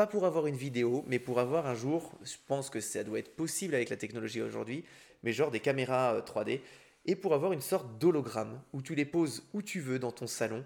Pas 0.00 0.06
pour 0.06 0.24
avoir 0.24 0.46
une 0.46 0.56
vidéo, 0.56 1.04
mais 1.08 1.18
pour 1.18 1.40
avoir 1.40 1.66
un 1.66 1.74
jour, 1.74 2.18
je 2.22 2.36
pense 2.46 2.70
que 2.70 2.80
ça 2.80 3.04
doit 3.04 3.18
être 3.18 3.36
possible 3.36 3.74
avec 3.74 3.90
la 3.90 3.98
technologie 3.98 4.40
aujourd'hui, 4.40 4.82
mais 5.22 5.34
genre 5.34 5.50
des 5.50 5.60
caméras 5.60 6.14
euh, 6.14 6.22
3D, 6.22 6.62
et 7.04 7.14
pour 7.14 7.34
avoir 7.34 7.52
une 7.52 7.60
sorte 7.60 7.98
d'hologramme 7.98 8.62
où 8.72 8.80
tu 8.80 8.94
les 8.94 9.04
poses 9.04 9.42
où 9.52 9.60
tu 9.60 9.78
veux 9.78 9.98
dans 9.98 10.10
ton 10.10 10.26
salon, 10.26 10.64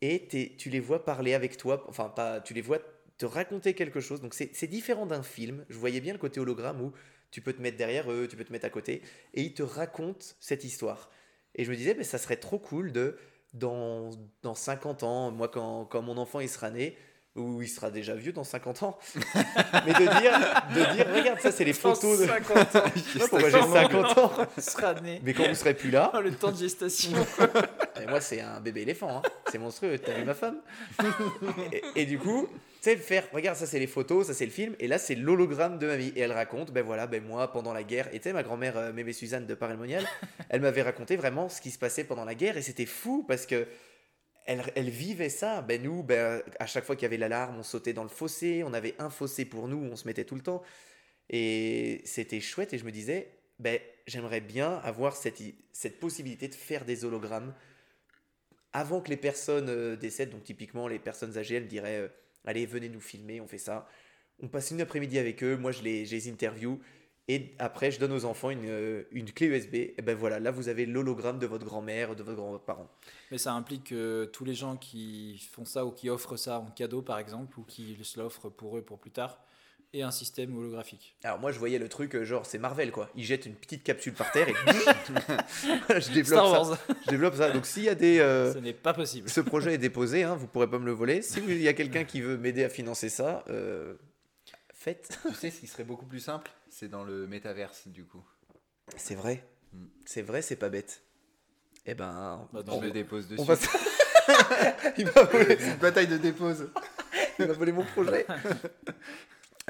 et 0.00 0.28
tu 0.56 0.70
les 0.70 0.78
vois 0.78 1.04
parler 1.04 1.34
avec 1.34 1.56
toi, 1.56 1.84
enfin 1.88 2.08
pas, 2.08 2.40
tu 2.40 2.54
les 2.54 2.60
vois 2.60 2.78
te 3.16 3.26
raconter 3.26 3.74
quelque 3.74 3.98
chose. 3.98 4.20
Donc 4.20 4.32
c'est 4.32 4.54
c'est 4.54 4.68
différent 4.68 5.06
d'un 5.06 5.24
film. 5.24 5.66
Je 5.68 5.76
voyais 5.76 6.00
bien 6.00 6.12
le 6.12 6.20
côté 6.20 6.38
hologramme 6.38 6.80
où 6.80 6.92
tu 7.32 7.40
peux 7.40 7.52
te 7.52 7.60
mettre 7.60 7.78
derrière 7.78 8.08
eux, 8.12 8.28
tu 8.30 8.36
peux 8.36 8.44
te 8.44 8.52
mettre 8.52 8.66
à 8.66 8.70
côté, 8.70 9.02
et 9.34 9.42
ils 9.42 9.54
te 9.54 9.64
racontent 9.64 10.24
cette 10.38 10.62
histoire. 10.62 11.10
Et 11.56 11.64
je 11.64 11.70
me 11.72 11.74
disais, 11.74 11.96
mais 11.98 12.04
ça 12.04 12.16
serait 12.18 12.36
trop 12.36 12.60
cool 12.60 12.92
de, 12.92 13.18
dans, 13.54 14.10
dans 14.42 14.54
50 14.54 15.02
ans, 15.02 15.32
moi 15.32 15.48
quand, 15.48 15.84
quand 15.86 16.00
mon 16.00 16.16
enfant 16.16 16.38
il 16.38 16.48
sera 16.48 16.70
né, 16.70 16.96
ou 17.38 17.62
il 17.62 17.68
sera 17.68 17.90
déjà 17.90 18.14
vieux 18.14 18.32
dans 18.32 18.44
50 18.44 18.82
ans, 18.82 18.98
mais 19.14 19.92
de 19.92 20.20
dire, 20.20 20.32
de 20.74 20.94
dire 20.94 21.06
regarde, 21.14 21.40
ça 21.40 21.52
c'est 21.52 21.64
les 21.64 21.72
photos 21.74 22.20
de... 22.20 22.26
50 22.26 22.76
ans. 22.76 22.82
Pourquoi 23.30 23.50
j'ai 23.50 23.62
50 23.62 24.18
ans 24.18 24.32
sera 24.58 24.94
né. 24.94 25.20
Mais 25.22 25.32
quand 25.32 25.48
vous 25.48 25.54
serez 25.54 25.74
plus 25.74 25.90
là, 25.90 26.12
le 26.22 26.32
temps 26.32 26.52
de 26.52 26.56
gestation. 26.56 27.12
et 28.00 28.06
moi, 28.06 28.20
c'est 28.20 28.40
un 28.40 28.60
bébé 28.60 28.82
éléphant, 28.82 29.18
hein. 29.18 29.22
c'est 29.50 29.58
monstrueux. 29.58 29.98
T'as 29.98 30.14
vu 30.14 30.24
ma 30.24 30.34
femme? 30.34 30.58
Et, 31.72 32.02
et 32.02 32.06
du 32.06 32.18
coup, 32.18 32.48
tu 32.80 32.90
sais, 32.90 32.96
faire, 32.96 33.24
regarde, 33.32 33.56
ça 33.56 33.66
c'est 33.66 33.80
les 33.80 33.88
photos, 33.88 34.28
ça 34.28 34.34
c'est 34.34 34.44
le 34.44 34.52
film, 34.52 34.76
et 34.78 34.86
là 34.86 34.98
c'est 34.98 35.16
l'hologramme 35.16 35.78
de 35.78 35.86
mamie. 35.88 36.12
Et 36.14 36.20
elle 36.20 36.32
raconte, 36.32 36.70
ben 36.70 36.84
voilà, 36.84 37.08
ben 37.08 37.22
moi 37.24 37.50
pendant 37.50 37.72
la 37.72 37.82
guerre, 37.82 38.08
et 38.12 38.20
tu 38.20 38.24
sais, 38.24 38.32
ma 38.32 38.44
grand-mère, 38.44 38.76
euh, 38.76 38.92
Mémé 38.92 39.12
Suzanne 39.12 39.46
de 39.46 39.54
Paray-le-Monial, 39.54 40.04
elle 40.48 40.60
m'avait 40.60 40.82
raconté 40.82 41.16
vraiment 41.16 41.48
ce 41.48 41.60
qui 41.60 41.72
se 41.72 41.78
passait 41.78 42.04
pendant 42.04 42.24
la 42.24 42.36
guerre, 42.36 42.56
et 42.56 42.62
c'était 42.62 42.86
fou 42.86 43.24
parce 43.26 43.46
que. 43.46 43.66
Elle, 44.48 44.88
vivait 44.88 45.28
ça. 45.28 45.60
Ben 45.60 45.82
nous, 45.82 46.02
ben, 46.02 46.42
à 46.58 46.66
chaque 46.66 46.84
fois 46.84 46.96
qu'il 46.96 47.02
y 47.02 47.06
avait 47.06 47.18
l'alarme, 47.18 47.58
on 47.58 47.62
sautait 47.62 47.92
dans 47.92 48.02
le 48.02 48.08
fossé. 48.08 48.62
On 48.64 48.72
avait 48.72 48.94
un 48.98 49.10
fossé 49.10 49.44
pour 49.44 49.68
nous, 49.68 49.76
on 49.76 49.94
se 49.94 50.06
mettait 50.06 50.24
tout 50.24 50.36
le 50.36 50.40
temps. 50.40 50.62
Et 51.28 52.00
c'était 52.06 52.40
chouette. 52.40 52.72
Et 52.72 52.78
je 52.78 52.86
me 52.86 52.90
disais, 52.90 53.30
ben, 53.58 53.78
j'aimerais 54.06 54.40
bien 54.40 54.76
avoir 54.78 55.16
cette, 55.16 55.42
cette 55.74 56.00
possibilité 56.00 56.48
de 56.48 56.54
faire 56.54 56.86
des 56.86 57.04
hologrammes 57.04 57.52
avant 58.72 59.02
que 59.02 59.10
les 59.10 59.18
personnes 59.18 59.68
euh, 59.68 59.96
décèdent. 59.96 60.30
Donc 60.30 60.44
typiquement, 60.44 60.88
les 60.88 60.98
personnes 60.98 61.36
âgées, 61.36 61.56
elles 61.56 61.68
diraient, 61.68 61.98
euh, 61.98 62.08
allez, 62.46 62.64
venez 62.64 62.88
nous 62.88 63.00
filmer, 63.00 63.42
on 63.42 63.46
fait 63.46 63.58
ça. 63.58 63.86
On 64.40 64.48
passe 64.48 64.70
une 64.70 64.80
après-midi 64.80 65.18
avec 65.18 65.42
eux, 65.42 65.56
moi 65.56 65.72
je 65.72 65.82
les, 65.82 66.06
je 66.06 66.12
les 66.12 66.28
interview. 66.28 66.80
Et 67.30 67.54
après, 67.58 67.90
je 67.90 68.00
donne 68.00 68.12
aux 68.12 68.24
enfants 68.24 68.48
une, 68.50 68.64
euh, 68.66 69.02
une 69.12 69.30
clé 69.30 69.48
USB. 69.48 69.74
Et 69.74 69.94
ben 70.02 70.16
voilà, 70.16 70.40
là 70.40 70.50
vous 70.50 70.68
avez 70.68 70.86
l'hologramme 70.86 71.38
de 71.38 71.46
votre 71.46 71.66
grand-mère, 71.66 72.16
de 72.16 72.22
votre 72.22 72.38
grand-parent. 72.38 72.88
Mais 73.30 73.36
ça 73.38 73.52
implique 73.52 73.84
que 73.84 74.24
tous 74.32 74.46
les 74.46 74.54
gens 74.54 74.76
qui 74.76 75.46
font 75.52 75.66
ça 75.66 75.84
ou 75.84 75.90
qui 75.90 76.08
offrent 76.08 76.36
ça 76.36 76.58
en 76.58 76.66
cadeau, 76.70 77.02
par 77.02 77.18
exemple, 77.18 77.58
ou 77.60 77.64
qui 77.64 77.98
se 78.02 78.18
l'offrent 78.18 78.48
pour 78.48 78.78
eux 78.78 78.82
pour 78.82 78.98
plus 78.98 79.10
tard, 79.10 79.38
aient 79.94 80.02
un 80.02 80.10
système 80.10 80.56
holographique. 80.56 81.16
Alors 81.24 81.38
moi 81.38 81.50
je 81.50 81.58
voyais 81.58 81.78
le 81.78 81.88
truc, 81.88 82.14
euh, 82.14 82.24
genre 82.24 82.44
c'est 82.44 82.58
Marvel 82.58 82.92
quoi. 82.92 83.08
Ils 83.14 83.24
jettent 83.24 83.46
une 83.46 83.54
petite 83.54 83.82
capsule 83.82 84.12
par 84.12 84.30
terre 84.32 84.48
et 84.48 84.52
je 86.00 86.12
développe 86.12 86.26
Star 86.26 86.46
ça. 86.46 86.70
Wars, 86.70 86.78
Je 87.06 87.10
développe 87.10 87.34
ça. 87.36 87.50
Donc 87.50 87.64
s'il 87.64 87.84
y 87.84 87.88
a 87.88 87.94
des... 87.94 88.18
euh, 88.18 88.52
ce 88.52 88.58
n'est 88.58 88.74
pas 88.74 88.92
possible. 88.92 89.30
Ce 89.30 89.40
projet 89.40 89.74
est 89.74 89.78
déposé, 89.78 90.24
hein, 90.24 90.34
vous 90.34 90.46
pourrez 90.46 90.68
pas 90.68 90.78
me 90.78 90.84
le 90.84 90.92
voler. 90.92 91.22
Si 91.22 91.40
il 91.48 91.62
y 91.62 91.68
a 91.68 91.72
quelqu'un 91.72 92.04
qui 92.04 92.20
veut 92.20 92.36
m'aider 92.36 92.64
à 92.64 92.68
financer 92.68 93.08
ça, 93.08 93.44
euh, 93.48 93.94
faites. 94.74 95.18
Tu 95.26 95.34
sais 95.34 95.50
ce 95.50 95.60
qui 95.60 95.66
serait 95.66 95.84
beaucoup 95.84 96.06
plus 96.06 96.20
simple? 96.20 96.50
C'est 96.78 96.86
dans 96.88 97.02
le 97.02 97.26
métaverse, 97.26 97.88
du 97.88 98.04
coup. 98.04 98.22
C'est 98.96 99.16
vrai. 99.16 99.44
Mm. 99.72 99.86
C'est 100.04 100.22
vrai, 100.22 100.42
c'est 100.42 100.54
pas 100.54 100.68
bête. 100.68 101.02
Eh 101.86 101.94
ben, 101.94 102.48
Bah, 102.52 102.60
Je 102.60 102.66
dans- 102.66 102.80
le 102.80 102.92
dépose 102.92 103.26
dessus. 103.26 103.40
on 103.40 103.44
va. 103.44 103.56
il 104.96 105.06
m'a 105.06 105.22
volé, 105.24 105.56
C'est 105.58 105.70
une 105.72 105.76
bataille 105.78 106.06
de 106.06 106.18
dépose. 106.18 106.70
il 107.40 107.46
m'a 107.48 107.52
volé 107.52 107.72
mon 107.72 107.84
projet. 107.84 108.24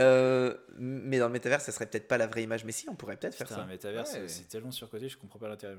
Euh, 0.00 0.54
mais 0.78 1.18
dans 1.18 1.26
le 1.26 1.32
métavers, 1.32 1.60
ça 1.60 1.72
serait 1.72 1.86
peut-être 1.86 2.06
pas 2.06 2.18
la 2.18 2.28
vraie 2.28 2.44
image, 2.44 2.64
mais 2.64 2.70
si, 2.70 2.88
on 2.88 2.94
pourrait 2.94 3.16
peut-être 3.16 3.34
faire 3.34 3.50
un 3.50 3.56
ça. 3.56 3.64
métaverse, 3.66 4.12
Ouais. 4.12 4.28
c'est 4.28 4.46
tellement 4.46 4.70
surcoté, 4.70 5.08
je 5.08 5.18
comprends 5.18 5.40
pas 5.40 5.48
l'intérêt. 5.48 5.74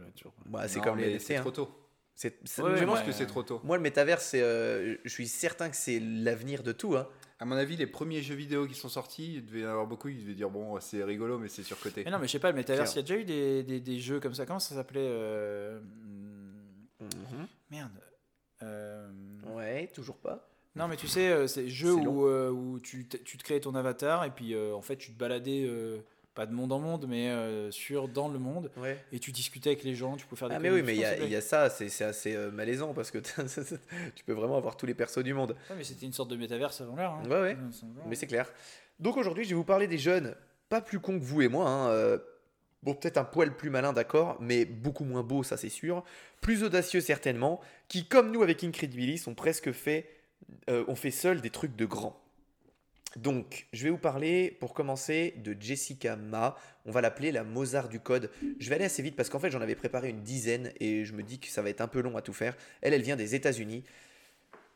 Bah, 0.45 0.68
c'est 0.68 0.81
comme 0.81 0.97
les. 0.97 1.19
C'est 1.19 1.38
hein. 1.38 1.39
trop 1.39 1.51
tôt. 1.51 1.72
C'est- 2.15 2.38
c'est- 2.43 2.61
Ouais, 2.61 2.76
je 2.76 2.84
pense 2.84 2.97
pense- 2.99 3.07
que 3.07 3.14
c'est 3.14 3.27
trop 3.27 3.43
tôt. 3.43 3.61
Moi, 3.64 3.77
le 3.77 3.81
métavers, 3.81 4.19
c'est, 4.19 4.41
euh, 4.41 4.97
je 5.06 5.10
suis 5.10 5.30
certain 5.30 5.69
que 5.69 5.77
c'est 5.77 6.01
l'avenir 6.01 6.64
de 6.64 6.73
tout. 6.73 6.97
Hein. 6.97 7.07
À 7.41 7.45
mon 7.45 7.56
avis, 7.56 7.78
les 7.78 7.88
premiers 7.88 8.22
jeux 8.22 8.36
vidéo 8.36 8.68
qui 8.68 8.76
sont 8.76 8.90
sortis, 8.90 9.36
il 9.36 9.45
devait 9.45 9.61
y 9.61 9.66
en 9.66 9.70
avoir 9.70 9.88
beaucoup. 9.88 10.10
Ils 10.10 10.20
devaient 10.22 10.34
dire 10.34 10.49
bon, 10.49 10.78
c'est 10.82 11.03
rigolo, 11.03 11.38
mais 11.40 11.48
c'est 11.48 11.64
surcoté. 11.64 12.03
Mais 12.03 12.11
non, 12.11 12.20
mais 12.20 12.28
je 12.28 12.34
sais 12.34 12.40
pas, 12.40 12.52
le 12.52 12.57
métaverse, 12.57 12.94
il 12.94 12.98
y 12.98 12.99
a 12.99 13.02
déjà 13.03 13.16
eu 13.16 13.24
des, 13.24 13.64
des, 13.64 13.80
des 13.80 13.99
jeux 13.99 14.20
comme 14.20 14.34
ça. 14.34 14.45
Comment 14.45 14.60
ça 14.60 14.76
s'appelait 14.76 15.07
euh, 15.10 15.80
hmm, 16.99 17.45
Merde. 17.72 17.91
Euh, 18.61 19.10
Ouais, 19.56 19.88
toujours 19.88 20.18
pas. 20.18 20.49
Non, 20.76 20.88
mais 20.88 20.98
tu 20.98 21.07
sais, 21.07 21.30
euh, 21.30 21.48
c'est 21.48 21.68
jeu 21.70 21.94
où, 21.94 22.28
euh, 22.28 22.49
où 22.52 22.80
tu, 22.80 23.07
tu 23.07 23.38
te 23.38 23.44
créais 23.44 23.60
ton 23.60 23.74
avatar 23.74 24.24
et 24.26 24.32
puis 24.32 24.53
euh, 24.53 24.74
en 24.76 24.82
fait 24.82 24.98
tu 24.98 25.11
te 25.11 25.18
baladais, 25.18 25.64
euh, 25.66 25.99
pas 26.35 26.45
de 26.45 26.53
monde 26.53 26.72
en 26.72 26.80
monde, 26.80 27.06
mais 27.07 27.30
euh, 27.30 27.69
sur, 27.72 28.07
dans 28.07 28.30
le 28.30 28.39
monde 28.39 28.72
Ouais. 28.77 28.97
et 29.11 29.19
tu 29.19 29.31
discutais 29.31 29.72
avec 29.72 29.84
les 29.84 29.95
gens, 29.95 30.15
tu 30.15 30.26
pouvais 30.26 30.39
faire 30.39 30.49
des 30.49 30.56
Ah 30.56 30.60
mais 30.60 30.69
oui, 30.69 30.81
mais 30.84 30.95
il 30.95 31.01
y, 31.01 31.06
a- 31.06 31.26
y 31.26 31.41
ça, 31.41 31.69
c'est 31.69 31.89
c'est 31.89 32.06
assez 32.06 32.35
euh, 32.35 32.49
malaisant 32.51 32.93
parce 32.93 33.11
que 33.11 33.18
tu 34.15 34.23
peux 34.26 34.34
vraiment 34.34 34.57
avoir 34.57 34.77
tous 34.77 34.85
les 34.85 34.93
persos 34.93 35.23
du 35.23 35.34
monde. 35.34 35.56
Ouais, 35.69 35.76
mais 35.77 35.84
c'était 35.84 36.06
une 36.06 36.14
sorte 36.14 36.30
de 36.30 36.35
métaverse 36.38 36.80
avant 36.81 36.95
l'heure. 36.95 37.14
hein. 37.14 37.23
Ouais, 37.30 37.41
ouais. 37.41 37.57
Mais 38.07 38.15
c'est 38.15 38.27
clair. 38.27 38.51
Donc 38.99 39.18
aujourd'hui, 39.18 39.43
je 39.43 39.49
vais 39.49 39.56
vous 39.56 39.64
parler 39.65 39.88
des 39.88 39.97
jeunes, 39.97 40.35
pas 40.69 40.81
plus 40.81 40.99
cons 40.99 41.19
que 41.19 41.23
vous 41.23 41.41
et 41.41 41.47
moi. 41.47 41.68
hein, 41.69 41.89
euh, 41.89 42.18
bon, 42.84 42.93
peut-être 42.93 43.18
un 43.18 43.26
poil 43.26 43.56
plus 43.57 43.69
malin, 43.69 43.91
d'accord, 43.91 44.38
mais 44.39 44.65
beaucoup 44.65 45.03
moins 45.03 45.23
beau, 45.23 45.43
ça 45.43 45.57
c'est 45.57 45.69
sûr. 45.69 46.03
Plus 46.41 46.64
audacieux 46.64 47.01
certainement, 47.01 47.60
qui, 47.89 48.06
comme 48.06 48.31
nous 48.31 48.43
avec 48.43 48.64
Incredibilis, 48.64 49.23
ont 49.27 49.35
presque 49.35 49.72
fait, 49.73 50.10
ont 50.69 50.95
fait 50.95 51.11
seuls 51.11 51.41
des 51.41 51.49
trucs 51.49 51.76
de 51.76 51.85
grands. 51.85 52.18
Donc, 53.15 53.68
je 53.73 53.84
vais 53.84 53.90
vous 53.90 53.98
parler, 53.98 54.56
pour 54.60 54.73
commencer, 54.73 55.34
de 55.38 55.56
Jessica 55.60 56.15
Ma. 56.15 56.56
On 56.86 56.91
va 56.91 57.02
l'appeler 57.02 57.31
la 57.31 57.44
Mozart 57.44 57.90
du 57.90 57.99
code. 57.99 58.30
Je 58.60 58.69
vais 58.69 58.76
aller 58.76 58.86
assez 58.86 59.02
vite 59.02 59.15
parce 59.15 59.30
qu'en 59.30 59.40
fait, 59.40 59.49
j'en 59.49 59.61
avais 59.61 59.76
préparé 59.76 60.10
une 60.10 60.22
dizaine 60.22 60.72
et 60.80 61.06
je 61.06 61.14
me 61.14 61.23
dis 61.23 61.40
que 61.40 61.48
ça 61.48 61.61
va 61.61 61.69
être 61.69 61.81
un 61.81 61.88
peu 61.88 62.02
long 62.02 62.18
à 62.18 62.22
tout 62.22 62.34
faire. 62.34 62.56
Elle, 62.81 62.94
elle 62.94 63.02
vient 63.02 63.15
des 63.15 63.34
États-Unis. 63.34 63.84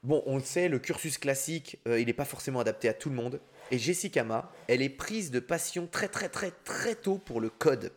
Bon, 0.02 0.22
on 0.26 0.36
le 0.36 0.44
sait, 0.44 0.68
le 0.68 0.80
cursus 0.80 1.18
classique, 1.18 1.80
euh, 1.88 2.00
il 2.00 2.08
n'est 2.08 2.14
pas 2.14 2.26
forcément 2.26 2.60
adapté 2.60 2.90
à 2.90 2.94
tout 2.94 3.10
le 3.10 3.16
monde. 3.16 3.40
Et 3.72 3.78
Jessica 3.78 4.24
Ma, 4.24 4.52
elle 4.68 4.82
est 4.82 4.90
prise 4.90 5.32
de 5.32 5.40
passion 5.40 5.88
très 5.88 6.10
très 6.10 6.28
très 6.28 6.52
très 6.52 6.96
tôt 6.96 7.18
pour 7.18 7.40
le 7.40 7.50
code. 7.50 7.94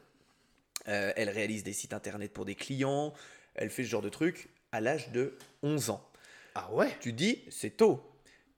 Euh, 0.86 1.12
elle 1.16 1.30
réalise 1.30 1.64
des 1.64 1.72
sites 1.72 1.92
internet 1.92 2.32
pour 2.32 2.44
des 2.44 2.54
clients, 2.54 3.12
elle 3.56 3.70
fait 3.70 3.82
ce 3.82 3.88
genre 3.88 4.02
de 4.02 4.08
trucs 4.08 4.48
à 4.70 4.80
l'âge 4.80 5.10
de 5.10 5.36
11 5.64 5.90
ans. 5.90 6.08
Ah 6.54 6.72
ouais? 6.72 6.96
Tu 7.00 7.12
dis, 7.12 7.42
c'est 7.50 7.76
tôt. 7.76 8.00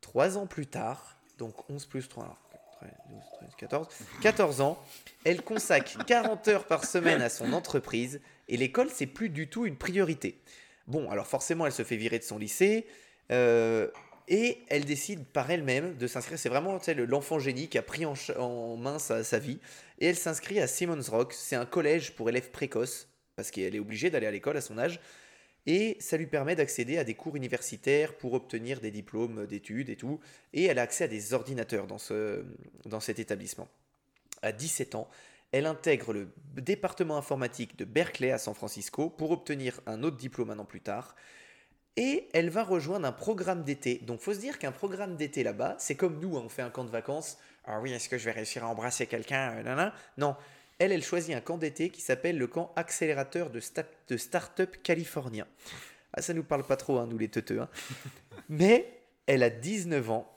Trois 0.02 0.36
ans 0.36 0.46
plus 0.46 0.66
tard, 0.66 1.17
donc 1.38 1.70
11 1.70 1.86
plus 1.86 2.08
3, 2.08 2.36
13, 2.80 2.90
12, 3.10 3.20
13, 3.38 3.50
14, 3.56 3.88
14 4.22 4.60
ans, 4.60 4.78
elle 5.24 5.42
consacre 5.42 6.04
40 6.04 6.48
heures 6.48 6.64
par 6.66 6.84
semaine 6.84 7.22
à 7.22 7.28
son 7.28 7.52
entreprise 7.52 8.20
et 8.48 8.56
l'école, 8.56 8.88
c'est 8.92 9.06
plus 9.06 9.28
du 9.28 9.48
tout 9.48 9.66
une 9.66 9.76
priorité. 9.76 10.40
Bon, 10.86 11.10
alors 11.10 11.26
forcément, 11.26 11.66
elle 11.66 11.72
se 11.72 11.84
fait 11.84 11.96
virer 11.96 12.18
de 12.18 12.24
son 12.24 12.38
lycée 12.38 12.86
euh, 13.30 13.88
et 14.26 14.58
elle 14.68 14.84
décide 14.84 15.24
par 15.24 15.50
elle-même 15.50 15.96
de 15.96 16.06
s'inscrire. 16.06 16.38
C'est 16.38 16.48
vraiment 16.48 16.78
l'enfant 17.06 17.38
génie 17.38 17.68
qui 17.68 17.78
a 17.78 17.82
pris 17.82 18.04
en 18.04 18.76
main 18.76 18.98
sa, 18.98 19.22
sa 19.22 19.38
vie 19.38 19.58
et 19.98 20.06
elle 20.06 20.16
s'inscrit 20.16 20.60
à 20.60 20.66
Simmons 20.66 21.02
Rock. 21.08 21.32
C'est 21.34 21.56
un 21.56 21.66
collège 21.66 22.14
pour 22.14 22.28
élèves 22.28 22.50
précoces 22.50 23.08
parce 23.36 23.50
qu'elle 23.50 23.74
est 23.74 23.80
obligée 23.80 24.10
d'aller 24.10 24.26
à 24.26 24.30
l'école 24.30 24.56
à 24.56 24.60
son 24.60 24.78
âge 24.78 25.00
et 25.68 25.98
ça 26.00 26.16
lui 26.16 26.26
permet 26.26 26.56
d'accéder 26.56 26.96
à 26.96 27.04
des 27.04 27.12
cours 27.12 27.36
universitaires 27.36 28.16
pour 28.16 28.32
obtenir 28.32 28.80
des 28.80 28.90
diplômes 28.90 29.46
d'études 29.46 29.90
et 29.90 29.96
tout. 29.96 30.18
Et 30.54 30.64
elle 30.64 30.78
a 30.78 30.82
accès 30.82 31.04
à 31.04 31.08
des 31.08 31.34
ordinateurs 31.34 31.86
dans, 31.86 31.98
ce, 31.98 32.42
dans 32.86 33.00
cet 33.00 33.18
établissement. 33.18 33.68
À 34.40 34.52
17 34.52 34.94
ans, 34.94 35.10
elle 35.52 35.66
intègre 35.66 36.14
le 36.14 36.30
département 36.54 37.18
informatique 37.18 37.76
de 37.76 37.84
Berkeley 37.84 38.30
à 38.30 38.38
San 38.38 38.54
Francisco 38.54 39.10
pour 39.10 39.30
obtenir 39.30 39.78
un 39.84 40.02
autre 40.02 40.16
diplôme 40.16 40.48
un 40.48 40.58
an 40.58 40.64
plus 40.64 40.80
tard. 40.80 41.14
Et 41.96 42.30
elle 42.32 42.48
va 42.48 42.64
rejoindre 42.64 43.06
un 43.06 43.12
programme 43.12 43.62
d'été. 43.62 43.98
Donc, 44.06 44.20
faut 44.20 44.32
se 44.32 44.40
dire 44.40 44.58
qu'un 44.58 44.72
programme 44.72 45.16
d'été 45.16 45.42
là-bas, 45.42 45.76
c'est 45.78 45.96
comme 45.96 46.18
nous, 46.18 46.38
hein, 46.38 46.42
on 46.46 46.48
fait 46.48 46.62
un 46.62 46.70
camp 46.70 46.84
de 46.84 46.90
vacances. 46.90 47.36
Ah 47.66 47.78
oui, 47.82 47.92
est-ce 47.92 48.08
que 48.08 48.16
je 48.16 48.24
vais 48.24 48.30
réussir 48.30 48.64
à 48.64 48.68
embrasser 48.68 49.06
quelqu'un 49.06 49.62
euh, 49.66 49.90
Non. 50.16 50.34
Elle, 50.78 50.92
elle 50.92 51.02
choisit 51.02 51.34
un 51.34 51.40
camp 51.40 51.58
d'été 51.58 51.90
qui 51.90 52.00
s'appelle 52.00 52.38
le 52.38 52.46
camp 52.46 52.72
accélérateur 52.76 53.50
de, 53.50 53.60
sta- 53.60 53.84
de 54.08 54.16
start-up 54.16 54.76
californien. 54.82 55.46
Ah, 56.12 56.22
ça 56.22 56.34
nous 56.34 56.44
parle 56.44 56.64
pas 56.64 56.76
trop, 56.76 56.98
hein, 56.98 57.06
nous 57.10 57.18
les 57.18 57.28
teuteux. 57.28 57.60
hein. 57.60 57.68
Mais 58.48 58.88
elle 59.26 59.42
a 59.42 59.50
19 59.50 60.10
ans. 60.10 60.30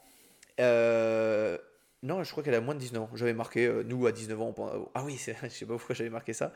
Euh, 0.59 1.57
Non, 2.03 2.23
je 2.23 2.31
crois 2.31 2.43
qu'elle 2.43 2.55
a 2.55 2.61
moins 2.61 2.73
de 2.75 2.79
19 2.79 3.03
ans. 3.03 3.09
J'avais 3.13 3.33
marqué, 3.33 3.65
euh, 3.67 3.83
nous 3.83 4.05
à 4.07 4.11
19 4.11 4.41
ans, 4.41 4.53
on 4.57 4.89
Ah 4.95 5.03
oui, 5.03 5.17
je 5.43 5.47
sais 5.49 5.65
pas 5.65 5.73
pourquoi 5.77 5.95
j'avais 5.95 6.09
marqué 6.09 6.33
ça. 6.33 6.51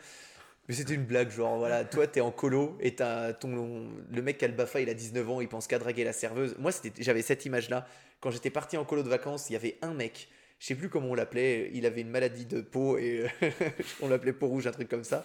Mais 0.67 0.73
c'était 0.73 0.95
une 0.95 1.05
blague, 1.05 1.29
genre 1.29 1.59
voilà, 1.59 1.85
toi 1.85 2.07
t'es 2.07 2.21
en 2.21 2.31
colo 2.31 2.75
et 2.81 2.95
t'as 2.95 3.33
ton 3.33 3.87
le 4.11 4.21
mec 4.23 4.39
qui 4.39 4.45
a 4.45 4.47
le 4.47 4.55
bafa, 4.55 4.81
il 4.81 4.89
a 4.89 4.95
19 4.95 5.29
ans, 5.29 5.39
il 5.39 5.47
pense 5.47 5.67
qu'à 5.67 5.77
draguer 5.77 6.03
la 6.03 6.11
serveuse. 6.11 6.55
Moi 6.57 6.71
j'avais 6.97 7.21
cette 7.21 7.45
image 7.45 7.69
là 7.69 7.87
quand 8.19 8.31
j'étais 8.31 8.49
parti 8.49 8.75
en 8.75 8.83
colo 8.83 9.03
de 9.03 9.09
vacances, 9.09 9.47
il 9.51 9.53
y 9.53 9.55
avait 9.57 9.77
un 9.83 9.93
mec, 9.93 10.27
je 10.65 10.69
sais 10.69 10.75
plus 10.75 10.89
comment 10.89 11.09
on 11.09 11.13
l'appelait, 11.13 11.69
il 11.75 11.85
avait 11.85 12.01
une 12.01 12.09
maladie 12.09 12.47
de 12.47 12.59
peau 12.59 12.97
et 12.97 13.27
euh, 13.43 13.49
on 14.01 14.07
l'appelait 14.07 14.33
peau 14.33 14.47
rouge, 14.47 14.65
un 14.65 14.71
truc 14.71 14.89
comme 14.89 15.03
ça. 15.03 15.23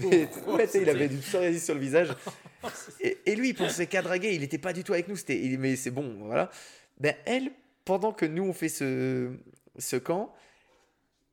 Mais, 0.00 0.28
ouais, 0.48 0.68
il 0.74 0.90
avait 0.90 1.06
du 1.06 1.18
psoriasis 1.18 1.64
sur 1.64 1.74
le 1.74 1.80
visage. 1.80 2.08
Et, 3.00 3.18
et 3.24 3.36
lui 3.36 3.50
il 3.50 3.54
pensait 3.54 3.86
qu'à 3.86 4.02
draguer, 4.02 4.34
il 4.34 4.42
était 4.42 4.58
pas 4.58 4.72
du 4.72 4.82
tout 4.82 4.92
avec 4.92 5.06
nous, 5.06 5.14
c'était 5.14 5.40
mais 5.60 5.76
c'est 5.76 5.92
bon, 5.92 6.16
voilà. 6.24 6.50
Ben 6.98 7.14
elle 7.24 7.52
pendant 7.84 8.12
que 8.12 8.26
nous 8.26 8.42
on 8.42 8.52
fait 8.52 8.68
ce 8.68 9.30
ce 9.78 9.94
camp, 9.94 10.34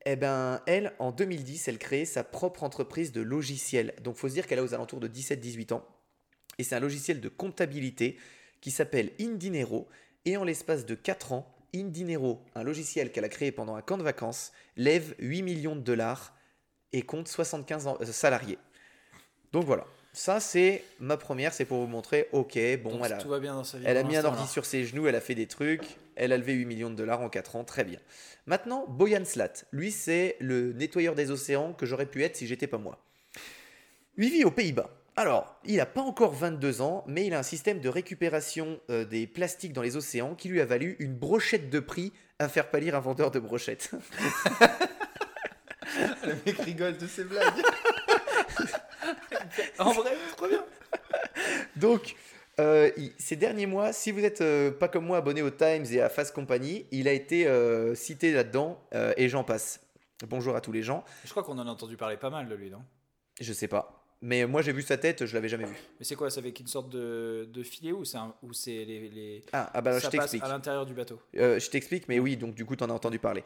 eh 0.06 0.16
ben, 0.16 0.62
elle, 0.68 0.94
en 1.00 1.12
2010, 1.12 1.68
elle 1.68 1.80
crée 1.80 2.06
sa 2.06 2.24
propre 2.24 2.64
entreprise 2.64 3.12
de 3.12 3.22
logiciels. 3.22 3.94
Donc, 4.04 4.18
faut 4.18 4.30
se 4.30 4.34
dire 4.34 4.46
qu'elle 4.46 4.60
a 4.60 4.64
aux 4.64 4.76
alentours 4.76 5.00
de 5.02 5.08
17-18 5.08 5.74
ans. 5.74 5.86
Et 6.60 6.64
c'est 6.64 6.76
un 6.76 6.80
logiciel 6.80 7.20
de 7.20 7.28
comptabilité 7.28 8.18
qui 8.62 8.72
s'appelle 8.72 9.12
Indinero. 9.20 9.90
Et 10.24 10.38
en 10.38 10.46
l'espace 10.46 10.86
de 10.86 10.96
4 10.96 11.34
ans, 11.34 11.57
Indinero, 11.76 12.42
un 12.56 12.64
logiciel 12.64 13.12
qu'elle 13.12 13.26
a 13.26 13.30
créé 13.30 13.52
pendant 13.52 13.76
un 13.76 13.82
camp 13.82 13.98
de 13.98 14.04
vacances, 14.04 14.52
lève 14.76 15.16
8 15.20 15.42
millions 15.44 15.76
de 15.76 15.82
dollars 15.82 16.34
et 16.94 17.02
compte 17.02 17.28
75 17.28 17.88
en- 17.88 17.98
euh, 18.02 18.06
salariés. 18.06 18.58
Donc 19.52 19.66
voilà. 19.66 19.86
Ça, 20.14 20.40
c'est 20.40 20.84
ma 21.00 21.16
première, 21.16 21.54
c'est 21.54 21.66
pour 21.66 21.80
vous 21.80 21.86
montrer, 21.88 22.28
ok, 22.32 22.58
bon, 22.82 22.92
Donc, 22.98 23.02
elle 23.06 23.14
a, 23.14 23.18
tout 23.18 23.30
va 23.30 23.40
bien 23.40 23.54
dans 23.54 23.64
sa 23.64 23.78
vie. 23.78 23.84
elle 23.88 23.98
a 23.98 24.04
mis 24.04 24.16
un 24.16 24.26
ordi 24.26 24.48
sur 24.48 24.66
ses 24.66 24.84
genoux, 24.84 25.06
elle 25.08 25.16
a 25.16 25.22
fait 25.22 25.36
des 25.36 25.46
trucs, 25.46 25.84
elle 26.16 26.32
a 26.34 26.38
levé 26.38 26.54
8 26.54 26.66
millions 26.66 26.90
de 26.90 26.96
dollars 26.96 27.22
en 27.22 27.30
4 27.30 27.56
ans, 27.56 27.64
très 27.64 27.84
bien. 27.84 28.00
Maintenant, 28.48 28.86
Boyan 28.88 29.26
Slat, 29.26 29.54
lui 29.72 29.92
c'est 29.92 30.36
le 30.40 30.74
nettoyeur 30.74 31.14
des 31.14 31.30
océans 31.30 31.74
que 31.74 31.86
j'aurais 31.86 32.08
pu 32.08 32.24
être 32.24 32.36
si 32.36 32.48
j'étais 32.48 32.66
pas 32.66 32.80
moi. 32.80 32.98
Il 34.18 34.32
vit 34.32 34.44
aux 34.44 34.50
Pays-Bas. 34.52 34.90
Alors, 35.18 35.60
il 35.66 35.78
n'a 35.78 35.88
pas 35.88 36.02
encore 36.02 36.32
22 36.32 36.82
ans, 36.82 37.04
mais 37.08 37.26
il 37.26 37.34
a 37.34 37.40
un 37.40 37.44
système 37.44 37.82
de 37.82 37.90
récupération 37.90 38.80
euh, 38.92 39.04
des 39.04 39.26
plastiques 39.26 39.74
dans 39.74 39.82
les 39.82 39.98
océans 39.98 40.36
qui 40.36 40.48
lui 40.48 40.62
a 40.62 40.66
valu 40.66 40.96
une 41.00 41.16
brochette 41.16 41.72
de 41.72 41.80
prix 41.80 42.14
à 42.38 42.48
faire 42.48 42.70
pâlir 42.70 42.96
un 42.96 43.00
vendeur 43.00 43.32
de 43.32 43.40
brochettes. 43.40 43.92
Le 46.24 46.36
mec 46.46 46.60
rigole 46.60 46.98
de 46.98 47.08
ses 47.08 47.24
blagues. 47.24 47.54
En 49.80 49.92
vrai, 49.92 50.12
trop 50.36 50.48
bien. 50.48 50.64
Donc, 51.76 52.16
euh, 52.60 52.92
ces 53.18 53.36
derniers 53.36 53.66
mois, 53.66 53.94
si 53.94 54.12
vous 54.12 54.22
n'êtes 54.22 54.44
pas 54.78 54.88
comme 54.88 55.06
moi 55.06 55.18
abonné 55.18 55.42
au 55.42 55.50
Times 55.50 55.86
et 55.92 56.02
à 56.02 56.10
Fast 56.10 56.34
Company, 56.34 56.86
il 56.92 57.08
a 57.08 57.12
été 57.14 57.48
euh, 57.48 57.96
cité 57.96 58.34
là-dedans 58.34 58.80
euh, 58.94 59.14
et 59.18 59.30
j'en 59.30 59.44
passe. 59.44 59.80
Bonjour 60.28 60.56
à 60.56 60.62
tous 60.62 60.72
les 60.72 60.84
gens. 60.84 61.04
Je 61.24 61.30
crois 61.30 61.44
qu'on 61.44 61.58
en 61.60 61.68
a 61.68 61.72
entendu 61.72 61.98
parler 61.98 62.18
pas 62.18 62.30
mal 62.30 62.48
de 62.48 62.56
lui, 62.56 62.70
non? 62.70 62.84
Je 63.40 63.54
sais 63.54 63.68
pas. 63.68 63.97
Mais 64.22 64.46
moi 64.48 64.62
j'ai 64.64 64.72
vu 64.72 64.82
sa 64.82 64.98
tête, 64.98 65.26
je 65.26 65.34
l'avais 65.36 65.48
jamais 65.50 65.66
vu. 65.66 65.76
Mais 66.00 66.06
c'est 66.06 66.16
quoi 66.16 66.30
C'est 66.32 66.40
avec 66.40 66.60
une 66.60 66.68
sorte 66.68 66.90
de, 66.90 67.48
de 67.54 67.64
filet 67.64 67.92
ou 67.92 68.04
c'est 68.04 68.18
ou 68.42 68.52
c'est 68.52 68.84
les, 68.86 69.10
les... 69.10 69.46
Ah, 69.54 69.70
ah 69.74 69.82
bah 69.82 70.00
ça 70.00 70.08
je 70.08 70.12
t'explique. 70.12 70.44
à 70.44 70.48
l'intérieur 70.48 70.86
du 70.88 70.94
bateau? 70.96 71.22
Euh, 71.38 71.60
je 71.60 71.70
t'explique, 71.70 72.08
mais 72.08 72.18
oui, 72.20 72.36
donc 72.36 72.56
du 72.56 72.66
coup 72.66 72.76
t'en 72.76 72.90
as 72.90 72.94
entendu 72.94 73.20
parler. 73.20 73.44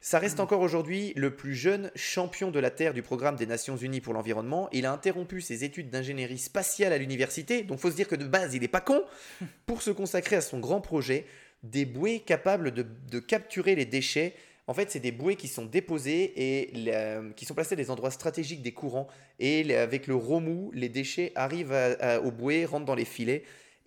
Ça 0.00 0.18
reste 0.18 0.38
Mm. 0.38 0.42
encore 0.42 0.60
aujourd'hui 0.60 1.12
le 1.16 1.34
plus 1.34 1.54
jeune 1.54 1.90
champion 1.96 2.50
de 2.50 2.58
la 2.60 2.70
Terre 2.70 2.94
du 2.94 3.02
programme 3.02 3.36
des 3.36 3.46
Nations 3.46 3.76
Unies 3.76 4.00
pour 4.00 4.14
l'environnement. 4.14 4.68
Il 4.72 4.86
a 4.86 4.92
interrompu 4.92 5.40
ses 5.40 5.64
études 5.64 5.90
d'ingénierie 5.90 6.38
spatiale 6.38 6.92
à 6.92 6.98
l'université, 6.98 7.62
donc 7.62 7.78
faut 7.80 7.90
se 7.90 7.96
dire 7.96 8.08
que 8.08 8.16
de 8.16 8.24
base 8.26 8.54
il 8.54 8.62
est 8.64 8.68
pas 8.68 8.80
con, 8.80 9.02
pour 9.66 9.82
se 9.82 9.90
consacrer 9.90 10.36
à 10.36 10.40
son 10.40 10.58
grand 10.60 10.80
projet, 10.80 11.26
des 11.64 11.84
bouées 11.84 12.20
capables 12.20 12.70
de, 12.72 12.84
de 13.10 13.18
capturer 13.18 13.74
les 13.74 13.86
déchets. 13.86 14.34
En 14.66 14.74
fait, 14.74 14.90
c'est 14.90 15.00
des 15.00 15.12
bouées 15.12 15.36
qui 15.36 15.48
sont 15.48 15.66
déposées 15.66 16.32
et 16.36 16.70
la- 16.72 17.22
qui 17.34 17.44
sont 17.44 17.54
placées 17.54 17.74
à 17.74 17.76
des 17.76 17.90
endroits 17.90 18.10
stratégiques 18.10 18.62
des 18.62 18.72
courants. 18.72 19.08
Et 19.38 19.74
avec 19.74 20.06
le 20.06 20.14
remous, 20.14 20.70
les 20.72 20.88
déchets 20.88 21.32
arrivent 21.34 21.76
aux 22.24 22.30
bouées, 22.30 22.64
rentrent 22.64 22.86
dans 22.86 22.94
les 22.94 23.04
filets. 23.04 23.42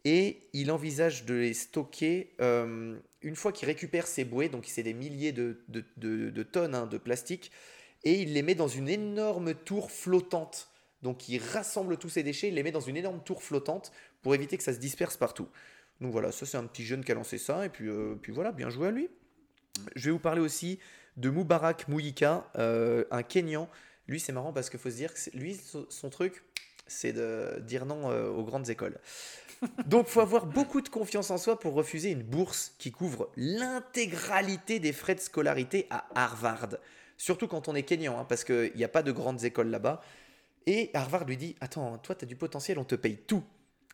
Et 0.08 0.42
il 0.54 0.70
envisage 0.72 1.26
de 1.26 1.34
les 1.34 1.56
stocker 1.56 2.36
euh, 2.40 2.96
une 3.24 3.36
fois 3.36 3.52
qu'il 3.52 3.66
récupère 3.66 4.06
ces 4.06 4.24
bouées, 4.24 4.50
donc 4.50 4.66
c'est 4.68 4.84
des 4.84 4.94
milliers 4.94 5.32
de 5.32 6.44
tonnes 6.44 6.76
hein, 6.76 6.86
de 6.86 7.00
plastique, 7.00 7.52
et 8.04 8.22
il 8.22 8.34
les 8.34 8.44
met 8.44 8.54
dans 8.54 8.68
une 8.68 8.88
énorme 8.88 9.56
tour 9.56 9.90
flottante. 9.90 10.70
Donc 11.02 11.28
il 11.28 11.40
rassemble 11.40 11.98
tous 11.98 12.10
ces 12.10 12.22
déchets, 12.22 12.50
il 12.50 12.54
les 12.54 12.62
met 12.62 12.72
dans 12.72 12.82
une 12.82 12.98
énorme 12.98 13.24
tour 13.24 13.42
flottante 13.42 13.92
pour 14.22 14.36
éviter 14.36 14.58
que 14.58 14.64
ça 14.64 14.74
se 14.74 14.80
disperse 14.80 15.18
partout. 15.18 15.48
Donc 16.02 16.12
voilà, 16.12 16.32
ça 16.32 16.46
c'est 16.46 16.58
un 16.58 16.66
petit 16.66 16.86
jeune 16.86 17.04
qui 17.04 17.12
a 17.12 17.16
lancé 17.16 17.40
ça, 17.40 17.66
et 17.66 17.70
puis, 17.70 17.88
euh, 17.88 18.14
puis 18.22 18.32
voilà, 18.32 18.52
bien 18.52 18.70
joué 18.70 18.90
à 18.90 18.92
lui. 18.92 19.10
Je 19.96 20.06
vais 20.06 20.12
vous 20.12 20.20
parler 20.20 20.42
aussi 20.42 20.80
de 21.18 21.30
Moubarak 21.30 21.88
Mouyika, 21.88 22.50
euh, 22.58 23.06
un 23.12 23.24
Kenyan. 23.24 23.70
Lui 24.08 24.20
c'est 24.20 24.34
marrant 24.34 24.54
parce 24.54 24.70
qu'il 24.70 24.80
faut 24.80 24.90
se 24.90 24.96
dire 24.96 25.14
que 25.14 25.38
lui, 25.38 25.60
son, 25.90 26.10
truc, 26.10 26.44
c'est 26.88 27.14
de 27.14 27.60
dire 27.62 27.86
non 27.86 28.12
euh, 28.12 28.30
aux 28.30 28.44
grandes 28.44 28.70
écoles. 28.70 29.00
Donc, 29.86 30.08
faut 30.08 30.22
avoir 30.22 30.46
beaucoup 30.46 30.82
de 30.82 30.90
confiance 30.90 31.32
en 31.32 31.38
soi 31.38 31.60
pour 31.60 31.74
refuser 31.74 32.12
une 32.12 32.24
bourse 32.24 32.74
qui 32.78 32.92
couvre 32.92 33.32
l'intégralité 33.38 34.80
des 34.80 34.94
frais 34.94 35.16
de 35.16 35.22
scolarité 35.22 35.88
à 35.90 36.06
Harvard. 36.14 36.78
Surtout 37.18 37.48
quand 37.48 37.68
on 37.68 37.76
est 37.76 37.84
kényan, 37.84 38.20
hein, 38.20 38.26
parce 38.28 38.44
qu'il 38.44 38.74
n'y 38.76 38.84
a 38.84 38.90
pas 38.90 39.02
de 39.02 39.12
grandes 39.12 39.44
écoles 39.44 39.70
là-bas. 39.70 40.02
Et 40.68 40.90
Harvard 40.94 41.26
lui 41.26 41.38
dit 41.38 41.56
Attends, 41.62 41.98
toi, 42.00 42.16
tu 42.16 42.26
as 42.26 42.28
du 42.28 42.36
potentiel, 42.36 42.80
on 42.80 42.84
te 42.84 42.96
paye 42.96 43.18
tout. 43.18 43.44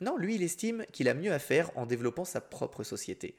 Non, 0.02 0.18
lui, 0.18 0.36
il 0.36 0.44
estime 0.44 0.84
qu'il 0.92 1.08
a 1.10 1.14
mieux 1.14 1.32
à 1.32 1.40
faire 1.40 1.70
en 1.78 1.86
développant 1.86 2.26
sa 2.26 2.42
propre 2.42 2.84
société. 2.84 3.36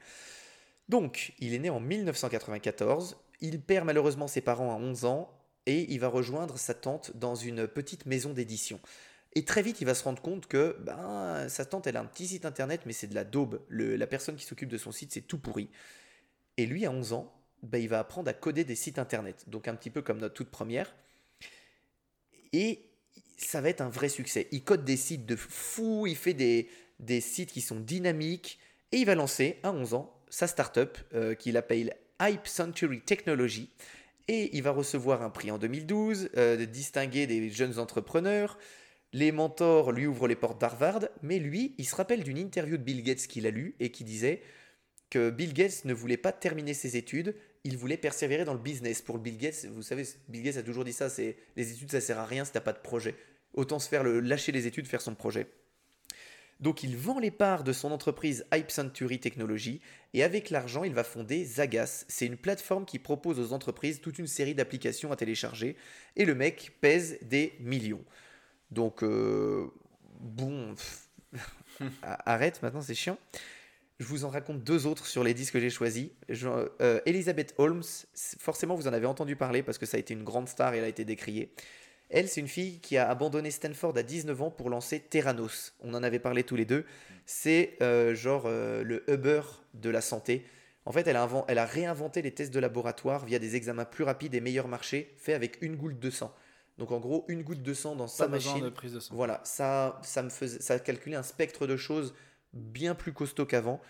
Donc, 0.89 1.33
il 1.39 1.53
est 1.53 1.59
né 1.59 1.69
en 1.69 1.79
1994. 1.79 3.17
Il 3.41 3.61
perd 3.61 3.85
malheureusement 3.85 4.27
ses 4.27 4.41
parents 4.41 4.71
à 4.71 4.75
11 4.75 5.05
ans 5.05 5.29
et 5.65 5.91
il 5.91 5.99
va 5.99 6.07
rejoindre 6.07 6.57
sa 6.57 6.73
tante 6.73 7.15
dans 7.15 7.35
une 7.35 7.67
petite 7.67 8.05
maison 8.05 8.33
d'édition. 8.33 8.79
Et 9.35 9.45
très 9.45 9.61
vite, 9.61 9.81
il 9.81 9.85
va 9.85 9.95
se 9.95 10.03
rendre 10.03 10.21
compte 10.21 10.47
que 10.47 10.77
ben, 10.81 11.47
sa 11.49 11.65
tante, 11.65 11.87
elle 11.87 11.97
a 11.97 12.01
un 12.01 12.05
petit 12.05 12.27
site 12.27 12.45
internet, 12.45 12.81
mais 12.85 12.93
c'est 12.93 13.07
de 13.07 13.15
la 13.15 13.23
daube. 13.23 13.61
La 13.69 14.07
personne 14.07 14.35
qui 14.35 14.45
s'occupe 14.45 14.69
de 14.69 14.77
son 14.77 14.91
site, 14.91 15.11
c'est 15.11 15.21
tout 15.21 15.39
pourri. 15.39 15.69
Et 16.57 16.65
lui, 16.65 16.85
à 16.85 16.91
11 16.91 17.13
ans, 17.13 17.33
ben, 17.63 17.81
il 17.81 17.89
va 17.89 17.99
apprendre 17.99 18.29
à 18.29 18.33
coder 18.33 18.63
des 18.63 18.75
sites 18.75 18.99
internet. 18.99 19.45
Donc 19.47 19.67
un 19.67 19.75
petit 19.75 19.89
peu 19.89 20.01
comme 20.01 20.19
notre 20.19 20.35
toute 20.35 20.51
première. 20.51 20.93
Et 22.51 22.85
ça 23.37 23.61
va 23.61 23.69
être 23.69 23.81
un 23.81 23.89
vrai 23.89 24.09
succès. 24.09 24.47
Il 24.51 24.63
code 24.63 24.85
des 24.85 24.97
sites 24.97 25.25
de 25.25 25.35
fou, 25.35 26.05
il 26.05 26.15
fait 26.15 26.35
des 26.35 27.21
sites 27.21 27.51
qui 27.51 27.61
sont 27.61 27.79
dynamiques. 27.79 28.59
Et 28.91 28.97
il 28.97 29.05
va 29.05 29.15
lancer, 29.15 29.57
à 29.63 29.71
11 29.71 29.95
ans, 29.95 30.13
sa 30.33 30.47
startup 30.47 30.97
euh, 31.13 31.35
qu'il 31.35 31.57
appelle 31.57 31.95
Hype 32.19 32.47
Century 32.47 33.01
Technology. 33.01 33.69
Et 34.27 34.49
il 34.57 34.63
va 34.63 34.71
recevoir 34.71 35.21
un 35.21 35.29
prix 35.29 35.51
en 35.51 35.59
2012, 35.59 36.29
euh, 36.37 36.57
de 36.57 36.65
distinguer 36.65 37.27
des 37.27 37.51
jeunes 37.51 37.77
entrepreneurs. 37.77 38.57
Les 39.11 39.31
mentors 39.31 39.91
lui 39.91 40.07
ouvrent 40.07 40.27
les 40.27 40.35
portes 40.35 40.59
d'Harvard, 40.59 41.01
mais 41.21 41.37
lui, 41.37 41.75
il 41.77 41.85
se 41.85 41.95
rappelle 41.95 42.23
d'une 42.23 42.39
interview 42.39 42.77
de 42.77 42.81
Bill 42.81 43.03
Gates 43.03 43.27
qu'il 43.27 43.45
a 43.45 43.51
lue 43.51 43.75
et 43.79 43.91
qui 43.91 44.03
disait 44.03 44.41
que 45.11 45.29
Bill 45.29 45.53
Gates 45.53 45.85
ne 45.85 45.93
voulait 45.93 46.17
pas 46.17 46.31
terminer 46.31 46.73
ses 46.73 46.97
études, 46.97 47.35
il 47.63 47.77
voulait 47.77 47.97
persévérer 47.97 48.43
dans 48.43 48.55
le 48.55 48.59
business. 48.59 49.03
Pour 49.03 49.19
Bill 49.19 49.37
Gates, 49.37 49.67
vous 49.71 49.83
savez, 49.83 50.03
Bill 50.29 50.41
Gates 50.41 50.57
a 50.57 50.63
toujours 50.63 50.83
dit 50.83 50.93
ça, 50.93 51.11
c'est 51.11 51.37
les 51.55 51.71
études 51.71 51.91
ça 51.91 52.01
sert 52.01 52.17
à 52.17 52.25
rien 52.25 52.43
si 52.43 52.51
t'as 52.51 52.59
pas 52.59 52.73
de 52.73 52.79
projet. 52.79 53.13
Autant 53.53 53.77
se 53.77 53.87
faire 53.87 54.03
le 54.03 54.19
lâcher 54.19 54.51
les 54.51 54.65
études, 54.65 54.87
faire 54.87 55.01
son 55.01 55.13
projet. 55.13 55.45
Donc 56.63 56.81
il 56.81 56.95
vend 56.95 57.19
les 57.19 57.29
parts 57.29 57.65
de 57.65 57.73
son 57.73 57.91
entreprise 57.91 58.45
Hype 58.53 58.71
Century 58.71 59.19
Technology 59.19 59.81
et 60.13 60.23
avec 60.23 60.49
l'argent, 60.49 60.85
il 60.85 60.93
va 60.93 61.03
fonder 61.03 61.43
Zagas. 61.43 62.05
C'est 62.07 62.25
une 62.25 62.37
plateforme 62.37 62.85
qui 62.85 62.99
propose 62.99 63.37
aux 63.37 63.51
entreprises 63.51 63.99
toute 63.99 64.17
une 64.17 64.27
série 64.27 64.55
d'applications 64.55 65.11
à 65.11 65.17
télécharger 65.17 65.75
et 66.15 66.23
le 66.23 66.35
mec 66.35 66.71
pèse 66.79 67.19
des 67.21 67.53
millions. 67.59 68.03
Donc 68.71 69.03
euh, 69.03 69.67
bon, 70.21 70.73
arrête 72.01 72.61
maintenant, 72.63 72.81
c'est 72.81 72.95
chiant. 72.95 73.17
Je 73.99 74.05
vous 74.05 74.23
en 74.23 74.29
raconte 74.29 74.63
deux 74.63 74.87
autres 74.87 75.05
sur 75.05 75.23
les 75.25 75.33
disques 75.33 75.53
que 75.53 75.59
j'ai 75.59 75.69
choisis. 75.69 76.11
Je- 76.29 76.47
euh, 76.81 77.01
Elizabeth 77.05 77.53
Holmes, 77.57 77.83
forcément 78.39 78.75
vous 78.75 78.87
en 78.87 78.93
avez 78.93 79.05
entendu 79.05 79.35
parler 79.35 79.63
parce 79.63 79.77
que 79.77 79.85
ça 79.85 79.97
a 79.97 79.99
été 79.99 80.13
une 80.13 80.23
grande 80.23 80.47
star 80.47 80.73
et 80.73 80.77
elle 80.77 80.85
a 80.85 80.87
été 80.87 81.03
décriée. 81.03 81.51
Elle, 82.13 82.29
c'est 82.29 82.41
une 82.41 82.47
fille 82.47 82.79
qui 82.79 82.95
a 82.97 83.09
abandonné 83.09 83.49
Stanford 83.51 83.97
à 83.97 84.03
19 84.03 84.41
ans 84.43 84.51
pour 84.51 84.69
lancer 84.69 84.99
Theranos. 84.99 85.73
On 85.81 85.93
en 85.95 86.03
avait 86.03 86.19
parlé 86.19 86.43
tous 86.43 86.55
les 86.55 86.65
deux. 86.65 86.85
C'est 87.25 87.75
euh, 87.81 88.13
genre 88.13 88.43
euh, 88.45 88.83
le 88.83 89.03
Uber 89.11 89.41
de 89.73 89.89
la 89.89 89.99
santé. 89.99 90.45
En 90.85 90.91
fait, 90.91 91.07
elle 91.07 91.15
a, 91.15 91.23
invent- 91.23 91.45
elle 91.47 91.57
a 91.57 91.65
réinventé 91.65 92.21
les 92.21 92.31
tests 92.31 92.53
de 92.53 92.59
laboratoire 92.59 93.25
via 93.25 93.39
des 93.39 93.55
examens 93.55 93.85
plus 93.85 94.03
rapides 94.03 94.35
et 94.35 94.41
meilleurs 94.41 94.67
marchés, 94.67 95.13
faits 95.17 95.33
avec 95.35 95.57
une 95.61 95.75
goutte 95.75 95.99
de 95.99 96.09
sang. 96.09 96.33
Donc 96.77 96.91
en 96.91 96.99
gros, 96.99 97.25
une 97.29 97.41
goutte 97.43 97.63
de 97.63 97.73
sang 97.73 97.95
dans 97.95 98.07
sa 98.07 98.25
Pas 98.25 98.31
besoin 98.33 98.53
machine. 98.53 98.65
de 98.65 98.69
prise 98.73 98.93
de 98.93 98.99
sang. 98.99 99.15
Voilà, 99.15 99.41
ça, 99.43 99.99
ça 100.03 100.21
me 100.23 100.29
faisait, 100.29 100.59
ça 100.61 100.77
calculait 100.79 101.15
un 101.15 101.23
spectre 101.23 101.65
de 101.67 101.77
choses 101.77 102.13
bien 102.53 102.93
plus 102.95 103.13
costaud 103.13 103.45
qu'avant. 103.45 103.81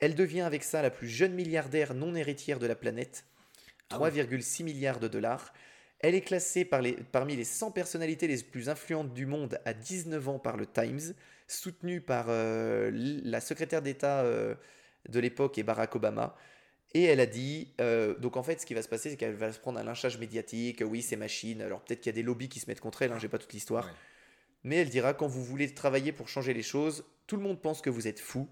Elle 0.00 0.14
devient 0.16 0.40
avec 0.42 0.64
ça 0.64 0.82
la 0.82 0.90
plus 0.90 1.08
jeune 1.08 1.34
milliardaire 1.34 1.94
non 1.94 2.14
héritière 2.16 2.58
de 2.58 2.66
la 2.66 2.74
planète, 2.74 3.24
Ah 3.90 4.00
ouais. 4.00 4.10
3,6 4.10 4.64
milliards 4.64 4.98
de 4.98 5.06
dollars. 5.08 5.52
Elle 6.00 6.14
est 6.14 6.20
classée 6.20 6.64
par 6.64 6.82
les- 6.82 6.92
parmi 7.12 7.34
les 7.36 7.44
100 7.44 7.70
personnalités 7.70 8.26
les 8.26 8.42
plus 8.42 8.68
influentes 8.68 9.14
du 9.14 9.26
monde 9.26 9.58
à 9.64 9.72
19 9.72 10.28
ans 10.28 10.38
par 10.38 10.56
le 10.56 10.66
Times, 10.66 11.14
soutenue 11.48 12.00
par 12.00 12.26
euh, 12.28 12.90
la 12.92 13.40
secrétaire 13.40 13.80
d'État 13.82 14.20
euh, 14.20 14.54
de 15.08 15.20
l'époque 15.20 15.56
et 15.58 15.62
Barack 15.62 15.94
Obama. 15.96 16.36
Et 16.92 17.04
elle 17.04 17.20
a 17.20 17.26
dit, 17.26 17.72
euh, 17.80 18.14
donc 18.18 18.36
en 18.36 18.42
fait, 18.42 18.60
ce 18.60 18.66
qui 18.66 18.74
va 18.74 18.82
se 18.82 18.88
passer, 18.88 19.10
c'est 19.10 19.16
qu'elle 19.16 19.34
va 19.34 19.50
se 19.50 19.58
prendre 19.58 19.78
un 19.78 19.84
lynchage 19.84 20.18
médiatique. 20.18 20.82
Oui, 20.86 21.02
c'est 21.02 21.16
machine. 21.16 21.60
Alors 21.62 21.80
peut-être 21.82 22.00
qu'il 22.00 22.10
y 22.10 22.14
a 22.14 22.16
des 22.16 22.22
lobbies 22.22 22.48
qui 22.48 22.60
se 22.60 22.68
mettent 22.70 22.80
contre 22.80 23.02
elle. 23.02 23.12
Hein, 23.12 23.18
J'ai 23.18 23.28
pas 23.28 23.38
toute 23.38 23.52
l'histoire. 23.52 23.86
Ouais. 23.86 23.92
Mais 24.62 24.76
elle 24.76 24.90
dira 24.90 25.12
quand 25.14 25.26
vous 25.26 25.42
voulez 25.42 25.72
travailler 25.74 26.12
pour 26.12 26.28
changer 26.28 26.54
les 26.54 26.62
choses, 26.62 27.04
tout 27.26 27.36
le 27.36 27.42
monde 27.42 27.60
pense 27.60 27.80
que 27.80 27.90
vous 27.90 28.06
êtes 28.06 28.20
fou 28.20 28.48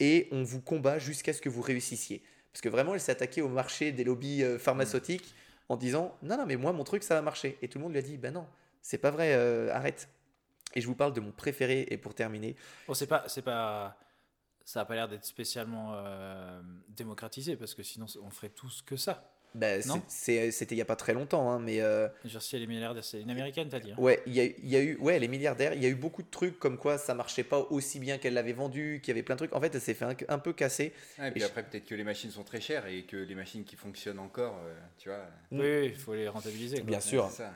et 0.00 0.28
on 0.30 0.42
vous 0.44 0.60
combat 0.60 0.98
jusqu'à 0.98 1.32
ce 1.32 1.40
que 1.40 1.48
vous 1.48 1.62
réussissiez. 1.62 2.22
Parce 2.52 2.60
que 2.60 2.68
vraiment, 2.68 2.94
elle 2.94 3.00
s'est 3.00 3.12
attaquée 3.12 3.42
au 3.42 3.48
marché 3.48 3.92
des 3.92 4.04
lobbies 4.04 4.44
pharmaceutiques 4.58 5.34
en 5.68 5.76
disant 5.76 6.16
non, 6.22 6.36
non, 6.36 6.46
mais 6.46 6.56
moi, 6.56 6.72
mon 6.72 6.84
truc, 6.84 7.02
ça 7.02 7.14
va 7.14 7.22
marcher. 7.22 7.58
Et 7.62 7.68
tout 7.68 7.78
le 7.78 7.84
monde 7.84 7.92
lui 7.92 7.98
a 7.98 8.02
dit 8.02 8.16
ben 8.18 8.32
non, 8.32 8.46
c'est 8.82 8.98
pas 8.98 9.10
vrai, 9.10 9.34
euh, 9.34 9.72
arrête. 9.72 10.08
Et 10.74 10.80
je 10.80 10.86
vous 10.86 10.94
parle 10.94 11.12
de 11.12 11.20
mon 11.20 11.32
préféré. 11.32 11.86
Et 11.90 11.98
pour 11.98 12.14
terminer, 12.14 12.56
Bon, 12.86 12.94
c'est 12.94 13.06
pas, 13.06 13.24
c'est 13.28 13.42
pas, 13.42 13.98
ça 14.64 14.82
a 14.82 14.84
pas 14.84 14.94
l'air 14.94 15.08
d'être 15.08 15.24
spécialement 15.24 15.94
euh, 15.94 16.60
démocratisé 16.88 17.56
parce 17.56 17.74
que 17.74 17.82
sinon 17.82 18.06
on 18.22 18.30
ferait 18.30 18.50
tous 18.50 18.82
que 18.82 18.96
ça. 18.96 19.30
Non. 19.86 20.02
c'est- 20.08 20.50
c'était 20.50 20.74
il 20.74 20.78
y 20.78 20.82
a 20.82 20.84
pas 20.84 20.96
très 20.96 21.12
longtemps, 21.14 21.50
hein, 21.50 21.58
mais 21.58 21.80
euh, 21.80 22.08
Genre 22.24 22.40
si 22.42 22.56
elle 22.56 22.62
est 22.62 22.66
milliardaire, 22.66 23.04
c'est 23.04 23.20
une 23.20 23.30
américaine, 23.30 23.68
t'as 23.68 23.80
dit. 23.80 23.92
hein 23.92 23.96
Ouais, 23.98 24.22
il 24.26 24.34
y 24.34 24.40
a, 24.40 24.44
il 24.44 24.68
y 24.68 24.76
a 24.76 24.80
eu, 24.80 24.96
ouais, 24.98 25.18
les 25.18 25.28
milliardaires, 25.28 25.74
il 25.74 25.82
y 25.82 25.86
a 25.86 25.88
eu 25.88 25.94
beaucoup 25.94 26.22
de 26.22 26.28
trucs 26.30 26.58
comme 26.58 26.78
quoi 26.78 26.98
ça 26.98 27.14
marchait 27.14 27.44
pas 27.44 27.58
aussi 27.70 27.98
bien 27.98 28.18
qu'elle 28.18 28.34
l'avait 28.34 28.52
vendu, 28.52 29.00
qu'il 29.02 29.08
y 29.08 29.12
avait 29.12 29.22
plein 29.22 29.34
de 29.34 29.38
trucs. 29.38 29.54
En 29.54 29.60
fait, 29.60 29.74
elle 29.74 29.80
s'est 29.80 29.94
fait 29.94 30.04
un, 30.04 30.14
un 30.28 30.38
peu 30.38 30.52
casser. 30.52 30.92
Ah, 31.18 31.28
et 31.28 31.30
puis 31.30 31.40
Et 31.40 31.44
je- 31.44 31.48
après, 31.48 31.62
peut-être 31.64 31.86
que 31.86 31.94
les 31.94 32.04
machines 32.04 32.30
sont 32.30 32.44
très 32.44 32.60
chères 32.60 32.86
et 32.86 33.02
que 33.04 33.16
les 33.16 33.34
machines 33.34 33.64
qui 33.64 33.76
fonctionnent 33.76 34.18
encore, 34.18 34.58
euh, 34.64 34.74
tu 34.98 35.08
vois. 35.08 35.24
Mm. 35.50 35.60
Oui, 35.60 35.86
il 35.86 35.96
faut 35.96 36.14
les 36.14 36.28
rentabiliser. 36.28 36.76
quoi. 36.78 36.86
Bien 36.86 37.00
sûr. 37.00 37.30
ça. 37.30 37.52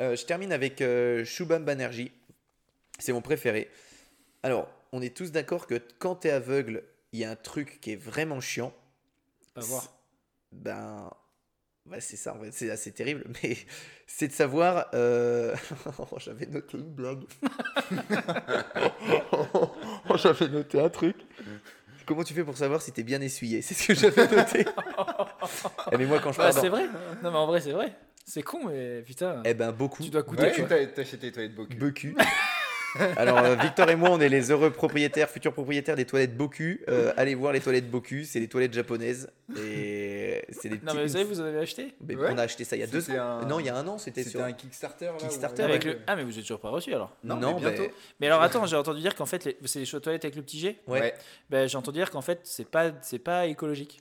Euh, 0.00 0.14
je 0.16 0.24
termine 0.24 0.52
avec 0.52 0.80
euh, 0.80 1.24
Shubham 1.24 1.64
Banerjee. 1.64 2.12
C'est 2.98 3.12
mon 3.12 3.20
préféré. 3.22 3.68
Alors, 4.42 4.68
on 4.92 5.02
est 5.02 5.16
tous 5.16 5.32
d'accord 5.32 5.66
que 5.66 5.80
quand 5.98 6.14
t'es 6.16 6.30
aveugle, 6.30 6.84
il 7.12 7.20
y 7.20 7.24
a 7.24 7.30
un 7.30 7.36
truc 7.36 7.78
qui 7.80 7.92
est 7.92 7.96
vraiment 7.96 8.40
chiant. 8.40 8.72
Pas 9.54 9.60
voir. 9.62 9.92
Ben, 10.52 11.10
ouais, 11.90 12.00
c'est 12.00 12.16
ça, 12.16 12.34
en 12.34 12.40
fait, 12.40 12.50
c'est 12.52 12.70
assez 12.70 12.92
terrible, 12.92 13.24
mais 13.42 13.56
c'est 14.06 14.28
de 14.28 14.32
savoir. 14.32 14.86
euh, 14.94 15.54
oh, 15.98 16.06
J'avais 16.18 16.46
noté 16.46 16.76
une 16.78 16.90
blague. 16.94 17.20
Oh, 20.10 20.16
J'avais 20.16 20.48
noté 20.48 20.80
un 20.80 20.88
truc. 20.88 21.16
Comment 22.06 22.24
tu 22.24 22.32
fais 22.32 22.44
pour 22.44 22.56
savoir 22.56 22.80
si 22.80 22.90
t'es 22.92 23.02
bien 23.02 23.20
essuyé? 23.20 23.60
C'est 23.62 23.74
ce 23.74 23.86
que 23.86 23.94
j'avais 23.94 24.26
noté. 24.34 24.64
Eh, 25.92 25.96
mais 25.98 26.06
moi, 26.06 26.18
quand 26.20 26.32
je 26.32 26.38
Bah, 26.38 26.52
dans- 26.52 26.60
c'est 26.60 26.68
vrai. 26.70 26.86
Non, 27.22 27.30
mais 27.30 27.36
en 27.36 27.46
vrai, 27.46 27.60
c'est 27.60 27.72
vrai. 27.72 27.94
C'est 28.24 28.42
con, 28.42 28.66
mais 28.66 29.02
putain. 29.02 29.42
Eh 29.44 29.54
ben, 29.54 29.72
beaucoup. 29.72 30.02
Tu 30.02 30.10
dois 30.10 30.22
coûter. 30.22 30.44
Ouais, 30.44 30.52
tu 30.52 30.64
t'as 30.66 31.02
acheté 31.02 31.18
les 31.26 31.32
toilettes 31.32 31.54
Bocu. 31.54 31.76
Bocu. 31.76 32.16
Alors, 33.16 33.38
euh, 33.38 33.54
Victor 33.56 33.88
et 33.90 33.96
moi, 33.96 34.10
on 34.10 34.20
est 34.20 34.28
les 34.28 34.50
heureux 34.50 34.70
propriétaires, 34.70 35.28
futurs 35.28 35.52
propriétaires 35.52 35.96
des 35.96 36.04
toilettes 36.04 36.36
Boku. 36.36 36.78
Euh, 36.88 37.12
allez 37.16 37.34
voir 37.34 37.52
les 37.52 37.60
toilettes 37.60 37.90
Boku, 37.90 38.24
c'est 38.24 38.40
les 38.40 38.48
toilettes 38.48 38.72
japonaises. 38.72 39.30
Et 39.56 40.42
c'est 40.50 40.68
des 40.68 40.76
Non, 40.76 40.80
petits- 40.86 40.96
mais 40.96 41.02
vous 41.02 41.08
savez, 41.12 41.24
vous 41.24 41.40
en 41.40 41.44
avez 41.44 41.58
acheté 41.58 41.94
Mais 42.00 42.14
Ouais. 42.16 42.28
On 42.32 42.38
a 42.38 42.42
acheté 42.42 42.64
ça 42.64 42.76
il 42.76 42.80
y 42.80 42.82
a 42.82 42.86
deux 42.86 43.00
C'était 43.00 43.18
ans. 43.18 43.40
un- 43.42 43.46
Non, 43.46 43.60
il 43.60 43.66
y 43.66 43.68
a 43.68 43.76
un 43.76 43.86
an, 43.86 43.98
c'était 43.98 44.22
C'était 44.24 44.38
sur. 44.38 44.44
un 44.44 44.52
Kickstarter 44.52 45.06
là 45.06 45.12
Kickstarter, 45.18 45.62
Avec 45.62 45.84
ouais. 45.84 45.92
le... 45.92 45.98
Ah, 46.06 46.16
mais 46.16 46.24
vous 46.24 46.36
êtes 46.36 46.42
toujours 46.44 46.60
pas 46.60 46.70
reçu 46.70 46.92
alors. 46.94 47.16
Non, 47.24 47.36
Non, 47.36 47.54
mais 47.60 47.70
bientôt. 47.72 47.92
Mais 48.20 48.26
alors 48.26 48.42
attends, 48.42 48.64
j'ai 48.66 48.76
entendu 48.76 49.00
dire 49.00 49.14
qu'en 49.14 49.26
fait, 49.26 49.44
les- 49.44 49.56
c'est 49.64 49.80
les 49.80 49.86
toilettes 50.00 50.24
avec 50.24 50.36
le 50.36 50.42
petit 50.42 50.58
G. 50.58 50.78
Ouais. 50.86 51.00
Ouais. 51.00 51.14
Ben, 51.50 51.68
j'ai 51.68 51.76
entendu 51.78 51.98
dire 51.98 52.10
qu'en 52.10 52.22
fait, 52.22 52.40
c'est 52.44 52.68
pas, 52.68 52.92
c'est 53.02 53.18
pas 53.18 53.46
écologique. 53.46 54.00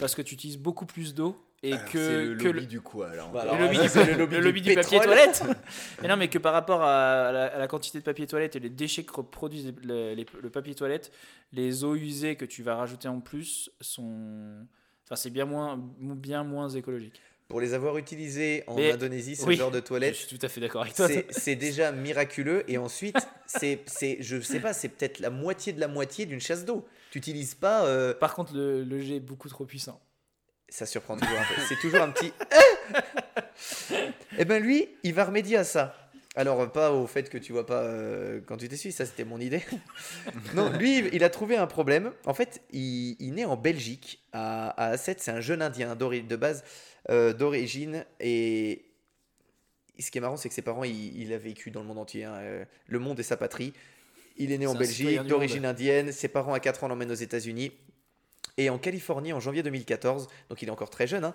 Parce 0.00 0.14
que 0.14 0.22
tu 0.22 0.34
utilises 0.34 0.58
beaucoup 0.58 0.86
plus 0.86 1.14
d'eau 1.14 1.36
et 1.62 1.72
Alors, 1.72 1.84
que, 1.86 1.98
le 1.98 2.36
que 2.36 2.48
lobby 2.48 2.66
du 2.66 2.80
quoi 2.80 3.08
alors 3.10 3.30
Bah, 3.30 3.44
le 3.58 3.64
lobby 3.64 3.78
du, 3.78 3.88
c'est 3.88 4.04
le 4.04 4.14
lobby 4.18 4.34
le 4.36 4.40
du 4.40 4.46
lobby 4.46 4.62
du 4.62 4.74
papier 4.74 5.00
toilette. 5.00 5.42
mais 6.02 6.08
non, 6.08 6.16
mais 6.16 6.28
que 6.28 6.38
par 6.38 6.52
rapport 6.52 6.82
à 6.82 7.32
la, 7.32 7.44
à 7.46 7.58
la 7.58 7.66
quantité 7.66 7.98
de 7.98 8.04
papier 8.04 8.26
toilette 8.26 8.54
et 8.56 8.60
les 8.60 8.70
déchets 8.70 9.02
que 9.04 9.20
produisent 9.20 9.74
le, 9.84 10.14
les- 10.14 10.26
le 10.40 10.50
papier 10.50 10.74
toilette, 10.74 11.10
les 11.52 11.82
eaux 11.84 11.96
usées 11.96 12.36
que 12.36 12.44
tu 12.44 12.62
vas 12.62 12.76
rajouter 12.76 13.08
en 13.08 13.20
plus 13.20 13.70
sont. 13.80 14.66
Enfin, 15.06 15.16
c'est 15.16 15.30
bien 15.30 15.46
moins, 15.46 15.76
bien 15.98 16.44
moins 16.44 16.68
écologique. 16.68 17.20
Pour 17.48 17.62
les 17.62 17.72
avoir 17.72 17.96
utilisés 17.96 18.62
en 18.66 18.76
Mais- 18.76 18.92
Indonésie, 18.92 19.34
ce 19.34 19.46
oui, 19.46 19.56
genre 19.56 19.70
de 19.70 19.78
Je 19.78 19.82
toilette, 19.82 20.14
suis 20.14 20.38
tout 20.38 20.44
à 20.44 20.50
fait 20.50 20.60
d'accord 20.60 20.82
avec 20.82 20.94
toi. 20.94 21.08
c'est 21.30 21.56
déjà 21.56 21.90
miraculeux. 21.92 22.62
Et 22.70 22.76
ensuite, 22.76 23.16
c'est, 23.46 23.80
c'est, 23.86 24.18
je 24.20 24.38
sais 24.40 24.60
pas, 24.60 24.74
c'est 24.74 24.90
peut-être 24.90 25.18
la 25.18 25.30
moitié 25.30 25.72
de 25.72 25.80
la 25.80 25.88
moitié 25.88 26.26
d'une 26.26 26.40
chasse 26.40 26.66
d'eau. 26.66 26.86
Tu 27.10 27.18
n'utilises 27.18 27.54
pas. 27.54 27.86
euh, 27.86 28.12
Par 28.12 28.34
contre, 28.34 28.54
le, 28.54 28.84
le 28.84 29.00
G 29.00 29.16
est 29.16 29.20
beaucoup 29.20 29.48
trop 29.48 29.64
puissant. 29.64 29.98
Ça 30.68 30.86
surprend 30.86 31.16
toujours 31.16 31.38
un 31.38 31.54
peu. 31.54 31.60
C'est 31.68 31.78
toujours 31.80 32.02
un 32.02 32.10
petit. 32.10 32.32
Eh 34.38 34.44
ben 34.44 34.62
lui, 34.62 34.88
il 35.02 35.14
va 35.14 35.24
remédier 35.24 35.56
à 35.56 35.64
ça. 35.64 35.94
Alors, 36.36 36.70
pas 36.70 36.92
au 36.92 37.06
fait 37.08 37.28
que 37.30 37.38
tu 37.38 37.52
vois 37.52 37.66
pas 37.66 37.82
euh, 37.82 38.40
quand 38.46 38.56
tu 38.58 38.68
t'essuies, 38.68 38.92
ça 38.92 39.04
c'était 39.06 39.24
mon 39.24 39.40
idée. 39.40 39.62
non, 40.54 40.70
lui, 40.70 41.08
il 41.12 41.24
a 41.24 41.30
trouvé 41.30 41.56
un 41.56 41.66
problème. 41.66 42.12
En 42.26 42.34
fait, 42.34 42.60
il, 42.70 43.16
il 43.18 43.32
naît 43.34 43.44
en 43.44 43.56
Belgique, 43.56 44.22
à, 44.32 44.68
à 44.70 44.90
Asset. 44.90 45.16
C'est 45.18 45.32
un 45.32 45.40
jeune 45.40 45.62
Indien 45.62 45.96
de 45.96 46.36
base, 46.36 46.62
euh, 47.10 47.32
d'origine. 47.32 48.04
Et 48.20 48.84
ce 49.98 50.12
qui 50.12 50.18
est 50.18 50.20
marrant, 50.20 50.36
c'est 50.36 50.48
que 50.48 50.54
ses 50.54 50.62
parents, 50.62 50.84
il, 50.84 51.20
il 51.20 51.32
a 51.32 51.38
vécu 51.38 51.72
dans 51.72 51.80
le 51.80 51.86
monde 51.86 51.98
entier. 51.98 52.22
hein. 52.24 52.34
Euh, 52.34 52.64
Le 52.86 52.98
monde 53.00 53.18
est 53.18 53.24
sa 53.24 53.36
patrie. 53.36 53.72
Il 54.36 54.52
est 54.52 54.58
né 54.58 54.66
en 54.68 54.74
Belgique, 54.78 55.08
d'origine 55.28 55.64
indienne. 55.66 56.12
Ses 56.12 56.28
parents, 56.28 56.54
à 56.54 56.60
4 56.60 56.84
ans, 56.84 56.88
l'emmènent 56.88 57.10
aux 57.10 57.14
États-Unis. 57.14 57.72
Et 58.58 58.68
en 58.70 58.78
Californie, 58.78 59.32
en 59.32 59.40
janvier 59.40 59.62
2014, 59.62 60.28
donc 60.50 60.60
il 60.60 60.68
est 60.68 60.70
encore 60.70 60.90
très 60.90 61.06
jeune, 61.06 61.24
hein, 61.24 61.34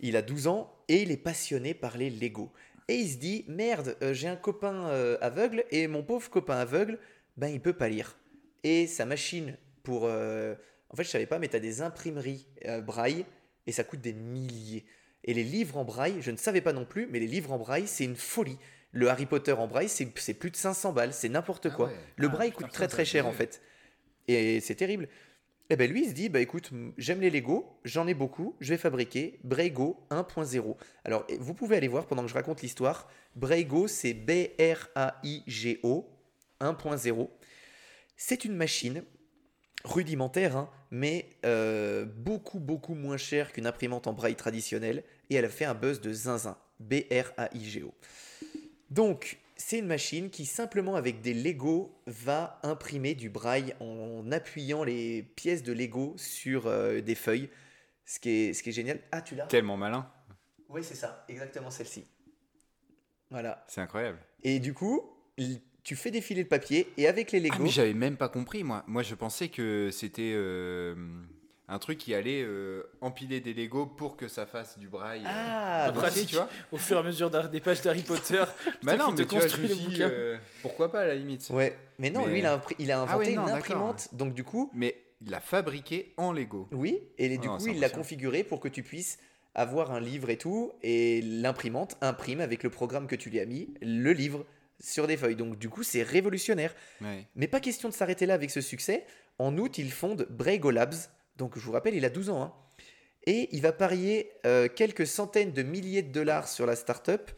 il 0.00 0.16
a 0.16 0.22
12 0.22 0.46
ans 0.46 0.72
et 0.88 1.02
il 1.02 1.10
est 1.10 1.16
passionné 1.16 1.74
par 1.74 1.96
les 1.98 2.10
Lego. 2.10 2.52
Et 2.86 2.94
il 2.94 3.08
se 3.10 3.16
dit 3.16 3.44
merde, 3.48 3.96
euh, 4.02 4.14
j'ai 4.14 4.28
un 4.28 4.36
copain 4.36 4.86
euh, 4.88 5.18
aveugle 5.20 5.64
et 5.70 5.88
mon 5.88 6.02
pauvre 6.04 6.30
copain 6.30 6.56
aveugle, 6.56 6.98
ben 7.36 7.48
il 7.48 7.60
peut 7.60 7.72
pas 7.72 7.88
lire. 7.88 8.16
Et 8.62 8.86
sa 8.86 9.04
machine 9.04 9.56
pour. 9.82 10.02
euh, 10.04 10.54
En 10.90 10.96
fait, 10.96 11.04
je 11.04 11.10
savais 11.10 11.26
pas, 11.26 11.38
mais 11.38 11.48
tu 11.48 11.56
as 11.56 11.60
des 11.60 11.82
imprimeries 11.82 12.46
braille 12.86 13.24
et 13.66 13.72
ça 13.72 13.84
coûte 13.84 14.00
des 14.00 14.12
milliers. 14.14 14.84
Et 15.24 15.34
les 15.34 15.44
livres 15.44 15.76
en 15.76 15.84
braille, 15.84 16.16
je 16.20 16.30
ne 16.30 16.36
savais 16.38 16.60
pas 16.62 16.72
non 16.72 16.84
plus, 16.86 17.06
mais 17.10 17.18
les 17.18 17.26
livres 17.26 17.52
en 17.52 17.58
braille, 17.58 17.86
c'est 17.86 18.04
une 18.04 18.16
folie. 18.16 18.56
Le 18.92 19.10
Harry 19.10 19.26
Potter 19.26 19.52
en 19.52 19.66
braille, 19.66 19.88
c'est 19.90 20.06
plus 20.34 20.50
de 20.50 20.56
500 20.56 20.92
balles, 20.94 21.12
c'est 21.12 21.28
n'importe 21.28 21.66
Ah 21.66 21.74
quoi. 21.74 21.86
ouais. 21.88 21.94
Le 22.16 22.28
Ah, 22.28 22.30
braille 22.30 22.52
coûte 22.52 22.70
très 22.72 22.88
très 22.88 23.04
cher 23.04 23.26
en 23.26 23.32
fait. 23.32 23.60
Et 24.28 24.60
c'est 24.60 24.74
terrible. 24.76 25.08
Et 25.70 25.76
ben 25.76 25.90
lui, 25.90 26.04
il 26.04 26.08
se 26.08 26.14
dit, 26.14 26.30
bah 26.30 26.40
écoute, 26.40 26.70
j'aime 26.96 27.20
les 27.20 27.28
Lego, 27.30 27.78
j'en 27.84 28.06
ai 28.06 28.14
beaucoup, 28.14 28.56
je 28.58 28.70
vais 28.70 28.78
fabriquer 28.78 29.38
Braigo 29.44 30.02
1.0. 30.10 30.76
Alors, 31.04 31.26
et 31.28 31.36
vous 31.36 31.52
pouvez 31.52 31.76
aller 31.76 31.88
voir 31.88 32.06
pendant 32.06 32.22
que 32.22 32.28
je 32.28 32.34
raconte 32.34 32.62
l'histoire. 32.62 33.06
Braigo, 33.36 33.86
c'est 33.86 34.14
B-R-A-I-G-O 34.14 36.08
1.0. 36.60 37.28
C'est 38.16 38.44
une 38.46 38.54
machine 38.54 39.04
rudimentaire, 39.84 40.56
hein, 40.56 40.70
mais 40.90 41.28
euh, 41.44 42.06
beaucoup, 42.06 42.60
beaucoup 42.60 42.94
moins 42.94 43.18
chère 43.18 43.52
qu'une 43.52 43.66
imprimante 43.66 44.06
en 44.06 44.14
braille 44.14 44.36
traditionnelle. 44.36 45.04
Et 45.28 45.34
elle 45.34 45.44
a 45.44 45.50
fait 45.50 45.66
un 45.66 45.74
buzz 45.74 46.00
de 46.00 46.12
zinzin. 46.12 46.56
B-R-A-I-G-O. 46.80 47.92
Donc, 48.90 49.38
c'est 49.58 49.80
une 49.80 49.86
machine 49.86 50.30
qui, 50.30 50.46
simplement 50.46 50.94
avec 50.94 51.20
des 51.20 51.34
Lego, 51.34 52.00
va 52.06 52.60
imprimer 52.62 53.14
du 53.14 53.28
braille 53.28 53.74
en 53.80 54.30
appuyant 54.30 54.84
les 54.84 55.22
pièces 55.22 55.64
de 55.64 55.72
Lego 55.72 56.14
sur 56.16 56.68
euh, 56.68 57.00
des 57.00 57.16
feuilles. 57.16 57.50
Ce 58.06 58.20
qui, 58.20 58.30
est, 58.30 58.52
ce 58.54 58.62
qui 58.62 58.70
est 58.70 58.72
génial. 58.72 59.00
Ah, 59.12 59.20
tu 59.20 59.34
l'as 59.34 59.46
Tellement 59.46 59.76
malin. 59.76 60.10
Oui, 60.68 60.82
c'est 60.84 60.94
ça, 60.94 61.24
exactement 61.28 61.70
celle-ci. 61.70 62.06
Voilà. 63.30 63.64
C'est 63.68 63.80
incroyable. 63.80 64.18
Et 64.44 64.60
du 64.60 64.72
coup, 64.72 65.10
tu 65.82 65.96
fais 65.96 66.10
défiler 66.10 66.42
le 66.42 66.48
papier 66.48 66.88
et 66.96 67.08
avec 67.08 67.32
les 67.32 67.40
Lego. 67.40 67.56
Ah, 67.58 67.62
mais 67.62 67.68
j'avais 67.68 67.94
même 67.94 68.16
pas 68.16 68.28
compris, 68.28 68.62
moi. 68.62 68.84
Moi, 68.86 69.02
je 69.02 69.14
pensais 69.16 69.48
que 69.48 69.90
c'était 69.90 70.32
euh, 70.34 70.94
un 71.68 71.78
truc 71.78 71.98
qui 71.98 72.14
allait 72.14 72.42
euh, 72.42 72.82
empiler 73.00 73.40
des 73.40 73.52
Lego 73.52 73.84
pour 73.86 74.16
que 74.16 74.26
ça 74.28 74.46
fasse 74.46 74.78
du 74.78 74.88
braille. 74.88 75.20
euh, 75.24 75.28
Ah, 75.28 75.92
pratique. 75.94 76.28
tu 76.28 76.36
vois 76.36 76.48
Au 76.72 76.78
fur 76.78 76.96
et 76.96 77.00
à 77.00 77.02
mesure 77.02 77.30
des 77.30 77.60
pages 77.60 77.82
d'Harry 77.82 78.02
Potter, 78.02 78.42
Bah 78.82 78.96
non, 78.96 79.10
mais 79.10 79.16
te 79.16 79.22
tu 79.22 79.36
vois, 79.38 79.46
je 79.46 80.02
euh, 80.02 80.36
pourquoi 80.62 80.90
pas 80.90 81.00
à 81.00 81.06
la 81.06 81.14
limite 81.14 81.48
Ouais, 81.50 81.76
mais 81.98 82.10
non, 82.10 82.24
Mais- 82.26 82.32
lui, 82.32 82.38
il 82.40 82.46
a, 82.46 82.56
impri- 82.56 82.74
il 82.78 82.90
a 82.90 82.98
Ah 83.00 83.02
inventé 83.02 83.30
ouais, 83.30 83.34
non, 83.36 83.46
une 83.48 83.52
imprimante. 83.52 84.08
Donc, 84.14 84.32
du 84.34 84.44
coup, 84.44 84.70
Mais 84.74 84.96
il 85.20 85.30
l'a 85.30 85.40
fabriqué 85.40 86.14
en 86.16 86.32
Lego. 86.32 86.68
oui, 86.72 86.98
et 87.18 87.28
du 87.36 87.48
Ah, 87.50 87.56
coup, 87.56 87.64
c'est 87.64 87.70
il 87.72 87.80
l'a 87.80 87.90
configuré 87.90 88.44
pour 88.44 88.60
que 88.60 88.68
tu 88.68 88.82
puisses 88.82 89.18
avoir 89.54 89.92
un 89.92 90.00
livre 90.00 90.30
et 90.30 90.38
tout. 90.38 90.72
Et 90.82 91.20
l'imprimante 91.22 91.96
imprime 92.00 92.40
avec 92.40 92.62
le 92.62 92.70
programme 92.70 93.06
que 93.06 93.16
tu 93.16 93.28
lui 93.28 93.40
as 93.40 93.46
mis 93.46 93.74
le 93.82 94.12
livre 94.12 94.46
sur 94.80 95.06
des 95.06 95.16
feuilles. 95.18 95.36
Donc, 95.36 95.58
du 95.58 95.68
coup, 95.68 95.82
c'est 95.82 96.02
révolutionnaire. 96.02 96.74
Ouais. 97.02 97.26
Mais 97.34 97.48
pas 97.48 97.60
question 97.60 97.88
de 97.90 97.94
s'arrêter 97.94 98.24
là 98.24 98.34
avec 98.34 98.50
ce 98.50 98.60
succès. 98.62 99.04
En 99.38 99.58
août, 99.58 99.76
il 99.78 99.92
fonde 99.92 100.26
Braigo 100.30 100.70
Labs. 100.70 100.94
Donc, 101.38 101.58
je 101.58 101.64
vous 101.64 101.72
rappelle, 101.72 101.94
il 101.94 102.04
a 102.04 102.10
12 102.10 102.30
ans. 102.30 102.42
hein. 102.42 102.52
Et 103.26 103.48
il 103.52 103.60
va 103.60 103.72
parier 103.72 104.32
euh, 104.46 104.68
quelques 104.68 105.06
centaines 105.06 105.52
de 105.52 105.62
milliers 105.62 106.00
de 106.00 106.10
dollars 106.10 106.48
sur 106.48 106.64
la 106.64 106.76
startup 106.76 107.30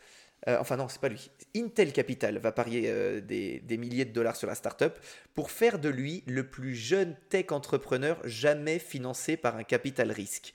euh, 0.49 0.57
enfin 0.59 0.79
non, 0.79 0.89
c'est 0.89 1.03
pas 1.03 1.11
lui. 1.11 1.31
Intel 1.55 1.93
Capital 1.93 2.39
va 2.39 2.51
parier 2.51 2.85
euh, 2.87 3.21
des, 3.21 3.77
milliers 3.77 4.07
de 4.07 4.13
dollars 4.13 4.37
sur 4.37 4.49
la 4.49 4.55
startup 4.55 4.95
pour 5.35 5.51
faire 5.51 5.79
de 5.79 5.91
lui 5.91 6.25
le 6.27 6.49
plus 6.49 6.75
jeune 6.75 7.15
tech 7.29 7.53
entrepreneur 7.53 8.19
jamais 8.25 8.79
financé 8.79 9.37
par 9.37 9.57
un 9.57 9.65
capital 9.65 10.11
risque. 10.11 10.55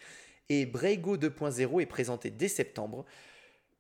Et 0.49 0.65
Braygo 0.65 1.17
2.0 1.17 1.81
est 1.81 1.85
présenté 1.85 2.31
dès 2.31 2.47
septembre. 2.47 3.05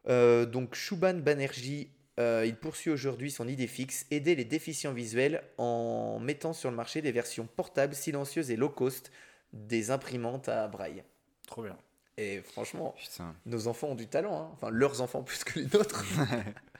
Donc 0.07 0.75
Shubhan 0.75 1.15
Banerjee, 1.15 1.89
il 2.19 2.55
poursuit 2.61 2.91
aujourd'hui 2.91 3.31
son 3.31 3.47
idée 3.47 3.65
fixe, 3.65 4.05
aider 4.11 4.35
les 4.35 4.45
déficients 4.45 4.93
visuels 4.93 5.41
en 5.57 6.19
mettant 6.19 6.53
sur 6.53 6.69
le 6.69 6.75
marché 6.75 7.01
des 7.01 7.11
versions 7.11 7.47
portables, 7.47 7.95
silencieuses 7.95 8.51
et 8.51 8.55
low 8.57 8.69
cost 8.69 9.11
des 9.55 9.89
imprimantes 9.89 10.49
à 10.49 10.67
braille. 10.67 11.03
Trop 11.47 11.63
bien. 11.63 11.77
Et 12.17 12.41
franchement, 12.41 12.95
Putain. 12.97 13.35
nos 13.45 13.67
enfants 13.67 13.89
ont 13.89 13.95
du 13.95 14.07
talent, 14.07 14.37
hein. 14.37 14.49
enfin 14.53 14.69
leurs 14.69 15.01
enfants 15.01 15.23
plus 15.23 15.43
que 15.43 15.59
les 15.59 15.65
nôtres. 15.65 16.05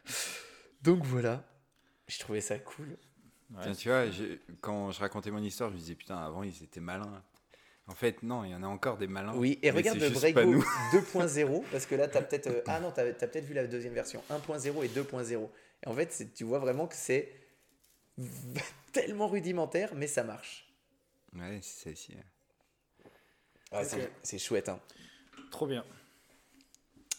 Donc 0.84 1.04
voilà, 1.04 1.44
je 2.08 2.20
trouvais 2.20 2.42
ça 2.42 2.60
cool. 2.60 2.98
Ouais, 3.52 3.62
Tiens, 3.64 3.74
tu 3.74 3.90
vois, 3.90 4.04
quand 4.62 4.92
je 4.92 5.00
racontais 5.00 5.32
mon 5.32 5.42
histoire, 5.42 5.70
je 5.70 5.76
me 5.76 5.80
disais 5.80 5.96
putain, 5.96 6.18
avant 6.18 6.44
ils 6.44 6.64
étaient 6.64 6.80
malins. 6.80 7.24
En 7.88 7.94
fait, 7.94 8.24
non, 8.24 8.44
il 8.44 8.52
y 8.52 8.56
en 8.56 8.64
a 8.64 8.68
encore 8.68 8.98
des 8.98 9.08
malins. 9.08 9.36
Oui, 9.36 9.60
et 9.62 9.70
regarde 9.70 10.00
le 10.00 10.10
Brego 10.10 10.44
nous. 10.44 10.62
2.0, 10.92 11.64
parce 11.72 11.86
que 11.86 11.94
là, 11.94 12.08
tu 12.08 12.18
as 12.18 12.22
peut-être. 12.22 12.48
euh, 12.48 12.62
ah 12.66 12.80
non, 12.80 12.92
tu 12.92 13.00
as, 13.00 13.14
peut-être 13.14 13.46
vu 13.46 13.54
la 13.54 13.68
deuxième 13.68 13.94
version 13.94 14.24
1.0 14.32 14.84
et 14.84 14.88
2.0. 14.88 15.50
Et 15.84 15.88
en 15.88 15.94
fait, 15.94 16.34
tu 16.34 16.44
vois 16.46 16.58
vraiment 16.58 16.88
que 16.88 16.96
c'est 16.96 17.32
tellement 18.92 19.28
rudimentaire, 19.28 19.94
mais 19.94 20.08
ça 20.08 20.24
marche. 20.24 20.74
Ouais, 21.34 21.60
c'est 21.62 21.84
celle-ci. 21.84 22.16
Ah, 23.78 23.84
c'est- 24.24 24.38
chouette. 24.38 24.70
Hein. 24.70 24.80
Trop 25.52 25.68
bien. 25.68 25.84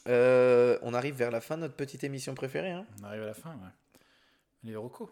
Euh, 0.09 0.78
on 0.83 0.95
arrive 0.95 1.15
vers 1.16 1.31
la 1.31 1.41
fin 1.41 1.57
de 1.57 1.62
notre 1.62 1.74
petite 1.74 2.05
émission 2.05 2.35
préférée. 2.35 2.70
Hein. 2.70 2.87
On 3.01 3.05
arrive 3.05 3.23
à 3.23 3.27
la 3.27 3.35
fin, 3.35 3.51
ouais. 3.51 4.01
Les 4.65 4.77
recos. 4.77 5.09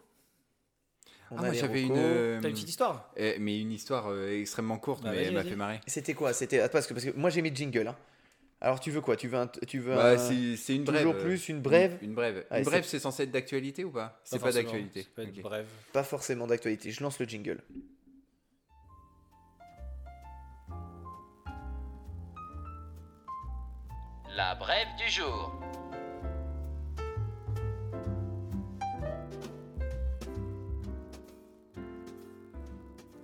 On 1.31 1.37
Ah, 1.37 1.39
a 1.39 1.45
moi 1.45 1.53
j'avais 1.53 1.81
une. 1.81 1.93
euh, 1.95 2.39
T'as 2.39 2.49
une 2.49 2.53
petite 2.53 2.69
histoire 2.69 3.11
eh, 3.17 3.37
mais 3.39 3.59
une 3.59 3.71
histoire 3.71 4.07
euh, 4.09 4.39
extrêmement 4.39 4.77
courte, 4.77 5.03
Bah, 5.03 5.09
mais 5.11 5.23
elle 5.23 5.33
m'a 5.33 5.43
fait 5.43 5.55
marrer. 5.55 5.81
C'était 5.87 6.13
quoi 6.13 6.33
C'était 6.33 6.59
attends, 6.59 6.73
parce 6.73 6.87
que, 6.87 6.93
parce 6.93 7.05
que 7.05 7.11
moi 7.17 7.29
j'ai 7.31 7.41
mis 7.41 7.49
le 7.49 7.55
jingle. 7.55 7.87
hein. 7.87 7.97
Alors 8.61 8.79
tu 8.79 8.91
veux 8.91 9.01
quoi? 9.01 9.17
Tu 9.17 9.27
veux 9.27 9.37
un, 9.37 9.47
tu 9.47 9.79
veux 9.79 9.95
Bah, 9.95 10.11
un- 10.11 10.17
c'est 10.55 10.75
une 10.75 10.85
toujours 10.85 11.13
brève. 11.13 11.23
plus, 11.25 11.49
une 11.49 11.61
brève? 11.61 11.97
Une, 12.01 12.09
une 12.09 12.15
brève. 12.15 12.45
Allez, 12.51 12.61
une 12.63 12.69
brève, 12.69 12.83
c'est- 12.83 12.91
c'est 12.91 12.99
censé 12.99 13.23
être 13.23 13.31
d'actualité 13.31 13.83
ou 13.83 13.91
pas? 13.91 14.21
C'est 14.23 14.39
pas 14.39 14.51
d'actualité. 14.51 15.07
pas 15.91 16.03
forcément 16.03 16.45
d'actualité. 16.47 16.91
Je 16.91 17.01
lance 17.03 17.19
le 17.19 17.25
jingle. 17.25 17.59
La 24.35 24.53
brève 24.53 24.87
du 24.97 25.09
jour. 25.09 25.53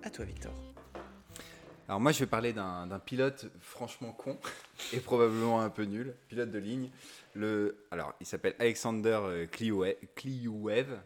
À 0.04 0.10
toi, 0.10 0.24
Victor. 0.24 0.54
Alors 1.90 2.00
moi 2.00 2.14
je 2.14 2.20
vais 2.20 2.28
parler 2.28 2.54
d'un 2.54 3.02
pilote 3.06 3.48
franchement 3.60 4.14
con 4.14 4.40
et 4.94 5.02
probablement 5.02 5.60
un 5.60 5.70
peu 5.70 5.84
nul, 5.84 6.16
pilote 6.30 6.50
de 6.50 6.60
ligne. 6.60 6.90
Le, 7.34 7.84
alors 7.92 8.14
il 8.22 8.26
s'appelle 8.26 8.56
Alexander 8.60 9.20
euh, 9.22 9.48
Kliouev, 9.48 10.98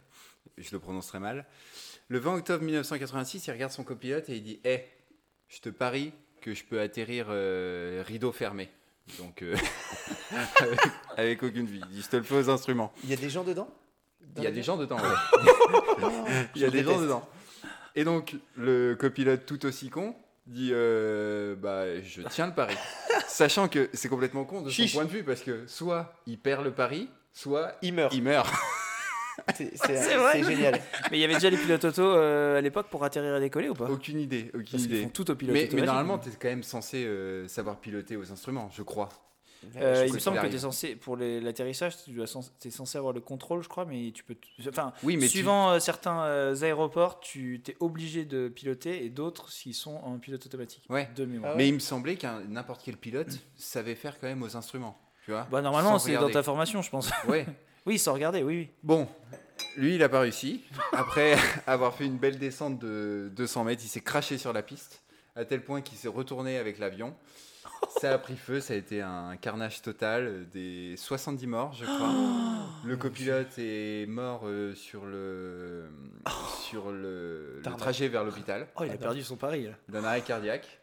je 0.59 0.71
le 0.71 0.79
prononcerai 0.79 1.17
mal. 1.17 1.47
Le 2.09 2.19
20 2.19 2.35
octobre 2.35 2.63
1986, 2.63 3.47
il 3.47 3.51
regarde 3.51 3.71
son 3.71 3.83
copilote 3.83 4.29
et 4.29 4.35
il 4.35 4.43
dit 4.43 4.59
Hé, 4.63 4.85
je 5.47 5.61
te 5.61 5.69
parie 5.69 6.13
que 6.41 6.53
je 6.53 6.63
peux 6.63 6.79
atterrir 6.79 7.25
euh, 7.29 8.03
rideau 8.05 8.31
fermé. 8.31 8.69
Donc 9.19 9.41
euh, 9.43 9.55
avec, 10.59 10.79
avec 11.17 11.43
aucune 11.43 11.65
vie. 11.67 11.81
Il 11.93 12.03
te 12.07 12.17
le 12.17 12.23
fais 12.23 12.35
aux 12.35 12.49
instruments. 12.49 12.91
Il 13.03 13.09
y 13.09 13.13
a 13.13 13.17
des 13.17 13.29
gens 13.29 13.43
dedans? 13.43 13.69
Il 14.37 14.43
y 14.43 14.47
a 14.47 14.51
des 14.51 14.63
gens 14.63 14.75
dedans. 14.77 14.97
ouais. 14.97 16.47
Il 16.55 16.61
y 16.61 16.65
a 16.65 16.69
des 16.69 16.83
gens 16.83 16.99
dedans. 16.99 17.27
Et 17.95 18.03
donc, 18.03 18.35
le 18.57 18.95
copilote 18.95 19.45
tout 19.45 19.65
aussi 19.65 19.89
con 19.89 20.15
dit 20.47 20.71
euh, 20.73 21.55
bah, 21.55 22.01
Je 22.01 22.21
tiens 22.23 22.47
le 22.47 22.53
pari. 22.53 22.75
Sachant 23.27 23.67
que 23.69 23.89
c'est 23.93 24.09
complètement 24.09 24.43
con 24.43 24.61
de 24.61 24.69
son 24.69 24.75
Chiche. 24.75 24.93
point 24.93 25.05
de 25.05 25.09
vue, 25.09 25.23
parce 25.23 25.41
que 25.41 25.65
soit 25.67 26.13
il 26.27 26.37
perd 26.37 26.63
le 26.63 26.71
pari, 26.71 27.09
soit 27.33 27.77
Il 27.81 27.93
meurt. 27.93 28.13
il 28.13 28.23
meurt. 28.23 28.51
C'est 29.55 30.43
génial. 30.43 30.79
Mais 31.11 31.17
il 31.17 31.21
y 31.21 31.23
avait 31.23 31.33
déjà 31.35 31.49
les 31.49 31.57
pilotes 31.57 31.83
auto 31.85 32.01
euh, 32.03 32.57
à 32.57 32.61
l'époque 32.61 32.87
pour 32.89 33.03
atterrir 33.03 33.35
et 33.35 33.39
décoller 33.39 33.69
ou 33.69 33.73
pas? 33.73 33.89
Aucune 33.89 34.19
idée, 34.19 34.49
aucune 34.53 34.67
Parce 34.71 34.83
idée. 34.83 35.03
font 35.03 35.09
tout 35.09 35.29
au 35.31 35.35
pilote 35.35 35.53
Mais, 35.55 35.81
normalement, 35.81 36.17
tu 36.17 36.29
es 36.29 36.31
quand 36.33 36.47
même 36.47 36.63
censé 36.63 37.05
euh, 37.05 37.47
savoir 37.47 37.77
piloter 37.79 38.15
aux 38.15 38.31
instruments, 38.31 38.69
je 38.73 38.83
crois. 38.83 39.09
Euh, 39.77 40.03
je 40.03 40.07
il 40.09 40.13
me 40.13 40.19
semble 40.19 40.39
que 40.41 40.47
tu 40.47 40.55
es 40.55 40.59
censé, 40.59 40.95
pour 40.95 41.17
l'atterrissage, 41.17 41.95
tu 42.03 42.21
es 42.21 42.69
censé 42.69 42.97
avoir 42.99 43.13
le 43.13 43.19
contrôle, 43.21 43.63
je 43.63 43.67
crois, 43.67 43.85
mais 43.85 44.11
tu 44.13 44.23
peux. 44.23 44.35
Enfin, 44.69 44.93
Oui, 45.01 45.17
mais 45.17 45.23
tu- 45.23 45.29
suivant 45.37 45.71
euh, 45.71 45.79
certains 45.79 46.19
euh, 46.23 46.55
aéroports, 46.61 47.19
tu 47.19 47.61
es 47.67 47.75
obligé 47.79 48.25
de 48.25 48.47
piloter 48.47 49.03
et 49.05 49.09
d'autres 49.09 49.49
s'ils 49.51 49.73
sont 49.73 49.95
en 50.03 50.19
pilote 50.19 50.45
automatique. 50.45 50.85
Ouais. 50.89 51.09
De 51.15 51.25
mémoire. 51.25 51.53
Ah 51.53 51.55
ouais. 51.55 51.63
Mais 51.63 51.67
il 51.69 51.73
me 51.73 51.79
semblait 51.79 52.15
qu'un 52.15 52.41
n'importe 52.47 52.81
quel 52.85 52.97
pilote 52.97 53.39
savait 53.55 53.95
faire 53.95 54.19
quand 54.19 54.27
même 54.27 54.43
aux 54.43 54.55
instruments. 54.55 54.99
Tu 55.23 55.31
vois? 55.31 55.47
Bah, 55.51 55.61
normalement, 55.63 55.97
c'est 55.97 56.13
dans 56.13 56.29
ta 56.29 56.43
formation, 56.43 56.83
je 56.83 56.89
pense. 56.91 57.09
Ouais. 57.27 57.45
oui, 57.85 57.99
sans 57.99 58.13
regarder, 58.13 58.41
oui, 58.41 58.55
oui. 58.57 58.69
Bon, 58.83 59.07
lui, 59.77 59.95
il 59.95 60.03
a 60.03 60.09
pas 60.09 60.21
réussi. 60.21 60.63
Après 60.91 61.35
avoir 61.67 61.93
fait 61.93 62.05
une 62.05 62.17
belle 62.17 62.39
descente 62.39 62.79
de 62.79 63.31
200 63.35 63.63
mètres, 63.65 63.81
il 63.85 63.87
s'est 63.87 64.01
craché 64.01 64.37
sur 64.37 64.53
la 64.53 64.63
piste, 64.63 65.03
à 65.35 65.45
tel 65.45 65.63
point 65.63 65.81
qu'il 65.81 65.97
s'est 65.97 66.07
retourné 66.07 66.57
avec 66.57 66.79
l'avion. 66.79 67.15
Ça 67.99 68.13
a 68.13 68.17
pris 68.17 68.37
feu, 68.37 68.59
ça 68.59 68.73
a 68.73 68.77
été 68.77 69.01
un 69.01 69.37
carnage 69.37 69.81
total, 69.81 70.47
des 70.51 70.95
70 70.97 71.47
morts, 71.47 71.73
je 71.73 71.85
crois. 71.85 72.09
le 72.85 72.97
copilote 72.97 73.57
est 73.57 74.07
mort 74.07 74.41
euh, 74.45 74.73
sur 74.73 75.05
le, 75.05 75.89
sur 76.61 76.91
le, 76.91 77.61
trajet 77.77 78.07
vers 78.07 78.23
l'hôpital, 78.23 78.67
Oh, 78.77 78.83
il 78.83 78.91
a 78.91 78.97
perdu 78.97 79.23
son 79.23 79.35
pari, 79.35 79.65
là. 79.65 79.71
d'un 79.89 80.03
arrêt 80.03 80.21
cardiaque. 80.21 80.79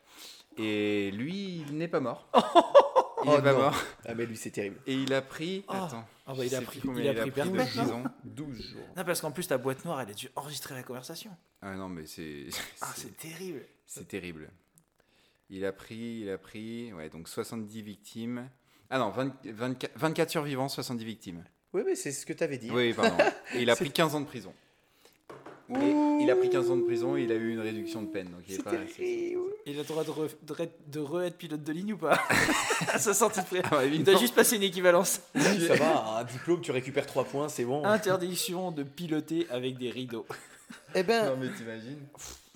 Et 0.59 1.11
lui, 1.13 1.65
il 1.67 1.77
n'est 1.77 1.89
pas 1.89 2.01
mort. 2.01 2.29
Il 3.25 3.31
Oh 3.31 3.37
n'est 3.37 3.43
pas 3.43 3.53
non. 3.53 3.59
mort. 3.61 3.83
Ah, 4.07 4.15
mais 4.15 4.27
lui, 4.27 4.37
c'est 4.37 4.51
terrible. 4.51 4.79
Et 4.87 4.95
il 4.95 5.13
a 5.15 5.23
pris. 5.23 5.65
Oh. 5.69 5.73
Attends. 5.73 6.05
Ah 6.27 6.35
bah, 6.35 6.45
il 6.45 6.55
a 6.55 6.61
pris- 6.63 6.81
combien 6.81 7.03
il 7.03 7.09
a 7.09 7.21
pris 7.21 7.31
de 7.31 7.35
perpète, 7.35 7.75
non 7.77 7.83
prison. 7.83 8.05
12 8.25 8.63
jours. 8.73 8.87
Non, 8.97 9.05
parce 9.05 9.21
qu'en 9.21 9.31
plus, 9.33 9.47
ta 9.47 9.59
boîte 9.59 9.85
noire, 9.85 10.01
elle 10.01 10.11
a 10.11 10.15
dû 10.15 10.29
enregistrer 10.37 10.75
la 10.75 10.83
conversation. 10.83 11.31
Ah 11.61 11.75
non, 11.75 11.89
mais 11.89 12.07
c'est. 12.07 12.47
Ah, 12.81 12.93
c'est- 12.95 13.03
c'est 13.03 13.17
terrible. 13.17 13.63
C'est 13.87 14.09
terrible. 14.09 14.51
Il 15.51 15.65
a 15.67 15.73
pris, 15.73 16.21
il 16.23 16.31
a 16.31 16.39
pris, 16.39 16.93
ouais, 16.95 17.11
donc 17.11 17.29
70 17.29 17.83
victimes. 17.83 18.49
Ah 18.89 18.99
non, 18.99 19.11
20 19.11 19.35
24, 19.47 19.93
24 19.99 20.31
survivants, 20.31 20.69
70 20.69 21.05
victimes. 21.05 21.45
Oui, 21.75 21.83
mais 21.85 21.95
c'est 21.95 22.13
ce 22.13 22.25
que 22.27 22.33
tu 22.33 22.43
avais 22.45 22.59
dit. 22.59 22.71
Oui, 22.71 22.93
pardon. 22.95 23.17
Et 23.55 23.63
il 23.63 23.71
a 23.71 23.77
pris 23.77 23.91
15 23.91 24.15
ans 24.15 24.21
de 24.21 24.27
prison. 24.27 24.55
Et 25.81 26.23
il 26.25 26.31
a 26.31 26.37
pris 26.37 26.51
15 26.51 26.71
ans 26.71 26.77
de 26.77 26.83
prison 26.83 27.17
et 27.17 27.23
il 27.23 27.33
a 27.33 27.35
eu 27.35 27.53
une 27.53 27.61
réduction 27.61 28.03
de 28.03 28.07
peine. 28.09 28.27
Donc 28.29 28.41
il 28.49 28.55
est 28.55 28.63
pas. 28.63 28.73
Il 29.65 29.77
a 29.77 29.83
le 29.83 29.85
droit 29.85 30.03
de, 30.05 30.11
re- 30.11 30.31
de, 30.43 30.55
re- 30.55 30.69
de 30.89 31.01
re-être 31.01 31.37
pilote 31.37 31.63
de 31.63 31.73
ligne 31.73 31.93
ou 31.95 31.97
pas? 31.99 32.19
À 32.93 32.99
sa 32.99 33.15
sortie 33.15 33.41
de 33.41 33.45
pré- 33.47 33.63
Ah 33.71 33.85
Il 33.85 34.03
doit 34.05 34.19
juste 34.19 34.35
passer 34.35 34.57
une 34.57 34.63
équivalence. 34.65 35.21
Oui, 35.35 35.67
ça 35.67 35.75
va, 35.77 36.19
un 36.19 36.25
diplôme, 36.31 36.61
tu 36.61 36.73
récupères 36.73 37.07
3 37.07 37.25
points, 37.25 37.49
c'est 37.49 37.65
bon. 37.65 37.85
Interdiction 37.85 38.71
de 38.73 38.83
piloter 38.83 39.47
avec 39.51 39.79
des 39.79 39.91
rideaux. 39.91 40.27
Eh 40.95 41.03
ben, 41.03 41.27
Non 41.27 41.37
mais 41.41 41.49
t'imagines 41.57 41.99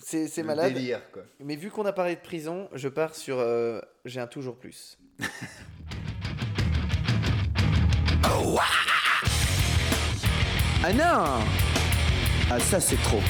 c'est 0.02 0.42
malade. 0.44 0.72
délire 0.72 1.00
quoi. 1.12 1.22
Mais 1.40 1.56
vu 1.56 1.68
qu'on 1.70 1.84
a 1.84 1.92
parlé 1.92 2.14
de 2.14 2.20
prison, 2.20 2.68
je 2.72 2.88
pars 2.88 3.14
sur. 3.16 3.38
euh, 3.40 3.80
J'ai 4.04 4.20
un 4.20 4.26
toujours 4.28 4.56
plus. 4.56 4.98
Ah 10.84 10.92
non 10.92 11.44
Ah 12.50 12.60
ça 12.60 12.80
c'est 12.80 13.00
trop. 13.02 13.20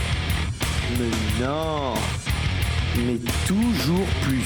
Mais 0.98 1.44
non 1.44 1.94
Mais 2.98 3.18
toujours 3.46 4.06
plus. 4.22 4.44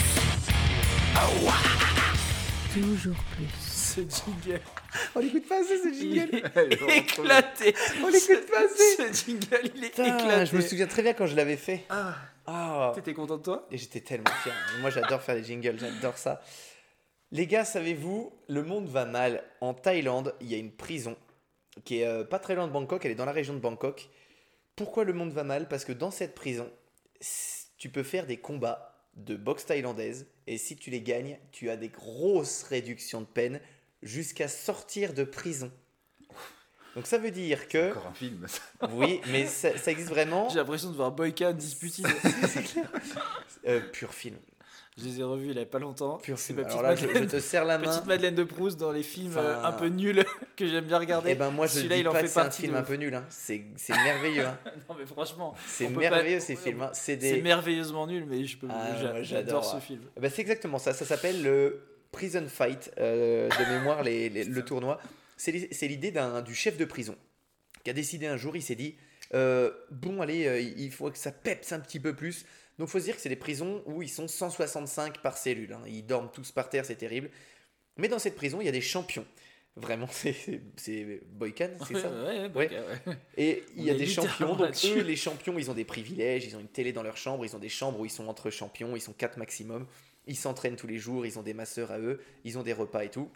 Toujours 2.72 3.16
plus. 3.34 3.48
Ce 3.60 4.00
jingle. 4.02 4.60
On 5.16 5.18
l'écoute 5.20 5.48
pas 5.48 5.60
assez 5.60 5.76
ce 5.78 5.88
Il 6.04 6.18
est 6.18 6.26
bien. 6.30 6.42
éclaté. 6.94 7.74
On 8.02 8.06
l'écoute 8.08 8.46
pas 8.50 8.60
assez. 8.64 9.12
Ce 9.12 9.24
jingle, 9.26 9.70
il 9.74 9.84
est 9.84 9.98
éclaté. 9.98 10.46
je 10.46 10.56
me 10.56 10.60
souviens 10.60 10.86
très 10.86 11.02
bien 11.02 11.12
quand 11.14 11.26
je 11.26 11.34
l'avais 11.34 11.56
fait. 11.56 11.84
Ah, 11.90 12.14
Ah. 12.46 12.92
t'étais 12.94 13.12
content 13.12 13.38
de 13.38 13.42
toi? 13.42 13.66
Et 13.72 13.78
j'étais 13.78 14.00
tellement 14.00 14.30
fier. 14.44 14.54
Moi, 14.80 14.90
j'adore 14.90 15.20
faire 15.20 15.34
les 15.34 15.42
jingles, 15.44 15.76
j'adore 15.80 16.16
ça. 16.16 16.40
Les 17.32 17.46
gars, 17.48 17.64
savez-vous, 17.64 18.32
le 18.48 18.62
monde 18.62 18.88
va 18.88 19.04
mal. 19.04 19.42
En 19.60 19.74
Thaïlande, 19.74 20.34
il 20.40 20.46
y 20.48 20.54
a 20.54 20.58
une 20.58 20.70
prison 20.72 21.16
qui 21.84 22.00
est 22.00 22.06
euh, 22.06 22.22
pas 22.24 22.38
très 22.38 22.54
loin 22.54 22.66
de 22.68 22.72
Bangkok, 22.72 23.04
elle 23.04 23.12
est 23.12 23.16
dans 23.16 23.24
la 23.24 23.32
région 23.32 23.54
de 23.54 23.58
Bangkok. 23.60 24.08
Pourquoi 24.76 25.04
le 25.04 25.12
monde 25.12 25.32
va 25.32 25.44
mal 25.44 25.68
Parce 25.68 25.84
que 25.84 25.92
dans 25.92 26.10
cette 26.10 26.34
prison, 26.34 26.70
tu 27.76 27.88
peux 27.90 28.02
faire 28.02 28.26
des 28.26 28.38
combats 28.38 28.96
de 29.14 29.36
boxe 29.36 29.66
thaïlandaise 29.66 30.26
et 30.46 30.58
si 30.58 30.76
tu 30.76 30.90
les 30.90 31.02
gagnes, 31.02 31.38
tu 31.52 31.70
as 31.70 31.76
des 31.76 31.88
grosses 31.88 32.62
réductions 32.62 33.20
de 33.20 33.26
peine 33.26 33.60
jusqu'à 34.02 34.48
sortir 34.48 35.12
de 35.14 35.24
prison. 35.24 35.70
Donc 36.96 37.06
ça 37.06 37.18
veut 37.18 37.30
dire 37.30 37.68
que, 37.68 37.90
Encore 37.90 38.06
un 38.08 38.14
film. 38.14 38.46
ça. 38.48 38.60
oui, 38.92 39.20
mais 39.28 39.46
ça, 39.46 39.76
ça 39.78 39.90
existe 39.92 40.10
vraiment. 40.10 40.48
J'ai 40.48 40.56
l'impression 40.56 40.90
de 40.90 40.96
voir 40.96 41.12
Boyka 41.12 41.52
disputer. 41.52 42.02
Euh, 43.66 43.80
pur 43.92 44.14
film. 44.14 44.38
Je 45.00 45.04
les 45.06 45.20
ai 45.20 45.22
revus 45.22 45.50
il 45.50 45.56
y 45.56 45.60
a 45.60 45.64
pas 45.66 45.78
longtemps. 45.78 46.18
C'est 46.24 46.36
film. 46.36 46.58
ma 46.60 46.64
petite 46.64 46.82
là, 46.82 46.94
je, 46.94 47.06
te 47.26 47.40
serre 47.40 47.64
la 47.64 47.78
main. 47.78 47.88
petite 47.90 48.06
Madeleine 48.06 48.34
de 48.34 48.44
Proust 48.44 48.78
dans 48.78 48.92
les 48.92 49.02
films 49.02 49.34
euh, 49.36 49.62
un 49.64 49.72
peu 49.72 49.86
nuls 49.86 50.24
que 50.56 50.66
j'aime 50.66 50.84
bien 50.84 50.98
regarder. 50.98 51.30
Eh 51.30 51.34
ben 51.34 51.50
moi 51.50 51.66
je 51.66 51.72
Celui-là, 51.74 51.94
dis 51.96 52.00
il 52.02 52.08
en 52.08 52.12
pas 52.12 52.18
fait 52.18 52.24
que 52.24 52.30
c'est 52.30 52.40
un 52.40 52.50
film 52.50 52.72
de 52.74 52.78
un 52.78 52.82
peu 52.82 52.94
nul. 52.94 53.14
Hein. 53.14 53.24
C'est 53.28 53.62
merveilleux. 53.88 54.46
hein. 54.46 54.58
non 54.88 54.96
mais 54.98 55.06
franchement, 55.06 55.54
C'est 55.66 55.88
merveilleux 55.88 56.38
pas- 56.38 56.44
ces 56.44 56.56
films. 56.56 56.82
hein. 56.82 56.90
C'est 56.92 57.16
des. 57.16 57.40
merveilleusement 57.42 58.06
nul, 58.06 58.26
mais 58.28 58.44
je 58.44 58.56
peux, 58.58 58.68
Ah, 58.70 59.22
j'adore 59.22 59.64
ce 59.64 59.76
ouais. 59.76 59.80
film. 59.80 60.00
Eh 60.16 60.20
ben, 60.20 60.30
c'est 60.30 60.42
exactement 60.42 60.78
ça. 60.78 60.92
Ça 60.92 61.04
s'appelle 61.04 61.42
le 61.42 61.82
Prison 62.12 62.44
Fight 62.48 62.90
euh, 62.98 63.48
de 63.48 63.72
mémoire, 63.78 64.02
les- 64.02 64.28
les- 64.28 64.44
le 64.44 64.64
tournoi. 64.64 65.00
C'est 65.36 65.52
li- 65.52 65.68
c'est 65.70 65.88
l'idée 65.88 66.12
du 66.44 66.54
chef 66.54 66.76
de 66.76 66.84
prison 66.84 67.14
qui 67.84 67.90
a 67.90 67.94
décidé 67.94 68.26
un 68.26 68.36
jour, 68.36 68.56
il 68.56 68.62
s'est 68.62 68.74
dit 68.74 68.96
euh, 69.32 69.70
bon, 69.90 70.20
allez, 70.20 70.74
il 70.76 70.90
faut 70.90 71.08
que 71.10 71.16
ça 71.16 71.30
pepse 71.32 71.72
un 71.72 71.78
petit 71.80 72.00
peu 72.00 72.14
plus. 72.14 72.44
Donc, 72.80 72.88
faut 72.88 72.98
se 72.98 73.04
dire 73.04 73.14
que 73.14 73.20
c'est 73.20 73.28
des 73.28 73.36
prisons 73.36 73.82
où 73.86 74.02
ils 74.02 74.08
sont 74.08 74.26
165 74.26 75.18
par 75.18 75.36
cellule. 75.38 75.72
hein. 75.74 75.82
Ils 75.86 76.04
dorment 76.04 76.30
tous 76.32 76.50
par 76.50 76.68
terre, 76.68 76.84
c'est 76.84 76.96
terrible. 76.96 77.30
Mais 77.96 78.08
dans 78.08 78.18
cette 78.18 78.34
prison, 78.34 78.60
il 78.60 78.64
y 78.64 78.68
a 78.68 78.72
des 78.72 78.80
champions. 78.80 79.26
Vraiment, 79.76 80.08
c'est- 80.10 80.32
c'est 80.32 80.60
c'est 80.76 81.20
Boykan, 81.30 81.68
c'est 81.86 81.94
ça? 82.00 82.10
Ouais, 82.10 82.50
Ouais. 82.54 82.70
ouais. 83.06 83.16
Et 83.36 83.62
il 83.76 83.84
y 83.84 83.90
a 83.90 83.94
des 83.94 84.06
champions, 84.06 84.56
donc 84.56 84.74
eux, 84.86 85.02
les 85.02 85.14
champions, 85.16 85.56
ils 85.58 85.70
ont 85.70 85.74
des 85.74 85.84
privilèges, 85.84 86.44
ils 86.44 86.56
ont 86.56 86.60
une 86.60 86.68
télé 86.68 86.92
dans 86.92 87.04
leur 87.04 87.16
chambre, 87.16 87.44
ils 87.44 87.54
ont 87.54 87.60
des 87.60 87.68
chambres 87.68 88.00
où 88.00 88.04
ils 88.04 88.10
sont 88.10 88.26
entre 88.26 88.50
champions, 88.50 88.96
ils 88.96 89.00
sont 89.00 89.12
quatre 89.12 89.36
maximum, 89.36 89.86
ils 90.26 90.36
s'entraînent 90.36 90.76
tous 90.76 90.88
les 90.88 90.98
jours, 90.98 91.24
ils 91.24 91.38
ont 91.38 91.42
des 91.42 91.54
masseurs 91.54 91.92
à 91.92 91.98
eux, 92.00 92.20
ils 92.44 92.58
ont 92.58 92.62
des 92.64 92.72
repas 92.72 93.04
et 93.04 93.10
tout. 93.10 93.28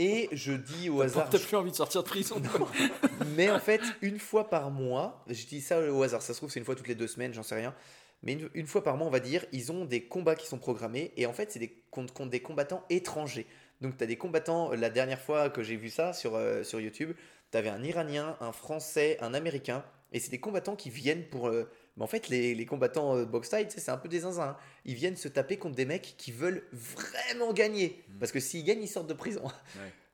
Et 0.00 0.28
je 0.30 0.52
dis 0.52 0.88
au 0.90 1.00
hasard, 1.00 1.28
T'as 1.28 1.38
plus 1.40 1.56
envie 1.56 1.72
de 1.72 1.76
sortir 1.76 2.02
de 2.04 2.08
prison. 2.08 2.40
mais 3.36 3.50
en 3.50 3.58
fait, 3.58 3.80
une 4.00 4.20
fois 4.20 4.48
par 4.48 4.70
mois, 4.70 5.24
je 5.28 5.44
dis 5.46 5.60
ça 5.60 5.80
au 5.90 6.02
hasard, 6.02 6.22
ça 6.22 6.34
se 6.34 6.38
trouve 6.38 6.50
c'est 6.50 6.60
une 6.60 6.64
fois 6.64 6.76
toutes 6.76 6.86
les 6.88 6.94
deux 6.94 7.08
semaines, 7.08 7.34
j'en 7.34 7.42
sais 7.42 7.56
rien, 7.56 7.74
mais 8.22 8.32
une, 8.32 8.50
une 8.54 8.66
fois 8.66 8.82
par 8.82 8.96
mois, 8.96 9.06
on 9.06 9.10
va 9.10 9.20
dire, 9.20 9.44
ils 9.52 9.70
ont 9.72 9.84
des 9.84 10.02
combats 10.04 10.34
qui 10.34 10.46
sont 10.46 10.58
programmés, 10.58 11.12
et 11.16 11.26
en 11.26 11.32
fait, 11.32 11.52
c'est 11.52 11.58
des 11.58 11.72
contre, 11.90 12.12
contre 12.12 12.30
des 12.30 12.40
combattants 12.40 12.84
étrangers. 12.90 13.46
Donc, 13.80 13.96
tu 13.96 14.04
as 14.04 14.06
des 14.06 14.16
combattants, 14.16 14.72
la 14.72 14.90
dernière 14.90 15.20
fois 15.20 15.50
que 15.50 15.62
j'ai 15.62 15.76
vu 15.76 15.88
ça 15.90 16.12
sur, 16.12 16.34
euh, 16.34 16.64
sur 16.64 16.80
YouTube, 16.80 17.12
tu 17.52 17.58
avais 17.58 17.68
un 17.68 17.82
Iranien, 17.82 18.36
un 18.40 18.52
Français, 18.52 19.16
un 19.20 19.34
Américain, 19.34 19.84
et 20.12 20.20
c'est 20.20 20.30
des 20.30 20.40
combattants 20.40 20.76
qui 20.76 20.90
viennent 20.90 21.24
pour... 21.24 21.48
euh, 21.48 21.70
mais 21.96 22.04
en 22.04 22.06
fait, 22.06 22.28
les, 22.28 22.54
les 22.54 22.66
combattants 22.66 23.16
euh, 23.16 23.24
box 23.24 23.50
c'est 23.68 23.88
un 23.90 23.98
peu 23.98 24.08
des 24.08 24.20
zinzins. 24.20 24.42
hein. 24.42 24.56
Ils 24.84 24.94
viennent 24.94 25.16
se 25.16 25.28
taper 25.28 25.56
contre 25.56 25.74
des 25.74 25.84
mecs 25.84 26.14
qui 26.16 26.32
veulent 26.32 26.64
vraiment 26.72 27.52
gagner. 27.52 28.02
Parce 28.18 28.32
que 28.32 28.40
s'ils 28.40 28.64
gagnent, 28.64 28.82
ils 28.82 28.88
sortent 28.88 29.08
de 29.08 29.14
prison. 29.14 29.42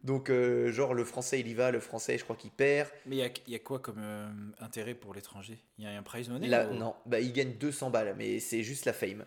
Donc, 0.05 0.29
euh, 0.31 0.71
genre, 0.71 0.93
le 0.95 1.05
Français, 1.05 1.41
il 1.41 1.49
y 1.49 1.55
va, 1.55 1.71
le 1.71 1.81
Français, 1.81 2.19
je 2.19 2.25
crois 2.25 2.37
qu'il 2.37 2.51
perd. 2.51 2.89
Mais 3.07 3.17
il 3.17 3.19
y 3.21 3.23
a, 3.25 3.31
il 3.47 3.53
y 3.53 3.57
a 3.57 3.59
quoi 3.59 3.79
comme 3.79 3.99
euh, 3.99 4.29
intérêt 4.61 4.95
pour 4.95 5.15
l'étranger? 5.15 5.59
Il 5.79 5.85
y 5.85 5.87
a 5.89 5.91
un 5.99 6.03
prize 6.03 6.29
money 6.29 6.47
Là, 6.47 6.69
ou- 6.69 6.75
non, 6.75 6.95
bah, 7.07 7.21
il 7.21 7.33
gagne 7.33 7.55
200 7.55 7.91
balles, 7.91 8.15
mais 8.19 8.39
c'est 8.39 8.63
juste 8.63 8.85
la 8.85 8.93
fame. 8.93 9.25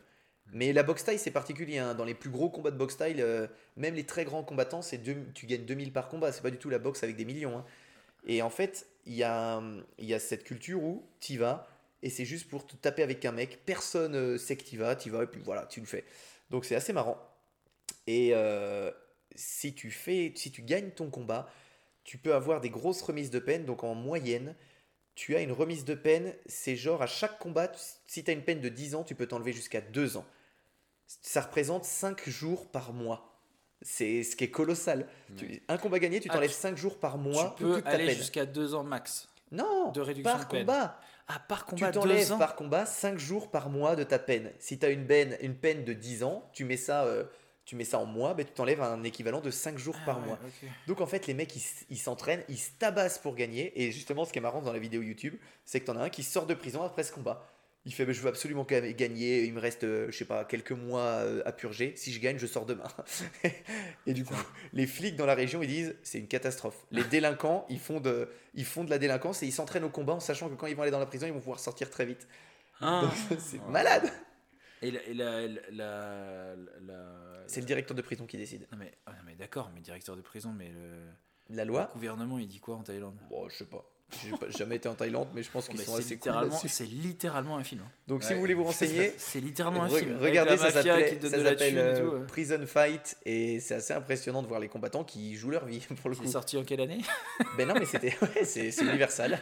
Mais 0.54 0.72
la 0.74 0.84
box 0.84 1.02
style, 1.02 1.20
c'est 1.20 1.32
particulier. 1.32 1.80
hein. 1.80 1.94
Dans 1.96 2.06
les 2.06 2.14
plus 2.14 2.30
gros 2.30 2.50
combats 2.50 2.72
de 2.72 2.78
box 2.78 2.94
style, 2.94 3.18
euh, 3.20 3.48
même 3.76 3.96
les 3.96 4.06
très 4.06 4.24
grands 4.24 4.44
combattants, 4.44 4.82
c'est 4.82 4.98
deux- 5.00 5.26
tu 5.34 5.46
gagnes 5.48 5.66
2000 5.66 5.92
par 5.92 6.08
combat. 6.10 6.32
C'est 6.32 6.42
pas 6.44 6.52
du 6.52 6.58
tout 6.58 6.70
la 6.70 6.80
boxe 6.80 7.04
avec 7.04 7.16
des 7.18 7.26
millions. 7.26 7.58
hein. 7.58 7.66
Et 8.28 8.42
en 8.42 8.50
fait, 8.50 8.88
il 9.06 9.16
y 9.16 9.24
a, 9.24 9.62
y 10.00 10.14
a 10.14 10.20
cette 10.20 10.44
culture 10.44 10.84
où 10.84 11.04
tu 11.20 11.38
vas 11.38 11.68
et 12.04 12.10
c'est 12.12 12.26
juste 12.26 12.48
pour 12.50 12.68
te 12.68 12.76
taper 12.76 13.02
avec 13.02 13.26
un 13.26 13.32
mec. 13.32 13.62
Personne 13.66 14.38
sait 14.38 14.56
que 14.58 14.64
tu 14.64 14.78
vas, 14.78 14.96
tu 14.96 15.10
vas 15.10 15.24
et 15.24 15.28
puis 15.28 15.42
voilà, 15.44 15.66
tu 15.66 15.80
le 15.80 15.86
fais. 15.88 16.04
Donc 16.52 16.66
c'est 16.66 16.76
assez 16.76 16.94
marrant. 16.94 17.18
Et 18.06 18.32
euh, 18.34 18.92
si 19.38 19.74
tu 19.74 19.90
fais, 19.92 20.34
si 20.36 20.52
tu 20.52 20.62
gagnes 20.62 20.90
ton 20.92 21.10
combat, 21.10 21.50
tu 22.04 22.18
peux 22.18 22.34
avoir 22.34 22.60
des 22.60 22.70
grosses 22.70 23.02
remises 23.02 23.30
de 23.32 23.40
peine. 23.40 23.64
Donc 23.66 23.84
en 23.86 23.96
moyenne, 23.96 24.56
tu 25.16 25.36
as 25.36 25.42
une 25.42 25.52
remise 25.52 25.86
de 25.86 25.94
peine, 25.96 26.34
c'est 26.46 26.76
genre 26.76 27.02
à 27.02 27.08
chaque 27.08 27.40
combat, 27.40 27.70
tu- 27.70 27.80
si 28.06 28.24
tu 28.24 28.30
as 28.32 28.34
une 28.34 28.44
peine 28.44 28.60
de 28.62 28.70
10 28.70 28.96
ans, 28.96 29.04
tu 29.04 29.16
peux 29.16 29.26
t'enlever 29.28 29.54
jusqu'à 29.54 29.82
2 29.82 30.18
ans. 30.18 30.26
Ça 31.08 31.42
représente 31.42 31.86
5 31.86 32.28
jours 32.30 32.70
par 32.70 32.92
mois. 32.94 33.34
C'est 33.82 34.24
ce 34.24 34.36
qui 34.36 34.44
est 34.44 34.50
colossal. 34.52 35.08
Tu- 35.38 35.62
un 35.68 35.78
combat 35.78 36.00
gagné, 36.00 36.20
tu 36.20 36.28
Ah, 36.30 36.34
t'enlèves 36.34 36.50
tu- 36.50 36.56
5 36.56 36.76
jours 36.78 37.00
par 37.00 37.18
mois 37.18 37.54
tu 37.58 37.64
peux 37.64 37.82
aller 37.86 38.14
jusqu'à 38.16 38.46
deux 38.46 38.74
ans 38.74 38.84
max. 38.84 39.30
Non, 39.52 39.92
de 39.92 40.02
réduction 40.02 40.32
par 40.32 40.46
de 40.46 40.52
peine. 40.52 40.60
combat. 40.66 41.00
Ah, 41.30 41.40
par 41.48 41.66
Tu 41.66 41.72
combat, 41.76 41.92
deux 41.92 42.00
t'enlèves 42.00 42.38
par 42.38 42.56
combat 42.56 42.86
5 42.86 43.18
jours 43.18 43.50
par 43.52 43.70
mois 43.70 43.96
de 43.96 44.04
ta 44.04 44.18
peine. 44.20 44.52
Si 44.60 44.80
tu 44.80 44.86
as 44.86 44.90
une 44.90 45.06
peine, 45.06 45.38
une 45.42 45.56
peine 45.56 45.86
de 45.86 45.94
10 45.94 46.24
ans, 46.24 46.50
tu 46.54 46.66
mets 46.66 46.78
ça, 46.78 47.04
euh, 47.06 47.24
tu 47.68 47.76
mets 47.76 47.84
ça 47.84 48.00
en 48.00 48.06
mois, 48.06 48.34
ben, 48.34 48.46
tu 48.46 48.54
t'enlèves 48.54 48.82
un 48.82 49.04
équivalent 49.04 49.42
de 49.42 49.52
5 49.52 49.78
jours 49.78 49.94
Ah 50.02 50.06
par 50.06 50.20
ouais, 50.22 50.26
mois. 50.26 50.40
Donc 50.88 51.02
en 51.02 51.06
fait, 51.06 51.28
les 51.28 51.34
mecs, 51.34 51.54
ils 51.90 51.98
s'entraînent, 51.98 52.42
ils 52.48 52.58
se 52.58 52.70
tabassent 52.80 53.18
pour 53.18 53.36
gagner. 53.36 53.74
Et 53.84 53.92
justement, 53.92 54.24
ce 54.24 54.32
qui 54.32 54.40
est 54.40 54.42
marrant 54.42 54.62
dans 54.62 54.72
la 54.72 54.80
vidéo 54.80 55.02
YouTube, 55.02 55.36
c'est 55.66 55.82
que 55.82 55.86
t'en 55.86 55.98
as 55.98 56.04
un 56.04 56.10
qui 56.10 56.24
sort 56.24 56.46
de 56.46 56.54
prison 56.54 56.82
après 56.82 57.04
ce 57.04 57.12
combat. 57.12 57.46
Il 57.84 57.94
fait, 57.94 58.06
bah, 58.06 58.14
je 58.14 58.22
veux 58.22 58.30
absolument 58.30 58.64
ga- 58.64 58.94
gagner, 58.94 59.44
il 59.44 59.54
me 59.54 59.60
reste, 59.60 59.84
euh, 59.84 60.08
je 60.10 60.18
sais 60.18 60.24
pas, 60.24 60.46
quelques 60.46 60.72
mois 60.72 61.02
euh, 61.02 61.42
à 61.46 61.52
purger. 61.52 61.92
Si 61.98 62.14
je 62.14 62.22
gagne, 62.22 62.40
je 62.40 62.48
sors 62.48 62.66
demain. 62.66 62.88
et 64.08 64.14
du 64.14 64.24
coup, 64.24 64.34
les 64.72 64.88
flics 64.88 65.18
dans 65.18 65.26
la 65.26 65.36
région, 65.36 65.62
ils 65.62 65.68
disent, 65.68 65.96
c'est 66.04 66.20
une 66.20 66.28
catastrophe. 66.28 66.86
Les 66.92 67.04
délinquants, 67.12 67.66
ils 67.70 67.80
font, 67.80 68.00
de, 68.00 68.30
ils 68.56 68.66
font 68.66 68.86
de 68.86 68.90
la 68.90 68.98
délinquance 68.98 69.44
et 69.44 69.46
ils 69.46 69.52
s'entraînent 69.52 69.84
au 69.84 69.90
combat 69.90 70.14
en 70.14 70.20
sachant 70.22 70.48
que 70.48 70.56
quand 70.56 70.68
ils 70.68 70.76
vont 70.78 70.84
aller 70.84 70.92
dans 70.92 71.00
la 71.00 71.06
prison, 71.06 71.28
ils 71.28 71.34
vont 71.34 71.40
pouvoir 71.40 71.60
sortir 71.60 71.90
très 71.90 72.06
vite. 72.06 72.30
Ah. 72.80 73.12
C'est 73.40 73.62
malade. 73.68 74.10
Et 74.82 74.92
la. 74.92 75.02
et 75.04 75.14
la- 75.14 75.48
la- 75.72 76.56
la- 76.86 77.44
C'est 77.48 77.62
le 77.62 77.66
directeur 77.66 77.96
de 77.96 78.02
prison 78.02 78.26
qui 78.26 78.38
décide. 78.38 78.68
Non 78.72 78.78
mais, 78.78 78.92
ah, 79.06 79.12
non, 79.12 79.18
mais 79.26 79.36
d'accord, 79.36 79.72
mais 79.74 79.82
directeur 79.82 80.16
de 80.16 80.22
prison, 80.22 80.54
mais 80.58 80.70
le, 80.70 81.56
La 81.56 81.64
le 81.64 81.70
loi 81.70 81.90
gouvernement, 81.94 82.38
il 82.40 82.48
dit 82.48 82.60
quoi 82.60 82.76
en 82.76 82.84
Thaïlande? 82.84 83.16
Bon, 83.30 83.48
je 83.50 83.56
sais 83.56 83.66
pas. 83.66 83.84
J'ai 84.24 84.32
jamais 84.58 84.78
été 84.78 84.88
en 84.88 84.96
Thaïlande, 84.96 85.28
mais 85.34 85.44
je 85.44 85.52
pense 85.52 85.68
qu'ils 85.68 85.78
Mais 85.80 85.84
sont 85.84 85.96
assez 85.96 86.04
cool 86.18 86.32
littéralement, 86.32 86.58
c'est 86.66 86.86
littéralement 86.86 87.58
un 87.58 87.64
film. 87.66 87.82
hein. 87.86 87.92
Donc 88.08 88.24
si 88.24 88.34
vous 88.34 88.40
voulez 88.40 88.54
vous 88.54 88.64
renseigner, 88.72 89.14
C'est 89.18 89.42
littéralement 89.42 89.84
un 89.84 89.90
Re- 89.90 90.00
film. 90.00 90.18
Regardez, 90.22 90.52
la 90.52 90.58
ça 90.58 90.72
s'appelle 90.72 91.78
euh. 91.78 92.26
Prison 92.26 92.66
Fight 92.66 93.18
et 93.26 93.60
c'est 93.60 93.76
assez 93.76 93.92
impressionnant 93.94 94.42
de 94.44 94.48
voir 94.48 94.62
les 94.62 94.70
combattants 94.70 95.04
qui 95.04 95.36
jouent 95.36 95.50
leur 95.52 95.66
vie 95.66 95.80
pour 96.02 96.10
le 96.10 96.16
coup. 96.16 96.24
C'est 96.24 96.32
sorti 96.32 96.56
en 96.58 96.64
quelle 96.64 96.80
année? 96.80 97.02
Ben 97.58 97.68
non, 97.68 97.74
mais 97.74 97.84
c'était 97.86 98.16
ouais, 98.22 98.46
c'est 98.46 98.70
universal. 98.82 99.40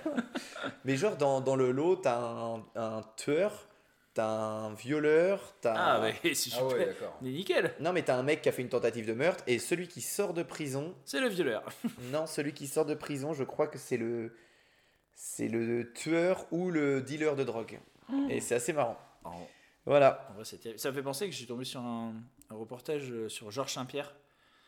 mais 0.83 0.97
genre 0.97 1.15
dans, 1.15 1.41
dans 1.41 1.55
le 1.55 1.71
lot, 1.71 1.97
t'as 1.97 2.17
un, 2.19 2.63
un 2.75 3.03
tueur, 3.17 3.67
t'as 4.15 4.27
un 4.27 4.73
violeur, 4.73 5.53
t'as 5.61 5.75
Ah, 5.75 6.01
ouais, 6.01 6.15
Ah 6.57 6.65
ouais, 6.65 6.95
nickel, 7.21 7.75
non 7.79 7.93
mais 7.93 8.01
t'as 8.01 8.15
un 8.15 8.23
mec 8.23 8.41
qui 8.41 8.49
a 8.49 8.51
fait 8.51 8.63
une 8.63 8.69
tentative 8.69 9.05
de 9.05 9.13
meurtre 9.13 9.43
et 9.45 9.59
celui 9.59 9.87
qui 9.87 10.01
sort 10.01 10.33
de 10.33 10.41
prison, 10.41 10.95
c'est 11.05 11.19
le 11.19 11.27
violeur. 11.27 11.63
non 12.11 12.25
celui 12.25 12.53
qui 12.53 12.65
sort 12.67 12.85
de 12.85 12.95
prison, 12.95 13.33
je 13.33 13.43
crois 13.43 13.67
que 13.67 13.77
c'est 13.77 13.97
le 13.97 14.35
c'est 15.13 15.47
le 15.47 15.93
tueur 15.93 16.47
ou 16.51 16.71
le 16.71 17.01
dealer 17.01 17.35
de 17.35 17.43
drogue. 17.43 17.79
Et 18.29 18.39
c'est 18.39 18.55
assez 18.55 18.73
marrant. 18.73 18.97
Voilà. 19.85 20.27
en 20.29 20.33
vrai. 20.33 20.43
Ça 20.77 20.89
me 20.89 20.95
fait 20.95 21.03
penser 21.03 21.27
que 21.27 21.35
j'ai 21.35 21.45
tombé 21.45 21.63
sur 21.63 21.81
un, 21.81 22.13
un 22.49 22.55
reportage 22.55 23.11
euh, 23.11 23.29
sur 23.29 23.51
Georges 23.51 23.73
Saint-Pierre. 23.73 24.15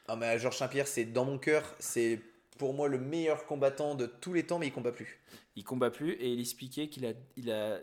Ah 0.07 0.15
mais 0.15 0.39
Georges 0.39 0.57
Saint-Pierre, 0.57 0.87
c'est 0.87 1.05
dans 1.05 1.25
mon 1.25 1.37
cœur, 1.37 1.75
c'est 1.79 2.21
pour 2.57 2.73
moi 2.73 2.87
le 2.87 2.97
meilleur 2.97 3.45
combattant 3.45 3.95
de 3.95 4.05
tous 4.05 4.33
les 4.33 4.45
temps, 4.45 4.57
mais 4.59 4.67
il 4.67 4.73
combat 4.73 4.91
plus. 4.91 5.19
Il 5.55 5.63
combat 5.63 5.91
plus 5.91 6.13
et 6.13 6.29
il 6.31 6.39
expliquait 6.39 6.87
qu'il 6.87 7.05
a, 7.05 7.13
il 7.35 7.51
a, 7.51 7.79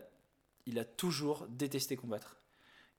il 0.65 0.79
a 0.79 0.85
toujours 0.85 1.47
détesté 1.49 1.95
combattre. 1.95 2.37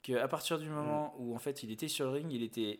Qu'à 0.02 0.28
partir 0.28 0.58
du 0.58 0.68
moment 0.68 1.14
où 1.18 1.34
en 1.34 1.38
fait 1.38 1.62
il 1.62 1.70
était 1.72 1.88
sur 1.88 2.06
le 2.06 2.12
ring, 2.12 2.32
il 2.32 2.42
était, 2.42 2.78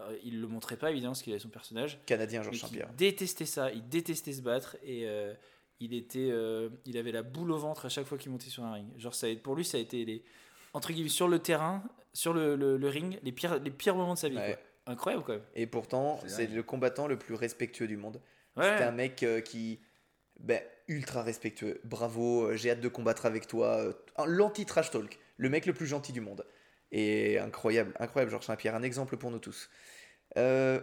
euh, 0.00 0.16
il 0.22 0.40
le 0.40 0.46
montrait 0.48 0.76
pas 0.76 0.90
évidemment 0.90 1.12
parce 1.12 1.22
qu'il 1.22 1.32
avait 1.32 1.40
son 1.40 1.48
personnage, 1.48 1.98
Canadien 2.04 2.42
Georges 2.42 2.60
Saint-Pierre. 2.60 2.92
détestait 2.94 3.46
ça, 3.46 3.70
il 3.72 3.88
détestait 3.88 4.32
se 4.32 4.42
battre 4.42 4.76
et 4.82 5.06
euh, 5.08 5.32
il 5.80 5.94
était, 5.94 6.28
euh, 6.30 6.68
il 6.84 6.98
avait 6.98 7.12
la 7.12 7.22
boule 7.22 7.50
au 7.52 7.58
ventre 7.58 7.86
à 7.86 7.88
chaque 7.88 8.04
fois 8.06 8.18
qu'il 8.18 8.30
montait 8.30 8.50
sur 8.50 8.64
un 8.64 8.72
ring. 8.74 8.86
Genre 8.98 9.14
ça, 9.14 9.28
a- 9.28 9.36
pour 9.36 9.54
lui 9.56 9.64
ça 9.64 9.78
a 9.78 9.80
été 9.80 10.04
les, 10.04 10.22
entre 10.74 10.92
guillemets 10.92 11.08
sur 11.08 11.28
le 11.28 11.38
terrain, 11.38 11.82
sur 12.12 12.34
le, 12.34 12.54
le- 12.56 12.76
le 12.76 12.88
ring, 12.88 13.18
les 13.22 13.32
pires, 13.32 13.58
les 13.58 13.70
pires 13.70 13.96
moments 13.96 14.14
de 14.14 14.18
sa 14.18 14.28
vie. 14.28 14.36
Ouais. 14.36 14.58
quoi. 14.84 14.92
Incroyable 14.92 15.24
quand 15.24 15.32
même. 15.34 15.44
Et 15.54 15.66
pourtant, 15.66 16.18
C'est 16.22 16.28
c'est 16.28 16.46
le 16.48 16.62
combattant 16.64 17.06
le 17.06 17.16
plus 17.16 17.34
respectueux 17.34 17.86
du 17.86 17.96
monde. 17.96 18.20
Ouais. 18.56 18.68
C'était 18.72 18.82
un 18.84 18.90
mec 18.92 19.22
euh, 19.22 19.40
qui, 19.40 19.80
ben, 20.40 20.60
ultra 20.92 21.22
respectueux. 21.22 21.80
Bravo, 21.84 22.44
euh, 22.44 22.56
j'ai 22.56 22.70
hâte 22.70 22.80
de 22.80 22.88
combattre 22.88 23.26
avec 23.26 23.46
toi. 23.46 23.78
euh, 23.78 23.92
L'anti-trash 24.26 24.90
talk. 24.90 25.18
Le 25.36 25.48
mec 25.48 25.66
le 25.66 25.72
plus 25.72 25.86
gentil 25.86 26.12
du 26.12 26.20
monde. 26.20 26.46
Et 26.90 27.38
incroyable, 27.38 27.92
incroyable, 27.98 28.30
Georges 28.30 28.46
Saint-Pierre. 28.46 28.74
Un 28.74 28.82
exemple 28.82 29.16
pour 29.16 29.30
nous 29.30 29.38
tous. 29.38 29.70
Euh, 30.36 30.80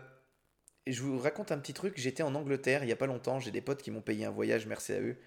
je 0.87 1.01
vous 1.01 1.19
raconte 1.19 1.51
un 1.51 1.59
petit 1.59 1.73
truc. 1.73 1.93
J'étais 1.97 2.23
en 2.23 2.35
Angleterre 2.35 2.83
il 2.83 2.89
y 2.89 2.91
a 2.91 2.95
pas 2.95 3.07
longtemps. 3.07 3.39
J'ai 3.39 3.51
des 3.51 3.61
potes 3.61 3.81
qui 3.81 3.91
m'ont 3.91 4.01
payé 4.01 4.25
un 4.25 4.31
voyage, 4.31 4.65
merci 4.65 4.93
à 4.93 4.99
eux. 5.01 5.17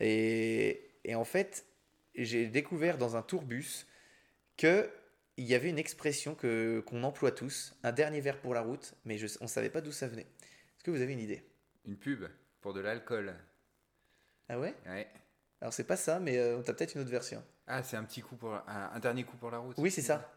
Et, 0.00 0.90
et 1.04 1.14
en 1.14 1.24
fait, 1.24 1.66
j'ai 2.14 2.46
découvert 2.46 2.98
dans 2.98 3.16
un 3.16 3.22
tourbus 3.22 3.86
que 4.56 4.88
il 5.36 5.44
y 5.44 5.54
avait 5.54 5.70
une 5.70 5.78
expression 5.78 6.34
que 6.34 6.80
qu'on 6.80 7.04
emploie 7.04 7.30
tous, 7.30 7.76
un 7.84 7.92
dernier 7.92 8.20
verre 8.20 8.40
pour 8.40 8.54
la 8.54 8.60
route, 8.60 8.94
mais 9.04 9.18
je, 9.18 9.28
on 9.40 9.46
savait 9.46 9.70
pas 9.70 9.80
d'où 9.80 9.92
ça 9.92 10.08
venait. 10.08 10.22
Est-ce 10.22 10.82
que 10.82 10.90
vous 10.90 11.00
avez 11.00 11.12
une 11.12 11.20
idée? 11.20 11.44
Une 11.84 11.96
pub 11.96 12.24
pour 12.60 12.74
de 12.74 12.80
l'alcool. 12.80 13.34
Ah 14.48 14.58
ouais? 14.58 14.74
Ouais. 14.86 15.06
Alors 15.60 15.72
c'est 15.72 15.84
pas 15.84 15.96
ça, 15.96 16.20
mais 16.20 16.38
euh, 16.38 16.62
t'as 16.62 16.72
peut-être 16.72 16.94
une 16.94 17.00
autre 17.02 17.10
version. 17.10 17.42
Ah, 17.66 17.82
c'est 17.82 17.96
un 17.96 18.04
petit 18.04 18.22
coup 18.22 18.36
pour 18.36 18.54
un, 18.54 18.62
un 18.94 18.98
dernier 19.00 19.24
coup 19.24 19.36
pour 19.36 19.50
la 19.50 19.58
route. 19.58 19.76
Oui, 19.78 19.90
c'est 19.90 20.02
ça. 20.02 20.30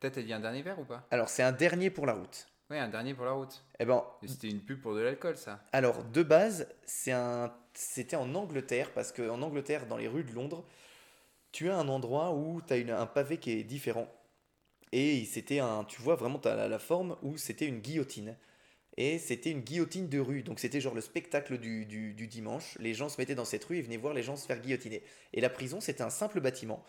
Peut-être 0.00 0.14
t'as 0.14 0.22
dit 0.22 0.32
un 0.32 0.40
dernier 0.40 0.62
verre 0.62 0.78
ou 0.78 0.84
pas? 0.84 1.06
Alors 1.10 1.28
c'est 1.28 1.42
un 1.42 1.52
dernier 1.52 1.90
pour 1.90 2.06
la 2.06 2.14
route. 2.14 2.46
Oui, 2.70 2.78
un 2.78 2.88
dernier 2.88 3.14
pour 3.14 3.24
la 3.24 3.32
route. 3.32 3.64
Eh 3.78 3.84
ben, 3.84 4.04
Et 4.22 4.28
c'était 4.28 4.48
une 4.50 4.60
pub 4.60 4.80
pour 4.80 4.94
de 4.94 5.00
l'alcool, 5.00 5.36
ça. 5.36 5.60
alors 5.72 6.04
de 6.04 6.22
base, 6.22 6.68
c'est 6.84 7.12
un, 7.12 7.52
c'était 7.74 8.16
en 8.16 8.34
Angleterre 8.34 8.92
parce 8.92 9.10
que 9.10 9.28
en 9.28 9.40
Angleterre, 9.42 9.86
dans 9.86 9.96
les 9.96 10.06
rues 10.08 10.24
de 10.24 10.32
Londres, 10.32 10.64
tu 11.52 11.70
as 11.70 11.76
un 11.78 11.88
endroit 11.88 12.34
où 12.34 12.60
tu 12.62 12.74
as 12.74 13.00
un 13.00 13.06
pavé 13.06 13.38
qui 13.38 13.52
est 13.52 13.64
différent. 13.64 14.08
et 14.92 15.24
c'était 15.26 15.60
un, 15.60 15.84
tu 15.84 16.00
vois 16.02 16.16
vraiment 16.16 16.38
t'as 16.38 16.54
la, 16.56 16.68
la 16.68 16.78
forme 16.78 17.16
où 17.22 17.36
c'était 17.38 17.66
une 17.66 17.80
guillotine. 17.80 18.36
Et 19.00 19.20
c'était 19.20 19.52
une 19.52 19.60
guillotine 19.60 20.08
de 20.08 20.18
rue. 20.18 20.42
Donc 20.42 20.58
c'était 20.58 20.80
genre 20.80 20.94
le 20.94 21.00
spectacle 21.00 21.56
du, 21.56 21.86
du- 21.86 22.14
du 22.14 22.26
dimanche. 22.26 22.76
Les 22.80 22.94
gens 22.94 23.08
se 23.08 23.16
mettaient 23.20 23.36
dans 23.36 23.44
cette 23.44 23.64
rue 23.64 23.76
et 23.78 23.82
venaient 23.82 23.96
voir 23.96 24.12
les 24.12 24.24
gens 24.24 24.34
se 24.34 24.44
faire 24.44 24.60
guillotiner. 24.60 25.04
Et 25.32 25.40
la 25.40 25.48
prison, 25.48 25.80
c'était 25.80 26.02
un 26.02 26.10
simple 26.10 26.40
bâtiment. 26.40 26.84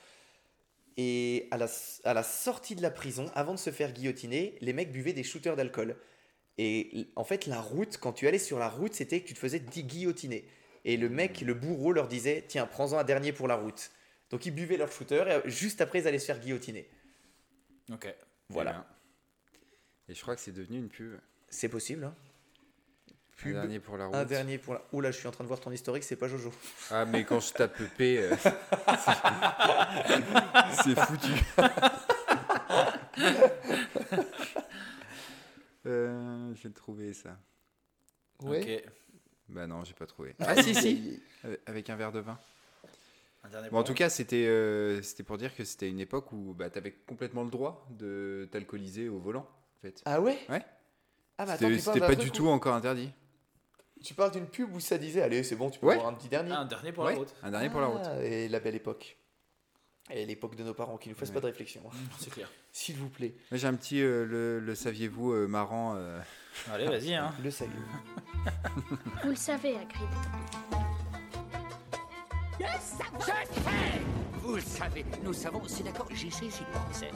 Et 0.98 1.48
à 1.52 1.57
la, 1.57 1.68
à 2.06 2.15
la 2.15 2.23
sortie 2.23 2.76
de 2.76 2.81
la 2.81 2.90
prison, 2.90 3.30
avant 3.36 3.53
de 3.53 3.60
se 3.60 3.69
faire 3.69 3.94
guillotiner, 3.94 4.56
les 4.60 4.73
mecs 4.73 4.91
buvaient 4.91 5.14
des 5.14 5.23
shooters 5.23 5.56
d'alcool. 5.56 5.98
Et 6.57 7.07
en 7.15 7.23
fait, 7.23 7.45
la 7.45 7.61
route, 7.61 7.98
quand 7.98 8.11
tu 8.11 8.27
allais 8.27 8.40
sur 8.40 8.57
la 8.57 8.69
route, 8.69 8.94
c'était 8.95 9.22
que 9.22 9.27
tu 9.27 9.36
te 9.36 9.40
faisais 9.40 9.60
guillotiner. 9.61 10.45
Et 10.86 10.98
le 10.98 11.10
mec, 11.10 11.41
le 11.41 11.53
bourreau, 11.53 11.94
leur 11.94 12.07
disait 12.07 12.44
Tiens, 12.48 12.65
prends-en 12.65 12.98
un 12.98 13.03
dernier 13.03 13.34
pour 13.34 13.48
la 13.48 13.56
route. 13.56 13.91
Donc 14.31 14.45
ils 14.48 14.52
buvaient 14.52 14.77
leur 14.77 14.91
shooter 14.91 15.23
et 15.27 15.31
euh, 15.31 15.41
juste 15.45 15.80
après, 15.80 15.99
ils 15.99 16.07
allaient 16.07 16.18
se 16.19 16.26
faire 16.26 16.40
guillotiner. 16.40 16.90
Ok. 17.91 18.07
Voilà. 18.49 18.72
Eh 18.72 18.73
bien. 18.73 18.86
Et 20.10 20.15
je 20.15 20.22
crois 20.23 20.36
que 20.36 20.41
c'est 20.41 20.52
devenu 20.52 20.80
une 20.80 20.90
pub. 20.90 21.14
C'est 21.49 21.69
possible. 21.69 22.03
Hein 22.05 22.15
Un 23.45 23.51
dernier 23.51 23.80
pour 23.80 23.97
la 23.97 24.05
route. 24.07 24.15
Un 24.15 24.26
dernier 24.26 24.57
pour 24.57 24.73
la. 24.73 24.81
Oula, 24.91 25.11
je 25.11 25.17
suis 25.17 25.27
en 25.27 25.31
train 25.31 25.43
de 25.43 25.47
voir 25.47 25.59
ton 25.59 25.71
historique, 25.71 26.03
c'est 26.03 26.15
pas 26.15 26.27
Jojo. 26.27 26.51
Ah, 26.91 27.05
mais 27.05 27.23
quand 27.23 27.39
je 27.39 27.53
tape 27.53 27.77
P, 27.97 28.17
euh, 28.19 28.35
c'est 30.84 30.99
foutu. 30.99 31.31
Euh, 35.85 36.53
j'ai 36.55 36.71
trouvé 36.71 37.13
ça. 37.13 37.38
Ok. 38.43 38.67
Bah 39.47 39.67
non, 39.67 39.84
j'ai 39.84 39.93
pas 39.93 40.05
trouvé. 40.05 40.35
Ah 40.39 40.61
si, 40.61 40.76
si 40.76 41.21
Avec- 41.65 41.89
un 41.89 41.95
verre 41.95 42.11
de 42.11 42.19
vin. 42.19 42.38
Un 43.43 43.49
dernier 43.49 43.69
Bon, 43.69 43.80
en 43.80 43.84
tout 43.84 43.93
cas, 43.93 44.09
c'était 44.09 44.45
euh, 44.47 45.01
c'était 45.01 45.23
pour 45.23 45.38
dire 45.38 45.55
que 45.55 45.63
c'était 45.63 45.89
une 45.89 45.99
époque 45.99 46.31
où 46.31 46.53
bah, 46.53 46.69
t'avais 46.69 46.91
complètement 46.91 47.43
le 47.43 47.49
droit 47.49 47.88
de 47.89 48.47
t'alcooliser 48.51 49.09
au 49.09 49.17
volant, 49.17 49.47
en 49.77 49.81
fait. 49.81 50.01
Ah 50.05 50.21
ouais? 50.21 50.38
Ouais. 50.49 50.63
Ah 51.41 51.45
bah 51.45 51.53
attends, 51.53 51.70
C'était 51.80 51.99
pas 52.02 52.16
du 52.16 52.28
où- 52.28 52.32
tout 52.32 52.48
encore 52.49 52.76
interdit. 52.76 53.10
Tu 54.03 54.14
parles 54.14 54.32
d'une 54.32 54.45
pub 54.48 54.74
où 54.76 54.80
ça 54.80 54.98
disait 54.98 55.22
Allez, 55.22 55.41
c'est 55.44 55.56
bon, 55.56 55.70
tu 55.70 55.80
peux 55.80 55.88
Ouais. 55.88 55.95
boire 55.95 56.07
un 56.07 56.14
petit 56.14 56.28
dernier. 56.28 56.52
Un 56.52 56.66
dernier 56.66 56.91
pour 56.91 57.06
Ouais, 57.06 57.14
la 57.14 57.18
route. 57.20 57.34
Un 57.44 57.52
dernier 57.52 57.70
pour 57.70 57.80
la 57.82 57.88
route. 57.88 58.02
Ah, 58.06 58.22
Et 58.24 58.48
la 58.49 58.60
belle 58.60 58.76
époque. 58.76 59.18
Et 60.11 60.26
l'époque 60.26 60.56
de 60.56 60.64
nos 60.64 60.74
parents 60.74 60.98
qui 60.98 61.07
nous 61.10 61.16
fassent 61.16 61.30
Ouais. 61.30 61.36
pas 61.36 61.41
de 61.41 61.45
réflexion. 61.48 61.82
hein. 61.88 61.95
C'est 62.20 62.30
clair. 62.32 62.49
S'il 62.72 62.98
vous 62.98 63.10
plaît. 63.10 63.36
Moi, 63.52 63.57
J'ai 63.57 63.68
un 63.68 63.74
petit, 63.76 64.02
euh, 64.02 64.26
le, 64.26 64.60
le 64.60 64.76
saviez-vous, 64.76 65.32
euh, 65.34 65.48
marrant. 65.48 65.94
euh, 65.95 66.20
Allez, 66.72 66.86
vas-y. 66.88 67.14
Hein. 67.16 67.34
Le 67.44 67.52
salut. 67.52 67.72
Vous 69.24 69.30
le 69.30 69.36
savez, 69.36 69.76
Hagrid. 69.76 70.10
Vous 74.41 74.56
le 74.56 74.61
savez, 74.61 75.06
nous 75.24 75.34
savons, 75.34 75.61
c'est 75.68 75.84
d'accord, 75.84 76.07
j'y 76.14 76.32
sais, 76.32 76.45
j'y 76.45 76.64
pensais. 76.74 77.11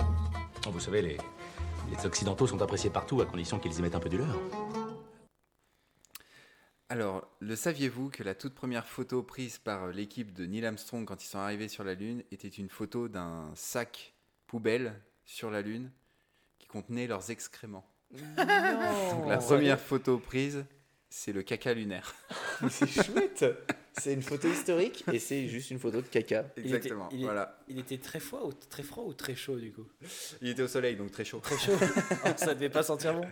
Oh, 0.68 0.70
Vous 0.72 0.80
savez, 0.80 1.02
les, 1.02 1.18
les 1.96 2.06
Occidentaux 2.06 2.48
sont 2.48 2.62
appréciés 2.62 2.90
partout 2.90 3.22
à 3.22 3.26
condition 3.26 3.60
qu'ils 3.60 3.78
y 3.78 3.82
mettent 3.82 3.96
un 3.96 4.00
peu 4.00 4.10
du 4.10 4.18
leur. 4.18 4.36
Alors, 6.90 7.28
le 7.40 7.56
saviez-vous 7.56 8.10
que 8.10 8.24
la 8.24 8.36
toute 8.36 8.54
première 8.54 8.86
photo 8.86 9.24
prise 9.24 9.58
par 9.58 9.88
l'équipe 9.88 10.34
de 10.34 10.46
Neil 10.46 10.66
Armstrong 10.66 11.06
quand 11.06 11.24
ils 11.24 11.28
sont 11.28 11.40
arrivés 11.40 11.68
sur 11.68 11.84
la 11.84 11.96
Lune 11.96 12.24
était 12.32 12.48
une 12.48 12.70
photo 12.70 13.08
d'un 13.08 13.52
sac 13.56 14.14
poubelle 14.48 14.94
sur 15.26 15.50
la 15.50 15.62
Lune 15.62 15.92
qui 16.60 16.68
contenait 16.68 17.08
leurs 17.08 17.32
excréments? 17.32 17.86
Donc, 18.12 19.28
la 19.28 19.38
première 19.38 19.80
photo 19.80 20.20
prise, 20.20 20.66
c'est 21.10 21.34
le 21.34 21.42
caca 21.42 21.74
lunaire. 21.74 22.14
Mais 22.62 22.70
c'est 22.70 22.88
chouette. 22.88 23.46
C'est 23.96 24.14
une 24.14 24.24
photo 24.24 24.48
historique 24.48 25.04
et 25.14 25.20
c'est 25.20 25.48
juste 25.48 25.70
une 25.70 25.78
photo 25.80 26.02
de 26.02 26.08
caca. 26.08 26.46
Il 26.58 26.62
était- 26.66 26.76
Exactement, 26.78 27.10
il 27.12 27.22
est- 27.22 27.24
voilà. 27.26 27.58
Il 27.68 27.80
était 27.80 27.98
très 28.00 28.20
froid, 28.20 28.42
ou 28.46 28.52
très 28.70 28.82
froid 28.82 29.04
ou 29.06 29.14
très 29.14 29.36
chaud 29.36 29.56
du 29.58 29.72
coup 29.72 29.86
Il 30.42 30.50
était 30.50 30.64
au 30.64 30.68
soleil, 30.68 30.96
donc 30.96 31.12
très 31.12 31.24
chaud. 31.24 31.40
Très 31.44 31.58
chaud. 31.60 31.74
Oh, 31.80 32.30
ça 32.36 32.56
devait 32.56 32.70
pas 32.70 32.82
sentir 32.84 33.14
bon. 33.14 33.26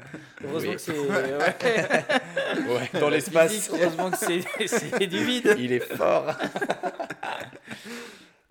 Heureusement 0.43 0.69
Oui. 0.71 0.75
que 0.75 0.81
c'est. 0.81 0.91
Ouais. 0.99 2.73
Ouais, 2.93 2.99
dans 2.99 3.09
l'espace. 3.09 3.69
Heureusement 3.71 4.11
que 4.11 4.17
c'est 4.17 4.41
c'est 4.67 5.07
du 5.07 5.23
vide. 5.23 5.55
Il 5.57 5.71
est 5.73 5.79
fort. 5.95 6.31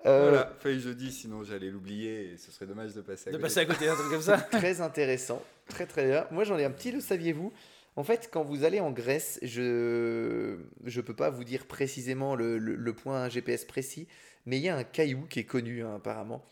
Euh, 0.07 0.31
Voilà, 0.31 0.53
feuille 0.61 0.81
jeudi, 0.81 1.13
sinon 1.13 1.45
j'allais 1.45 1.69
l'oublier 1.69 2.33
et 2.33 2.37
ce 2.39 2.51
serait 2.51 2.65
dommage 2.65 2.95
de 2.95 3.03
passer 3.03 3.29
à 3.29 3.33
De 3.33 3.37
côté. 3.37 3.43
passer 3.43 3.61
à 3.61 3.67
côté 3.67 3.85
d'un 3.85 3.95
truc 3.97 4.09
comme 4.11 4.23
ça. 4.23 4.39
Très 4.39 4.81
intéressant. 4.81 5.43
Très 5.69 5.85
très 5.85 6.07
bien. 6.07 6.27
Moi 6.31 6.45
j'en 6.45 6.57
ai 6.59 6.65
un 6.65 6.71
petit, 6.71 6.91
le 6.91 7.01
saviez-vous? 7.01 7.53
En 7.97 8.05
fait, 8.05 8.31
quand 8.33 8.45
vous 8.45 8.65
allez 8.65 8.81
en 8.81 8.91
Grèce, 8.93 9.39
je 9.43 10.59
je 10.85 11.01
peux 11.01 11.15
pas 11.15 11.31
vous 11.31 11.45
dire 11.45 11.67
précisément 11.67 12.35
le, 12.35 12.59
le- 12.59 12.93
point 12.95 13.29
GPS 13.29 13.65
précis, 13.65 14.07
mais 14.47 14.59
il 14.59 14.63
y 14.63 14.69
a 14.69 14.77
un 14.77 14.85
caillou 14.85 15.27
qui 15.29 15.41
est 15.41 15.45
connu 15.45 15.83
hein, 15.83 15.97
apparemment. 15.97 16.45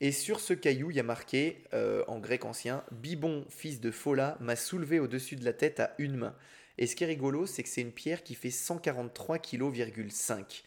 Et 0.00 0.12
sur 0.12 0.40
ce 0.40 0.54
caillou, 0.54 0.90
il 0.90 0.96
y 0.96 1.00
a 1.00 1.04
marqué 1.04 1.64
euh, 1.74 2.04
en 2.08 2.18
grec 2.20 2.44
ancien 2.46 2.84
Bibon, 2.92 3.46
fils 3.50 3.80
de 3.80 3.90
Fola, 3.90 4.38
m'a 4.40 4.56
soulevé 4.56 5.00
au-dessus 5.00 5.36
de 5.36 5.44
la 5.44 5.52
tête 5.54 5.80
à 5.80 5.94
une 5.98 6.16
main. 6.16 6.36
Et 6.78 6.86
ce 6.86 6.96
qui 6.96 7.04
est 7.04 7.08
rigolo, 7.08 7.46
c'est 7.46 7.62
que 7.62 7.68
c'est 7.68 7.82
une 7.82 7.92
pierre 7.92 8.22
qui 8.24 8.34
fait 8.34 8.50
143 8.50 9.38
kg,5 9.38 10.64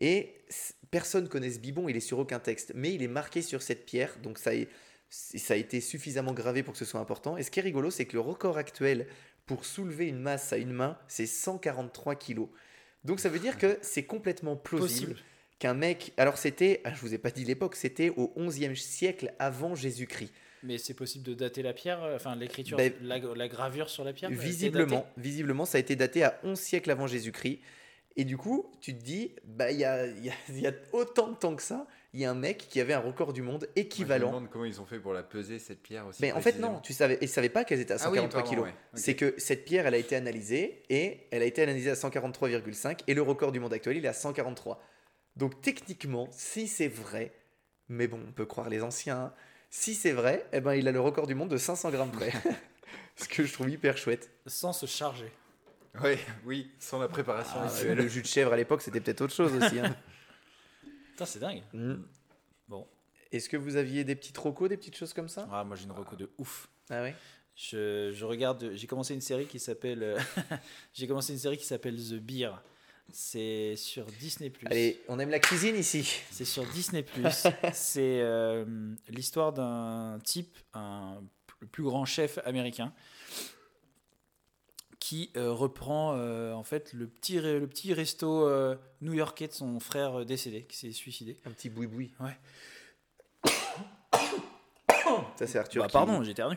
Et 0.00 0.34
personne 0.90 1.28
connaît 1.28 1.50
ce 1.50 1.58
Bibon, 1.58 1.88
il 1.88 1.96
est 1.96 2.00
sur 2.00 2.18
aucun 2.18 2.38
texte, 2.40 2.72
mais 2.74 2.94
il 2.94 3.02
est 3.02 3.08
marqué 3.08 3.42
sur 3.42 3.62
cette 3.62 3.86
pierre, 3.86 4.16
donc 4.22 4.38
ça, 4.38 4.54
est- 4.54 4.68
ça 5.10 5.54
a 5.54 5.56
été 5.56 5.80
suffisamment 5.80 6.32
gravé 6.32 6.62
pour 6.62 6.72
que 6.74 6.78
ce 6.78 6.84
soit 6.84 7.00
important. 7.00 7.36
Et 7.36 7.42
ce 7.42 7.50
qui 7.50 7.58
est 7.58 7.62
rigolo, 7.62 7.90
c'est 7.90 8.06
que 8.06 8.14
le 8.14 8.20
record 8.20 8.56
actuel 8.58 9.06
pour 9.50 9.64
soulever 9.64 10.06
une 10.06 10.20
masse 10.20 10.52
à 10.52 10.58
une 10.58 10.70
main, 10.72 10.96
c'est 11.08 11.26
143 11.26 12.14
kg. 12.14 12.42
Donc 13.04 13.18
ça 13.18 13.28
veut 13.28 13.40
dire 13.40 13.58
que 13.58 13.78
c'est 13.82 14.04
complètement 14.04 14.54
plausible 14.54 15.16
qu'un 15.58 15.74
mec. 15.74 16.12
Alors 16.16 16.38
c'était, 16.38 16.80
ah, 16.84 16.94
je 16.94 17.00
vous 17.00 17.14
ai 17.14 17.18
pas 17.18 17.32
dit 17.32 17.44
l'époque, 17.44 17.74
c'était 17.74 18.10
au 18.10 18.32
11e 18.36 18.76
siècle 18.76 19.32
avant 19.40 19.74
Jésus-Christ. 19.74 20.32
Mais 20.62 20.78
c'est 20.78 20.94
possible 20.94 21.24
de 21.24 21.34
dater 21.34 21.62
la 21.62 21.72
pierre, 21.72 22.00
euh, 22.04 22.14
enfin 22.14 22.36
l'écriture, 22.36 22.76
Ben, 22.76 22.92
la, 23.02 23.18
la 23.18 23.48
gravure 23.48 23.90
sur 23.90 24.04
la 24.04 24.12
pierre. 24.12 24.30
Visiblement, 24.30 25.04
visiblement, 25.16 25.64
ça 25.64 25.78
a 25.78 25.80
été 25.80 25.96
daté 25.96 26.22
à 26.22 26.38
11 26.44 26.56
siècles 26.56 26.92
avant 26.92 27.08
Jésus-Christ. 27.08 27.58
Et 28.16 28.24
du 28.24 28.36
coup, 28.36 28.70
tu 28.80 28.96
te 28.96 29.02
dis, 29.02 29.32
bah, 29.44 29.72
il 29.72 29.78
y 29.80 29.84
a, 29.84 30.06
il 30.06 30.24
y 30.24 30.30
a- 30.30 30.34
il 30.50 30.60
y 30.60 30.66
a 30.68 30.72
autant 30.92 31.28
de 31.28 31.34
temps 31.36 31.56
que 31.56 31.62
ça, 31.62 31.88
il 32.12 32.20
y 32.20 32.24
a 32.24 32.30
un 32.30 32.34
mec 32.34 32.66
qui 32.68 32.80
avait 32.80 32.92
un 32.92 32.98
record 33.00 33.32
du 33.32 33.40
monde 33.42 33.60
Moi, 33.62 33.68
je 33.76 33.80
me 33.80 33.84
équivalent. 33.86 34.26
demande 34.28 34.50
comment 34.50 34.64
ils 34.64 34.80
ont 34.80 34.86
fait 34.86 34.98
pour 34.98 35.12
la 35.12 35.22
peser 35.22 35.58
cette 35.58 35.80
pierre 35.82 36.06
aussi. 36.06 36.20
Mais 36.22 36.32
en 36.32 36.40
fait, 36.40 36.58
non, 36.58 36.80
tu 36.80 36.92
savais, 36.92 37.18
ils 37.20 37.28
savaient 37.28 37.48
pas 37.48 37.64
qu'elles 37.64 37.80
étaient 37.80 37.92
à 37.94 37.98
Ah 38.00 38.10
oui, 38.10 38.16
143 38.18 38.40
pardon, 38.42 38.50
kilos. 38.50 38.64
ouais, 38.66 38.70
ok. 38.92 38.98
C'est 38.98 39.14
que 39.14 39.34
cette 39.38 39.64
pierre, 39.64 39.86
elle 39.86 39.94
a 39.94 39.98
été 39.98 40.16
analysée 40.16 40.82
et 40.90 41.26
elle 41.30 41.42
a 41.42 41.46
été 41.46 41.62
analysée 41.62 41.90
à 41.90 41.94
143,5 41.94 43.00
et 43.06 43.14
le 43.14 43.22
record 43.22 43.52
du 43.52 43.60
monde 43.60 43.72
actuel, 43.72 43.96
il 43.96 44.04
est 44.04 44.08
à 44.08 44.12
143. 44.12 44.82
Donc 45.36 45.60
techniquement, 45.62 46.28
si 46.32 46.66
c'est 46.66 46.88
vrai, 46.88 47.32
mais 47.88 48.08
bon, 48.08 48.20
on 48.28 48.32
peut 48.32 48.46
croire 48.46 48.68
les 48.68 48.82
anciens, 48.82 49.32
si 49.70 49.94
c'est 49.94 50.12
vrai, 50.12 50.44
eh 50.52 50.60
ben, 50.60 50.74
il 50.74 50.88
a 50.88 50.92
le 50.92 51.00
record 51.00 51.28
du 51.28 51.34
monde 51.36 51.48
de 51.50 51.56
500 51.56 51.90
grammes 51.90 52.10
près. 52.10 52.32
Ce 53.16 53.28
que 53.28 53.44
je 53.44 53.52
trouve 53.52 53.70
hyper 53.70 53.96
chouette. 53.96 54.30
Sans 54.46 54.72
se 54.72 54.86
charger. 54.86 55.30
Ouais, 56.02 56.18
oui, 56.44 56.70
sans 56.78 56.98
la 56.98 57.08
préparation 57.08 57.58
Ah, 57.60 57.84
le 57.94 58.08
jus 58.08 58.22
de 58.22 58.26
chèvre 58.26 58.52
à 58.52 58.56
l'époque, 58.56 58.82
c'était 58.82 59.00
peut-être 59.00 59.20
autre 59.20 59.34
chose 59.34 59.52
aussi. 59.54 59.78
hein. 59.78 59.94
Putain, 61.20 61.32
c'est 61.32 61.38
dingue. 61.38 61.62
Mm. 61.74 62.02
Bon. 62.66 62.86
Est-ce 63.30 63.50
que 63.50 63.58
vous 63.58 63.76
aviez 63.76 64.04
des 64.04 64.16
petits 64.16 64.32
trocos, 64.32 64.68
des 64.68 64.78
petites 64.78 64.96
choses 64.96 65.12
comme 65.12 65.28
ça? 65.28 65.46
Ah, 65.52 65.64
moi 65.64 65.76
j'ai 65.76 65.84
une 65.84 65.92
reco 65.92 66.16
de 66.16 66.30
ouf. 66.38 66.70
Ah 66.88 67.02
ouais? 67.02 67.14
Je, 67.54 68.10
je 68.10 68.24
regarde, 68.24 68.70
j'ai 68.72 68.86
commencé 68.86 69.12
une 69.12 69.20
série 69.20 69.44
qui 69.44 69.58
s'appelle, 69.58 70.02
euh, 70.02 70.18
j'ai 70.94 71.06
commencé 71.06 71.34
une 71.34 71.38
série 71.38 71.58
qui 71.58 71.66
s'appelle 71.66 71.96
The 71.96 72.14
Beer. 72.14 72.52
C'est 73.12 73.76
sur 73.76 74.06
Disney+. 74.06 74.50
Allez, 74.64 75.02
on 75.08 75.18
aime 75.18 75.28
la 75.28 75.40
cuisine 75.40 75.76
ici. 75.76 76.22
C'est 76.30 76.46
sur 76.46 76.64
Disney+. 76.64 77.04
c'est 77.74 78.20
euh, 78.22 78.64
l'histoire 79.08 79.52
d'un 79.52 80.18
type, 80.24 80.56
un, 80.72 81.20
le 81.60 81.66
plus 81.66 81.82
grand 81.82 82.06
chef 82.06 82.38
américain, 82.46 82.94
qui 85.00 85.30
euh, 85.36 85.50
reprend 85.50 86.14
euh, 86.14 86.52
en 86.52 86.62
fait 86.62 86.92
le 86.92 87.08
petit, 87.08 87.40
le 87.40 87.66
petit 87.66 87.92
resto 87.94 88.46
euh, 88.46 88.76
new-yorkais 89.00 89.48
de 89.48 89.52
son 89.52 89.80
frère 89.80 90.24
décédé, 90.24 90.62
qui 90.64 90.76
s'est 90.76 90.92
suicidé. 90.92 91.38
Un 91.46 91.50
petit 91.50 91.70
boui-boui. 91.70 92.12
Ouais. 92.20 92.36
Ça, 95.36 95.46
c'est 95.46 95.58
Arthur 95.58 95.82
Bah, 95.82 95.88
qui, 95.88 95.92
pardon, 95.92 96.22
j'éternue. 96.22 96.56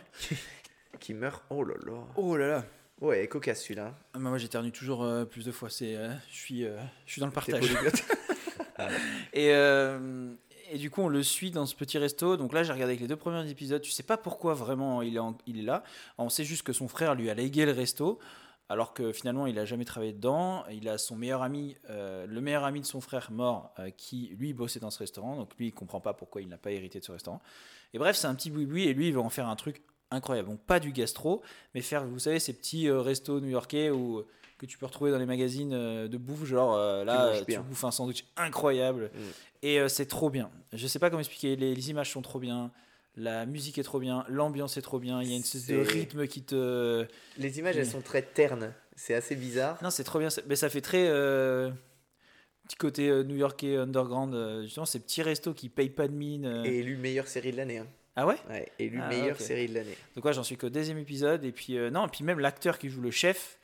qui 0.99 1.13
meurt. 1.13 1.43
Oh 1.49 1.63
là 1.63 1.75
là. 1.85 1.93
Oh 2.17 2.37
là 2.37 2.47
là. 2.47 2.65
Ouais, 3.01 3.27
cocasse 3.27 3.63
celui-là. 3.63 3.97
Ah, 4.13 4.19
bah, 4.19 4.29
moi 4.29 4.37
j'éternue 4.37 4.71
toujours 4.71 5.07
plus 5.29 5.45
de 5.45 5.51
fois. 5.51 5.69
C'est, 5.69 5.95
je 6.29 6.35
suis, 6.35 6.63
je 7.05 7.11
suis 7.11 7.21
dans 7.21 7.27
le 7.27 7.33
partage. 7.33 7.61
polyglotte. 7.61 8.03
Et, 9.33 9.51
et 10.73 10.79
du 10.79 10.89
coup, 10.89 11.01
on 11.01 11.07
le 11.07 11.21
suit 11.21 11.51
dans 11.51 11.67
ce 11.67 11.75
petit 11.75 11.99
resto. 11.99 12.35
Donc 12.35 12.51
là, 12.51 12.63
j'ai 12.63 12.73
regardé 12.73 12.93
avec 12.93 13.01
les 13.01 13.07
deux 13.07 13.15
premiers 13.15 13.47
épisodes. 13.47 13.79
Tu 13.79 13.91
sais 13.91 14.01
pas 14.01 14.17
pourquoi 14.17 14.55
vraiment 14.55 15.03
il 15.03 15.15
est, 15.15 15.61
là. 15.61 15.83
On 16.17 16.29
sait 16.29 16.43
juste 16.43 16.63
que 16.63 16.73
son 16.73 16.87
frère 16.87 17.13
lui 17.13 17.29
a 17.29 17.35
légué 17.35 17.65
le 17.65 17.73
resto. 17.73 18.17
Alors 18.69 18.95
que 18.95 19.11
finalement, 19.11 19.45
il 19.45 19.59
a 19.59 19.65
jamais 19.65 19.85
travaillé 19.85 20.13
dedans. 20.13 20.65
Il 20.71 20.89
a 20.89 20.97
son 20.97 21.15
meilleur 21.15 21.43
ami, 21.43 21.77
euh, 21.91 22.25
le 22.25 22.41
meilleur 22.41 22.63
ami 22.63 22.81
de 22.81 22.87
son 22.87 23.01
frère 23.01 23.31
mort, 23.31 23.71
euh, 23.77 23.91
qui 23.91 24.35
lui 24.39 24.53
bossait 24.53 24.79
dans 24.79 24.89
ce 24.89 24.97
restaurant. 24.97 25.35
Donc 25.35 25.51
lui, 25.59 25.67
il 25.67 25.73
comprend 25.73 26.01
pas 26.01 26.13
pourquoi 26.13 26.41
il 26.41 26.47
n'a 26.47 26.57
pas 26.57 26.71
hérité 26.71 26.99
de 26.99 27.05
ce 27.05 27.11
restaurant. 27.11 27.39
Et 27.93 27.99
bref, 27.99 28.15
c'est 28.15 28.25
un 28.25 28.33
petit 28.33 28.49
boui-boui. 28.49 28.85
Et 28.87 28.95
lui, 28.95 29.09
il 29.09 29.13
va 29.13 29.21
en 29.21 29.29
faire 29.29 29.47
un 29.47 29.55
truc 29.55 29.83
incroyable. 30.09 30.49
Donc 30.49 30.61
pas 30.61 30.79
du 30.79 30.91
gastro, 30.91 31.43
mais 31.75 31.81
faire, 31.81 32.03
vous 32.03 32.17
savez, 32.17 32.39
ces 32.39 32.53
petits 32.53 32.89
euh, 32.89 32.99
restos 32.99 33.39
new-yorkais 33.41 33.91
où 33.91 34.23
que 34.65 34.71
tu 34.71 34.77
peux 34.77 34.85
retrouver 34.85 35.11
dans 35.11 35.17
les 35.17 35.25
magazines 35.25 35.73
euh, 35.73 36.07
de 36.07 36.17
bouffe, 36.17 36.45
genre 36.45 36.75
euh, 36.75 37.03
là, 37.03 37.27
manges 37.31 37.41
euh, 37.41 37.45
tu 37.45 37.59
bouffes 37.59 37.83
un 37.83 37.91
sandwich 37.91 38.25
incroyable. 38.37 39.11
Mm. 39.13 39.19
Et 39.63 39.79
euh, 39.79 39.87
c'est 39.87 40.05
trop 40.07 40.29
bien. 40.29 40.49
Je 40.73 40.87
sais 40.87 40.99
pas 40.99 41.09
comment 41.09 41.19
expliquer, 41.19 41.55
les, 41.55 41.73
les 41.75 41.89
images 41.89 42.11
sont 42.11 42.21
trop 42.21 42.39
bien. 42.39 42.71
La 43.15 43.45
musique 43.45 43.77
est 43.77 43.83
trop 43.83 43.99
bien, 43.99 44.25
l'ambiance 44.27 44.75
est 44.77 44.81
trop 44.81 44.97
bien, 44.99 45.21
il 45.21 45.29
y 45.29 45.33
a 45.33 45.35
une 45.35 45.41
espèce 45.43 45.67
de 45.67 45.77
rythme 45.77 46.25
qui 46.27 46.41
te. 46.41 47.05
Les 47.37 47.59
images, 47.59 47.77
elles 47.77 47.85
sont 47.85 48.01
très 48.01 48.23
ternes. 48.23 48.73
C'est 48.95 49.13
assez 49.13 49.35
bizarre. 49.35 49.77
Non, 49.83 49.89
c'est 49.91 50.03
trop 50.03 50.17
bien. 50.19 50.29
Mais 50.47 50.55
ça 50.55 50.69
fait 50.69 50.81
très. 50.81 51.05
euh, 51.07 51.69
Petit 52.67 52.77
côté 52.77 53.09
euh, 53.09 53.23
new-yorkais 53.23 53.75
underground, 53.75 54.33
euh, 54.33 54.63
justement, 54.63 54.85
ces 54.85 54.99
petits 54.99 55.21
restos 55.21 55.53
qui 55.53 55.67
payent 55.67 55.89
pas 55.89 56.07
de 56.07 56.13
mine. 56.13 56.45
euh. 56.45 56.63
Et 56.63 56.79
élu 56.79 56.95
meilleure 56.95 57.27
série 57.27 57.51
de 57.51 57.57
l'année. 57.57 57.79
hein. 57.79 57.87
Ah 58.15 58.25
ouais? 58.25 58.37
Ouais, 58.49 58.71
élu 58.79 58.99
Ah, 59.01 59.09
meilleure 59.09 59.39
série 59.41 59.67
de 59.67 59.73
l'année. 59.73 59.97
Donc, 60.15 60.23
ouais, 60.23 60.31
j'en 60.33 60.43
suis 60.43 60.55
qu'au 60.55 60.69
deuxième 60.69 60.97
épisode. 60.97 61.43
Et 61.43 61.51
puis, 61.51 61.75
non, 61.91 62.05
et 62.07 62.09
puis 62.09 62.23
même 62.23 62.39
l'acteur 62.39 62.79
qui 62.79 62.87
joue 62.89 63.01
le 63.01 63.11
chef, 63.11 63.59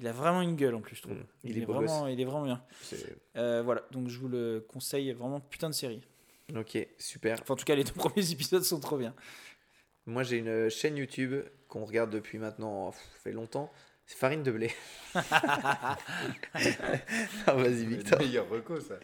il 0.00 0.06
a 0.06 0.12
vraiment 0.12 0.42
une 0.42 0.56
gueule 0.56 0.74
en 0.74 0.80
plus, 0.80 0.96
je 0.96 1.02
trouve. 1.02 1.14
Mm, 1.14 1.26
il, 1.44 1.50
il 1.56 1.62
est 1.62 1.64
vraiment, 1.66 2.06
il 2.06 2.20
est 2.20 2.24
vraiment 2.24 2.44
bien. 2.44 2.64
C'est- 2.82 3.16
Euh, 3.36 3.62
voilà, 3.62 3.82
donc 3.92 4.08
je 4.08 4.18
vous 4.18 4.28
le 4.28 4.64
conseille 4.68 5.12
vraiment 5.12 5.40
putain 5.40 5.68
de 5.68 5.74
série. 5.74 6.02
Ok, 6.54 6.76
super. 6.98 7.38
Enfin, 7.40 7.54
en 7.54 7.56
tout 7.56 7.64
cas, 7.64 7.74
les 7.74 7.84
deux 7.84 7.92
premiers 7.96 8.30
épisodes 8.30 8.62
sont 8.62 8.80
trop 8.80 8.98
bien. 8.98 9.14
Moi, 10.06 10.22
j'ai 10.22 10.36
une 10.38 10.68
chaîne 10.68 10.96
YouTube 10.96 11.34
qu'on 11.68 11.84
regarde 11.84 12.10
depuis 12.10 12.38
maintenant, 12.38 12.90
pff, 12.90 13.00
ça 13.00 13.18
fait 13.22 13.32
longtemps. 13.32 13.72
C'est 14.06 14.18
Farine 14.18 14.42
de 14.42 14.50
blé. 14.52 14.70
ah, 15.14 15.96
vas-y, 17.54 17.86
Victor. 17.86 18.18
Meilleur 18.18 18.48
reco, 18.48 18.80
ça. 18.80 18.94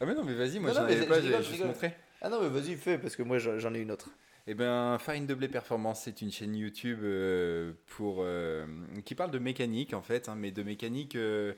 Ah, 0.00 0.06
mais 0.06 0.14
non, 0.14 0.24
mais 0.24 0.34
vas-y, 0.34 0.58
moi 0.58 0.72
j'en 0.72 0.82
avais 0.84 0.96
je 0.96 1.04
pas, 1.04 1.20
je 1.20 1.26
juste 1.38 1.50
rigole. 1.52 1.66
montré. 1.68 1.94
Ah 2.20 2.28
non, 2.28 2.40
mais 2.42 2.48
vas-y, 2.48 2.76
fais, 2.76 2.98
parce 2.98 3.14
que 3.16 3.22
moi, 3.22 3.38
j'en 3.38 3.74
ai 3.74 3.78
une 3.80 3.90
autre. 3.90 4.10
Eh 4.48 4.54
bien, 4.54 4.96
Farine 4.98 5.26
de 5.26 5.34
Blé 5.34 5.48
Performance, 5.48 6.02
c'est 6.04 6.22
une 6.22 6.30
chaîne 6.30 6.54
YouTube 6.54 7.00
euh, 7.02 7.72
pour, 7.86 8.18
euh, 8.20 8.64
qui 9.04 9.16
parle 9.16 9.32
de 9.32 9.40
mécanique, 9.40 9.92
en 9.92 10.02
fait, 10.02 10.28
hein, 10.28 10.36
mais 10.36 10.52
de 10.52 10.62
mécanique 10.62 11.16
euh, 11.16 11.52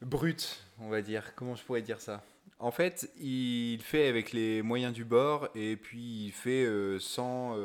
brute, 0.00 0.62
on 0.78 0.88
va 0.88 1.02
dire. 1.02 1.34
Comment 1.34 1.56
je 1.56 1.64
pourrais 1.64 1.82
dire 1.82 2.00
ça? 2.00 2.24
En 2.60 2.70
fait, 2.70 3.10
il 3.20 3.80
fait 3.82 4.06
avec 4.06 4.32
les 4.32 4.62
moyens 4.62 4.92
du 4.94 5.04
bord, 5.04 5.48
et 5.56 5.76
puis 5.76 6.26
il 6.26 6.30
fait 6.30 6.68
sans, 7.00 7.56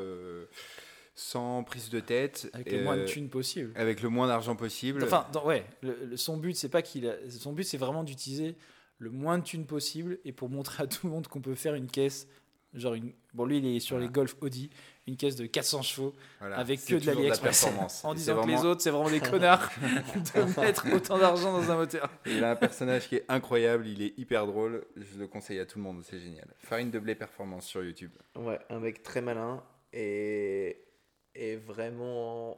sans 1.14 1.62
prise 1.62 1.88
de 1.90 2.00
tête. 2.00 2.50
Avec 2.52 2.72
le 2.72 2.82
moins 2.82 2.96
de 2.96 3.04
thunes 3.04 3.28
possible. 3.28 3.72
Avec 3.76 4.02
le 4.02 4.08
moins 4.08 4.26
d'argent 4.26 4.56
possible. 4.56 5.04
Enfin, 5.04 5.28
dans- 5.32 5.46
ouais, 5.46 5.64
le- 5.82 5.96
le- 6.10 6.16
son 6.16 6.36
but, 6.36 6.56
c'est 6.56 6.68
pas 6.68 6.82
qu'il 6.82 7.06
a- 7.06 7.30
Son 7.30 7.52
but, 7.52 7.62
c'est 7.62 7.76
vraiment 7.78 8.02
d'utiliser 8.02 8.56
le 8.98 9.10
moins 9.10 9.38
de 9.38 9.44
thunes 9.44 9.64
possible 9.64 10.18
et 10.24 10.32
pour 10.32 10.50
montrer 10.50 10.82
à 10.82 10.86
tout 10.88 11.06
le 11.06 11.12
monde 11.12 11.28
qu'on 11.28 11.40
peut 11.40 11.54
faire 11.54 11.74
une 11.76 11.86
caisse. 11.86 12.26
Genre, 12.72 12.94
une... 12.94 13.12
bon, 13.34 13.46
lui, 13.46 13.58
il 13.58 13.66
est 13.76 13.80
sur 13.80 13.96
Voilà. 13.96 14.06
les 14.06 14.12
Golf 14.12 14.36
Audi, 14.40 14.70
une 15.08 15.16
caisse 15.16 15.34
de 15.34 15.46
400 15.46 15.82
chevaux 15.82 16.14
Voilà, 16.38 16.56
avec 16.58 16.84
que 16.84 16.94
de 16.94 17.04
l'AliExpress. 17.06 17.62
performance. 17.64 18.04
en 18.04 18.14
disant 18.14 18.42
que 18.42 18.48
les 18.48 18.64
autres, 18.64 18.80
c'est 18.80 18.90
vraiment 18.90 19.10
des 19.10 19.18
connards 19.20 19.70
de 19.82 20.60
mettre 20.60 20.86
autant 20.94 21.18
d'argent 21.18 21.52
dans 21.52 21.68
un 21.70 21.76
moteur. 21.76 22.08
Il 22.26 22.44
a 22.44 22.52
un 22.52 22.56
personnage 22.56 23.08
qui 23.08 23.16
est 23.16 23.24
incroyable, 23.28 23.88
il 23.88 24.02
est 24.02 24.16
hyper 24.18 24.46
drôle. 24.46 24.84
Je 24.96 25.18
le 25.18 25.26
conseille 25.26 25.58
à 25.58 25.66
tout 25.66 25.78
le 25.78 25.84
monde, 25.84 26.02
c'est 26.04 26.20
génial. 26.20 26.46
Farine 26.58 26.90
de 26.92 26.98
Blé 27.00 27.14
Performance 27.16 27.66
sur 27.66 27.82
YouTube. 27.82 28.12
Ouais, 28.36 28.58
un 28.70 28.78
mec 28.78 29.02
très 29.02 29.20
malin 29.20 29.62
et, 29.92 30.78
et 31.34 31.56
vraiment. 31.56 32.56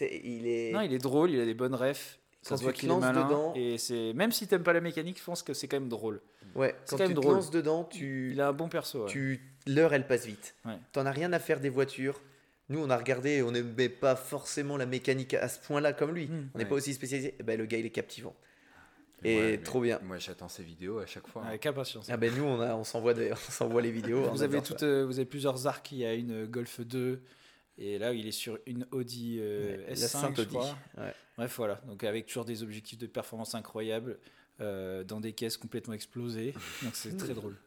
Il 0.00 0.46
est. 0.46 0.72
Non, 0.72 0.80
il 0.80 0.92
est 0.94 0.98
drôle, 0.98 1.30
il 1.32 1.40
a 1.40 1.44
des 1.44 1.54
bonnes 1.54 1.74
refs. 1.74 2.18
Ça 2.44 2.50
Quand 2.50 2.56
se 2.58 2.62
voit 2.62 2.72
qu'il 2.74 2.90
est 2.90 2.96
malin. 2.98 3.24
dedans- 3.24 3.52
Et 3.56 3.78
c'est 3.78 4.12
même 4.12 4.30
si 4.30 4.46
t'aimes 4.46 4.62
pas 4.62 4.72
la 4.74 4.80
mécanique, 4.82 5.18
je 5.18 5.24
pense 5.24 5.42
que 5.42 5.54
c'est 5.54 5.66
quand 5.66 5.80
même 5.80 5.88
drôle. 5.88 6.20
Ouais, 6.54 6.72
quand 6.86 6.90
quand 6.90 6.96
tu 6.98 7.02
même 7.08 7.10
te 7.16 7.20
drôle. 7.20 7.34
lances 7.36 7.50
dedans, 7.50 7.84
tu. 7.84 8.30
Il 8.32 8.40
a 8.40 8.48
un 8.48 8.52
bon 8.52 8.68
perso. 8.68 9.04
ouais. 9.04 9.10
tu 9.10 9.40
l'heure 9.66 9.92
elle 9.94 10.06
passe 10.06 10.26
vite. 10.26 10.54
Ouais. 10.66 10.74
T'en 10.92 11.06
as 11.06 11.10
rien 11.10 11.32
à 11.32 11.38
faire 11.38 11.58
des 11.58 11.70
voitures. 11.70 12.20
Nous 12.68 12.78
on 12.78 12.90
a 12.90 12.96
regardé, 12.96 13.30
et 13.36 13.42
on 13.42 13.50
n'aimait 13.50 13.88
pas 13.88 14.14
forcément 14.14 14.76
la 14.76 14.84
mécanique 14.86 15.34
à 15.34 15.48
ce 15.48 15.58
point-là 15.58 15.92
comme 15.94 16.12
lui. 16.14 16.26
Mm. 16.28 16.50
On 16.54 16.58
n'est 16.58 16.64
Ouais. 16.64 16.68
pas 16.70 16.76
aussi 16.76 16.92
spécialisé. 16.94 17.34
Eh 17.40 17.42
ben, 17.42 17.58
le 17.58 17.64
gars 17.66 17.78
il 17.78 17.86
est 17.86 17.90
captivant. 17.90 18.34
Et 19.26 19.38
Ouais, 19.38 19.58
trop 19.58 19.80
bien. 19.80 19.98
Moi 20.02 20.18
j'attends 20.18 20.48
ces 20.50 20.62
vidéos 20.62 20.98
à 20.98 21.06
chaque 21.06 21.26
fois. 21.26 21.42
hein. 21.44 21.48
Avec 21.48 21.64
impatience. 21.64 22.08
Ah 22.10 22.18
ben 22.18 22.30
nous 22.36 22.44
on 22.44 22.60
a, 22.60 22.74
on 22.74 22.84
s'envoie 22.84 23.14
des- 23.14 23.32
on 23.32 23.36
s'envoie 23.36 23.80
les 23.80 23.90
vidéos. 23.90 24.22
Vous 24.30 24.42
avez, 24.42 24.60
toutes, 24.60 24.82
euh, 24.82 25.06
vous 25.06 25.18
avez 25.18 25.24
plusieurs 25.26 25.66
arcs. 25.66 25.90
Il 25.92 25.98
y 25.98 26.04
a 26.04 26.12
une 26.12 26.44
Golf 26.44 26.80
2. 26.82 27.22
Et 27.78 27.98
là, 27.98 28.12
il 28.12 28.28
est 28.28 28.32
sur 28.32 28.58
une 28.66 28.86
Audi 28.92 29.38
euh, 29.40 29.78
Ouais, 29.78 29.84
la 29.88 29.94
S5, 29.94 30.06
Sainte 30.08 30.36
je 30.36 30.42
Audi. 30.42 30.54
crois. 30.54 30.76
Ouais. 30.98 31.12
Bref, 31.36 31.54
voilà. 31.56 31.80
Donc, 31.86 32.04
avec 32.04 32.26
toujours 32.26 32.44
des 32.44 32.62
objectifs 32.62 32.98
de 32.98 33.06
performance 33.06 33.54
incroyables, 33.54 34.18
euh, 34.60 35.02
dans 35.04 35.20
des 35.20 35.32
caisses 35.32 35.56
complètement 35.56 35.94
explosées. 35.94 36.54
Donc, 36.82 36.94
c'est 36.94 37.16
très 37.16 37.34
drôle. 37.34 37.56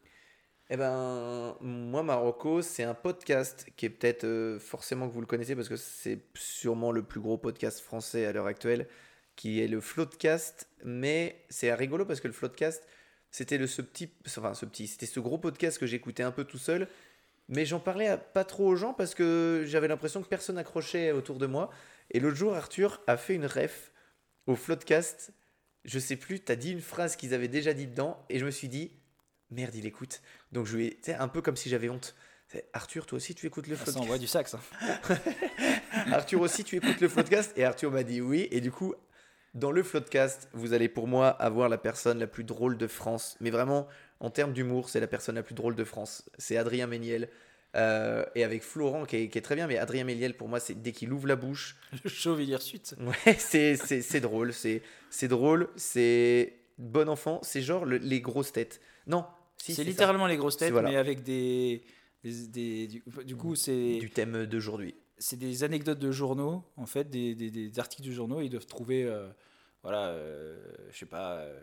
Eh 0.70 0.76
ben, 0.76 1.56
moi, 1.62 2.02
Marocco, 2.02 2.60
c'est 2.60 2.82
un 2.82 2.92
podcast 2.92 3.66
qui 3.74 3.86
est 3.86 3.88
peut-être 3.88 4.24
euh, 4.24 4.58
forcément 4.58 5.08
que 5.08 5.14
vous 5.14 5.22
le 5.22 5.26
connaissez 5.26 5.56
parce 5.56 5.70
que 5.70 5.76
c'est 5.76 6.20
sûrement 6.34 6.92
le 6.92 7.02
plus 7.02 7.20
gros 7.20 7.38
podcast 7.38 7.80
français 7.80 8.26
à 8.26 8.32
l'heure 8.32 8.44
actuelle, 8.44 8.86
qui 9.34 9.62
est 9.62 9.66
le 9.66 9.80
Floatcast. 9.80 10.68
Mais 10.84 11.42
c'est 11.48 11.72
rigolo 11.72 12.04
parce 12.04 12.20
que 12.20 12.26
le 12.28 12.34
Floatcast, 12.34 12.86
c'était 13.30 13.66
ce 13.66 13.80
petit, 13.80 14.10
enfin 14.26 14.52
ce 14.52 14.66
petit, 14.66 14.88
c'était 14.88 15.06
ce 15.06 15.20
gros 15.20 15.38
podcast 15.38 15.78
que 15.78 15.86
j'écoutais 15.86 16.22
un 16.22 16.32
peu 16.32 16.44
tout 16.44 16.58
seul. 16.58 16.86
Mais 17.48 17.64
j'en 17.64 17.80
parlais 17.80 18.08
à- 18.08 18.18
pas 18.18 18.44
trop 18.44 18.66
aux 18.66 18.76
gens 18.76 18.92
parce 18.92 19.14
que 19.14 19.64
j'avais 19.66 19.88
l'impression 19.88 20.20
que 20.22 20.28
personne 20.28 20.58
accrochait 20.58 21.12
autour 21.12 21.38
de 21.38 21.46
moi. 21.46 21.70
Et 22.10 22.20
l'autre 22.20 22.36
jour, 22.36 22.54
Arthur 22.54 23.00
a 23.06 23.16
fait 23.16 23.34
une 23.34 23.46
ref 23.46 23.92
au 24.46 24.56
Floatcast. 24.56 25.32
Je 25.84 25.98
sais 25.98 26.16
plus, 26.16 26.40
t'as 26.40 26.56
dit 26.56 26.72
une 26.72 26.80
phrase 26.80 27.16
qu'ils 27.16 27.34
avaient 27.34 27.48
déjà 27.48 27.72
dit 27.74 27.86
dedans 27.86 28.24
et 28.28 28.38
je 28.38 28.44
me 28.44 28.50
suis 28.50 28.68
dit, 28.68 28.92
merde, 29.50 29.74
il 29.74 29.86
écoute. 29.86 30.22
Donc 30.52 30.66
je 30.66 30.76
lui 30.76 30.98
ai, 31.06 31.14
un 31.14 31.28
peu 31.28 31.42
comme 31.42 31.56
si 31.56 31.68
j'avais 31.68 31.88
honte. 31.88 32.14
Arthur, 32.72 33.04
toi 33.04 33.16
aussi 33.16 33.34
tu 33.34 33.46
écoutes 33.46 33.66
le 33.66 33.76
Ça 33.76 33.82
Floatcast 33.84 34.02
envoie 34.02 34.18
du 34.18 34.26
sax. 34.26 34.54
hein. 34.54 34.60
Arthur 36.12 36.40
aussi, 36.40 36.64
tu 36.64 36.76
écoutes 36.76 37.00
le 37.00 37.08
Floodcast 37.08 37.52
Et 37.58 37.64
Arthur 37.64 37.90
m'a 37.90 38.02
dit 38.02 38.20
oui. 38.22 38.48
Et 38.50 38.60
du 38.62 38.70
coup, 38.72 38.94
dans 39.54 39.70
le 39.70 39.82
Floodcast, 39.82 40.48
vous 40.54 40.72
allez 40.72 40.88
pour 40.88 41.06
moi 41.06 41.28
avoir 41.28 41.68
la 41.68 41.78
personne 41.78 42.18
la 42.18 42.26
plus 42.26 42.44
drôle 42.44 42.78
de 42.78 42.86
France. 42.86 43.36
Mais 43.40 43.50
vraiment, 43.50 43.86
en 44.20 44.30
termes 44.30 44.52
d'humour, 44.54 44.88
c'est 44.88 45.00
la 45.00 45.06
personne 45.06 45.34
la 45.34 45.42
plus 45.42 45.54
drôle 45.54 45.74
de 45.74 45.84
France. 45.84 46.28
C'est 46.38 46.56
Adrien 46.56 46.86
Méniel. 46.86 47.28
Euh, 47.78 48.24
et 48.34 48.42
avec 48.44 48.62
Florent 48.62 49.04
qui 49.04 49.16
est, 49.16 49.28
qui 49.28 49.38
est 49.38 49.42
très 49.42 49.54
bien. 49.54 49.66
Mais 49.66 49.78
Adrien 49.78 50.04
Méniel, 50.04 50.34
pour 50.36 50.48
moi, 50.48 50.58
c'est 50.58 50.74
dès 50.82 50.92
qu'il 50.92 51.12
ouvre 51.12 51.26
la 51.28 51.36
bouche, 51.36 51.76
Le 52.04 52.10
chauve, 52.10 52.42
il 52.42 52.50
y 52.50 52.60
suite. 52.60 52.94
Ouais, 53.00 53.34
c'est, 53.38 54.20
drôle, 54.20 54.52
c'est, 54.52 55.28
drôle, 55.28 55.68
c'est 55.76 56.54
bon 56.78 57.08
enfant, 57.08 57.40
c'est 57.42 57.62
genre 57.62 57.84
le- 57.84 57.98
les 57.98 58.20
grosses 58.20 58.52
têtes. 58.52 58.80
Non, 59.06 59.24
si, 59.56 59.74
c'est 59.74 59.82
ça. 59.82 59.88
littéralement 59.88 60.26
les 60.26 60.36
grosses 60.36 60.56
têtes, 60.56 60.72
voilà. 60.72 60.88
mais 60.90 60.96
avec 60.96 61.22
des. 61.22 61.82
des, 62.24 62.46
des- 62.48 62.86
du, 62.88 63.02
du 63.24 63.36
coup, 63.36 63.54
c'est 63.54 63.98
du 63.98 64.10
thème 64.10 64.46
d'aujourd'hui. 64.46 64.94
c'est 65.18 65.38
des 65.38 65.62
anecdotes 65.64 65.98
de 65.98 66.10
journaux, 66.10 66.64
en 66.76 66.86
fait, 66.86 67.08
des, 67.10 67.34
des- 67.34 67.50
des 67.50 67.78
articles 67.78 68.06
de 68.08 68.12
journaux. 68.12 68.40
Ils 68.40 68.50
doivent 68.50 68.66
trouver, 68.66 69.04
euh, 69.04 69.28
voilà, 69.82 70.08
euh, 70.08 70.58
je 70.90 70.98
sais 70.98 71.06
pas, 71.06 71.34
euh, 71.38 71.58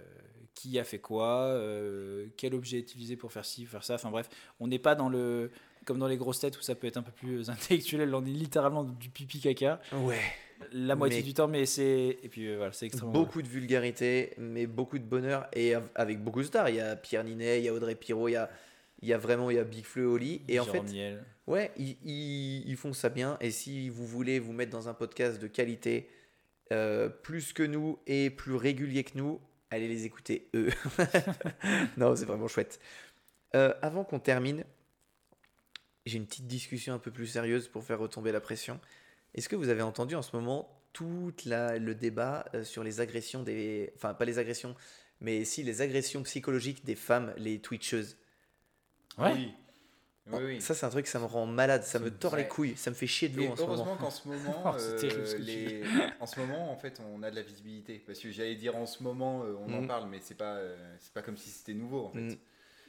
qui 0.53 0.79
a 0.79 0.83
fait 0.85 0.99
quoi, 0.99 1.47
euh, 1.47 2.27
quel 2.37 2.53
objet 2.55 2.77
est 2.77 2.81
utilisé 2.81 3.17
pour 3.17 3.31
faire 3.33 3.43
ci, 3.45 3.65
faire 3.65 3.83
ça. 3.83 3.95
Enfin 3.95 4.09
bref, 4.11 4.29
on 4.59 4.67
n'est 4.67 4.79
pas 4.79 4.95
dans 4.95 5.09
le. 5.09 5.51
Comme 5.85 5.99
dans 5.99 6.07
les 6.07 6.17
grosses 6.17 6.39
têtes 6.39 6.57
où 6.57 6.61
ça 6.61 6.75
peut 6.75 6.87
être 6.87 6.97
un 6.97 7.03
peu 7.03 7.11
plus 7.11 7.49
intellectuel, 7.49 8.09
là 8.09 8.17
on 8.17 8.25
est 8.25 8.29
littéralement 8.29 8.83
du 8.83 9.09
pipi 9.09 9.39
caca 9.39 9.79
Ouais. 9.93 10.19
la 10.71 10.95
moitié 10.95 11.19
Mais- 11.19 11.23
du 11.23 11.33
temps, 11.33 11.47
mais 11.47 11.65
c'est. 11.65 12.17
Et 12.23 12.27
puis 12.29 12.47
euh, 12.47 12.57
voilà, 12.57 12.71
c'est 12.71 12.87
extrêmement. 12.87 13.13
Beaucoup 13.13 13.41
de 13.41 13.47
vulgarité, 13.47 14.33
mais 14.37 14.65
beaucoup 14.67 14.97
de 14.99 15.03
bonheur 15.03 15.47
et 15.53 15.75
av- 15.75 15.87
avec 15.95 16.23
beaucoup 16.23 16.39
de 16.41 16.45
stars. 16.47 16.69
Il 16.69 16.75
y 16.75 16.79
a 16.81 16.95
Pierre 16.95 17.23
Ninet, 17.23 17.59
il 17.59 17.65
y 17.65 17.69
a 17.69 17.73
Audrey 17.73 17.95
Pirot, 17.95 18.27
il 18.29 18.33
y 18.33 18.35
a, 18.35 18.49
il 19.01 19.07
y 19.09 19.13
a 19.13 19.17
vraiment 19.17 19.51
il 19.51 19.57
y 19.57 19.59
a 19.59 19.63
Big 19.63 19.85
Fleu 19.85 20.07
Oli. 20.07 20.41
Et 20.47 20.59
en 20.59 20.65
fait, 20.65 20.81
ouais, 21.47 21.71
ils, 21.77 21.97
ils- 22.03 22.67
ils 22.67 22.75
font 22.77 22.93
ça 22.93 23.09
bien. 23.09 23.37
Et 23.41 23.51
si 23.51 23.89
vous 23.89 24.05
voulez 24.07 24.39
vous 24.39 24.53
mettre 24.53 24.71
dans 24.71 24.89
un 24.89 24.93
podcast 24.93 25.39
de 25.41 25.47
qualité, 25.47 26.09
euh, 26.71 27.09
plus 27.09 27.53
que 27.53 27.61
nous 27.61 27.99
et 28.07 28.31
plus 28.31 28.55
régulier 28.55 29.03
que 29.03 29.17
nous, 29.19 29.39
allez 29.69 29.87
les 29.87 30.05
écouter 30.05 30.47
eux. 30.55 30.69
non, 31.97 32.15
c'est 32.15 32.25
vraiment 32.25 32.47
chouette. 32.47 32.79
Euh, 33.55 33.73
avant 33.81 34.03
qu'on 34.03 34.19
termine, 34.19 34.63
j'ai 36.05 36.17
une 36.17 36.25
petite 36.25 36.47
discussion 36.47 36.93
un 36.93 36.99
peu 36.99 37.11
plus 37.11 37.27
sérieuse 37.27 37.67
pour 37.67 37.83
faire 37.83 37.99
retomber 37.99 38.31
la 38.31 38.41
pression. 38.41 38.79
Est-ce 39.33 39.49
que 39.49 39.55
vous 39.55 39.69
avez 39.69 39.81
entendu 39.81 40.15
en 40.15 40.21
ce 40.21 40.35
moment 40.35 40.69
tout 40.93 41.33
la, 41.45 41.77
le 41.77 41.93
débat 41.95 42.45
euh, 42.53 42.63
sur 42.63 42.83
les 42.83 43.01
agressions 43.01 43.43
des... 43.43 43.91
Enfin, 43.95 44.13
pas 44.13 44.25
les 44.25 44.39
agressions, 44.39 44.75
mais 45.19 45.43
si 45.45 45.63
les 45.63 45.81
agressions 45.81 46.23
psychologiques 46.23 46.85
des 46.85 46.95
femmes, 46.95 47.33
les 47.37 47.59
twitcheuses? 47.59 48.17
Ouais. 49.17 49.33
Oui. 49.33 49.53
Oui, 50.27 50.39
oui. 50.43 50.61
Ça, 50.61 50.73
c'est 50.73 50.87
un 50.87 50.89
truc, 50.89 51.05
ça 51.05 51.19
me 51.19 51.25
rend 51.25 51.45
malade, 51.45 51.83
ça 51.83 51.99
me 51.99 52.09
tord 52.09 52.35
les 52.35 52.43
Ouais. 52.43 52.47
couilles, 52.47 52.75
ça 52.75 52.89
me 52.89 52.95
fait 52.95 53.05
chier 53.05 53.29
de 53.29 53.37
l'eau 53.37 53.47
en 53.51 53.55
ce 53.55 53.61
moment. 53.61 53.73
heureusement 53.75 53.95
qu'en 53.97 54.09
ce 54.09 54.27
moment, 54.27 54.63
Oh, 54.65 54.71
euh, 54.75 54.97
terrible 54.97 55.27
ce 55.27 55.35
les- 55.37 55.83
en 56.19 56.25
ce 56.25 56.39
moment, 56.39 56.71
en 56.71 56.75
fait, 56.77 56.99
on 56.99 57.21
a 57.21 57.29
de 57.29 57.35
la 57.35 57.43
visibilité. 57.43 58.01
Parce 58.07 58.17
que 58.19 58.31
j'allais 58.31 58.55
dire 58.55 58.75
en 58.75 58.87
ce 58.87 59.03
moment, 59.03 59.43
euh, 59.43 59.53
on 59.59 59.71
en 59.73 59.81
Mm. 59.83 59.87
parle, 59.87 60.09
mais 60.09 60.19
c'est 60.21 60.33
pas, 60.33 60.55
euh, 60.55 60.95
c'est 60.99 61.13
pas 61.13 61.21
comme 61.21 61.37
si 61.37 61.49
c'était 61.49 61.75
nouveau. 61.75 62.05
En 62.05 62.09
fait, 62.11 62.21
Mm. 62.21 62.37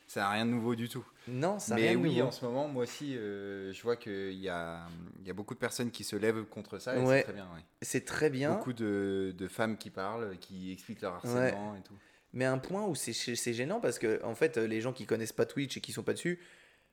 Ça 0.07 0.21
n'a 0.21 0.31
rien 0.31 0.47
de 0.47 0.51
nouveau 0.53 0.75
du 0.75 0.89
tout. 0.89 1.05
Non, 1.29 1.59
ça 1.59 1.75
a 1.75 1.77
mais 1.77 1.89
rien 1.89 1.93
de 1.95 2.03
oui, 2.03 2.15
nouveau. 2.17 2.29
en 2.29 2.31
ce 2.31 2.45
moment, 2.45 2.69
moi 2.69 2.85
aussi, 2.85 3.17
euh, 3.17 3.73
je 3.73 3.83
vois 3.83 3.97
qu'il 3.97 4.35
y 4.39 4.49
a, 4.49 4.87
y 5.25 5.31
a 5.31 5.33
beaucoup 5.35 5.55
de 5.55 5.59
personnes 5.59 5.91
qui 5.91 6.05
se 6.05 6.15
lèvent 6.17 6.45
contre 6.45 6.79
ça. 6.79 6.99
Ouais. 7.01 7.19
c'est 7.19 7.25
très 7.25 7.33
bien. 7.33 7.45
ouais. 7.55 7.63
C'est 7.83 8.05
très 8.05 8.31
bien, 8.31 8.55
Beaucoup 8.55 8.73
de, 8.73 9.35
de 9.37 9.49
femmes 9.49 9.77
qui 9.77 9.91
parlent, 9.91 10.37
qui 10.39 10.73
expliquent 10.73 11.01
leur 11.03 11.15
harcèlement 11.15 11.75
et 11.77 11.83
tout. 11.83 11.95
mais 12.33 12.45
à 12.45 12.53
un 12.53 12.59
point 12.59 12.85
où 12.87 12.95
c'est 12.95 13.53
gênant 13.53 13.81
parce 13.81 13.99
que, 13.99 14.23
en 14.25 14.35
fait, 14.37 14.57
les 14.57 14.81
gens 14.81 14.93
qui 14.93 15.07
connaissent 15.07 15.33
pas 15.33 15.47
Twitch 15.47 15.77
et 15.77 15.81
qui 15.81 15.93
sont 15.93 16.05
pas 16.05 16.13
dessus, 16.13 16.39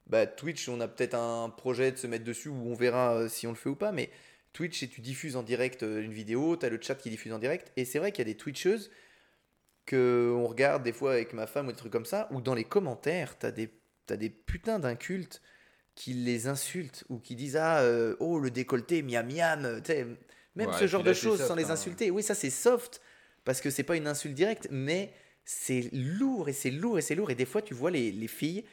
bah, 0.08 0.26
Twitch, 0.26 0.68
on 0.68 0.82
a 0.82 0.88
peut-être 0.88 1.14
un 1.16 1.50
projet 1.50 1.92
de 1.92 1.98
se 1.98 2.08
mettre 2.08 2.26
dessus 2.26 2.50
où 2.50 2.68
on 2.70 2.74
verra 2.74 3.14
euh, 3.16 3.30
si 3.30 3.46
on 3.48 3.52
le 3.52 3.56
fait 3.56 3.70
ou 3.70 3.76
pas, 3.76 3.92
mais 3.92 4.10
Twitch, 4.52 4.90
tu 4.90 5.02
diffuses 5.02 5.36
en 5.36 5.44
direct 5.44 5.84
euh, 5.84 6.02
une 6.04 6.12
vidéo, 6.12 6.58
tu 6.58 6.66
as 6.66 6.70
le 6.70 6.80
chat 6.82 6.96
qui 6.96 7.10
diffuse 7.10 7.32
en 7.34 7.40
direct, 7.40 7.72
et 7.78 7.86
c'est 7.86 8.00
vrai 8.00 8.12
qu'il 8.12 8.28
y 8.28 8.30
a 8.30 8.34
des 8.34 8.38
Twitcheuses 8.38 8.90
que 9.86 10.34
on 10.36 10.48
regarde 10.48 10.84
des 10.84 10.94
fois 10.94 11.14
avec 11.14 11.34
ma 11.34 11.48
femme 11.48 11.68
ou 11.68 11.72
des 11.72 11.78
trucs 11.78 11.92
comme 11.92 12.06
ça, 12.06 12.28
où 12.32 12.42
dans 12.42 12.56
les 12.56 12.64
commentaires, 12.64 13.38
tu 13.38 13.46
as 13.46 13.52
des, 13.52 13.70
t'as 14.06 14.16
des 14.18 14.30
putains 14.30 14.80
d'incultes, 14.80 15.42
qui 15.96 16.14
les 16.14 16.48
insultent 16.48 17.04
ou 17.10 17.20
qui 17.20 17.36
disent 17.36 17.56
ah 17.58 17.80
euh, 17.82 18.16
oh 18.20 18.40
le 18.40 18.50
décolleté 18.52 19.04
miam 19.04 19.28
miam 19.32 19.82
sais, 19.86 20.06
même 20.56 20.70
Ouais, 20.70 20.78
ce 20.80 20.88
genre 20.88 21.04
de 21.04 21.14
choses 21.14 21.38
soft, 21.38 21.48
sans 21.50 21.56
les 21.56 21.66
hein. 21.66 21.72
insulter. 21.72 22.12
Oui 22.12 22.24
ça 22.24 22.36
c'est 22.36 22.50
soft 22.50 23.02
parce 23.44 23.62
que 23.62 23.70
c'est 23.70 23.84
pas 23.84 23.96
une 23.96 24.08
insulte 24.08 24.34
directe 24.36 24.68
mais 24.72 25.14
c'est 25.46 25.90
lourd 25.94 26.50
et 26.50 26.54
c'est 26.54 26.72
lourd 26.72 26.98
et 26.98 27.02
c'est 27.02 27.16
lourd. 27.16 27.30
Et 27.32 27.36
des 27.36 27.46
fois 27.46 27.62
tu 27.62 27.74
vois 27.74 27.92
les, 27.92 28.12
les 28.12 28.28
filles 28.28 28.64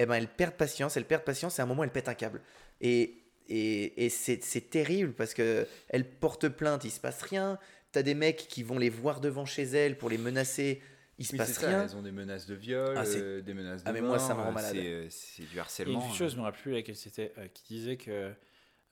eh 0.00 0.06
ben 0.06 0.14
elles 0.14 0.28
perdent 0.28 0.54
patience 0.56 0.96
elles 0.96 1.04
perdent 1.06 1.24
patience 1.24 1.58
et 1.58 1.62
à 1.62 1.64
un 1.64 1.68
moment 1.68 1.84
elles 1.84 1.92
pètent 1.92 2.08
un 2.08 2.14
câble. 2.14 2.40
Et 2.80 3.20
et, 3.48 4.06
et 4.06 4.08
c'est 4.10 4.42
c'est 4.42 4.70
terrible 4.70 5.12
parce 5.12 5.34
que 5.34 5.66
elles 5.90 6.08
portent 6.18 6.48
plainte 6.48 6.84
il 6.84 6.90
se 6.90 6.98
passe 7.00 7.22
rien 7.22 7.58
t'as 7.94 8.02
des 8.02 8.14
mecs 8.14 8.46
qui 8.48 8.62
vont 8.62 8.78
les 8.78 8.90
voir 8.90 9.20
devant 9.20 9.44
chez 9.46 9.62
elles 9.62 9.96
pour 9.96 10.10
les 10.10 10.18
menacer 10.18 10.82
il 11.16 11.24
se 11.24 11.32
Oui, 11.32 11.38
passe 11.38 11.52
c'est 11.52 11.60
ça, 11.60 11.68
rien 11.68 11.82
elles 11.84 11.94
ont 11.96 12.02
des 12.02 12.10
menaces 12.10 12.46
de 12.46 12.54
viol, 12.56 12.94
Ah, 12.98 13.04
c'est- 13.04 13.20
euh, 13.22 13.40
des 13.40 13.54
menaces 13.54 13.84
de 13.84 13.88
Ah, 13.88 13.92
mais 13.92 14.00
moi, 14.00 14.18
ça 14.18 14.34
me 14.34 14.40
rend 14.40 14.48
euh, 14.48 14.52
malade. 14.52 14.72
C'est 15.10 15.42
euh, 15.42 15.46
du 15.46 15.56
Et 15.56 15.60
harcèlement. 15.60 16.04
une 16.04 16.12
chose, 16.12 16.32
je 16.32 16.36
me 16.36 16.42
rappelle 16.42 16.60
plus 16.60 16.72
laquelle 16.72 16.96
c'était, 16.96 17.32
euh, 17.38 17.46
qui 17.46 17.62
disait 17.72 17.96
que 17.96 18.32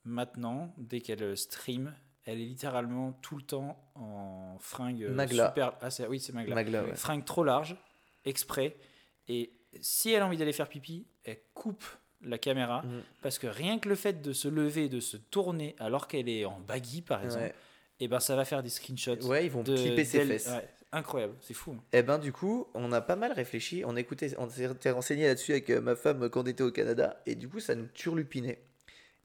maintenant, 0.04 0.72
dès 0.78 1.00
qu'elle 1.00 1.36
stream, 1.36 1.92
elle 2.24 2.40
est 2.40 2.44
littéralement 2.44 3.12
tout 3.22 3.36
le 3.36 3.42
temps 3.42 3.76
en 3.96 4.56
fringue 4.60 5.08
Magla. 5.10 5.48
super. 5.48 5.72
Ah, 5.80 5.90
c'est- 5.90 6.06
oui, 6.06 6.20
c'est 6.20 6.32
Magla. 6.32 6.54
Magla, 6.54 6.84
ouais. 6.84 6.94
Fringue 6.94 7.24
trop 7.24 7.42
large, 7.44 7.76
exprès. 8.24 8.76
Et 9.28 9.52
si 9.80 10.12
elle 10.12 10.22
a 10.22 10.26
envie 10.26 10.36
d'aller 10.36 10.52
faire 10.52 10.68
pipi, 10.68 11.06
elle 11.24 11.40
coupe 11.54 11.84
la 12.20 12.38
caméra 12.38 12.82
Mhm. 12.82 13.02
parce 13.20 13.38
que 13.40 13.48
rien 13.48 13.80
que 13.80 13.88
le 13.88 13.96
fait 13.96 14.22
de 14.22 14.32
se 14.32 14.46
lever, 14.46 14.88
de 14.88 15.00
se 15.00 15.16
tourner 15.16 15.74
alors 15.80 16.06
qu'elle 16.06 16.28
est 16.28 16.44
en 16.44 16.60
baggy 16.60 17.02
par 17.02 17.24
exemple, 17.24 17.46
Ouais. 17.46 17.54
Et 18.02 18.08
ben 18.08 18.20
ça 18.20 18.36
va 18.36 18.44
faire 18.44 18.62
des 18.62 18.68
screenshots. 18.68 19.26
Ouais, 19.26 19.44
ils 19.46 19.50
vont 19.50 19.62
de- 19.62 19.76
clipper 19.76 20.04
ses 20.04 20.24
fesses. 20.24 20.48
Ouais, 20.48 20.68
incroyable, 20.92 21.34
c'est 21.40 21.54
fou. 21.54 21.72
hein. 21.78 21.82
Eh 21.92 22.02
ben 22.02 22.18
du 22.18 22.32
coup, 22.32 22.66
on 22.74 22.92
a 22.92 23.00
pas 23.00 23.16
mal 23.16 23.32
réfléchi, 23.32 23.82
on 23.86 23.96
écoutait, 23.96 24.34
on 24.38 24.48
s'était 24.48 24.90
renseigné 24.90 25.26
là-dessus 25.26 25.52
avec 25.52 25.70
euh, 25.70 25.80
ma 25.80 25.94
femme 25.96 26.28
quand 26.30 26.42
on 26.42 26.46
était 26.46 26.62
au 26.62 26.70
Canada, 26.72 27.20
et 27.26 27.34
du 27.34 27.48
coup 27.48 27.60
ça 27.60 27.74
nous 27.74 27.86
turlupinait. 27.86 28.60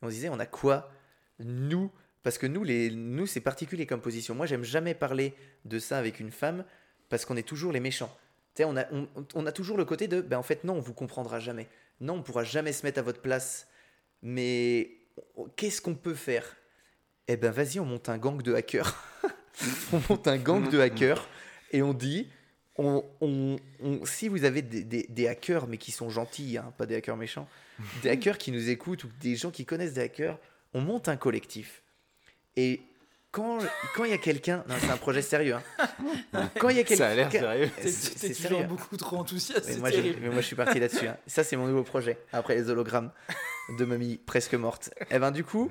On 0.02 0.08
se 0.08 0.14
disait, 0.14 0.30
on 0.30 0.40
a 0.40 0.46
quoi 0.46 0.92
Nous? 1.40 1.92
Parce 2.24 2.38
que 2.38 2.46
nous, 2.48 2.64
les, 2.64 2.90
nous 2.92 3.26
c'est 3.26 3.40
particulier 3.42 3.86
comme 3.86 4.02
position. 4.02 4.36
Moi, 4.36 4.46
j'aime 4.48 4.64
jamais 4.64 4.94
parler 4.94 5.34
de 5.66 5.80
ça 5.80 5.98
avec 5.98 6.20
une 6.20 6.32
femme, 6.32 6.66
parce 7.10 7.24
qu'on 7.26 7.38
est 7.38 7.48
toujours 7.48 7.72
les 7.72 7.80
méchants. 7.80 8.14
Tu 8.54 8.64
sais, 8.64 8.66
on 8.66 8.76
a, 8.76 8.86
on, 8.92 9.08
on 9.36 9.46
a 9.46 9.52
toujours 9.54 9.78
le 9.78 9.86
côté 9.86 10.08
de, 10.10 10.20
ben 10.20 10.38
en 10.38 10.44
fait 10.44 10.64
non, 10.66 10.74
on 10.76 10.80
vous 10.82 10.94
comprendra 10.94 11.40
jamais. 11.40 11.68
Non, 12.02 12.16
on 12.16 12.22
pourra 12.24 12.44
jamais 12.44 12.74
se 12.74 12.86
mettre 12.86 13.00
à 13.00 13.02
votre 13.02 13.22
place. 13.22 13.68
Mais 14.22 14.92
qu'est-ce 15.56 15.82
qu'on 15.82 15.96
peut 15.96 16.16
faire? 16.16 16.57
Eh 17.28 17.38
ben 17.38 17.52
vas-y, 17.52 17.80
on 17.80 17.86
monte 17.86 18.10
un 18.10 18.18
gang 18.18 18.42
de 18.42 18.54
hackers. 18.54 18.96
on 19.94 20.02
monte 20.10 20.28
un 20.28 20.38
gang 20.38 20.70
de 20.70 20.80
hackers 20.80 21.28
et 21.72 21.82
on 21.82 21.94
dit 21.94 22.28
on, 22.78 23.04
on- 23.22 23.58
on- 23.82 24.06
si 24.06 24.28
vous 24.28 24.44
avez 24.44 24.62
des, 24.62 24.84
des- 24.84 25.08
des 25.10 25.28
hackers, 25.28 25.68
mais 25.68 25.78
qui 25.78 25.92
sont 25.92 26.10
gentils, 26.10 26.58
hein, 26.58 26.72
pas 26.78 26.86
des 26.86 26.96
hackers 26.96 27.18
méchants, 27.18 27.48
des 28.04 28.10
hackers 28.12 28.38
qui 28.38 28.52
nous 28.52 28.70
écoutent 28.70 29.04
ou 29.04 29.10
des 29.20 29.36
gens 29.36 29.52
qui 29.52 29.66
connaissent 29.66 29.94
des 29.94 30.02
hackers, 30.02 30.38
on 30.74 30.82
monte 30.82 31.10
un 31.10 31.18
collectif. 31.18 31.82
Et 32.56 32.82
quand 33.32 33.60
quand 33.96 34.06
il 34.06 34.12
y 34.12 34.14
a 34.14 34.18
quelqu'un, 34.20 34.64
non, 34.70 34.76
c'est 34.80 34.90
un 34.90 34.98
projet 34.98 35.22
sérieux. 35.22 35.56
hein. 36.34 36.50
Quand 36.60 36.70
il 36.70 36.78
y 36.78 36.80
a 36.80 36.84
quelqu'un, 36.84 37.04
Ça 37.06 37.10
a 37.10 37.16
l'air 37.16 37.32
sérieux. 37.32 37.70
T'es 37.82 37.92
c'est 37.92 38.30
toujours 38.34 38.50
sérieux. 38.52 38.68
beaucoup 38.68 38.96
trop 38.96 39.18
enthousiaste. 39.18 39.66
Mais 39.68 39.74
c'est 39.74 39.80
moi, 39.80 39.90
mais 39.92 40.36
je 40.36 40.42
suis 40.42 40.56
parti 40.56 40.80
là-dessus. 40.80 41.08
hein. 41.08 41.18
Ça, 41.28 41.44
c'est 41.44 41.56
mon 41.58 41.68
nouveau 41.68 41.84
projet. 41.84 42.18
Après 42.32 42.56
les 42.56 42.70
hologrammes 42.70 43.12
de 43.78 43.86
mamie 43.86 44.18
presque 44.18 44.54
morte. 44.54 44.92
Et 45.12 45.20
ben, 45.20 45.32
du 45.32 45.44
coup, 45.44 45.70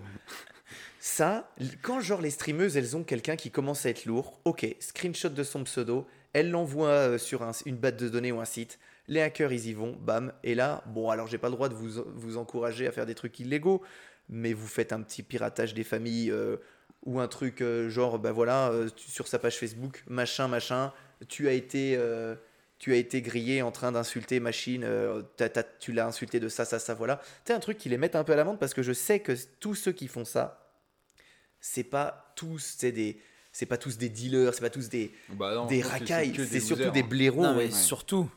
ça, 1.07 1.49
quand 1.83 2.01
genre 2.01 2.21
les 2.21 2.31
streameuses, 2.31 2.77
elles 2.77 2.97
ont 2.97 3.05
quelqu'un 3.05 3.37
qui 3.37 3.53
commence 3.53 3.87
à 3.87 3.91
être 3.91 4.07
lourd, 4.07 4.41
ok, 4.45 4.67
screenshot 4.81 5.29
de 5.29 5.45
son 5.45 5.63
pseudo, 5.63 6.05
elles 6.33 6.51
l'envoient 6.51 6.89
euh, 6.89 7.19
sur 7.19 7.45
un- 7.45 7.53
une 7.65 7.77
base 7.77 7.95
de 7.97 8.09
données 8.09 8.33
ou 8.33 8.41
un 8.41 8.45
site. 8.45 8.81
Les 9.07 9.21
hackers, 9.21 9.53
ils 9.53 9.69
y 9.69 9.73
vont, 9.73 9.97
bam. 10.01 10.33
Et 10.43 10.57
là, 10.57 10.83
bon, 10.87 11.09
alors 11.11 11.29
j'ai 11.29 11.39
pas 11.39 11.47
le 11.49 11.55
droit 11.55 11.69
de 11.69 11.75
vous, 11.75 12.03
vous 12.17 12.37
encourager 12.39 12.89
à 12.89 12.91
faire 12.93 13.07
des 13.07 13.15
trucs 13.15 13.39
illégaux, 13.39 13.83
mais 14.29 14.53
vous 14.53 14.67
faites 14.67 14.93
un 14.93 15.01
petit 15.01 15.23
piratage 15.23 15.75
des 15.75 15.85
familles 15.85 16.33
euh, 16.33 16.57
ou 17.05 17.21
un 17.21 17.29
truc 17.29 17.61
euh, 17.63 17.89
genre, 17.89 18.19
bah 18.19 18.33
voilà, 18.33 18.73
sur 18.97 19.29
sa 19.29 19.39
page 19.39 19.59
Facebook, 19.59 20.03
machin, 20.09 20.49
machin, 20.49 20.93
tu 21.29 21.47
as 21.47 21.53
été. 21.53 21.97
tu 22.79 22.93
as 22.93 22.97
été 22.97 23.23
grillé 23.23 23.63
en 23.63 23.71
train 23.71 23.93
d'insulter 23.93 24.41
machine, 24.41 24.83
euh, 24.85 25.23
tu 25.79 25.93
l'as 25.93 26.07
insulté 26.09 26.41
de 26.41 26.49
ça, 26.49 26.65
ça, 26.65 26.81
ça, 26.81 26.95
voilà. 26.95 27.21
C'est 27.45 27.55
un 27.55 27.61
truc 27.61 27.79
qui 27.79 27.89
les 27.89 27.97
met 27.97 28.15
un 28.17 28.25
peu 28.25 28.33
à 28.33 28.37
l'amende 28.37 28.59
parce 28.59 28.75
que 28.75 28.83
je 28.83 28.93
sais 28.93 29.21
que 29.21 29.33
tous 29.61 29.77
ceux 29.77 29.93
qui 29.93 30.09
font 30.09 30.25
ça, 30.25 30.66
c'est 31.73 31.85
pas 31.85 32.33
tous, 32.37 32.77
c'est 32.79 32.93
des, 32.93 33.21
c'est 33.53 33.67
pas 33.67 33.77
tous 33.77 33.99
des 33.99 34.09
dealers, 34.09 34.55
c'est 34.55 34.61
pas 34.61 34.71
tous 34.71 34.89
des, 34.89 35.13
Bah 35.31 35.55
non, 35.55 35.67
des 35.67 35.83
racailles, 35.83 36.33
c'est 36.49 36.61
surtout 36.61 36.91
des 36.91 37.01
hein. 37.03 37.07
blaireaux. 37.09 37.43
Non, 37.43 37.55
mais 37.55 37.65
ouais. 37.67 37.71
surtout, 37.71 38.31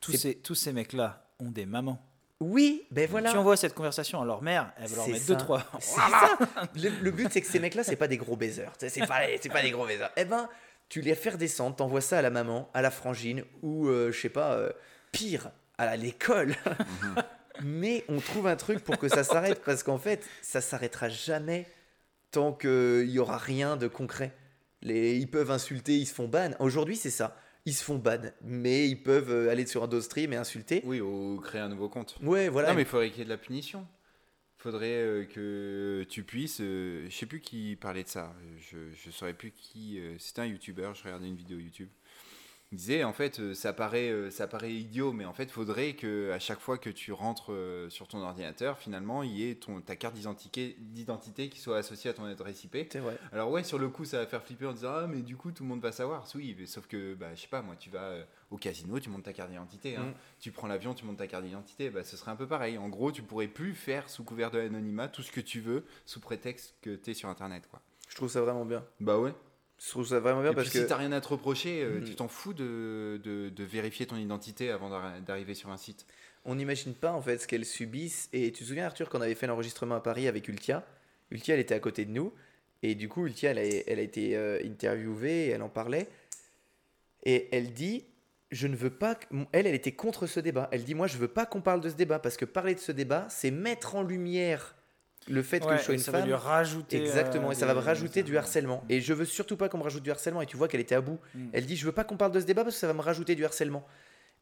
tous 0.00 0.12
ces, 0.12 0.34
tous 0.34 0.54
ces 0.54 0.72
mecs-là 0.72 1.26
ont 1.40 1.50
des 1.50 1.64
mamans. 1.66 2.04
Oui, 2.40 2.84
ben 2.90 3.08
voilà. 3.08 3.30
Tu 3.30 3.38
envoies 3.38 3.56
cette 3.56 3.74
conversation 3.74 4.20
à 4.20 4.24
leur 4.26 4.42
mère, 4.42 4.72
elle 4.78 4.88
va 4.88 4.96
leur 4.96 5.04
C'est 5.06 5.12
mettre 5.12 5.24
ça. 5.24 5.32
deux, 5.34 5.38
trois. 5.38 5.64
C'est 5.80 5.94
ça. 6.00 6.38
Le, 6.74 6.90
le 7.00 7.10
but, 7.10 7.28
c'est 7.32 7.40
que 7.40 7.46
ces 7.46 7.58
mecs-là, 7.60 7.84
c'est 7.84 7.96
pas 7.96 8.08
des 8.08 8.18
gros 8.18 8.36
baisers. 8.36 8.72
C'est 8.78 9.06
pas, 9.06 9.20
c'est 9.40 9.48
pas 9.48 9.62
des 9.62 9.70
gros 9.70 9.86
baisers. 9.86 10.10
Eh 10.16 10.24
ben, 10.26 10.48
tu 10.90 11.00
les 11.00 11.14
fais 11.14 11.30
redescendre, 11.30 11.76
t'envoies 11.76 12.00
ça 12.02 12.18
à 12.18 12.22
la 12.22 12.30
maman, 12.30 12.68
à 12.74 12.82
la 12.82 12.90
frangine, 12.90 13.44
ou 13.62 13.86
euh, 13.88 14.12
je 14.12 14.20
sais 14.20 14.28
pas, 14.28 14.52
euh, 14.54 14.70
pire, 15.12 15.50
à 15.78 15.86
la- 15.86 15.96
l'école. 15.96 16.54
Mais 17.62 18.04
on 18.08 18.18
trouve 18.20 18.46
un 18.48 18.56
truc 18.56 18.80
pour 18.80 18.98
que 18.98 19.08
ça 19.08 19.22
s'arrête, 19.24 19.62
parce 19.64 19.82
qu'en 19.84 19.98
fait, 19.98 20.22
ça 20.42 20.60
s'arrêtera 20.60 21.08
jamais 21.08 21.66
tant 22.34 22.52
qu'il 22.52 23.08
y 23.10 23.18
aura 23.18 23.38
rien 23.38 23.76
de 23.76 23.88
concret. 23.88 24.34
Les, 24.82 25.16
ils 25.16 25.30
peuvent 25.30 25.50
insulter, 25.50 25.96
ils 25.96 26.06
se 26.06 26.14
font 26.14 26.28
ban. 26.28 26.50
Aujourd'hui, 26.58 26.96
c'est 26.96 27.10
ça. 27.10 27.36
Ils 27.64 27.72
se 27.74 27.82
font 27.82 27.96
ban, 27.96 28.20
mais 28.42 28.88
ils 28.88 29.02
peuvent 29.02 29.30
euh, 29.30 29.50
aller 29.50 29.64
sur 29.66 29.82
un 29.82 29.88
dos 29.88 30.02
stream 30.02 30.32
et 30.34 30.36
insulter. 30.36 30.82
Oui, 30.84 31.00
ou 31.00 31.40
créer 31.42 31.62
un 31.62 31.70
nouveau 31.70 31.88
compte. 31.88 32.16
Ouais, 32.22 32.48
voilà. 32.50 32.68
Non, 32.68 32.74
mais 32.74 32.82
il 32.82 32.86
faudrait 32.88 33.08
qu'il 33.08 33.20
y 33.20 33.22
ait 33.22 33.24
de 33.24 33.30
la 33.30 33.38
punition. 33.38 33.86
faudrait 34.58 34.86
euh, 35.02 35.24
que 35.24 36.04
tu 36.10 36.22
puisses. 36.24 36.60
euh, 36.60 37.06
je 37.08 37.14
sais 37.16 37.26
plus 37.26 37.40
qui 37.40 37.76
parlait 37.80 38.04
de 38.04 38.08
ça. 38.08 38.34
Je, 38.58 38.76
je 38.94 39.10
saurais 39.10 39.32
plus 39.34 39.50
qui. 39.52 39.98
euh, 39.98 40.16
C'était 40.18 40.42
un 40.42 40.46
youtubeur. 40.46 40.94
Je 40.94 41.04
regardais 41.04 41.26
une 41.28 41.36
vidéo 41.36 41.58
YouTube. 41.58 41.88
Il 42.74 42.78
disait 42.78 43.04
en 43.04 43.12
fait, 43.12 43.38
euh, 43.38 43.54
ça 43.54 43.72
paraît, 43.72 44.10
euh, 44.10 44.30
ça 44.30 44.48
paraît 44.48 44.72
idiot, 44.72 45.12
mais 45.12 45.24
en 45.24 45.32
fait, 45.32 45.48
faudrait 45.48 45.92
que 45.92 46.32
à 46.32 46.40
chaque 46.40 46.58
fois 46.58 46.76
que 46.76 46.90
tu 46.90 47.12
rentres 47.12 47.52
euh, 47.52 47.88
sur 47.88 48.08
ton 48.08 48.20
ordinateur, 48.20 48.80
finalement, 48.80 49.22
il 49.22 49.30
y 49.30 49.48
ait 49.48 49.54
ton, 49.54 49.80
ta 49.80 49.94
carte 49.94 50.16
d'identité, 50.16 51.48
qui 51.50 51.60
soit 51.60 51.76
associée 51.78 52.10
à 52.10 52.14
ton 52.14 52.24
adresse 52.24 52.64
IP. 52.64 52.76
C'est 52.90 52.98
vrai. 52.98 53.16
Alors 53.30 53.52
ouais, 53.52 53.62
sur 53.62 53.78
le 53.78 53.88
coup, 53.90 54.04
ça 54.04 54.18
va 54.18 54.26
faire 54.26 54.42
flipper 54.42 54.66
en 54.66 54.72
disant 54.72 54.90
ah 54.92 55.06
mais 55.06 55.22
du 55.22 55.36
coup 55.36 55.52
tout 55.52 55.62
le 55.62 55.68
monde 55.68 55.82
va 55.82 55.92
savoir. 55.92 56.26
Oui, 56.34 56.56
mais 56.58 56.66
sauf 56.66 56.88
que 56.88 57.14
bah 57.14 57.32
je 57.36 57.42
sais 57.42 57.46
pas, 57.46 57.62
moi 57.62 57.76
tu 57.78 57.90
vas 57.90 58.12
au 58.50 58.56
casino, 58.56 58.98
tu 58.98 59.08
montes 59.08 59.22
ta 59.22 59.32
carte 59.32 59.50
d'identité. 59.50 59.94
hein. 59.94 60.06
Mm. 60.06 60.14
Tu 60.40 60.50
prends 60.50 60.66
l'avion, 60.66 60.94
tu 60.94 61.04
montes 61.04 61.18
ta 61.18 61.28
carte 61.28 61.44
d'identité. 61.44 61.90
Bah 61.90 62.02
ce 62.02 62.16
serait 62.16 62.32
un 62.32 62.36
peu 62.36 62.48
pareil. 62.48 62.76
En 62.76 62.88
gros, 62.88 63.12
tu 63.12 63.22
pourrais 63.22 63.46
plus 63.46 63.74
faire 63.74 64.10
sous 64.10 64.24
couvert 64.24 64.50
de 64.50 64.58
l'anonymat 64.58 65.06
tout 65.06 65.22
ce 65.22 65.30
que 65.30 65.40
tu 65.40 65.60
veux 65.60 65.84
sous 66.06 66.18
prétexte 66.18 66.74
que 66.82 66.96
tu 66.96 67.12
es 67.12 67.14
sur 67.14 67.28
internet 67.28 67.68
quoi. 67.70 67.80
Je 68.08 68.16
trouve 68.16 68.30
ça 68.30 68.40
vraiment 68.40 68.64
bien. 68.64 68.84
Bah 68.98 69.16
ouais. 69.20 69.32
Je 69.78 69.90
trouve 69.90 70.06
ça 70.06 70.20
vraiment 70.20 70.40
bien 70.42 70.52
Et 70.52 70.54
parce 70.54 70.68
puis 70.68 70.78
que. 70.78 70.82
si 70.84 70.88
t'as 70.88 70.96
rien 70.96 71.12
à 71.12 71.20
te 71.20 71.28
reprocher, 71.28 71.82
euh, 71.82 72.00
Mm. 72.00 72.04
tu 72.04 72.14
t'en 72.14 72.28
fous 72.28 72.54
de, 72.54 73.20
de, 73.22 73.48
de 73.50 73.64
vérifier 73.64 74.06
ton 74.06 74.16
identité 74.16 74.70
avant 74.70 74.88
d'arri- 74.88 75.20
d'arriver 75.22 75.54
sur 75.54 75.70
un 75.70 75.76
site. 75.76 76.06
on 76.44 76.54
n'imagine 76.54 76.94
pas 76.94 77.12
en 77.12 77.20
fait 77.22 77.38
ce 77.38 77.46
qu'elles 77.48 77.64
subissent. 77.66 78.28
Et 78.32 78.52
tu 78.52 78.62
te 78.62 78.68
souviens 78.68 78.86
Arthur 78.86 79.08
qu'on 79.08 79.20
avait 79.20 79.34
fait 79.34 79.46
l'enregistrement 79.46 79.94
à 79.96 80.00
Paris 80.00 80.28
avec 80.28 80.46
Ultia? 80.48 80.84
Ultia 81.30 81.54
elle 81.54 81.60
était 81.60 81.74
à 81.74 81.80
côté 81.80 82.04
de 82.04 82.10
nous 82.10 82.32
et 82.82 82.94
du 82.94 83.08
coup 83.08 83.26
Ultia 83.26 83.50
elle 83.52 83.58
a, 83.58 83.62
elle 83.86 83.98
a 83.98 84.02
été 84.02 84.36
euh, 84.36 84.60
interviewée 84.64 85.46
et 85.46 85.48
elle 85.48 85.62
en 85.62 85.68
parlait 85.70 86.06
et 87.24 87.48
elle 87.52 87.72
dit 87.72 88.04
je 88.50 88.66
ne 88.68 88.76
veux 88.76 88.90
pas 88.90 89.18
elle 89.52 89.66
elle 89.66 89.74
était 89.74 89.92
contre 89.92 90.26
ce 90.26 90.38
débat. 90.38 90.68
Elle 90.70 90.84
dit 90.84 90.94
moi 90.94 91.06
je 91.06 91.16
veux 91.18 91.28
pas 91.28 91.46
qu'on 91.46 91.62
parle 91.62 91.80
de 91.80 91.88
ce 91.88 91.94
débat 91.94 92.18
parce 92.18 92.36
que 92.36 92.44
parler 92.44 92.74
de 92.74 92.80
ce 92.80 92.92
débat 92.92 93.26
c'est 93.30 93.50
mettre 93.50 93.96
en 93.96 94.02
lumière 94.02 94.76
le 95.28 95.42
fait 95.42 95.60
que 95.60 95.76
je 95.76 95.82
sois 95.82 95.94
une 95.94 96.00
ça 96.00 96.12
femme. 96.12 96.20
va 96.22 96.26
lui 96.26 96.34
rajouter. 96.34 96.96
Exactement, 97.00 97.48
euh, 97.48 97.52
et 97.52 97.54
ça 97.54 97.66
va 97.66 97.74
me 97.74 97.80
des- 97.80 97.86
rajouter 97.86 98.22
du 98.22 98.36
harcèlement. 98.36 98.84
Et 98.88 99.00
je 99.00 99.12
veux 99.14 99.24
surtout 99.24 99.56
pas 99.56 99.68
qu'on 99.68 99.78
me 99.78 99.82
rajoute 99.82 100.02
du 100.02 100.10
harcèlement. 100.10 100.42
Et 100.42 100.46
tu 100.46 100.56
vois 100.56 100.68
qu'elle 100.68 100.80
était 100.80 100.94
à 100.94 101.00
bout. 101.00 101.18
Mm. 101.34 101.46
Elle 101.52 101.66
dit 101.66 101.76
Je 101.76 101.86
veux 101.86 101.92
pas 101.92 102.04
qu'on 102.04 102.16
parle 102.16 102.32
de 102.32 102.40
ce 102.40 102.44
débat 102.46 102.62
parce 102.64 102.76
que 102.76 102.80
ça 102.80 102.86
va 102.86 102.92
me 102.94 103.00
rajouter 103.02 103.34
du 103.34 103.44
harcèlement. 103.44 103.86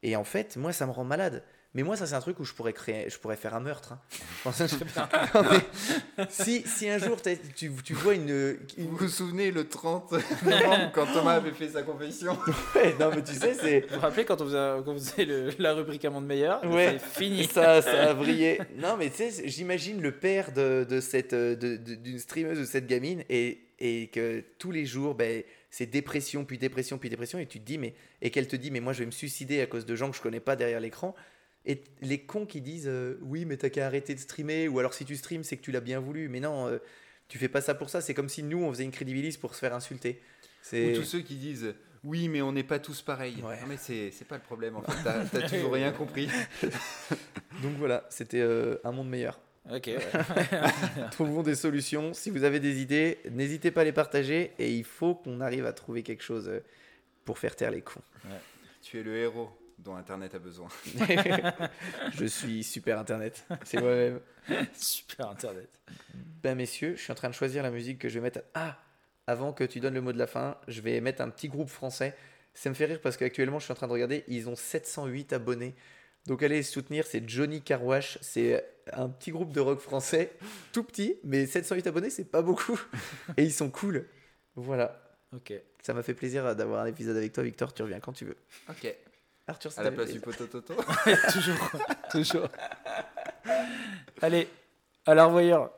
Et 0.02 0.16
en 0.16 0.24
fait, 0.24 0.56
moi, 0.56 0.72
ça 0.72 0.86
me 0.86 0.90
rend 0.92 1.04
malade. 1.04 1.42
Mais 1.75 1.83
moi, 1.83 1.97
ça, 1.97 2.07
c'est 2.07 2.15
un 2.15 2.20
truc 2.20 2.39
où 2.39 2.44
je 2.44 2.52
pourrais, 2.52 2.75
créer, 2.75 3.09
je 3.09 3.17
pourrais 3.18 3.36
faire 3.36 3.55
un 3.55 3.60
meurtre. 3.60 3.92
hein. 3.94 4.01
Non, 5.34 5.42
mais 5.51 6.26
si, 6.28 6.62
si 6.67 6.89
un 6.89 6.99
jour 6.99 7.17
tu, 7.57 7.73
tu 7.83 7.94
vois 7.94 8.15
une. 8.15 8.28
une- 8.76 8.86
Vous 8.89 8.97
vous 8.99 9.09
souvenez 9.09 9.51
le 9.51 9.67
30 9.67 10.12
novembre 10.44 10.91
quand 10.92 11.07
Thomas 11.07 11.34
avait 11.36 11.52
fait 11.52 11.68
sa 11.68 11.83
confession 11.83 12.36
Ouais, 12.75 12.94
non, 13.01 13.10
mais 13.15 13.23
tu 13.23 13.33
sais, 13.33 13.55
c'est. 13.55 13.81
Vous 13.89 13.94
vous 13.94 14.01
rappelez 14.01 14.25
quand 14.26 14.41
on 14.42 14.44
faisait, 14.44 14.57
quand 14.84 14.89
on 14.92 14.94
faisait 14.94 15.25
le- 15.25 15.51
la 15.59 15.73
rubrique 15.73 16.05
Amende 16.05 16.26
Meilleur? 16.26 16.62
Ouais. 16.65 16.99
C'est 16.99 17.20
fini. 17.25 17.44
Ça, 17.47 17.81
ça 17.81 18.10
a 18.10 18.15
brillé. 18.15 18.60
Non, 18.76 18.97
mais 18.99 19.09
tu 19.10 19.31
sais, 19.31 19.49
j'imagine 19.49 20.02
le 20.02 20.12
père 20.12 20.52
de, 20.52 20.84
de 20.89 21.01
cette, 21.01 21.34
de- 21.34 21.55
de- 21.55 21.94
d'une 21.94 22.18
streameuse 22.18 22.59
de 22.59 22.65
cette 22.67 22.86
gamine 22.86 23.25
et, 23.31 23.60
et 23.78 24.09
que 24.09 24.44
tous 24.59 24.73
les 24.73 24.84
jours, 24.84 25.15
ben, 25.15 25.42
c'est 25.70 25.86
dépression, 25.86 26.44
puis 26.44 26.59
dépression, 26.59 26.99
puis 26.99 27.09
dépression, 27.09 27.39
et 27.39 27.47
tu 27.47 27.59
te 27.60 27.65
dis, 27.65 27.78
mais, 27.78 27.94
et 28.20 28.31
qu'elle 28.31 28.47
te 28.47 28.57
dit, 28.57 28.70
mais 28.70 28.81
moi 28.81 28.92
je 28.92 28.99
vais 29.01 29.07
me 29.07 29.10
suicider 29.10 29.62
à 29.62 29.67
cause 29.67 29.86
de 29.86 29.97
gens 29.97 30.10
que 30.10 30.17
je 30.18 30.20
connais 30.23 30.41
pas 30.41 30.55
derrière 30.55 30.81
l'écran. 30.81 31.15
Et 31.65 31.84
les 32.00 32.18
cons 32.18 32.47
qui 32.47 32.60
disent, 32.60 32.89
euh, 32.89 33.18
oui, 33.23 33.44
mais 33.44 33.57
t'as 33.57 33.70
qu'à 33.70 33.86
arrêter 33.86 34.15
de 34.15 34.20
streamer, 34.20 34.68
ou 34.68 34.78
alors 34.78 34.94
si 34.94 35.05
tu 35.05 35.16
streams, 35.16 35.44
c'est 35.44 35.57
que 35.57 35.62
tu 35.62 35.70
l'as 35.70 35.81
bien 35.81 36.00
voulu. 36.00 36.28
Mais 36.28 36.41
non, 36.41 36.66
euh, 36.66 36.78
tu 37.28 37.39
fais 37.39 37.49
pas 37.49 37.60
ça 37.60 37.74
pour 37.74 37.89
ça. 37.89 38.00
C'est 38.00 38.15
comme 38.15 38.28
si 38.28 38.42
nous, 38.42 38.62
on 38.62 38.70
faisait 38.70 38.84
une 38.84 38.91
crédibilise 38.91 39.36
pour 39.36 39.55
se 39.55 39.60
faire 39.60 39.74
insulter. 39.74 40.20
Ou 40.73 40.94
tous 40.94 41.05
ceux 41.05 41.20
qui 41.20 41.36
disent 41.36 41.74
oui, 42.05 42.28
mais 42.28 42.42
on 42.42 42.52
n'est 42.52 42.65
pas 42.65 42.78
tous 42.78 43.00
pareils. 43.00 43.41
Ouais. 43.42 43.60
Non, 43.60 43.66
mais 43.68 43.76
c'est 43.76 44.10
c'est 44.10 44.24
pas 44.24 44.34
le 44.36 44.42
problème 44.42 44.76
en 44.76 44.82
fait. 44.82 44.92
T'as 45.05 45.24
t'as 45.24 45.49
toujours 45.49 45.73
rien 45.73 45.92
compris. 45.92 46.28
Donc 47.62 47.76
voilà, 47.78 48.05
c'était 48.10 48.41
euh, 48.41 48.76
un 48.82 48.91
monde 48.91 49.08
meilleur. 49.08 49.41
Ok. 49.70 49.86
ouais. 49.86 49.99
Trouvons 51.12 51.44
des 51.44 51.55
solutions. 51.55 52.12
Si 52.12 52.31
vous 52.31 52.42
avez 52.42 52.58
des 52.58 52.82
idées, 52.82 53.18
n'hésitez 53.31 53.70
pas 53.70 53.82
à 53.82 53.84
les 53.84 53.92
partager. 53.92 54.52
Et 54.58 54.74
il 54.74 54.82
faut 54.82 55.15
qu'on 55.15 55.41
arrive 55.41 55.65
à 55.65 55.73
trouver 55.73 56.02
quelque 56.02 56.24
chose 56.24 56.49
euh, 56.49 56.60
pour 57.24 57.39
faire 57.39 57.55
taire 57.55 57.70
les 57.70 57.82
cons. 57.82 58.02
Tu 58.82 58.99
es 58.99 59.02
le 59.05 59.16
héros 59.16 59.50
dont 59.82 59.96
Internet 59.96 60.34
a 60.34 60.38
besoin. 60.38 60.68
je 62.14 62.24
suis 62.24 62.62
super 62.62 62.98
internet. 62.98 63.44
C'est 63.64 63.80
moi-même. 63.80 64.20
Super 64.74 65.28
internet. 65.28 65.68
Ben 66.42 66.56
messieurs, 66.56 66.94
je 66.96 67.02
suis 67.02 67.12
en 67.12 67.14
train 67.14 67.28
de 67.28 67.34
choisir 67.34 67.62
la 67.62 67.70
musique 67.70 67.98
que 67.98 68.08
je 68.08 68.14
vais 68.14 68.20
mettre. 68.20 68.42
Ah 68.54 68.78
Avant 69.26 69.52
que 69.52 69.64
tu 69.64 69.80
donnes 69.80 69.94
le 69.94 70.00
mot 70.00 70.12
de 70.12 70.18
la 70.18 70.26
fin, 70.26 70.56
je 70.68 70.80
vais 70.80 71.00
mettre 71.00 71.22
un 71.22 71.30
petit 71.30 71.48
groupe 71.48 71.68
français. 71.68 72.16
Ça 72.54 72.68
me 72.70 72.74
fait 72.74 72.86
rire 72.86 73.00
parce 73.00 73.16
qu'actuellement, 73.16 73.58
je 73.58 73.64
suis 73.64 73.72
en 73.72 73.76
train 73.76 73.86
de 73.86 73.92
regarder, 73.92 74.24
ils 74.28 74.48
ont 74.48 74.56
708 74.56 75.32
abonnés. 75.32 75.74
Donc 76.26 76.42
allez 76.42 76.56
les 76.56 76.62
soutenir, 76.62 77.06
c'est 77.06 77.28
Johnny 77.28 77.62
Carwash. 77.62 78.18
C'est 78.20 78.64
un 78.92 79.08
petit 79.08 79.30
groupe 79.30 79.52
de 79.52 79.60
rock 79.60 79.80
français, 79.80 80.32
tout 80.72 80.84
petit, 80.84 81.16
mais 81.24 81.46
708 81.46 81.86
abonnés, 81.86 82.10
c'est 82.10 82.24
pas 82.24 82.42
beaucoup. 82.42 82.80
Et 83.36 83.44
ils 83.44 83.52
sont 83.52 83.70
cool. 83.70 84.06
Voilà. 84.56 85.02
Ok. 85.34 85.52
Ça 85.80 85.94
m'a 85.94 86.02
fait 86.02 86.14
plaisir 86.14 86.54
d'avoir 86.54 86.82
un 86.82 86.86
épisode 86.86 87.16
avec 87.16 87.32
toi, 87.32 87.42
Victor. 87.42 87.72
Tu 87.72 87.82
reviens 87.82 88.00
quand 88.00 88.12
tu 88.12 88.24
veux. 88.24 88.36
Ok. 88.68 88.94
Arthur, 89.48 89.72
À 89.76 89.82
la 89.82 89.90
place 89.90 90.10
du 90.12 90.20
potototo. 90.20 90.74
toujours. 91.32 91.70
toujours. 92.10 92.48
Allez, 94.20 94.48
à 95.04 95.14
la 95.14 95.26
revoyure. 95.26 95.70